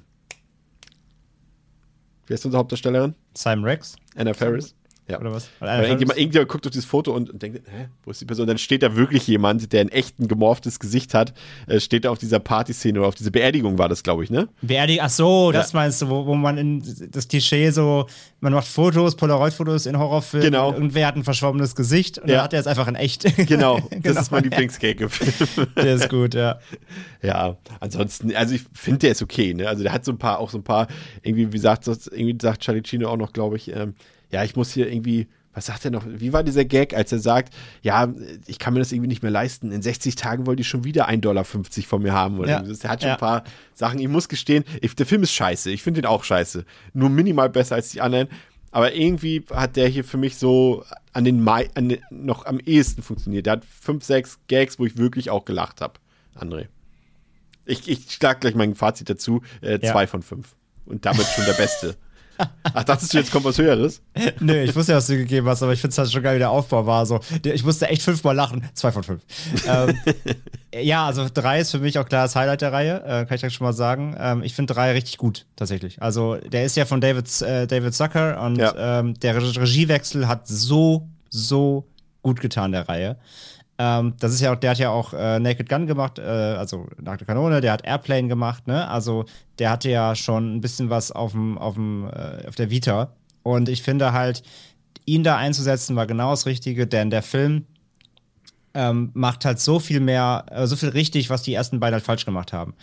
Wie 2.28 2.34
heißt 2.34 2.46
unsere 2.46 2.60
Hauptdarstellerin? 2.60 3.16
Simon 3.34 3.64
Rex. 3.64 3.96
Anna 4.16 4.34
Ferris. 4.34 4.76
Ja. 5.08 5.20
Oder 5.20 5.32
was? 5.32 5.50
Weil 5.60 5.84
irgendjemand, 5.84 6.18
irgendjemand 6.18 6.50
guckt 6.50 6.66
auf 6.66 6.72
dieses 6.72 6.86
Foto 6.86 7.14
und, 7.14 7.30
und 7.30 7.40
denkt, 7.42 7.62
hä, 7.70 7.90
wo 8.04 8.12
ist 8.12 8.22
die 8.22 8.26
Person? 8.26 8.48
Dann 8.48 8.58
steht 8.58 8.82
da 8.82 8.96
wirklich 8.96 9.28
jemand, 9.28 9.72
der 9.72 9.82
ein 9.82 9.90
echt 9.90 10.20
ein 10.20 10.28
gemorftes 10.28 10.80
Gesicht 10.80 11.14
hat, 11.14 11.34
äh, 11.68 11.80
steht 11.80 12.06
da 12.06 12.10
auf 12.10 12.18
dieser 12.18 12.40
Partyszene 12.40 12.98
oder 13.00 13.08
auf 13.10 13.16
dieser 13.16 13.30
Beerdigung 13.30 13.78
war 13.78 13.88
das, 13.88 14.02
glaube 14.02 14.24
ich, 14.24 14.32
ne? 14.32 14.48
Beerdigung, 14.64 15.06
ach 15.06 15.12
so, 15.12 15.52
Ja. 15.52 15.60
das 15.60 15.74
meinst 15.74 16.02
du, 16.02 16.10
wo, 16.10 16.26
wo 16.26 16.34
man 16.34 16.58
in 16.58 16.84
das 17.12 17.28
Klischee 17.28 17.70
so, 17.70 18.08
man 18.40 18.54
macht 18.54 18.68
Fotos, 18.68 19.16
Polaroid-Fotos 19.16 19.86
in 19.86 19.98
Horrorfilmen. 20.00 20.50
Genau. 20.52 20.70
Und 20.70 20.76
irgendwer 20.76 21.06
hat 21.08 21.16
ein 21.16 21.24
verschwommenes 21.24 21.76
Gesicht 21.76 22.18
und 22.18 22.28
Ja. 22.30 22.38
dann 22.38 22.44
hat 22.46 22.54
er 22.54 22.62
es 22.62 22.68
einfach 22.68 22.88
in 22.88 22.96
echt. 22.96 23.26
Genau, 23.48 23.78
das 23.92 24.02
Genau, 24.02 24.22
ist 24.22 24.32
mein 24.32 24.44
ja. 24.44 24.50
Lieblingsgag 24.50 25.02
im 25.02 25.10
Film. 25.10 25.68
Der 25.76 25.96
ist 25.96 26.10
gut, 26.10 26.34
ja. 26.34 26.60
Ja, 27.22 27.58
ansonsten, 27.80 28.36
also 28.36 28.56
ich 28.56 28.64
finde, 28.74 29.00
der 29.00 29.12
ist 29.12 29.22
okay, 29.22 29.54
ne? 29.54 29.68
Also 29.68 29.84
der 29.84 29.92
hat 29.94 30.04
so 30.06 30.12
ein 30.12 30.18
paar, 30.18 30.40
auch 30.40 30.50
so 30.50 30.58
ein 30.58 30.64
paar, 30.64 30.88
irgendwie, 31.22 31.52
wie 31.54 31.58
sagt 31.58 31.88
irgendwie 31.88 32.36
sagt 32.42 32.62
Charlie 32.62 32.82
Chino 32.84 33.10
auch 33.10 33.18
noch, 33.18 33.34
glaube 33.34 33.56
ich, 33.58 33.72
ähm, 33.76 33.94
ja, 34.36 34.44
ich 34.44 34.56
muss 34.56 34.72
hier 34.72 34.92
irgendwie, 34.92 35.28
was 35.54 35.68
sagt 35.68 35.86
er 35.86 35.92
noch? 35.92 36.06
Wie 36.06 36.34
war 36.34 36.44
dieser 36.44 36.66
Gag, 36.66 36.94
als 36.94 37.12
er 37.14 37.20
sagt, 37.20 37.54
ja, 37.82 38.14
ich 38.46 38.60
kann 38.60 38.74
mir 38.74 38.80
das 38.80 38.92
irgendwie 38.92 39.08
nicht 39.08 39.22
mehr 39.24 39.32
leisten. 39.32 39.72
In 39.72 39.82
60 39.82 40.16
Tagen 40.16 40.46
wollte 40.46 40.62
ich 40.62 40.68
schon 40.68 40.84
wieder 40.84 41.08
1,50 41.08 41.22
Dollar 41.22 41.46
von 41.46 42.02
mir 42.04 42.12
haben. 42.14 42.40
Oder 42.40 42.50
Ja. 42.50 42.74
Er 42.84 42.90
hat 42.90 43.02
schon 43.02 43.08
Ja. 43.08 43.14
ein 43.16 43.20
paar 43.20 43.44
Sachen. 43.74 44.00
Ich 44.00 44.08
muss 44.10 44.28
gestehen, 44.28 44.66
ich, 44.82 44.94
der 44.96 45.06
Film 45.06 45.24
ist 45.24 45.32
scheiße. 45.32 45.72
Ich 45.72 45.82
finde 45.82 46.02
ihn 46.02 46.06
auch 46.06 46.24
scheiße. 46.26 46.66
Nur 46.94 47.10
minimal 47.10 47.50
besser 47.50 47.76
als 47.76 47.90
die 47.90 48.02
anderen. 48.02 48.28
Aber 48.72 48.94
irgendwie 48.94 49.46
hat 49.54 49.78
der 49.78 49.88
hier 49.88 50.04
für 50.04 50.18
mich 50.18 50.36
so 50.36 50.84
an 51.14 51.24
den, 51.24 51.42
Mai, 51.42 51.70
an 51.76 51.88
den 51.88 52.00
noch 52.10 52.46
am 52.46 52.60
ehesten 52.60 53.02
funktioniert. 53.02 53.46
Der 53.46 53.54
hat 53.54 53.64
fünf, 53.64 54.04
sechs 54.04 54.38
Gags, 54.48 54.78
wo 54.80 54.86
ich 54.86 54.98
wirklich 54.98 55.30
auch 55.30 55.46
gelacht 55.46 55.80
habe. 55.80 55.94
André. 56.38 56.66
Ich, 57.64 57.88
ich 57.88 58.12
schlag 58.12 58.42
gleich 58.42 58.54
mein 58.56 58.76
Fazit 58.76 59.10
dazu. 59.10 59.42
Äh, 59.62 59.80
Ja. 59.82 59.94
Zwei 59.94 60.06
von 60.08 60.22
fünf. 60.22 60.56
Und 60.86 61.06
damit 61.06 61.26
schon 61.28 61.46
der 61.46 61.54
Beste. 61.54 61.96
Ach, 62.64 62.84
dachtest 62.84 63.14
du, 63.14 63.18
jetzt 63.18 63.32
kommt 63.32 63.46
was 63.46 63.58
Höheres? 63.58 64.02
Nö, 64.40 64.62
ich 64.62 64.76
wusste 64.76 64.92
ja, 64.94 64.98
was 64.98 65.08
du 65.08 65.16
gegeben 65.18 65.48
hast, 65.48 65.64
aber 65.64 65.74
ich 65.74 65.80
finde 65.82 65.92
es 65.92 65.98
halt 65.98 66.12
schon 66.12 66.24
geil, 66.24 66.36
wie 66.36 66.40
der 66.40 66.50
Aufbau 66.50 66.86
war. 66.86 67.06
So, 67.06 67.20
ich 67.44 67.64
musste 67.64 67.88
echt 67.88 68.02
fünfmal 68.02 68.36
lachen. 68.36 68.68
Zwei 68.74 68.92
von 68.92 69.04
fünf. 69.04 69.22
ähm, 69.68 69.98
ja, 70.82 71.06
also 71.06 71.28
drei 71.34 71.60
ist 71.62 71.72
für 71.72 71.80
mich 71.80 71.98
auch 72.00 72.06
klar 72.06 72.24
das 72.24 72.36
Highlight 72.36 72.62
der 72.62 72.74
Reihe, 72.74 73.04
äh, 73.06 73.26
kann 73.26 73.38
ich 73.42 73.54
schon 73.54 73.66
mal 73.66 73.74
sagen. 73.74 74.16
Ähm, 74.20 74.44
ich 74.44 74.54
finde 74.54 74.74
drei 74.74 74.92
richtig 74.92 75.18
gut, 75.18 75.46
tatsächlich. 75.56 76.02
Also, 76.02 76.36
der 76.36 76.66
ist 76.66 76.76
ja 76.76 76.86
von 76.86 77.02
David, 77.02 77.42
äh, 77.42 77.68
David 77.68 77.94
Zucker 77.94 78.42
und 78.42 78.58
Ja. 78.58 79.00
ähm, 79.00 79.14
der 79.20 79.36
Re 79.36 79.42
Regiewechsel 79.62 80.28
hat 80.28 80.48
so, 80.48 81.08
so 81.30 81.86
gut 82.22 82.42
getan, 82.42 82.72
der 82.72 82.90
Reihe. 82.90 83.18
Ähm, 83.78 84.14
das 84.20 84.34
ist 84.34 84.42
ja 84.42 84.54
auch, 84.54 84.56
der 84.56 84.72
hat 84.72 84.80
ja 84.80 84.90
auch 84.90 85.14
äh, 85.14 85.40
Naked 85.40 85.68
Gun 85.68 85.86
gemacht, 85.86 86.18
äh, 86.18 86.22
also 86.22 86.88
Nackte 87.02 87.26
Kanone, 87.26 87.60
der 87.60 87.74
hat 87.74 87.86
Airplane 87.86 88.28
gemacht, 88.28 88.68
ne? 88.68 88.88
Also 88.88 89.26
der 89.60 89.70
hatte 89.70 89.90
ja 89.90 90.16
schon 90.16 90.56
ein 90.56 90.62
bisschen 90.62 90.90
was 90.90 91.12
auf 91.12 91.34
dem, 91.34 91.58
auf 91.58 91.74
dem, 91.76 92.10
äh, 92.10 92.48
auf 92.48 92.56
der 92.56 92.70
Vita. 92.70 93.14
Und 93.44 93.68
ich 93.68 93.84
finde 93.84 94.14
halt, 94.14 94.44
ihn 95.06 95.24
da 95.24 95.38
einzusetzen, 95.38 95.96
war 95.96 96.08
genau 96.08 96.32
das 96.32 96.46
Richtige, 96.46 96.88
denn 96.88 97.10
der 97.10 97.22
Film 97.22 97.66
ähm, 98.74 99.12
macht 99.14 99.46
halt 99.46 99.60
so 99.60 99.80
viel 99.80 100.00
mehr, 100.00 100.46
äh, 100.50 100.68
so 100.68 100.76
viel 100.76 100.90
richtig, 100.90 101.30
was 101.30 101.44
die 101.44 101.54
ersten 101.54 101.80
beiden 101.80 101.94
halt 101.94 102.04
falsch 102.04 102.26
gemacht 102.26 102.54
haben. 102.54 102.74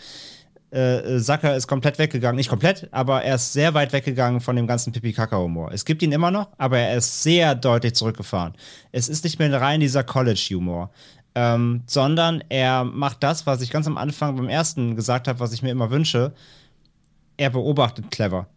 Äh, 0.73 1.19
Sacker 1.19 1.55
ist 1.55 1.67
komplett 1.67 1.99
weggegangen, 1.99 2.35
nicht 2.35 2.49
komplett, 2.49 2.87
aber 2.91 3.23
er 3.23 3.35
ist 3.35 3.53
sehr 3.53 3.75
weit 3.75 3.93
weggegangen 3.93 4.41
von 4.41 4.55
dem 4.55 4.65
ganzen 4.65 4.91
Pipi-Kaka-Humor. 4.91 5.71
Es 5.71 5.85
gibt 5.85 6.01
ihn 6.01 6.11
immer 6.11 6.31
noch, 6.31 6.47
aber 6.57 6.79
er 6.79 6.97
ist 6.97 7.21
sehr 7.21 7.53
deutlich 7.53 7.93
zurückgefahren. 7.93 8.55
Es 8.91 9.07
ist 9.07 9.23
nicht 9.23 9.37
mehr 9.37 9.61
rein 9.61 9.81
dieser 9.81 10.03
College-Humor, 10.03 10.89
ähm, 11.35 11.83
sondern 11.85 12.43
er 12.49 12.85
macht 12.85 13.21
das, 13.21 13.45
was 13.45 13.61
ich 13.61 13.69
ganz 13.69 13.85
am 13.85 13.99
Anfang 13.99 14.35
beim 14.35 14.49
ersten 14.49 14.95
gesagt 14.95 15.27
habe, 15.27 15.39
was 15.39 15.53
ich 15.53 15.61
mir 15.61 15.69
immer 15.69 15.91
wünsche. 15.91 16.33
Er 17.37 17.51
beobachtet 17.51 18.09
clever. 18.09 18.47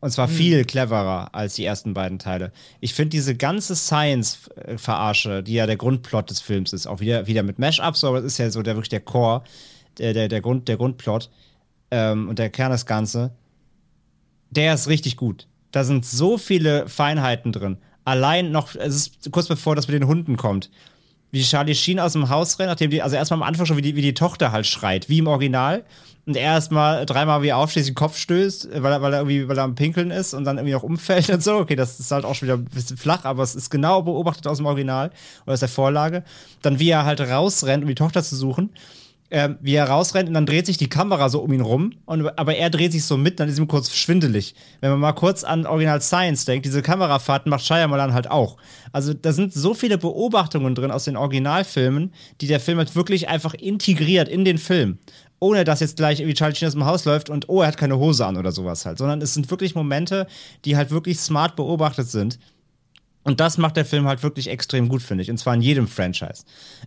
Und 0.00 0.10
zwar 0.10 0.28
viel 0.28 0.64
cleverer 0.64 1.34
als 1.34 1.54
die 1.54 1.66
ersten 1.66 1.92
beiden 1.92 2.18
Teile. 2.18 2.50
Ich 2.80 2.94
finde 2.94 3.10
diese 3.10 3.34
ganze 3.34 3.76
Science-Verarsche, 3.76 5.42
die 5.42 5.54
ja 5.54 5.66
der 5.66 5.76
Grundplot 5.76 6.30
des 6.30 6.40
Films 6.40 6.72
ist, 6.72 6.86
auch 6.86 7.00
wieder, 7.00 7.26
wieder 7.26 7.42
mit 7.42 7.58
Mashups, 7.58 8.04
aber 8.04 8.18
es 8.18 8.24
ist 8.24 8.38
ja 8.38 8.50
so 8.50 8.62
der 8.62 8.74
wirklich 8.74 8.90
der 8.90 9.00
Core, 9.00 9.42
der, 9.98 10.12
der, 10.12 10.28
der, 10.28 10.40
Grund, 10.40 10.68
der 10.68 10.76
Grundplot 10.76 11.30
ähm, 11.90 12.28
und 12.28 12.38
der 12.38 12.50
Kern 12.50 12.72
des 12.72 12.86
Ganzen, 12.86 13.30
der 14.50 14.74
ist 14.74 14.88
richtig 14.88 15.16
gut. 15.16 15.46
Da 15.72 15.84
sind 15.84 16.06
so 16.06 16.38
viele 16.38 16.88
Feinheiten 16.88 17.52
drin. 17.52 17.78
Allein 18.04 18.52
noch, 18.52 18.74
es 18.74 18.94
ist 18.94 19.32
kurz 19.32 19.48
bevor 19.48 19.74
das 19.74 19.88
mit 19.88 19.94
den 19.94 20.06
Hunden 20.06 20.36
kommt, 20.36 20.70
wie 21.32 21.42
Charlie 21.42 21.74
Sheen 21.74 21.98
aus 21.98 22.12
dem 22.12 22.28
Haus 22.28 22.58
rennt, 22.58 22.70
nachdem 22.70 22.90
die, 22.90 23.02
also 23.02 23.16
erstmal 23.16 23.40
am 23.40 23.42
Anfang 23.42 23.66
schon, 23.66 23.76
wie 23.76 23.82
die, 23.82 23.96
wie 23.96 24.02
die 24.02 24.14
Tochter 24.14 24.52
halt 24.52 24.66
schreit, 24.66 25.08
wie 25.08 25.18
im 25.18 25.26
Original. 25.26 25.84
Und 26.26 26.36
er 26.36 26.44
erstmal 26.54 27.04
dreimal 27.04 27.42
wie 27.42 27.52
aufsteht, 27.52 27.86
den 27.86 27.94
Kopf 27.94 28.16
stößt, 28.16 28.68
weil 28.82 28.92
er, 28.92 29.02
weil 29.02 29.12
er 29.12 29.18
irgendwie, 29.20 29.48
weil 29.48 29.58
er 29.58 29.64
am 29.64 29.74
Pinkeln 29.74 30.10
ist 30.10 30.32
und 30.32 30.44
dann 30.44 30.56
irgendwie 30.56 30.72
noch 30.72 30.84
umfällt 30.84 31.28
und 31.30 31.42
so. 31.42 31.56
Okay, 31.56 31.76
das 31.76 31.98
ist 31.98 32.10
halt 32.12 32.24
auch 32.24 32.34
schon 32.34 32.46
wieder 32.46 32.56
ein 32.56 32.64
bisschen 32.64 32.96
flach, 32.96 33.24
aber 33.24 33.42
es 33.42 33.54
ist 33.54 33.68
genau 33.68 34.02
beobachtet 34.02 34.46
aus 34.46 34.58
dem 34.58 34.66
Original 34.66 35.10
oder 35.44 35.54
aus 35.54 35.60
der 35.60 35.68
Vorlage. 35.68 36.22
Dann 36.62 36.78
wie 36.78 36.88
er 36.88 37.04
halt 37.04 37.20
rausrennt, 37.20 37.82
um 37.82 37.88
die 37.88 37.94
Tochter 37.94 38.22
zu 38.22 38.36
suchen. 38.36 38.70
Ähm, 39.30 39.56
wie 39.62 39.74
er 39.74 39.88
rausrennt 39.88 40.28
und 40.28 40.34
dann 40.34 40.44
dreht 40.46 40.66
sich 40.66 40.76
die 40.76 40.88
Kamera 40.88 41.28
so 41.28 41.40
um 41.40 41.52
ihn 41.52 41.62
rum, 41.62 41.94
und, 42.04 42.38
aber 42.38 42.56
er 42.56 42.68
dreht 42.68 42.92
sich 42.92 43.04
so 43.04 43.16
mit, 43.16 43.40
dann 43.40 43.48
ist 43.48 43.58
ihm 43.58 43.66
kurz 43.66 43.92
schwindelig. 43.92 44.54
Wenn 44.80 44.90
man 44.90 45.00
mal 45.00 45.12
kurz 45.12 45.44
an 45.44 45.66
Original 45.66 46.00
Science 46.02 46.44
denkt, 46.44 46.66
diese 46.66 46.82
Kamerafahrten 46.82 47.48
macht 47.48 47.64
Shyamalan 47.64 48.12
halt 48.12 48.30
auch. 48.30 48.58
Also 48.92 49.14
da 49.14 49.32
sind 49.32 49.52
so 49.52 49.72
viele 49.72 49.96
Beobachtungen 49.96 50.74
drin 50.74 50.90
aus 50.90 51.04
den 51.04 51.16
Originalfilmen, 51.16 52.12
die 52.42 52.46
der 52.46 52.60
Film 52.60 52.78
halt 52.78 52.94
wirklich 52.94 53.28
einfach 53.28 53.54
integriert 53.54 54.28
in 54.28 54.44
den 54.44 54.58
Film. 54.58 54.98
Ohne 55.40 55.64
dass 55.64 55.80
jetzt 55.80 55.96
gleich 55.96 56.20
irgendwie 56.20 56.34
Charlie 56.34 56.54
Sheen 56.54 56.68
aus 56.68 56.74
dem 56.74 56.84
Haus 56.84 57.04
läuft 57.04 57.28
und 57.28 57.48
oh, 57.48 57.62
er 57.62 57.68
hat 57.68 57.76
keine 57.76 57.98
Hose 57.98 58.24
an 58.24 58.36
oder 58.36 58.52
sowas 58.52 58.86
halt. 58.86 58.98
Sondern 58.98 59.20
es 59.20 59.34
sind 59.34 59.50
wirklich 59.50 59.74
Momente, 59.74 60.26
die 60.64 60.76
halt 60.76 60.90
wirklich 60.90 61.18
smart 61.18 61.56
beobachtet 61.56 62.08
sind. 62.08 62.38
Und 63.24 63.40
das 63.40 63.58
macht 63.58 63.76
der 63.76 63.86
Film 63.86 64.06
halt 64.06 64.22
wirklich 64.22 64.48
extrem 64.48 64.88
gut, 64.88 65.02
finde 65.02 65.22
ich. 65.22 65.30
Und 65.30 65.38
zwar 65.38 65.54
in 65.54 65.62
jedem 65.62 65.88
Franchise. 65.88 66.44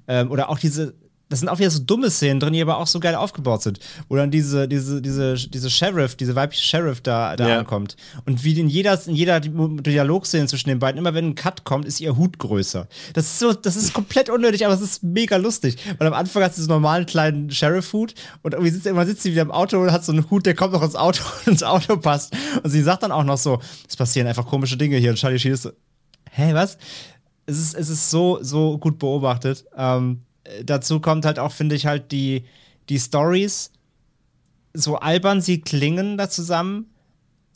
Ähm, 0.07 0.31
oder 0.31 0.49
auch 0.49 0.59
diese, 0.59 0.93
das 1.29 1.39
sind 1.39 1.49
auch 1.49 1.59
wieder 1.59 1.69
so 1.69 1.79
dumme 1.83 2.09
Szenen 2.09 2.39
drin, 2.39 2.53
die 2.53 2.61
aber 2.61 2.77
auch 2.77 2.87
so 2.87 2.99
geil 2.99 3.15
aufgebaut 3.15 3.61
sind. 3.61 3.79
Wo 4.07 4.15
dann 4.15 4.31
diese, 4.31 4.67
diese, 4.67 5.01
diese, 5.01 5.35
diese 5.35 5.69
Sheriff, 5.69 6.15
diese 6.15 6.35
weibliche 6.35 6.65
Sheriff 6.65 7.01
da, 7.01 7.35
da 7.35 7.49
Ja. 7.49 7.59
ankommt. 7.59 7.97
Und 8.25 8.43
wie 8.45 8.57
in 8.57 8.69
jeder, 8.69 8.97
in 9.07 9.15
jeder 9.15 9.39
Dialogszene 9.39 10.47
zwischen 10.47 10.69
den 10.69 10.79
beiden, 10.79 10.97
immer 10.97 11.13
wenn 11.13 11.29
ein 11.29 11.35
Cut 11.35 11.63
kommt, 11.63 11.85
ist 11.85 11.99
ihr 11.99 12.15
Hut 12.17 12.39
größer. 12.39 12.87
Das 13.13 13.25
ist 13.25 13.39
so, 13.39 13.53
das 13.53 13.75
ist 13.75 13.93
komplett 13.93 14.29
unnötig, 14.29 14.65
aber 14.65 14.73
es 14.73 14.81
ist 14.81 15.03
mega 15.03 15.37
lustig. 15.37 15.77
Weil 15.97 16.07
am 16.07 16.13
Anfang 16.13 16.43
hat 16.43 16.55
sie 16.55 16.61
so 16.61 16.71
einen 16.71 16.81
normalen 16.81 17.05
kleinen 17.05 17.51
Sheriff-Hut 17.51 18.13
und 18.43 18.53
irgendwie 18.53 18.71
sitzt, 18.71 18.85
irgendwann 18.85 19.07
sitzt 19.07 19.23
sie 19.23 19.31
wieder 19.31 19.41
im 19.41 19.51
Auto 19.51 19.81
und 19.81 19.91
hat 19.91 20.05
so 20.05 20.11
einen 20.11 20.29
Hut, 20.29 20.45
der 20.45 20.55
kommt 20.55 20.73
noch 20.73 20.83
ins 20.83 20.95
Auto 20.95 21.23
und 21.45 21.51
ins 21.51 21.63
Auto 21.63 21.97
passt. 21.97 22.33
Und 22.63 22.69
sie 22.69 22.81
sagt 22.81 23.03
dann 23.03 23.11
auch 23.11 23.23
noch 23.23 23.37
so, 23.37 23.59
es 23.87 23.95
passieren 23.95 24.27
einfach 24.27 24.45
komische 24.45 24.77
Dinge 24.77 24.97
hier. 24.97 25.09
Und 25.09 25.17
Charlie 25.17 25.39
Sheen 25.39 25.53
ist 25.53 25.63
so, 25.63 25.71
hä, 26.31 26.53
was? 26.53 26.77
Es 27.45 27.57
ist, 27.59 27.75
es 27.75 27.89
ist 27.89 28.09
so, 28.09 28.39
so 28.41 28.77
gut 28.77 28.99
beobachtet. 28.99 29.65
Ähm, 29.77 30.19
äh, 30.21 30.26
dazu 30.63 30.99
kommt 30.99 31.25
halt 31.25 31.39
auch, 31.39 31.51
finde 31.51 31.75
ich, 31.75 31.85
halt 31.85 32.11
die, 32.11 32.45
die 32.89 32.99
Stories, 32.99 33.71
so 34.73 34.97
albern 34.97 35.41
sie 35.41 35.61
klingen 35.61 36.17
da 36.17 36.29
zusammen. 36.29 36.87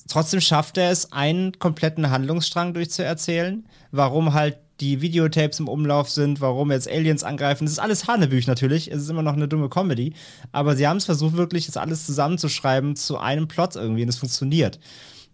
Trotzdem 0.08 0.42
schafft 0.42 0.78
er 0.78 0.90
es, 0.92 1.12
einen 1.12 1.58
kompletten 1.60 2.10
Handlungsstrang 2.10 2.74
durchzuerzählen. 2.74 3.66
Warum 3.92 4.34
halt 4.34 4.58
die 4.82 5.02
Videotapes 5.02 5.60
im 5.60 5.68
Umlauf 5.68 6.10
sind, 6.10 6.42
warum 6.42 6.72
jetzt 6.72 6.90
Aliens 6.90 7.24
angreifen. 7.24 7.66
Das 7.66 7.74
ist 7.74 7.80
alles 7.80 8.08
Hanebüch 8.08 8.48
natürlich. 8.48 8.92
Es 8.92 9.04
ist 9.04 9.10
immer 9.10 9.22
noch 9.22 9.34
eine 9.34 9.48
dumme 9.48 9.70
Comedy. 9.70 10.14
Aber 10.52 10.76
sie 10.76 10.88
haben 10.88 10.98
es 10.98 11.06
versucht, 11.06 11.38
wirklich 11.38 11.68
das 11.68 11.78
alles 11.78 12.06
zusammenzuschreiben 12.08 12.96
zu 12.96 13.18
einem 13.18 13.48
Plot 13.48 13.76
irgendwie 13.76 14.02
und 14.04 14.10
es 14.10 14.18
funktioniert. 14.18 14.80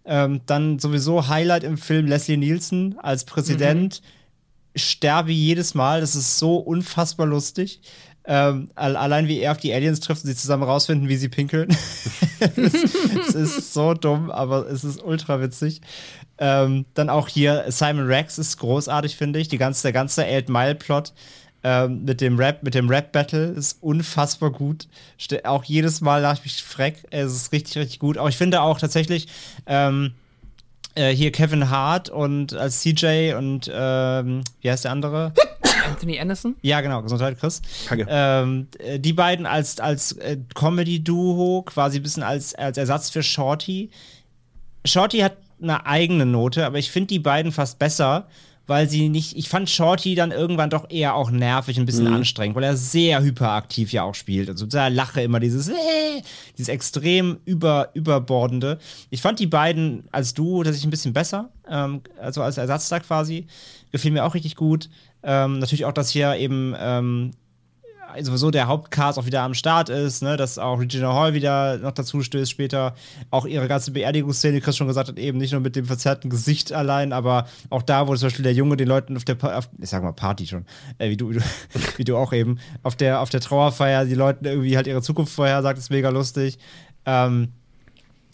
Ähm, 0.04 0.42
dann 0.46 0.78
sowieso 0.78 1.28
Highlight 1.28 1.64
im 1.64 1.78
Film 1.78 2.06
Leslie 2.06 2.36
Nielsen 2.36 2.98
als 2.98 3.24
Präsident. 3.24 4.02
Sterbe 4.78 5.32
jedes 5.32 5.74
Mal. 5.74 6.00
Das 6.00 6.16
ist 6.16 6.38
so 6.38 6.56
unfassbar 6.56 7.26
lustig. 7.26 7.80
Ähm, 8.24 8.70
al- 8.74 8.96
allein 8.96 9.26
wie 9.26 9.40
er 9.40 9.52
auf 9.52 9.58
die 9.58 9.72
Aliens 9.72 10.00
trifft 10.00 10.22
und 10.22 10.28
sie 10.28 10.36
zusammen 10.36 10.62
rausfinden, 10.62 11.08
wie 11.08 11.16
sie 11.16 11.28
pinkeln. 11.30 11.74
es, 12.56 13.34
ist 13.34 13.72
so 13.72 13.94
dumm, 13.94 14.30
aber 14.30 14.66
es 14.68 14.84
ist 14.84 15.02
ultra 15.02 15.40
witzig. 15.40 15.80
Ähm, 16.36 16.84
dann 16.94 17.08
auch 17.08 17.28
hier 17.28 17.64
Simon 17.68 18.06
Rex 18.06 18.38
ist 18.38 18.58
großartig, 18.58 19.16
finde 19.16 19.38
ich. 19.38 19.48
Die 19.48 19.58
ganze, 19.58 19.82
der 19.82 19.92
ganze 19.92 20.24
Eight 20.24 20.50
Mile 20.50 20.74
Plot 20.74 21.14
ähm, 21.64 22.04
mit 22.04 22.20
dem 22.20 22.36
Rap, 22.38 22.62
mit 22.62 22.74
dem 22.74 22.88
Rap 22.88 23.12
Battle 23.12 23.46
ist 23.46 23.78
unfassbar 23.82 24.50
gut. 24.52 24.88
Auch 25.44 25.64
jedes 25.64 26.00
Mal 26.00 26.20
lache 26.20 26.34
ich 26.38 26.44
mich 26.44 26.62
freck. 26.62 27.04
Es 27.10 27.32
ist 27.34 27.52
richtig, 27.52 27.78
richtig 27.78 27.98
gut. 27.98 28.18
Aber 28.18 28.28
ich 28.28 28.36
finde 28.36 28.60
auch 28.60 28.78
tatsächlich 28.78 29.26
ähm, 29.66 30.12
äh, 30.98 31.14
hier 31.14 31.32
Kevin 31.32 31.70
Hart 31.70 32.10
und 32.10 32.54
als 32.54 32.80
CJ 32.80 33.34
und 33.34 33.70
ähm, 33.72 34.42
wie 34.60 34.70
heißt 34.70 34.84
der 34.84 34.92
andere? 34.92 35.32
Anthony 35.86 36.18
Anderson? 36.18 36.56
Ja, 36.62 36.80
genau, 36.80 37.02
Gesundheit, 37.02 37.38
Chris. 37.38 37.62
Danke. 37.88 38.06
Ähm, 38.08 38.68
äh, 38.78 38.98
die 38.98 39.12
beiden 39.12 39.46
als, 39.46 39.80
als 39.80 40.12
äh, 40.12 40.36
Comedy-Duo, 40.54 41.62
quasi 41.62 41.98
ein 41.98 42.02
bisschen 42.02 42.22
als, 42.22 42.54
als 42.54 42.76
Ersatz 42.76 43.10
für 43.10 43.22
Shorty. 43.22 43.90
Shorty 44.84 45.20
hat 45.20 45.36
eine 45.62 45.86
eigene 45.86 46.26
Note, 46.26 46.66
aber 46.66 46.78
ich 46.78 46.90
finde 46.90 47.08
die 47.08 47.18
beiden 47.18 47.52
fast 47.52 47.78
besser, 47.78 48.26
weil 48.68 48.88
sie 48.88 49.08
nicht, 49.08 49.36
ich 49.36 49.48
fand 49.48 49.68
Shorty 49.68 50.14
dann 50.14 50.30
irgendwann 50.30 50.68
doch 50.68 50.90
eher 50.90 51.14
auch 51.14 51.30
nervig, 51.30 51.78
ein 51.78 51.86
bisschen 51.86 52.06
anstrengend, 52.06 52.54
weil 52.54 52.64
er 52.64 52.76
sehr 52.76 53.22
hyperaktiv 53.22 53.92
ja 53.92 54.02
auch 54.04 54.14
spielt. 54.14 54.50
Also 54.50 54.66
da 54.66 54.88
lache 54.88 55.22
immer 55.22 55.40
dieses, 55.40 55.68
äh, 55.68 55.74
dieses 56.56 56.68
extrem 56.68 57.38
über, 57.46 57.88
überbordende. 57.94 58.78
Ich 59.08 59.22
fand 59.22 59.40
die 59.40 59.46
beiden 59.46 60.04
als 60.12 60.34
Duo 60.34 60.62
tatsächlich 60.62 60.86
ein 60.86 60.90
bisschen 60.90 61.14
besser, 61.14 61.48
ähm, 61.68 62.02
also 62.20 62.42
als 62.42 62.58
Ersatz 62.58 62.90
da 62.90 63.00
quasi. 63.00 63.46
Gefiel 63.90 64.12
mir 64.12 64.26
auch 64.26 64.34
richtig 64.34 64.54
gut. 64.54 64.90
Ähm, 65.22 65.58
natürlich 65.60 65.86
auch, 65.86 65.92
dass 65.92 66.10
hier 66.10 66.36
eben 66.36 66.74
ähm, 66.78 67.30
sowieso 68.22 68.50
der 68.50 68.66
Hauptcast 68.66 69.18
auch 69.18 69.26
wieder 69.26 69.42
am 69.42 69.54
Start 69.54 69.88
ist, 69.88 70.22
ne, 70.22 70.36
dass 70.36 70.58
auch 70.58 70.80
Regina 70.80 71.12
Hall 71.12 71.34
wieder 71.34 71.78
noch 71.78 71.92
dazu 71.92 72.22
stößt 72.22 72.50
später. 72.50 72.94
Auch 73.30 73.46
ihre 73.46 73.68
ganze 73.68 73.90
Beerdigungsszene, 73.90 74.54
die 74.54 74.60
Chris 74.60 74.76
schon 74.76 74.86
gesagt 74.86 75.08
hat, 75.08 75.18
eben 75.18 75.38
nicht 75.38 75.52
nur 75.52 75.60
mit 75.60 75.76
dem 75.76 75.84
verzerrten 75.84 76.30
Gesicht 76.30 76.72
allein, 76.72 77.12
aber 77.12 77.46
auch 77.70 77.82
da, 77.82 78.08
wo 78.08 78.14
zum 78.16 78.26
Beispiel 78.26 78.42
der 78.42 78.54
Junge 78.54 78.76
den 78.76 78.88
Leuten 78.88 79.16
auf 79.16 79.24
der, 79.24 79.34
pa 79.34 79.58
auf, 79.58 79.68
ich 79.80 79.88
sag 79.88 80.02
mal 80.02 80.12
Party 80.12 80.46
schon, 80.46 80.64
äh, 80.98 81.10
wie, 81.10 81.16
du, 81.16 81.30
wie, 81.30 81.34
du, 81.34 81.40
wie 81.96 82.04
du 82.04 82.16
auch 82.16 82.32
eben, 82.32 82.58
auf 82.82 82.96
der, 82.96 83.20
auf 83.20 83.30
der 83.30 83.40
Trauerfeier 83.40 84.04
die 84.04 84.14
Leuten 84.14 84.44
irgendwie 84.44 84.76
halt 84.76 84.86
ihre 84.86 85.02
Zukunft 85.02 85.32
vorher 85.32 85.62
sagt, 85.62 85.78
ist 85.78 85.90
mega 85.90 86.08
lustig. 86.10 86.58
Ähm, 87.06 87.48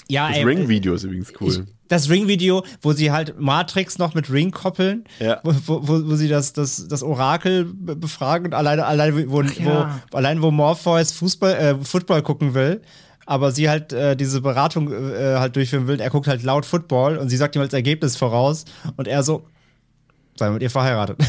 ja, 0.08 0.28
Das 0.28 0.44
Ring-Video 0.44 0.94
ist 0.94 1.04
übrigens 1.04 1.32
cool. 1.40 1.66
Das 1.88 2.08
Ring-Video, 2.08 2.64
wo 2.80 2.92
sie 2.92 3.10
halt 3.12 3.38
Matrix 3.40 3.98
noch 3.98 4.14
mit 4.14 4.30
Ring 4.32 4.50
koppeln, 4.50 5.04
Ja. 5.20 5.40
wo, 5.44 5.52
wo, 5.86 6.08
wo, 6.10 6.14
sie 6.16 6.28
das, 6.28 6.52
das, 6.52 6.88
das 6.88 7.02
Orakel 7.02 7.64
be- 7.66 7.94
befragen 7.96 8.46
und 8.46 8.54
alleine, 8.54 8.86
alleine 8.86 9.30
wo, 9.30 9.42
ja. 9.42 10.00
wo, 10.10 10.16
allein 10.16 10.40
wo 10.42 10.50
Morpheus 10.50 11.12
Fußball, 11.12 11.54
äh, 11.54 11.74
Football 11.84 12.22
gucken 12.22 12.54
will, 12.54 12.80
aber 13.26 13.52
sie 13.52 13.68
halt 13.68 13.92
äh, 13.92 14.16
diese 14.16 14.40
Beratung 14.40 14.90
äh, 14.92 15.36
halt 15.38 15.56
durchführen 15.56 15.86
will, 15.86 16.00
er 16.00 16.10
guckt 16.10 16.26
halt 16.26 16.42
laut 16.42 16.64
Football 16.66 17.18
und 17.18 17.28
sie 17.28 17.36
sagt 17.36 17.54
ihm 17.56 17.62
als 17.62 17.72
Ergebnis 17.74 18.16
voraus 18.16 18.64
und 18.96 19.06
er 19.08 19.22
so, 19.22 19.46
sei 20.36 20.50
mit 20.50 20.62
ihr 20.62 20.70
verheiratet. 20.70 21.18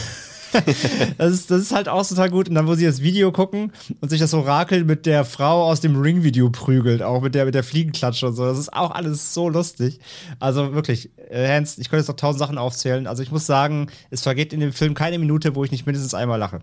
das, 1.17 1.33
ist, 1.33 1.51
das 1.51 1.61
ist 1.61 1.73
halt 1.73 1.89
auch 1.89 2.07
total 2.07 2.29
gut. 2.29 2.49
Und 2.49 2.55
dann, 2.55 2.67
wo 2.67 2.75
sie 2.75 2.85
das 2.85 3.01
Video 3.01 3.31
gucken 3.31 3.71
und 4.01 4.09
sich 4.09 4.19
das 4.19 4.33
Orakel 4.33 4.83
mit 4.83 5.05
der 5.05 5.25
Frau 5.25 5.63
aus 5.65 5.81
dem 5.81 5.99
Ring-Video 5.99 6.49
prügelt, 6.49 7.01
auch 7.01 7.21
mit 7.21 7.35
der, 7.35 7.45
mit 7.45 7.55
der 7.55 7.63
Fliegenklatsche 7.63 8.27
und 8.27 8.35
so. 8.35 8.45
Das 8.45 8.57
ist 8.57 8.73
auch 8.73 8.91
alles 8.91 9.33
so 9.33 9.49
lustig. 9.49 9.99
Also 10.39 10.73
wirklich, 10.73 11.09
äh, 11.29 11.47
Hans, 11.47 11.77
ich 11.77 11.89
könnte 11.89 12.01
jetzt 12.01 12.07
noch 12.07 12.15
tausend 12.15 12.39
Sachen 12.39 12.57
aufzählen. 12.57 13.07
Also 13.07 13.23
ich 13.23 13.31
muss 13.31 13.45
sagen, 13.45 13.87
es 14.09 14.21
vergeht 14.21 14.53
in 14.53 14.59
dem 14.59 14.73
Film 14.73 14.93
keine 14.93 15.19
Minute, 15.19 15.55
wo 15.55 15.63
ich 15.63 15.71
nicht 15.71 15.85
mindestens 15.85 16.13
einmal 16.13 16.39
lache. 16.39 16.59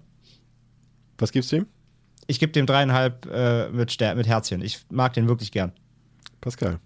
Was 1.19 1.32
gibst 1.32 1.52
du 1.52 1.56
ihm? 1.56 1.66
Ich 2.27 2.40
gebe 2.40 2.52
dem 2.52 2.66
dreieinhalb 2.66 3.27
äh, 3.27 3.69
mit, 3.70 3.90
Ster 3.90 4.14
mit 4.14 4.27
Herzchen. 4.27 4.62
Ich 4.62 4.81
mag 4.90 5.12
den 5.12 5.28
wirklich 5.28 5.52
gern. 5.52 5.73
Pascal. 6.40 6.78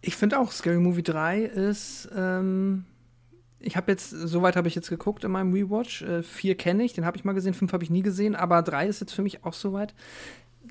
Ich 0.00 0.16
finde 0.16 0.38
auch, 0.38 0.52
Scary 0.52 0.78
Movie 0.78 1.02
3 1.02 1.42
ist. 1.42 2.08
Ähm, 2.16 2.84
ich 3.60 3.76
habe 3.76 3.90
jetzt, 3.90 4.10
soweit 4.10 4.56
habe 4.56 4.68
ich 4.68 4.74
jetzt 4.74 4.88
geguckt 4.88 5.24
in 5.24 5.30
meinem 5.30 5.52
Rewatch. 5.52 6.02
Äh, 6.02 6.22
vier 6.22 6.56
kenne 6.56 6.84
ich, 6.84 6.92
den 6.92 7.04
habe 7.04 7.16
ich 7.16 7.24
mal 7.24 7.32
gesehen, 7.32 7.54
fünf 7.54 7.72
habe 7.72 7.84
ich 7.84 7.90
nie 7.90 8.02
gesehen, 8.02 8.36
aber 8.36 8.62
drei 8.62 8.86
ist 8.86 9.00
jetzt 9.00 9.12
für 9.12 9.22
mich 9.22 9.44
auch 9.44 9.54
soweit. 9.54 9.94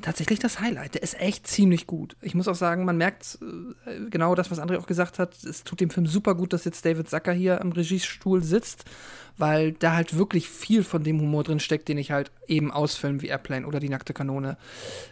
Tatsächlich 0.02 0.38
das 0.38 0.60
Highlight. 0.60 0.94
Der 0.94 1.02
ist 1.02 1.20
echt 1.20 1.48
ziemlich 1.48 1.88
gut. 1.88 2.18
Ich 2.22 2.36
muss 2.36 2.48
auch 2.48 2.56
sagen, 2.56 2.86
man 2.86 2.98
merkt 2.98 3.40
äh, 3.86 4.10
genau 4.10 4.36
das, 4.36 4.52
was 4.52 4.60
André 4.60 4.78
auch 4.78 4.86
gesagt 4.86 5.18
hat. 5.18 5.44
Es 5.44 5.64
tut 5.64 5.82
dem 5.82 5.90
Film 5.90 6.06
super 6.06 6.36
gut, 6.36 6.54
dass 6.54 6.66
jetzt 6.66 6.86
David 6.86 7.10
Zucker 7.10 7.34
hier 7.34 7.62
am 7.62 7.72
Regiestuhl 7.72 8.44
sitzt, 8.44 8.86
weil 9.38 9.72
da 9.72 9.96
halt 9.96 10.16
wirklich 10.16 10.50
viel 10.50 10.84
von 10.84 11.04
dem 11.04 11.20
Humor 11.20 11.44
drin 11.44 11.60
steckt, 11.60 11.88
den 11.88 11.98
ich 11.98 12.12
halt 12.12 12.32
eben 12.48 12.72
aus 12.72 12.96
Filmen 12.96 13.22
wie 13.24 13.28
Airplane 13.28 13.66
oder 13.66 13.80
Die 13.80 13.90
nackte 13.90 14.14
Kanone 14.14 14.58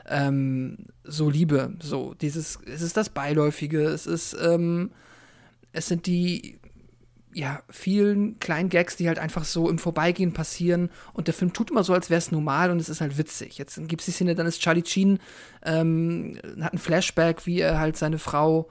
ähm, 0.08 0.78
so 1.04 1.32
liebe. 1.32 1.74
So, 1.82 2.14
dieses, 2.14 2.60
es 2.66 2.84
ist 2.84 2.96
das 2.96 3.10
Beiläufige, 3.10 3.82
es 3.86 4.06
ist, 4.06 4.38
ähm, 4.40 4.92
es 5.74 5.88
sind 5.88 6.06
die, 6.06 6.60
ja, 7.36 7.62
vielen 7.70 8.40
kleinen 8.40 8.70
Gags, 8.70 8.96
die 8.96 9.10
halt 9.10 9.20
einfach 9.20 9.44
so 9.44 9.70
im 9.70 9.78
Vorbeigehen 9.78 10.32
passieren 10.32 10.90
und 11.12 11.28
der 11.28 11.34
Film 11.34 11.52
tut 11.52 11.70
immer 11.70 11.84
so, 11.84 11.94
als 11.94 12.10
wäre 12.10 12.18
es 12.18 12.32
normal 12.32 12.72
und 12.72 12.80
es 12.80 12.88
ist 12.88 13.02
halt 13.02 13.18
witzig. 13.18 13.58
Jetzt 13.58 13.76
gibt 13.90 14.02
es 14.02 14.06
die 14.06 14.14
Szene, 14.14 14.36
dann 14.36 14.48
ist 14.48 14.62
Charlie 14.62 14.86
Sheen, 14.86 15.20
ähm, 15.62 16.38
hat 16.62 16.72
ein 16.72 16.78
Flashback, 16.78 17.46
wie 17.46 17.60
er 17.60 17.78
halt 17.78 17.98
seine 17.98 18.20
Frau 18.20 18.70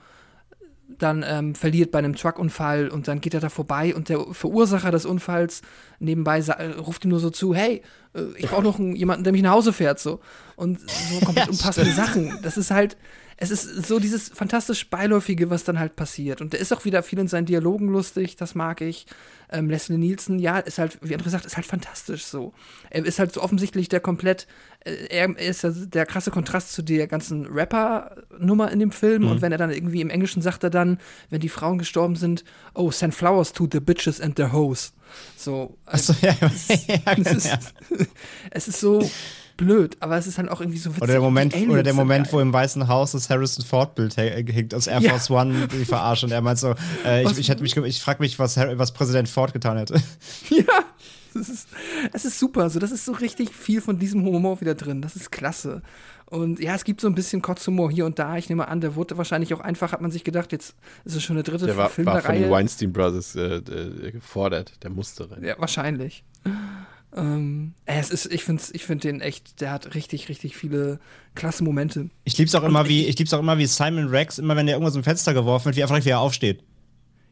dann 0.88 1.24
ähm, 1.28 1.54
verliert 1.54 1.90
bei 1.90 1.98
einem 1.98 2.16
Truckunfall 2.16 2.88
und 2.88 3.06
dann 3.06 3.20
geht 3.20 3.34
er 3.34 3.40
da 3.40 3.50
vorbei 3.50 3.94
und 3.94 4.08
der 4.08 4.20
Verursacher 4.32 4.90
des 4.90 5.04
Unfalls 5.04 5.60
nebenbei 5.98 6.38
äh, 6.38 6.64
ruft 6.78 7.04
ihm 7.04 7.10
nur 7.10 7.20
so 7.20 7.28
zu, 7.28 7.54
hey, 7.54 7.82
äh, 8.14 8.22
ich 8.36 8.48
brauche 8.48 8.62
noch 8.62 8.78
einen, 8.78 8.96
jemanden, 8.96 9.24
der 9.24 9.34
mich 9.34 9.42
nach 9.42 9.52
Hause 9.52 9.74
fährt, 9.74 9.98
so. 9.98 10.20
Und 10.56 10.80
so 10.88 11.20
komplett 11.20 11.36
Ja, 11.46 11.52
unpassende 11.52 11.92
Sachen. 11.92 12.38
Das 12.42 12.56
ist 12.56 12.70
halt, 12.70 12.96
es 13.36 13.50
ist 13.50 13.86
so 13.86 13.98
dieses 13.98 14.28
fantastisch 14.28 14.88
Beiläufige, 14.88 15.50
was 15.50 15.64
dann 15.64 15.78
halt 15.78 15.96
passiert. 15.96 16.40
Und 16.40 16.52
der 16.52 16.60
ist 16.60 16.72
auch 16.72 16.84
wieder 16.84 17.02
viel 17.02 17.18
in 17.18 17.28
seinen 17.28 17.46
Dialogen 17.46 17.88
lustig, 17.88 18.36
das 18.36 18.54
mag 18.54 18.80
ich. 18.80 19.06
Ähm, 19.50 19.68
Leslie 19.68 19.98
Nielsen, 19.98 20.38
ja, 20.38 20.58
ist 20.58 20.78
halt, 20.78 20.98
wie 21.02 21.14
André 21.14 21.28
sagt, 21.28 21.44
ist 21.44 21.56
halt 21.56 21.66
fantastisch 21.66 22.24
so. 22.24 22.52
Er 22.90 23.04
ist 23.04 23.18
halt 23.18 23.32
so 23.32 23.42
offensichtlich 23.42 23.88
der 23.88 24.00
komplett, 24.00 24.46
äh, 24.84 25.06
er 25.10 25.38
ist 25.38 25.62
ja 25.62 25.70
der 25.70 26.06
krasse 26.06 26.30
Kontrast 26.30 26.72
zu 26.72 26.82
der 26.82 27.06
ganzen 27.06 27.46
Rapper-Nummer 27.46 28.70
in 28.70 28.78
dem 28.78 28.92
Film. 28.92 29.28
Und 29.28 29.42
wenn 29.42 29.52
er 29.52 29.58
dann 29.58 29.70
irgendwie 29.70 30.00
im 30.00 30.10
Englischen 30.10 30.42
sagt 30.42 30.64
er 30.64 30.70
dann, 30.70 30.98
wenn 31.30 31.40
die 31.40 31.48
Frauen 31.48 31.78
gestorben 31.78 32.16
sind, 32.16 32.44
oh, 32.74 32.90
send 32.90 33.14
flowers 33.14 33.52
to 33.52 33.68
the 33.70 33.80
bitches 33.80 34.20
and 34.20 34.36
their 34.36 34.52
hoes. 34.52 34.92
So. 35.36 35.76
Achso, 35.86 36.14
ja, 36.22 36.34
ja, 36.40 36.48
es, 37.16 37.32
ist, 37.32 37.46
ja. 37.46 37.58
es 38.50 38.68
ist 38.68 38.80
so 38.80 39.08
blöd, 39.56 39.96
aber 40.00 40.16
es 40.16 40.26
ist 40.26 40.38
halt 40.38 40.48
auch 40.50 40.60
irgendwie 40.60 40.78
so 40.78 40.90
witzig. 40.90 41.02
Oder 41.02 41.12
der 41.12 41.20
Moment, 41.20 41.54
oder 41.68 41.82
der 41.82 41.94
Moment, 41.94 42.32
wo 42.32 42.40
im 42.40 42.52
Weißen 42.52 42.88
Haus 42.88 43.12
das 43.12 43.30
Harrison 43.30 43.64
Ford 43.64 43.94
Bild 43.94 44.16
hä- 44.16 44.44
hängt 44.52 44.74
aus 44.74 44.86
Air 44.86 45.00
Ja. 45.00 45.10
Force 45.10 45.30
One, 45.30 45.68
die 45.68 45.84
verarschen. 45.84 46.28
Und 46.28 46.32
er 46.32 46.40
meint 46.40 46.58
so, 46.58 46.74
äh, 47.04 47.22
ich, 47.24 47.38
ich, 47.48 47.60
mich, 47.60 47.76
ich 47.76 48.00
frage 48.00 48.22
mich, 48.22 48.38
was, 48.38 48.56
was 48.56 48.92
Präsident 48.92 49.28
Ford 49.28 49.52
getan 49.52 49.76
hätte. 49.78 49.94
Ja, 50.50 51.40
es 51.40 51.48
ist, 51.48 51.68
es 52.12 52.24
ist 52.24 52.38
super. 52.38 52.70
So, 52.70 52.78
das 52.78 52.92
ist 52.92 53.04
so 53.04 53.12
richtig 53.12 53.52
viel 53.54 53.80
von 53.80 53.98
diesem 53.98 54.24
Humor 54.24 54.60
wieder 54.60 54.74
drin. 54.74 55.02
Das 55.02 55.16
ist 55.16 55.32
klasse. 55.32 55.82
Und 56.26 56.60
ja, 56.60 56.74
es 56.74 56.84
gibt 56.84 57.00
so 57.00 57.08
ein 57.08 57.14
bisschen 57.14 57.42
Kotzhumor 57.42 57.90
hier 57.90 58.06
und 58.06 58.18
da. 58.18 58.36
Ich 58.36 58.48
nehme 58.48 58.68
an, 58.68 58.80
der 58.80 58.94
wurde 58.94 59.18
wahrscheinlich 59.18 59.52
auch 59.52 59.60
einfach, 59.60 59.92
hat 59.92 60.00
man 60.00 60.10
sich 60.12 60.22
gedacht, 60.24 60.52
jetzt 60.52 60.74
ist 61.04 61.16
es 61.16 61.22
schon 61.22 61.36
eine 61.36 61.42
dritte 61.42 61.66
Der 61.66 61.76
war, 61.76 61.90
Film 61.90 62.06
war 62.06 62.14
der 62.14 62.22
von 62.22 62.34
den. 62.36 62.50
Weinstein 62.50 62.92
Brothers 62.92 63.34
äh, 63.36 63.56
äh, 63.56 64.10
gefordert. 64.12 64.72
Der 64.84 64.90
musste 64.90 65.30
rein. 65.30 65.42
Ja, 65.44 65.54
wahrscheinlich. 65.58 66.22
Ähm, 67.16 67.74
äh, 67.86 67.98
es 67.98 68.10
ist, 68.10 68.26
ich 68.32 68.44
finde 68.44 68.62
ich 68.72 68.84
find 68.84 69.04
den 69.04 69.20
echt, 69.20 69.60
der 69.60 69.70
hat 69.70 69.94
richtig, 69.94 70.28
richtig 70.28 70.56
viele 70.56 70.98
klasse 71.34 71.62
Momente. 71.62 72.10
Ich 72.24 72.36
lieb's 72.38 72.54
auch 72.54 72.64
immer 72.64 72.88
wie, 72.88 73.06
ich 73.06 73.18
lieb's 73.18 73.32
auch 73.32 73.38
immer 73.38 73.58
wie 73.58 73.66
Simon 73.66 74.08
Rex, 74.08 74.38
immer 74.38 74.56
wenn 74.56 74.66
der 74.66 74.74
irgendwas 74.76 74.96
im 74.96 75.04
Fenster 75.04 75.32
geworfen 75.34 75.66
wird, 75.66 75.76
wie 75.76 75.82
einfach 75.82 76.04
wie 76.04 76.10
er 76.10 76.20
aufsteht. 76.20 76.62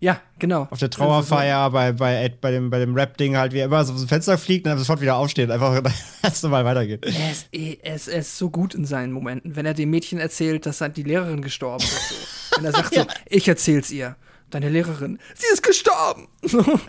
Ja, 0.02 0.20
genau. 0.40 0.66
Auf 0.68 0.80
der 0.80 0.90
Trauerfeier, 0.90 1.70
bei, 1.70 1.92
bei, 1.92 2.28
bei 2.40 2.50
dem, 2.50 2.70
bei 2.70 2.80
dem 2.80 2.92
Rap-Ding 2.92 3.36
halt, 3.36 3.52
wie 3.52 3.59
er 3.59 3.66
immer 3.66 3.84
so 3.84 3.92
aus 3.92 4.00
dem 4.00 4.09
Fenster 4.09 4.36
fliegt 4.36 4.66
und 4.66 4.70
dann 4.70 4.78
sofort 4.80 5.00
wieder 5.00 5.14
aufsteht. 5.14 5.48
Einfach, 5.48 5.80
dass 6.22 6.42
normal 6.42 6.64
weitergeht. 6.64 7.04
Er 7.04 7.30
ist, 7.30 7.46
eh- 7.52 7.78
er, 7.80 7.94
ist, 7.94 8.09
er 8.09 8.18
ist 8.18 8.36
so 8.36 8.50
gut 8.50 8.74
in 8.74 8.84
seinen 8.84 9.12
Momenten, 9.12 9.54
wenn 9.54 9.64
er 9.64 9.74
dem 9.74 9.90
Mädchen 9.90 10.18
erzählt, 10.18 10.66
dass 10.66 10.80
halt 10.80 10.96
die 10.96 11.04
Lehrerin 11.04 11.40
gestorben 11.40 11.84
ist. 11.84 12.09
So. 12.09 12.56
Wenn 12.56 12.64
er 12.64 12.72
sagt 12.72 12.94
so, 12.94 13.06
ich 13.26 13.46
erzähl's 13.46 13.92
ihr. 13.92 14.16
Deine 14.53 14.69
Lehrerin, 14.69 15.19
sie 15.35 15.47
ist 15.53 15.62
gestorben. 15.62 16.29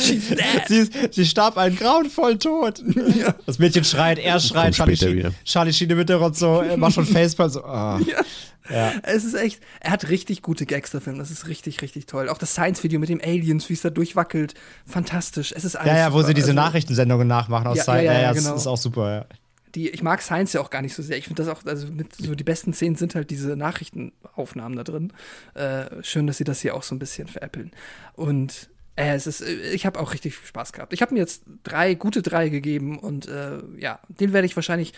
She's 0.00 0.28
dead. 0.28 0.38
Sie, 0.68 0.78
ist- 0.78 1.14
sie 1.14 1.26
starb 1.26 1.56
einen 1.58 1.76
grauenvollen 1.76 2.38
Tod. 2.40 2.82
Das 3.46 3.58
Mädchen 3.58 3.84
schreit, 3.84 4.18
er 4.18 4.40
schreit, 4.40 4.74
Charlie, 4.74 4.96
Sheen- 4.96 5.16
wieder. 5.16 5.32
Charlie 5.44 5.72
Sheen 5.72 5.90
im 5.90 5.98
Hintergrund 5.98 6.36
so, 6.36 6.60
er 6.60 6.76
macht 6.76 6.94
schon 6.94 7.04
Facepalm, 7.06 7.50
so, 7.50 7.64
ah. 7.64 8.00
Ja. 8.70 8.92
Es 9.02 9.24
ist 9.24 9.34
echt, 9.34 9.60
er 9.80 9.90
hat 9.92 10.08
richtig 10.10 10.42
gute 10.42 10.66
Gags, 10.66 10.90
der 10.90 11.00
Film. 11.00 11.18
Das 11.18 11.30
ist 11.30 11.46
richtig, 11.48 11.80
richtig 11.80 12.06
toll. 12.06 12.28
Auch 12.28 12.36
das 12.38 12.52
Science-Video 12.52 13.00
mit 13.00 13.08
dem 13.08 13.20
Aliens, 13.22 13.68
wie 13.70 13.72
es 13.72 13.80
da 13.80 13.88
durchwackelt. 13.90 14.52
Fantastisch. 14.86 15.52
Es 15.56 15.64
ist 15.64 15.74
alles 15.76 15.90
Ja, 15.90 15.96
ja, 15.98 16.12
wo 16.12 16.18
super. 16.18 16.28
sie 16.28 16.34
diese 16.34 16.48
Also, 16.48 16.56
Nachrichtensendungen 16.60 17.26
nachmachen 17.26 17.66
aus 17.66 17.78
Ja, 17.78 17.84
Zeit. 17.84 18.04
ja, 18.04 18.12
Ja, 18.12 18.18
ja, 18.18 18.24
ja, 18.26 18.32
genau. 18.34 18.50
das 18.52 18.60
ist 18.60 18.66
auch 18.66 18.76
super, 18.76 19.10
ja. 19.14 19.26
Die, 19.74 19.88
ich 19.90 20.02
mag 20.02 20.22
Science 20.22 20.52
ja 20.52 20.60
auch 20.60 20.70
gar 20.70 20.82
nicht 20.82 20.94
so 20.94 21.02
sehr. 21.02 21.18
Ich 21.18 21.26
finde 21.26 21.42
das 21.42 21.52
auch, 21.52 21.64
also 21.64 21.88
mit 21.88 22.14
so 22.14 22.34
die 22.34 22.44
besten 22.44 22.72
Szenen 22.72 22.96
sind 22.96 23.14
halt 23.14 23.30
diese 23.30 23.56
Nachrichtenaufnahmen 23.56 24.76
da 24.76 24.84
drin. 24.84 25.12
Äh, 25.54 26.02
schön, 26.02 26.26
dass 26.26 26.38
sie 26.38 26.44
das 26.44 26.60
hier 26.60 26.74
auch 26.74 26.82
so 26.82 26.94
ein 26.94 26.98
bisschen 26.98 27.28
veräppeln. 27.28 27.70
Und 28.14 28.70
äh, 28.96 29.14
es 29.14 29.26
ist, 29.26 29.40
äh, 29.42 29.72
ich 29.72 29.86
habe 29.86 30.00
auch 30.00 30.12
richtig 30.12 30.36
viel 30.36 30.46
Spaß 30.46 30.72
gehabt. 30.72 30.92
Ich 30.92 31.02
habe 31.02 31.14
mir 31.14 31.20
jetzt 31.20 31.44
drei, 31.62 31.94
gute 31.94 32.22
drei 32.22 32.48
gegeben 32.48 32.98
und 32.98 33.28
äh, 33.28 33.58
ja, 33.76 34.00
den 34.08 34.32
werde 34.32 34.46
ich 34.46 34.56
wahrscheinlich 34.56 34.92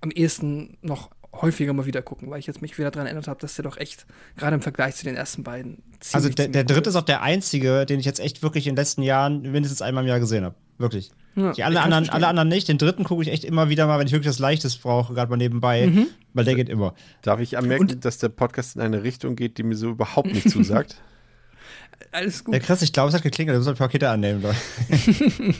am 0.00 0.10
ehesten 0.10 0.78
noch 0.80 1.10
häufiger 1.32 1.72
mal 1.72 1.86
wieder 1.86 2.02
gucken, 2.02 2.30
weil 2.30 2.40
ich 2.40 2.46
jetzt 2.46 2.62
mich 2.62 2.78
wieder 2.78 2.90
daran 2.90 3.06
erinnert 3.06 3.28
habe, 3.28 3.40
dass 3.40 3.54
der 3.54 3.64
doch 3.64 3.76
echt, 3.76 4.06
gerade 4.36 4.54
im 4.54 4.62
Vergleich 4.62 4.96
zu 4.96 5.04
den 5.04 5.16
ersten 5.16 5.42
beiden, 5.42 5.82
ziemlich, 6.00 6.14
Also 6.14 6.28
der, 6.30 6.48
der 6.48 6.64
dritte 6.64 6.90
ist 6.90 6.96
auch 6.96 7.02
der 7.02 7.22
einzige, 7.22 7.84
den 7.84 8.00
ich 8.00 8.06
jetzt 8.06 8.20
echt 8.20 8.42
wirklich 8.42 8.66
in 8.66 8.74
den 8.74 8.80
letzten 8.80 9.02
Jahren 9.02 9.42
mindestens 9.42 9.82
einmal 9.82 10.04
im 10.04 10.08
Jahr 10.08 10.20
gesehen 10.20 10.44
habe. 10.44 10.54
Wirklich. 10.78 11.10
Ja, 11.38 11.52
Die 11.52 11.64
alle 11.64 11.80
anderen, 11.80 12.08
alle 12.10 12.26
anderen 12.26 12.48
nicht. 12.48 12.68
Den 12.68 12.78
dritten 12.78 13.04
gucke 13.04 13.22
ich 13.22 13.28
echt 13.30 13.44
immer 13.44 13.68
wieder 13.68 13.86
mal, 13.86 13.98
wenn 13.98 14.06
ich 14.06 14.12
wirklich 14.12 14.28
was 14.28 14.38
Leichtes 14.38 14.76
brauche, 14.76 15.14
gerade 15.14 15.30
mal 15.30 15.36
nebenbei, 15.36 15.86
Mhm. 15.86 16.06
weil 16.34 16.44
der 16.44 16.54
geht 16.54 16.68
immer. 16.68 16.94
Darf 17.22 17.40
ich 17.40 17.56
anmerken, 17.58 18.00
dass 18.00 18.18
der 18.18 18.28
Podcast 18.28 18.76
in 18.76 18.82
eine 18.82 19.02
Richtung 19.02 19.36
geht, 19.36 19.58
die 19.58 19.62
mir 19.62 19.76
so 19.76 19.90
überhaupt 19.90 20.32
nicht 20.32 20.50
zusagt? 20.50 20.96
Alles 22.12 22.44
gut. 22.44 22.54
Ja, 22.54 22.60
Chris, 22.60 22.82
ich 22.82 22.92
glaube, 22.92 23.08
es 23.08 23.14
hat 23.14 23.22
geklingelt, 23.22 23.54
du 23.56 23.58
musst 23.58 23.68
halt 23.68 23.78
Pakete 23.78 24.08
annehmen. 24.08 24.42
Leute. 24.42 24.56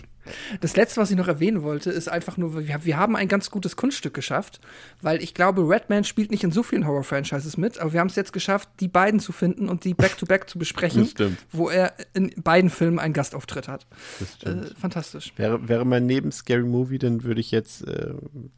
Das 0.60 0.76
letzte, 0.76 1.00
was 1.00 1.10
ich 1.10 1.16
noch 1.16 1.28
erwähnen 1.28 1.62
wollte, 1.62 1.90
ist 1.90 2.08
einfach 2.08 2.36
nur, 2.36 2.66
wir, 2.66 2.84
wir 2.84 2.96
haben 2.96 3.16
ein 3.16 3.28
ganz 3.28 3.50
gutes 3.50 3.76
Kunststück 3.76 4.14
geschafft, 4.14 4.60
weil 5.02 5.22
ich 5.22 5.34
glaube, 5.34 5.62
Redman 5.68 6.04
spielt 6.04 6.30
nicht 6.30 6.44
in 6.44 6.50
so 6.52 6.62
vielen 6.62 6.86
Horror-Franchises 6.86 7.56
mit, 7.56 7.78
aber 7.78 7.92
wir 7.92 8.00
haben 8.00 8.08
es 8.08 8.16
jetzt 8.16 8.32
geschafft, 8.32 8.68
die 8.80 8.88
beiden 8.88 9.20
zu 9.20 9.32
finden 9.32 9.68
und 9.68 9.84
die 9.84 9.94
back-to-back 9.94 10.44
-back 10.44 10.46
zu 10.48 10.58
besprechen, 10.58 11.02
Das 11.02 11.10
stimmt. 11.10 11.38
wo 11.52 11.68
er 11.68 11.92
in 12.14 12.32
beiden 12.42 12.70
Filmen 12.70 12.98
einen 12.98 13.14
Gastauftritt 13.14 13.68
hat. 13.68 13.86
Das 14.20 14.34
stimmt. 14.34 14.70
Äh, 14.70 14.74
fantastisch. 14.74 15.32
Wäre, 15.36 15.68
wäre 15.68 15.84
mein 15.84 16.06
neben 16.06 16.32
Scary 16.32 16.62
Movie, 16.64 16.98
dann 16.98 17.22
würde 17.24 17.40
ich 17.40 17.50
jetzt 17.50 17.86
äh, 17.86 18.12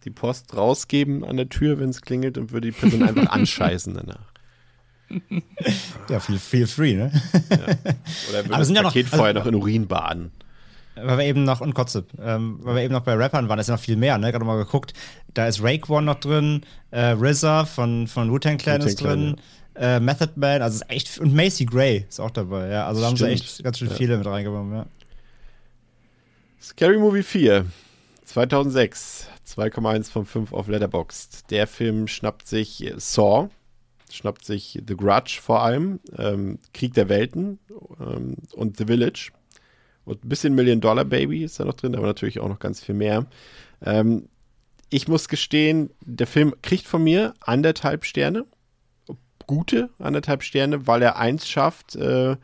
die 0.04 0.10
Post 0.10 0.56
rausgeben 0.56 1.24
an 1.24 1.36
der 1.36 1.48
Tür, 1.48 1.78
wenn 1.78 1.88
es 1.90 2.00
klingelt 2.02 2.38
und 2.38 2.52
würde 2.52 2.70
die 2.70 2.78
Person 2.78 3.02
einfach 3.02 3.26
anscheißen 3.30 3.94
danach. 3.94 4.30
Ja, 6.08 6.20
feel, 6.20 6.38
feel 6.38 6.66
free, 6.68 6.94
ne? 6.94 7.10
Oder 8.30 8.44
würde 8.44 8.48
das 8.48 8.66
sind 8.66 8.76
ja 8.76 8.82
noch- 8.82 8.94
also- 8.94 9.16
vorher 9.16 9.34
noch 9.34 9.46
in 9.46 9.54
Urin 9.56 9.86
baden. 9.88 10.30
Weil 10.96 11.18
wir 11.18 11.24
eben 11.24 11.44
noch, 11.44 11.60
und 11.60 11.74
Kotze, 11.74 12.04
ähm, 12.20 12.58
weil 12.62 12.74
wir 12.76 12.82
eben 12.82 12.92
noch 12.92 13.04
bei 13.04 13.14
Rappern 13.14 13.48
waren, 13.48 13.58
ist 13.58 13.68
ja 13.68 13.74
noch 13.74 13.80
viel 13.80 13.96
mehr, 13.96 14.18
ne? 14.18 14.32
Gerade 14.32 14.44
mal 14.44 14.58
geguckt. 14.58 14.92
Da 15.34 15.46
ist 15.46 15.62
Raekwon 15.62 16.04
noch 16.04 16.16
drin, 16.16 16.62
äh, 16.90 17.12
RZA 17.12 17.64
von, 17.64 18.06
von 18.06 18.30
Wu-Tang 18.30 18.58
Clan 18.58 18.80
Wu-Tang 18.80 18.88
ist 18.88 19.00
drin, 19.00 19.36
äh, 19.76 20.00
Method 20.00 20.32
Man, 20.36 20.62
also 20.62 20.76
ist 20.82 20.90
echt, 20.90 21.18
und 21.18 21.34
Macy 21.34 21.64
Gray 21.64 22.04
ist 22.08 22.20
auch 22.20 22.30
dabei, 22.30 22.68
ja. 22.68 22.86
Also 22.86 23.00
da 23.00 23.06
haben 23.06 23.16
sie 23.16 23.28
echt 23.28 23.62
ganz 23.62 23.78
schön 23.78 23.88
Ja. 23.88 23.94
viele 23.94 24.18
mit 24.18 24.26
reingenommen, 24.26 24.74
ja. 24.76 24.86
Scary 26.60 26.98
Movie 26.98 27.22
4, 27.22 27.66
2006, 28.24 29.28
2,1 29.56 30.10
von 30.10 30.26
5 30.26 30.52
auf 30.52 30.68
Letterboxd. 30.68 31.50
Der 31.50 31.66
Film 31.66 32.06
schnappt 32.08 32.46
sich 32.46 32.84
äh, 32.84 32.94
Saw, 32.98 33.48
schnappt 34.10 34.44
sich 34.44 34.82
The 34.86 34.96
Grudge 34.96 35.38
vor 35.40 35.62
allem, 35.62 36.00
ähm, 36.18 36.58
Krieg 36.74 36.94
der 36.94 37.08
Welten 37.08 37.58
ähm, 38.00 38.36
und 38.52 38.76
The 38.76 38.84
Village. 38.86 39.30
Und 40.10 40.24
ein 40.24 40.28
bisschen 40.28 40.56
Million 40.56 40.80
Dollar 40.80 41.04
Baby 41.04 41.44
ist 41.44 41.60
da 41.60 41.64
noch 41.64 41.74
drin, 41.74 41.94
aber 41.94 42.08
natürlich 42.08 42.40
auch 42.40 42.48
noch 42.48 42.58
ganz 42.58 42.82
viel 42.82 42.96
mehr. 42.96 43.26
Ähm, 43.80 44.24
ich 44.88 45.06
muss 45.06 45.28
gestehen, 45.28 45.90
der 46.00 46.26
Film 46.26 46.52
kriegt 46.62 46.84
von 46.88 47.04
mir 47.04 47.34
anderthalb 47.38 48.04
Sterne. 48.04 48.44
Gute 49.46 49.90
anderthalb 50.00 50.42
Sterne, 50.42 50.88
weil 50.88 51.00
er 51.00 51.16
eins 51.16 51.48
schafft, 51.48 51.94
äh, 51.94 52.34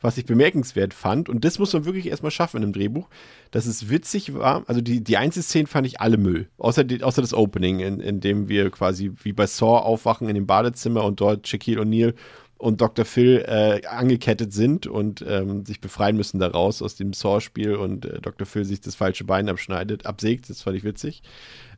was 0.00 0.18
ich 0.18 0.24
bemerkenswert 0.24 0.94
fand. 0.94 1.28
Und 1.28 1.44
das 1.44 1.58
muss 1.58 1.72
man 1.72 1.84
wirklich 1.84 2.06
erstmal 2.06 2.30
schaffen 2.30 2.58
in 2.58 2.62
einem 2.62 2.72
Drehbuch, 2.72 3.08
dass 3.50 3.66
es 3.66 3.90
witzig 3.90 4.34
war. 4.34 4.62
Also 4.68 4.80
die, 4.80 5.02
die 5.02 5.16
Einzelszenen 5.16 5.66
fand 5.66 5.84
ich 5.88 6.00
alle 6.00 6.18
Müll. 6.18 6.48
Außer, 6.58 6.84
die, 6.84 7.02
außer 7.02 7.22
das 7.22 7.34
Opening, 7.34 7.80
in, 7.80 7.98
in 7.98 8.20
dem 8.20 8.48
wir 8.48 8.70
quasi 8.70 9.10
wie 9.24 9.32
bei 9.32 9.48
Saw 9.48 9.78
aufwachen 9.78 10.28
in 10.28 10.36
dem 10.36 10.46
Badezimmer 10.46 11.02
und 11.02 11.20
dort 11.20 11.48
Shaquille 11.48 11.80
O'Neal 11.80 12.14
und 12.58 12.80
Dr. 12.80 13.04
Phil 13.04 13.44
äh, 13.46 13.86
angekettet 13.86 14.52
sind 14.52 14.86
und 14.86 15.24
ähm, 15.26 15.66
sich 15.66 15.80
befreien 15.80 16.16
müssen 16.16 16.38
daraus 16.38 16.80
aus 16.80 16.94
dem 16.96 17.12
Saw-Spiel 17.12 17.74
und 17.74 18.06
äh, 18.06 18.20
Dr. 18.20 18.46
Phil 18.46 18.64
sich 18.64 18.80
das 18.80 18.94
falsche 18.94 19.24
Bein 19.24 19.48
abschneidet, 19.48 20.06
absägt. 20.06 20.48
Das 20.48 20.62
fand 20.62 20.76
ich 20.76 20.84
witzig. 20.84 21.22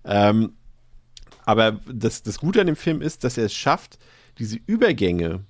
Ähm, 0.04 0.52
aber 1.44 1.80
das, 1.92 2.22
das 2.22 2.38
Gute 2.38 2.60
an 2.60 2.66
dem 2.66 2.76
Film 2.76 3.00
ist, 3.00 3.24
dass 3.24 3.38
er 3.38 3.46
es 3.46 3.54
schafft, 3.54 3.98
diese 4.38 4.58
Übergänge 4.66 5.44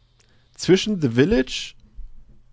zwischen 0.55 1.01
The 1.01 1.11
Village, 1.11 1.75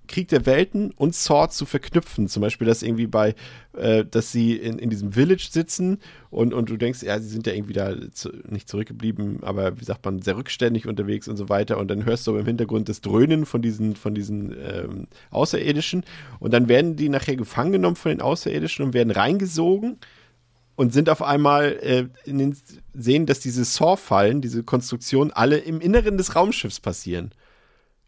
Krieg 0.08 0.28
der 0.28 0.46
Welten 0.46 0.92
und 0.92 1.16
Saw 1.16 1.50
zu 1.50 1.66
verknüpfen. 1.66 2.28
Zum 2.28 2.42
Beispiel, 2.42 2.68
dass 2.68 2.84
irgendwie 2.84 3.08
bei, 3.08 3.36
äh, 3.78 4.06
dass 4.06 4.32
sie 4.32 4.56
in, 4.56 4.80
in 4.80 4.90
diesem 4.90 5.14
Village 5.14 5.48
sitzen 5.52 6.00
und, 6.30 6.54
und 6.54 6.70
du 6.70 6.78
denkst, 6.78 7.04
ja, 7.04 7.20
sie 7.20 7.30
sind 7.30 7.48
ja 7.48 7.54
irgendwie 7.54 7.74
da 7.74 7.96
zu, 8.12 8.30
nicht 8.48 8.70
zurückgeblieben, 8.70 9.44
aber 9.44 9.80
wie 9.80 9.86
sagt 9.86 10.06
man, 10.06 10.22
sehr 10.22 10.38
rückständig 10.38 10.88
unterwegs 10.88 11.28
und 11.28 11.38
so 11.38 11.50
weiter. 11.50 11.78
Und 11.78 11.90
dann 11.90 12.06
hörst 12.06 12.28
du 12.28 12.36
im 12.38 12.46
Hintergrund 12.46 12.90
das 12.90 13.02
Dröhnen 13.02 13.46
von 13.46 13.62
diesen, 13.62 13.96
von 13.96 14.16
diesen 14.16 14.52
ähm, 14.52 15.08
Außerirdischen. 15.32 16.04
Und 16.40 16.54
dann 16.54 16.68
werden 16.68 16.96
die 16.96 17.10
nachher 17.10 17.36
gefangen 17.36 17.74
genommen 17.74 17.96
von 17.96 18.10
den 18.10 18.22
Außerirdischen 18.22 18.86
und 18.86 18.94
werden 18.94 19.12
reingesogen 19.12 19.98
und 20.76 20.94
sind 20.94 21.10
auf 21.10 21.22
einmal 21.22 21.78
äh, 21.82 22.08
in 22.26 22.38
den, 22.38 22.58
sehen, 22.94 23.26
dass 23.26 23.40
diese 23.40 23.64
Saw-Fallen, 23.64 24.42
diese 24.42 24.64
Konstruktion, 24.64 25.32
alle 25.32 25.58
im 25.58 25.80
Inneren 25.80 26.18
des 26.18 26.36
Raumschiffs 26.36 26.80
passieren. 26.80 27.32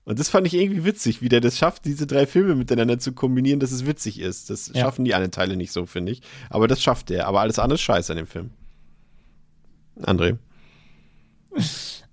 Und 0.08 0.20
das 0.20 0.30
fand 0.30 0.48
ich 0.48 0.54
irgendwie 0.54 0.86
witzig, 0.86 1.22
wie 1.22 1.28
der 1.28 1.42
das 1.42 1.58
schafft, 1.58 1.84
diese 1.84 2.08
drei 2.08 2.26
Filme 2.26 2.56
miteinander 2.56 2.98
zu 2.98 3.12
kombinieren, 3.12 3.60
dass 3.60 3.74
es 3.74 3.86
witzig 3.86 4.22
ist. 4.22 4.50
Das 4.50 4.72
Ja. 4.74 4.80
schaffen 4.84 5.04
die 5.04 5.14
anderen 5.14 5.32
Teile 5.34 5.58
nicht 5.58 5.74
so, 5.74 5.86
finde 5.86 6.14
ich. 6.14 6.22
Aber 6.50 6.70
das 6.70 6.82
schafft 6.82 7.12
er. 7.12 7.28
Aber 7.28 7.42
alles 7.42 7.60
andere 7.60 7.76
ist 7.76 7.82
scheiße 7.82 8.14
an 8.14 8.18
dem 8.18 8.26
Film. 8.28 8.52
André. 10.02 10.38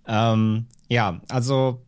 Ähm, 0.09 0.67
ja, 0.89 1.21
also, 1.29 1.83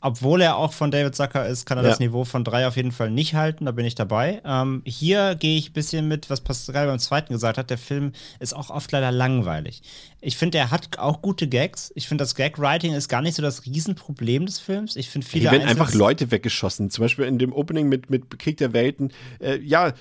obwohl 0.00 0.40
er 0.40 0.56
auch 0.56 0.72
von 0.72 0.90
David 0.90 1.14
Zucker 1.14 1.46
ist, 1.46 1.66
kann 1.66 1.76
er 1.78 1.82
das 1.84 1.98
Ja. 1.98 2.06
Niveau 2.06 2.24
von 2.24 2.42
drei 2.44 2.66
auf 2.66 2.76
jeden 2.76 2.92
Fall 2.92 3.10
nicht 3.10 3.34
halten, 3.34 3.66
da 3.66 3.72
bin 3.72 3.84
ich 3.84 3.94
dabei. 3.94 4.40
Ähm, 4.44 4.82
hier 4.86 5.34
gehe 5.34 5.58
ich 5.58 5.70
ein 5.70 5.72
bisschen 5.74 6.08
mit, 6.08 6.30
was 6.30 6.40
Pascal 6.40 6.86
beim 6.86 6.98
zweiten 6.98 7.32
gesagt 7.32 7.58
hat, 7.58 7.70
der 7.70 7.78
Film 7.78 8.12
ist 8.38 8.54
auch 8.56 8.70
oft 8.70 8.90
leider 8.92 9.12
langweilig. 9.12 9.82
Ich 10.20 10.36
finde, 10.36 10.58
er 10.58 10.70
hat 10.70 10.98
auch 10.98 11.22
gute 11.22 11.48
Gags. 11.48 11.92
Ich 11.94 12.08
finde, 12.08 12.22
das 12.22 12.34
Gag-Writing 12.34 12.92
ist 12.94 13.08
gar 13.08 13.22
nicht 13.22 13.34
so 13.34 13.42
das 13.42 13.64
Riesenproblem 13.66 14.46
des 14.46 14.58
Films. 14.58 14.96
Ich 14.96 15.08
finde 15.08 15.26
viele 15.26 15.42
Hier 15.50 15.52
werden 15.52 15.68
einfach 15.68 15.92
Leute 15.94 16.30
weggeschossen. 16.30 16.90
Zum 16.90 17.02
Beispiel 17.04 17.24
in 17.26 17.38
dem 17.38 17.52
Opening 17.52 17.88
mit, 17.88 18.10
mit 18.10 18.38
Krieg 18.38 18.56
der 18.56 18.72
Welten. 18.72 19.12
Äh, 19.38 19.58
ja, 19.60 19.92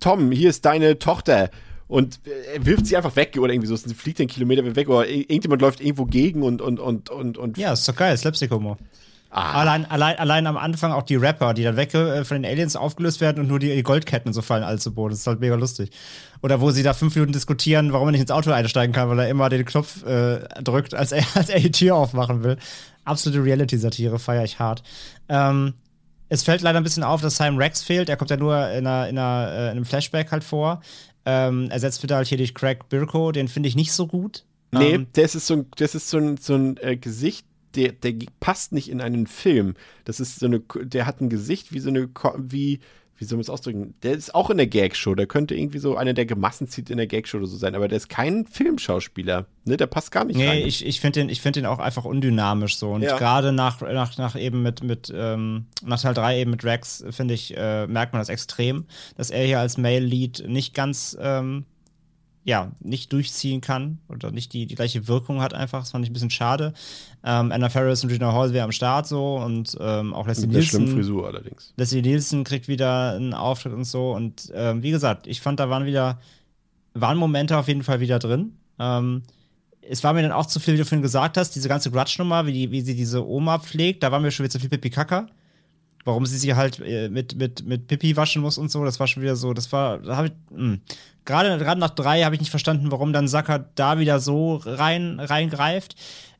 Tom, 0.00 0.30
hier 0.32 0.50
ist 0.50 0.64
deine 0.64 0.98
Tochter. 0.98 1.50
Und 1.86 2.20
äh, 2.26 2.56
er 2.56 2.66
wirft 2.66 2.86
sie 2.86 2.96
einfach 2.96 3.14
weg 3.16 3.36
oder 3.38 3.52
irgendwie 3.52 3.68
so. 3.68 3.76
Sie 3.76 3.94
fliegt 3.94 4.18
den 4.18 4.28
Kilometer 4.28 4.74
weg 4.74 4.88
oder 4.88 5.06
ir- 5.06 5.28
irgendjemand 5.30 5.60
läuft 5.60 5.80
irgendwo 5.80 6.06
gegen 6.06 6.42
und, 6.42 6.62
und, 6.62 6.80
und, 6.80 7.10
und, 7.10 7.36
und 7.36 7.58
Ja, 7.58 7.74
ist 7.74 7.86
doch 7.88 7.94
geil, 7.96 8.16
Slapstick-Humor. 8.16 8.78
Ah. 9.36 9.60
Allein, 9.62 9.84
allein, 9.90 10.16
allein 10.16 10.46
am 10.46 10.56
Anfang 10.56 10.92
auch 10.92 11.02
die 11.02 11.16
Rapper, 11.16 11.54
die 11.54 11.64
dann 11.64 11.76
weg 11.76 11.92
äh, 11.92 12.24
von 12.24 12.40
den 12.40 12.48
Aliens 12.48 12.76
aufgelöst 12.76 13.20
werden 13.20 13.40
und 13.40 13.48
nur 13.48 13.58
die, 13.58 13.82
Goldketten 13.82 14.32
so 14.32 14.42
fallen 14.42 14.62
alle 14.62 14.78
zu 14.78 14.94
Boden. 14.94 15.10
Das 15.10 15.20
ist 15.20 15.26
halt 15.26 15.40
mega 15.40 15.56
lustig. 15.56 15.90
Oder 16.40 16.60
wo 16.60 16.70
sie 16.70 16.84
da 16.84 16.94
fünf 16.94 17.16
Minuten 17.16 17.32
diskutieren, 17.32 17.92
warum 17.92 18.06
er 18.06 18.12
nicht 18.12 18.20
ins 18.20 18.30
Auto 18.30 18.52
einsteigen 18.52 18.94
kann, 18.94 19.08
weil 19.08 19.18
er 19.18 19.28
immer 19.28 19.48
den 19.48 19.64
Knopf 19.64 20.04
äh, 20.04 20.38
drückt, 20.62 20.94
als 20.94 21.10
er, 21.10 21.24
als 21.34 21.48
er 21.48 21.58
die 21.58 21.72
Tür 21.72 21.96
aufmachen 21.96 22.44
will. 22.44 22.58
Absolute 23.04 23.42
Reality-Satire, 23.42 24.20
feiere 24.20 24.44
ich 24.44 24.60
hart. 24.60 24.84
Ähm, 25.28 25.74
es 26.28 26.44
fällt 26.44 26.62
leider 26.62 26.78
ein 26.78 26.84
bisschen 26.84 27.02
auf, 27.02 27.20
dass 27.20 27.36
Simon 27.36 27.58
Rex 27.58 27.82
fehlt. 27.82 28.08
Er 28.08 28.16
kommt 28.16 28.30
ja 28.30 28.36
nur 28.36 28.54
in, 28.70 28.86
einer, 28.86 29.08
in, 29.08 29.18
einer, 29.18 29.50
äh, 29.50 29.64
in 29.64 29.70
einem 29.72 29.84
Flashback 29.84 30.30
halt 30.30 30.44
vor. 30.44 30.80
Ähm, 31.26 31.70
ersetzt 31.70 32.02
wird 32.02 32.12
halt 32.12 32.28
hier 32.28 32.38
durch 32.38 32.54
Craig 32.54 32.88
Birko, 32.88 33.32
den 33.32 33.48
finde 33.48 33.68
ich 33.68 33.74
nicht 33.74 33.92
so 33.92 34.06
gut. 34.06 34.44
Nee, 34.70 34.94
Ähm, 34.94 35.06
das 35.14 35.34
ist 35.34 35.48
so 35.48 35.54
ein, 35.54 35.66
das 35.76 35.96
ist 35.96 36.08
so 36.08 36.18
ein, 36.18 36.36
so 36.36 36.54
ein 36.54 36.76
äh, 36.76 36.96
Gesicht, 36.96 37.46
der, 37.76 37.92
der 37.92 38.14
passt 38.40 38.72
nicht 38.72 38.88
in 38.90 39.00
einen 39.00 39.26
Film. 39.26 39.74
Das 40.04 40.20
ist 40.20 40.40
so 40.40 40.46
eine, 40.46 40.60
der 40.82 41.06
hat 41.06 41.20
ein 41.20 41.28
Gesicht 41.28 41.72
wie 41.72 41.80
so 41.80 41.88
eine, 41.90 42.08
wie, 42.38 42.80
wie 43.16 43.24
soll 43.24 43.36
man 43.36 43.42
es 43.42 43.50
ausdrücken? 43.50 43.94
Der 44.02 44.12
ist 44.12 44.34
auch 44.34 44.50
in 44.50 44.56
der 44.56 44.66
Gagshow. 44.66 45.14
Der 45.14 45.26
könnte 45.26 45.54
irgendwie 45.54 45.78
so 45.78 45.96
einer, 45.96 46.14
der 46.14 46.26
Gemassen 46.26 46.66
zieht 46.68 46.90
in 46.90 46.96
der 46.96 47.06
Gagshow 47.06 47.36
oder 47.38 47.46
so 47.46 47.56
sein. 47.56 47.74
Aber 47.76 47.86
der 47.88 47.96
ist 47.96 48.08
kein 48.08 48.44
Filmschauspieler. 48.46 49.46
Ne, 49.64 49.76
der 49.76 49.86
passt 49.86 50.10
gar 50.10 50.24
nicht 50.24 50.36
Nee, 50.36 50.48
rein. 50.48 50.58
ich, 50.66 50.84
ich 50.84 51.00
finde 51.00 51.20
den, 51.20 51.28
ich 51.28 51.40
find 51.40 51.56
den 51.56 51.64
auch 51.66 51.78
einfach 51.78 52.04
undynamisch 52.04 52.76
so. 52.76 52.90
Und 52.90 53.02
Ja. 53.02 53.16
gerade 53.16 53.52
nach, 53.52 53.80
nach, 53.80 54.18
nach 54.18 54.36
eben 54.36 54.62
mit, 54.62 54.82
mit 54.82 55.12
ähm, 55.14 55.66
nach 55.84 56.00
Teil 56.00 56.14
3 56.14 56.40
eben 56.40 56.50
mit 56.50 56.64
Rex, 56.64 57.04
finde 57.10 57.34
ich, 57.34 57.56
äh, 57.56 57.86
merkt 57.86 58.12
man 58.12 58.20
das 58.20 58.28
extrem, 58.28 58.84
dass 59.16 59.30
er 59.30 59.44
hier 59.46 59.60
als 59.60 59.78
Male 59.78 60.00
Lead 60.00 60.44
nicht 60.48 60.74
ganz, 60.74 61.16
ähm, 61.20 61.64
ja, 62.44 62.72
nicht 62.80 63.12
durchziehen 63.12 63.62
kann 63.62 63.98
oder 64.08 64.30
nicht 64.30 64.52
die, 64.52 64.66
die 64.66 64.74
gleiche 64.74 65.08
Wirkung 65.08 65.40
hat 65.40 65.54
einfach. 65.54 65.80
Das 65.80 65.90
fand 65.92 66.04
ich 66.04 66.10
ein 66.10 66.12
bisschen 66.12 66.30
schade. 66.30 66.74
Ähm, 67.24 67.50
Anna 67.50 67.70
Ferris 67.70 68.02
und 68.04 68.10
Gina 68.10 68.32
Hall 68.32 68.52
wäre 68.52 68.64
am 68.64 68.72
Start 68.72 69.06
so 69.06 69.36
und 69.36 69.76
ähm, 69.80 70.12
auch 70.12 70.26
Leslie 70.26 70.46
Mit 70.46 70.56
der 70.56 70.60
Nielsen. 70.60 70.88
Frisur 70.88 71.26
allerdings. 71.26 71.72
Leslie 71.76 72.02
Nielsen 72.02 72.44
kriegt 72.44 72.68
wieder 72.68 73.12
einen 73.14 73.32
Auftritt 73.32 73.72
und 73.72 73.84
so. 73.84 74.12
Und 74.12 74.52
ähm, 74.54 74.82
wie 74.82 74.90
gesagt, 74.90 75.26
ich 75.26 75.40
fand, 75.40 75.58
da 75.58 75.70
waren 75.70 75.86
wieder, 75.86 76.20
waren 76.92 77.16
Momente 77.16 77.56
auf 77.56 77.66
jeden 77.66 77.82
Fall 77.82 78.00
wieder 78.00 78.18
drin. 78.18 78.52
Ähm, 78.78 79.22
es 79.80 80.04
war 80.04 80.12
mir 80.12 80.22
dann 80.22 80.32
auch 80.32 80.46
zu 80.46 80.60
viel, 80.60 80.74
wie 80.74 80.78
du 80.78 80.84
vorhin 80.84 81.02
gesagt 81.02 81.38
hast, 81.38 81.52
diese 81.52 81.68
ganze 81.68 81.90
Grudge-Nummer, 81.90 82.46
wie, 82.46 82.52
die, 82.52 82.70
wie 82.70 82.82
sie 82.82 82.94
diese 82.94 83.26
Oma 83.26 83.58
pflegt, 83.58 84.02
da 84.02 84.12
war 84.12 84.20
mir 84.20 84.30
schon 84.30 84.44
wieder 84.44 84.52
zu 84.52 84.60
viel 84.60 84.68
Pipi 84.68 84.90
Kaka. 84.90 85.28
Warum 86.04 86.26
sie 86.26 86.38
sie 86.38 86.54
halt 86.54 86.80
äh, 86.80 87.08
mit, 87.08 87.36
mit, 87.36 87.66
mit 87.66 87.86
Pipi 87.86 88.16
waschen 88.16 88.42
muss 88.42 88.58
und 88.58 88.70
so, 88.70 88.84
das 88.84 89.00
war 89.00 89.06
schon 89.06 89.22
wieder 89.22 89.36
so, 89.36 89.54
das 89.54 89.72
war, 89.72 89.98
da 89.98 90.16
habe 90.16 90.28
ich, 90.28 90.32
mh. 90.50 90.78
gerade 91.24 91.56
gerade 91.58 91.80
nach 91.80 91.90
drei 91.90 92.22
habe 92.22 92.34
ich 92.34 92.40
nicht 92.40 92.50
verstanden, 92.50 92.90
warum 92.90 93.12
dann 93.12 93.28
Sacker 93.28 93.70
da 93.74 93.98
wieder 93.98 94.20
so 94.20 94.56
rein, 94.64 95.18
reingreift. 95.20 95.96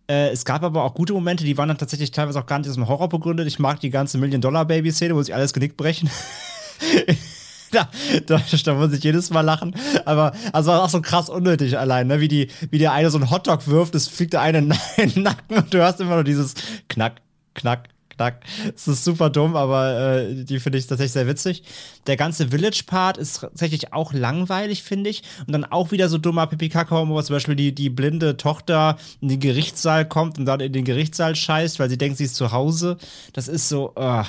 Äh, 0.07 0.28
es 0.31 0.45
gab 0.45 0.62
aber 0.62 0.85
auch 0.85 0.95
gute 0.95 1.15
Momente, 1.15 1.45
die 1.45 1.57
waren 1.57 1.69
dann 1.69 1.78
tatsächlich 1.78 2.11
teilweise 2.11 2.39
auch 2.39 2.47
gar 2.47 2.59
nicht 2.59 2.69
aus 2.69 2.74
dem 2.74 2.89
Horror 2.89 3.09
begründet. 3.09 3.47
Ich 3.47 3.59
mag 3.59 3.81
die 3.81 3.91
ganze 3.91 4.19
Million-Dollar-Baby-Szene, 4.19 5.15
wo 5.15 5.23
sich 5.23 5.35
alles 5.35 5.55
Genick 5.55 5.77
brechen. 5.78 6.11
da, 7.73 7.89
da, 8.27 8.41
da 8.65 8.74
muss 8.74 8.93
ich 8.93 9.03
jedes 9.03 9.31
Mal 9.31 9.41
lachen. 9.41 9.74
Aber 10.05 10.32
also 10.53 10.70
war 10.70 10.82
auch 10.82 10.91
so 10.91 11.01
krass 11.01 11.31
unnötig 11.31 11.78
allein, 11.78 12.07
ne? 12.07 12.20
Wie, 12.20 12.28
die, 12.28 12.49
wie 12.70 12.78
der 12.78 12.93
eine 12.93 13.11
so 13.11 13.19
einen 13.19 13.31
Hotdog 13.31 13.66
wirft, 13.66 13.95
es 13.95 14.09
fliegt 14.09 14.35
der 14.35 14.43
eine 14.43 14.59
in 14.97 15.11
den 15.11 15.23
Nacken 15.23 15.57
und 15.57 15.73
du 15.73 15.78
hörst 15.78 16.01
immer 16.01 16.15
nur 16.15 16.24
dieses 16.24 16.55
Knack, 16.89 17.23
Knack, 17.55 17.89
Knack. 18.16 18.41
Es 18.74 18.89
ist 18.89 19.05
super 19.05 19.31
dumm, 19.31 19.57
aber 19.57 20.19
äh, 20.20 20.45
die 20.45 20.61
finde 20.61 20.78
ich 20.78 20.86
tatsächlich 20.86 21.12
sehr 21.12 21.27
witzig. 21.27 21.62
Der 22.07 22.16
ganze 22.16 22.49
Village-Part 22.49 23.19
ist 23.19 23.41
tatsächlich 23.41 23.93
auch 23.93 24.12
langweilig, 24.12 24.82
finde 24.82 25.11
ich. 25.11 25.23
Und 25.47 25.53
dann 25.53 25.65
auch 25.65 25.91
wieder 25.91 26.09
so 26.09 26.19
dummer 26.19 26.47
pipi 26.47 26.73
wo 26.74 27.23
zum 27.23 27.35
Beispiel 27.36 27.57
die, 27.57 27.74
die 27.74 27.91
blinde 27.91 28.36
Tochter 28.36 28.97
in 29.20 29.28
den 29.28 29.41
Gerichtssaal 29.41 30.07
kommt 30.07 30.39
und 30.39 30.47
dann 30.47 30.61
in 30.61 30.73
den 30.73 30.85
Gerichtssaal 30.85 31.36
scheißt, 31.36 31.78
weil 31.78 31.91
sie 31.91 31.99
denkt, 31.99 32.19
sie 32.19 32.24
ist 32.24 32.36
zu 32.36 32.53
Hause. 32.53 32.99
Das 33.32 33.49
ist 33.49 33.69
so, 33.69 33.93
uh, 33.99 34.24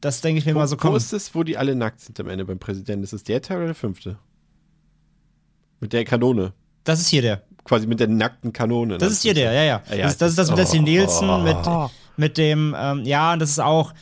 das 0.00 0.20
denke 0.20 0.38
ich 0.38 0.46
mir 0.46 0.54
Wo, 0.54 0.58
mal 0.58 0.68
so, 0.68 0.76
wo 0.76 0.80
komm. 0.80 0.96
ist 0.96 1.12
es, 1.12 1.34
wo 1.34 1.42
die 1.42 1.56
alle 1.56 1.74
nackt 1.74 2.00
sind 2.00 2.18
am 2.20 2.28
Ende 2.28 2.44
beim 2.44 2.58
Präsidenten? 2.58 3.04
Ist 3.04 3.12
es 3.12 3.24
der 3.24 3.40
Teil 3.40 3.58
oder 3.58 3.66
der 3.66 3.74
fünfte? 3.74 4.18
Mit 5.80 5.92
der 5.92 6.04
Kanone. 6.04 6.52
Das 6.84 7.00
ist 7.00 7.08
hier 7.08 7.22
der. 7.22 7.42
Quasi 7.64 7.86
mit 7.86 7.98
der 7.98 8.08
nackten 8.08 8.52
Kanone. 8.52 8.98
Das 8.98 9.10
ist 9.10 9.22
hier 9.22 9.32
der, 9.32 9.52
ja, 9.52 9.62
ja. 9.62 9.82
Ja, 9.88 9.96
ja. 9.96 10.04
Das, 10.04 10.18
das 10.18 10.30
ist 10.30 10.38
das 10.38 10.50
mit 10.50 10.58
Leslie 10.58 10.80
Oh. 10.80 10.82
Nielsen, 10.82 11.42
mit, 11.44 11.56
mit 12.16 12.38
dem, 12.38 12.74
ähm, 12.78 13.04
ja, 13.04 13.32
und 13.32 13.40
das 13.40 13.50
ist 13.50 13.60
auch, 13.60 13.92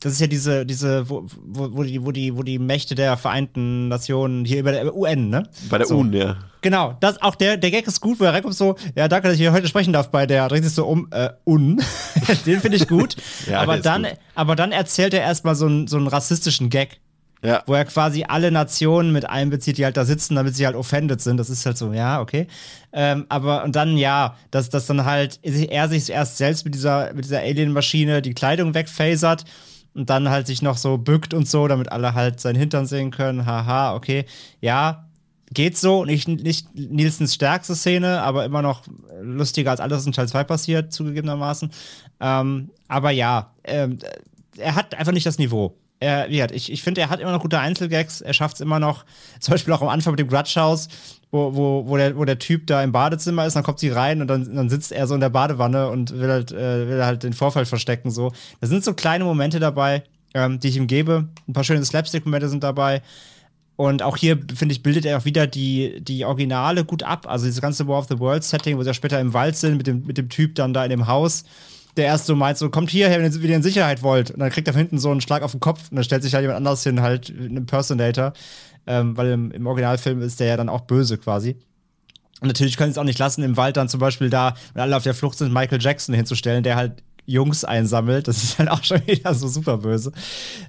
das 0.00 0.14
ist 0.14 0.20
ja 0.20 0.26
diese, 0.26 0.64
diese, 0.64 1.08
wo, 1.08 1.26
wo, 1.44 1.76
wo, 1.76 1.82
die, 1.82 2.04
wo, 2.04 2.12
die, 2.12 2.36
wo 2.36 2.42
die 2.42 2.58
Mächte 2.58 2.94
der 2.94 3.16
Vereinten 3.16 3.88
Nationen 3.88 4.44
hier 4.44 4.60
über 4.60 4.72
der 4.72 4.94
UN, 4.94 5.28
ne? 5.28 5.42
Bei 5.68 5.78
der 5.78 5.86
So. 5.86 5.98
UN, 5.98 6.12
ja. 6.12 6.36
Genau, 6.62 6.96
das, 7.00 7.20
auch 7.22 7.34
der, 7.34 7.56
der 7.56 7.70
Gag 7.70 7.86
ist 7.86 8.00
gut, 8.00 8.18
wo 8.18 8.24
er 8.24 8.32
reinkommt 8.32 8.54
so, 8.54 8.76
ja, 8.94 9.06
danke, 9.06 9.28
dass 9.28 9.34
ich 9.34 9.40
hier 9.40 9.52
heute 9.52 9.68
sprechen 9.68 9.92
darf 9.92 10.10
bei 10.10 10.26
der, 10.26 10.48
dreht 10.48 10.64
sich 10.64 10.72
so 10.74 10.86
um, 10.86 11.08
äh, 11.10 11.30
un. 11.44 11.80
Den 12.46 12.60
finde 12.60 12.76
ich 12.76 12.88
gut. 12.88 13.16
Ja, 13.48 13.60
aber 13.60 13.78
dann, 13.78 14.02
gut. 14.02 14.14
aber 14.34 14.56
dann 14.56 14.72
erzählt 14.72 15.14
er 15.14 15.20
erstmal 15.20 15.54
so 15.54 15.66
einen, 15.66 15.86
so 15.86 15.96
einen 15.96 16.08
rassistischen 16.08 16.70
Gag 16.70 16.98
Ja. 17.42 17.62
wo 17.66 17.74
er 17.74 17.84
quasi 17.84 18.24
alle 18.26 18.50
Nationen 18.50 19.12
mit 19.12 19.28
einbezieht, 19.28 19.78
die 19.78 19.84
halt 19.84 19.96
da 19.96 20.04
sitzen, 20.04 20.34
damit 20.34 20.56
sie 20.56 20.66
halt 20.66 20.74
offended 20.74 21.20
sind. 21.20 21.36
Das 21.36 21.50
ist 21.50 21.64
halt 21.66 21.76
so, 21.76 21.92
ja, 21.92 22.20
okay. 22.20 22.48
Ähm, 22.92 23.26
aber 23.28 23.62
und 23.62 23.76
dann, 23.76 23.96
ja, 23.96 24.36
dass, 24.50 24.70
dass 24.70 24.86
dann 24.86 25.04
halt 25.04 25.38
er 25.42 25.88
sich 25.88 26.10
erst 26.10 26.38
selbst 26.38 26.64
mit 26.64 26.74
dieser, 26.74 27.12
mit 27.12 27.24
dieser 27.24 27.40
Alien-Maschine 27.40 28.22
die 28.22 28.34
Kleidung 28.34 28.74
wegphasert 28.74 29.44
und 29.94 30.10
dann 30.10 30.28
halt 30.28 30.46
sich 30.46 30.62
noch 30.62 30.76
so 30.76 30.98
bückt 30.98 31.34
und 31.34 31.48
so, 31.48 31.68
damit 31.68 31.92
alle 31.92 32.14
halt 32.14 32.40
seinen 32.40 32.56
Hintern 32.56 32.86
sehen 32.86 33.10
können. 33.10 33.46
Haha, 33.46 33.94
okay. 33.94 34.26
Ja, 34.60 35.06
geht 35.52 35.76
so. 35.76 36.04
Nicht, 36.04 36.28
nicht 36.28 36.74
Nielsens 36.74 37.34
stärkste 37.34 37.74
Szene, 37.74 38.22
aber 38.22 38.44
immer 38.44 38.62
noch 38.62 38.82
lustiger 39.20 39.70
als 39.70 39.80
alles, 39.80 39.98
was 39.98 40.06
in 40.06 40.12
Teil 40.12 40.28
2 40.28 40.44
passiert, 40.44 40.92
zugegebenermaßen. 40.92 41.70
Ähm, 42.20 42.70
aber 42.88 43.10
ja, 43.10 43.54
ähm, 43.64 43.98
er 44.58 44.74
hat 44.74 44.94
einfach 44.94 45.12
nicht 45.12 45.26
das 45.26 45.38
Niveau. 45.38 45.76
Er, 45.98 46.28
wie 46.28 46.34
gesagt, 46.34 46.54
ich, 46.54 46.70
ich 46.70 46.82
finde, 46.82 47.00
er 47.00 47.08
hat 47.08 47.20
immer 47.20 47.32
noch 47.32 47.40
gute 47.40 47.58
Einzelgags. 47.58 48.20
Er 48.20 48.34
schafft 48.34 48.56
es 48.56 48.60
immer 48.60 48.78
noch, 48.78 49.04
zum 49.40 49.52
Beispiel 49.52 49.72
auch 49.72 49.82
am 49.82 49.88
Anfang 49.88 50.12
mit 50.12 50.20
dem 50.20 50.28
Grudge 50.28 50.54
House, 50.56 50.88
wo, 51.30 51.54
wo, 51.54 51.86
wo, 51.86 51.96
der, 51.96 52.16
wo 52.16 52.24
der 52.24 52.38
Typ 52.38 52.66
da 52.66 52.82
im 52.82 52.92
Badezimmer 52.92 53.46
ist, 53.46 53.56
dann 53.56 53.62
kommt 53.62 53.78
sie 53.78 53.88
rein 53.88 54.20
und 54.20 54.28
dann, 54.28 54.54
dann 54.54 54.68
sitzt 54.68 54.92
er 54.92 55.06
so 55.06 55.14
in 55.14 55.20
der 55.20 55.30
Badewanne 55.30 55.88
und 55.88 56.18
will 56.18 56.30
halt, 56.30 56.52
äh, 56.52 56.88
will 56.88 57.04
halt 57.04 57.22
den 57.22 57.32
Vorfall 57.32 57.66
verstecken. 57.66 58.10
So. 58.10 58.32
Da 58.60 58.66
sind 58.66 58.84
so 58.84 58.94
kleine 58.94 59.24
Momente 59.24 59.58
dabei, 59.58 60.02
ähm, 60.34 60.60
die 60.60 60.68
ich 60.68 60.76
ihm 60.76 60.86
gebe. 60.86 61.28
Ein 61.48 61.52
paar 61.52 61.64
schöne 61.64 61.84
Slapstick-Momente 61.84 62.48
sind 62.48 62.62
dabei. 62.62 63.02
Und 63.76 64.02
auch 64.02 64.16
hier, 64.16 64.38
finde 64.54 64.72
ich, 64.72 64.82
bildet 64.82 65.04
er 65.04 65.18
auch 65.18 65.26
wieder 65.26 65.46
die, 65.46 66.00
die 66.00 66.24
Originale 66.24 66.84
gut 66.84 67.02
ab. 67.02 67.26
Also 67.28 67.44
dieses 67.44 67.60
ganze 67.60 67.86
War 67.86 67.98
of 67.98 68.06
the 68.08 68.18
Worlds 68.18 68.48
Setting, 68.48 68.78
wo 68.78 68.82
sie 68.82 68.88
ja 68.88 68.94
später 68.94 69.20
im 69.20 69.34
Wald 69.34 69.56
sind, 69.56 69.76
mit 69.76 69.86
dem, 69.86 70.06
mit 70.06 70.16
dem 70.16 70.30
Typ 70.30 70.54
dann 70.54 70.72
da 70.72 70.82
in 70.84 70.90
dem 70.90 71.06
Haus, 71.06 71.44
der 71.96 72.06
erst 72.06 72.26
so 72.26 72.36
meint, 72.36 72.58
so, 72.58 72.68
kommt 72.70 72.90
hierher, 72.90 73.18
wenn 73.18 73.32
ihr 73.32 73.42
wieder 73.42 73.56
in 73.56 73.62
Sicherheit 73.62 74.02
wollt. 74.02 74.30
Und 74.30 74.40
dann 74.40 74.50
kriegt 74.50 74.66
er 74.68 74.74
von 74.74 74.80
hinten 74.80 74.98
so 74.98 75.10
einen 75.10 75.20
Schlag 75.20 75.42
auf 75.42 75.52
den 75.52 75.60
Kopf 75.60 75.90
und 75.90 75.96
dann 75.96 76.04
stellt 76.04 76.22
sich 76.22 76.34
halt 76.34 76.42
jemand 76.42 76.58
anders 76.58 76.82
hin, 76.82 77.00
halt 77.00 77.28
ein 77.30 77.56
Impersonator. 77.56 78.32
Ähm, 78.86 79.16
weil 79.16 79.32
im, 79.32 79.50
im 79.50 79.66
Originalfilm 79.66 80.22
ist 80.22 80.38
der 80.38 80.46
ja 80.46 80.56
dann 80.56 80.68
auch 80.68 80.82
böse 80.82 81.18
quasi. 81.18 81.56
Und 82.40 82.48
natürlich 82.48 82.76
können 82.76 82.90
sie 82.90 82.94
es 82.94 82.98
auch 82.98 83.04
nicht 83.04 83.18
lassen, 83.18 83.42
im 83.42 83.56
Wald 83.56 83.76
dann 83.76 83.88
zum 83.88 83.98
Beispiel 83.98 84.30
da, 84.30 84.54
wenn 84.74 84.82
alle 84.82 84.96
auf 84.96 85.02
der 85.02 85.14
Flucht 85.14 85.38
sind, 85.38 85.52
Michael 85.52 85.80
Jackson 85.80 86.14
hinzustellen, 86.14 86.62
der 86.62 86.76
halt 86.76 87.02
Jungs 87.24 87.64
einsammelt. 87.64 88.28
Das 88.28 88.42
ist 88.42 88.58
halt 88.58 88.70
auch 88.70 88.84
schon 88.84 89.00
wieder 89.06 89.34
so 89.34 89.48
super 89.48 89.78
böse. 89.78 90.12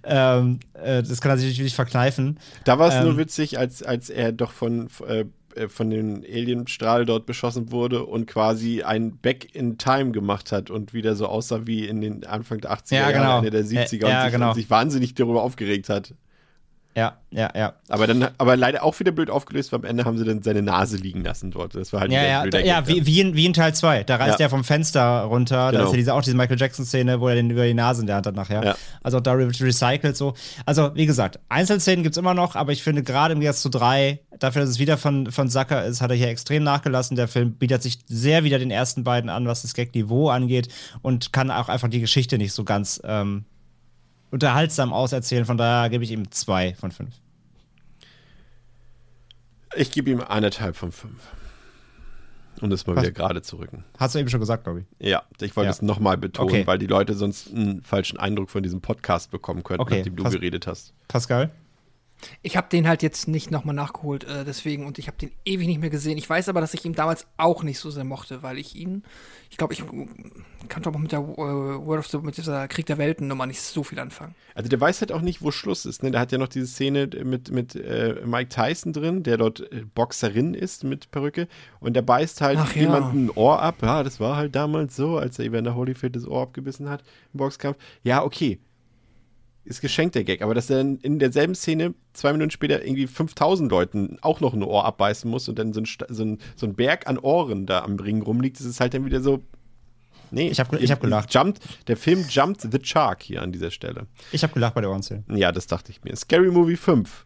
Ähm, 0.03 0.59
äh, 0.73 1.03
das 1.03 1.21
kann 1.21 1.31
er 1.31 1.37
sich 1.37 1.51
natürlich 1.51 1.75
verkneifen. 1.75 2.39
Da 2.63 2.79
war 2.79 2.87
es 2.89 2.95
Ähm, 2.95 3.03
nur 3.03 3.17
witzig, 3.17 3.59
als, 3.59 3.83
als 3.83 4.09
er 4.09 4.31
doch 4.31 4.51
von, 4.51 4.87
äh, 5.07 5.25
äh, 5.57 5.69
von 5.69 5.89
den 5.89 6.23
Alienstrahl 6.23 7.05
dort 7.05 7.25
beschossen 7.25 7.71
wurde 7.71 8.05
und 8.05 8.27
quasi 8.27 8.83
ein 8.83 9.17
Back 9.17 9.53
in 9.55 9.77
Time 9.77 10.11
gemacht 10.11 10.51
hat 10.51 10.69
und 10.69 10.93
wieder 10.93 11.15
so 11.15 11.27
aussah 11.27 11.61
wie 11.65 11.85
in 11.85 12.01
den 12.01 12.25
Anfang 12.25 12.59
der 12.59 12.71
80er 12.71 12.95
Ja, 12.95 12.99
Jahre, 13.01 13.13
genau. 13.13 13.37
Ende 13.39 13.51
der 13.51 13.65
70er 13.65 14.01
Ja, 14.01 14.09
ja, 14.09 14.17
und, 14.19 14.23
sich, 14.23 14.33
genau. 14.33 14.47
und 14.49 14.55
sich 14.55 14.69
wahnsinnig 14.69 15.15
darüber 15.15 15.43
aufgeregt 15.43 15.89
hat. 15.89 16.13
Ja, 16.97 17.15
ja, 17.29 17.51
ja. 17.55 17.73
Aber 17.89 18.07
dann, 18.07 18.27
aber 18.39 18.57
leider 18.57 18.81
auch 18.83 18.99
wieder 18.99 19.11
blöd 19.11 19.29
aufgelöst, 19.29 19.71
weil 19.71 19.77
am 19.81 19.85
Ende 19.85 20.03
haben 20.03 20.17
sie 20.17 20.25
dann 20.25 20.41
seine 20.41 20.63
Nase 20.63 20.97
liegen 20.97 21.23
lassen 21.23 21.51
dort. 21.51 21.75
Das 21.75 21.93
war 21.93 21.99
halt 21.99 22.11
Ja, 22.11 22.23
ja, 22.23 22.47
da, 22.47 22.57
ja 22.57 22.87
wie, 22.87 23.05
wie, 23.05 23.21
in, 23.21 23.35
wie 23.35 23.45
in 23.45 23.53
Teil 23.53 23.75
2. 23.75 24.03
Da 24.03 24.15
reißt 24.15 24.39
Ja. 24.39 24.47
er 24.47 24.49
vom 24.49 24.63
Fenster 24.63 25.21
runter. 25.25 25.55
Da 25.67 25.71
Genau. 25.71 25.83
ist 25.83 25.91
ja 25.91 25.97
diese, 25.97 26.13
auch 26.15 26.23
diese 26.23 26.35
Michael 26.35 26.59
Jackson-Szene, 26.59 27.21
wo 27.21 27.27
er 27.27 27.35
den 27.35 27.51
über 27.51 27.65
die 27.67 27.75
Nase 27.75 28.01
in 28.01 28.07
der 28.07 28.15
Hand 28.15 28.25
hat 28.25 28.33
nachher. 28.35 28.63
Ja. 28.65 28.75
Also 29.03 29.19
auch 29.19 29.21
da 29.21 29.33
re- 29.33 29.47
recycelt 29.47 30.17
so. 30.17 30.33
Also, 30.65 30.89
wie 30.95 31.05
gesagt, 31.05 31.39
Einzelszenen 31.49 32.01
gibt's 32.01 32.17
immer 32.17 32.33
noch, 32.33 32.55
aber 32.55 32.71
ich 32.71 32.81
finde 32.81 33.03
gerade 33.03 33.33
im 33.35 33.41
Gegensatz 33.41 33.61
zu 33.61 33.69
3, 33.69 34.19
dafür, 34.39 34.61
dass 34.61 34.71
es 34.71 34.79
wieder 34.79 34.97
von, 34.97 35.29
von 35.31 35.49
Zucker 35.49 35.85
ist, 35.85 36.01
hat 36.01 36.09
er 36.09 36.17
hier 36.17 36.29
extrem 36.29 36.63
nachgelassen. 36.63 37.15
Der 37.15 37.27
Film 37.27 37.51
bietet 37.53 37.83
sich 37.83 37.99
sehr 38.07 38.43
wieder 38.43 38.57
den 38.57 38.71
ersten 38.71 39.03
beiden 39.03 39.29
an, 39.29 39.45
was 39.45 39.61
das 39.61 39.75
Gag-Niveau 39.75 40.29
angeht 40.29 40.69
und 41.03 41.31
kann 41.31 41.51
auch 41.51 41.69
einfach 41.69 41.89
die 41.89 41.99
Geschichte 42.01 42.39
nicht 42.39 42.53
so 42.53 42.63
ganz 42.63 42.99
ähm, 43.03 43.45
unterhaltsam 44.31 44.93
auserzählen. 44.93 45.45
Von 45.45 45.57
daher 45.57 45.89
gebe 45.89 46.03
ich 46.03 46.11
ihm 46.11 46.29
zwei 46.31 46.73
von 46.75 46.91
fünf. 46.91 47.15
Ich 49.75 49.91
gebe 49.91 50.09
ihm 50.09 50.21
eineinhalb 50.21 50.75
von 50.75 50.91
fünf. 50.91 51.19
Um 52.61 52.71
das 52.71 52.87
mal 52.87 52.95
Was? 52.95 53.03
wieder 53.03 53.11
gerade 53.11 53.43
zu 53.43 53.57
rücken. 53.57 53.83
Hast 53.99 54.15
du 54.15 54.19
eben 54.19 54.29
schon 54.29 54.39
gesagt, 54.39 54.63
glaube 54.63 54.79
ich. 54.81 55.07
Ja, 55.07 55.23
ich 55.39 55.55
wollte 55.55 55.65
Ja. 55.67 55.71
es 55.71 55.83
nochmal 55.83 56.17
betonen, 56.17 56.49
Okay. 56.49 56.65
weil 56.65 56.79
die 56.79 56.87
Leute 56.87 57.13
sonst 57.13 57.53
einen 57.53 57.83
falschen 57.83 58.17
Eindruck 58.17 58.49
von 58.49 58.63
diesem 58.63 58.81
Podcast 58.81 59.29
bekommen 59.29 59.61
könnten, 59.63 59.81
Okay, 59.81 59.97
nachdem 59.97 60.15
du 60.15 60.23
pass- 60.23 60.33
geredet 60.33 60.65
hast. 60.65 60.93
Pascal? 61.07 61.51
Ich 62.41 62.57
habe 62.57 62.67
den 62.69 62.87
halt 62.87 63.03
jetzt 63.03 63.27
nicht 63.27 63.51
nochmal 63.51 63.75
nachgeholt, 63.75 64.23
äh, 64.23 64.43
deswegen, 64.43 64.85
und 64.85 64.97
ich 64.99 65.07
habe 65.07 65.17
den 65.17 65.31
ewig 65.45 65.67
nicht 65.67 65.79
mehr 65.79 65.89
gesehen. 65.89 66.17
Ich 66.17 66.29
weiß 66.29 66.49
aber, 66.49 66.61
dass 66.61 66.73
ich 66.73 66.83
ihn 66.85 66.93
damals 66.93 67.27
auch 67.37 67.63
nicht 67.63 67.79
so 67.79 67.91
sehr 67.91 68.03
mochte, 68.03 68.43
weil 68.43 68.57
ich 68.57 68.75
ihn, 68.75 69.03
ich 69.49 69.57
glaube, 69.57 69.73
ich 69.73 69.83
kann 70.67 70.83
doch 70.83 70.93
auch 70.93 70.99
mit 70.99 71.11
der 71.11 71.19
äh, 71.19 71.23
World 71.23 71.99
of 71.99 72.07
the, 72.07 72.17
mit 72.19 72.37
dieser 72.37 72.67
Krieg 72.67 72.85
der 72.85 72.97
Welten 72.97 73.27
Nummer 73.27 73.45
nicht 73.45 73.61
so 73.61 73.83
viel 73.83 73.99
anfangen. 73.99 74.35
Also 74.55 74.69
der 74.69 74.81
weiß 74.81 75.01
halt 75.01 75.11
auch 75.11 75.21
nicht, 75.21 75.41
wo 75.41 75.51
Schluss 75.51 75.85
ist. 75.85 76.03
Ne? 76.03 76.11
Der 76.11 76.19
hat 76.19 76.31
ja 76.31 76.37
noch 76.37 76.47
diese 76.47 76.67
Szene 76.67 77.07
mit, 77.23 77.51
mit 77.51 77.75
äh, 77.75 78.15
Mike 78.25 78.49
Tyson 78.49 78.93
drin, 78.93 79.23
der 79.23 79.37
dort 79.37 79.71
äh, 79.71 79.83
Boxerin 79.93 80.53
ist 80.53 80.83
mit 80.83 81.11
Perücke. 81.11 81.47
Und 81.79 81.93
der 81.93 82.01
beißt 82.01 82.41
halt 82.41 82.57
Ach 82.59 82.75
ja. 82.75 82.81
jemanden 82.81 83.25
ein 83.25 83.31
Ohr 83.31 83.61
ab. 83.61 83.75
Ja, 83.81 84.03
das 84.03 84.19
war 84.19 84.35
halt 84.35 84.55
damals 84.55 84.95
so, 84.95 85.17
als 85.17 85.37
er 85.39 85.45
Evander 85.45 85.75
Holyfield 85.75 86.15
das 86.15 86.27
Ohr 86.27 86.41
abgebissen 86.41 86.89
hat 86.89 87.03
im 87.33 87.37
Boxkampf. 87.37 87.77
Ja, 88.03 88.23
okay. 88.23 88.59
Ist 89.67 89.81
geschenkt 89.81 90.15
der 90.15 90.23
Gag. 90.23 90.41
Aber 90.41 90.53
dass 90.55 90.69
er 90.69 90.77
dann 90.77 90.97
in 90.97 91.19
derselben 91.19 91.53
Szene 91.53 91.93
zwei 92.13 92.31
Minuten 92.31 92.51
später 92.51 92.83
irgendwie 92.85 93.05
5000 93.05 93.69
Leuten 93.69 94.17
auch 94.21 94.39
noch 94.39 94.53
ein 94.53 94.63
Ohr 94.63 94.85
abbeißen 94.85 95.29
muss 95.29 95.49
und 95.49 95.59
dann 95.59 95.73
so 95.73 95.81
ein, 95.81 95.85
so 96.07 96.23
ein, 96.23 96.37
so 96.55 96.65
ein 96.65 96.73
Berg 96.75 97.05
an 97.07 97.17
Ohren 97.17 97.65
da 97.65 97.83
am 97.83 97.97
Ring 97.97 98.21
rumliegt, 98.21 98.59
das 98.59 98.65
ist 98.65 98.79
halt 98.79 98.93
dann 98.93 99.05
wieder 99.05 99.19
so. 99.21 99.43
Nee, 100.31 100.49
Ich 100.49 100.59
hab 100.59 100.69
ge- 100.71 100.79
ich 100.81 100.91
hab 100.91 100.99
gelacht. 101.01 101.33
Jumped, 101.33 101.59
der 101.87 101.95
Film 101.97 102.25
jumpt 102.29 102.61
the 102.61 102.79
shark 102.81 103.23
hier 103.23 103.41
an 103.41 103.51
dieser 103.51 103.71
Stelle. 103.71 104.07
Ich 104.31 104.43
habe 104.43 104.53
gelacht 104.53 104.73
bei 104.73 104.81
der 104.81 104.89
Ohrenszene. 104.89 105.23
Ja, 105.33 105.51
das 105.51 105.67
dachte 105.67 105.91
ich 105.91 106.03
mir. 106.03 106.15
Scary 106.15 106.49
Movie 106.51 106.75
5. 106.77 107.25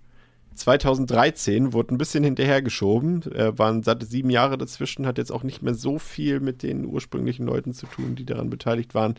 2013 0.55 1.73
wurde 1.73 1.93
ein 1.93 1.97
bisschen 1.97 2.23
hinterhergeschoben, 2.23 3.23
äh, 3.31 3.57
waren 3.57 3.83
satte 3.83 4.05
sieben 4.05 4.29
Jahre 4.29 4.57
dazwischen, 4.57 5.05
hat 5.05 5.17
jetzt 5.17 5.31
auch 5.31 5.43
nicht 5.43 5.61
mehr 5.61 5.73
so 5.73 5.97
viel 5.97 6.39
mit 6.39 6.63
den 6.63 6.85
ursprünglichen 6.85 7.45
Leuten 7.45 7.73
zu 7.73 7.85
tun, 7.85 8.15
die 8.15 8.25
daran 8.25 8.49
beteiligt 8.49 8.93
waren. 8.93 9.15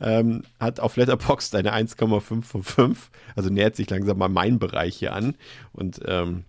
Ähm, 0.00 0.42
hat 0.60 0.80
auf 0.80 0.96
Letterboxd 0.96 1.54
eine 1.54 1.72
1,5 1.72 2.42
von 2.42 2.62
5, 2.62 3.10
also 3.34 3.50
nähert 3.50 3.76
sich 3.76 3.88
langsam 3.88 4.18
mal 4.18 4.28
mein 4.28 4.58
Bereich 4.58 4.96
hier 4.96 5.14
an. 5.14 5.34
Und 5.72 6.00
ähm, 6.06 6.44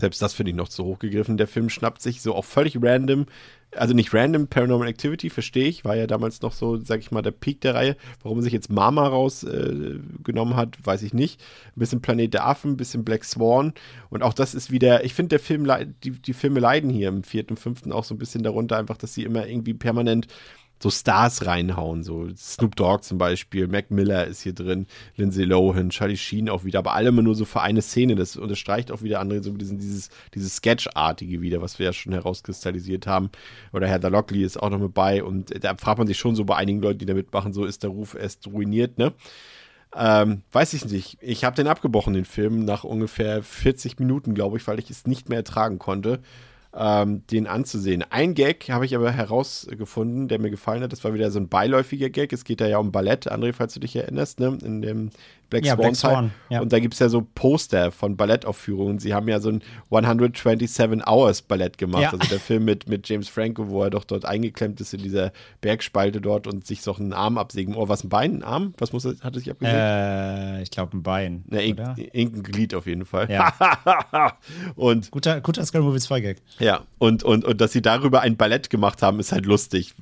selbst 0.00 0.20
das 0.22 0.34
finde 0.34 0.50
ich 0.50 0.56
noch 0.56 0.68
zu 0.68 0.84
hoch 0.84 0.98
gegriffen. 0.98 1.36
Der 1.36 1.46
Film 1.46 1.68
schnappt 1.68 2.02
sich 2.02 2.22
so 2.22 2.34
auch 2.34 2.44
völlig 2.44 2.78
random, 2.80 3.26
also 3.76 3.94
nicht 3.94 4.12
random 4.12 4.48
Paranormal 4.48 4.88
Activity, 4.88 5.30
verstehe 5.30 5.68
ich, 5.68 5.84
war 5.84 5.94
ja 5.94 6.06
damals 6.06 6.42
noch 6.42 6.52
so, 6.52 6.78
sag 6.78 7.00
ich 7.00 7.10
mal, 7.10 7.22
der 7.22 7.30
Peak 7.30 7.60
der 7.60 7.74
Reihe. 7.74 7.96
Warum 8.22 8.38
er 8.38 8.42
sich 8.42 8.52
jetzt 8.52 8.70
Mama 8.70 9.06
rausgenommen 9.06 10.54
äh, 10.54 10.56
hat, 10.56 10.78
weiß 10.84 11.02
ich 11.02 11.14
nicht. 11.14 11.40
Ein 11.76 11.80
bisschen 11.80 12.02
Planet 12.02 12.34
der 12.34 12.46
Affen, 12.46 12.72
ein 12.72 12.76
bisschen 12.76 13.04
Black 13.04 13.24
Swan. 13.24 13.72
Und 14.08 14.22
auch 14.22 14.34
das 14.34 14.54
ist 14.54 14.70
wieder, 14.70 15.04
ich 15.04 15.14
finde, 15.14 15.30
der 15.30 15.40
Film, 15.40 15.70
die, 16.02 16.10
die 16.10 16.32
Filme 16.32 16.60
leiden 16.60 16.90
hier 16.90 17.08
im 17.08 17.22
vierten, 17.22 17.56
fünften 17.56 17.92
auch 17.92 18.04
so 18.04 18.14
ein 18.14 18.18
bisschen 18.18 18.42
darunter, 18.42 18.76
einfach, 18.76 18.96
dass 18.96 19.14
sie 19.14 19.22
immer 19.22 19.46
irgendwie 19.46 19.74
permanent 19.74 20.26
so 20.82 20.90
Stars 20.90 21.46
reinhauen, 21.46 22.02
so 22.02 22.28
Snoop 22.34 22.74
Dogg 22.74 23.02
zum 23.02 23.18
Beispiel, 23.18 23.68
Mac 23.68 23.90
Miller 23.90 24.26
ist 24.26 24.40
hier 24.40 24.54
drin, 24.54 24.86
Lindsay 25.16 25.44
Lohan, 25.44 25.90
Charlie 25.90 26.16
Sheen 26.16 26.48
auch 26.48 26.64
wieder, 26.64 26.78
aber 26.78 26.94
alle 26.94 27.10
immer 27.10 27.22
nur 27.22 27.34
so 27.34 27.44
für 27.44 27.60
eine 27.60 27.82
Szene. 27.82 28.14
Das 28.16 28.36
unterstreicht 28.36 28.90
auch 28.90 29.02
wieder 29.02 29.20
andere, 29.20 29.42
so 29.42 29.52
diesen, 29.52 29.78
dieses, 29.78 30.08
dieses 30.34 30.56
Sketch-artige 30.56 31.42
wieder, 31.42 31.60
was 31.60 31.78
wir 31.78 31.86
ja 31.86 31.92
schon 31.92 32.14
herauskristallisiert 32.14 33.06
haben. 33.06 33.30
Oder 33.72 33.88
Herr 33.88 33.98
Dalockley 33.98 34.42
ist 34.42 34.56
auch 34.56 34.70
noch 34.70 34.78
mit 34.78 34.94
bei 34.94 35.22
und 35.22 35.52
da 35.62 35.76
fragt 35.76 35.98
man 35.98 36.06
sich 36.06 36.18
schon 36.18 36.34
so 36.34 36.44
bei 36.44 36.56
einigen 36.56 36.80
Leuten, 36.80 36.98
die 36.98 37.06
da 37.06 37.14
mitmachen, 37.14 37.52
so 37.52 37.66
ist 37.66 37.82
der 37.82 37.90
Ruf 37.90 38.14
erst 38.14 38.46
ruiniert, 38.46 38.98
ne? 38.98 39.12
Ähm, 39.94 40.42
weiß 40.52 40.72
ich 40.74 40.84
nicht. 40.84 41.18
Ich 41.20 41.44
habe 41.44 41.56
den 41.56 41.66
abgebrochen, 41.66 42.14
den 42.14 42.24
Film, 42.24 42.64
nach 42.64 42.84
ungefähr 42.84 43.42
40 43.42 43.98
Minuten, 43.98 44.34
glaube 44.34 44.56
ich, 44.56 44.66
weil 44.68 44.78
ich 44.78 44.88
es 44.88 45.06
nicht 45.06 45.28
mehr 45.28 45.38
ertragen 45.38 45.78
konnte. 45.78 46.20
Ähm, 46.74 47.26
den 47.26 47.46
anzusehen. 47.46 48.04
Ein 48.10 48.34
Gag 48.34 48.68
habe 48.70 48.84
ich 48.84 48.94
aber 48.94 49.10
herausgefunden, 49.10 50.28
der 50.28 50.38
mir 50.38 50.50
gefallen 50.50 50.82
hat. 50.82 50.92
Das 50.92 51.02
war 51.04 51.14
wieder 51.14 51.30
so 51.30 51.40
ein 51.40 51.48
beiläufiger 51.48 52.10
Gag. 52.10 52.32
Es 52.32 52.44
geht 52.44 52.60
da 52.60 52.66
ja 52.66 52.78
um 52.78 52.92
Ballett, 52.92 53.30
André, 53.30 53.52
falls 53.52 53.74
du 53.74 53.80
dich 53.80 53.96
erinnerst, 53.96 54.40
ne? 54.40 54.56
in 54.62 54.82
dem 54.82 55.10
Black 55.50 55.64
Ja, 55.64 55.74
Swan. 55.74 55.82
Black. 55.82 55.96
Swan, 55.96 56.30
ja. 56.48 56.60
Und 56.60 56.72
da 56.72 56.78
gibt 56.78 56.94
es 56.94 57.00
ja 57.00 57.08
so 57.08 57.26
Poster 57.34 57.92
von 57.92 58.16
Ballettaufführungen. 58.16 58.98
Sie 58.98 59.12
haben 59.12 59.28
ja 59.28 59.40
so 59.40 59.50
ein 59.50 59.62
127 59.90 61.06
Hours 61.06 61.42
Ballett 61.42 61.76
gemacht. 61.76 62.02
Ja. 62.02 62.12
Also 62.12 62.28
der 62.28 62.40
Film 62.40 62.64
mit, 62.64 62.88
mit 62.88 63.08
James 63.08 63.28
Franco, 63.28 63.68
wo 63.68 63.82
er 63.82 63.90
doch 63.90 64.04
dort 64.04 64.24
eingeklemmt 64.24 64.80
ist 64.80 64.94
in 64.94 65.02
dieser 65.02 65.32
Bergspalte 65.60 66.20
dort 66.20 66.46
und 66.46 66.66
sich 66.66 66.82
so 66.82 66.94
einen 66.94 67.12
Arm 67.12 67.36
absägen. 67.36 67.74
Oh, 67.74 67.88
was, 67.88 68.04
ein 68.04 68.08
Bein, 68.08 68.36
ein 68.36 68.42
Arm? 68.44 68.74
Was 68.78 68.92
muss 68.92 69.04
er, 69.04 69.14
hat 69.20 69.34
er 69.34 69.40
sich 69.40 69.50
abgesägt? 69.50 69.76
Äh, 69.76 70.62
ich 70.62 70.70
glaube 70.70 70.96
ein 70.96 71.02
Bein. 71.02 71.44
Na, 71.48 71.58
oder? 71.58 71.96
irgendein 71.96 72.42
Glied 72.44 72.74
auf 72.74 72.86
jeden 72.86 73.04
Fall. 73.04 73.30
Ja. 73.30 73.52
und 74.76 75.10
Guter, 75.10 75.40
guter 75.40 75.64
Scary 75.64 75.84
Movie 75.84 75.98
2 76.00 76.20
Gag. 76.20 76.42
ja, 76.58 76.80
und, 76.98 77.22
und, 77.22 77.44
und 77.44 77.60
dass 77.60 77.72
sie 77.72 77.82
darüber 77.82 78.20
ein 78.20 78.36
Ballett 78.36 78.70
gemacht 78.70 79.02
haben, 79.02 79.20
ist 79.20 79.32
halt 79.32 79.46
lustig. 79.46 79.94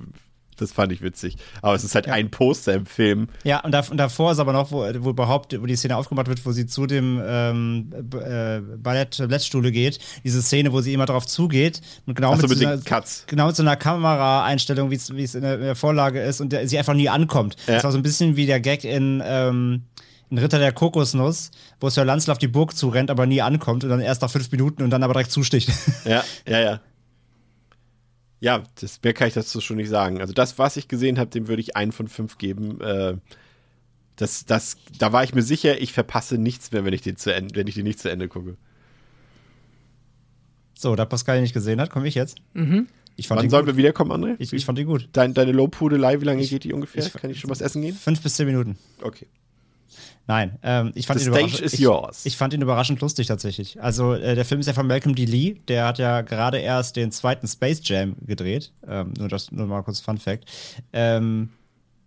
Das 0.59 0.73
fand 0.73 0.93
ich 0.93 1.03
witzig. 1.03 1.37
Aber 1.63 1.75
es 1.75 1.85
ist 1.85 1.95
halt 1.95 2.09
ein 2.09 2.31
Poster 2.31 2.75
im 2.75 2.87
Film. 2.87 3.29
Ja, 3.45 3.61
und, 3.61 3.73
da, 3.73 3.85
und 3.91 3.97
davor 3.97 4.33
ist 4.33 4.39
aber 4.39 4.53
noch, 4.53 4.71
wo, 4.71 4.87
wo 4.99 5.11
überhaupt, 5.11 5.59
wo 5.61 5.67
die 5.67 5.77
Szene 5.77 5.97
aufgemacht 5.97 6.29
wird, 6.29 6.45
wo 6.45 6.53
sie 6.53 6.67
zu 6.67 6.87
dem 6.87 7.21
ähm, 7.25 7.91
äh, 8.13 8.61
Ballett 8.77 9.19
Ballettstuhle 9.19 9.73
geht. 9.73 9.99
Diese 10.25 10.43
Szene, 10.43 10.73
wo 10.73 10.81
sie 10.81 10.93
immer 10.93 11.07
drauf 11.07 11.27
zugeht. 11.27 11.81
Und 12.07 12.15
genau 12.15 12.35
so, 12.37 12.47
mit, 12.47 12.59
so 12.59 12.67
einer, 12.67 12.79
Cuts. 12.79 13.25
genau 13.27 13.47
mit 13.47 13.57
so 13.57 13.63
einer 13.63 13.77
Kameraeinstellung, 13.77 14.91
wie 14.91 14.97
es 14.97 15.35
in, 15.35 15.43
der, 15.43 15.55
in 15.55 15.61
der 15.61 15.77
Vorlage 15.77 16.21
ist 16.21 16.41
und 16.41 16.53
der, 16.53 16.69
sie 16.69 16.79
einfach 16.79 16.95
nie 16.95 17.09
ankommt. 17.09 17.57
Ja. 17.67 17.75
Das 17.75 17.85
war 17.85 17.93
so 17.93 17.99
ein 17.99 18.03
bisschen 18.03 18.37
wie 18.37 18.47
der 18.47 18.61
Gag 18.61 18.85
in, 18.85 19.23
ähm, 19.25 19.85
in 20.31 20.39
Ritter 20.39 20.59
der 20.59 20.73
Kokosnuss, 20.73 21.51
wo 21.81 21.89
Sir 21.89 22.05
Lancelot 22.05 22.35
auf 22.35 22.39
die 22.39 22.49
Burg 22.49 22.77
zurennt, 22.77 23.11
aber 23.11 23.27
nie 23.27 23.41
ankommt 23.41 23.85
und 23.85 23.91
dann 23.91 24.01
erst 24.01 24.23
nach 24.23 24.31
fünf 24.31 24.51
Minuten 24.51 24.83
und 24.83 24.91
dann 24.91 25.03
aber 25.03 25.15
direkt 25.15 25.33
zusticht. 25.33 25.71
Ja, 26.05 26.25
ja, 26.47 26.61
ja. 26.61 26.81
Ja, 28.41 28.63
das, 28.81 29.01
mehr 29.03 29.15
kann 29.15 29.29
ich 29.29 29.35
dazu 29.35 29.61
schon 29.61 29.77
nicht 29.79 29.89
sagen. 29.89 30.21
Also 30.21 30.33
das, 30.33 30.59
was 30.59 30.77
ich 30.77 30.87
gesehen 30.89 31.19
habe, 31.19 31.31
dem 31.31 31.49
würde 31.49 31.61
ich 31.61 31.77
einen 31.77 31.91
von 31.93 32.07
fünf 32.09 32.39
geben. 32.39 32.81
Äh, 32.81 33.17
das, 34.17 34.45
das, 34.47 34.77
da 34.99 35.13
war 35.13 35.25
ich 35.25 35.35
mir 35.35 35.43
sicher, 35.43 35.81
ich 35.81 35.93
verpasse 35.93 36.39
nichts 36.39 36.71
mehr, 36.73 36.85
wenn 36.85 36.93
ich 36.93 37.03
den, 37.03 37.17
zu 37.17 37.33
Ende, 37.35 37.55
wenn 37.57 37.67
ich 37.67 37.75
den 37.75 37.85
nicht 37.85 37.99
zu 38.01 38.11
Ende 38.11 38.29
gucke. 38.29 38.57
so, 40.75 40.95
da 40.95 41.05
Pascal 41.05 41.37
ihn 41.39 41.43
nicht 41.43 41.55
gesehen 41.55 41.81
hat, 41.81 41.91
komme 41.91 42.07
ich 42.07 42.15
jetzt. 42.15 42.39
Ich 43.17 43.27
fand 43.27 43.39
Wann 43.39 43.47
ihn 43.47 43.51
sollen 43.51 43.67
gut. 43.67 43.75
wir 43.75 43.77
wiederkommen, 43.79 44.13
André? 44.13 44.37
Ich, 44.39 44.53
ich 44.53 44.65
fand 44.65 44.79
ihn 44.79 44.87
gut. 44.87 45.09
Dein, 45.13 45.35
deine 45.35 45.51
Lobhudelei, 45.53 46.21
wie 46.21 46.25
lange 46.25 46.41
Ich- 46.43 46.51
geht 46.51 46.63
die 46.65 46.73
ungefähr? 46.73 47.05
ich- 47.05 47.13
kann 47.13 47.31
ich 47.31 47.41
schon 47.41 47.51
was 47.51 47.61
essen 47.61 47.83
gehen? 47.83 47.95
Fünf 47.97 48.23
bis 48.23 48.35
zehn 48.35 48.47
Minuten. 48.47 48.79
Okay. 49.03 49.27
Nein, 50.29 50.59
ähm, 50.63 50.93
ich 50.95 51.07
fand 51.07 51.19
The 51.21 51.27
ihn 51.27 51.33
überraschend- 51.33 51.61
is 51.63 51.73
ich, 51.73 51.81
yours. 51.81 52.27
Ich 52.27 52.37
fand 52.37 52.53
ihn 52.53 52.61
überraschend 52.61 53.01
lustig 53.01 53.27
tatsächlich. 53.27 53.83
Also 53.83 54.13
äh, 54.13 54.35
der 54.35 54.45
Film 54.45 54.61
ist 54.61 54.67
ja 54.67 54.75
von 54.75 54.87
Malcolm 54.87 55.15
D. 55.15 55.25
Lee, 55.25 55.57
der 55.69 55.87
hat 55.87 55.99
ja 55.99 56.21
gerade 56.21 56.59
erst 56.59 56.97
den 56.97 57.11
zweiten 57.11 57.49
Space 57.49 57.81
Jam 57.83 58.15
gedreht. 58.27 58.71
Ähm, 58.87 59.15
nur 59.19 59.29
das, 59.29 59.51
nur 59.51 59.67
mal 59.67 59.83
kurz 59.83 60.01
Fun 60.01 60.19
Fact. 60.19 60.45
Ähm, 60.93 61.49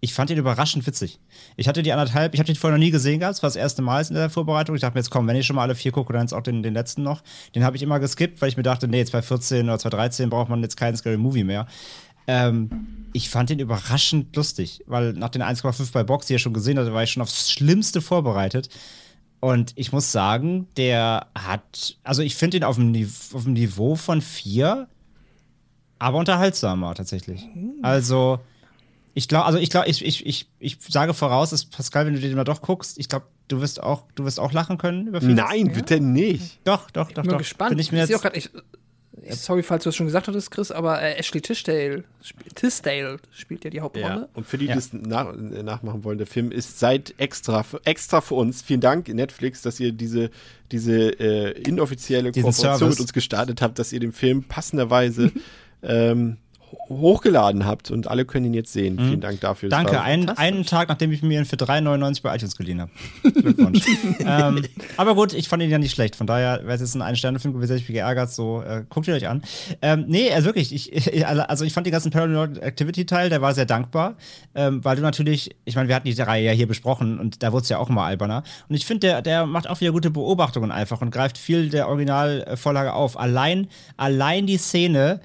ich 0.01 0.13
fand 0.13 0.29
ihn 0.29 0.37
überraschend 0.37 0.85
witzig. 0.85 1.19
Ich 1.57 1.67
hatte 1.67 1.81
die 1.83 1.91
anderthalb, 1.91 2.33
ich 2.33 2.39
habe 2.39 2.47
den 2.47 2.55
vorher 2.55 2.77
noch 2.77 2.83
nie 2.83 2.89
gesehen 2.91 3.19
gehabt, 3.19 3.35
das 3.35 3.43
war 3.43 3.49
das 3.49 3.55
erste 3.55 3.81
Mal 3.81 4.03
in 4.07 4.13
der 4.15 4.29
Vorbereitung. 4.29 4.75
Ich 4.75 4.81
dachte 4.81 4.95
mir 4.95 4.99
jetzt, 4.99 5.09
komm, 5.11 5.27
wenn 5.27 5.35
ich 5.35 5.45
schon 5.45 5.55
mal 5.55 5.63
alle 5.63 5.75
vier 5.75 5.91
gucke, 5.91 6.13
dann 6.13 6.23
jetzt 6.23 6.33
auch 6.33 6.41
den, 6.41 6.61
den 6.63 6.73
letzten 6.75 7.03
noch. 7.03 7.21
Den 7.55 7.63
habe 7.63 7.75
ich 7.75 7.83
immer 7.83 7.99
geskippt, 7.99 8.39
weil 8.41 8.49
ich 8.49 8.57
mir 8.57 8.63
dachte, 8.63 8.87
nee, 8.87 8.97
jetzt 8.97 9.11
bei 9.11 9.21
14 9.21 9.65
oder 9.67 9.77
2013 9.79 10.29
braucht 10.29 10.49
man 10.49 10.61
jetzt 10.61 10.75
keinen 10.77 10.95
Scary 10.97 11.17
Movie 11.17 11.43
mehr. 11.43 11.67
Ähm, 12.27 13.07
ich 13.13 13.29
fand 13.29 13.49
den 13.49 13.59
überraschend 13.59 14.35
lustig, 14.35 14.83
weil 14.87 15.13
nach 15.13 15.29
den 15.29 15.41
1,5 15.41 15.91
bei 15.91 16.03
Box, 16.03 16.27
die 16.27 16.33
ihr 16.33 16.39
schon 16.39 16.53
gesehen 16.53 16.77
habt, 16.79 16.91
war 16.93 17.03
ich 17.03 17.11
schon 17.11 17.23
aufs 17.23 17.51
Schlimmste 17.51 18.01
vorbereitet. 18.01 18.69
Und 19.39 19.73
ich 19.75 19.91
muss 19.91 20.11
sagen, 20.11 20.67
der 20.77 21.27
hat, 21.35 21.97
also 22.03 22.21
ich 22.21 22.35
finde 22.35 22.57
ihn 22.57 22.63
auf 22.63 22.75
dem, 22.75 22.93
auf 23.33 23.43
dem 23.43 23.53
Niveau 23.53 23.95
von 23.95 24.21
vier, 24.21 24.87
aber 25.97 26.19
unterhaltsamer 26.19 26.93
tatsächlich. 26.93 27.47
Also, 27.81 28.39
ich 29.13 29.27
glaube, 29.27 29.45
also 29.45 29.57
ich 29.57 29.69
glaube, 29.69 29.87
ich, 29.89 30.05
ich, 30.05 30.25
ich, 30.25 30.47
ich 30.59 30.77
sage 30.87 31.13
voraus, 31.13 31.49
dass 31.49 31.65
Pascal, 31.65 32.05
wenn 32.05 32.13
du 32.13 32.19
den 32.19 32.35
mal 32.35 32.43
doch 32.43 32.61
guckst, 32.61 32.99
ich 32.99 33.09
glaube, 33.09 33.25
du 33.47 33.61
wirst 33.61 33.81
auch, 33.81 34.03
du 34.15 34.23
wirst 34.25 34.39
auch 34.39 34.51
lachen 34.53 34.77
können 34.77 35.07
über 35.07 35.21
vieles. 35.21 35.35
Nein, 35.35 35.71
bitte 35.73 35.99
nicht. 35.99 36.59
Doch, 36.63 36.89
doch, 36.91 37.11
doch, 37.11 37.23
Ich 37.23 37.23
bin 37.23 37.31
doch. 37.31 37.37
gespannt. 37.39 37.69
Bin 37.71 37.79
ich 37.79 37.91
mir 37.91 38.05
sehe 38.05 38.15
jetzt, 38.15 38.19
auch 38.19 38.21
grad, 38.23 38.37
ich, 38.37 38.49
sorry, 39.29 39.61
falls 39.63 39.83
du 39.83 39.89
es 39.89 39.95
schon 39.95 40.05
gesagt 40.05 40.27
hattest, 40.27 40.51
Chris, 40.51 40.71
aber 40.71 41.01
äh, 41.01 41.15
Ashley 41.17 41.41
Tisdale, 41.41 42.03
sp 42.23 42.39
Tisdale 42.55 43.17
spielt 43.31 43.63
ja 43.63 43.69
die 43.69 43.81
Hauptrolle. 43.81 44.05
Ja. 44.05 44.27
Und 44.33 44.45
für 44.47 44.57
die, 44.57 44.65
die 44.65 44.71
Ja. 44.71 44.77
es 44.77 44.93
nach, 44.93 45.33
äh, 45.33 45.63
nachmachen 45.63 46.03
wollen, 46.03 46.17
der 46.17 46.27
Film 46.27 46.51
ist 46.51 46.79
seit 46.79 47.13
extra, 47.17 47.65
extra 47.85 48.21
für 48.21 48.35
uns. 48.35 48.61
Vielen 48.61 48.81
Dank, 48.81 49.07
Netflix, 49.09 49.61
dass 49.61 49.79
ihr 49.79 49.91
diese, 49.91 50.31
diese 50.71 51.19
äh, 51.19 51.51
inoffizielle 51.61 52.31
Diesen 52.31 52.51
Kooperation 52.51 52.77
Service. 52.79 52.95
mit 52.97 53.01
uns 53.01 53.13
gestartet 53.13 53.61
habt, 53.61 53.79
dass 53.79 53.91
ihr 53.93 53.99
den 53.99 54.13
Film 54.13 54.43
passenderweise 54.43 55.31
ähm, 55.83 56.37
hochgeladen 56.89 57.65
habt 57.65 57.91
und 57.91 58.07
alle 58.07 58.25
können 58.25 58.45
ihn 58.47 58.53
jetzt 58.53 58.73
sehen. 58.73 58.97
Vielen 58.97 59.21
Dank 59.21 59.39
dafür. 59.41 59.67
Mhm. 59.67 59.71
Danke, 59.71 59.93
war- 59.93 60.03
einen, 60.03 60.65
Tag, 60.65 60.89
nachdem 60.89 61.11
ich 61.11 61.21
mir 61.21 61.39
ihn 61.39 61.45
für 61.45 61.55
3,99 61.55 62.21
bei 62.21 62.35
iTunes 62.35 62.55
geliehen 62.55 62.81
habe. 62.81 62.91
Glückwunsch. 63.23 63.83
ähm, 64.19 64.63
aber 64.97 65.15
gut, 65.15 65.33
ich 65.33 65.47
fand 65.47 65.63
ihn 65.63 65.69
ja 65.69 65.77
nicht 65.77 65.91
schlecht. 65.91 66.15
Von 66.15 66.27
daher 66.27 66.61
wäre 66.63 66.73
es 66.73 66.81
jetzt 66.81 66.95
ein 66.95 67.01
Ein-Sterne-Film 67.01 67.53
gewesen, 67.53 67.77
ich 67.77 67.87
mich 67.87 67.95
geärgert. 67.95 68.31
So, 68.31 68.61
äh, 68.61 68.83
guckt 68.89 69.07
ihr 69.07 69.15
euch 69.15 69.27
an. 69.27 69.41
Ähm, 69.81 70.05
nee, 70.07 70.31
also 70.31 70.47
wirklich, 70.47 70.73
ich, 70.73 70.91
ich, 71.07 71.25
also 71.25 71.65
ich 71.65 71.73
fand 71.73 71.87
den 71.87 71.91
ganzen 71.91 72.11
Paranormal 72.11 72.57
Activity-Teil, 72.61 73.29
der 73.29 73.41
war 73.41 73.53
sehr 73.53 73.65
dankbar, 73.65 74.15
ähm, 74.55 74.83
weil 74.83 74.95
du 74.95 75.01
natürlich, 75.01 75.55
ich 75.65 75.75
meine, 75.75 75.87
wir 75.87 75.95
hatten 75.95 76.09
die 76.09 76.21
Reihe 76.21 76.45
ja 76.45 76.51
hier 76.51 76.67
besprochen 76.67 77.19
und 77.19 77.43
da 77.43 77.51
wurde 77.51 77.63
es 77.63 77.69
ja 77.69 77.77
auch 77.77 77.89
immer 77.89 78.03
alberner. 78.03 78.43
Und 78.69 78.75
ich 78.75 78.85
finde, 78.85 79.07
der, 79.07 79.21
der 79.21 79.45
macht 79.45 79.69
auch 79.69 79.81
wieder 79.81 79.91
gute 79.91 80.11
Beobachtungen 80.11 80.71
einfach 80.71 81.01
und 81.01 81.11
greift 81.11 81.37
viel 81.37 81.69
der 81.69 81.87
Originalvorlage 81.87 82.93
auf. 82.93 83.19
Allein, 83.19 83.67
allein 83.97 84.45
die 84.47 84.57
Szene, 84.57 85.21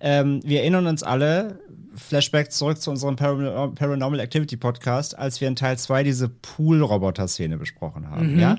ähm, 0.00 0.40
wir 0.44 0.60
erinnern 0.60 0.86
uns 0.86 1.02
alle, 1.02 1.60
Flashback 1.94 2.52
zurück 2.52 2.80
zu 2.80 2.90
unserem 2.90 3.16
Paran- 3.16 3.74
Paranormal 3.74 4.20
Activity 4.20 4.56
Podcast, 4.56 5.18
als 5.18 5.40
wir 5.40 5.48
in 5.48 5.56
Teil 5.56 5.76
2 5.76 6.04
diese 6.04 6.28
Pool-Roboter-Szene 6.28 7.58
besprochen 7.58 8.08
haben, 8.10 8.38
ja? 8.38 8.56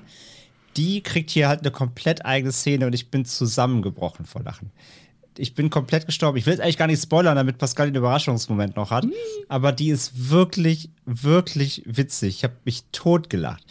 Die 0.76 1.02
kriegt 1.02 1.30
hier 1.30 1.48
halt 1.48 1.60
eine 1.60 1.70
komplett 1.70 2.24
eigene 2.24 2.52
Szene 2.52 2.86
und 2.86 2.94
ich 2.94 3.10
bin 3.10 3.24
zusammengebrochen 3.24 4.24
vor 4.24 4.42
Lachen. 4.42 4.70
Ich 5.38 5.54
bin 5.54 5.70
komplett 5.70 6.04
gestorben. 6.04 6.36
Ich 6.36 6.44
will 6.44 6.52
jetzt 6.52 6.62
eigentlich 6.62 6.76
gar 6.76 6.86
nicht 6.86 7.02
spoilern, 7.02 7.36
damit 7.36 7.56
Pascal 7.56 7.86
den 7.86 7.94
Überraschungsmoment 7.94 8.76
noch 8.76 8.90
hat. 8.90 9.06
Aber 9.48 9.72
die 9.72 9.88
ist 9.88 10.30
wirklich, 10.30 10.90
wirklich 11.06 11.82
witzig. 11.86 12.36
Ich 12.36 12.44
habe 12.44 12.54
mich 12.66 12.84
totgelacht. 12.92 13.64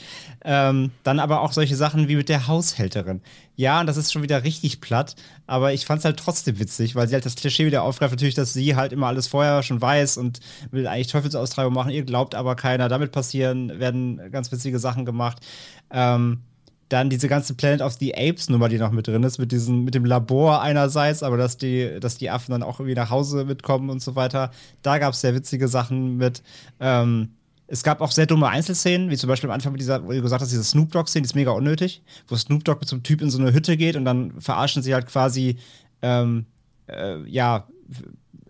Ähm, 0.43 0.89
dann 1.03 1.19
aber 1.19 1.41
auch 1.41 1.51
solche 1.53 1.75
Sachen 1.75 2.07
wie 2.07 2.15
mit 2.15 2.29
der 2.29 2.47
Haushälterin. 2.47 3.21
Ja, 3.61 3.79
und 3.79 3.85
das 3.85 3.95
ist 3.95 4.11
schon 4.11 4.23
wieder 4.23 4.43
richtig 4.43 4.81
platt, 4.81 5.15
aber 5.45 5.71
ich 5.71 5.85
fand 5.85 5.99
es 5.99 6.05
halt 6.05 6.17
trotzdem 6.17 6.57
witzig, 6.57 6.95
weil 6.95 7.07
sie 7.07 7.13
halt 7.13 7.27
das 7.27 7.35
Klischee 7.35 7.67
wieder 7.67 7.83
aufgreift, 7.83 8.11
natürlich, 8.11 8.33
dass 8.33 8.53
sie 8.53 8.75
halt 8.75 8.91
immer 8.91 9.05
alles 9.05 9.27
vorher 9.27 9.61
schon 9.61 9.79
weiß 9.79 10.17
und 10.17 10.39
will 10.71 10.87
eigentlich 10.87 11.11
Teufelsaustreibung 11.11 11.71
machen. 11.71 11.91
Ihr 11.91 12.03
glaubt 12.03 12.33
aber 12.33 12.55
keiner. 12.55 12.89
Damit 12.89 13.11
passieren, 13.11 13.79
werden 13.79 14.31
ganz 14.31 14.51
witzige 14.51 14.79
Sachen 14.79 15.05
gemacht. 15.05 15.45
Ähm, 15.91 16.41
dann 16.89 17.11
diese 17.11 17.27
ganze 17.27 17.53
Planet 17.53 17.81
of 17.81 17.93
the 17.99 18.15
Apes 18.15 18.49
Nummer, 18.49 18.67
die 18.67 18.79
noch 18.79 18.89
mit 18.89 19.07
drin 19.07 19.21
ist, 19.21 19.37
mit 19.37 19.51
diesem, 19.51 19.83
mit 19.83 19.93
dem 19.93 20.05
Labor 20.05 20.63
einerseits, 20.63 21.21
aber 21.21 21.37
dass 21.37 21.57
die, 21.57 21.99
dass 21.99 22.17
die 22.17 22.31
Affen 22.31 22.53
dann 22.53 22.63
auch 22.63 22.79
irgendwie 22.79 22.95
nach 22.95 23.11
Hause 23.11 23.45
mitkommen 23.45 23.91
und 23.91 24.01
so 24.01 24.15
weiter. 24.15 24.49
Da 24.81 24.97
gab 24.97 25.13
es 25.13 25.21
sehr 25.21 25.35
witzige 25.35 25.67
Sachen 25.67 26.17
mit. 26.17 26.41
Ähm, 26.79 27.35
es 27.71 27.83
gab 27.83 28.01
auch 28.01 28.11
sehr 28.11 28.25
dumme 28.25 28.49
Einzelszenen, 28.49 29.09
wie 29.09 29.17
zum 29.17 29.29
Beispiel 29.29 29.49
am 29.49 29.53
Anfang 29.53 29.71
mit 29.71 29.79
dieser, 29.79 30.03
wo 30.03 30.11
du 30.11 30.21
gesagt 30.21 30.41
hast, 30.41 30.51
diese 30.51 30.63
Snoop 30.63 30.91
Dogg-Szene, 30.91 31.23
die 31.23 31.27
ist 31.27 31.35
mega 31.35 31.51
unnötig, 31.51 32.03
wo 32.27 32.35
Snoop 32.35 32.65
Dogg 32.65 32.81
mit 32.81 32.89
so 32.89 32.97
einem 32.97 33.03
Typ 33.03 33.21
in 33.21 33.29
so 33.29 33.39
eine 33.39 33.53
Hütte 33.53 33.77
geht 33.77 33.95
und 33.95 34.03
dann 34.03 34.41
verarschen 34.41 34.83
sie 34.83 34.93
halt 34.93 35.07
quasi, 35.07 35.57
ähm, 36.01 36.45
äh, 36.87 37.21
ja, 37.29 37.65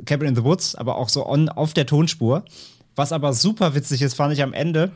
Cabin 0.05 0.29
in 0.29 0.35
the 0.35 0.43
Woods, 0.43 0.73
aber 0.73 0.95
auch 0.95 1.07
so 1.07 1.27
on, 1.27 1.49
auf 1.49 1.73
der 1.73 1.85
Tonspur. 1.85 2.43
Was 2.95 3.11
aber 3.11 3.33
super 3.33 3.75
witzig 3.75 4.01
ist, 4.01 4.15
fand 4.15 4.33
ich 4.33 4.41
am 4.41 4.53
Ende, 4.53 4.91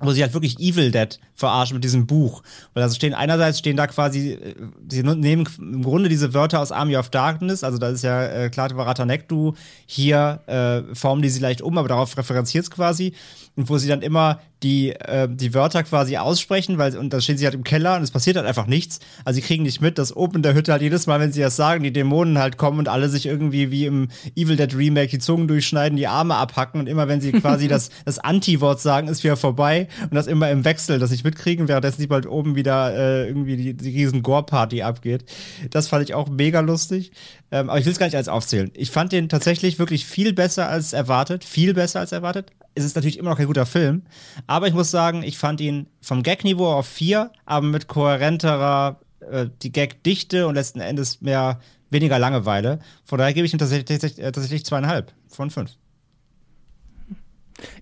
wo 0.00 0.12
sie 0.12 0.22
halt 0.22 0.34
wirklich 0.34 0.58
Evil 0.58 0.90
Dead 0.90 1.18
verarschen 1.34 1.74
mit 1.74 1.84
diesem 1.84 2.06
Buch. 2.06 2.42
Weil 2.74 2.82
also 2.82 2.94
stehen 2.94 3.14
einerseits 3.14 3.58
stehen 3.58 3.76
da 3.76 3.86
quasi, 3.86 4.32
äh, 4.32 4.54
sie 4.88 5.02
nehmen 5.02 5.48
im 5.58 5.82
Grunde 5.82 6.08
diese 6.08 6.34
Wörter 6.34 6.60
aus 6.60 6.72
Army 6.72 6.96
of 6.96 7.08
Darkness, 7.10 7.64
also 7.64 7.78
da 7.78 7.88
ist 7.88 8.02
ja 8.02 8.26
äh, 8.26 8.50
Klate 8.50 8.76
Varatanektu, 8.76 9.54
hier 9.86 10.40
äh, 10.46 10.94
formen 10.94 11.22
die 11.22 11.28
sie 11.28 11.40
leicht 11.40 11.62
um, 11.62 11.78
aber 11.78 11.88
darauf 11.88 12.16
referenziert 12.16 12.64
es 12.64 12.70
quasi. 12.70 13.14
Und 13.56 13.68
wo 13.68 13.78
sie 13.78 13.88
dann 13.88 14.02
immer 14.02 14.40
die, 14.62 14.90
äh, 14.92 15.28
die 15.30 15.54
Wörter 15.54 15.82
quasi 15.82 16.16
aussprechen, 16.16 16.78
weil, 16.78 16.96
und 16.96 17.12
dann 17.12 17.20
stehen 17.20 17.36
sie 17.36 17.44
halt 17.44 17.54
im 17.54 17.64
Keller 17.64 17.96
und 17.96 18.02
es 18.02 18.10
passiert 18.10 18.36
halt 18.36 18.46
einfach 18.46 18.66
nichts. 18.66 19.00
Also 19.24 19.36
sie 19.36 19.46
kriegen 19.46 19.62
nicht 19.64 19.80
mit, 19.80 19.98
dass 19.98 20.16
oben 20.16 20.36
in 20.36 20.42
der 20.42 20.54
Hütte 20.54 20.72
halt 20.72 20.82
jedes 20.82 21.06
Mal, 21.06 21.20
wenn 21.20 21.32
sie 21.32 21.40
das 21.40 21.56
sagen, 21.56 21.82
die 21.82 21.92
Dämonen 21.92 22.38
halt 22.38 22.56
kommen 22.56 22.78
und 22.78 22.88
alle 22.88 23.08
sich 23.08 23.26
irgendwie 23.26 23.70
wie 23.70 23.86
im 23.86 24.08
Evil 24.34 24.56
Dead 24.56 24.74
Remake 24.74 25.08
die 25.08 25.18
Zungen 25.18 25.46
durchschneiden, 25.46 25.96
die 25.96 26.06
Arme 26.06 26.36
abhacken 26.36 26.80
und 26.80 26.86
immer 26.86 27.06
wenn 27.08 27.20
sie 27.20 27.32
quasi 27.32 27.68
das, 27.68 27.90
das 28.04 28.18
Anti-Wort 28.18 28.80
sagen, 28.80 29.08
ist 29.08 29.24
wieder 29.24 29.36
vorbei 29.36 29.88
und 30.02 30.14
das 30.14 30.26
immer 30.26 30.50
im 30.50 30.64
Wechsel, 30.64 30.98
dass 30.98 31.12
ich 31.12 31.22
mitkriegen, 31.22 31.68
währenddessen 31.68 32.00
sie 32.00 32.06
bald 32.06 32.26
oben 32.26 32.56
wieder 32.56 32.94
äh, 32.94 33.28
irgendwie 33.28 33.56
die, 33.56 33.74
die 33.74 33.90
riesen 33.90 34.22
Gore-Party 34.22 34.82
abgeht. 34.82 35.24
Das 35.70 35.88
fand 35.88 36.02
ich 36.04 36.14
auch 36.14 36.28
mega 36.28 36.60
lustig. 36.60 37.12
Ähm, 37.52 37.70
aber 37.70 37.78
ich 37.78 37.84
will 37.84 37.92
es 37.92 37.98
gar 37.98 38.06
nicht 38.06 38.16
als 38.16 38.28
aufzählen. 38.28 38.70
Ich 38.74 38.90
fand 38.90 39.12
den 39.12 39.28
tatsächlich 39.28 39.78
wirklich 39.78 40.06
viel 40.06 40.32
besser 40.32 40.68
als 40.68 40.92
erwartet. 40.92 41.44
Viel 41.44 41.74
besser 41.74 42.00
als 42.00 42.12
erwartet. 42.12 42.50
Es 42.76 42.84
ist 42.84 42.94
natürlich 42.94 43.18
immer 43.18 43.30
noch 43.30 43.38
kein 43.38 43.46
guter 43.46 43.66
Film. 43.66 44.02
Aber 44.46 44.68
ich 44.68 44.74
muss 44.74 44.90
sagen, 44.90 45.22
ich 45.22 45.38
fand 45.38 45.60
ihn 45.60 45.88
vom 46.00 46.22
Gag-Niveau 46.22 46.66
auf 46.66 46.86
vier, 46.86 47.32
aber 47.44 47.66
mit 47.66 47.88
kohärenterer, 47.88 49.00
äh, 49.20 49.46
die 49.62 49.72
Gag-Dichte 49.72 50.46
und 50.46 50.54
letzten 50.54 50.80
Endes 50.80 51.22
mehr 51.22 51.58
weniger 51.90 52.18
Langeweile. 52.18 52.80
Von 53.04 53.18
daher 53.18 53.32
gebe 53.32 53.46
ich 53.46 53.52
ihm 53.52 53.58
tatsächlich, 53.58 54.16
tatsächlich 54.16 54.64
zweieinhalb 54.64 55.12
von 55.28 55.50
fünf. 55.50 55.72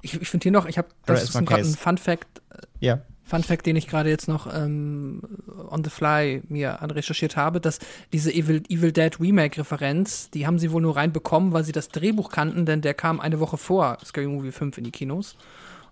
Ich, 0.02 0.14
ich 0.14 0.28
finde 0.28 0.44
hier 0.44 0.52
noch, 0.52 0.66
ich 0.66 0.78
habe, 0.78 0.88
das 1.06 1.24
ist 1.24 1.32
gerade 1.32 1.62
ein 1.62 1.74
Fun 1.74 1.98
Fact. 1.98 2.40
Ja. 2.78 3.02
Fun 3.26 3.42
Fact, 3.42 3.64
den 3.64 3.76
ich 3.76 3.86
gerade 3.86 4.10
jetzt 4.10 4.28
noch 4.28 4.52
ähm, 4.54 5.22
on 5.70 5.82
the 5.82 5.88
fly 5.88 6.42
mir 6.48 6.78
recherchiert 6.82 7.36
habe, 7.36 7.58
dass 7.58 7.78
diese 8.12 8.30
Evil, 8.30 8.62
Evil 8.68 8.92
Dead 8.92 9.18
Remake-Referenz, 9.18 10.30
die 10.30 10.46
haben 10.46 10.58
sie 10.58 10.70
wohl 10.70 10.82
nur 10.82 10.96
reinbekommen, 10.96 11.52
weil 11.52 11.64
sie 11.64 11.72
das 11.72 11.88
Drehbuch 11.88 12.30
kannten, 12.30 12.66
denn 12.66 12.82
der 12.82 12.92
kam 12.92 13.20
eine 13.20 13.40
Woche 13.40 13.56
vor 13.56 13.96
Scary 14.04 14.26
Movie 14.26 14.52
5 14.52 14.76
in 14.78 14.84
die 14.84 14.90
Kinos. 14.90 15.36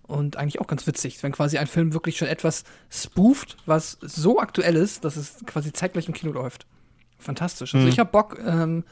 Und 0.03 0.35
eigentlich 0.35 0.61
auch 0.61 0.67
ganz 0.67 0.85
witzig, 0.85 1.23
wenn 1.23 1.31
quasi 1.31 1.57
ein 1.57 1.65
Film 1.65 1.93
wirklich 1.93 2.17
schon 2.17 2.27
etwas 2.27 2.65
spooft, 2.91 3.57
was 3.65 3.97
so 4.01 4.39
aktuell 4.39 4.75
ist, 4.75 5.05
dass 5.05 5.15
es 5.15 5.37
quasi 5.45 5.73
zeitgleich 5.73 6.07
im 6.07 6.13
Kino 6.13 6.33
läuft. 6.33 6.67
Fantastisch. 7.17 7.73
Also 7.73 7.85
mhm. 7.85 7.91
ich 7.91 7.99
habe 7.99 8.11
Bock, 8.11 8.37
ähm, 8.45 8.83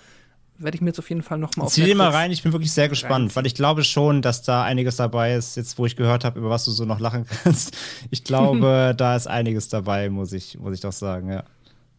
werde 0.64 0.76
ich 0.76 0.82
mir 0.82 0.88
jetzt 0.90 1.00
auf 1.00 1.10
jeden 1.10 1.22
Fall 1.22 1.38
nochmal 1.38 1.66
auf 1.66 1.74
Zieh 1.74 1.84
dir 1.84 1.96
mal 1.96 2.10
rein, 2.10 2.32
ich 2.32 2.44
bin 2.44 2.52
wirklich 2.52 2.72
sehr 2.72 2.90
gespannt, 2.90 3.32
rein. 3.32 3.36
weil 3.36 3.46
ich 3.46 3.56
glaube 3.56 3.84
schon, 3.84 4.22
dass 4.22 4.42
da 4.42 4.64
einiges 4.64 4.96
dabei 4.96 5.36
ist, 5.36 5.58
jetzt 5.58 5.78
wo 5.78 5.86
ich 5.86 5.96
gehört 5.96 6.24
habe, 6.26 6.40
über 6.40 6.50
was 6.50 6.66
du 6.66 6.72
so 6.72 6.86
noch 6.86 7.00
lachen 7.00 7.26
kannst. 7.44 7.78
Ich 8.10 8.24
glaube, 8.24 8.94
da 8.98 9.16
ist 9.16 9.28
einiges 9.28 9.70
dabei, 9.70 10.10
muss 10.10 10.34
ich, 10.34 10.58
muss 10.60 10.74
ich 10.74 10.82
doch 10.82 10.94
sagen, 10.94 11.32
ja. 11.32 11.44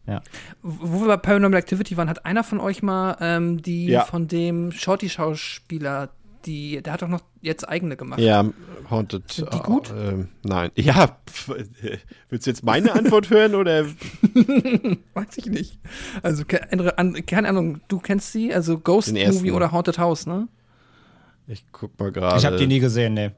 Ja. 0.05 0.21
Wo 0.61 1.01
wir 1.01 1.07
bei 1.07 1.17
Paranormal 1.17 1.59
Activity 1.59 1.95
waren, 1.95 2.09
hat 2.09 2.25
einer 2.25 2.43
von 2.43 2.59
euch 2.59 2.83
mal 2.83 3.15
ähm, 3.21 3.61
die 3.61 3.85
ja. 3.85 4.03
von 4.03 4.27
dem 4.27 4.71
Shorty-Schauspieler 4.73 6.09
die, 6.45 6.81
der 6.81 6.93
hat 6.93 7.01
doch 7.01 7.07
noch 7.07 7.21
jetzt 7.41 7.67
eigene 7.67 7.95
gemacht. 7.95 8.19
Ja, 8.19 8.45
Haunted. 8.89 9.31
Sind 9.31 9.53
die 9.53 9.59
gut? 9.59 9.91
Äh, 10.03 10.25
nein. 10.43 10.71
Ja, 10.75 11.17
willst 12.29 12.47
du 12.47 12.49
jetzt 12.49 12.63
meine 12.63 12.93
Antwort 12.93 13.29
hören 13.29 13.55
oder? 13.55 13.85
Weiß 15.13 15.37
ich 15.37 15.45
nicht. 15.45 15.79
Also, 16.23 16.43
keine 16.45 17.49
Ahnung, 17.49 17.81
du 17.87 17.99
kennst 17.99 18.31
sie? 18.31 18.53
Also 18.53 18.79
Ghost 18.79 19.13
Movie 19.13 19.51
oder 19.51 19.71
Haunted 19.71 19.99
House, 19.99 20.25
ne? 20.25 20.47
Ich 21.47 21.65
guck 21.71 21.97
mal 21.99 22.11
gerade. 22.11 22.37
Ich 22.37 22.45
habe 22.45 22.57
die 22.57 22.67
nie 22.67 22.79
gesehen, 22.79 23.13
ne. 23.13 23.33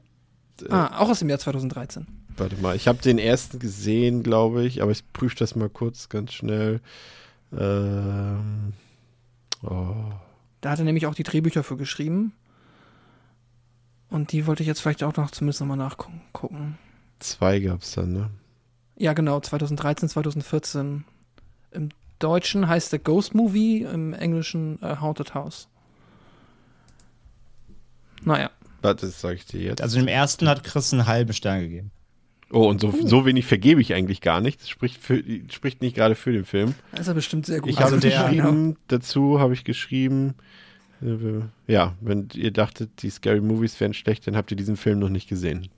Ah, 0.70 1.00
auch 1.00 1.10
aus 1.10 1.18
dem 1.18 1.28
Jahr 1.28 1.38
2013. 1.38 2.06
Warte 2.36 2.56
mal, 2.56 2.76
ich 2.76 2.88
habe 2.88 2.98
den 2.98 3.18
ersten 3.18 3.58
gesehen, 3.58 4.22
glaube 4.22 4.64
ich, 4.64 4.82
aber 4.82 4.92
ich 4.92 5.10
prüfe 5.12 5.36
das 5.36 5.56
mal 5.56 5.68
kurz 5.68 6.08
ganz 6.08 6.32
schnell. 6.32 6.80
Ähm, 7.56 8.72
oh. 9.62 9.94
Da 10.60 10.70
hat 10.70 10.78
er 10.78 10.84
nämlich 10.84 11.06
auch 11.06 11.14
die 11.14 11.22
Drehbücher 11.22 11.62
für 11.62 11.76
geschrieben. 11.76 12.32
Und 14.16 14.32
die 14.32 14.46
wollte 14.46 14.62
ich 14.62 14.66
jetzt 14.66 14.80
vielleicht 14.80 15.02
auch 15.02 15.14
noch 15.16 15.30
zumindest 15.30 15.60
nochmal 15.60 15.76
nachgucken. 15.76 16.78
Zwei 17.18 17.60
gab 17.60 17.82
es 17.82 17.92
dann, 17.92 18.14
ne? 18.14 18.30
Ja, 18.96 19.12
genau, 19.12 19.40
2013, 19.40 20.08
2014. 20.08 21.04
Im 21.72 21.90
Deutschen 22.18 22.66
heißt 22.66 22.92
der 22.92 22.98
Ghost 22.98 23.34
Movie, 23.34 23.82
im 23.82 24.14
Englischen 24.14 24.78
äh, 24.82 24.96
Haunted 25.02 25.34
House. 25.34 25.68
Naja. 28.22 28.50
Das 28.80 29.20
sag 29.20 29.34
ich 29.34 29.44
dir 29.44 29.60
jetzt. 29.60 29.82
Also 29.82 29.98
im 29.98 30.08
ersten 30.08 30.48
hat 30.48 30.64
Chris 30.64 30.94
einen 30.94 31.06
halben 31.06 31.34
Stern 31.34 31.60
gegeben. 31.60 31.90
Oh, 32.50 32.68
und 32.68 32.80
so, 32.80 32.88
uh. 32.88 33.06
so 33.06 33.26
wenig 33.26 33.44
vergebe 33.44 33.82
ich 33.82 33.92
eigentlich 33.92 34.22
gar 34.22 34.40
nicht. 34.40 34.62
Das 34.62 34.70
spricht, 34.70 34.96
für, 34.96 35.22
spricht 35.50 35.82
nicht 35.82 35.94
gerade 35.94 36.14
für 36.14 36.32
den 36.32 36.46
Film. 36.46 36.74
Das 36.92 37.00
ist 37.00 37.08
ja 37.08 37.12
bestimmt 37.12 37.44
sehr 37.44 37.60
gut. 37.60 37.68
Ich 37.68 37.78
also 37.80 37.96
habe 37.96 38.08
geschrieben, 38.08 38.64
genau. 38.64 38.76
dazu 38.88 39.40
habe 39.40 39.52
ich 39.52 39.64
geschrieben, 39.64 40.30
äh, 40.30 40.65
ja, 41.66 41.94
wenn 42.00 42.28
ihr 42.34 42.50
dachtet, 42.50 42.90
die 43.02 43.10
Scary 43.10 43.40
Movies 43.40 43.78
wären 43.80 43.94
schlecht, 43.94 44.26
dann 44.26 44.36
habt 44.36 44.50
ihr 44.50 44.56
diesen 44.56 44.76
Film 44.76 44.98
noch 44.98 45.08
nicht 45.08 45.28
gesehen. 45.28 45.68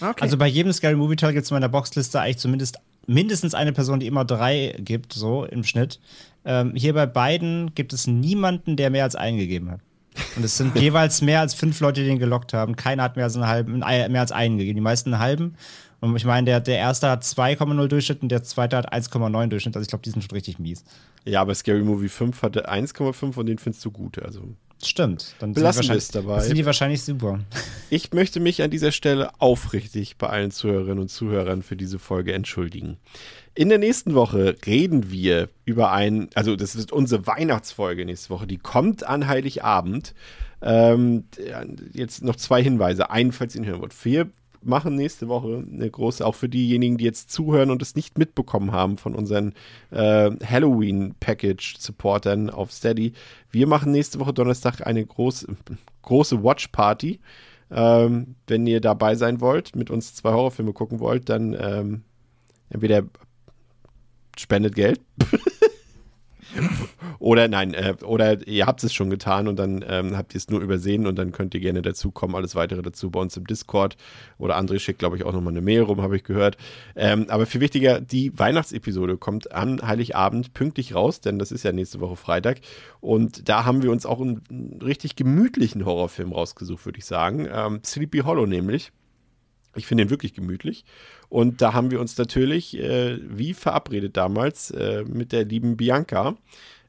Okay. 0.00 0.22
Also 0.22 0.36
bei 0.36 0.46
jedem 0.46 0.72
Scary 0.72 0.96
Movie 0.96 1.16
Teil 1.16 1.32
gibt 1.32 1.44
es 1.44 1.50
in 1.50 1.56
meiner 1.56 1.68
Boxliste 1.68 2.20
eigentlich 2.20 2.38
zumindest 2.38 2.78
mindestens 3.06 3.54
eine 3.54 3.72
Person, 3.72 4.00
die 4.00 4.06
immer 4.06 4.24
drei 4.24 4.74
gibt, 4.78 5.12
so 5.12 5.44
im 5.44 5.64
Schnitt. 5.64 6.00
Ähm, 6.44 6.72
hier 6.74 6.94
bei 6.94 7.06
beiden 7.06 7.74
gibt 7.74 7.92
es 7.92 8.06
niemanden, 8.06 8.76
der 8.76 8.90
mehr 8.90 9.04
als 9.04 9.16
einen 9.16 9.38
gegeben 9.38 9.70
hat. 9.70 9.80
Und 10.36 10.44
es 10.44 10.56
sind 10.56 10.76
jeweils 10.78 11.20
mehr 11.22 11.40
als 11.40 11.54
fünf 11.54 11.80
Leute, 11.80 12.00
die 12.00 12.06
den 12.06 12.18
gelockt 12.18 12.52
haben. 12.52 12.76
Keiner 12.76 13.02
hat 13.02 13.16
mehr 13.16 13.24
als 13.24 13.34
einen 13.34 13.46
halben, 13.46 13.78
mehr 13.78 14.20
als 14.20 14.32
einen 14.32 14.58
gegeben. 14.58 14.76
Die 14.76 14.82
meisten 14.82 15.12
einen 15.12 15.22
halben. 15.22 15.54
Und 16.02 16.16
ich 16.16 16.24
meine, 16.24 16.44
der, 16.44 16.60
der 16.60 16.78
erste 16.78 17.08
hat 17.08 17.22
2,0 17.22 17.86
Durchschnitt 17.86 18.22
und 18.22 18.28
der 18.28 18.42
zweite 18.42 18.76
hat 18.76 18.92
1,9 18.92 19.46
Durchschnitt. 19.46 19.76
Also 19.76 19.84
ich 19.84 19.88
glaube, 19.88 20.02
die 20.02 20.10
sind 20.10 20.22
schon 20.22 20.32
richtig 20.32 20.58
mies. 20.58 20.84
Ja, 21.24 21.40
aber 21.40 21.54
Scary 21.54 21.82
Movie 21.82 22.08
5 22.08 22.42
hatte 22.42 22.68
1,5 22.68 23.36
und 23.36 23.46
den 23.46 23.58
findest 23.58 23.84
du 23.84 23.92
gut. 23.92 24.20
Also 24.20 24.42
Stimmt. 24.82 25.36
Dann 25.38 25.52
belassen 25.52 25.86
wir 25.88 25.94
es 25.94 26.08
dabei. 26.08 26.40
sind 26.40 26.56
die 26.56 26.66
wahrscheinlich 26.66 27.04
super. 27.04 27.38
Ich 27.88 28.12
möchte 28.12 28.40
mich 28.40 28.62
an 28.62 28.70
dieser 28.70 28.90
Stelle 28.90 29.30
aufrichtig 29.38 30.16
bei 30.16 30.28
allen 30.28 30.50
Zuhörerinnen 30.50 30.98
und 30.98 31.08
Zuhörern 31.08 31.62
für 31.62 31.76
diese 31.76 32.00
Folge 32.00 32.32
entschuldigen. 32.32 32.96
In 33.54 33.68
der 33.68 33.78
nächsten 33.78 34.14
Woche 34.14 34.56
reden 34.66 35.12
wir 35.12 35.50
über 35.64 35.92
ein, 35.92 36.30
also 36.34 36.56
das 36.56 36.74
ist 36.74 36.90
unsere 36.90 37.28
Weihnachtsfolge 37.28 38.04
nächste 38.04 38.30
Woche, 38.30 38.48
die 38.48 38.58
kommt 38.58 39.06
an 39.06 39.28
Heiligabend. 39.28 40.14
Ähm, 40.62 41.24
jetzt 41.92 42.24
noch 42.24 42.36
zwei 42.36 42.60
Hinweise. 42.60 43.10
Einen, 43.10 43.30
falls 43.30 43.54
ihr 43.54 43.60
ihn 43.60 43.66
hören 43.66 43.82
wollt. 43.82 44.04
Wir 44.04 44.30
machen 44.64 44.96
nächste 44.96 45.28
Woche 45.28 45.64
eine 45.70 45.90
große, 45.90 46.24
auch 46.24 46.34
für 46.34 46.48
diejenigen, 46.48 46.98
die 46.98 47.04
jetzt 47.04 47.30
zuhören 47.30 47.70
und 47.70 47.82
es 47.82 47.94
nicht 47.94 48.18
mitbekommen 48.18 48.72
haben 48.72 48.98
von 48.98 49.14
unseren 49.14 49.54
äh, 49.90 50.30
Halloween-Package-Supportern 50.44 52.50
auf 52.50 52.72
Steady. 52.72 53.12
Wir 53.50 53.66
machen 53.66 53.92
nächste 53.92 54.20
Woche 54.20 54.32
Donnerstag 54.32 54.86
eine 54.86 55.04
groß, 55.04 55.46
große 56.02 56.42
Watch-Party. 56.42 57.20
Ähm, 57.70 58.34
wenn 58.46 58.66
ihr 58.66 58.80
dabei 58.80 59.14
sein 59.14 59.40
wollt, 59.40 59.76
mit 59.76 59.90
uns 59.90 60.14
zwei 60.14 60.32
Horrorfilme 60.32 60.72
gucken 60.72 61.00
wollt, 61.00 61.28
dann 61.28 61.56
ähm, 61.58 62.02
entweder 62.68 63.04
spendet 64.36 64.74
Geld 64.74 65.00
oder 67.18 67.48
nein, 67.48 67.74
äh, 67.74 67.94
oder 68.04 68.46
ihr 68.46 68.66
habt 68.66 68.82
es 68.84 68.92
schon 68.92 69.10
getan 69.10 69.48
und 69.48 69.56
dann 69.56 69.84
ähm, 69.88 70.16
habt 70.16 70.34
ihr 70.34 70.38
es 70.38 70.50
nur 70.50 70.60
übersehen 70.60 71.06
und 71.06 71.16
dann 71.16 71.32
könnt 71.32 71.54
ihr 71.54 71.60
gerne 71.60 71.82
dazukommen. 71.82 72.36
Alles 72.36 72.54
weitere 72.54 72.82
dazu 72.82 73.10
bei 73.10 73.20
uns 73.20 73.36
im 73.36 73.46
Discord. 73.46 73.96
Oder 74.38 74.58
André 74.58 74.78
schickt, 74.78 74.98
glaube 74.98 75.16
ich, 75.16 75.24
auch 75.24 75.32
nochmal 75.32 75.52
eine 75.52 75.60
Mail 75.60 75.82
rum, 75.82 76.02
habe 76.02 76.16
ich 76.16 76.24
gehört. 76.24 76.56
Ähm, 76.96 77.26
aber 77.28 77.46
viel 77.46 77.60
wichtiger, 77.60 78.00
die 78.00 78.38
Weihnachtsepisode 78.38 79.16
kommt 79.16 79.52
am 79.52 79.80
Heiligabend 79.82 80.54
pünktlich 80.54 80.94
raus, 80.94 81.20
denn 81.20 81.38
das 81.38 81.52
ist 81.52 81.62
ja 81.62 81.72
nächste 81.72 82.00
Woche 82.00 82.16
Freitag. 82.16 82.60
Und 83.00 83.48
da 83.48 83.64
haben 83.64 83.82
wir 83.82 83.90
uns 83.90 84.06
auch 84.06 84.20
einen, 84.20 84.42
einen 84.50 84.80
richtig 84.82 85.16
gemütlichen 85.16 85.84
Horrorfilm 85.84 86.32
rausgesucht, 86.32 86.84
würde 86.86 86.98
ich 86.98 87.04
sagen. 87.04 87.48
Ähm, 87.52 87.80
Sleepy 87.84 88.20
Hollow 88.20 88.46
nämlich. 88.46 88.92
Ich 89.74 89.86
finde 89.86 90.04
ihn 90.04 90.10
wirklich 90.10 90.34
gemütlich. 90.34 90.84
Und 91.28 91.62
da 91.62 91.72
haben 91.72 91.90
wir 91.90 92.00
uns 92.00 92.18
natürlich, 92.18 92.78
äh, 92.78 93.18
wie 93.22 93.54
verabredet 93.54 94.16
damals, 94.16 94.70
äh, 94.70 95.04
mit 95.04 95.32
der 95.32 95.44
lieben 95.44 95.76
Bianca 95.76 96.36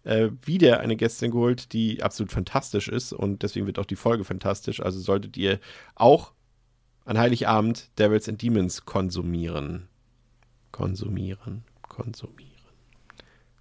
äh, 0.04 0.30
wieder 0.46 0.80
eine 0.82 0.96
Gästin 0.96 1.32
geholt, 1.32 1.72
die 1.74 2.04
absolut 2.04 2.32
fantastisch 2.32 2.90
ist. 2.90 3.14
Und 3.14 3.44
deswegen 3.44 3.66
wird 3.66 3.80
auch 3.80 3.86
die 3.86 3.96
Folge 3.96 4.24
fantastisch. 4.24 4.82
Also 4.82 5.00
solltet 5.00 5.38
ihr 5.38 5.60
auch 5.96 6.34
an 7.06 7.18
Heiligabend 7.18 7.90
Devils 8.00 8.28
and 8.28 8.42
Demons 8.42 8.86
konsumieren. 8.86 9.88
Konsumieren. 10.72 11.64
Konsumieren. 11.88 12.50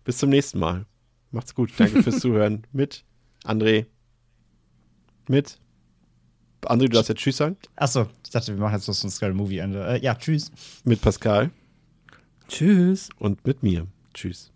Bis 0.05 0.19
zum 0.19 0.31
nächsten 0.31 0.59
Mal. 0.59 0.87
Macht's 1.31 1.55
gut. 1.55 1.73
Danke 1.77 2.03
fürs 2.03 2.19
Zuhören. 2.21 2.67
Mit 2.73 3.05
André. 3.45 3.87
Mit 5.29 5.59
André, 6.67 6.87
du 6.87 6.91
darfst 6.91 7.09
jetzt 7.09 7.21
Tschüss 7.21 7.37
sagen. 7.37 7.57
Achso, 7.77 8.07
ich 8.25 8.31
dachte, 8.31 8.55
wir 8.55 8.61
machen 8.61 8.75
jetzt 8.75 8.89
noch 8.89 8.95
so 8.95 9.07
ein 9.07 9.11
Scary 9.11 9.35
Movie-Ende. 9.35 9.85
Äh, 9.87 10.03
ja, 10.03 10.15
Tschüss. 10.15 10.51
Mit 10.85 11.01
Pascal. 11.01 11.51
Tschüss. 12.49 13.09
Und 13.19 13.45
mit 13.47 13.63
mir. 13.63 13.87
Tschüss. 14.15 14.51